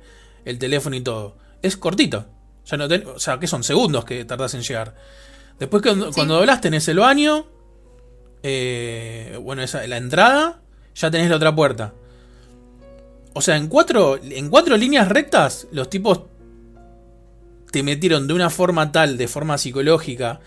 el 0.45 0.59
teléfono 0.59 0.95
y 0.95 1.01
todo. 1.01 1.37
Es 1.61 1.77
cortito. 1.77 2.25
Ya 2.65 2.77
no 2.77 2.85
o 2.85 3.19
sea, 3.19 3.39
que 3.39 3.47
son 3.47 3.63
segundos 3.63 4.05
que 4.05 4.23
tardás 4.25 4.53
en 4.53 4.61
llegar. 4.61 4.95
Después 5.59 5.81
que 5.83 5.95
cuando 6.13 6.35
doblas 6.35 6.61
tenés 6.61 6.87
el 6.87 6.99
baño. 6.99 7.45
Eh, 8.43 9.37
bueno, 9.41 9.61
esa, 9.61 9.85
la 9.87 9.97
entrada. 9.97 10.61
Ya 10.95 11.11
tenés 11.11 11.29
la 11.29 11.35
otra 11.35 11.53
puerta. 11.53 11.93
O 13.33 13.41
sea, 13.41 13.57
en 13.57 13.67
cuatro, 13.67 14.19
en 14.21 14.49
cuatro 14.49 14.77
líneas 14.77 15.09
rectas, 15.09 15.67
los 15.71 15.89
tipos 15.89 16.21
te 17.71 17.83
metieron 17.83 18.27
de 18.27 18.33
una 18.33 18.49
forma 18.49 18.91
tal, 18.91 19.17
de 19.17 19.27
forma 19.27 19.57
psicológica, 19.57 20.39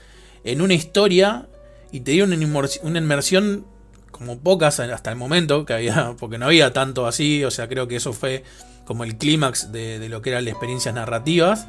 en 0.45 0.61
una 0.61 0.75
historia 0.75 1.49
y 1.93 2.01
te 2.01 2.13
dieron 2.13 2.33
una 2.33 2.99
inmersión 2.99 3.67
como 4.11 4.39
pocas 4.39 4.79
hasta 4.79 5.11
el 5.11 5.17
momento, 5.17 5.65
que 5.65 5.75
había, 5.75 6.15
porque 6.21 6.39
no 6.39 6.47
había 6.47 6.73
tanto 6.73 7.07
así, 7.07 7.45
o 7.45 7.51
sea, 7.51 7.69
creo 7.69 7.89
que 7.89 7.97
eso 7.97 8.13
fue 8.13 8.45
como 8.85 9.05
el 9.05 9.17
clímax 9.17 9.73
de, 9.73 10.09
lo 10.09 10.23
que 10.23 10.31
eran 10.31 10.45
las 10.45 10.53
experiencias 10.53 10.95
narrativas. 10.95 11.67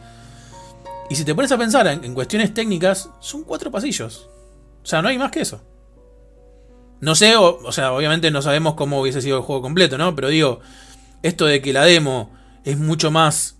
Y 1.09 1.15
si 1.15 1.25
te 1.25 1.35
pones 1.35 1.51
a 1.51 1.57
pensar 1.57 1.87
en, 1.87 2.13
cuestiones 2.13 2.53
técnicas, 2.53 3.09
son 3.19 3.43
cuatro 3.43 3.71
pasillos. 3.71 4.29
O 4.83 4.85
sea, 4.85 5.01
no 5.01 5.09
hay 5.09 5.17
más 5.17 5.31
que 5.31 5.41
eso. 5.41 5.61
No 7.01 7.15
sé, 7.15 7.35
o, 7.35 7.71
sea, 7.71 7.91
obviamente 7.91 8.31
no 8.31 8.41
sabemos 8.41 8.75
cómo 8.75 9.01
hubiese 9.01 9.21
sido 9.21 9.37
el 9.37 9.43
juego 9.43 9.61
completo, 9.61 9.97
¿no? 9.97 10.15
Pero 10.15 10.29
digo, 10.29 10.61
esto 11.21 11.45
de 11.45 11.61
que 11.61 11.73
la 11.73 11.83
demo 11.83 12.31
es 12.63 12.77
mucho 12.77 13.11
más. 13.11 13.52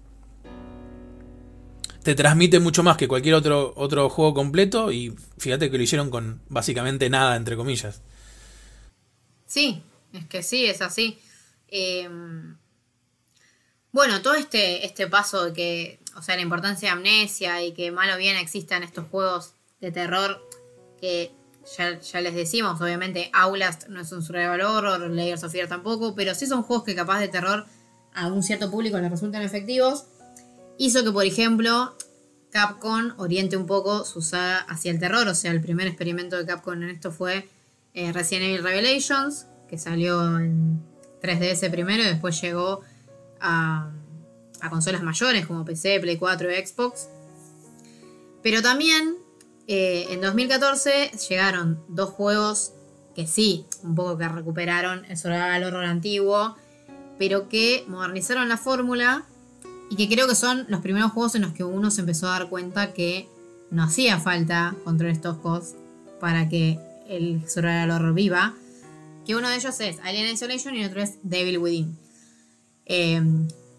Te 2.04 2.16
transmite 2.16 2.60
mucho 2.60 2.84
más 2.84 2.98
que 2.98 3.08
cualquier 3.08 3.36
otro, 3.36 3.74
otro 3.76 4.10
juego 4.10 4.34
completo. 4.34 4.92
Y 4.92 5.16
fíjate 5.38 5.72
que 5.72 5.78
lo 5.78 5.84
hicieron 5.84 6.10
con 6.10 6.42
básicamente 6.50 7.10
nada, 7.10 7.36
entre 7.36 7.56
comillas. 7.56 8.02
Sí, 9.46 9.82
es 10.12 10.26
que 10.28 10.44
sí, 10.44 10.66
es 10.66 10.82
así. 10.82 11.20
Eh, 11.68 12.10
bueno, 13.94 14.24
todo 14.24 14.34
este, 14.34 14.86
este 14.86 15.08
paso 15.08 15.46
de 15.46 15.54
que, 15.54 16.00
o 16.18 16.22
sea, 16.24 16.36
la 16.36 16.42
importancia 16.42 16.90
de 16.90 16.94
amnesia 16.94 17.64
y 17.64 17.74
que 17.74 17.92
mal 17.92 18.10
o 18.10 18.18
bien 18.18 18.38
existan 18.38 18.82
estos 18.82 19.08
juegos 19.08 19.54
de 19.80 19.92
terror 19.92 20.50
que 21.00 21.32
ya, 21.78 22.22
les 22.22 22.34
decimos, 22.34 22.82
obviamente 22.82 23.30
Outlast 23.34 23.88
no 23.88 24.02
es 24.02 24.12
un 24.12 24.24
survival 24.24 24.62
horror, 24.62 25.10
Layers 25.12 25.44
of 25.44 25.52
Fear 25.52 25.68
tampoco, 25.68 26.16
pero 26.16 26.34
sí 26.34 26.48
son 26.48 26.64
juegos 26.64 26.86
que 26.86 26.96
capaz 26.96 27.20
de 27.20 27.28
terror 27.28 27.66
a 28.14 28.28
un 28.28 28.42
cierto 28.42 28.72
público 28.72 28.98
les 29.00 29.12
resultan 29.12 29.44
efectivos. 29.44 30.06
Hizo 30.78 31.04
que, 31.04 31.12
por 31.12 31.26
ejemplo, 31.26 31.96
Capcom 32.54 33.14
oriente 33.18 33.58
un 33.58 33.66
poco 33.66 34.06
su 34.06 34.22
saga 34.22 34.60
hacia 34.60 34.92
el 34.92 35.00
terror. 35.00 35.28
O 35.28 35.36
sea, 35.36 35.52
el 35.52 35.62
primer 35.62 35.88
experimento 35.88 36.38
de 36.38 36.46
Capcom 36.46 36.82
en 36.82 36.90
esto 36.90 37.12
fue 37.12 37.50
eh, 37.94 38.12
Resident 38.14 38.46
Evil 38.46 38.64
Revelations, 38.64 39.48
que 39.68 39.78
salió 39.78 40.38
en 40.38 40.82
3DS 41.22 41.72
primero 41.72 42.04
y 42.04 42.08
después 42.08 42.40
llegó 42.42 42.82
a, 43.40 43.92
consolas 44.70 45.04
mayores 45.04 45.46
como 45.46 45.66
PC, 45.66 46.00
Play 46.00 46.18
4 46.18 46.52
y 46.52 46.66
Xbox. 46.66 47.10
Pero 48.42 48.62
también 48.62 49.16
eh, 49.68 50.08
en 50.10 50.22
2014 50.22 51.12
llegaron 51.30 51.84
dos 51.88 52.10
juegos 52.12 52.74
que 53.16 53.28
sí, 53.28 53.66
un 53.84 53.96
poco 53.96 54.18
que 54.18 54.28
recuperaron 54.28 55.06
el 55.06 55.64
horror 55.64 55.86
antiguo, 55.86 56.56
pero 57.18 57.50
que 57.50 57.84
modernizaron 57.88 58.50
la 58.50 58.58
fórmula 58.58 59.26
y 59.94 59.96
que 59.96 60.10
creo 60.10 60.28
que 60.28 60.34
son 60.34 60.66
los 60.70 60.82
primeros 60.82 61.12
juegos 61.12 61.36
en 61.36 61.44
los 61.44 61.54
que 61.54 61.64
uno 61.64 61.92
se 61.92 62.02
empezó 62.02 62.26
a 62.26 62.32
dar 62.32 62.50
cuenta 62.50 62.94
que 62.94 63.30
no 63.70 63.84
hacía 63.84 64.20
falta 64.20 64.76
controles 64.84 65.22
toscos 65.22 65.76
para 66.20 66.50
que 66.50 66.80
el 67.08 67.44
horror 67.92 68.16
viva. 68.16 68.56
Que 69.24 69.36
uno 69.36 69.50
de 69.50 69.56
ellos 69.56 69.80
es 69.82 70.00
Alien 70.04 70.34
Isolation 70.34 70.76
y 70.76 70.82
el 70.82 70.90
otro 70.90 71.04
es 71.04 71.20
Devil 71.22 71.60
Within. 71.60 71.96
Eh, 72.88 73.22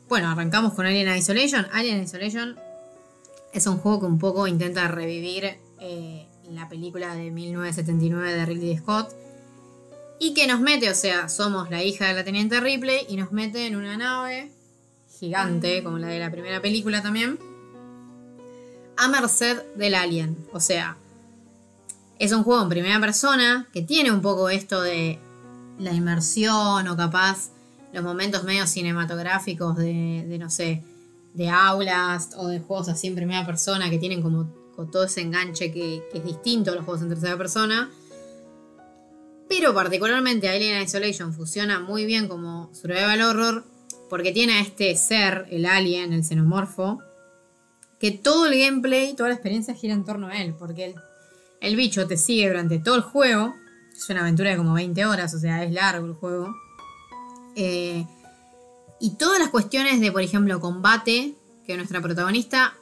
bueno, 0.08 0.30
arrancamos 0.30 0.74
con 0.74 0.86
Alien 0.86 1.16
Isolation. 1.16 1.66
Alien 1.72 2.04
Isolation 2.04 2.54
es 3.52 3.66
un 3.66 3.78
juego 3.78 3.98
que 3.98 4.06
un 4.06 4.20
poco 4.20 4.46
intenta 4.46 4.86
revivir 4.86 5.58
eh, 5.80 6.28
la 6.48 6.68
película 6.68 7.16
de 7.16 7.32
1979 7.32 8.34
de 8.34 8.46
Ridley 8.46 8.78
Scott. 8.78 9.12
Y 10.20 10.32
que 10.32 10.46
nos 10.46 10.60
mete, 10.60 10.88
o 10.90 10.94
sea, 10.94 11.28
somos 11.28 11.70
la 11.70 11.82
hija 11.82 12.06
de 12.06 12.14
la 12.14 12.22
teniente 12.22 12.60
Ripley 12.60 13.04
y 13.08 13.16
nos 13.16 13.32
mete 13.32 13.66
en 13.66 13.74
una 13.74 13.96
nave 13.96 14.53
gigante, 15.18 15.82
como 15.82 15.98
la 15.98 16.08
de 16.08 16.18
la 16.18 16.30
primera 16.30 16.60
película 16.60 17.02
también, 17.02 17.38
a 18.96 19.08
merced 19.08 19.62
del 19.76 19.94
alien. 19.94 20.36
O 20.52 20.60
sea, 20.60 20.96
es 22.18 22.32
un 22.32 22.44
juego 22.44 22.62
en 22.62 22.68
primera 22.68 23.00
persona 23.00 23.68
que 23.72 23.82
tiene 23.82 24.10
un 24.10 24.22
poco 24.22 24.48
esto 24.48 24.80
de 24.82 25.18
la 25.78 25.92
inmersión 25.92 26.86
o 26.86 26.96
capaz 26.96 27.50
los 27.92 28.02
momentos 28.02 28.44
medio 28.44 28.66
cinematográficos 28.66 29.76
de, 29.76 30.36
no 30.38 30.50
sé, 30.50 30.82
de 31.32 31.48
aulas 31.48 32.30
o 32.36 32.48
de 32.48 32.60
juegos 32.60 32.88
así 32.88 33.08
en 33.08 33.14
primera 33.14 33.44
persona 33.46 33.90
que 33.90 33.98
tienen 33.98 34.22
como 34.22 34.48
con 34.74 34.90
todo 34.90 35.04
ese 35.04 35.20
enganche 35.20 35.72
que, 35.72 36.02
es 36.12 36.24
distinto 36.24 36.72
a 36.72 36.74
los 36.74 36.84
juegos 36.84 37.02
en 37.02 37.08
tercera 37.08 37.36
persona. 37.36 37.90
Pero 39.48 39.74
particularmente 39.74 40.48
Alien 40.48 40.82
Isolation 40.82 41.32
funciona 41.32 41.78
muy 41.78 42.04
bien 42.04 42.28
como 42.28 42.70
survival 42.72 43.20
horror 43.22 43.73
porque 44.08 44.32
tiene 44.32 44.54
a 44.54 44.60
este 44.60 44.94
ser, 44.96 45.46
el 45.50 45.66
alien, 45.66 46.12
el 46.12 46.24
xenomorfo, 46.24 47.00
que 47.98 48.10
todo 48.10 48.46
el 48.46 48.58
gameplay, 48.58 49.14
toda 49.14 49.30
la 49.30 49.34
experiencia 49.34 49.74
gira 49.74 49.94
en 49.94 50.04
torno 50.04 50.28
a 50.28 50.40
él, 50.42 50.54
porque 50.58 50.94
el, 51.60 51.76
bicho 51.76 52.06
te 52.06 52.16
sigue 52.16 52.48
durante 52.48 52.78
todo 52.78 52.96
el 52.96 53.02
juego, 53.02 53.54
es 53.96 54.08
una 54.10 54.20
aventura 54.20 54.50
de 54.50 54.56
como 54.56 54.74
20 54.74 55.06
horas, 55.06 55.32
o 55.34 55.38
sea, 55.38 55.64
es 55.64 55.72
largo 55.72 56.06
el 56.06 56.14
juego. 56.14 56.54
Eh, 57.56 58.04
y 59.00 59.16
todas 59.16 59.38
las 59.38 59.50
cuestiones 59.50 60.00
de, 60.00 60.12
por 60.12 60.22
ejemplo, 60.22 60.60
combate 60.60 61.34
que 61.66 61.76
nuestra 61.76 62.00
protagonista 62.00 62.74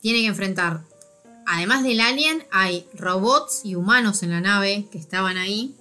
tiene 0.00 0.20
que 0.20 0.26
enfrentar. 0.26 0.82
Además 1.46 1.82
del 1.82 2.00
alien, 2.00 2.44
hay 2.50 2.86
robots 2.94 3.62
y 3.64 3.74
humanos 3.74 4.22
en 4.22 4.30
la 4.30 4.40
nave 4.40 4.86
que 4.90 4.98
estaban 4.98 5.36
ahí. 5.36 5.74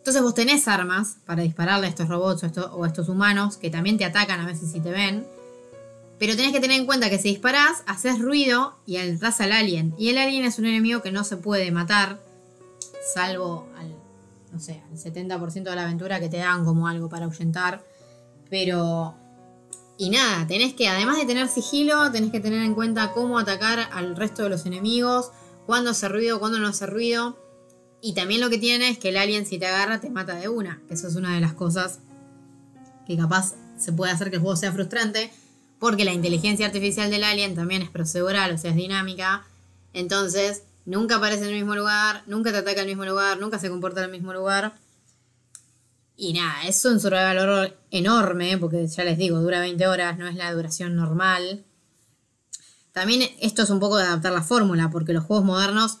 Entonces 0.00 0.22
vos 0.22 0.34
tenés 0.34 0.66
armas 0.66 1.18
para 1.26 1.42
dispararle 1.42 1.86
a 1.86 1.90
estos 1.90 2.08
robots 2.08 2.42
o, 2.58 2.84
a 2.84 2.86
estos 2.86 3.08
humanos 3.08 3.58
que 3.58 3.70
también 3.70 3.98
te 3.98 4.06
atacan 4.06 4.40
a 4.40 4.46
veces 4.46 4.72
si 4.72 4.80
te 4.80 4.90
ven. 4.90 5.26
Pero 6.18 6.36
tenés 6.36 6.52
que 6.52 6.60
tener 6.60 6.80
en 6.80 6.86
cuenta 6.86 7.10
que 7.10 7.18
si 7.18 7.28
disparás, 7.28 7.82
haces 7.86 8.18
ruido 8.18 8.76
y 8.86 8.96
entras 8.96 9.40
al 9.40 9.52
alien. 9.52 9.94
Y 9.98 10.08
el 10.08 10.18
alien 10.18 10.44
es 10.44 10.58
un 10.58 10.66
enemigo 10.66 11.02
que 11.02 11.12
no 11.12 11.24
se 11.24 11.36
puede 11.36 11.70
matar, 11.70 12.20
salvo 13.14 13.68
al, 13.78 13.94
no 14.52 14.58
sé, 14.58 14.82
al 14.90 14.98
70% 14.98 15.62
de 15.62 15.76
la 15.76 15.84
aventura 15.84 16.18
que 16.18 16.28
te 16.28 16.38
dan 16.38 16.64
como 16.64 16.88
algo 16.88 17.08
para 17.08 17.26
ahuyentar. 17.26 17.84
Pero 18.48 19.14
y 20.00 20.08
nada, 20.08 20.46
tenés 20.46 20.72
que, 20.72 20.88
además 20.88 21.18
de 21.18 21.26
tener 21.26 21.46
sigilo, 21.46 22.10
tenés 22.10 22.32
que 22.32 22.40
tener 22.40 22.62
en 22.62 22.74
cuenta 22.74 23.12
cómo 23.12 23.38
atacar 23.38 23.90
al 23.92 24.16
resto 24.16 24.42
de 24.42 24.48
los 24.48 24.64
enemigos, 24.64 25.30
cuándo 25.66 25.90
hace 25.90 26.08
ruido, 26.08 26.40
cuándo 26.40 26.58
no 26.58 26.68
hace 26.68 26.86
ruido. 26.86 27.36
Y 28.02 28.14
también 28.14 28.40
lo 28.40 28.50
que 28.50 28.58
tiene 28.58 28.88
es 28.88 28.98
que 28.98 29.10
el 29.10 29.16
alien 29.16 29.46
si 29.46 29.58
te 29.58 29.66
agarra 29.66 30.00
te 30.00 30.10
mata 30.10 30.36
de 30.36 30.48
una, 30.48 30.80
eso 30.88 31.08
es 31.08 31.16
una 31.16 31.34
de 31.34 31.40
las 31.40 31.52
cosas 31.52 31.98
que 33.06 33.16
capaz 33.16 33.54
se 33.78 33.92
puede 33.92 34.12
hacer 34.12 34.30
que 34.30 34.36
el 34.36 34.42
juego 34.42 34.56
sea 34.56 34.72
frustrante, 34.72 35.30
porque 35.78 36.04
la 36.04 36.12
inteligencia 36.12 36.66
artificial 36.66 37.10
del 37.10 37.24
alien 37.24 37.54
también 37.54 37.82
es 37.82 37.90
procedural, 37.90 38.52
o 38.52 38.58
sea, 38.58 38.70
es 38.70 38.76
dinámica. 38.76 39.46
Entonces, 39.94 40.62
nunca 40.84 41.16
aparece 41.16 41.44
en 41.44 41.50
el 41.50 41.56
mismo 41.56 41.74
lugar, 41.74 42.22
nunca 42.26 42.52
te 42.52 42.58
ataca 42.58 42.82
en 42.82 42.88
el 42.88 42.96
mismo 42.96 43.04
lugar, 43.04 43.38
nunca 43.38 43.58
se 43.58 43.70
comporta 43.70 44.00
en 44.00 44.06
el 44.06 44.12
mismo 44.12 44.32
lugar. 44.32 44.74
Y 46.16 46.34
nada, 46.34 46.64
es 46.66 46.84
un 46.84 47.00
survival 47.00 47.74
enorme, 47.90 48.58
porque 48.58 48.86
ya 48.86 49.04
les 49.04 49.16
digo, 49.16 49.40
dura 49.40 49.60
20 49.60 49.86
horas, 49.86 50.18
no 50.18 50.28
es 50.28 50.36
la 50.36 50.52
duración 50.52 50.94
normal. 50.94 51.64
También 52.92 53.30
esto 53.40 53.62
es 53.62 53.70
un 53.70 53.80
poco 53.80 53.96
de 53.96 54.04
adaptar 54.04 54.32
la 54.32 54.42
fórmula, 54.42 54.90
porque 54.90 55.14
los 55.14 55.24
juegos 55.24 55.46
modernos, 55.46 55.98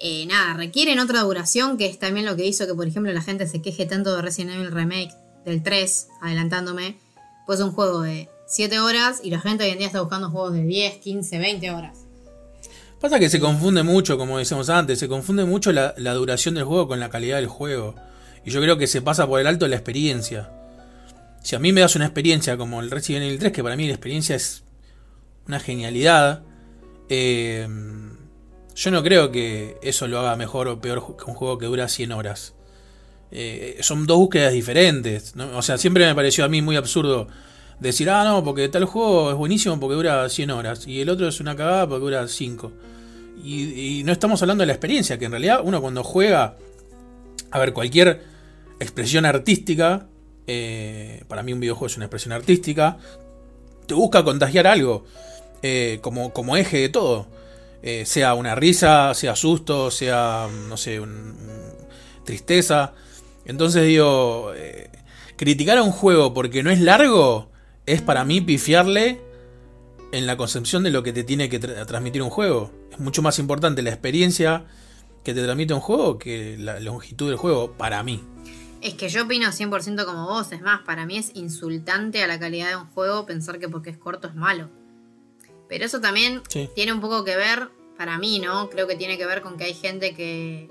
eh, 0.00 0.26
nada, 0.26 0.54
requieren 0.54 0.98
otra 0.98 1.22
duración, 1.22 1.76
que 1.76 1.86
es 1.86 1.98
también 1.98 2.26
lo 2.26 2.36
que 2.36 2.46
hizo 2.46 2.66
que, 2.66 2.74
por 2.74 2.86
ejemplo, 2.86 3.12
la 3.12 3.22
gente 3.22 3.46
se 3.46 3.60
queje 3.60 3.86
tanto 3.86 4.14
de 4.14 4.22
Resident 4.22 4.56
Evil 4.56 4.70
Remake 4.70 5.12
del 5.44 5.62
3, 5.62 6.08
adelantándome. 6.20 6.98
Pues 7.46 7.60
un 7.60 7.72
juego 7.72 8.02
de 8.02 8.28
7 8.46 8.78
horas 8.80 9.20
y 9.22 9.30
la 9.30 9.40
gente 9.40 9.64
hoy 9.64 9.70
en 9.70 9.78
día 9.78 9.86
está 9.86 10.00
buscando 10.00 10.30
juegos 10.30 10.52
de 10.52 10.64
10, 10.64 10.98
15, 10.98 11.38
20 11.38 11.70
horas. 11.70 11.98
Pasa 13.00 13.18
que 13.18 13.30
se 13.30 13.38
confunde 13.38 13.82
mucho, 13.82 14.18
como 14.18 14.38
decíamos 14.38 14.68
antes, 14.70 14.98
se 14.98 15.08
confunde 15.08 15.44
mucho 15.44 15.72
la, 15.72 15.92
duración 16.14 16.54
del 16.54 16.64
juego 16.64 16.88
con 16.88 17.00
la 17.00 17.10
calidad 17.10 17.36
del 17.36 17.46
juego. 17.46 17.94
Y 18.44 18.50
yo 18.50 18.60
creo 18.60 18.76
que 18.76 18.86
se 18.86 19.02
pasa 19.02 19.26
por 19.26 19.40
el 19.40 19.46
alto 19.46 19.68
la 19.68 19.76
experiencia. 19.76 20.50
Si 21.42 21.54
a 21.54 21.58
mí 21.58 21.72
me 21.72 21.80
das 21.80 21.94
una 21.96 22.06
experiencia 22.06 22.56
como 22.56 22.80
el 22.80 22.90
Resident 22.90 23.24
Evil 23.24 23.38
3, 23.38 23.52
que 23.52 23.62
para 23.62 23.76
mí 23.76 23.86
la 23.86 23.94
experiencia 23.94 24.34
es 24.34 24.64
una 25.46 25.60
genialidad, 25.60 26.42
eh, 27.08 27.68
yo 28.78 28.92
no 28.92 29.02
creo 29.02 29.32
que 29.32 29.76
eso 29.82 30.06
lo 30.06 30.20
haga 30.20 30.36
mejor 30.36 30.68
o 30.68 30.80
peor 30.80 31.16
que 31.16 31.24
un 31.24 31.34
juego 31.34 31.58
que 31.58 31.66
dura 31.66 31.88
100 31.88 32.12
horas. 32.12 32.54
Eh, 33.32 33.76
son 33.80 34.06
dos 34.06 34.18
búsquedas 34.18 34.52
diferentes. 34.52 35.34
O 35.54 35.62
sea, 35.62 35.78
siempre 35.78 36.06
me 36.06 36.14
pareció 36.14 36.44
a 36.44 36.48
mí 36.48 36.62
muy 36.62 36.76
absurdo 36.76 37.26
decir, 37.80 38.08
ah, 38.08 38.22
no, 38.22 38.44
porque 38.44 38.68
tal 38.68 38.84
juego 38.84 39.32
es 39.32 39.36
buenísimo 39.36 39.80
porque 39.80 39.96
dura 39.96 40.28
100 40.28 40.50
horas 40.52 40.86
y 40.86 41.00
el 41.00 41.10
otro 41.10 41.26
es 41.26 41.40
una 41.40 41.56
cagada 41.56 41.88
porque 41.88 42.04
dura 42.04 42.28
5. 42.28 42.72
Y, 43.42 44.02
no 44.04 44.12
estamos 44.12 44.40
hablando 44.42 44.62
de 44.62 44.66
la 44.66 44.74
experiencia, 44.74 45.18
que 45.18 45.24
en 45.24 45.32
realidad 45.32 45.60
uno 45.64 45.80
cuando 45.80 46.04
juega, 46.04 46.56
a 47.50 47.58
ver, 47.58 47.72
cualquier 47.72 48.22
expresión 48.78 49.26
artística, 49.26 50.06
eh, 50.46 51.24
para 51.26 51.42
mí 51.42 51.52
un 51.52 51.60
videojuego 51.60 51.86
es 51.86 51.96
una 51.96 52.06
expresión 52.06 52.32
artística, 52.32 52.98
te 53.86 53.94
busca 53.94 54.22
contagiar 54.22 54.68
algo 54.68 55.04
eh, 55.62 55.98
como, 56.00 56.32
como, 56.32 56.56
eje 56.56 56.78
de 56.78 56.88
todo. 56.88 57.26
Eh, 57.82 58.04
sea 58.04 58.34
una 58.34 58.54
risa, 58.54 59.14
sea 59.14 59.36
susto, 59.36 59.90
sea, 59.90 60.48
no 60.68 60.76
sé, 60.76 61.00
tristeza. 62.24 62.94
Entonces 63.44 63.86
digo, 63.86 64.52
criticar 65.36 65.78
a 65.78 65.82
un 65.82 65.92
juego 65.92 66.34
porque 66.34 66.62
no 66.62 66.70
es 66.70 66.80
largo 66.80 67.50
es 67.86 68.02
para 68.02 68.24
mí 68.24 68.40
pifiarle 68.40 69.20
en 70.12 70.26
la 70.26 70.36
concepción 70.36 70.82
de 70.82 70.90
lo 70.90 71.02
que 71.02 71.12
te 71.12 71.24
tiene 71.24 71.48
que 71.48 71.58
transmitir 71.58 72.22
un 72.22 72.30
juego. 72.30 72.70
Es 72.90 72.98
mucho 72.98 73.22
más 73.22 73.38
importante 73.38 73.82
la 73.82 73.90
experiencia 73.90 74.66
que 75.24 75.34
te 75.34 75.42
transmite 75.42 75.74
un 75.74 75.80
juego 75.80 76.18
que 76.18 76.56
la 76.58 76.80
longitud 76.80 77.28
del 77.28 77.36
juego, 77.36 77.72
para 77.72 78.02
mí. 78.02 78.22
Es 78.80 78.94
que 78.94 79.08
yo 79.08 79.24
opino 79.24 79.48
100% 79.48 80.04
como 80.04 80.26
vos, 80.26 80.52
es 80.52 80.62
más, 80.62 80.82
para 80.82 81.04
mí 81.04 81.18
es 81.18 81.32
insultante 81.34 82.22
a 82.22 82.26
la 82.26 82.38
calidad 82.38 82.68
de 82.68 82.76
un 82.76 82.86
juego 82.86 83.26
pensar 83.26 83.58
que 83.58 83.68
porque 83.68 83.90
es 83.90 83.98
corto 83.98 84.28
es 84.28 84.34
malo. 84.34 84.70
Pero 85.68 85.84
eso 85.84 86.00
también 86.00 86.42
tiene 86.74 86.92
un 86.92 87.00
poco 87.00 87.24
que 87.24 87.36
ver, 87.36 87.68
para 87.96 88.18
mí, 88.18 88.38
¿no? 88.38 88.70
Creo 88.70 88.86
que 88.86 88.96
tiene 88.96 89.18
que 89.18 89.26
ver 89.26 89.42
con 89.42 89.56
que 89.56 89.64
hay 89.64 89.74
gente 89.74 90.14
que, 90.14 90.70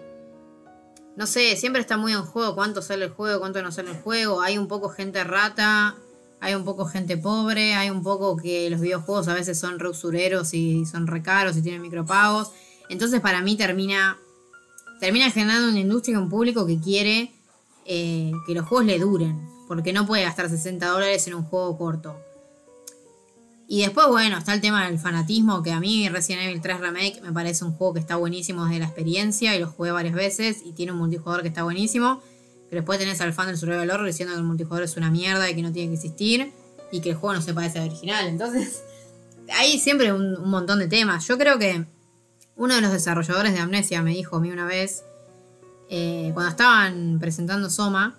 no 1.15 1.27
sé, 1.27 1.55
siempre 1.55 1.81
está 1.81 1.97
muy 1.97 2.13
en 2.13 2.23
juego 2.23 2.55
cuánto 2.55 2.81
sale 2.81 3.05
el 3.05 3.11
juego, 3.11 3.39
cuánto 3.39 3.61
no 3.61 3.71
sale 3.71 3.91
el 3.91 3.97
juego. 3.97 4.41
Hay 4.41 4.57
un 4.57 4.67
poco 4.67 4.89
gente 4.89 5.23
rata, 5.23 5.95
hay 6.39 6.55
un 6.55 6.63
poco 6.63 6.85
gente 6.85 7.17
pobre, 7.17 7.73
hay 7.73 7.89
un 7.89 8.03
poco 8.03 8.37
que 8.37 8.69
los 8.69 8.79
videojuegos 8.79 9.27
a 9.27 9.33
veces 9.33 9.59
son 9.59 9.79
reusureros 9.79 10.53
y 10.53 10.85
son 10.85 11.07
recaros 11.07 11.57
y 11.57 11.61
tienen 11.61 11.81
micropagos. 11.81 12.51
Entonces 12.89 13.19
para 13.21 13.41
mí 13.41 13.57
termina, 13.57 14.17
termina 14.99 15.29
generando 15.31 15.69
una 15.69 15.79
industria, 15.79 16.19
un 16.19 16.29
público 16.29 16.65
que 16.65 16.79
quiere 16.79 17.33
eh, 17.85 18.31
que 18.45 18.53
los 18.53 18.65
juegos 18.65 18.85
le 18.85 18.99
duren, 18.99 19.49
porque 19.67 19.93
no 19.93 20.05
puede 20.05 20.23
gastar 20.23 20.49
60 20.49 20.85
dólares 20.87 21.27
en 21.27 21.33
un 21.33 21.43
juego 21.43 21.77
corto. 21.77 22.26
Y 23.67 23.81
después, 23.81 24.07
bueno, 24.07 24.37
está 24.37 24.53
el 24.53 24.61
tema 24.61 24.87
del 24.87 24.97
fanatismo, 24.97 25.61
que 25.61 25.71
a 25.71 25.79
mí 25.79 26.07
Resident 26.07 26.43
Evil 26.43 26.61
3 26.61 26.79
Remake 26.79 27.21
me 27.21 27.33
parece 27.33 27.65
un 27.65 27.73
juego 27.73 27.95
que 27.95 27.99
está 27.99 28.15
buenísimo 28.15 28.65
desde 28.65 28.79
la 28.79 28.85
experiencia 28.85 29.55
y 29.55 29.59
lo 29.59 29.67
jugué 29.67 29.91
varias 29.91 30.15
veces 30.15 30.61
y 30.63 30.71
tiene 30.71 30.93
un 30.93 30.99
multijugador 30.99 31.41
que 31.41 31.49
está 31.49 31.63
buenísimo. 31.63 32.21
Pero 32.69 32.81
después 32.81 32.97
tenés 32.97 33.19
al 33.19 33.33
fan 33.33 33.47
del 33.47 33.57
Survival 33.57 33.89
Horror 33.89 34.07
diciendo 34.07 34.33
que 34.33 34.39
el 34.39 34.45
multijugador 34.45 34.85
es 34.85 34.95
una 34.95 35.11
mierda 35.11 35.49
y 35.49 35.55
que 35.55 35.61
no 35.61 35.71
tiene 35.71 35.89
que 35.89 35.95
existir 35.95 36.53
y 36.91 37.01
que 37.01 37.11
el 37.11 37.15
juego 37.17 37.35
no 37.35 37.41
se 37.41 37.53
parece 37.53 37.79
al 37.79 37.89
original. 37.89 38.27
Entonces, 38.27 38.83
hay 39.53 39.77
siempre 39.79 40.13
un, 40.13 40.37
un 40.37 40.49
montón 40.49 40.79
de 40.79 40.87
temas. 40.87 41.27
Yo 41.27 41.37
creo 41.37 41.59
que 41.59 41.85
uno 42.55 42.73
de 42.73 42.81
los 42.81 42.91
desarrolladores 42.91 43.53
de 43.53 43.59
Amnesia 43.59 44.01
me 44.01 44.11
dijo 44.11 44.37
a 44.37 44.39
mí 44.39 44.49
una 44.49 44.65
vez, 44.65 45.03
eh, 45.89 46.31
cuando 46.33 46.49
estaban 46.49 47.17
presentando 47.19 47.69
Soma, 47.69 48.17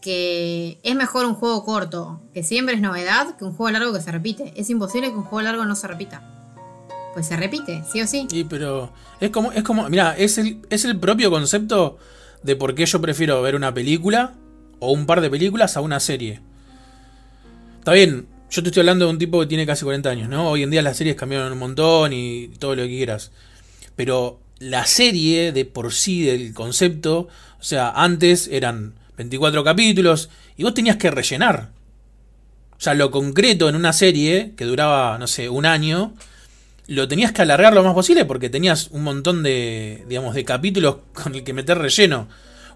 que 0.00 0.78
es 0.82 0.94
mejor 0.94 1.26
un 1.26 1.34
juego 1.34 1.64
corto, 1.64 2.20
que 2.32 2.42
siempre 2.42 2.74
es 2.74 2.80
novedad, 2.80 3.36
que 3.36 3.44
un 3.44 3.52
juego 3.52 3.70
largo 3.70 3.92
que 3.92 4.00
se 4.00 4.12
repite. 4.12 4.52
Es 4.56 4.70
imposible 4.70 5.10
que 5.10 5.16
un 5.16 5.24
juego 5.24 5.42
largo 5.42 5.64
no 5.64 5.74
se 5.74 5.88
repita. 5.88 6.22
Pues 7.14 7.26
se 7.26 7.36
repite, 7.36 7.82
sí 7.90 8.00
o 8.00 8.06
sí. 8.06 8.28
Y 8.30 8.44
pero 8.44 8.92
es 9.20 9.30
como, 9.30 9.52
es 9.52 9.62
como, 9.62 9.88
mira, 9.88 10.16
es 10.16 10.38
el, 10.38 10.60
es 10.70 10.84
el 10.84 10.98
propio 10.98 11.30
concepto 11.30 11.98
de 12.42 12.54
por 12.54 12.74
qué 12.74 12.86
yo 12.86 13.00
prefiero 13.00 13.42
ver 13.42 13.56
una 13.56 13.74
película 13.74 14.34
o 14.78 14.92
un 14.92 15.06
par 15.06 15.20
de 15.20 15.30
películas 15.30 15.76
a 15.76 15.80
una 15.80 15.98
serie. 15.98 16.40
Está 17.78 17.92
bien, 17.92 18.28
yo 18.50 18.62
te 18.62 18.68
estoy 18.68 18.80
hablando 18.80 19.06
de 19.06 19.10
un 19.10 19.18
tipo 19.18 19.40
que 19.40 19.46
tiene 19.46 19.66
casi 19.66 19.84
40 19.84 20.08
años, 20.08 20.28
¿no? 20.28 20.48
Hoy 20.48 20.62
en 20.62 20.70
día 20.70 20.82
las 20.82 20.96
series 20.96 21.16
cambiaron 21.16 21.52
un 21.52 21.58
montón 21.58 22.12
y 22.12 22.48
todo 22.58 22.76
lo 22.76 22.82
que 22.82 22.88
quieras. 22.88 23.32
Pero 23.96 24.40
la 24.58 24.86
serie 24.86 25.52
de 25.52 25.64
por 25.64 25.92
sí, 25.92 26.22
del 26.22 26.54
concepto, 26.54 27.28
o 27.58 27.62
sea, 27.62 27.90
antes 27.90 28.48
eran 28.48 28.94
24 29.18 29.64
capítulos 29.64 30.30
y 30.56 30.62
vos 30.62 30.74
tenías 30.74 30.96
que 30.96 31.10
rellenar. 31.10 31.70
O 32.78 32.80
sea, 32.80 32.94
lo 32.94 33.10
concreto 33.10 33.68
en 33.68 33.74
una 33.74 33.92
serie 33.92 34.54
que 34.56 34.64
duraba, 34.64 35.18
no 35.18 35.26
sé, 35.26 35.48
un 35.48 35.66
año, 35.66 36.14
lo 36.86 37.08
tenías 37.08 37.32
que 37.32 37.42
alargar 37.42 37.74
lo 37.74 37.82
más 37.82 37.94
posible 37.94 38.24
porque 38.24 38.48
tenías 38.48 38.88
un 38.92 39.02
montón 39.02 39.42
de, 39.42 40.04
digamos, 40.08 40.34
de 40.34 40.44
capítulos 40.44 40.98
con 41.12 41.34
el 41.34 41.42
que 41.42 41.52
meter 41.52 41.78
relleno. 41.78 42.28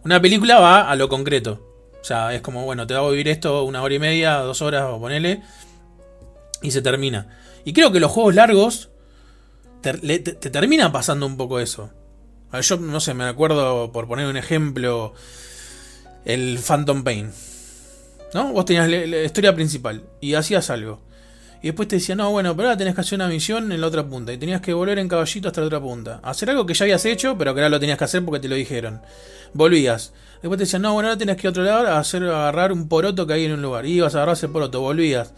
Una 0.04 0.20
película 0.20 0.58
va 0.58 0.90
a 0.90 0.96
lo 0.96 1.08
concreto. 1.08 1.68
O 2.00 2.04
sea, 2.04 2.34
es 2.34 2.40
como, 2.40 2.64
bueno, 2.64 2.86
te 2.88 2.94
va 2.94 3.06
a 3.06 3.10
vivir 3.10 3.28
esto 3.28 3.62
una 3.62 3.80
hora 3.80 3.94
y 3.94 4.00
media, 4.00 4.38
dos 4.38 4.60
horas, 4.60 4.86
o 4.88 4.98
ponele, 4.98 5.42
y 6.60 6.72
se 6.72 6.82
termina. 6.82 7.38
Y 7.64 7.72
creo 7.72 7.92
que 7.92 8.00
los 8.00 8.10
juegos 8.10 8.34
largos 8.34 8.90
te, 9.80 9.92
te, 10.18 10.50
termina 10.50 10.90
pasando 10.90 11.24
un 11.24 11.36
poco 11.36 11.60
eso. 11.60 11.90
Yo, 12.60 12.76
no 12.78 12.98
sé, 12.98 13.14
me 13.14 13.24
acuerdo, 13.24 13.92
por 13.92 14.08
poner 14.08 14.26
un 14.26 14.36
ejemplo, 14.36 15.14
el 16.24 16.58
Phantom 16.58 17.02
Pain. 17.04 17.30
¿No? 18.34 18.52
Vos 18.52 18.64
tenías 18.64 18.88
la, 18.88 19.22
historia 19.22 19.54
principal 19.54 20.02
y 20.20 20.34
hacías 20.34 20.70
algo. 20.70 21.00
Y 21.62 21.66
después 21.66 21.86
te 21.86 21.96
decía, 21.96 22.16
no, 22.16 22.30
bueno, 22.30 22.56
pero 22.56 22.68
ahora 22.68 22.78
tenés 22.78 22.94
que 22.94 23.02
hacer 23.02 23.16
una 23.16 23.28
misión 23.28 23.70
en 23.70 23.80
la 23.80 23.86
otra 23.86 24.04
punta. 24.04 24.32
Y 24.32 24.38
tenías 24.38 24.60
que 24.60 24.72
volver 24.72 24.98
en 24.98 25.08
caballito 25.08 25.48
hasta 25.48 25.60
la 25.60 25.68
otra 25.68 25.80
punta. 25.80 26.20
Hacer 26.22 26.50
algo 26.50 26.66
que 26.66 26.74
ya 26.74 26.84
habías 26.84 27.04
hecho, 27.04 27.38
pero 27.38 27.54
que 27.54 27.60
ahora 27.60 27.68
lo 27.68 27.78
tenías 27.78 27.98
que 27.98 28.04
hacer 28.04 28.24
porque 28.24 28.40
te 28.40 28.48
lo 28.48 28.56
dijeron. 28.56 29.00
Volvías. 29.52 30.12
Después 30.40 30.58
te 30.58 30.64
decían, 30.64 30.82
no, 30.82 30.94
bueno, 30.94 31.08
ahora 31.08 31.18
tenés 31.18 31.36
que 31.36 31.42
ir 31.42 31.48
a 31.48 31.50
otro 31.50 31.62
lado 31.62 31.86
a 31.86 31.98
hacer, 31.98 32.24
agarrar 32.24 32.72
un 32.72 32.88
poroto 32.88 33.26
que 33.26 33.34
hay 33.34 33.44
en 33.44 33.52
un 33.52 33.62
lugar. 33.62 33.86
Y 33.86 33.92
ibas 33.92 34.14
a 34.14 34.18
agarrar 34.18 34.36
ese 34.36 34.48
poroto, 34.48 34.80
volvías. 34.80 35.34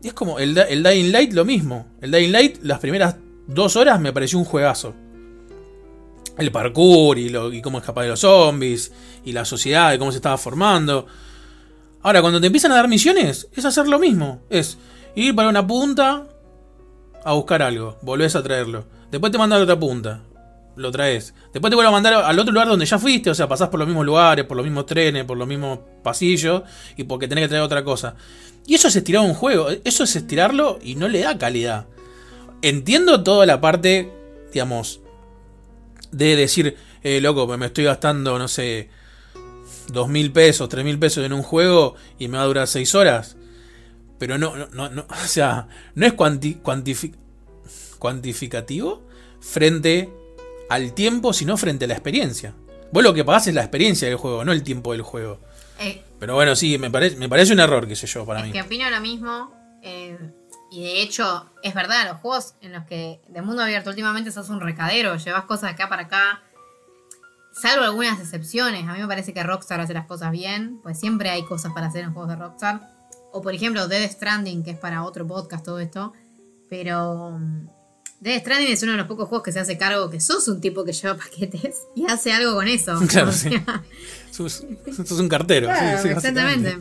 Y 0.00 0.08
es 0.08 0.14
como 0.14 0.38
el, 0.38 0.56
el 0.56 0.82
Dying 0.82 1.12
Light 1.12 1.32
lo 1.34 1.44
mismo. 1.44 1.86
El 2.00 2.10
Dying 2.12 2.32
Light, 2.32 2.62
las 2.62 2.78
primeras 2.78 3.16
dos 3.46 3.76
horas 3.76 4.00
me 4.00 4.12
pareció 4.12 4.38
un 4.38 4.46
juegazo. 4.46 4.94
El 6.38 6.50
parkour 6.50 7.18
y, 7.18 7.28
lo, 7.28 7.50
cómo 7.62 7.78
escapar 7.78 8.04
de 8.04 8.10
los 8.10 8.20
zombies. 8.20 8.92
Y 9.24 9.32
la 9.32 9.44
sociedad 9.44 9.92
y 9.92 9.98
cómo 9.98 10.10
se 10.10 10.18
estaba 10.18 10.38
formando. 10.38 11.06
Ahora, 12.02 12.20
cuando 12.20 12.40
te 12.40 12.46
empiezan 12.46 12.72
a 12.72 12.76
dar 12.76 12.88
misiones, 12.88 13.48
es 13.54 13.64
hacer 13.64 13.86
lo 13.86 13.98
mismo. 13.98 14.40
Es 14.50 14.78
ir 15.14 15.34
para 15.34 15.48
una 15.48 15.66
punta 15.66 16.26
a 17.24 17.32
buscar 17.32 17.62
algo. 17.62 17.98
Volvés 18.02 18.34
a 18.34 18.42
traerlo. 18.42 18.84
Después 19.10 19.30
te 19.30 19.38
mandan 19.38 19.60
a 19.60 19.62
otra 19.62 19.78
punta. 19.78 20.22
Lo 20.74 20.90
traes. 20.90 21.34
Después 21.52 21.70
te 21.70 21.76
vuelvo 21.76 21.90
a 21.90 21.92
mandar 21.92 22.14
al 22.14 22.38
otro 22.38 22.52
lugar 22.52 22.66
donde 22.66 22.86
ya 22.86 22.98
fuiste. 22.98 23.30
O 23.30 23.34
sea, 23.34 23.46
pasás 23.46 23.68
por 23.68 23.78
los 23.78 23.86
mismos 23.86 24.06
lugares, 24.06 24.46
por 24.46 24.56
los 24.56 24.64
mismos 24.64 24.86
trenes, 24.86 25.24
por 25.24 25.36
los 25.36 25.46
mismos 25.46 25.78
pasillos. 26.02 26.62
Y 26.96 27.04
porque 27.04 27.28
tenés 27.28 27.44
que 27.44 27.48
traer 27.48 27.62
otra 27.62 27.84
cosa. 27.84 28.16
Y 28.66 28.74
eso 28.74 28.88
es 28.88 28.96
estirar 28.96 29.22
un 29.22 29.34
juego. 29.34 29.68
Eso 29.84 30.02
es 30.02 30.16
estirarlo 30.16 30.78
y 30.82 30.94
no 30.94 31.08
le 31.08 31.20
da 31.20 31.38
calidad. 31.38 31.86
Entiendo 32.62 33.22
toda 33.22 33.44
la 33.44 33.60
parte, 33.60 34.10
digamos, 34.52 35.01
de 36.12 36.36
decir, 36.36 36.76
eh, 37.02 37.20
loco, 37.20 37.46
me 37.58 37.66
estoy 37.66 37.84
gastando, 37.84 38.38
no 38.38 38.46
sé, 38.48 38.88
dos 39.88 40.08
mil 40.08 40.30
pesos, 40.32 40.68
tres 40.68 40.84
mil 40.84 40.98
pesos 40.98 41.24
en 41.24 41.32
un 41.32 41.42
juego 41.42 41.96
y 42.18 42.28
me 42.28 42.36
va 42.38 42.44
a 42.44 42.46
durar 42.46 42.66
seis 42.68 42.94
horas. 42.94 43.36
Pero 44.18 44.38
no, 44.38 44.54
no, 44.56 44.88
no, 44.90 45.06
o 45.10 45.26
sea, 45.26 45.66
no 45.94 46.06
es 46.06 46.12
cuanti, 46.12 46.54
cuantific, 46.54 47.14
cuantificativo 47.98 49.02
frente 49.40 50.10
al 50.68 50.92
tiempo, 50.94 51.32
sino 51.32 51.56
frente 51.56 51.84
a 51.86 51.88
la 51.88 51.94
experiencia. 51.94 52.54
Vos 52.92 53.02
lo 53.02 53.14
que 53.14 53.24
pagás 53.24 53.46
es 53.46 53.54
la 53.54 53.62
experiencia 53.62 54.06
del 54.08 54.16
juego, 54.18 54.44
no 54.44 54.52
el 54.52 54.62
tiempo 54.62 54.92
del 54.92 55.02
juego. 55.02 55.40
Eh, 55.80 56.02
Pero 56.18 56.34
bueno, 56.34 56.54
sí, 56.54 56.78
me, 56.78 56.90
parece 56.90 57.16
me 57.16 57.28
parece 57.28 57.52
un 57.52 57.60
error, 57.60 57.88
qué 57.88 57.96
sé 57.96 58.06
yo, 58.06 58.24
para 58.26 58.40
es 58.40 58.46
mí. 58.46 58.52
que 58.52 58.62
opino 58.62 58.88
lo 58.90 59.00
mismo. 59.00 59.52
eh, 59.82 60.16
y 60.72 60.82
de 60.82 61.02
hecho, 61.02 61.50
es 61.62 61.74
verdad, 61.74 62.08
los 62.08 62.20
juegos 62.20 62.54
en 62.62 62.72
los 62.72 62.84
que 62.86 63.20
de 63.28 63.42
mundo 63.42 63.62
abierto 63.62 63.90
últimamente 63.90 64.32
sos 64.32 64.48
un 64.48 64.58
recadero, 64.60 65.16
llevas 65.16 65.44
cosas 65.44 65.64
de 65.64 65.68
acá 65.74 65.90
para 65.90 66.02
acá. 66.04 66.42
Salvo 67.52 67.84
algunas 67.84 68.18
excepciones, 68.18 68.88
a 68.88 68.94
mí 68.94 69.00
me 69.00 69.06
parece 69.06 69.34
que 69.34 69.42
Rockstar 69.42 69.80
hace 69.80 69.92
las 69.92 70.06
cosas 70.06 70.30
bien, 70.32 70.80
pues 70.82 70.98
siempre 70.98 71.28
hay 71.28 71.44
cosas 71.44 71.72
para 71.74 71.88
hacer 71.88 72.04
en 72.04 72.14
juegos 72.14 72.30
de 72.30 72.36
Rockstar. 72.36 72.90
O 73.32 73.42
por 73.42 73.52
ejemplo, 73.54 73.86
Dead 73.86 74.10
Stranding, 74.10 74.62
que 74.64 74.70
es 74.70 74.78
para 74.78 75.04
otro 75.04 75.26
podcast 75.26 75.62
todo 75.62 75.78
esto. 75.78 76.14
Pero 76.70 77.32
mm, 77.38 77.68
Dead 78.20 78.40
Stranding 78.40 78.72
es 78.72 78.82
uno 78.82 78.92
de 78.92 78.98
los 78.98 79.06
pocos 79.06 79.28
juegos 79.28 79.44
que 79.44 79.52
se 79.52 79.60
hace 79.60 79.76
cargo 79.76 80.08
que 80.08 80.20
sos 80.20 80.48
un 80.48 80.62
tipo 80.62 80.84
que 80.86 80.94
lleva 80.94 81.16
paquetes 81.18 81.82
y 81.94 82.10
hace 82.10 82.32
algo 82.32 82.54
con 82.54 82.66
eso. 82.66 82.98
Claro, 83.08 83.28
O 83.28 83.32
sí. 83.32 83.50
Sos, 84.30 84.64
sos 85.06 85.20
un 85.20 85.28
cartero. 85.28 85.68
sí, 85.68 85.74
claro, 85.78 86.02
sí, 86.02 86.08
exactamente. 86.08 86.78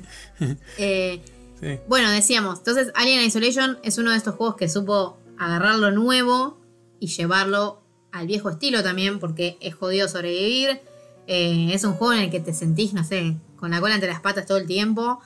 Eh, 0.77 1.21
Sí. 1.61 1.79
bueno, 1.87 2.09
decíamos, 2.09 2.59
entonces 2.59 2.91
Alien 2.95 3.21
Isolation 3.21 3.77
es 3.83 3.97
uno 3.99 4.11
de 4.11 4.17
estos 4.17 4.35
juegos 4.35 4.55
que 4.55 4.67
supo 4.67 5.17
agarrar 5.37 5.75
lo 5.75 5.91
nuevo 5.91 6.59
y 6.99 7.07
llevarlo 7.07 7.81
al 8.11 8.27
viejo 8.27 8.49
estilo 8.49 8.83
también, 8.83 9.19
porque 9.19 9.57
es 9.61 9.75
jodido 9.75 10.07
sobrevivir. 10.07 10.81
Eh, 11.27 11.69
es 11.73 11.83
un 11.83 11.93
juego 11.93 12.13
en 12.13 12.21
el 12.21 12.31
que 12.31 12.39
te 12.39 12.53
sentís, 12.53 12.93
no 12.93 13.03
sé, 13.03 13.35
con 13.57 13.71
la 13.71 13.79
cola 13.79 13.95
entre 13.95 14.09
las 14.09 14.21
patas 14.21 14.45
todo 14.45 14.57
el 14.57 14.67
tiempo. 14.67 15.19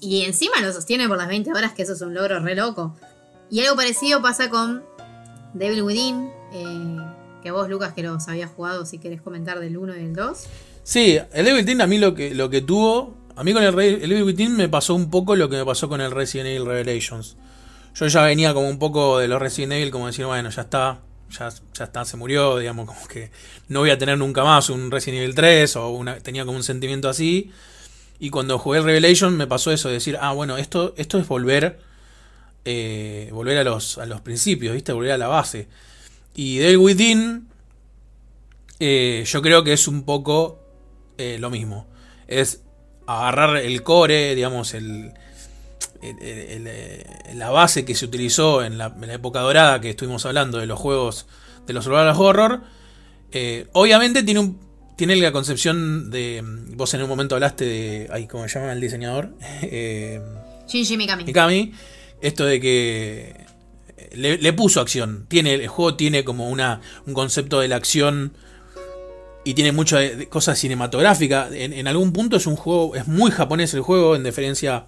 Y 0.00 0.22
encima 0.22 0.60
lo 0.60 0.72
sostiene 0.72 1.08
por 1.08 1.16
las 1.16 1.28
20 1.28 1.50
horas, 1.52 1.72
que 1.72 1.82
eso 1.82 1.92
es 1.92 2.00
un 2.00 2.14
logro 2.14 2.40
re 2.40 2.54
loco. 2.54 2.96
Y 3.50 3.60
algo 3.60 3.76
parecido 3.76 4.22
pasa 4.22 4.48
con 4.48 4.82
Devil 5.54 5.82
Within, 5.82 6.30
eh, 6.52 6.96
que 7.42 7.50
vos, 7.50 7.68
Lucas, 7.68 7.92
que 7.92 8.02
los 8.02 8.28
habías 8.28 8.50
jugado, 8.50 8.86
si 8.86 8.98
querés 8.98 9.20
comentar 9.20 9.60
del 9.60 9.76
1 9.76 9.96
y 9.96 9.98
del 9.98 10.14
2. 10.14 10.38
Sí, 10.82 11.18
el 11.32 11.46
Evil 11.46 11.60
Within 11.60 11.80
a 11.80 11.86
mí 11.86 11.98
lo 11.98 12.14
que, 12.14 12.34
lo 12.34 12.50
que 12.50 12.60
tuvo. 12.60 13.16
A 13.40 13.42
mí 13.42 13.54
con 13.54 13.64
el, 13.64 13.80
el 13.80 14.22
Within 14.22 14.54
me 14.54 14.68
pasó 14.68 14.94
un 14.94 15.08
poco 15.08 15.34
lo 15.34 15.48
que 15.48 15.56
me 15.56 15.64
pasó 15.64 15.88
con 15.88 16.02
el 16.02 16.10
Resident 16.10 16.48
Evil 16.48 16.66
Revelations. 16.66 17.38
Yo 17.94 18.06
ya 18.06 18.22
venía 18.22 18.52
como 18.52 18.68
un 18.68 18.78
poco 18.78 19.18
de 19.18 19.28
los 19.28 19.40
Resident 19.40 19.72
Evil, 19.72 19.90
como 19.90 20.08
decir, 20.08 20.26
bueno, 20.26 20.50
ya 20.50 20.60
está, 20.60 21.00
ya, 21.30 21.48
ya 21.72 21.84
está, 21.84 22.04
se 22.04 22.18
murió, 22.18 22.58
digamos, 22.58 22.86
como 22.86 23.08
que 23.08 23.30
no 23.68 23.80
voy 23.80 23.88
a 23.88 23.96
tener 23.96 24.18
nunca 24.18 24.44
más 24.44 24.68
un 24.68 24.90
Resident 24.90 25.22
Evil 25.22 25.34
3 25.34 25.76
o 25.76 25.88
una, 25.88 26.18
tenía 26.18 26.44
como 26.44 26.58
un 26.58 26.62
sentimiento 26.62 27.08
así. 27.08 27.50
Y 28.18 28.28
cuando 28.28 28.58
jugué 28.58 28.80
el 28.80 28.84
Revelation 28.84 29.34
me 29.34 29.46
pasó 29.46 29.72
eso, 29.72 29.88
de 29.88 29.94
decir, 29.94 30.18
ah, 30.20 30.34
bueno, 30.34 30.58
esto, 30.58 30.92
esto 30.98 31.18
es 31.18 31.26
volver, 31.26 31.80
eh, 32.66 33.30
volver 33.32 33.56
a 33.56 33.64
los, 33.64 33.96
a 33.96 34.04
los 34.04 34.20
principios, 34.20 34.74
¿viste? 34.74 34.92
Volver 34.92 35.12
a 35.12 35.18
la 35.18 35.28
base. 35.28 35.66
Y 36.34 36.58
Devil 36.58 36.76
Within, 36.76 37.48
eh, 38.80 39.24
yo 39.26 39.40
creo 39.40 39.64
que 39.64 39.72
es 39.72 39.88
un 39.88 40.02
poco 40.02 40.60
eh, 41.16 41.38
lo 41.40 41.48
mismo. 41.48 41.86
Es 42.28 42.64
agarrar 43.18 43.56
el 43.56 43.82
core, 43.82 44.34
digamos, 44.34 44.74
el, 44.74 45.12
el- 46.02 46.18
el- 46.22 46.66
el- 46.66 47.38
la 47.38 47.50
base 47.50 47.84
que 47.84 47.94
se 47.94 48.04
utilizó 48.04 48.62
en 48.64 48.78
la, 48.78 48.86
en 49.00 49.06
la 49.08 49.14
época 49.14 49.40
dorada 49.40 49.80
que 49.80 49.90
estuvimos 49.90 50.24
hablando 50.26 50.58
de 50.58 50.66
los 50.66 50.78
juegos 50.78 51.26
de 51.66 51.72
los 51.72 51.84
survival 51.84 52.14
horror. 52.16 52.60
Eh, 53.32 53.66
obviamente 53.72 54.22
tiene 54.22 54.40
un 54.40 54.70
tiene 54.96 55.16
la 55.16 55.32
concepción 55.32 56.10
de 56.10 56.42
vos 56.74 56.92
en 56.92 57.02
un 57.02 57.08
momento 57.08 57.34
hablaste 57.34 57.64
de 57.64 58.08
ay 58.12 58.26
cómo 58.26 58.46
se 58.48 58.58
llama 58.58 58.72
el 58.72 58.80
diseñador 58.82 59.30
Eh, 59.62 60.20
Shinji 60.68 60.96
Mikami. 60.98 61.24
Mikami, 61.24 61.72
esto 62.20 62.44
de 62.44 62.60
que 62.60 63.34
le, 64.12 64.36
le 64.38 64.52
puso 64.52 64.80
acción. 64.80 65.24
Tiene, 65.28 65.54
el 65.54 65.68
juego 65.68 65.96
tiene 65.96 66.22
como 66.24 66.48
una, 66.50 66.80
un 67.06 67.14
concepto 67.14 67.60
de 67.60 67.68
la 67.68 67.76
acción 67.76 68.32
y 69.44 69.54
tiene 69.54 69.72
muchas 69.72 70.00
de- 70.00 70.16
de 70.16 70.28
cosas 70.28 70.58
cinematográficas. 70.58 71.50
En, 71.52 71.86
algún 71.88 72.12
punto 72.12 72.36
es 72.36 72.46
un 72.46 72.56
juego, 72.56 72.94
es 72.94 73.06
muy 73.06 73.30
japonés 73.30 73.72
el 73.74 73.80
juego 73.80 74.14
en 74.16 74.24
diferencia 74.24 74.86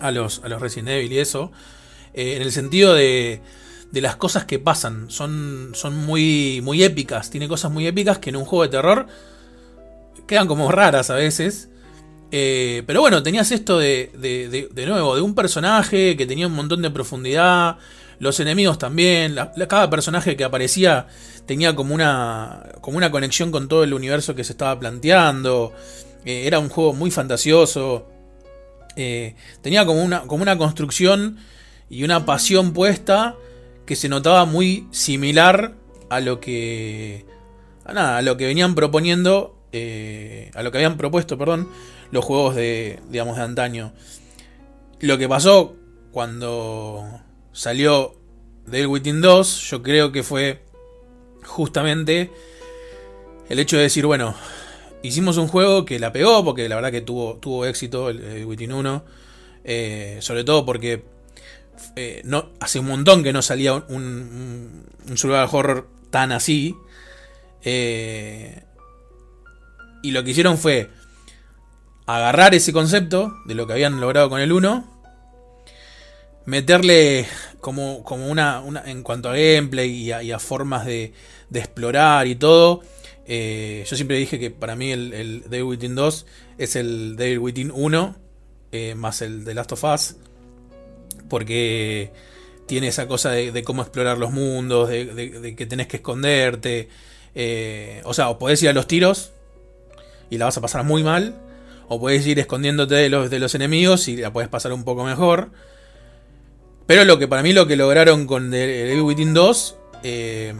a 0.00 0.10
los, 0.10 0.40
a 0.44 0.48
los 0.48 0.60
Resident 0.60 0.88
Evil 0.88 1.12
y 1.12 1.18
eso. 1.18 1.52
Eh, 2.14 2.36
en 2.36 2.42
el 2.42 2.50
sentido 2.52 2.94
de, 2.94 3.40
de 3.92 4.00
las 4.00 4.16
cosas 4.16 4.44
que 4.44 4.58
pasan. 4.58 5.10
Son, 5.10 5.70
son 5.74 5.96
muy, 5.96 6.60
muy 6.62 6.82
épicas. 6.82 7.30
Tiene 7.30 7.46
cosas 7.48 7.70
muy 7.70 7.86
épicas 7.86 8.18
que 8.18 8.30
en 8.30 8.36
un 8.36 8.44
juego 8.44 8.64
de 8.64 8.70
terror 8.70 9.06
quedan 10.26 10.46
como 10.48 10.70
raras 10.70 11.10
a 11.10 11.14
veces. 11.14 11.68
Eh, 12.32 12.82
pero 12.86 13.00
bueno, 13.00 13.22
tenías 13.22 13.50
esto 13.50 13.78
de, 13.78 14.10
de- 14.16 14.68
de 14.72 14.86
nuevo, 14.86 15.16
de 15.16 15.22
un 15.22 15.34
personaje 15.34 16.16
que 16.16 16.26
tenía 16.26 16.46
un 16.46 16.52
montón 16.54 16.82
de 16.82 16.90
profundidad. 16.90 17.76
Los 18.20 18.38
enemigos 18.38 18.78
también. 18.78 19.34
la- 19.34 19.52
cada 19.66 19.90
personaje 19.90 20.36
que 20.36 20.44
aparecía 20.44 21.08
tenía 21.46 21.74
como 21.74 21.94
una, 21.94 22.62
como 22.80 22.96
una 22.98 23.10
conexión 23.10 23.50
con 23.50 23.66
todo 23.66 23.82
el 23.82 23.92
universo 23.94 24.34
que 24.36 24.44
se 24.44 24.52
estaba 24.52 24.78
planteando. 24.78 25.72
Eh, 26.24 26.46
era 26.46 26.58
un 26.60 26.68
juego 26.68 26.92
muy 26.92 27.10
fantasioso. 27.10 28.06
Eh, 28.94 29.34
tenía 29.62 29.84
como 29.86 30.04
una, 30.04 30.20
como 30.22 30.42
una 30.42 30.56
construcción 30.58 31.38
y 31.88 32.04
una 32.04 32.24
pasión 32.26 32.72
puesta 32.72 33.34
que 33.86 33.96
se 33.96 34.08
notaba 34.08 34.44
muy 34.44 34.86
similar 34.92 35.74
a 36.10 36.20
lo 36.20 36.40
que 36.40 37.24
a 37.84 37.92
nada, 37.94 38.18
a 38.18 38.22
lo 38.22 38.36
que 38.36 38.46
venían 38.46 38.74
proponiendo 38.74 39.56
eh, 39.72 40.50
a 40.54 40.62
lo 40.62 40.70
que 40.72 40.78
habían 40.78 40.96
propuesto, 40.96 41.38
perdón, 41.38 41.68
los 42.10 42.24
juegos 42.24 42.54
de 42.54 43.00
digamos 43.08 43.36
de 43.36 43.42
antaño. 43.44 43.92
Lo 45.00 45.16
que 45.16 45.28
pasó 45.28 45.74
cuando 46.12 47.20
salió 47.52 48.16
Devil 48.66 48.86
Within 48.88 49.20
2, 49.20 49.70
yo 49.70 49.82
creo 49.82 50.12
que 50.12 50.22
fue 50.22 50.62
justamente 51.44 52.30
el 53.48 53.58
hecho 53.58 53.76
de 53.76 53.84
decir, 53.84 54.06
bueno, 54.06 54.34
hicimos 55.02 55.36
un 55.36 55.48
juego 55.48 55.84
que 55.84 55.98
la 55.98 56.12
pegó, 56.12 56.44
porque 56.44 56.68
la 56.68 56.76
verdad 56.76 56.92
que 56.92 57.00
tuvo, 57.00 57.64
éxito 57.66 58.10
el, 58.10 58.44
Within 58.44 58.72
1, 58.72 59.04
eh, 59.64 60.18
sobre 60.20 60.44
todo 60.44 60.64
porque 60.64 61.04
eh, 61.96 62.22
no, 62.24 62.50
hace 62.60 62.78
un 62.78 62.86
montón 62.86 63.22
que 63.22 63.32
no 63.32 63.42
salía 63.42 63.74
un, 63.74 64.84
un, 65.08 65.16
survival 65.16 65.48
horror 65.50 65.88
tan 66.10 66.32
así. 66.32 66.76
Eh, 67.62 68.62
y 70.02 70.12
lo 70.12 70.24
que 70.24 70.30
hicieron 70.30 70.56
fue 70.56 70.90
agarrar 72.06 72.54
ese 72.54 72.72
concepto 72.72 73.34
de 73.44 73.54
lo 73.54 73.66
que 73.66 73.74
habían 73.74 74.00
logrado 74.00 74.28
con 74.30 74.40
el 74.40 74.52
1, 74.52 74.89
meterle 76.46 77.26
como, 77.60 78.02
como 78.04 78.28
una, 78.28 78.62
en 78.86 79.02
cuanto 79.02 79.28
a 79.28 79.36
gameplay 79.36 79.90
y 79.90 80.32
a, 80.32 80.38
formas 80.38 80.86
de, 80.86 81.12
explorar 81.52 82.26
y 82.26 82.34
todo. 82.34 82.82
Eh, 83.26 83.84
yo 83.86 83.96
siempre 83.96 84.16
dije 84.16 84.38
que 84.38 84.50
para 84.50 84.74
mí 84.74 84.90
el, 84.90 85.12
el 85.12 85.42
Devil 85.48 85.64
Within 85.64 85.94
2 85.94 86.26
es 86.58 86.76
el 86.76 87.16
Devil 87.16 87.38
Within 87.38 87.70
1 87.72 88.16
eh, 88.72 88.94
más 88.94 89.20
el 89.22 89.44
de 89.44 89.54
Last 89.54 89.72
of 89.72 89.84
Us. 89.84 90.16
Porque 91.28 92.12
tiene 92.66 92.88
esa 92.88 93.06
cosa 93.08 93.30
de, 93.30 93.62
cómo 93.64 93.82
explorar 93.82 94.18
los 94.18 94.32
mundos, 94.32 94.88
de, 94.88 95.54
que 95.56 95.66
tenés 95.66 95.86
que 95.86 95.96
esconderte. 95.98 96.88
Eh, 97.34 98.00
o 98.04 98.14
sea, 98.14 98.28
o 98.28 98.38
podés 98.38 98.62
ir 98.62 98.68
a 98.68 98.72
los 98.72 98.86
tiros 98.86 99.32
y 100.28 100.38
la 100.38 100.46
vas 100.46 100.56
a 100.56 100.60
pasar 100.60 100.84
muy 100.84 101.02
mal. 101.02 101.34
O 101.88 102.00
podés 102.00 102.26
ir 102.26 102.38
escondiéndote 102.38 102.94
de 102.94 103.08
los, 103.08 103.30
de 103.30 103.38
los 103.40 103.54
enemigos 103.54 104.06
y 104.06 104.16
la 104.16 104.32
puedes 104.32 104.48
pasar 104.48 104.72
un 104.72 104.84
poco 104.84 105.04
mejor. 105.04 105.50
Pero 106.90 107.04
lo 107.04 107.20
que 107.20 107.28
para 107.28 107.44
mí 107.44 107.52
lo 107.52 107.68
que 107.68 107.76
lograron 107.76 108.26
con 108.26 108.50
Devil 108.50 109.02
Within 109.02 109.32
2 109.32 109.76
eh, 110.02 110.52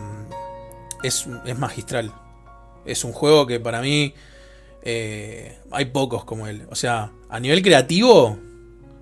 es, 1.02 1.26
magistral. 1.58 2.12
Es 2.86 3.02
un 3.02 3.10
juego 3.10 3.48
que 3.48 3.58
para 3.58 3.80
mí 3.80 4.14
eh, 4.84 5.58
hay 5.72 5.86
pocos 5.86 6.24
como 6.24 6.46
él. 6.46 6.68
O 6.70 6.76
sea, 6.76 7.10
a 7.28 7.40
nivel 7.40 7.62
creativo, 7.62 8.38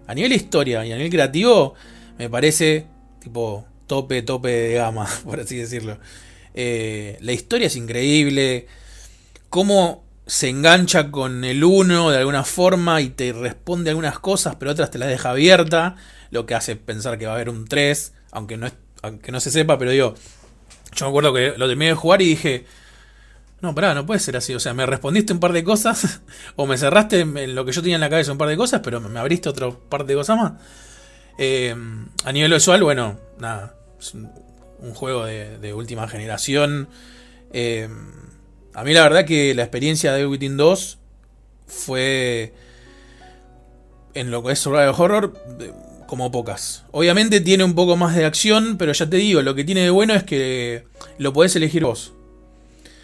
a 0.07 0.15
nivel 0.15 0.33
historia 0.33 0.87
y 0.87 0.93
a 0.93 0.97
nivel 0.97 1.11
creativo, 1.11 1.75
me 2.17 2.31
parece 2.31 2.87
tipo 3.21 3.67
tope, 3.87 4.23
tope 4.23 4.49
de 4.49 4.75
gama, 4.77 5.07
por 5.27 5.39
así 5.39 5.59
decirlo. 5.59 5.99
Eh, 6.55 7.19
la 7.21 7.33
historia 7.33 7.67
es 7.67 7.77
increíble. 7.77 8.69
Cómo 9.51 10.03
se 10.27 10.49
engancha 10.49 11.11
con 11.11 11.45
el 11.45 11.63
1 11.63 12.11
de 12.11 12.17
alguna 12.17 12.45
forma 12.45 13.03
y 13.03 13.11
te 13.11 13.35
responde 13.35 13.91
algunas 13.91 14.19
cosas, 14.19 14.57
pero 14.59 14.71
otras 14.71 14.91
te 14.91 14.97
las 14.97 15.11
deja 15.11 15.29
abierta 15.29 15.97
lo 16.31 16.47
que 16.47 16.55
hace 16.55 16.77
pensar 16.77 17.19
que 17.19 17.27
va 17.27 17.33
a 17.33 17.35
haber 17.37 17.49
un 17.49 17.67
3, 17.67 18.13
aunque 18.33 18.57
no, 18.57 18.67
es, 18.67 18.75
aunque 19.03 19.33
no 19.33 19.41
se 19.41 19.51
sepa, 19.51 19.79
pero 19.79 19.91
digo, 19.91 20.15
yo 20.95 21.07
me 21.07 21.11
acuerdo 21.11 21.33
que 21.33 21.55
lo 21.57 21.69
terminé 21.69 21.91
de 21.91 21.95
jugar 21.95 22.23
y 22.23 22.27
dije, 22.27 22.65
no, 23.61 23.75
pará, 23.75 23.95
no 23.95 24.07
puede 24.07 24.21
ser 24.21 24.37
así, 24.37 24.55
o 24.55 24.61
sea, 24.61 24.75
me 24.75 24.87
respondiste 24.87 25.33
un 25.33 25.41
par 25.41 25.53
de 25.53 25.65
cosas, 25.65 26.21
o 26.57 26.67
me 26.67 26.79
cerraste 26.79 27.21
en 27.21 27.55
lo 27.55 27.65
que 27.65 27.73
yo 27.73 27.83
tenía 27.83 27.97
en 27.97 28.01
la 28.01 28.11
cabeza 28.11 28.33
un 28.33 28.39
par 28.39 28.49
de 28.49 28.57
cosas, 28.57 28.81
pero 28.83 29.01
me 29.01 29.19
abriste 29.19 29.49
otro 29.49 29.79
par 29.89 30.05
de 30.05 30.15
cosas 30.15 30.37
más. 30.37 30.53
Eh, 31.39 31.75
a 32.25 32.33
nivel 32.33 32.53
visual, 32.53 32.83
bueno, 32.83 33.19
nada, 33.39 33.77
es 34.01 34.15
un, 34.15 34.29
juego 34.95 35.25
de, 35.25 35.73
última 35.73 36.09
generación. 36.09 36.89
Eh, 37.53 37.89
a 38.75 38.85
mí 38.85 38.93
la 38.93 39.03
verdad 39.03 39.25
que 39.25 39.55
la 39.55 39.63
experiencia 39.63 40.13
de 40.13 40.27
Within 40.27 40.57
2 40.57 40.99
fue 41.67 42.55
en 44.15 44.31
lo 44.31 44.43
que 44.43 44.53
es 44.53 44.59
survival 44.59 44.95
horror 44.97 45.33
como 46.09 46.33
pocas. 46.33 46.85
Obviamente 46.91 47.41
tiene 47.41 47.63
un 47.63 47.75
poco 47.75 47.95
más 47.95 48.17
de 48.17 48.25
acción, 48.25 48.79
pero 48.79 48.93
ya 48.93 49.09
te 49.09 49.19
digo, 49.19 49.43
lo 49.43 49.55
que 49.55 49.63
tiene 49.63 49.83
de 49.83 49.91
bueno 49.91 50.15
es 50.15 50.25
que 50.25 50.87
lo 51.19 51.33
podés 51.33 51.55
elegir 51.55 51.85
vos. 51.85 52.15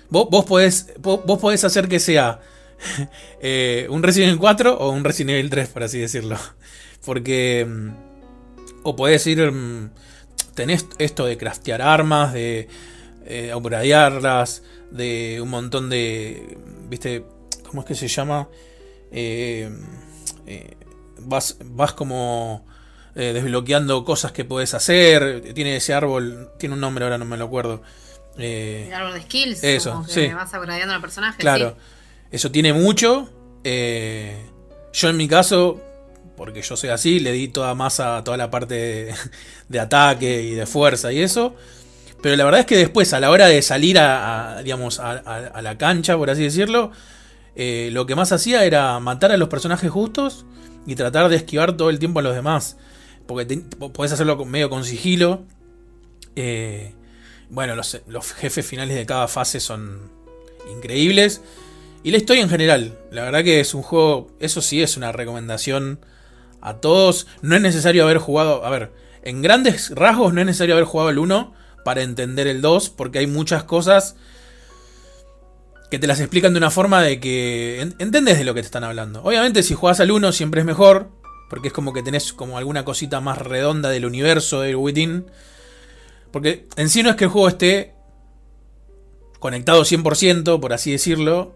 Vos, 0.08 0.28
vos, 0.30 0.44
podés, 0.46 0.92
vos, 0.98 1.64
hacer 1.64 1.86
que 1.86 2.00
sea 2.00 2.40
eh, 3.40 3.86
un 3.90 4.02
Resident 4.02 4.30
Evil 4.30 4.40
4 4.40 4.78
o 4.78 4.90
un 4.90 5.04
Resident 5.04 5.32
Evil 5.32 5.50
3, 5.50 5.68
por 5.68 5.82
así 5.84 5.98
decirlo. 5.98 6.38
Porque... 7.04 7.66
Mm, 7.68 7.90
o 8.82 8.96
podés 8.96 9.26
ir... 9.26 9.52
Mm, 9.52 9.90
tenés 10.54 10.86
esto 10.98 11.26
de 11.26 11.36
craftear 11.36 11.82
armas, 11.82 12.32
de 12.32 12.68
eh, 13.26 13.52
de 14.90 15.40
un 15.42 15.50
montón 15.50 15.90
de... 15.90 16.56
¿Viste? 16.88 17.24
¿Cómo 17.68 17.82
es 17.82 17.86
que 17.86 17.94
se 17.94 18.08
llama? 18.08 18.48
Eh, 19.12 19.68
eh 20.46 20.76
vas, 21.18 21.58
vas 21.64 21.92
como 21.92 22.64
eh, 23.16 23.32
desbloqueando 23.32 24.04
cosas 24.04 24.32
que 24.32 24.44
puedes 24.44 24.74
hacer. 24.74 25.52
Tiene 25.54 25.76
ese 25.76 25.94
árbol, 25.94 26.50
tiene 26.58 26.74
un 26.74 26.80
nombre 26.80 27.04
ahora 27.04 27.16
no 27.16 27.24
me 27.24 27.36
lo 27.36 27.44
acuerdo. 27.44 27.80
Eh, 28.36 28.86
el 28.88 28.94
árbol 28.94 29.14
de 29.14 29.22
skills. 29.22 29.62
Eso, 29.62 29.92
como 29.92 30.06
que 30.06 30.34
vas 30.34 30.52
upgradeando 30.52 30.94
al 30.94 31.00
personaje. 31.00 31.38
Claro, 31.38 31.76
eso 32.32 32.50
tiene 32.50 32.72
mucho. 32.72 33.30
Eh, 33.62 34.36
yo 34.92 35.08
en 35.08 35.16
mi 35.16 35.28
caso, 35.28 35.80
porque 36.36 36.62
yo 36.62 36.76
soy 36.76 36.90
así, 36.90 37.20
le 37.20 37.30
di 37.30 37.46
toda 37.46 37.76
masa 37.76 38.16
a 38.16 38.24
toda 38.24 38.36
la 38.36 38.50
parte 38.50 39.14
de, 39.68 39.80
ataque 39.80 40.42
y 40.42 40.54
de 40.54 40.66
fuerza 40.66 41.12
y 41.12 41.20
eso. 41.20 41.54
Pero 42.20 42.34
la 42.34 42.44
verdad 42.44 42.60
es 42.60 42.66
que 42.66 42.76
después, 42.76 43.12
a 43.12 43.20
la 43.20 43.30
hora 43.30 43.46
de 43.46 43.62
salir 43.62 43.98
a, 43.98 44.60
digamos, 44.64 44.98
a, 44.98 45.60
la 45.62 45.78
cancha, 45.78 46.16
por 46.16 46.30
así 46.30 46.42
decirlo, 46.42 46.90
lo 47.54 48.06
que 48.06 48.14
más 48.16 48.32
hacía 48.32 48.64
era 48.64 48.98
matar 48.98 49.30
a 49.30 49.36
los 49.36 49.50
personajes 49.50 49.90
justos 49.90 50.46
y 50.86 50.94
tratar 50.94 51.28
de 51.28 51.36
esquivar 51.36 51.76
todo 51.76 51.90
el 51.90 51.98
tiempo 51.98 52.20
a 52.20 52.22
los 52.22 52.34
demás. 52.34 52.78
Porque 53.26 53.62
podés 53.92 54.12
hacerlo 54.12 54.42
medio 54.44 54.70
con 54.70 54.84
sigilo. 54.84 55.44
Eh, 56.36 56.92
bueno, 57.48 57.74
los, 57.76 58.00
jefes 58.36 58.66
finales 58.66 58.96
de 58.96 59.06
cada 59.06 59.28
fase 59.28 59.60
son 59.60 60.10
increíbles. 60.70 61.42
Y 62.02 62.10
la 62.10 62.18
historia 62.18 62.42
en 62.42 62.50
general. 62.50 62.98
La 63.10 63.22
verdad 63.22 63.44
que 63.44 63.60
es 63.60 63.74
un 63.74 63.82
juego. 63.82 64.30
Eso 64.40 64.60
sí 64.60 64.82
es 64.82 64.96
una 64.96 65.12
recomendación 65.12 66.00
a 66.60 66.74
todos. 66.74 67.26
No 67.42 67.56
es 67.56 67.62
necesario 67.62 68.04
haber 68.04 68.18
jugado. 68.18 68.64
A 68.64 68.70
ver, 68.70 68.92
en 69.22 69.42
grandes 69.42 69.90
rasgos 69.90 70.34
no 70.34 70.40
es 70.40 70.46
necesario 70.46 70.74
haber 70.74 70.86
jugado 70.86 71.10
el 71.10 71.18
1 71.18 71.54
para 71.84 72.02
entender 72.02 72.46
el 72.46 72.60
2. 72.60 72.90
Porque 72.90 73.20
hay 73.20 73.26
muchas 73.26 73.64
cosas 73.64 74.16
que 75.90 75.98
te 75.98 76.06
las 76.06 76.20
explican 76.20 76.52
de 76.52 76.58
una 76.58 76.70
forma 76.70 77.02
de 77.02 77.20
que 77.20 77.80
entendés 77.98 78.38
de 78.38 78.44
lo 78.44 78.52
que 78.52 78.62
te 78.62 78.66
están 78.66 78.84
hablando. 78.84 79.22
Obviamente 79.22 79.62
si 79.62 79.74
juegas 79.74 80.00
al 80.00 80.10
1 80.10 80.32
siempre 80.32 80.60
es 80.60 80.66
mejor, 80.66 81.10
porque 81.48 81.68
es 81.68 81.74
como 81.74 81.92
que 81.92 82.02
tenés 82.02 82.32
como 82.32 82.58
alguna 82.58 82.84
cosita 82.84 83.20
más 83.20 83.38
redonda 83.38 83.90
del 83.90 84.06
universo 84.06 84.60
del 84.60 84.76
Within. 84.76 85.26
Porque 86.30 86.66
en 86.76 86.88
sí 86.88 87.02
no 87.02 87.10
es 87.10 87.16
que 87.16 87.24
el 87.24 87.30
juego 87.30 87.48
esté 87.48 87.94
conectado 89.38 89.82
100%, 89.82 90.58
por 90.58 90.72
así 90.72 90.90
decirlo, 90.90 91.54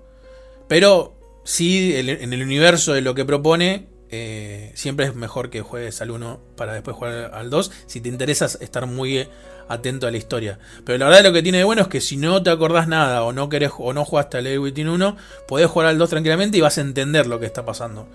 pero 0.69 1.19
sí 1.45 1.95
en 1.97 2.33
el 2.33 2.43
universo 2.43 2.93
de 2.93 3.01
lo 3.01 3.15
que 3.15 3.25
propone, 3.25 3.89
eh, 4.11 4.73
siempre 4.75 5.07
es 5.07 5.15
mejor 5.15 5.51
que 5.51 5.61
juegues 5.63 6.01
al 6.01 6.11
1 6.11 6.41
para 6.57 6.75
después 6.75 6.97
jugar 6.97 7.31
al 7.35 7.51
2, 7.51 7.71
si 7.87 8.01
te 8.01 8.09
interesa 8.09 8.47
estar 8.61 8.87
muy 8.87 9.27
atento 9.69 10.07
a 10.07 10.11
la 10.11 10.17
historia. 10.17 10.59
Pero 10.85 10.99
la 10.99 11.07
verdad 11.07 11.25
lo 11.25 11.33
que 11.33 11.43
tiene 11.43 11.59
de 11.59 11.65
bueno 11.65 11.83
es 11.83 11.89
que 11.89 12.01
si 12.01 12.17
no 12.17 12.43
te 12.43 12.51
acordás 12.51 12.89
nada 12.89 13.23
o 13.23 13.33
no 13.33 13.49
querés 13.49 13.73
o 13.79 13.93
no 13.93 14.05
jugaste 14.05 14.39
al 14.39 14.59
Within 14.59 14.89
1, 14.89 15.17
podés 15.47 15.69
jugar 15.69 15.89
al 15.89 15.99
2 15.99 16.11
tranquilamente 16.11 16.59
y 16.59 16.61
vas 16.61 16.79
a 16.79 16.83
entender 16.83 17.27
lo 17.27 17.39
que 17.39 17.47
está 17.47 17.65
pasando. 17.65 18.09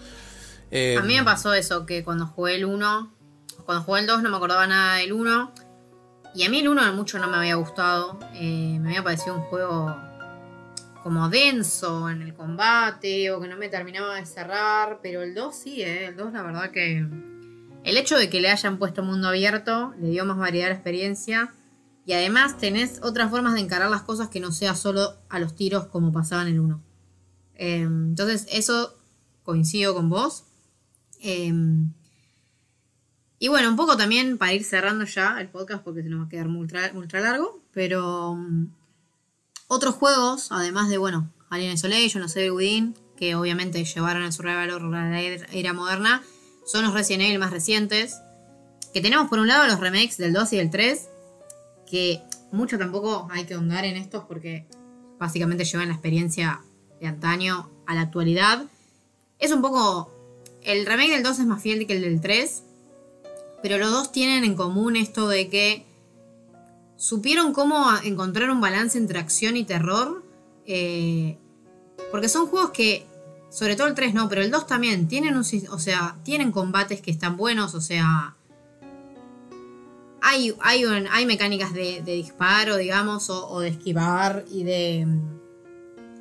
Eh, 0.75 0.97
a 0.97 1.03
mí 1.03 1.15
me 1.15 1.23
pasó 1.23 1.53
eso, 1.53 1.85
que 1.85 2.03
cuando 2.03 2.25
jugué 2.25 2.55
el 2.55 2.65
1, 2.65 3.13
cuando 3.63 3.83
jugué 3.83 4.01
el 4.01 4.07
2 4.07 4.23
no 4.23 4.31
me 4.31 4.37
acordaba 4.37 4.65
nada 4.65 4.95
del 4.95 5.13
1. 5.13 5.53
Y 6.33 6.45
a 6.45 6.49
mí 6.49 6.61
el 6.61 6.67
1 6.67 6.93
mucho 6.93 7.19
no 7.19 7.27
me 7.27 7.37
había 7.37 7.53
gustado. 7.55 8.17
Eh, 8.33 8.79
me 8.81 8.89
había 8.89 9.03
parecido 9.03 9.35
un 9.35 9.43
juego 9.43 9.95
como 11.03 11.29
denso 11.29 12.09
en 12.09 12.23
el 12.23 12.33
combate 12.33 13.29
o 13.29 13.39
que 13.39 13.47
no 13.47 13.55
me 13.55 13.69
terminaba 13.69 14.15
de 14.15 14.25
cerrar. 14.25 14.99
Pero 15.03 15.21
el 15.21 15.35
2 15.35 15.55
sí, 15.55 15.83
eh, 15.83 16.07
el 16.07 16.17
2 16.17 16.33
la 16.33 16.41
verdad 16.41 16.71
que 16.71 17.05
el 17.83 17.97
hecho 17.97 18.17
de 18.17 18.31
que 18.31 18.41
le 18.41 18.49
hayan 18.49 18.79
puesto 18.79 19.03
mundo 19.03 19.27
abierto 19.27 19.93
le 19.99 20.09
dio 20.09 20.25
más 20.25 20.39
variedad 20.39 20.67
a 20.67 20.69
la 20.69 20.75
experiencia. 20.75 21.53
Y 22.07 22.13
además 22.13 22.57
tenés 22.57 22.99
otras 23.03 23.29
formas 23.29 23.53
de 23.53 23.59
encarar 23.59 23.91
las 23.91 24.01
cosas 24.01 24.27
que 24.29 24.39
no 24.39 24.51
sea 24.51 24.73
solo 24.73 25.19
a 25.29 25.37
los 25.37 25.55
tiros 25.55 25.85
como 25.85 26.11
pasaba 26.11 26.41
en 26.41 26.47
el 26.47 26.59
1. 26.59 26.81
Eh, 27.57 27.81
entonces 27.81 28.47
eso 28.49 28.97
coincido 29.43 29.93
con 29.93 30.09
vos. 30.09 30.45
Eh, 31.23 31.51
y 33.43 33.49
bueno, 33.49 33.67
un 33.67 33.75
poco 33.75 33.97
también 33.97 34.37
para 34.37 34.53
ir 34.53 34.63
cerrando 34.63 35.03
ya 35.03 35.41
el 35.41 35.49
podcast 35.49 35.83
porque 35.83 36.01
se 36.01 36.07
nos 36.07 36.21
va 36.21 36.25
a 36.27 36.29
quedar 36.29 36.47
ultra, 36.47 36.89
ultra 36.93 37.19
largo. 37.19 37.59
Pero 37.73 38.31
um, 38.31 38.69
otros 39.67 39.95
juegos, 39.95 40.49
además 40.49 40.87
de, 40.87 40.97
bueno, 40.97 41.29
Alien 41.49 41.73
Isolation 41.73 42.23
o 42.23 42.27
Evil 42.33 42.51
Within, 42.51 42.95
que 43.17 43.35
obviamente 43.35 43.83
llevaron 43.83 44.23
el 44.23 44.31
survival 44.31 44.69
horror 44.69 44.95
a 44.95 45.09
la 45.09 45.21
era 45.21 45.73
moderna, 45.73 46.23
son 46.65 46.85
los 46.85 46.93
Resident 46.93 47.23
Evil 47.23 47.39
más 47.39 47.51
recientes. 47.51 48.15
que 48.93 49.01
tenemos 49.01 49.27
por 49.27 49.39
un 49.39 49.49
lado 49.49 49.67
los 49.67 49.81
remakes 49.81 50.15
del 50.15 50.31
2 50.31 50.53
y 50.53 50.57
del 50.59 50.69
3, 50.69 51.09
que 51.85 52.21
mucho 52.53 52.77
tampoco 52.77 53.27
hay 53.29 53.43
que 53.43 53.55
ahondar 53.55 53.83
en 53.83 53.97
estos 53.97 54.23
porque 54.23 54.67
básicamente 55.19 55.65
llevan 55.65 55.89
la 55.89 55.95
experiencia 55.95 56.61
de 57.01 57.07
antaño 57.07 57.69
a 57.87 57.93
la 57.93 58.03
actualidad. 58.03 58.67
Es 59.37 59.51
un 59.51 59.61
poco... 59.61 60.13
El 60.65 60.85
remake 60.85 61.11
del 61.11 61.23
2 61.23 61.39
es 61.39 61.45
más 61.45 61.61
fiel 61.61 61.85
que 61.85 61.93
el 61.93 62.01
del 62.01 62.21
3, 62.21 62.63
pero 63.61 63.77
los 63.77 63.91
dos 63.91 64.11
tienen 64.11 64.43
en 64.43 64.55
común 64.55 64.95
esto 64.95 65.27
de 65.27 65.49
que 65.49 65.85
supieron 66.95 67.53
cómo 67.53 67.85
encontrar 68.03 68.49
un 68.49 68.61
balance 68.61 68.97
entre 68.97 69.19
acción 69.19 69.57
y 69.57 69.65
terror. 69.65 70.23
Eh, 70.65 71.37
porque 72.11 72.29
son 72.29 72.47
juegos 72.47 72.71
que, 72.71 73.05
sobre 73.49 73.75
todo 73.75 73.87
el 73.87 73.95
3 73.95 74.13
no, 74.13 74.29
pero 74.29 74.41
el 74.41 74.51
2 74.51 74.67
también, 74.67 75.07
tienen 75.07 75.35
un, 75.35 75.43
o 75.69 75.79
sea, 75.79 76.17
tienen 76.23 76.51
combates 76.51 77.01
que 77.01 77.11
están 77.11 77.37
buenos, 77.37 77.75
o 77.75 77.81
sea, 77.81 78.35
hay, 80.21 80.55
hay, 80.61 81.25
mecánicas 81.25 81.73
de, 81.73 82.01
disparo, 82.01 82.77
digamos, 82.77 83.29
o, 83.29 83.59
de 83.59 83.67
esquivar 83.67 84.45
y 84.49 84.63
de, 84.63 85.05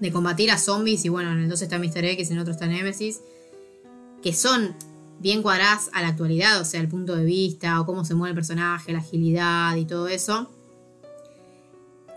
de 0.01 0.13
combatir 0.13 0.51
a 0.51 0.59
zombies. 0.59 1.05
Y 1.05 1.09
bueno, 1.09 1.31
en 1.31 1.39
el 1.39 1.49
2 1.49 1.63
está 1.63 1.79
Mr. 1.79 2.05
X, 2.05 2.31
en 2.31 2.37
el 2.37 2.43
otro 2.43 2.53
está 2.53 2.67
Nemesis, 2.67 3.21
que 4.23 4.33
son 4.33 4.75
bien 5.19 5.43
cuadradas 5.43 5.91
a 5.93 6.03
la 6.03 6.09
actualidad, 6.09 6.61
o 6.61 6.65
sea, 6.65 6.81
el 6.81 6.89
punto 6.89 7.15
de 7.15 7.25
vista, 7.25 7.81
o 7.81 7.87
cómo 7.87 8.05
se 8.05 8.15
mueve 8.15 8.31
el 8.31 8.35
personaje, 8.35 8.93
la 8.93 8.99
agilidad 8.99 9.77
y 9.77 9.85
todo 9.85 10.09
eso. 10.09 10.51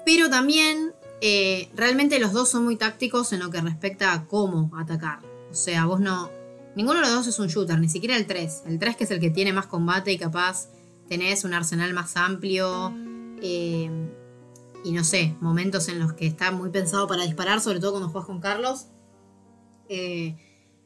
Pero 0.05 0.29
también 0.29 0.93
eh, 1.21 1.69
realmente 1.75 2.19
los 2.19 2.33
dos 2.33 2.49
son 2.49 2.65
muy 2.65 2.75
tácticos 2.75 3.31
en 3.33 3.39
lo 3.39 3.49
que 3.49 3.61
respecta 3.61 4.13
a 4.13 4.25
cómo 4.25 4.71
atacar. 4.77 5.19
O 5.51 5.55
sea, 5.55 5.85
vos 5.85 5.99
no... 5.99 6.29
Ninguno 6.75 6.99
de 6.99 7.05
los 7.05 7.15
dos 7.15 7.27
es 7.27 7.39
un 7.39 7.47
shooter, 7.47 7.79
ni 7.79 7.87
siquiera 7.87 8.17
el 8.17 8.25
3. 8.25 8.63
El 8.67 8.79
3 8.79 8.97
que 8.97 9.03
es 9.05 9.11
el 9.11 9.19
que 9.19 9.29
tiene 9.29 9.53
más 9.53 9.67
combate 9.67 10.11
y 10.11 10.17
capaz 10.17 10.67
tenés 11.07 11.45
un 11.45 11.53
arsenal 11.53 11.93
más 11.93 12.17
amplio. 12.17 12.93
Eh, 13.41 13.89
y 14.83 14.91
no 14.91 15.03
sé, 15.03 15.35
momentos 15.39 15.87
en 15.87 15.99
los 15.99 16.13
que 16.13 16.27
está 16.27 16.51
muy 16.51 16.69
pensado 16.69 17.07
para 17.07 17.23
disparar, 17.23 17.61
sobre 17.61 17.79
todo 17.79 17.91
cuando 17.91 18.09
juegas 18.09 18.27
con 18.27 18.41
Carlos. 18.41 18.87
Eh, 19.89 20.35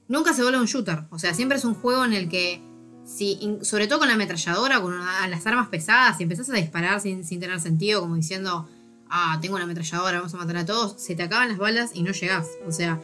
nunca 0.10 0.34
se 0.34 0.42
vuelve 0.42 0.60
un 0.60 0.66
shooter. 0.66 1.06
O 1.12 1.20
sea, 1.20 1.34
siempre 1.34 1.58
es 1.58 1.64
un 1.64 1.76
juego 1.76 2.04
en 2.04 2.12
el 2.12 2.28
que, 2.28 2.62
si, 3.06 3.40
sobre 3.62 3.88
todo 3.88 4.00
con 4.00 4.10
la 4.10 4.16
ametralladora, 4.16 4.82
con 4.82 5.00
las 5.30 5.48
armas 5.48 5.70
pesadas, 5.70 6.18
si 6.18 6.24
empezás 6.24 6.50
a 6.50 6.54
disparar 6.54 7.00
sin, 7.00 7.24
tener 7.24 7.62
sentido, 7.62 8.02
como 8.02 8.16
diciendo, 8.16 8.68
ah, 9.10 9.40
tengo 9.42 9.56
una 9.56 9.64
ametralladora, 9.64 10.18
vamos 10.18 10.34
a 10.34 10.38
matar 10.38 10.58
a 10.58 10.66
todos, 10.66 11.02
se 11.02 11.16
te 11.16 11.24
acaban 11.24 11.48
las 11.48 11.58
balas 11.58 11.92
y 11.94 12.04
no 12.04 12.12
llegás. 12.12 12.48
O 12.68 12.74
sea, 12.74 13.00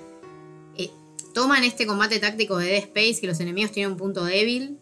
eh, 0.76 0.92
toman 1.34 1.64
este 1.64 1.88
combate 1.88 2.20
táctico 2.20 2.58
de 2.58 2.66
Dead 2.66 2.84
Space, 2.84 3.22
que 3.22 3.28
los 3.28 3.40
enemigos 3.40 3.72
tienen 3.72 3.94
un 3.94 3.98
punto 3.98 4.26
débil, 4.26 4.80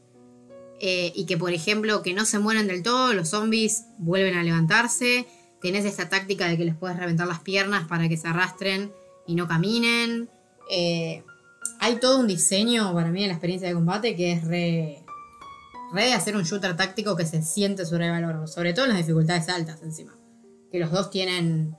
eh, 0.80 1.12
y 1.16 1.26
que, 1.26 1.38
por 1.38 1.52
ejemplo, 1.54 2.02
que 2.02 2.14
no 2.14 2.26
se 2.26 2.40
mueren 2.40 2.68
del 2.68 2.84
todo, 2.84 3.14
los 3.14 3.30
zombies 3.30 3.86
vuelven 4.00 4.36
a 4.36 4.44
levantarse. 4.44 5.28
Tenés 5.62 5.86
esta 5.86 6.10
táctica 6.10 6.48
de 6.48 6.58
que 6.58 6.66
les 6.66 6.76
puedes 6.76 6.98
reventar 6.98 7.28
las 7.28 7.40
piernas 7.40 7.88
para 7.88 8.10
que 8.10 8.18
se 8.18 8.28
arrastren 8.28 8.92
y 9.26 9.36
no 9.36 9.48
caminen. 9.48 10.30
Eh, 10.70 11.24
hay 11.80 11.98
todo 11.98 12.20
un 12.20 12.28
diseño 12.28 12.94
para 12.94 13.10
mí 13.10 13.24
en 13.24 13.30
la 13.30 13.34
experiencia 13.34 13.68
de 13.68 13.74
combate 13.74 14.16
que 14.16 14.34
es 14.34 14.44
re, 14.44 15.04
re 15.94 16.06
de 16.06 16.14
hacer 16.14 16.36
un 16.36 16.44
shooter 16.44 16.76
táctico 16.76 17.16
que 17.16 17.26
se 17.26 17.42
siente 17.42 17.86
sobre 17.86 18.10
valor, 18.10 18.48
sobre 18.48 18.74
todo 18.74 18.86
en 18.86 18.92
las 18.92 19.00
dificultades 19.00 19.50
altas 19.50 19.82
encima 19.84 20.14
que 20.74 20.80
los 20.80 20.92
dos 20.92 21.12
tienen 21.12 21.78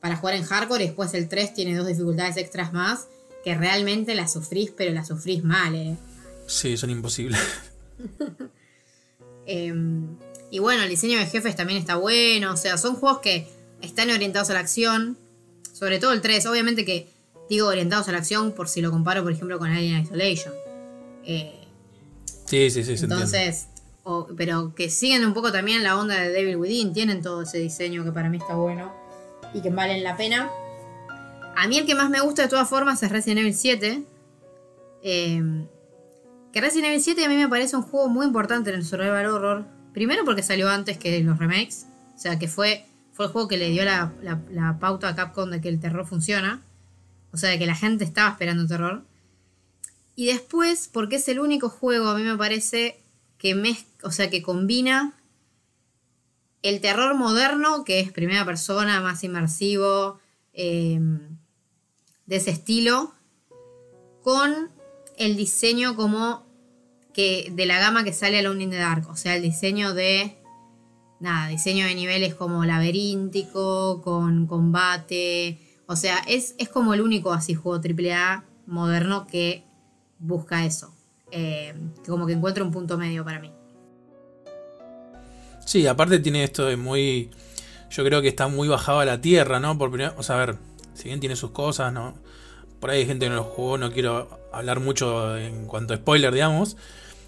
para 0.00 0.16
jugar 0.16 0.34
en 0.34 0.44
hardcore 0.44 0.84
y 0.84 0.86
después 0.86 1.12
el 1.12 1.28
3 1.28 1.52
tiene 1.52 1.76
dos 1.76 1.86
dificultades 1.86 2.38
extras 2.38 2.72
más 2.72 3.06
que 3.44 3.54
realmente 3.54 4.14
las 4.14 4.32
sufrís, 4.32 4.72
pero 4.74 4.92
las 4.92 5.08
sufrís 5.08 5.44
mal, 5.44 5.74
¿eh? 5.74 5.96
Sí, 6.46 6.76
son 6.76 6.90
imposibles. 6.90 7.38
Em, 9.46 10.16
y 10.52 10.60
bueno, 10.60 10.84
el 10.84 10.88
diseño 10.88 11.18
de 11.18 11.26
jefes 11.26 11.56
también 11.56 11.80
está 11.80 11.96
bueno, 11.96 12.52
o 12.52 12.56
sea, 12.56 12.78
son 12.78 12.94
juegos 12.94 13.18
que 13.18 13.48
están 13.80 14.08
orientados 14.10 14.48
a 14.50 14.54
la 14.54 14.60
acción, 14.60 15.18
sobre 15.72 15.98
todo 15.98 16.12
el 16.12 16.20
3, 16.20 16.46
obviamente 16.46 16.84
que 16.84 17.08
digo 17.50 17.66
orientados 17.66 18.08
a 18.08 18.12
la 18.12 18.18
acción 18.18 18.52
por 18.52 18.68
si 18.68 18.80
lo 18.80 18.90
comparo, 18.92 19.22
por 19.24 19.32
ejemplo, 19.32 19.58
con 19.58 19.70
Alien 19.70 20.00
Isolation. 20.00 20.54
Eh, 21.24 21.66
sí, 22.46 22.70
sí, 22.70 22.84
sí. 22.84 22.94
Entonces, 23.02 23.66
pero 24.36 24.72
que 24.74 24.88
siguen 24.88 25.26
un 25.26 25.34
poco 25.34 25.50
también 25.50 25.82
la 25.82 25.98
onda 25.98 26.14
de 26.14 26.30
Devil 26.30 26.56
Within, 26.56 26.92
tienen 26.92 27.22
todo 27.22 27.42
ese 27.42 27.58
diseño 27.58 28.04
que 28.04 28.12
para 28.12 28.30
mí 28.30 28.38
está 28.38 28.54
bueno 28.54 28.92
y 29.52 29.60
que 29.60 29.70
valen 29.70 30.04
la 30.04 30.16
pena. 30.16 30.48
A 31.56 31.66
mí 31.66 31.76
el 31.76 31.86
que 31.86 31.96
más 31.96 32.08
me 32.08 32.20
gusta 32.20 32.42
de 32.42 32.48
todas 32.48 32.68
formas 32.68 33.02
es 33.02 33.10
Resident 33.10 33.40
Evil 33.40 33.54
7. 33.54 34.04
Em, 35.02 35.66
que 36.52 36.60
Resident 36.60 36.90
Evil 36.90 37.02
7 37.02 37.24
a 37.24 37.28
mí 37.28 37.36
me 37.36 37.48
parece 37.48 37.76
un 37.76 37.82
juego 37.82 38.08
muy 38.08 38.26
importante 38.26 38.70
en 38.70 38.76
el 38.76 38.84
survival 38.84 39.26
horror. 39.26 39.66
Primero 39.92 40.24
porque 40.24 40.44
salió 40.44 40.68
antes 40.68 40.98
que 40.98 41.20
los 41.24 41.36
remakes. 41.38 41.86
O 42.14 42.18
sea, 42.18 42.38
que 42.38 42.46
fue, 42.46 42.86
fue 43.12 43.26
el 43.26 43.32
juego 43.32 43.48
que 43.48 43.56
le 43.56 43.70
dio 43.70 43.84
la, 43.84 44.12
la 44.22 44.78
pauta 44.78 45.08
a 45.08 45.16
Capcom 45.16 45.50
de 45.50 45.60
que 45.60 45.68
el 45.68 45.80
terror 45.80 46.06
funciona. 46.06 46.62
O 47.32 47.36
sea, 47.36 47.58
que 47.58 47.66
la 47.66 47.74
gente 47.74 48.04
estaba 48.04 48.30
esperando 48.30 48.66
terror. 48.66 49.04
Y 50.16 50.26
después, 50.26 50.88
porque 50.92 51.16
es 51.16 51.28
el 51.28 51.40
único 51.40 51.68
juego, 51.68 52.08
a 52.08 52.16
mí 52.16 52.22
me 52.22 52.36
parece, 52.36 53.00
que 53.38 53.76
o 54.02 54.10
sea, 54.10 54.28
que 54.28 54.42
combina 54.42 55.14
el 56.62 56.80
terror 56.80 57.14
moderno, 57.16 57.84
que 57.84 58.00
es 58.00 58.12
primera 58.12 58.44
persona, 58.44 59.00
más 59.00 59.24
inmersivo, 59.24 60.18
em, 60.52 61.38
de 62.26 62.36
ese 62.36 62.50
estilo, 62.50 63.14
con 64.22 64.70
el 65.16 65.36
diseño 65.36 65.96
como 65.96 66.44
que 67.14 67.50
de 67.52 67.66
la 67.66 67.78
gama 67.78 68.04
que 68.04 68.12
sale 68.12 68.38
Alone 68.38 68.64
in 68.64 68.70
the 68.70 68.76
Dark, 68.76 69.08
o 69.08 69.16
sea, 69.16 69.36
el 69.36 69.42
diseño 69.42 69.94
de 69.94 70.36
nada, 71.18 71.48
diseño 71.48 71.86
de 71.86 71.94
niveles 71.94 72.34
como 72.34 72.64
laberíntico, 72.64 74.00
con 74.02 74.46
combate, 74.46 75.58
o 75.90 75.96
sea, 75.96 76.18
es, 76.28 76.54
es 76.58 76.68
como 76.68 76.94
el 76.94 77.00
único 77.00 77.32
así 77.32 77.54
juego 77.54 77.82
AAA 77.82 78.44
moderno 78.68 79.26
que 79.26 79.64
busca 80.20 80.64
eso. 80.64 80.94
Eh, 81.32 81.74
como 82.06 82.28
que 82.28 82.32
encuentro 82.32 82.64
un 82.64 82.70
punto 82.70 82.96
medio 82.96 83.24
para 83.24 83.40
mí. 83.40 83.50
Sí, 85.66 85.88
aparte 85.88 86.20
tiene 86.20 86.44
esto 86.44 86.66
de 86.66 86.76
muy. 86.76 87.32
Yo 87.90 88.04
creo 88.04 88.22
que 88.22 88.28
está 88.28 88.46
muy 88.46 88.68
bajado 88.68 89.00
a 89.00 89.04
la 89.04 89.20
tierra, 89.20 89.58
¿no? 89.58 89.76
Por 89.76 90.00
o 90.00 90.22
sea, 90.22 90.36
a 90.36 90.46
ver, 90.46 90.58
si 90.94 91.08
bien 91.08 91.18
tiene 91.18 91.34
sus 91.34 91.50
cosas, 91.50 91.92
¿no? 91.92 92.14
Por 92.78 92.90
ahí 92.90 93.00
hay 93.00 93.06
gente 93.06 93.26
que 93.26 93.30
no 93.30 93.36
lo 93.36 93.42
jugó, 93.42 93.76
no 93.76 93.90
quiero 93.90 94.38
hablar 94.52 94.78
mucho 94.78 95.36
en 95.36 95.66
cuanto 95.66 95.94
a 95.94 95.96
spoiler, 95.96 96.32
digamos. 96.32 96.76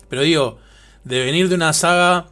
Pero 0.08 0.22
digo, 0.22 0.58
de 1.02 1.24
venir 1.24 1.48
de 1.48 1.56
una 1.56 1.72
saga 1.72 2.28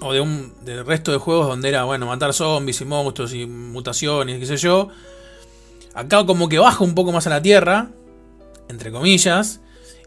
o 0.00 0.12
de 0.12 0.20
un 0.20 0.52
del 0.64 0.84
resto 0.84 1.12
de 1.12 1.18
juegos 1.18 1.48
donde 1.48 1.68
era, 1.68 1.84
bueno, 1.84 2.06
matar 2.06 2.32
zombies 2.32 2.80
y 2.80 2.84
monstruos 2.84 3.34
y 3.34 3.46
mutaciones, 3.46 4.38
qué 4.38 4.46
sé 4.46 4.56
yo. 4.56 4.88
Acá 5.94 6.24
como 6.24 6.48
que 6.48 6.58
baja 6.58 6.84
un 6.84 6.94
poco 6.94 7.12
más 7.12 7.26
a 7.26 7.30
la 7.30 7.42
tierra, 7.42 7.90
entre 8.68 8.92
comillas, 8.92 9.60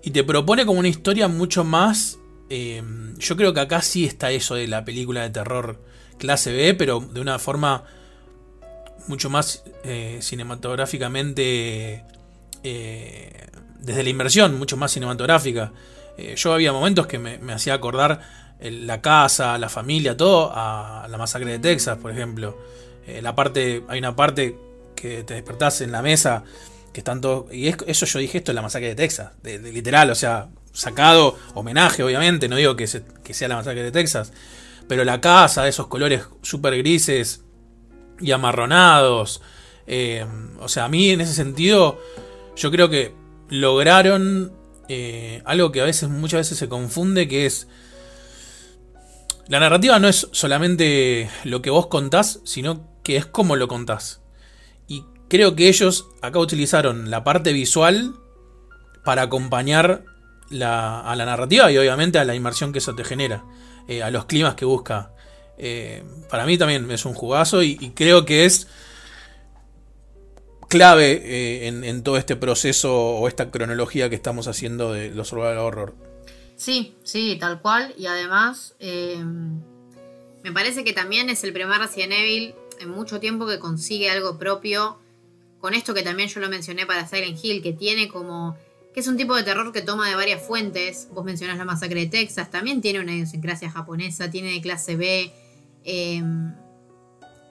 y 0.03 0.11
te 0.11 0.23
propone 0.23 0.65
como 0.65 0.79
una 0.79 0.87
historia 0.87 1.27
mucho 1.27 1.63
más... 1.63 2.17
Eh, 2.49 2.83
yo 3.17 3.37
creo 3.37 3.53
que 3.53 3.59
acá 3.59 3.81
sí 3.81 4.05
está 4.05 4.31
eso 4.31 4.55
de 4.55 4.67
la 4.67 4.83
película 4.83 5.21
de 5.21 5.29
terror 5.29 5.81
clase 6.17 6.51
B, 6.51 6.73
pero 6.73 6.99
de 6.99 7.21
una 7.21 7.39
forma 7.39 7.83
mucho 9.07 9.29
más 9.29 9.63
eh, 9.83 10.19
cinematográficamente... 10.21 12.05
Eh, 12.63 13.47
desde 13.79 14.03
la 14.03 14.09
inversión, 14.09 14.59
mucho 14.59 14.77
más 14.77 14.91
cinematográfica. 14.91 15.73
yo 16.35 16.53
había 16.53 16.71
momentos 16.71 17.07
que 17.07 17.17
me, 17.17 17.51
hacía 17.51 17.73
acordar 17.73 18.50
la 18.61 19.01
casa, 19.01 19.57
la 19.57 19.69
familia, 19.69 20.15
todo 20.15 20.51
a 20.53 21.07
la 21.09 21.17
masacre 21.17 21.51
de 21.51 21.59
Texas, 21.59 21.97
por 21.97 22.11
ejemplo. 22.11 22.57
la 23.21 23.35
parte, 23.35 23.83
hay 23.87 23.99
una 23.99 24.15
parte 24.15 24.57
que 24.95 25.23
te 25.23 25.33
despertás 25.33 25.81
en 25.81 25.91
la 25.91 26.01
mesa 26.01 26.43
que 26.93 26.99
están 26.99 27.21
todos. 27.21 27.51
Y 27.53 27.67
eso 27.67 28.05
yo 28.05 28.19
dije, 28.19 28.39
esto 28.39 28.51
es 28.51 28.55
la 28.55 28.61
masacre 28.61 28.89
de 28.89 28.95
Texas. 28.95 29.31
Literal, 29.43 30.09
o 30.09 30.15
sea, 30.15 30.49
sacado 30.73 31.37
homenaje, 31.53 32.03
obviamente. 32.03 32.47
No 32.47 32.55
digo 32.55 32.75
que, 32.75 32.87
sea 32.87 33.47
la 33.47 33.55
masacre 33.55 33.83
de 33.83 33.91
Texas. 33.91 34.31
Pero 34.87 35.03
la 35.03 35.21
casa, 35.21 35.67
esos 35.67 35.87
colores 35.87 36.23
súper 36.41 36.77
grises 36.77 37.43
y 38.19 38.31
amarronados. 38.31 39.41
Eh, 39.87 40.25
o 40.59 40.67
sea, 40.67 40.85
a 40.85 40.89
mí 40.89 41.11
en 41.11 41.21
ese 41.21 41.33
sentido, 41.33 41.99
yo 42.55 42.71
creo 42.71 42.89
que 42.89 43.13
lograron 43.49 44.53
eh, 44.89 45.41
algo 45.45 45.71
que 45.71 45.81
a 45.81 45.85
veces, 45.85 46.09
muchas 46.09 46.39
veces 46.39 46.57
se 46.57 46.69
confunde, 46.69 47.27
que 47.27 47.45
es. 47.45 47.67
La 49.47 49.59
narrativa 49.59 49.99
no 49.99 50.07
es 50.07 50.27
solamente 50.31 51.29
lo 51.43 51.61
que 51.61 51.69
vos 51.69 51.87
contás, 51.87 52.41
sino 52.45 52.87
que 53.03 53.17
es 53.17 53.25
cómo 53.25 53.55
lo 53.55 53.67
contás 53.67 54.21
creo 55.31 55.55
que 55.55 55.69
ellos 55.69 56.09
acá 56.21 56.39
utilizaron 56.39 57.09
la 57.09 57.23
parte 57.23 57.53
visual 57.53 58.15
para 59.05 59.21
acompañar 59.21 60.03
a 60.61 61.15
la 61.15 61.25
narrativa 61.25 61.71
y 61.71 61.77
obviamente 61.77 62.19
a 62.19 62.25
la 62.25 62.35
inmersión 62.35 62.73
que 62.73 62.79
eso 62.79 62.95
te 62.95 63.05
genera, 63.05 63.45
eh, 63.87 64.03
a 64.03 64.11
los 64.11 64.25
climas 64.25 64.55
que 64.55 64.65
busca. 64.65 65.13
Eh, 65.57 66.03
para 66.29 66.45
mí 66.45 66.57
también 66.57 66.91
es 66.91 67.05
un 67.05 67.13
jugazo 67.13 67.63
y, 67.63 67.77
creo 67.95 68.25
que 68.25 68.43
es 68.43 68.67
clave 70.67 71.21
eh, 71.23 71.67
en, 71.67 72.03
todo 72.03 72.17
este 72.17 72.35
proceso 72.35 72.93
o 72.93 73.29
esta 73.29 73.51
cronología 73.51 74.09
que 74.09 74.15
estamos 74.15 74.49
haciendo 74.49 74.91
de 74.91 75.11
los 75.11 75.29
survival 75.29 75.59
horror. 75.59 76.10
Sí, 76.61 76.93
sí, 77.01 77.37
tal 77.39 77.59
cual. 77.59 77.91
Y 77.97 78.05
además, 78.05 78.75
eh, 78.77 79.19
me 80.43 80.51
parece 80.51 80.83
que 80.83 80.93
también 80.93 81.27
es 81.31 81.43
el 81.43 81.53
primer 81.53 81.79
Resident 81.79 82.13
Evil 82.13 82.53
en 82.79 82.91
mucho 82.91 83.19
tiempo 83.19 83.47
que 83.47 83.57
consigue 83.57 84.11
algo 84.11 84.37
propio. 84.37 84.99
Con 85.59 85.73
esto 85.73 85.95
que 85.95 86.03
también 86.03 86.29
yo 86.29 86.39
lo 86.39 86.49
mencioné 86.49 86.85
para 86.85 87.07
Silent 87.07 87.43
Hill, 87.43 87.63
que 87.63 87.73
tiene 87.73 88.09
como. 88.09 88.55
que 88.93 88.99
es 88.99 89.07
un 89.07 89.17
tipo 89.17 89.35
de 89.35 89.41
terror 89.41 89.73
que 89.73 89.81
toma 89.81 90.07
de 90.07 90.13
varias 90.13 90.45
fuentes. 90.45 91.07
Vos 91.11 91.25
mencionás 91.25 91.57
la 91.57 91.65
masacre 91.65 92.01
de 92.01 92.05
Texas, 92.05 92.51
también 92.51 92.79
tiene 92.79 92.99
una 92.99 93.13
idiosincrasia 93.15 93.71
japonesa, 93.71 94.29
tiene 94.29 94.51
de 94.51 94.61
clase 94.61 94.95
B. 94.95 95.33
eh, 95.83 96.21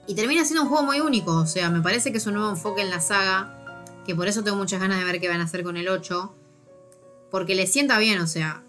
y 0.07 0.15
termina 0.15 0.45
siendo 0.45 0.63
un 0.63 0.69
juego 0.69 0.85
muy 0.85 1.01
único. 1.01 1.35
O 1.35 1.47
sea, 1.47 1.69
me 1.69 1.81
parece 1.81 2.13
que 2.13 2.19
es 2.19 2.27
un 2.29 2.35
nuevo 2.35 2.51
enfoque 2.51 2.83
en 2.83 2.91
la 2.91 3.01
saga. 3.01 3.57
Que 4.07 4.15
por 4.15 4.29
eso 4.29 4.45
tengo 4.45 4.57
muchas 4.57 4.81
ganas 4.81 5.01
de 5.01 5.05
ver 5.05 5.21
qué 5.21 5.29
van 5.29 5.41
a 5.41 5.45
hacer 5.45 5.65
con 5.65 5.77
el 5.77 5.89
8. 5.89 6.33
Porque 7.33 7.57
le 7.57 7.67
sienta 7.67 7.99
bien, 7.99 8.21
o 8.21 8.29
sea. 8.29 8.63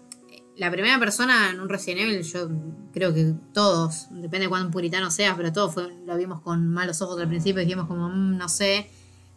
La 0.62 0.70
primera 0.70 0.96
persona 1.00 1.50
en 1.50 1.58
un 1.58 1.68
Resident 1.68 2.02
Evil, 2.02 2.22
yo 2.22 2.48
creo 2.92 3.12
que 3.12 3.34
todos, 3.52 4.06
depende 4.12 4.42
de 4.46 4.48
cuán 4.48 4.70
puritano 4.70 5.10
seas, 5.10 5.34
pero 5.36 5.52
todos 5.52 5.74
fue- 5.74 5.92
lo 6.06 6.16
vimos 6.16 6.40
con 6.40 6.68
malos 6.68 7.02
ojos 7.02 7.20
al 7.20 7.26
principio 7.26 7.60
y 7.60 7.64
dijimos 7.64 7.88
como, 7.88 8.08
"Mm, 8.08 8.36
no 8.36 8.48
sé. 8.48 8.88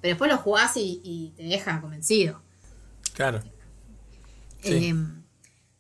Pero 0.02 0.12
después 0.12 0.30
lo 0.30 0.38
jugás 0.38 0.78
y, 0.78 1.02
y 1.04 1.34
te 1.36 1.42
deja 1.42 1.82
convencido. 1.82 2.44
Claro. 3.16 3.42
Sí. 4.62 4.74
Eh, 4.92 4.96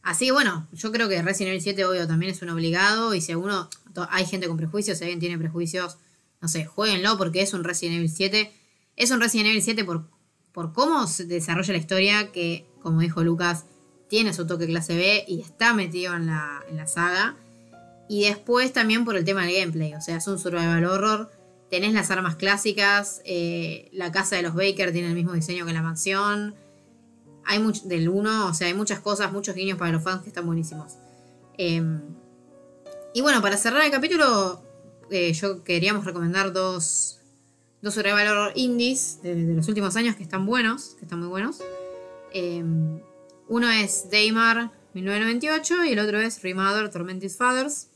así 0.01 0.25
que 0.25 0.31
bueno, 0.31 0.67
yo 0.73 0.91
creo 0.91 1.07
que 1.07 1.21
Resident 1.21 1.49
Evil 1.51 1.61
7 1.61 1.85
obvio 1.85 2.07
también 2.07 2.31
es 2.31 2.41
un 2.41 2.49
obligado 2.49 3.13
y 3.13 3.21
si 3.21 3.31
alguno, 3.31 3.69
hay 4.09 4.25
gente 4.25 4.47
con 4.47 4.57
prejuicios, 4.57 4.97
si 4.97 5.03
alguien 5.03 5.19
tiene 5.19 5.37
prejuicios, 5.37 5.97
no 6.41 6.47
sé, 6.47 6.65
jueguenlo 6.65 7.19
porque 7.19 7.43
es 7.43 7.53
un 7.53 7.63
Resident 7.63 7.97
Evil 7.97 8.09
7. 8.09 8.51
Es 8.95 9.11
un 9.11 9.21
Resident 9.21 9.49
Evil 9.49 9.61
7 9.61 9.83
por, 9.85 10.09
por 10.51 10.73
cómo 10.73 11.05
se 11.05 11.25
desarrolla 11.25 11.73
la 11.73 11.79
historia 11.79 12.31
que, 12.31 12.65
como 12.81 13.01
dijo 13.01 13.23
Lucas, 13.23 13.65
tiene 14.07 14.33
su 14.33 14.45
toque 14.45 14.67
clase 14.67 14.95
B 14.95 15.25
y 15.27 15.41
está 15.41 15.73
metido 15.73 16.15
en 16.15 16.27
la, 16.27 16.63
en 16.69 16.77
la 16.77 16.87
saga. 16.87 17.35
Y 18.07 18.25
después 18.25 18.71
también 18.71 19.05
por 19.05 19.15
el 19.15 19.25
tema 19.25 19.45
del 19.45 19.55
gameplay, 19.55 19.93
o 19.95 20.01
sea, 20.01 20.17
es 20.17 20.27
un 20.27 20.37
survival 20.37 20.85
horror. 20.85 21.31
Tenés 21.69 21.93
las 21.93 22.11
armas 22.11 22.35
clásicas, 22.35 23.21
eh, 23.25 23.89
la 23.91 24.11
casa 24.11 24.35
de 24.35 24.43
los 24.43 24.53
Baker 24.53 24.91
tiene 24.91 25.07
el 25.07 25.15
mismo 25.15 25.33
diseño 25.33 25.65
que 25.65 25.73
la 25.73 25.81
mansión 25.81 26.55
hay 27.45 27.59
mucho 27.59 27.81
del 27.85 28.09
1, 28.09 28.47
o 28.47 28.53
sea, 28.53 28.67
hay 28.67 28.73
muchas 28.73 28.99
cosas, 28.99 29.31
muchos 29.31 29.55
guiños 29.55 29.77
para 29.77 29.91
los 29.91 30.03
fans 30.03 30.23
que 30.23 30.29
están 30.29 30.45
buenísimos. 30.45 30.93
Eh, 31.57 31.81
y 33.13 33.21
bueno, 33.21 33.41
para 33.41 33.55
cerrar 33.57 33.85
el 33.85 33.91
capítulo, 33.91 34.61
eh, 35.09 35.31
yo 35.33 35.63
queríamos 35.63 36.05
recomendar 36.05 36.51
dos, 36.51 37.19
dos 37.81 37.93
survival 37.93 38.27
horror 38.27 38.51
indies 38.55 39.19
de, 39.21 39.35
de 39.35 39.53
los 39.53 39.67
últimos 39.67 39.95
años 39.95 40.15
que 40.15 40.23
están 40.23 40.45
buenos, 40.45 40.95
que 40.97 41.05
están 41.05 41.19
muy 41.19 41.29
buenos. 41.29 41.59
Uno 43.47 43.69
es 43.69 44.09
Daymar 44.09 44.71
1998 44.93 45.85
y 45.85 45.91
el 45.91 45.99
otro 45.99 46.19
es 46.19 46.41
Remother 46.41 46.89
Tormented 46.89 47.29
Fathers. 47.29 47.87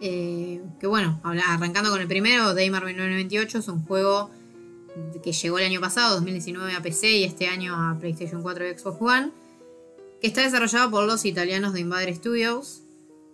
Eh, 0.00 0.62
que 0.78 0.86
bueno, 0.86 1.20
arrancando 1.24 1.90
con 1.90 2.00
el 2.00 2.06
primero, 2.06 2.54
Daymar 2.54 2.84
1998 2.84 3.58
es 3.58 3.68
un 3.68 3.84
juego 3.84 4.30
que 5.22 5.32
llegó 5.32 5.58
el 5.58 5.66
año 5.66 5.80
pasado, 5.80 6.14
2019 6.14 6.74
a 6.74 6.82
PC 6.82 7.18
y 7.18 7.24
este 7.24 7.48
año 7.48 7.74
a 7.74 7.98
PlayStation 7.98 8.42
4 8.42 8.68
y 8.68 8.78
Xbox 8.78 9.00
One, 9.00 9.30
que 10.20 10.26
está 10.26 10.42
desarrollado 10.42 10.90
por 10.90 11.04
los 11.04 11.24
italianos 11.24 11.72
de 11.72 11.80
Invader 11.80 12.14
Studios. 12.14 12.82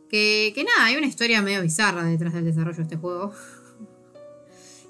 Que, 0.09 0.53
que 0.55 0.65
nada, 0.65 0.87
hay 0.87 0.97
una 0.97 1.07
historia 1.07 1.43
medio 1.43 1.63
bizarra 1.63 2.05
detrás 2.05 2.35
del 2.35 2.45
desarrollo 2.45 2.77
de 2.77 2.83
este 2.83 2.97
juego. 2.97 3.33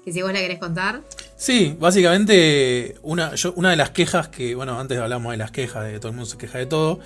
Que 0.05 0.13
si 0.13 0.21
vos 0.21 0.31
la 0.31 0.39
querés 0.39 0.59
contar. 0.59 1.01
Sí, 1.35 1.75
básicamente 1.79 2.95
una, 3.01 3.31
una 3.55 3.71
de 3.71 3.75
las 3.75 3.89
quejas 3.89 4.29
que, 4.29 4.53
bueno, 4.53 4.79
antes 4.79 4.99
hablamos 4.99 5.31
de 5.31 5.37
las 5.37 5.49
quejas, 5.49 5.83
de 5.83 5.93
que 5.93 5.99
todo 5.99 6.09
el 6.09 6.15
mundo 6.15 6.29
se 6.29 6.37
queja 6.37 6.59
de 6.59 6.67
todo. 6.67 6.99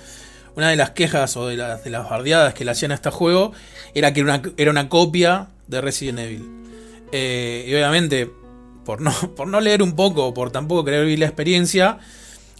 Una 0.54 0.68
de 0.68 0.76
las 0.76 0.90
quejas 0.90 1.34
o 1.38 1.46
de 1.46 1.56
las, 1.56 1.82
de 1.82 1.90
las 1.90 2.08
bardeadas 2.08 2.52
que 2.52 2.64
le 2.64 2.72
hacían 2.72 2.92
a 2.92 2.96
este 2.96 3.10
juego 3.10 3.52
era 3.94 4.12
que 4.12 4.20
era 4.20 4.34
una, 4.34 4.42
era 4.58 4.70
una 4.70 4.88
copia 4.90 5.48
de 5.66 5.80
Resident 5.80 6.18
Evil. 6.18 6.46
Eh, 7.10 7.64
y 7.66 7.74
obviamente, 7.74 8.30
por 8.84 9.00
no, 9.00 9.12
por 9.36 9.48
no 9.48 9.60
leer 9.60 9.82
un 9.82 9.96
poco, 9.96 10.34
por 10.34 10.50
tampoco 10.50 10.84
querer 10.84 11.04
vivir 11.04 11.20
la 11.20 11.26
experiencia, 11.26 11.98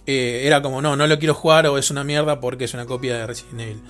eh, 0.07 0.41
era 0.45 0.63
como, 0.63 0.81
no, 0.81 0.95
no 0.95 1.05
lo 1.05 1.19
quiero 1.19 1.35
jugar 1.35 1.67
o 1.67 1.77
es 1.77 1.91
una 1.91 2.03
mierda 2.03 2.39
porque 2.39 2.65
es 2.65 2.73
una 2.73 2.87
copia 2.87 3.15
de 3.15 3.27
Resident 3.27 3.61
Evil. 3.61 3.81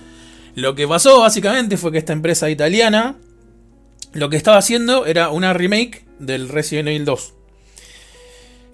Lo 0.54 0.74
que 0.74 0.86
pasó 0.86 1.20
básicamente 1.20 1.78
fue 1.78 1.92
que 1.92 1.98
esta 1.98 2.12
empresa 2.12 2.50
italiana 2.50 3.16
lo 4.12 4.28
que 4.28 4.36
estaba 4.36 4.58
haciendo 4.58 5.06
era 5.06 5.30
una 5.30 5.54
remake 5.54 6.04
del 6.26 6.48
Resident 6.48 6.88
Evil 6.88 7.04
2. 7.04 7.34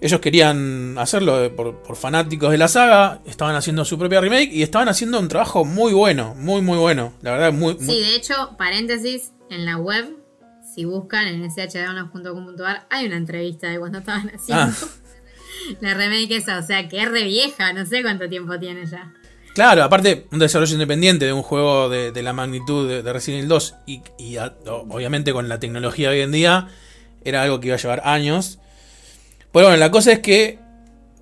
Ellos 0.01 0.21
querían 0.21 0.97
hacerlo 0.97 1.53
por, 1.55 1.75
por 1.83 1.97
fanáticos 1.97 2.51
de 2.51 2.57
la 2.57 2.69
saga, 2.69 3.21
estaban 3.25 3.55
haciendo 3.55 3.83
su 3.83 3.97
propia 3.99 4.21
remake 4.21 4.49
y 4.53 4.63
estaban 4.63 4.87
haciendo 4.87 5.19
un 5.19 5.27
trabajo 5.27 5.65
muy 5.65 5.91
bueno, 5.91 6.35
muy 6.35 6.61
muy 6.61 6.77
bueno. 6.77 7.13
La 7.21 7.31
verdad, 7.31 7.51
muy, 7.51 7.75
muy- 7.75 7.85
Sí, 7.85 7.99
de 7.99 8.15
hecho, 8.15 8.55
paréntesis, 8.57 9.33
en 9.49 9.65
la 9.65 9.75
web, 9.75 10.15
si 10.73 10.85
buscan 10.85 11.27
en 11.27 11.45
shdownload.com.ar, 11.49 12.87
hay 12.89 13.07
una 13.07 13.17
entrevista 13.17 13.67
de 13.67 13.77
cuando 13.79 13.97
estaban 13.99 14.29
haciendo 14.33 14.63
Ah. 14.63 14.73
la 15.81 15.93
remake 15.95 16.31
esa, 16.37 16.59
o 16.59 16.63
sea, 16.63 16.87
que 16.87 17.01
es 17.03 17.09
re 17.09 17.25
vieja, 17.25 17.73
no 17.73 17.85
sé 17.85 18.01
cuánto 18.01 18.29
tiempo 18.29 18.57
tiene 18.57 18.85
ya. 18.85 19.13
Claro, 19.53 19.83
aparte, 19.83 20.27
un 20.31 20.39
desarrollo 20.39 20.71
independiente 20.73 21.25
de 21.25 21.33
un 21.33 21.41
juego 21.41 21.89
de, 21.89 22.13
de 22.13 22.23
la 22.23 22.31
magnitud 22.31 22.87
de, 22.87 23.03
de 23.03 23.11
Resident 23.11 23.39
Evil 23.39 23.49
2 23.49 23.75
y, 23.85 24.01
y 24.17 24.37
a- 24.37 24.55
o- 24.67 24.85
obviamente 24.89 25.33
con 25.33 25.49
la 25.49 25.59
tecnología 25.59 26.09
de 26.11 26.17
hoy 26.17 26.21
en 26.21 26.31
día, 26.31 26.67
era 27.23 27.43
algo 27.43 27.59
que 27.59 27.67
iba 27.67 27.75
a 27.75 27.79
llevar 27.79 28.01
años. 28.05 28.59
Pero 29.51 29.65
bueno, 29.65 29.77
la 29.77 29.91
cosa 29.91 30.11
es 30.11 30.19
que 30.19 30.59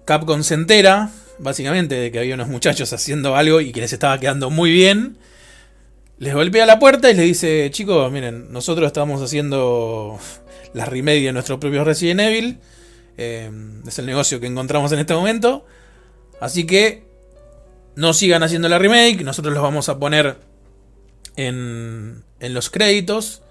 Capcom 0.05 0.43
se 0.43 0.53
entera, 0.53 1.09
básicamente, 1.39 1.95
de 1.95 2.11
que 2.11 2.19
había 2.19 2.35
unos 2.35 2.47
muchachos 2.47 2.91
haciendo 2.93 3.35
algo 3.35 3.61
y 3.61 3.71
que 3.71 3.81
les 3.81 3.93
estaba 3.93 4.19
quedando 4.19 4.49
muy 4.49 4.71
bien. 4.71 5.17
Les 6.19 6.33
golpea 6.33 6.65
la 6.65 6.79
puerta 6.79 7.09
y 7.09 7.13
les 7.13 7.25
dice, 7.25 7.69
chicos, 7.71 8.11
miren, 8.11 8.51
nosotros 8.51 8.87
estamos 8.87 9.21
haciendo 9.21 10.19
la 10.73 10.85
remake 10.85 11.23
de 11.23 11.33
nuestro 11.33 11.59
propio 11.59 11.83
Resident 11.83 12.19
Evil. 12.21 12.59
eh, 13.17 13.51
es 13.87 13.99
el 13.99 14.05
negocio 14.05 14.39
que 14.39 14.47
encontramos 14.47 14.91
en 14.91 14.99
este 14.99 15.13
momento. 15.13 15.65
Así 16.39 16.65
que 16.65 17.03
no 17.95 18.13
sigan 18.13 18.43
haciendo 18.43 18.69
la 18.69 18.77
remake, 18.77 19.23
nosotros 19.23 19.53
los 19.53 19.63
vamos 19.63 19.89
a 19.89 19.97
poner 19.97 20.37
en, 21.35 22.23
en 22.39 22.53
los 22.53 22.69
créditos. 22.69 23.41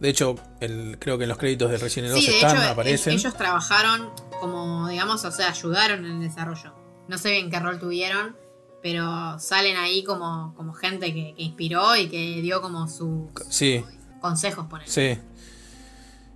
De 0.00 0.08
hecho, 0.08 0.34
el, 0.60 0.96
creo 0.98 1.16
que 1.18 1.24
en 1.24 1.28
los 1.28 1.38
créditos 1.38 1.70
de 1.70 1.78
Resident 1.78 2.10
Evil 2.12 2.24
2 2.26 2.34
Sí, 2.34 2.40
están, 2.40 2.56
hecho, 2.62 2.70
aparecen. 2.70 3.12
ellos 3.14 3.36
trabajaron 3.36 4.10
como, 4.40 4.88
digamos, 4.88 5.24
o 5.24 5.30
sea, 5.30 5.50
ayudaron 5.50 6.04
en 6.04 6.12
el 6.16 6.20
desarrollo. 6.20 6.74
No 7.08 7.18
sé 7.18 7.30
bien 7.30 7.50
qué 7.50 7.60
rol 7.60 7.78
tuvieron, 7.78 8.36
pero 8.82 9.38
salen 9.38 9.76
ahí 9.76 10.02
como, 10.02 10.54
como 10.56 10.72
gente 10.72 11.14
que, 11.14 11.34
que 11.36 11.42
inspiró 11.42 11.94
y 11.96 12.08
que 12.08 12.40
dio 12.42 12.60
como 12.60 12.88
sus 12.88 13.28
Sí, 13.48 13.84
consejos, 14.20 14.66
por 14.66 14.82
sí. 14.86 15.18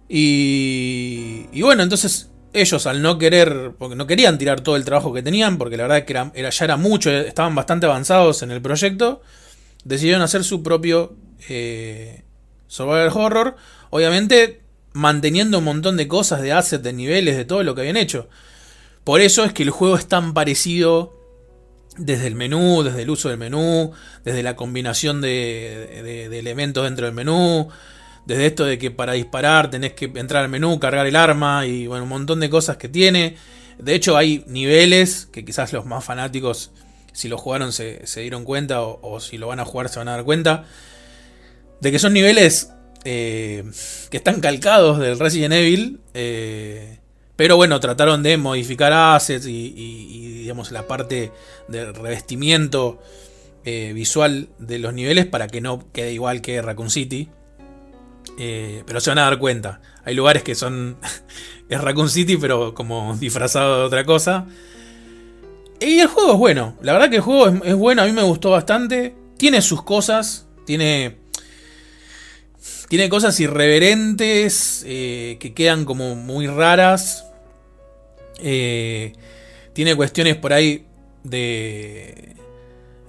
Y, 0.09 1.47
y 1.53 1.63
bueno, 1.63 1.83
entonces 1.83 2.31
ellos 2.53 2.87
al 2.87 3.03
no 3.03 3.19
querer, 3.19 3.75
porque 3.79 3.97
no 3.97 4.07
querían 4.07 4.39
tirar 4.39 4.61
todo 4.61 4.77
el 4.77 4.85
trabajo 4.85 5.13
que 5.13 5.23
tenían, 5.23 5.59
porque 5.59 5.77
la 5.77 5.83
verdad 5.85 6.05
que 6.05 6.13
era, 6.13 6.31
era- 6.35 6.51
ya 6.51 6.65
era 6.65 6.77
mucho, 6.77 7.11
estaban 7.11 7.55
bastante 7.55 7.87
avanzados 7.87 8.43
en 8.43 8.51
el 8.53 8.63
proyecto, 8.63 9.21
decidieron 9.85 10.23
hacer 10.23 10.45
su 10.45 10.63
propio 10.63 11.17
eh, 11.49 12.25
survival 12.69 13.11
horror, 13.15 13.57
obviamente 13.91 14.61
manteniendo 14.93 15.59
un 15.59 15.65
montón 15.65 15.97
de 15.97 16.09
cosas, 16.09 16.41
de 16.41 16.53
assets, 16.53 16.83
de 16.83 16.93
niveles, 16.93 17.37
de 17.37 17.45
todo 17.45 17.63
lo 17.63 17.75
que 17.75 17.83
habían 17.83 17.99
hecho. 17.99 18.29
Por 19.05 19.21
eso 19.21 19.45
es 19.45 19.53
que 19.53 19.63
el 19.63 19.71
juego 19.71 19.97
es 19.97 20.07
tan 20.07 20.35
parecido 20.35 21.17
desde 21.99 22.27
el 22.27 22.35
menú, 22.35 22.83
desde 22.83 23.03
el 23.03 23.11
uso 23.11 23.29
del 23.29 23.39
menú, 23.39 23.93
desde 24.25 24.43
la 24.43 24.57
combinación 24.57 25.21
de, 25.21 26.29
elementos 26.33 26.85
dentro 26.85 27.07
del 27.07 27.15
menú, 27.15 27.69
desde 28.25 28.47
esto 28.47 28.65
de 28.65 28.79
que 28.79 28.91
para 28.91 29.13
disparar 29.13 29.71
tenés 29.71 29.93
que 29.93 30.11
entrar 30.15 30.43
al 30.43 30.49
menú, 30.49 30.79
cargar 30.81 31.07
el 31.07 31.17
arma 31.17 31.67
y 31.67 31.87
bueno, 31.87 32.05
un 32.05 32.09
montón 32.09 32.41
de 32.41 32.51
cosas 32.51 32.77
que 32.77 32.89
tiene. 32.89 33.37
De 33.79 33.95
hecho 33.95 34.17
hay 34.17 34.45
niveles 34.47 35.29
que 35.31 35.45
quizás 35.45 35.73
los 35.73 35.87
más 35.87 36.05
fanáticos, 36.05 36.71
si 37.13 37.29
lo 37.29 37.39
jugaron, 37.39 37.73
se, 37.73 38.07
se 38.07 38.23
dieron 38.23 38.45
cuenta 38.45 38.83
o, 38.83 38.99
o 39.03 39.21
si 39.21 39.39
lo 39.39 39.49
van 39.49 39.61
a 39.61 39.65
jugar 39.65 39.89
se 39.89 39.99
van 39.99 40.09
a 40.09 40.13
dar 40.13 40.25
cuenta, 40.25 40.65
de 41.81 41.93
que 41.93 41.99
son 41.99 42.13
niveles 42.13 42.73
eh, 43.09 43.63
que 44.11 44.17
están 44.17 44.41
calcados 44.41 44.99
del 44.99 45.19
Resident 45.19 45.55
Evil. 45.55 46.01
eh, 46.13 46.99
pero 47.37 47.57
bueno, 47.57 47.79
trataron 47.79 48.23
de 48.23 48.37
modificar 48.37 48.93
assets 48.93 49.47
y, 49.47 50.41
digamos 50.41 50.73
la 50.73 50.87
parte 50.87 51.33
de 51.69 51.93
revestimiento 51.93 52.99
eh, 53.65 53.93
visual 53.95 54.49
de 54.59 54.79
los 54.79 54.95
niveles 54.95 55.27
para 55.27 55.47
que 55.47 55.61
no 55.61 55.85
quede 55.93 56.15
igual 56.15 56.41
que 56.41 56.61
Raccoon 56.63 56.91
City. 56.91 57.29
Pero 58.37 59.01
se 59.01 59.11
van 59.11 59.19
a 59.19 59.23
dar 59.23 59.39
cuenta. 59.39 59.81
Hay 60.05 60.15
lugares 60.15 60.43
que 60.43 60.55
son. 60.55 60.97
es 61.69 61.81
Raccoon 61.81 62.11
City, 62.11 62.37
pero 62.37 62.75
como 62.75 63.17
disfrazado 63.21 63.79
de 63.79 63.85
otra 63.85 64.05
cosa. 64.05 64.47
Y 65.79 66.01
el 66.01 66.09
juego 66.09 66.33
es 66.33 66.39
bueno. 66.39 66.77
La 66.81 66.93
verdad 66.93 67.11
que 67.11 67.17
el 67.17 67.23
juego 67.23 67.49
es, 67.49 67.55
es 67.65 67.75
bueno. 67.75 68.03
A 68.03 68.07
mí 68.07 68.13
me 68.13 68.23
gustó 68.23 68.51
bastante. 68.51 69.15
Tiene 69.37 69.63
sus 69.63 69.83
cosas. 69.83 70.49
Tiene. 70.65 71.26
Tiene 72.89 73.09
cosas 73.09 73.39
irreverentes. 73.41 74.85
eh, 74.87 75.37
que 75.41 75.55
quedan 75.55 75.85
como 75.85 76.15
muy 76.15 76.47
raras. 76.47 77.27
Eh, 78.39 79.13
tiene 79.73 79.97
cuestiones 79.97 80.37
por 80.37 80.53
ahí 80.53 80.87
de. 81.25 82.37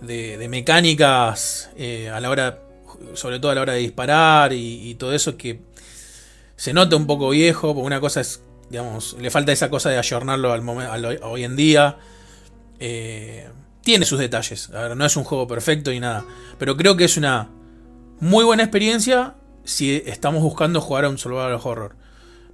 de, 0.01 0.47
mecánicas 0.49 1.69
eh, 1.77 2.09
a 2.09 2.19
la 2.19 2.29
hora, 2.29 2.59
sobre 3.13 3.39
todo 3.39 3.51
a 3.51 3.55
la 3.55 3.61
hora 3.61 3.73
de 3.73 3.79
disparar 3.79 4.53
y, 4.53 4.89
y 4.89 4.95
todo 4.95 5.13
eso 5.13 5.37
que 5.37 5.59
se 6.55 6.73
nota 6.73 6.95
un 6.95 7.05
poco 7.05 7.29
viejo, 7.29 7.75
porque 7.75 7.85
una 7.85 7.99
cosa 7.99 8.21
es, 8.21 8.41
digamos, 8.69 9.15
le 9.19 9.29
falta 9.29 9.51
esa 9.51 9.69
cosa 9.69 9.89
de 9.89 9.97
ayornarlo 9.97 10.53
hoy 11.23 11.43
en 11.43 11.55
día. 11.55 11.97
Tiene 12.79 14.05
sus 14.05 14.19
detalles, 14.19 14.69
no 14.69 15.05
es 15.05 15.15
un 15.15 15.23
juego 15.23 15.47
perfecto 15.47 15.91
ni 15.91 15.99
nada, 15.99 16.25
pero 16.57 16.75
creo 16.75 16.97
que 16.97 17.05
es 17.05 17.15
una 17.15 17.49
muy 18.19 18.43
buena 18.43 18.63
experiencia 18.63 19.35
si 19.67 20.01
estamos 20.05 20.41
buscando 20.41 20.79
jugar 20.79 21.03
a 21.03 21.09
un 21.09 21.17
survival 21.17 21.59
horror. 21.61 21.95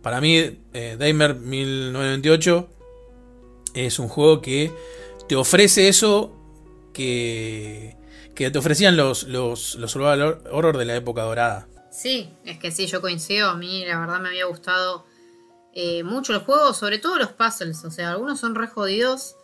Para 0.01 0.19
mí, 0.19 0.59
eh, 0.73 0.97
Damer 0.97 1.35
1928 1.35 2.67
es 3.75 3.99
un 3.99 4.07
juego 4.07 4.41
que 4.41 4.71
te 5.29 5.35
ofrece 5.35 5.87
eso 5.87 6.35
que, 6.91 7.95
que 8.33 8.49
te 8.49 8.57
ofrecían 8.57 8.97
los, 8.97 9.23
los, 9.23 9.75
los 9.75 9.95
horror 9.95 10.77
de 10.77 10.85
la 10.85 10.95
época 10.95 11.21
dorada. 11.21 11.67
Sí, 11.91 12.33
es 12.45 12.57
que 12.57 12.71
sí, 12.71 12.87
yo 12.87 12.99
coincido. 12.99 13.49
A 13.49 13.55
mí 13.55 13.85
la 13.85 13.99
verdad 13.99 14.19
me 14.19 14.29
había 14.29 14.45
gustado 14.45 15.05
eh, 15.71 16.03
mucho 16.03 16.33
el 16.33 16.39
juego, 16.39 16.73
sobre 16.73 16.97
todo 16.97 17.19
los 17.19 17.31
puzzles. 17.31 17.85
O 17.85 17.91
sea, 17.91 18.09
algunos 18.09 18.39
son 18.39 18.55
re 18.55 18.67
jodidos, 18.67 19.35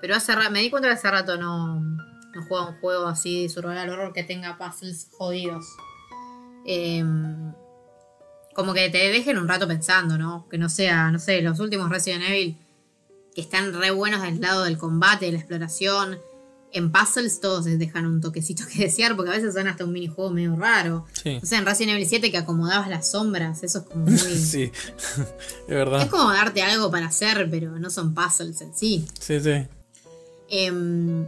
pero 0.00 0.14
hace 0.14 0.32
me 0.50 0.60
di 0.60 0.70
cuenta 0.70 0.88
que 0.88 0.94
hace 0.94 1.10
rato 1.10 1.36
no, 1.36 1.80
no 1.80 2.46
juego 2.46 2.68
un 2.68 2.80
juego 2.80 3.06
así 3.06 3.42
de 3.42 3.48
survival 3.48 3.90
horror 3.90 4.12
que 4.12 4.22
tenga 4.22 4.56
puzzles 4.56 5.08
jodidos. 5.10 5.66
Em, 6.66 7.52
como 8.54 8.74
que 8.74 8.88
te 8.88 8.98
dejen 9.10 9.38
un 9.38 9.48
rato 9.48 9.68
pensando, 9.68 10.18
¿no? 10.18 10.48
Que 10.48 10.58
no 10.58 10.68
sea, 10.68 11.10
no 11.10 11.18
sé, 11.18 11.42
los 11.42 11.60
últimos 11.60 11.90
Resident 11.90 12.24
Evil 12.24 12.56
que 13.36 13.42
están 13.42 13.74
re 13.74 13.90
buenos 13.90 14.22
del 14.22 14.40
lado 14.40 14.64
del 14.64 14.78
combate, 14.78 15.26
de 15.26 15.32
la 15.32 15.38
exploración. 15.38 16.18
En 16.72 16.90
puzzles 16.90 17.38
todos 17.40 17.66
dejan 17.66 18.06
un 18.06 18.22
toquecito 18.22 18.64
que 18.66 18.84
desear 18.84 19.14
porque 19.14 19.30
a 19.30 19.34
veces 19.34 19.52
son 19.52 19.68
hasta 19.68 19.84
un 19.84 19.92
minijuego 19.92 20.30
medio 20.30 20.56
raro. 20.56 21.04
O 21.42 21.46
sea, 21.46 21.58
en 21.58 21.66
Resident 21.66 21.96
Evil 21.96 22.08
7 22.08 22.30
que 22.30 22.38
acomodabas 22.38 22.88
las 22.88 23.10
sombras, 23.10 23.62
eso 23.62 23.80
es 23.80 23.84
como 23.84 24.06
muy... 24.06 24.18
sí, 24.18 24.72
es 25.68 25.68
verdad. 25.68 26.02
Es 26.02 26.08
como 26.08 26.32
darte 26.32 26.62
algo 26.62 26.90
para 26.90 27.06
hacer, 27.06 27.46
pero 27.50 27.78
no 27.78 27.90
son 27.90 28.14
puzzles 28.14 28.62
en 28.62 28.74
sí. 28.74 29.06
Sí, 29.20 29.38
sí. 29.38 29.66
Em, 30.48 31.26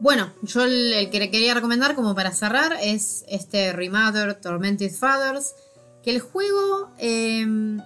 bueno, 0.00 0.32
yo 0.42 0.64
el, 0.64 1.10
que 1.10 1.30
quería 1.30 1.54
recomendar 1.54 1.94
como 1.94 2.14
para 2.14 2.32
cerrar 2.32 2.76
es 2.80 3.24
este 3.28 3.72
Remaster 3.72 4.40
Tormented 4.40 4.92
Fathers. 4.92 5.54
Que 6.02 6.10
el 6.10 6.20
juego... 6.20 6.90
Eh, 6.98 7.78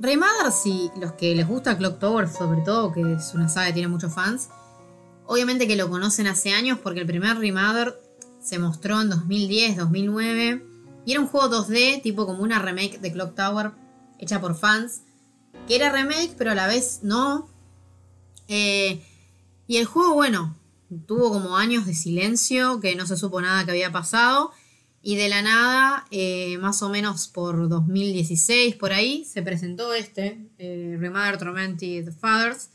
Remaster, 0.00 0.50
si 0.50 0.90
los 0.98 1.12
que 1.12 1.34
les 1.34 1.46
gusta 1.46 1.76
Clock 1.76 1.98
Tower 1.98 2.26
sobre 2.26 2.62
todo, 2.62 2.90
que 2.90 3.12
es 3.12 3.34
una 3.34 3.50
saga 3.50 3.66
que 3.66 3.74
tiene 3.74 3.88
muchos 3.88 4.14
fans, 4.14 4.48
obviamente 5.26 5.68
que 5.68 5.76
lo 5.76 5.90
conocen 5.90 6.26
hace 6.26 6.52
años 6.52 6.78
porque 6.82 7.00
el 7.00 7.06
primer 7.06 7.36
Remaster 7.36 8.00
se 8.40 8.58
mostró 8.58 9.02
en 9.02 9.10
2010, 9.10 9.76
2009. 9.76 10.66
Y 11.04 11.12
era 11.12 11.20
un 11.20 11.26
juego 11.26 11.50
2D, 11.50 12.02
tipo 12.02 12.26
como 12.26 12.42
una 12.42 12.58
remake 12.58 12.98
de 12.98 13.12
Clock 13.12 13.34
Tower, 13.34 13.72
hecha 14.18 14.40
por 14.40 14.54
fans. 14.54 15.02
Que 15.68 15.76
era 15.76 15.92
remake, 15.92 16.34
pero 16.38 16.52
a 16.52 16.54
la 16.54 16.66
vez 16.66 17.00
no. 17.02 17.48
Eh, 18.48 19.04
y 19.66 19.76
el 19.76 19.84
juego, 19.84 20.14
bueno, 20.14 20.56
tuvo 21.06 21.32
como 21.32 21.56
años 21.56 21.86
de 21.86 21.94
silencio, 21.94 22.80
que 22.80 22.94
no 22.96 23.06
se 23.06 23.16
supo 23.16 23.40
nada 23.40 23.64
que 23.64 23.70
había 23.70 23.92
pasado. 23.92 24.50
Y 25.02 25.16
de 25.16 25.30
la 25.30 25.40
nada, 25.40 26.06
eh, 26.10 26.58
más 26.58 26.82
o 26.82 26.90
menos 26.90 27.28
por 27.28 27.68
2016, 27.68 28.76
por 28.76 28.92
ahí, 28.92 29.24
se 29.24 29.42
presentó 29.42 29.94
este, 29.94 30.46
eh, 30.58 30.98
Tormented 31.38 32.12
Fathers, 32.12 32.70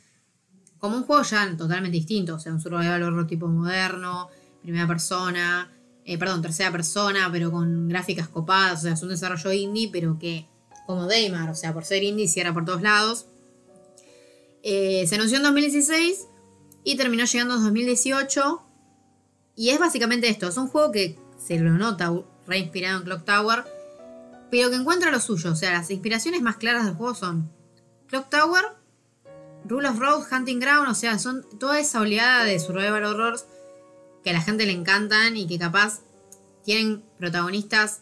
como 0.80 0.98
un 0.98 1.04
juego 1.04 1.22
ya 1.22 1.56
totalmente 1.56 1.98
distinto, 1.98 2.36
o 2.36 2.40
sea, 2.40 2.52
un 2.52 2.60
survival 2.60 3.04
horror 3.04 3.28
tipo 3.28 3.48
moderno, 3.48 4.30
primera 4.64 4.88
persona, 4.88 5.72
eh, 6.04 6.18
perdón, 6.18 6.42
tercera 6.42 6.72
persona, 6.72 7.30
pero 7.32 7.52
con 7.52 7.88
gráficas 7.88 8.28
copadas, 8.28 8.80
o 8.80 8.82
sea, 8.84 8.94
es 8.94 9.04
un 9.04 9.10
desarrollo 9.10 9.52
indie, 9.52 9.90
pero 9.92 10.18
que, 10.18 10.48
como 10.88 11.06
Daymar, 11.06 11.52
o 11.52 11.56
sea, 11.56 11.74
por 11.74 11.86
ser 11.86 12.04
indie, 12.04 12.28
cierra 12.28 12.54
por 12.54 12.66
todos 12.66 12.82
lados. 12.82 13.28
se 14.64 15.14
anunció 15.14 15.38
en 15.38 15.44
2016 15.44 16.26
y 16.86 16.96
terminó 16.96 17.26
llegando 17.26 17.56
en 17.56 17.64
2018. 17.64 18.62
Y 19.58 19.70
es 19.72 19.80
básicamente 19.80 20.30
esto, 20.30 20.48
es 20.48 20.56
un 20.56 20.68
juego 20.68 20.94
que 20.94 21.18
se 21.38 21.60
lo 21.60 21.72
nota 21.72 22.14
re 22.48 22.60
inspirado 22.60 23.00
en 23.00 23.04
Clock 23.04 23.26
Tower, 23.26 23.66
pero 24.52 24.70
que 24.70 24.76
encuentra 24.76 25.12
lo 25.12 25.20
suyo. 25.20 25.52
O 25.52 25.56
sea, 25.56 25.74
las 25.74 25.90
inspiraciones 25.92 26.42
más 26.42 26.58
claras 26.58 26.86
del 26.86 26.94
juego 26.94 27.16
son 27.16 27.52
Clock 28.08 28.30
Tower, 28.30 28.64
Rule 29.66 29.90
of 29.90 30.00
Road, 30.00 30.24
Hunting 30.32 30.60
Ground, 30.60 30.90
o 30.90 30.94
sea, 30.94 31.18
son 31.18 31.44
toda 31.60 31.80
esa 31.80 32.00
oleada 32.00 32.46
de 32.46 32.60
survival 32.60 33.04
horrors 33.04 33.46
que 34.24 34.30
a 34.30 34.34
la 34.34 34.42
gente 34.42 34.66
le 34.66 34.74
encantan 34.74 35.36
y 35.38 35.48
que 35.48 35.58
capaz 35.58 36.02
tienen 36.64 37.04
protagonistas 37.18 38.02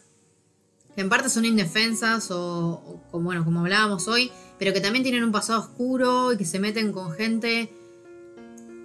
que 0.94 1.00
en 1.00 1.08
parte 1.08 1.28
son 1.28 1.44
indefensas 1.44 2.30
o, 2.30 3.00
como, 3.10 3.24
bueno, 3.24 3.44
como 3.44 3.60
hablábamos 3.60 4.06
hoy, 4.08 4.30
pero 4.58 4.72
que 4.72 4.80
también 4.80 5.02
tienen 5.02 5.24
un 5.24 5.32
pasado 5.32 5.60
oscuro 5.60 6.32
y 6.32 6.36
que 6.36 6.44
se 6.44 6.60
meten 6.60 6.92
con 6.92 7.12
gente 7.12 7.72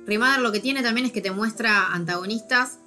Remader 0.09 0.41
lo 0.41 0.51
que 0.51 0.59
tiene 0.59 0.81
también 0.81 1.05
es 1.05 1.13
que 1.13 1.21
te 1.21 1.31
muestra 1.31 1.93
antagonistas 1.93 2.79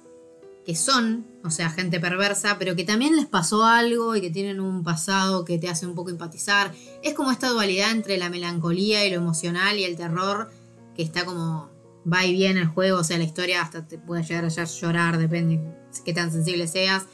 que 0.65 0.75
son, 0.75 1.25
o 1.43 1.51
sea, 1.51 1.69
gente 1.69 1.99
perversa, 1.99 2.57
pero 2.57 2.75
que 2.75 2.85
también 2.85 3.15
les 3.15 3.25
pasó 3.25 3.65
algo 3.65 4.15
y 4.15 4.21
que 4.21 4.29
tienen 4.29 4.59
un 4.59 4.83
pasado 4.83 5.43
que 5.43 5.57
te 5.57 5.69
hace 5.69 5.85
un 5.85 5.95
poco 5.95 6.09
empatizar. 6.09 6.73
Es 7.01 7.13
como 7.13 7.31
esta 7.31 7.49
dualidad 7.49 7.91
entre 7.91 8.17
la 8.17 8.29
melancolía 8.29 9.05
y 9.05 9.09
lo 9.09 9.17
emocional 9.17 9.77
y 9.77 9.83
el 9.83 9.97
terror, 9.97 10.51
que 10.95 11.03
está 11.03 11.25
como 11.25 11.69
va 12.11 12.25
y 12.25 12.33
viene 12.33 12.61
el 12.61 12.67
juego, 12.67 12.99
o 12.99 13.03
sea, 13.03 13.17
la 13.17 13.23
historia 13.23 13.61
hasta 13.61 13.87
te 13.87 13.97
puede 13.97 14.23
llegar 14.23 14.45
a 14.45 14.63
llorar, 14.63 15.17
depende 15.17 15.57
de 15.57 16.03
qué 16.05 16.13
tan 16.13 16.31
sensible 16.31 16.67
seas. 16.67 17.05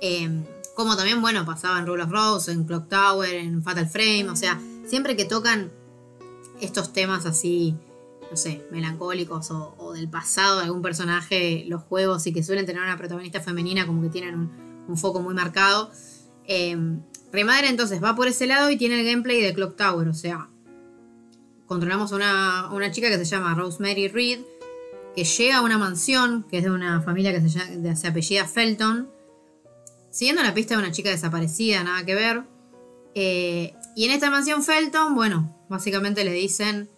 Em, 0.00 0.44
como 0.74 0.96
también, 0.96 1.20
bueno, 1.20 1.44
pasaba 1.44 1.78
en 1.78 1.86
Rule 1.86 2.04
of 2.04 2.10
Rose, 2.10 2.50
en 2.50 2.64
Clock 2.64 2.88
Tower, 2.88 3.34
en 3.34 3.62
Fatal 3.62 3.88
Frame, 3.88 4.28
o 4.30 4.36
sea, 4.36 4.60
siempre 4.86 5.16
que 5.16 5.24
tocan 5.24 5.70
estos 6.60 6.92
temas 6.92 7.26
así 7.26 7.76
no 8.32 8.36
sé, 8.38 8.64
melancólicos 8.70 9.50
o, 9.50 9.92
del 9.92 10.08
pasado 10.08 10.60
de 10.60 10.64
algún 10.64 10.80
personaje, 10.80 11.66
los 11.68 11.82
juegos 11.82 12.26
y 12.26 12.32
que 12.32 12.42
suelen 12.42 12.64
tener 12.64 12.80
una 12.80 12.96
protagonista 12.96 13.42
femenina 13.42 13.86
como 13.86 14.00
que 14.00 14.08
tienen 14.08 14.50
un, 14.88 14.96
foco 14.96 15.20
muy 15.20 15.34
marcado. 15.34 15.90
Eh, 16.46 16.74
Remadre 17.30 17.68
entonces 17.68 18.02
va 18.02 18.16
por 18.16 18.28
ese 18.28 18.46
lado 18.46 18.70
y 18.70 18.78
tiene 18.78 18.98
el 18.98 19.06
gameplay 19.06 19.42
de 19.42 19.52
Clock 19.52 19.76
Tower, 19.76 20.08
o 20.08 20.14
sea, 20.14 20.48
controlamos 21.66 22.10
a 22.14 22.70
una, 22.72 22.90
chica 22.90 23.10
que 23.10 23.18
se 23.18 23.26
llama 23.26 23.54
Rosemary 23.54 24.08
Reed, 24.08 24.40
que 25.14 25.24
llega 25.24 25.58
a 25.58 25.60
una 25.62 25.76
mansión, 25.76 26.46
que 26.48 26.56
es 26.56 26.64
de 26.64 26.70
una 26.70 27.02
familia 27.02 27.32
que 27.32 27.46
se, 27.46 27.50
llama, 27.50 27.94
se 27.96 28.08
apellida 28.08 28.46
Felton, 28.46 29.10
siguiendo 30.10 30.42
la 30.42 30.54
pista 30.54 30.74
de 30.74 30.80
una 30.80 30.90
chica 30.90 31.10
desaparecida, 31.10 31.84
nada 31.84 32.02
que 32.06 32.14
ver. 32.14 32.44
Eh, 33.14 33.74
y 33.94 34.06
en 34.06 34.10
esta 34.12 34.30
mansión 34.30 34.62
Felton, 34.62 35.14
bueno, 35.14 35.54
básicamente 35.68 36.24
le 36.24 36.32
dicen 36.32 36.88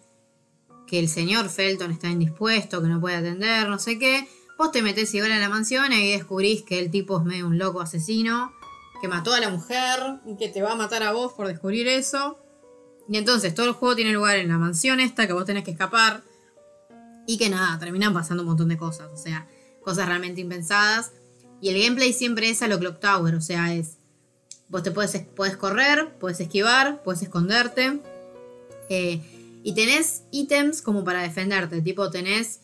que 0.87 0.99
el 0.99 1.09
señor 1.09 1.49
Felton 1.49 1.91
está 1.91 2.09
indispuesto, 2.09 2.81
que 2.81 2.87
no 2.87 3.01
puede 3.01 3.15
atender, 3.17 3.67
no 3.67 3.79
sé 3.79 3.97
qué. 3.97 4.27
Vos 4.57 4.71
te 4.71 4.81
metés 4.81 5.13
igual 5.13 5.31
a 5.31 5.39
la 5.39 5.49
mansión 5.49 5.91
y 5.91 6.11
descubrís 6.11 6.63
que 6.63 6.79
el 6.79 6.89
tipo 6.89 7.19
es 7.19 7.25
medio 7.25 7.47
un 7.47 7.57
loco 7.57 7.81
asesino, 7.81 8.53
que 9.01 9.07
mató 9.07 9.33
a 9.33 9.39
la 9.39 9.49
mujer 9.49 10.21
y 10.25 10.37
que 10.37 10.47
te 10.49 10.61
va 10.61 10.71
a 10.71 10.75
matar 10.75 11.03
a 11.03 11.11
vos 11.11 11.33
por 11.33 11.47
descubrir 11.47 11.87
eso. 11.87 12.39
Y 13.07 13.17
entonces 13.17 13.53
todo 13.53 13.67
el 13.67 13.73
juego 13.73 13.95
tiene 13.95 14.13
lugar 14.13 14.37
en 14.37 14.47
la 14.47 14.57
mansión 14.57 14.99
esta, 14.99 15.27
que 15.27 15.33
vos 15.33 15.45
tenés 15.45 15.63
que 15.63 15.71
escapar. 15.71 16.23
Y 17.27 17.37
que 17.37 17.49
nada, 17.49 17.77
terminan 17.79 18.13
pasando 18.13 18.43
un 18.43 18.49
montón 18.49 18.69
de 18.69 18.77
cosas, 18.77 19.11
o 19.11 19.17
sea, 19.17 19.47
cosas 19.83 20.07
realmente 20.07 20.41
impensadas. 20.41 21.11
Y 21.59 21.69
el 21.69 21.81
gameplay 21.81 22.13
siempre 22.13 22.49
es 22.49 22.61
a 22.61 22.67
lo 22.67 22.79
Clock 22.79 22.99
Tower, 22.99 23.35
o 23.35 23.41
sea, 23.41 23.73
es. 23.73 23.97
Vos 24.67 24.83
te 24.83 24.91
puedes, 24.91 25.15
puedes 25.35 25.57
correr, 25.57 26.15
puedes 26.19 26.39
esquivar, 26.39 27.03
puedes 27.03 27.21
esconderte. 27.21 27.99
Eh, 28.89 29.21
y 29.65 29.73
tenés 29.73 30.21
ítems 30.29 30.83
como 30.83 31.03
para 31.03 31.23
defenderte, 31.23 31.81
tipo 31.81 32.11
tenés 32.11 32.59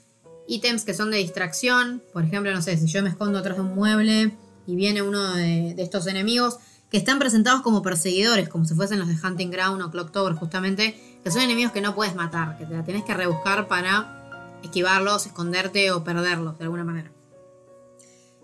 ítems 0.48 0.86
que 0.86 0.94
son 0.94 1.10
de 1.10 1.18
distracción, 1.18 2.04
por 2.14 2.24
ejemplo, 2.24 2.54
no 2.54 2.62
sé, 2.62 2.78
si 2.78 2.86
yo 2.86 3.02
me 3.02 3.10
escondo 3.10 3.40
atrás 3.40 3.58
de 3.58 3.64
un 3.64 3.74
mueble 3.74 4.38
y 4.68 4.76
viene 4.76 5.02
uno 5.02 5.34
de, 5.34 5.74
estos 5.80 6.06
enemigos 6.06 6.60
que 6.92 6.98
están 6.98 7.18
presentados 7.18 7.62
como 7.64 7.82
perseguidores, 7.82 8.50
como 8.50 8.66
si 8.66 8.76
fuesen 8.76 9.00
los 9.00 9.08
de 9.08 9.16
Hunting 9.16 9.50
Ground 9.50 9.82
o 9.82 9.90
Clock 9.90 10.12
Tower 10.12 10.36
justamente, 10.36 10.96
que 11.24 11.32
son 11.32 11.42
enemigos 11.42 11.72
que 11.72 11.82
no 11.82 11.96
puedes 11.96 12.14
matar, 12.14 12.56
que 12.60 12.68
te 12.68 12.76
la 12.76 12.86
tenés 12.86 13.04
que 13.04 13.16
rebuscar 13.16 13.68
para 13.68 14.60
esquivarlos, 14.62 15.26
esconderte 15.26 15.90
o 15.90 16.04
perderlos 16.04 16.60
de 16.60 16.66
alguna 16.66 16.84
manera. 16.84 17.12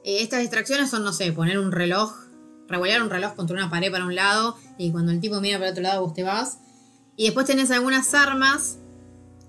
Eh, 0.03 0.23
estas 0.23 0.39
distracciones 0.39 0.89
son, 0.89 1.03
no 1.03 1.13
sé, 1.13 1.31
poner 1.31 1.59
un 1.59 1.71
reloj, 1.71 2.11
revolear 2.67 3.03
un 3.03 3.11
reloj 3.11 3.35
contra 3.35 3.55
una 3.55 3.69
pared 3.69 3.91
para 3.91 4.05
un 4.05 4.15
lado 4.15 4.57
y 4.79 4.91
cuando 4.91 5.11
el 5.11 5.21
tipo 5.21 5.39
mira 5.41 5.59
para 5.59 5.67
el 5.67 5.73
otro 5.73 5.83
lado 5.83 6.01
vos 6.01 6.15
te 6.15 6.23
vas 6.23 6.57
y 7.17 7.25
después 7.25 7.47
tenés 7.47 7.71
algunas 7.71 8.13
armas 8.13 8.77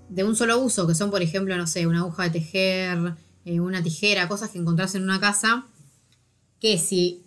de 0.09 0.23
un 0.23 0.35
solo 0.35 0.59
uso, 0.59 0.87
que 0.87 0.95
son, 0.95 1.11
por 1.11 1.21
ejemplo, 1.21 1.55
no 1.55 1.67
sé, 1.67 1.85
una 1.85 1.99
aguja 1.99 2.23
de 2.23 2.31
tejer, 2.31 3.13
eh, 3.45 3.59
una 3.59 3.83
tijera, 3.83 4.27
cosas 4.27 4.49
que 4.49 4.57
encontrás 4.57 4.95
en 4.95 5.03
una 5.03 5.19
casa, 5.19 5.65
que 6.59 6.77
si... 6.77 7.23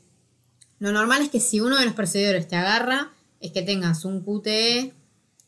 Lo 0.81 0.91
normal 0.91 1.23
es 1.23 1.31
que 1.31 1.39
si 1.39 1.61
uno 1.61 1.79
de 1.79 1.85
los 1.85 1.95
perseguidores 1.95 2.49
te 2.49 2.57
agarra, 2.57 3.13
es 3.39 3.53
que 3.53 3.63
tengas 3.63 4.05
un 4.05 4.21
QTE, 4.21 4.93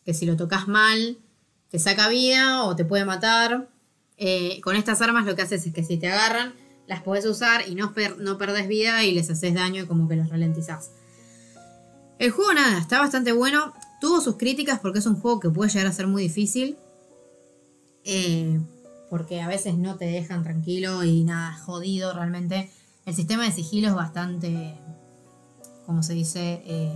que 0.05 0.15
si 0.15 0.27
lo 0.27 0.37
tocas 0.37 0.69
mal, 0.69 1.19
te 1.71 1.81
saca 1.81 2.09
vida 2.09 2.63
o 2.63 2.77
te 2.77 2.85
puede 2.85 3.05
matar. 3.05 3.69
Eh, 4.17 4.61
con 4.61 4.77
estas 4.77 5.03
armas 5.03 5.27
lo 5.27 5.35
que 5.35 5.43
haces 5.43 5.67
es 5.67 5.75
que 5.75 5.83
si 5.83 5.97
te 5.97 6.07
agarran, 6.07 6.55
las 6.87 7.03
podés 7.03 7.27
usar 7.27 7.69
y 7.69 7.75
no, 7.75 7.93
no 8.19 8.39
perdés 8.39 8.69
vida 8.69 9.03
y 9.03 9.11
les 9.11 9.29
haces 9.29 9.55
daño 9.55 9.83
y 9.83 9.87
como 9.87 10.07
que 10.09 10.15
los 10.15 10.29
ralentizás. 10.29 10.93
El 12.21 12.31
juego 12.31 12.55
nada, 12.55 12.79
está 12.79 13.01
bastante 13.01 13.33
bueno. 13.33 13.75
Tuvo 14.05 14.21
sus 14.21 14.37
críticas 14.37 14.81
porque 14.81 14.99
es 14.99 15.07
un 15.07 15.19
juego 15.19 15.41
que 15.41 15.49
puede 15.49 15.71
llegar 15.71 15.87
a 15.87 15.93
ser 15.93 16.07
muy 16.07 16.25
difícil. 16.25 16.77
Eh, 18.05 18.61
porque 19.09 19.41
a 19.41 19.49
veces 19.49 19.79
no 19.79 19.97
te 19.97 20.05
dejan 20.05 20.43
tranquilo 20.43 21.05
y 21.05 21.25
nada, 21.25 21.57
jodido 21.57 22.13
realmente. 22.13 22.71
El 23.07 23.15
sistema 23.15 23.45
de 23.45 23.53
sigilo 23.53 23.89
es 23.89 23.95
bastante, 23.95 24.79
como 25.87 26.03
se 26.03 26.13
dice, 26.13 26.63
eh, 26.67 26.93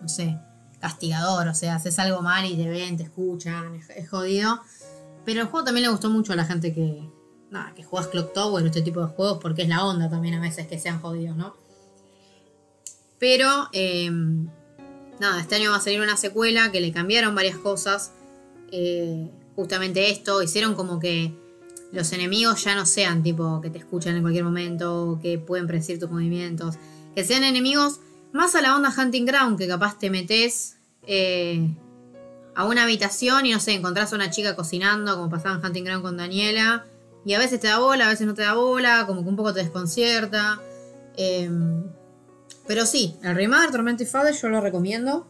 no 0.00 0.08
sé, 0.08 0.38
castigador. 0.80 1.46
O 1.48 1.54
sea, 1.54 1.74
haces 1.74 1.98
algo 1.98 2.22
mal 2.22 2.46
y 2.46 2.56
te 2.56 2.66
ven, 2.70 2.96
te 2.96 3.02
escuchan, 3.02 3.78
es, 3.94 4.08
jodido. 4.08 4.58
Pero 5.26 5.42
el 5.42 5.48
juego 5.48 5.66
también 5.66 5.84
le 5.84 5.92
gustó 5.92 6.08
mucho 6.08 6.32
a 6.32 6.36
la 6.36 6.46
gente 6.46 6.72
que, 6.72 7.06
nada, 7.50 7.74
que 7.74 7.84
juegas 7.84 8.08
Clock 8.08 8.32
Tower 8.32 8.64
o 8.64 8.66
este 8.66 8.80
tipo 8.80 9.02
de 9.02 9.08
juegos 9.08 9.40
porque 9.42 9.64
es 9.64 9.68
la 9.68 9.84
onda 9.84 10.08
también 10.08 10.32
a 10.32 10.40
veces 10.40 10.66
que 10.66 10.78
sean 10.78 11.02
jodidos, 11.02 11.36
¿no? 11.36 11.54
Pero, 13.18 13.68
eh, 13.74 14.10
nada, 15.20 15.40
este 15.40 15.56
año 15.56 15.70
va 15.70 15.76
a 15.76 15.80
salir 15.80 16.00
una 16.00 16.16
secuela 16.16 16.70
que 16.70 16.80
le 16.80 16.92
cambiaron 16.92 17.34
varias 17.34 17.56
cosas. 17.56 18.12
Eh, 18.70 19.30
justamente 19.54 20.10
esto, 20.10 20.42
hicieron 20.42 20.74
como 20.74 20.98
que 20.98 21.32
los 21.92 22.12
enemigos 22.12 22.62
ya 22.64 22.74
no 22.74 22.84
sean 22.84 23.22
tipo 23.22 23.60
que 23.60 23.70
te 23.70 23.78
escuchan 23.78 24.16
en 24.16 24.22
cualquier 24.22 24.44
momento, 24.44 25.18
que 25.22 25.38
pueden 25.38 25.66
predecir 25.66 25.98
tus 25.98 26.10
movimientos, 26.10 26.76
que 27.14 27.24
sean 27.24 27.44
enemigos 27.44 28.00
más 28.32 28.54
a 28.54 28.60
la 28.60 28.76
onda 28.76 28.92
Hunting 28.96 29.24
Ground, 29.24 29.58
que 29.58 29.66
capaz 29.66 29.98
te 29.98 30.10
metes 30.10 30.76
eh, 31.06 31.70
a 32.54 32.64
una 32.64 32.82
habitación 32.82 33.46
y 33.46 33.52
no 33.52 33.60
sé, 33.60 33.72
encontrás 33.72 34.12
a 34.12 34.16
una 34.16 34.30
chica 34.30 34.56
cocinando, 34.56 35.16
como 35.16 35.30
pasaba 35.30 35.56
en 35.56 35.64
Hunting 35.64 35.84
Ground 35.84 36.02
con 36.02 36.16
Daniela, 36.16 36.84
y 37.24 37.34
a 37.34 37.38
veces 37.38 37.60
te 37.60 37.68
da 37.68 37.78
bola, 37.78 38.06
a 38.06 38.08
veces 38.10 38.26
no 38.26 38.34
te 38.34 38.42
da 38.42 38.54
bola, 38.54 39.04
como 39.06 39.22
que 39.22 39.28
un 39.28 39.36
poco 39.36 39.52
te 39.52 39.60
desconcierta. 39.60 40.60
Em, 41.16 41.84
pero 42.66 42.86
sí, 42.86 43.16
el 43.22 43.34
remake 43.34 43.70
Tormented 43.70 44.06
Father 44.06 44.34
yo 44.34 44.48
lo 44.48 44.60
recomiendo. 44.60 45.26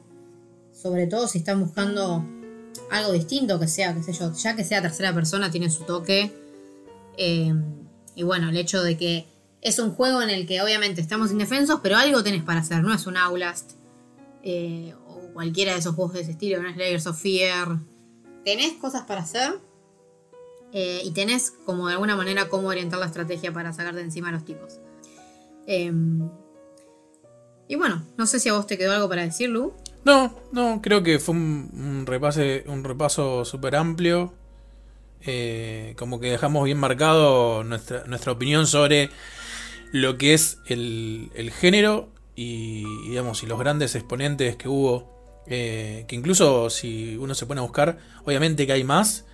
Sobre 0.73 1.06
todo 1.06 1.26
si 1.26 1.39
están 1.39 1.60
buscando 1.60 2.24
algo 2.90 3.12
distinto, 3.12 3.58
que 3.58 3.68
sea, 3.68 3.94
qué 3.94 4.02
sé 4.02 4.12
yo, 4.12 4.32
ya 4.32 4.56
que 4.56 4.65
sea 4.65 4.82
tercera 4.82 5.15
persona, 5.15 5.50
tiene 5.50 5.70
su 5.70 5.84
toque. 5.84 6.32
Eh, 7.16 7.55
y 8.15 8.23
bueno, 8.23 8.48
el 8.48 8.56
hecho 8.56 8.82
de 8.82 8.97
que 8.97 9.26
es 9.62 9.78
un 9.78 9.92
juego 9.92 10.23
en 10.23 10.31
el 10.31 10.47
que 10.47 10.62
obviamente 10.62 11.00
estamos 11.00 11.31
indefensos, 11.31 11.81
pero 11.82 11.97
algo 11.97 12.23
tenés 12.23 12.42
para 12.42 12.60
hacer, 12.60 12.82
no 12.82 12.94
es 12.94 13.06
un 13.06 13.16
Outlast 13.16 13.73
eh, 14.42 14.94
o 15.08 15.32
cualquiera 15.32 15.73
de 15.73 15.81
esos 15.81 15.94
juegos 15.94 16.15
de 16.15 16.20
ese 16.20 16.32
estilo, 16.32 16.62
no 16.62 16.68
es 16.68 16.76
Layers 16.76 17.06
of 17.06 17.20
Fear. 17.20 17.78
Tenés 18.44 18.74
cosas 18.74 19.02
para 19.02 19.23
hacer 19.23 19.58
eh, 20.73 21.02
y 21.05 21.10
tenés 21.10 21.50
como 21.65 21.89
de 21.89 21.94
alguna 21.94 22.16
manera 22.16 22.48
cómo 22.48 22.68
orientar 22.68 22.98
la 22.98 23.06
estrategia 23.06 23.52
para 23.52 23.73
sacar 23.73 23.94
de 23.94 24.02
encima 24.02 24.28
a 24.28 24.32
los 24.32 24.44
tipos. 24.44 24.78
Y 27.69 27.75
bueno, 27.77 28.03
no 28.17 28.27
sé 28.27 28.41
si 28.41 28.49
a 28.49 28.53
vos 28.53 28.67
te 28.67 28.78
quedó 28.78 28.93
algo 28.93 29.09
para 29.09 29.23
decir, 29.23 29.51
Lu. 29.51 29.75
No, 30.05 30.39
no, 30.53 30.81
creo 30.83 31.03
que 31.03 31.19
fue 31.19 31.35
un, 31.35 32.05
repase, 32.07 32.65
un 32.69 32.85
repaso 32.85 33.45
súper 33.45 33.75
amplio. 33.77 34.33
Eh, 35.23 35.95
como 35.99 36.20
que 36.20 36.31
dejamos 36.31 36.65
bien 36.65 36.78
marcado 36.78 37.65
nuestra, 37.65 38.05
nuestra 38.07 38.31
opinión 38.31 38.69
sobre 38.69 39.11
lo 39.93 40.19
que 40.19 40.35
es 40.35 40.59
el, 40.67 41.31
género 41.59 42.11
y, 42.35 42.85
digamos, 43.09 43.43
y 43.43 43.47
los 43.47 43.59
grandes 43.59 43.95
exponentes 43.95 44.57
que 44.57 44.69
hubo. 44.69 45.43
Eh, 45.49 46.05
que 46.09 46.17
incluso 46.17 46.70
si 46.70 47.17
uno 47.17 47.35
se 47.35 47.47
pone 47.47 47.61
a 47.61 47.62
buscar, 47.62 47.99
obviamente 48.25 48.67
que 48.67 48.73
hay 48.73 48.85
más, 48.85 49.27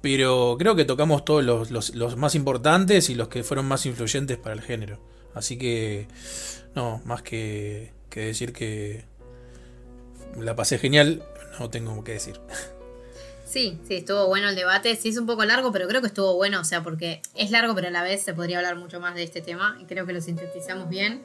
pero 0.00 0.56
creo 0.58 0.76
que 0.76 0.84
tocamos 0.84 1.24
todos 1.24 1.44
los, 1.44 1.94
los, 1.94 2.16
más 2.16 2.34
importantes 2.34 3.10
y 3.10 3.14
los 3.14 3.28
que 3.28 3.42
fueron 3.42 3.66
más 3.66 3.86
influyentes 3.86 4.38
para 4.38 4.54
el 4.54 4.62
género. 4.62 5.00
Así 5.34 5.58
que, 5.58 6.08
no, 6.76 7.02
más 7.04 7.22
que, 7.22 7.92
que 8.08 8.20
decir 8.20 8.52
que, 8.52 9.04
la 10.38 10.54
pasé 10.54 10.78
genial, 10.78 11.22
no 11.58 11.70
tengo 11.70 12.04
que 12.04 12.12
decir. 12.12 12.40
Sí, 13.44 13.80
sí, 13.86 13.94
estuvo 13.94 14.26
bueno 14.26 14.48
el 14.48 14.56
debate. 14.56 14.96
Sí, 14.96 15.10
es 15.10 15.16
un 15.16 15.26
poco 15.26 15.44
largo, 15.44 15.72
pero 15.72 15.88
creo 15.88 16.00
que 16.00 16.08
estuvo 16.08 16.34
bueno, 16.34 16.60
o 16.60 16.64
sea, 16.64 16.82
porque 16.82 17.22
es 17.34 17.50
largo, 17.50 17.74
pero 17.74 17.88
a 17.88 17.90
la 17.90 18.02
vez 18.02 18.22
se 18.22 18.34
podría 18.34 18.58
hablar 18.58 18.76
mucho 18.76 19.00
más 19.00 19.14
de 19.14 19.22
este 19.22 19.40
tema 19.40 19.78
y 19.80 19.84
creo 19.84 20.04
que 20.04 20.12
lo 20.12 20.20
sintetizamos 20.20 20.88
bien. 20.88 21.22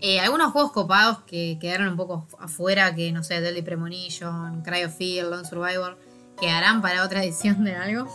Eh, 0.00 0.20
algunos 0.20 0.52
juegos 0.52 0.72
copados 0.72 1.18
que 1.26 1.58
quedaron 1.60 1.88
un 1.88 1.96
poco 1.96 2.26
afuera, 2.38 2.94
que 2.94 3.12
no 3.12 3.22
sé, 3.22 3.40
Deadly 3.40 3.62
Premonition, 3.62 4.62
Cry 4.62 4.84
of 4.84 4.96
Fear, 4.96 5.26
Lone 5.26 5.44
Survivor, 5.44 5.96
quedarán 6.40 6.82
para 6.82 7.04
otra 7.04 7.22
edición 7.24 7.62
de 7.62 7.74
algo 7.76 8.08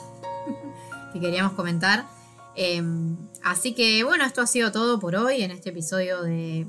que 1.13 1.19
queríamos 1.19 1.53
comentar. 1.53 2.05
Em, 2.61 3.15
así 3.41 3.73
que 3.73 4.03
bueno, 4.03 4.25
esto 4.25 4.41
ha 4.41 4.47
sido 4.47 4.73
todo 4.73 4.99
por 4.99 5.15
hoy 5.15 5.43
en 5.43 5.51
este 5.51 5.69
episodio 5.69 6.23
de 6.23 6.67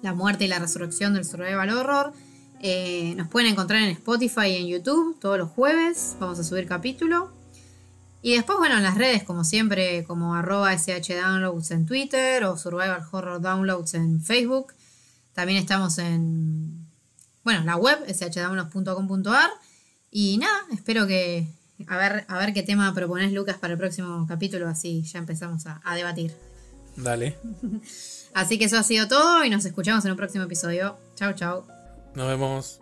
La 0.00 0.14
muerte 0.14 0.46
y 0.46 0.48
la 0.48 0.58
resurrección 0.58 1.12
del 1.12 1.26
Survival 1.26 1.68
Horror. 1.68 2.14
Eh, 2.60 3.12
nos 3.18 3.28
pueden 3.28 3.52
encontrar 3.52 3.82
en 3.82 3.90
Spotify 3.90 4.46
y 4.46 4.56
en 4.56 4.68
YouTube 4.68 5.20
todos 5.20 5.36
los 5.36 5.50
jueves. 5.50 6.16
Vamos 6.18 6.38
a 6.38 6.44
subir 6.44 6.66
capítulo. 6.66 7.30
Y 8.22 8.36
después, 8.36 8.56
bueno, 8.56 8.78
en 8.78 8.84
las 8.84 8.96
redes, 8.96 9.22
como 9.22 9.44
siempre, 9.44 10.02
como 10.04 10.34
arroba 10.34 10.74
shdownloads 10.76 11.72
en 11.72 11.84
Twitter 11.84 12.44
o 12.44 12.56
Survival 12.56 13.04
Horror 13.10 13.42
Downloads 13.42 13.92
en 13.92 14.22
Facebook. 14.22 14.72
También 15.34 15.58
estamos 15.58 15.98
en, 15.98 16.88
bueno, 17.44 17.62
la 17.64 17.76
web, 17.76 17.98
shdownloads.com.ar. 18.08 19.50
Y 20.10 20.38
nada, 20.38 20.58
espero 20.72 21.06
que, 21.06 21.48
a 21.86 21.96
ver, 21.96 22.24
a 22.28 22.38
ver 22.38 22.52
qué 22.52 22.62
tema 22.62 22.92
propones, 22.94 23.32
Lucas, 23.32 23.58
para 23.58 23.74
el 23.74 23.78
próximo 23.78 24.26
capítulo, 24.28 24.68
así 24.68 25.02
ya 25.02 25.18
empezamos 25.18 25.66
a, 25.66 25.80
a 25.84 25.94
debatir. 25.94 26.34
Dale. 26.96 27.36
así 28.34 28.58
que 28.58 28.66
eso 28.66 28.78
ha 28.78 28.82
sido 28.82 29.08
todo 29.08 29.44
y 29.44 29.50
nos 29.50 29.64
escuchamos 29.64 30.04
en 30.04 30.12
un 30.12 30.16
próximo 30.16 30.44
episodio. 30.44 30.98
Chao, 31.14 31.32
chao. 31.32 31.66
Nos 32.14 32.28
vemos. 32.28 32.81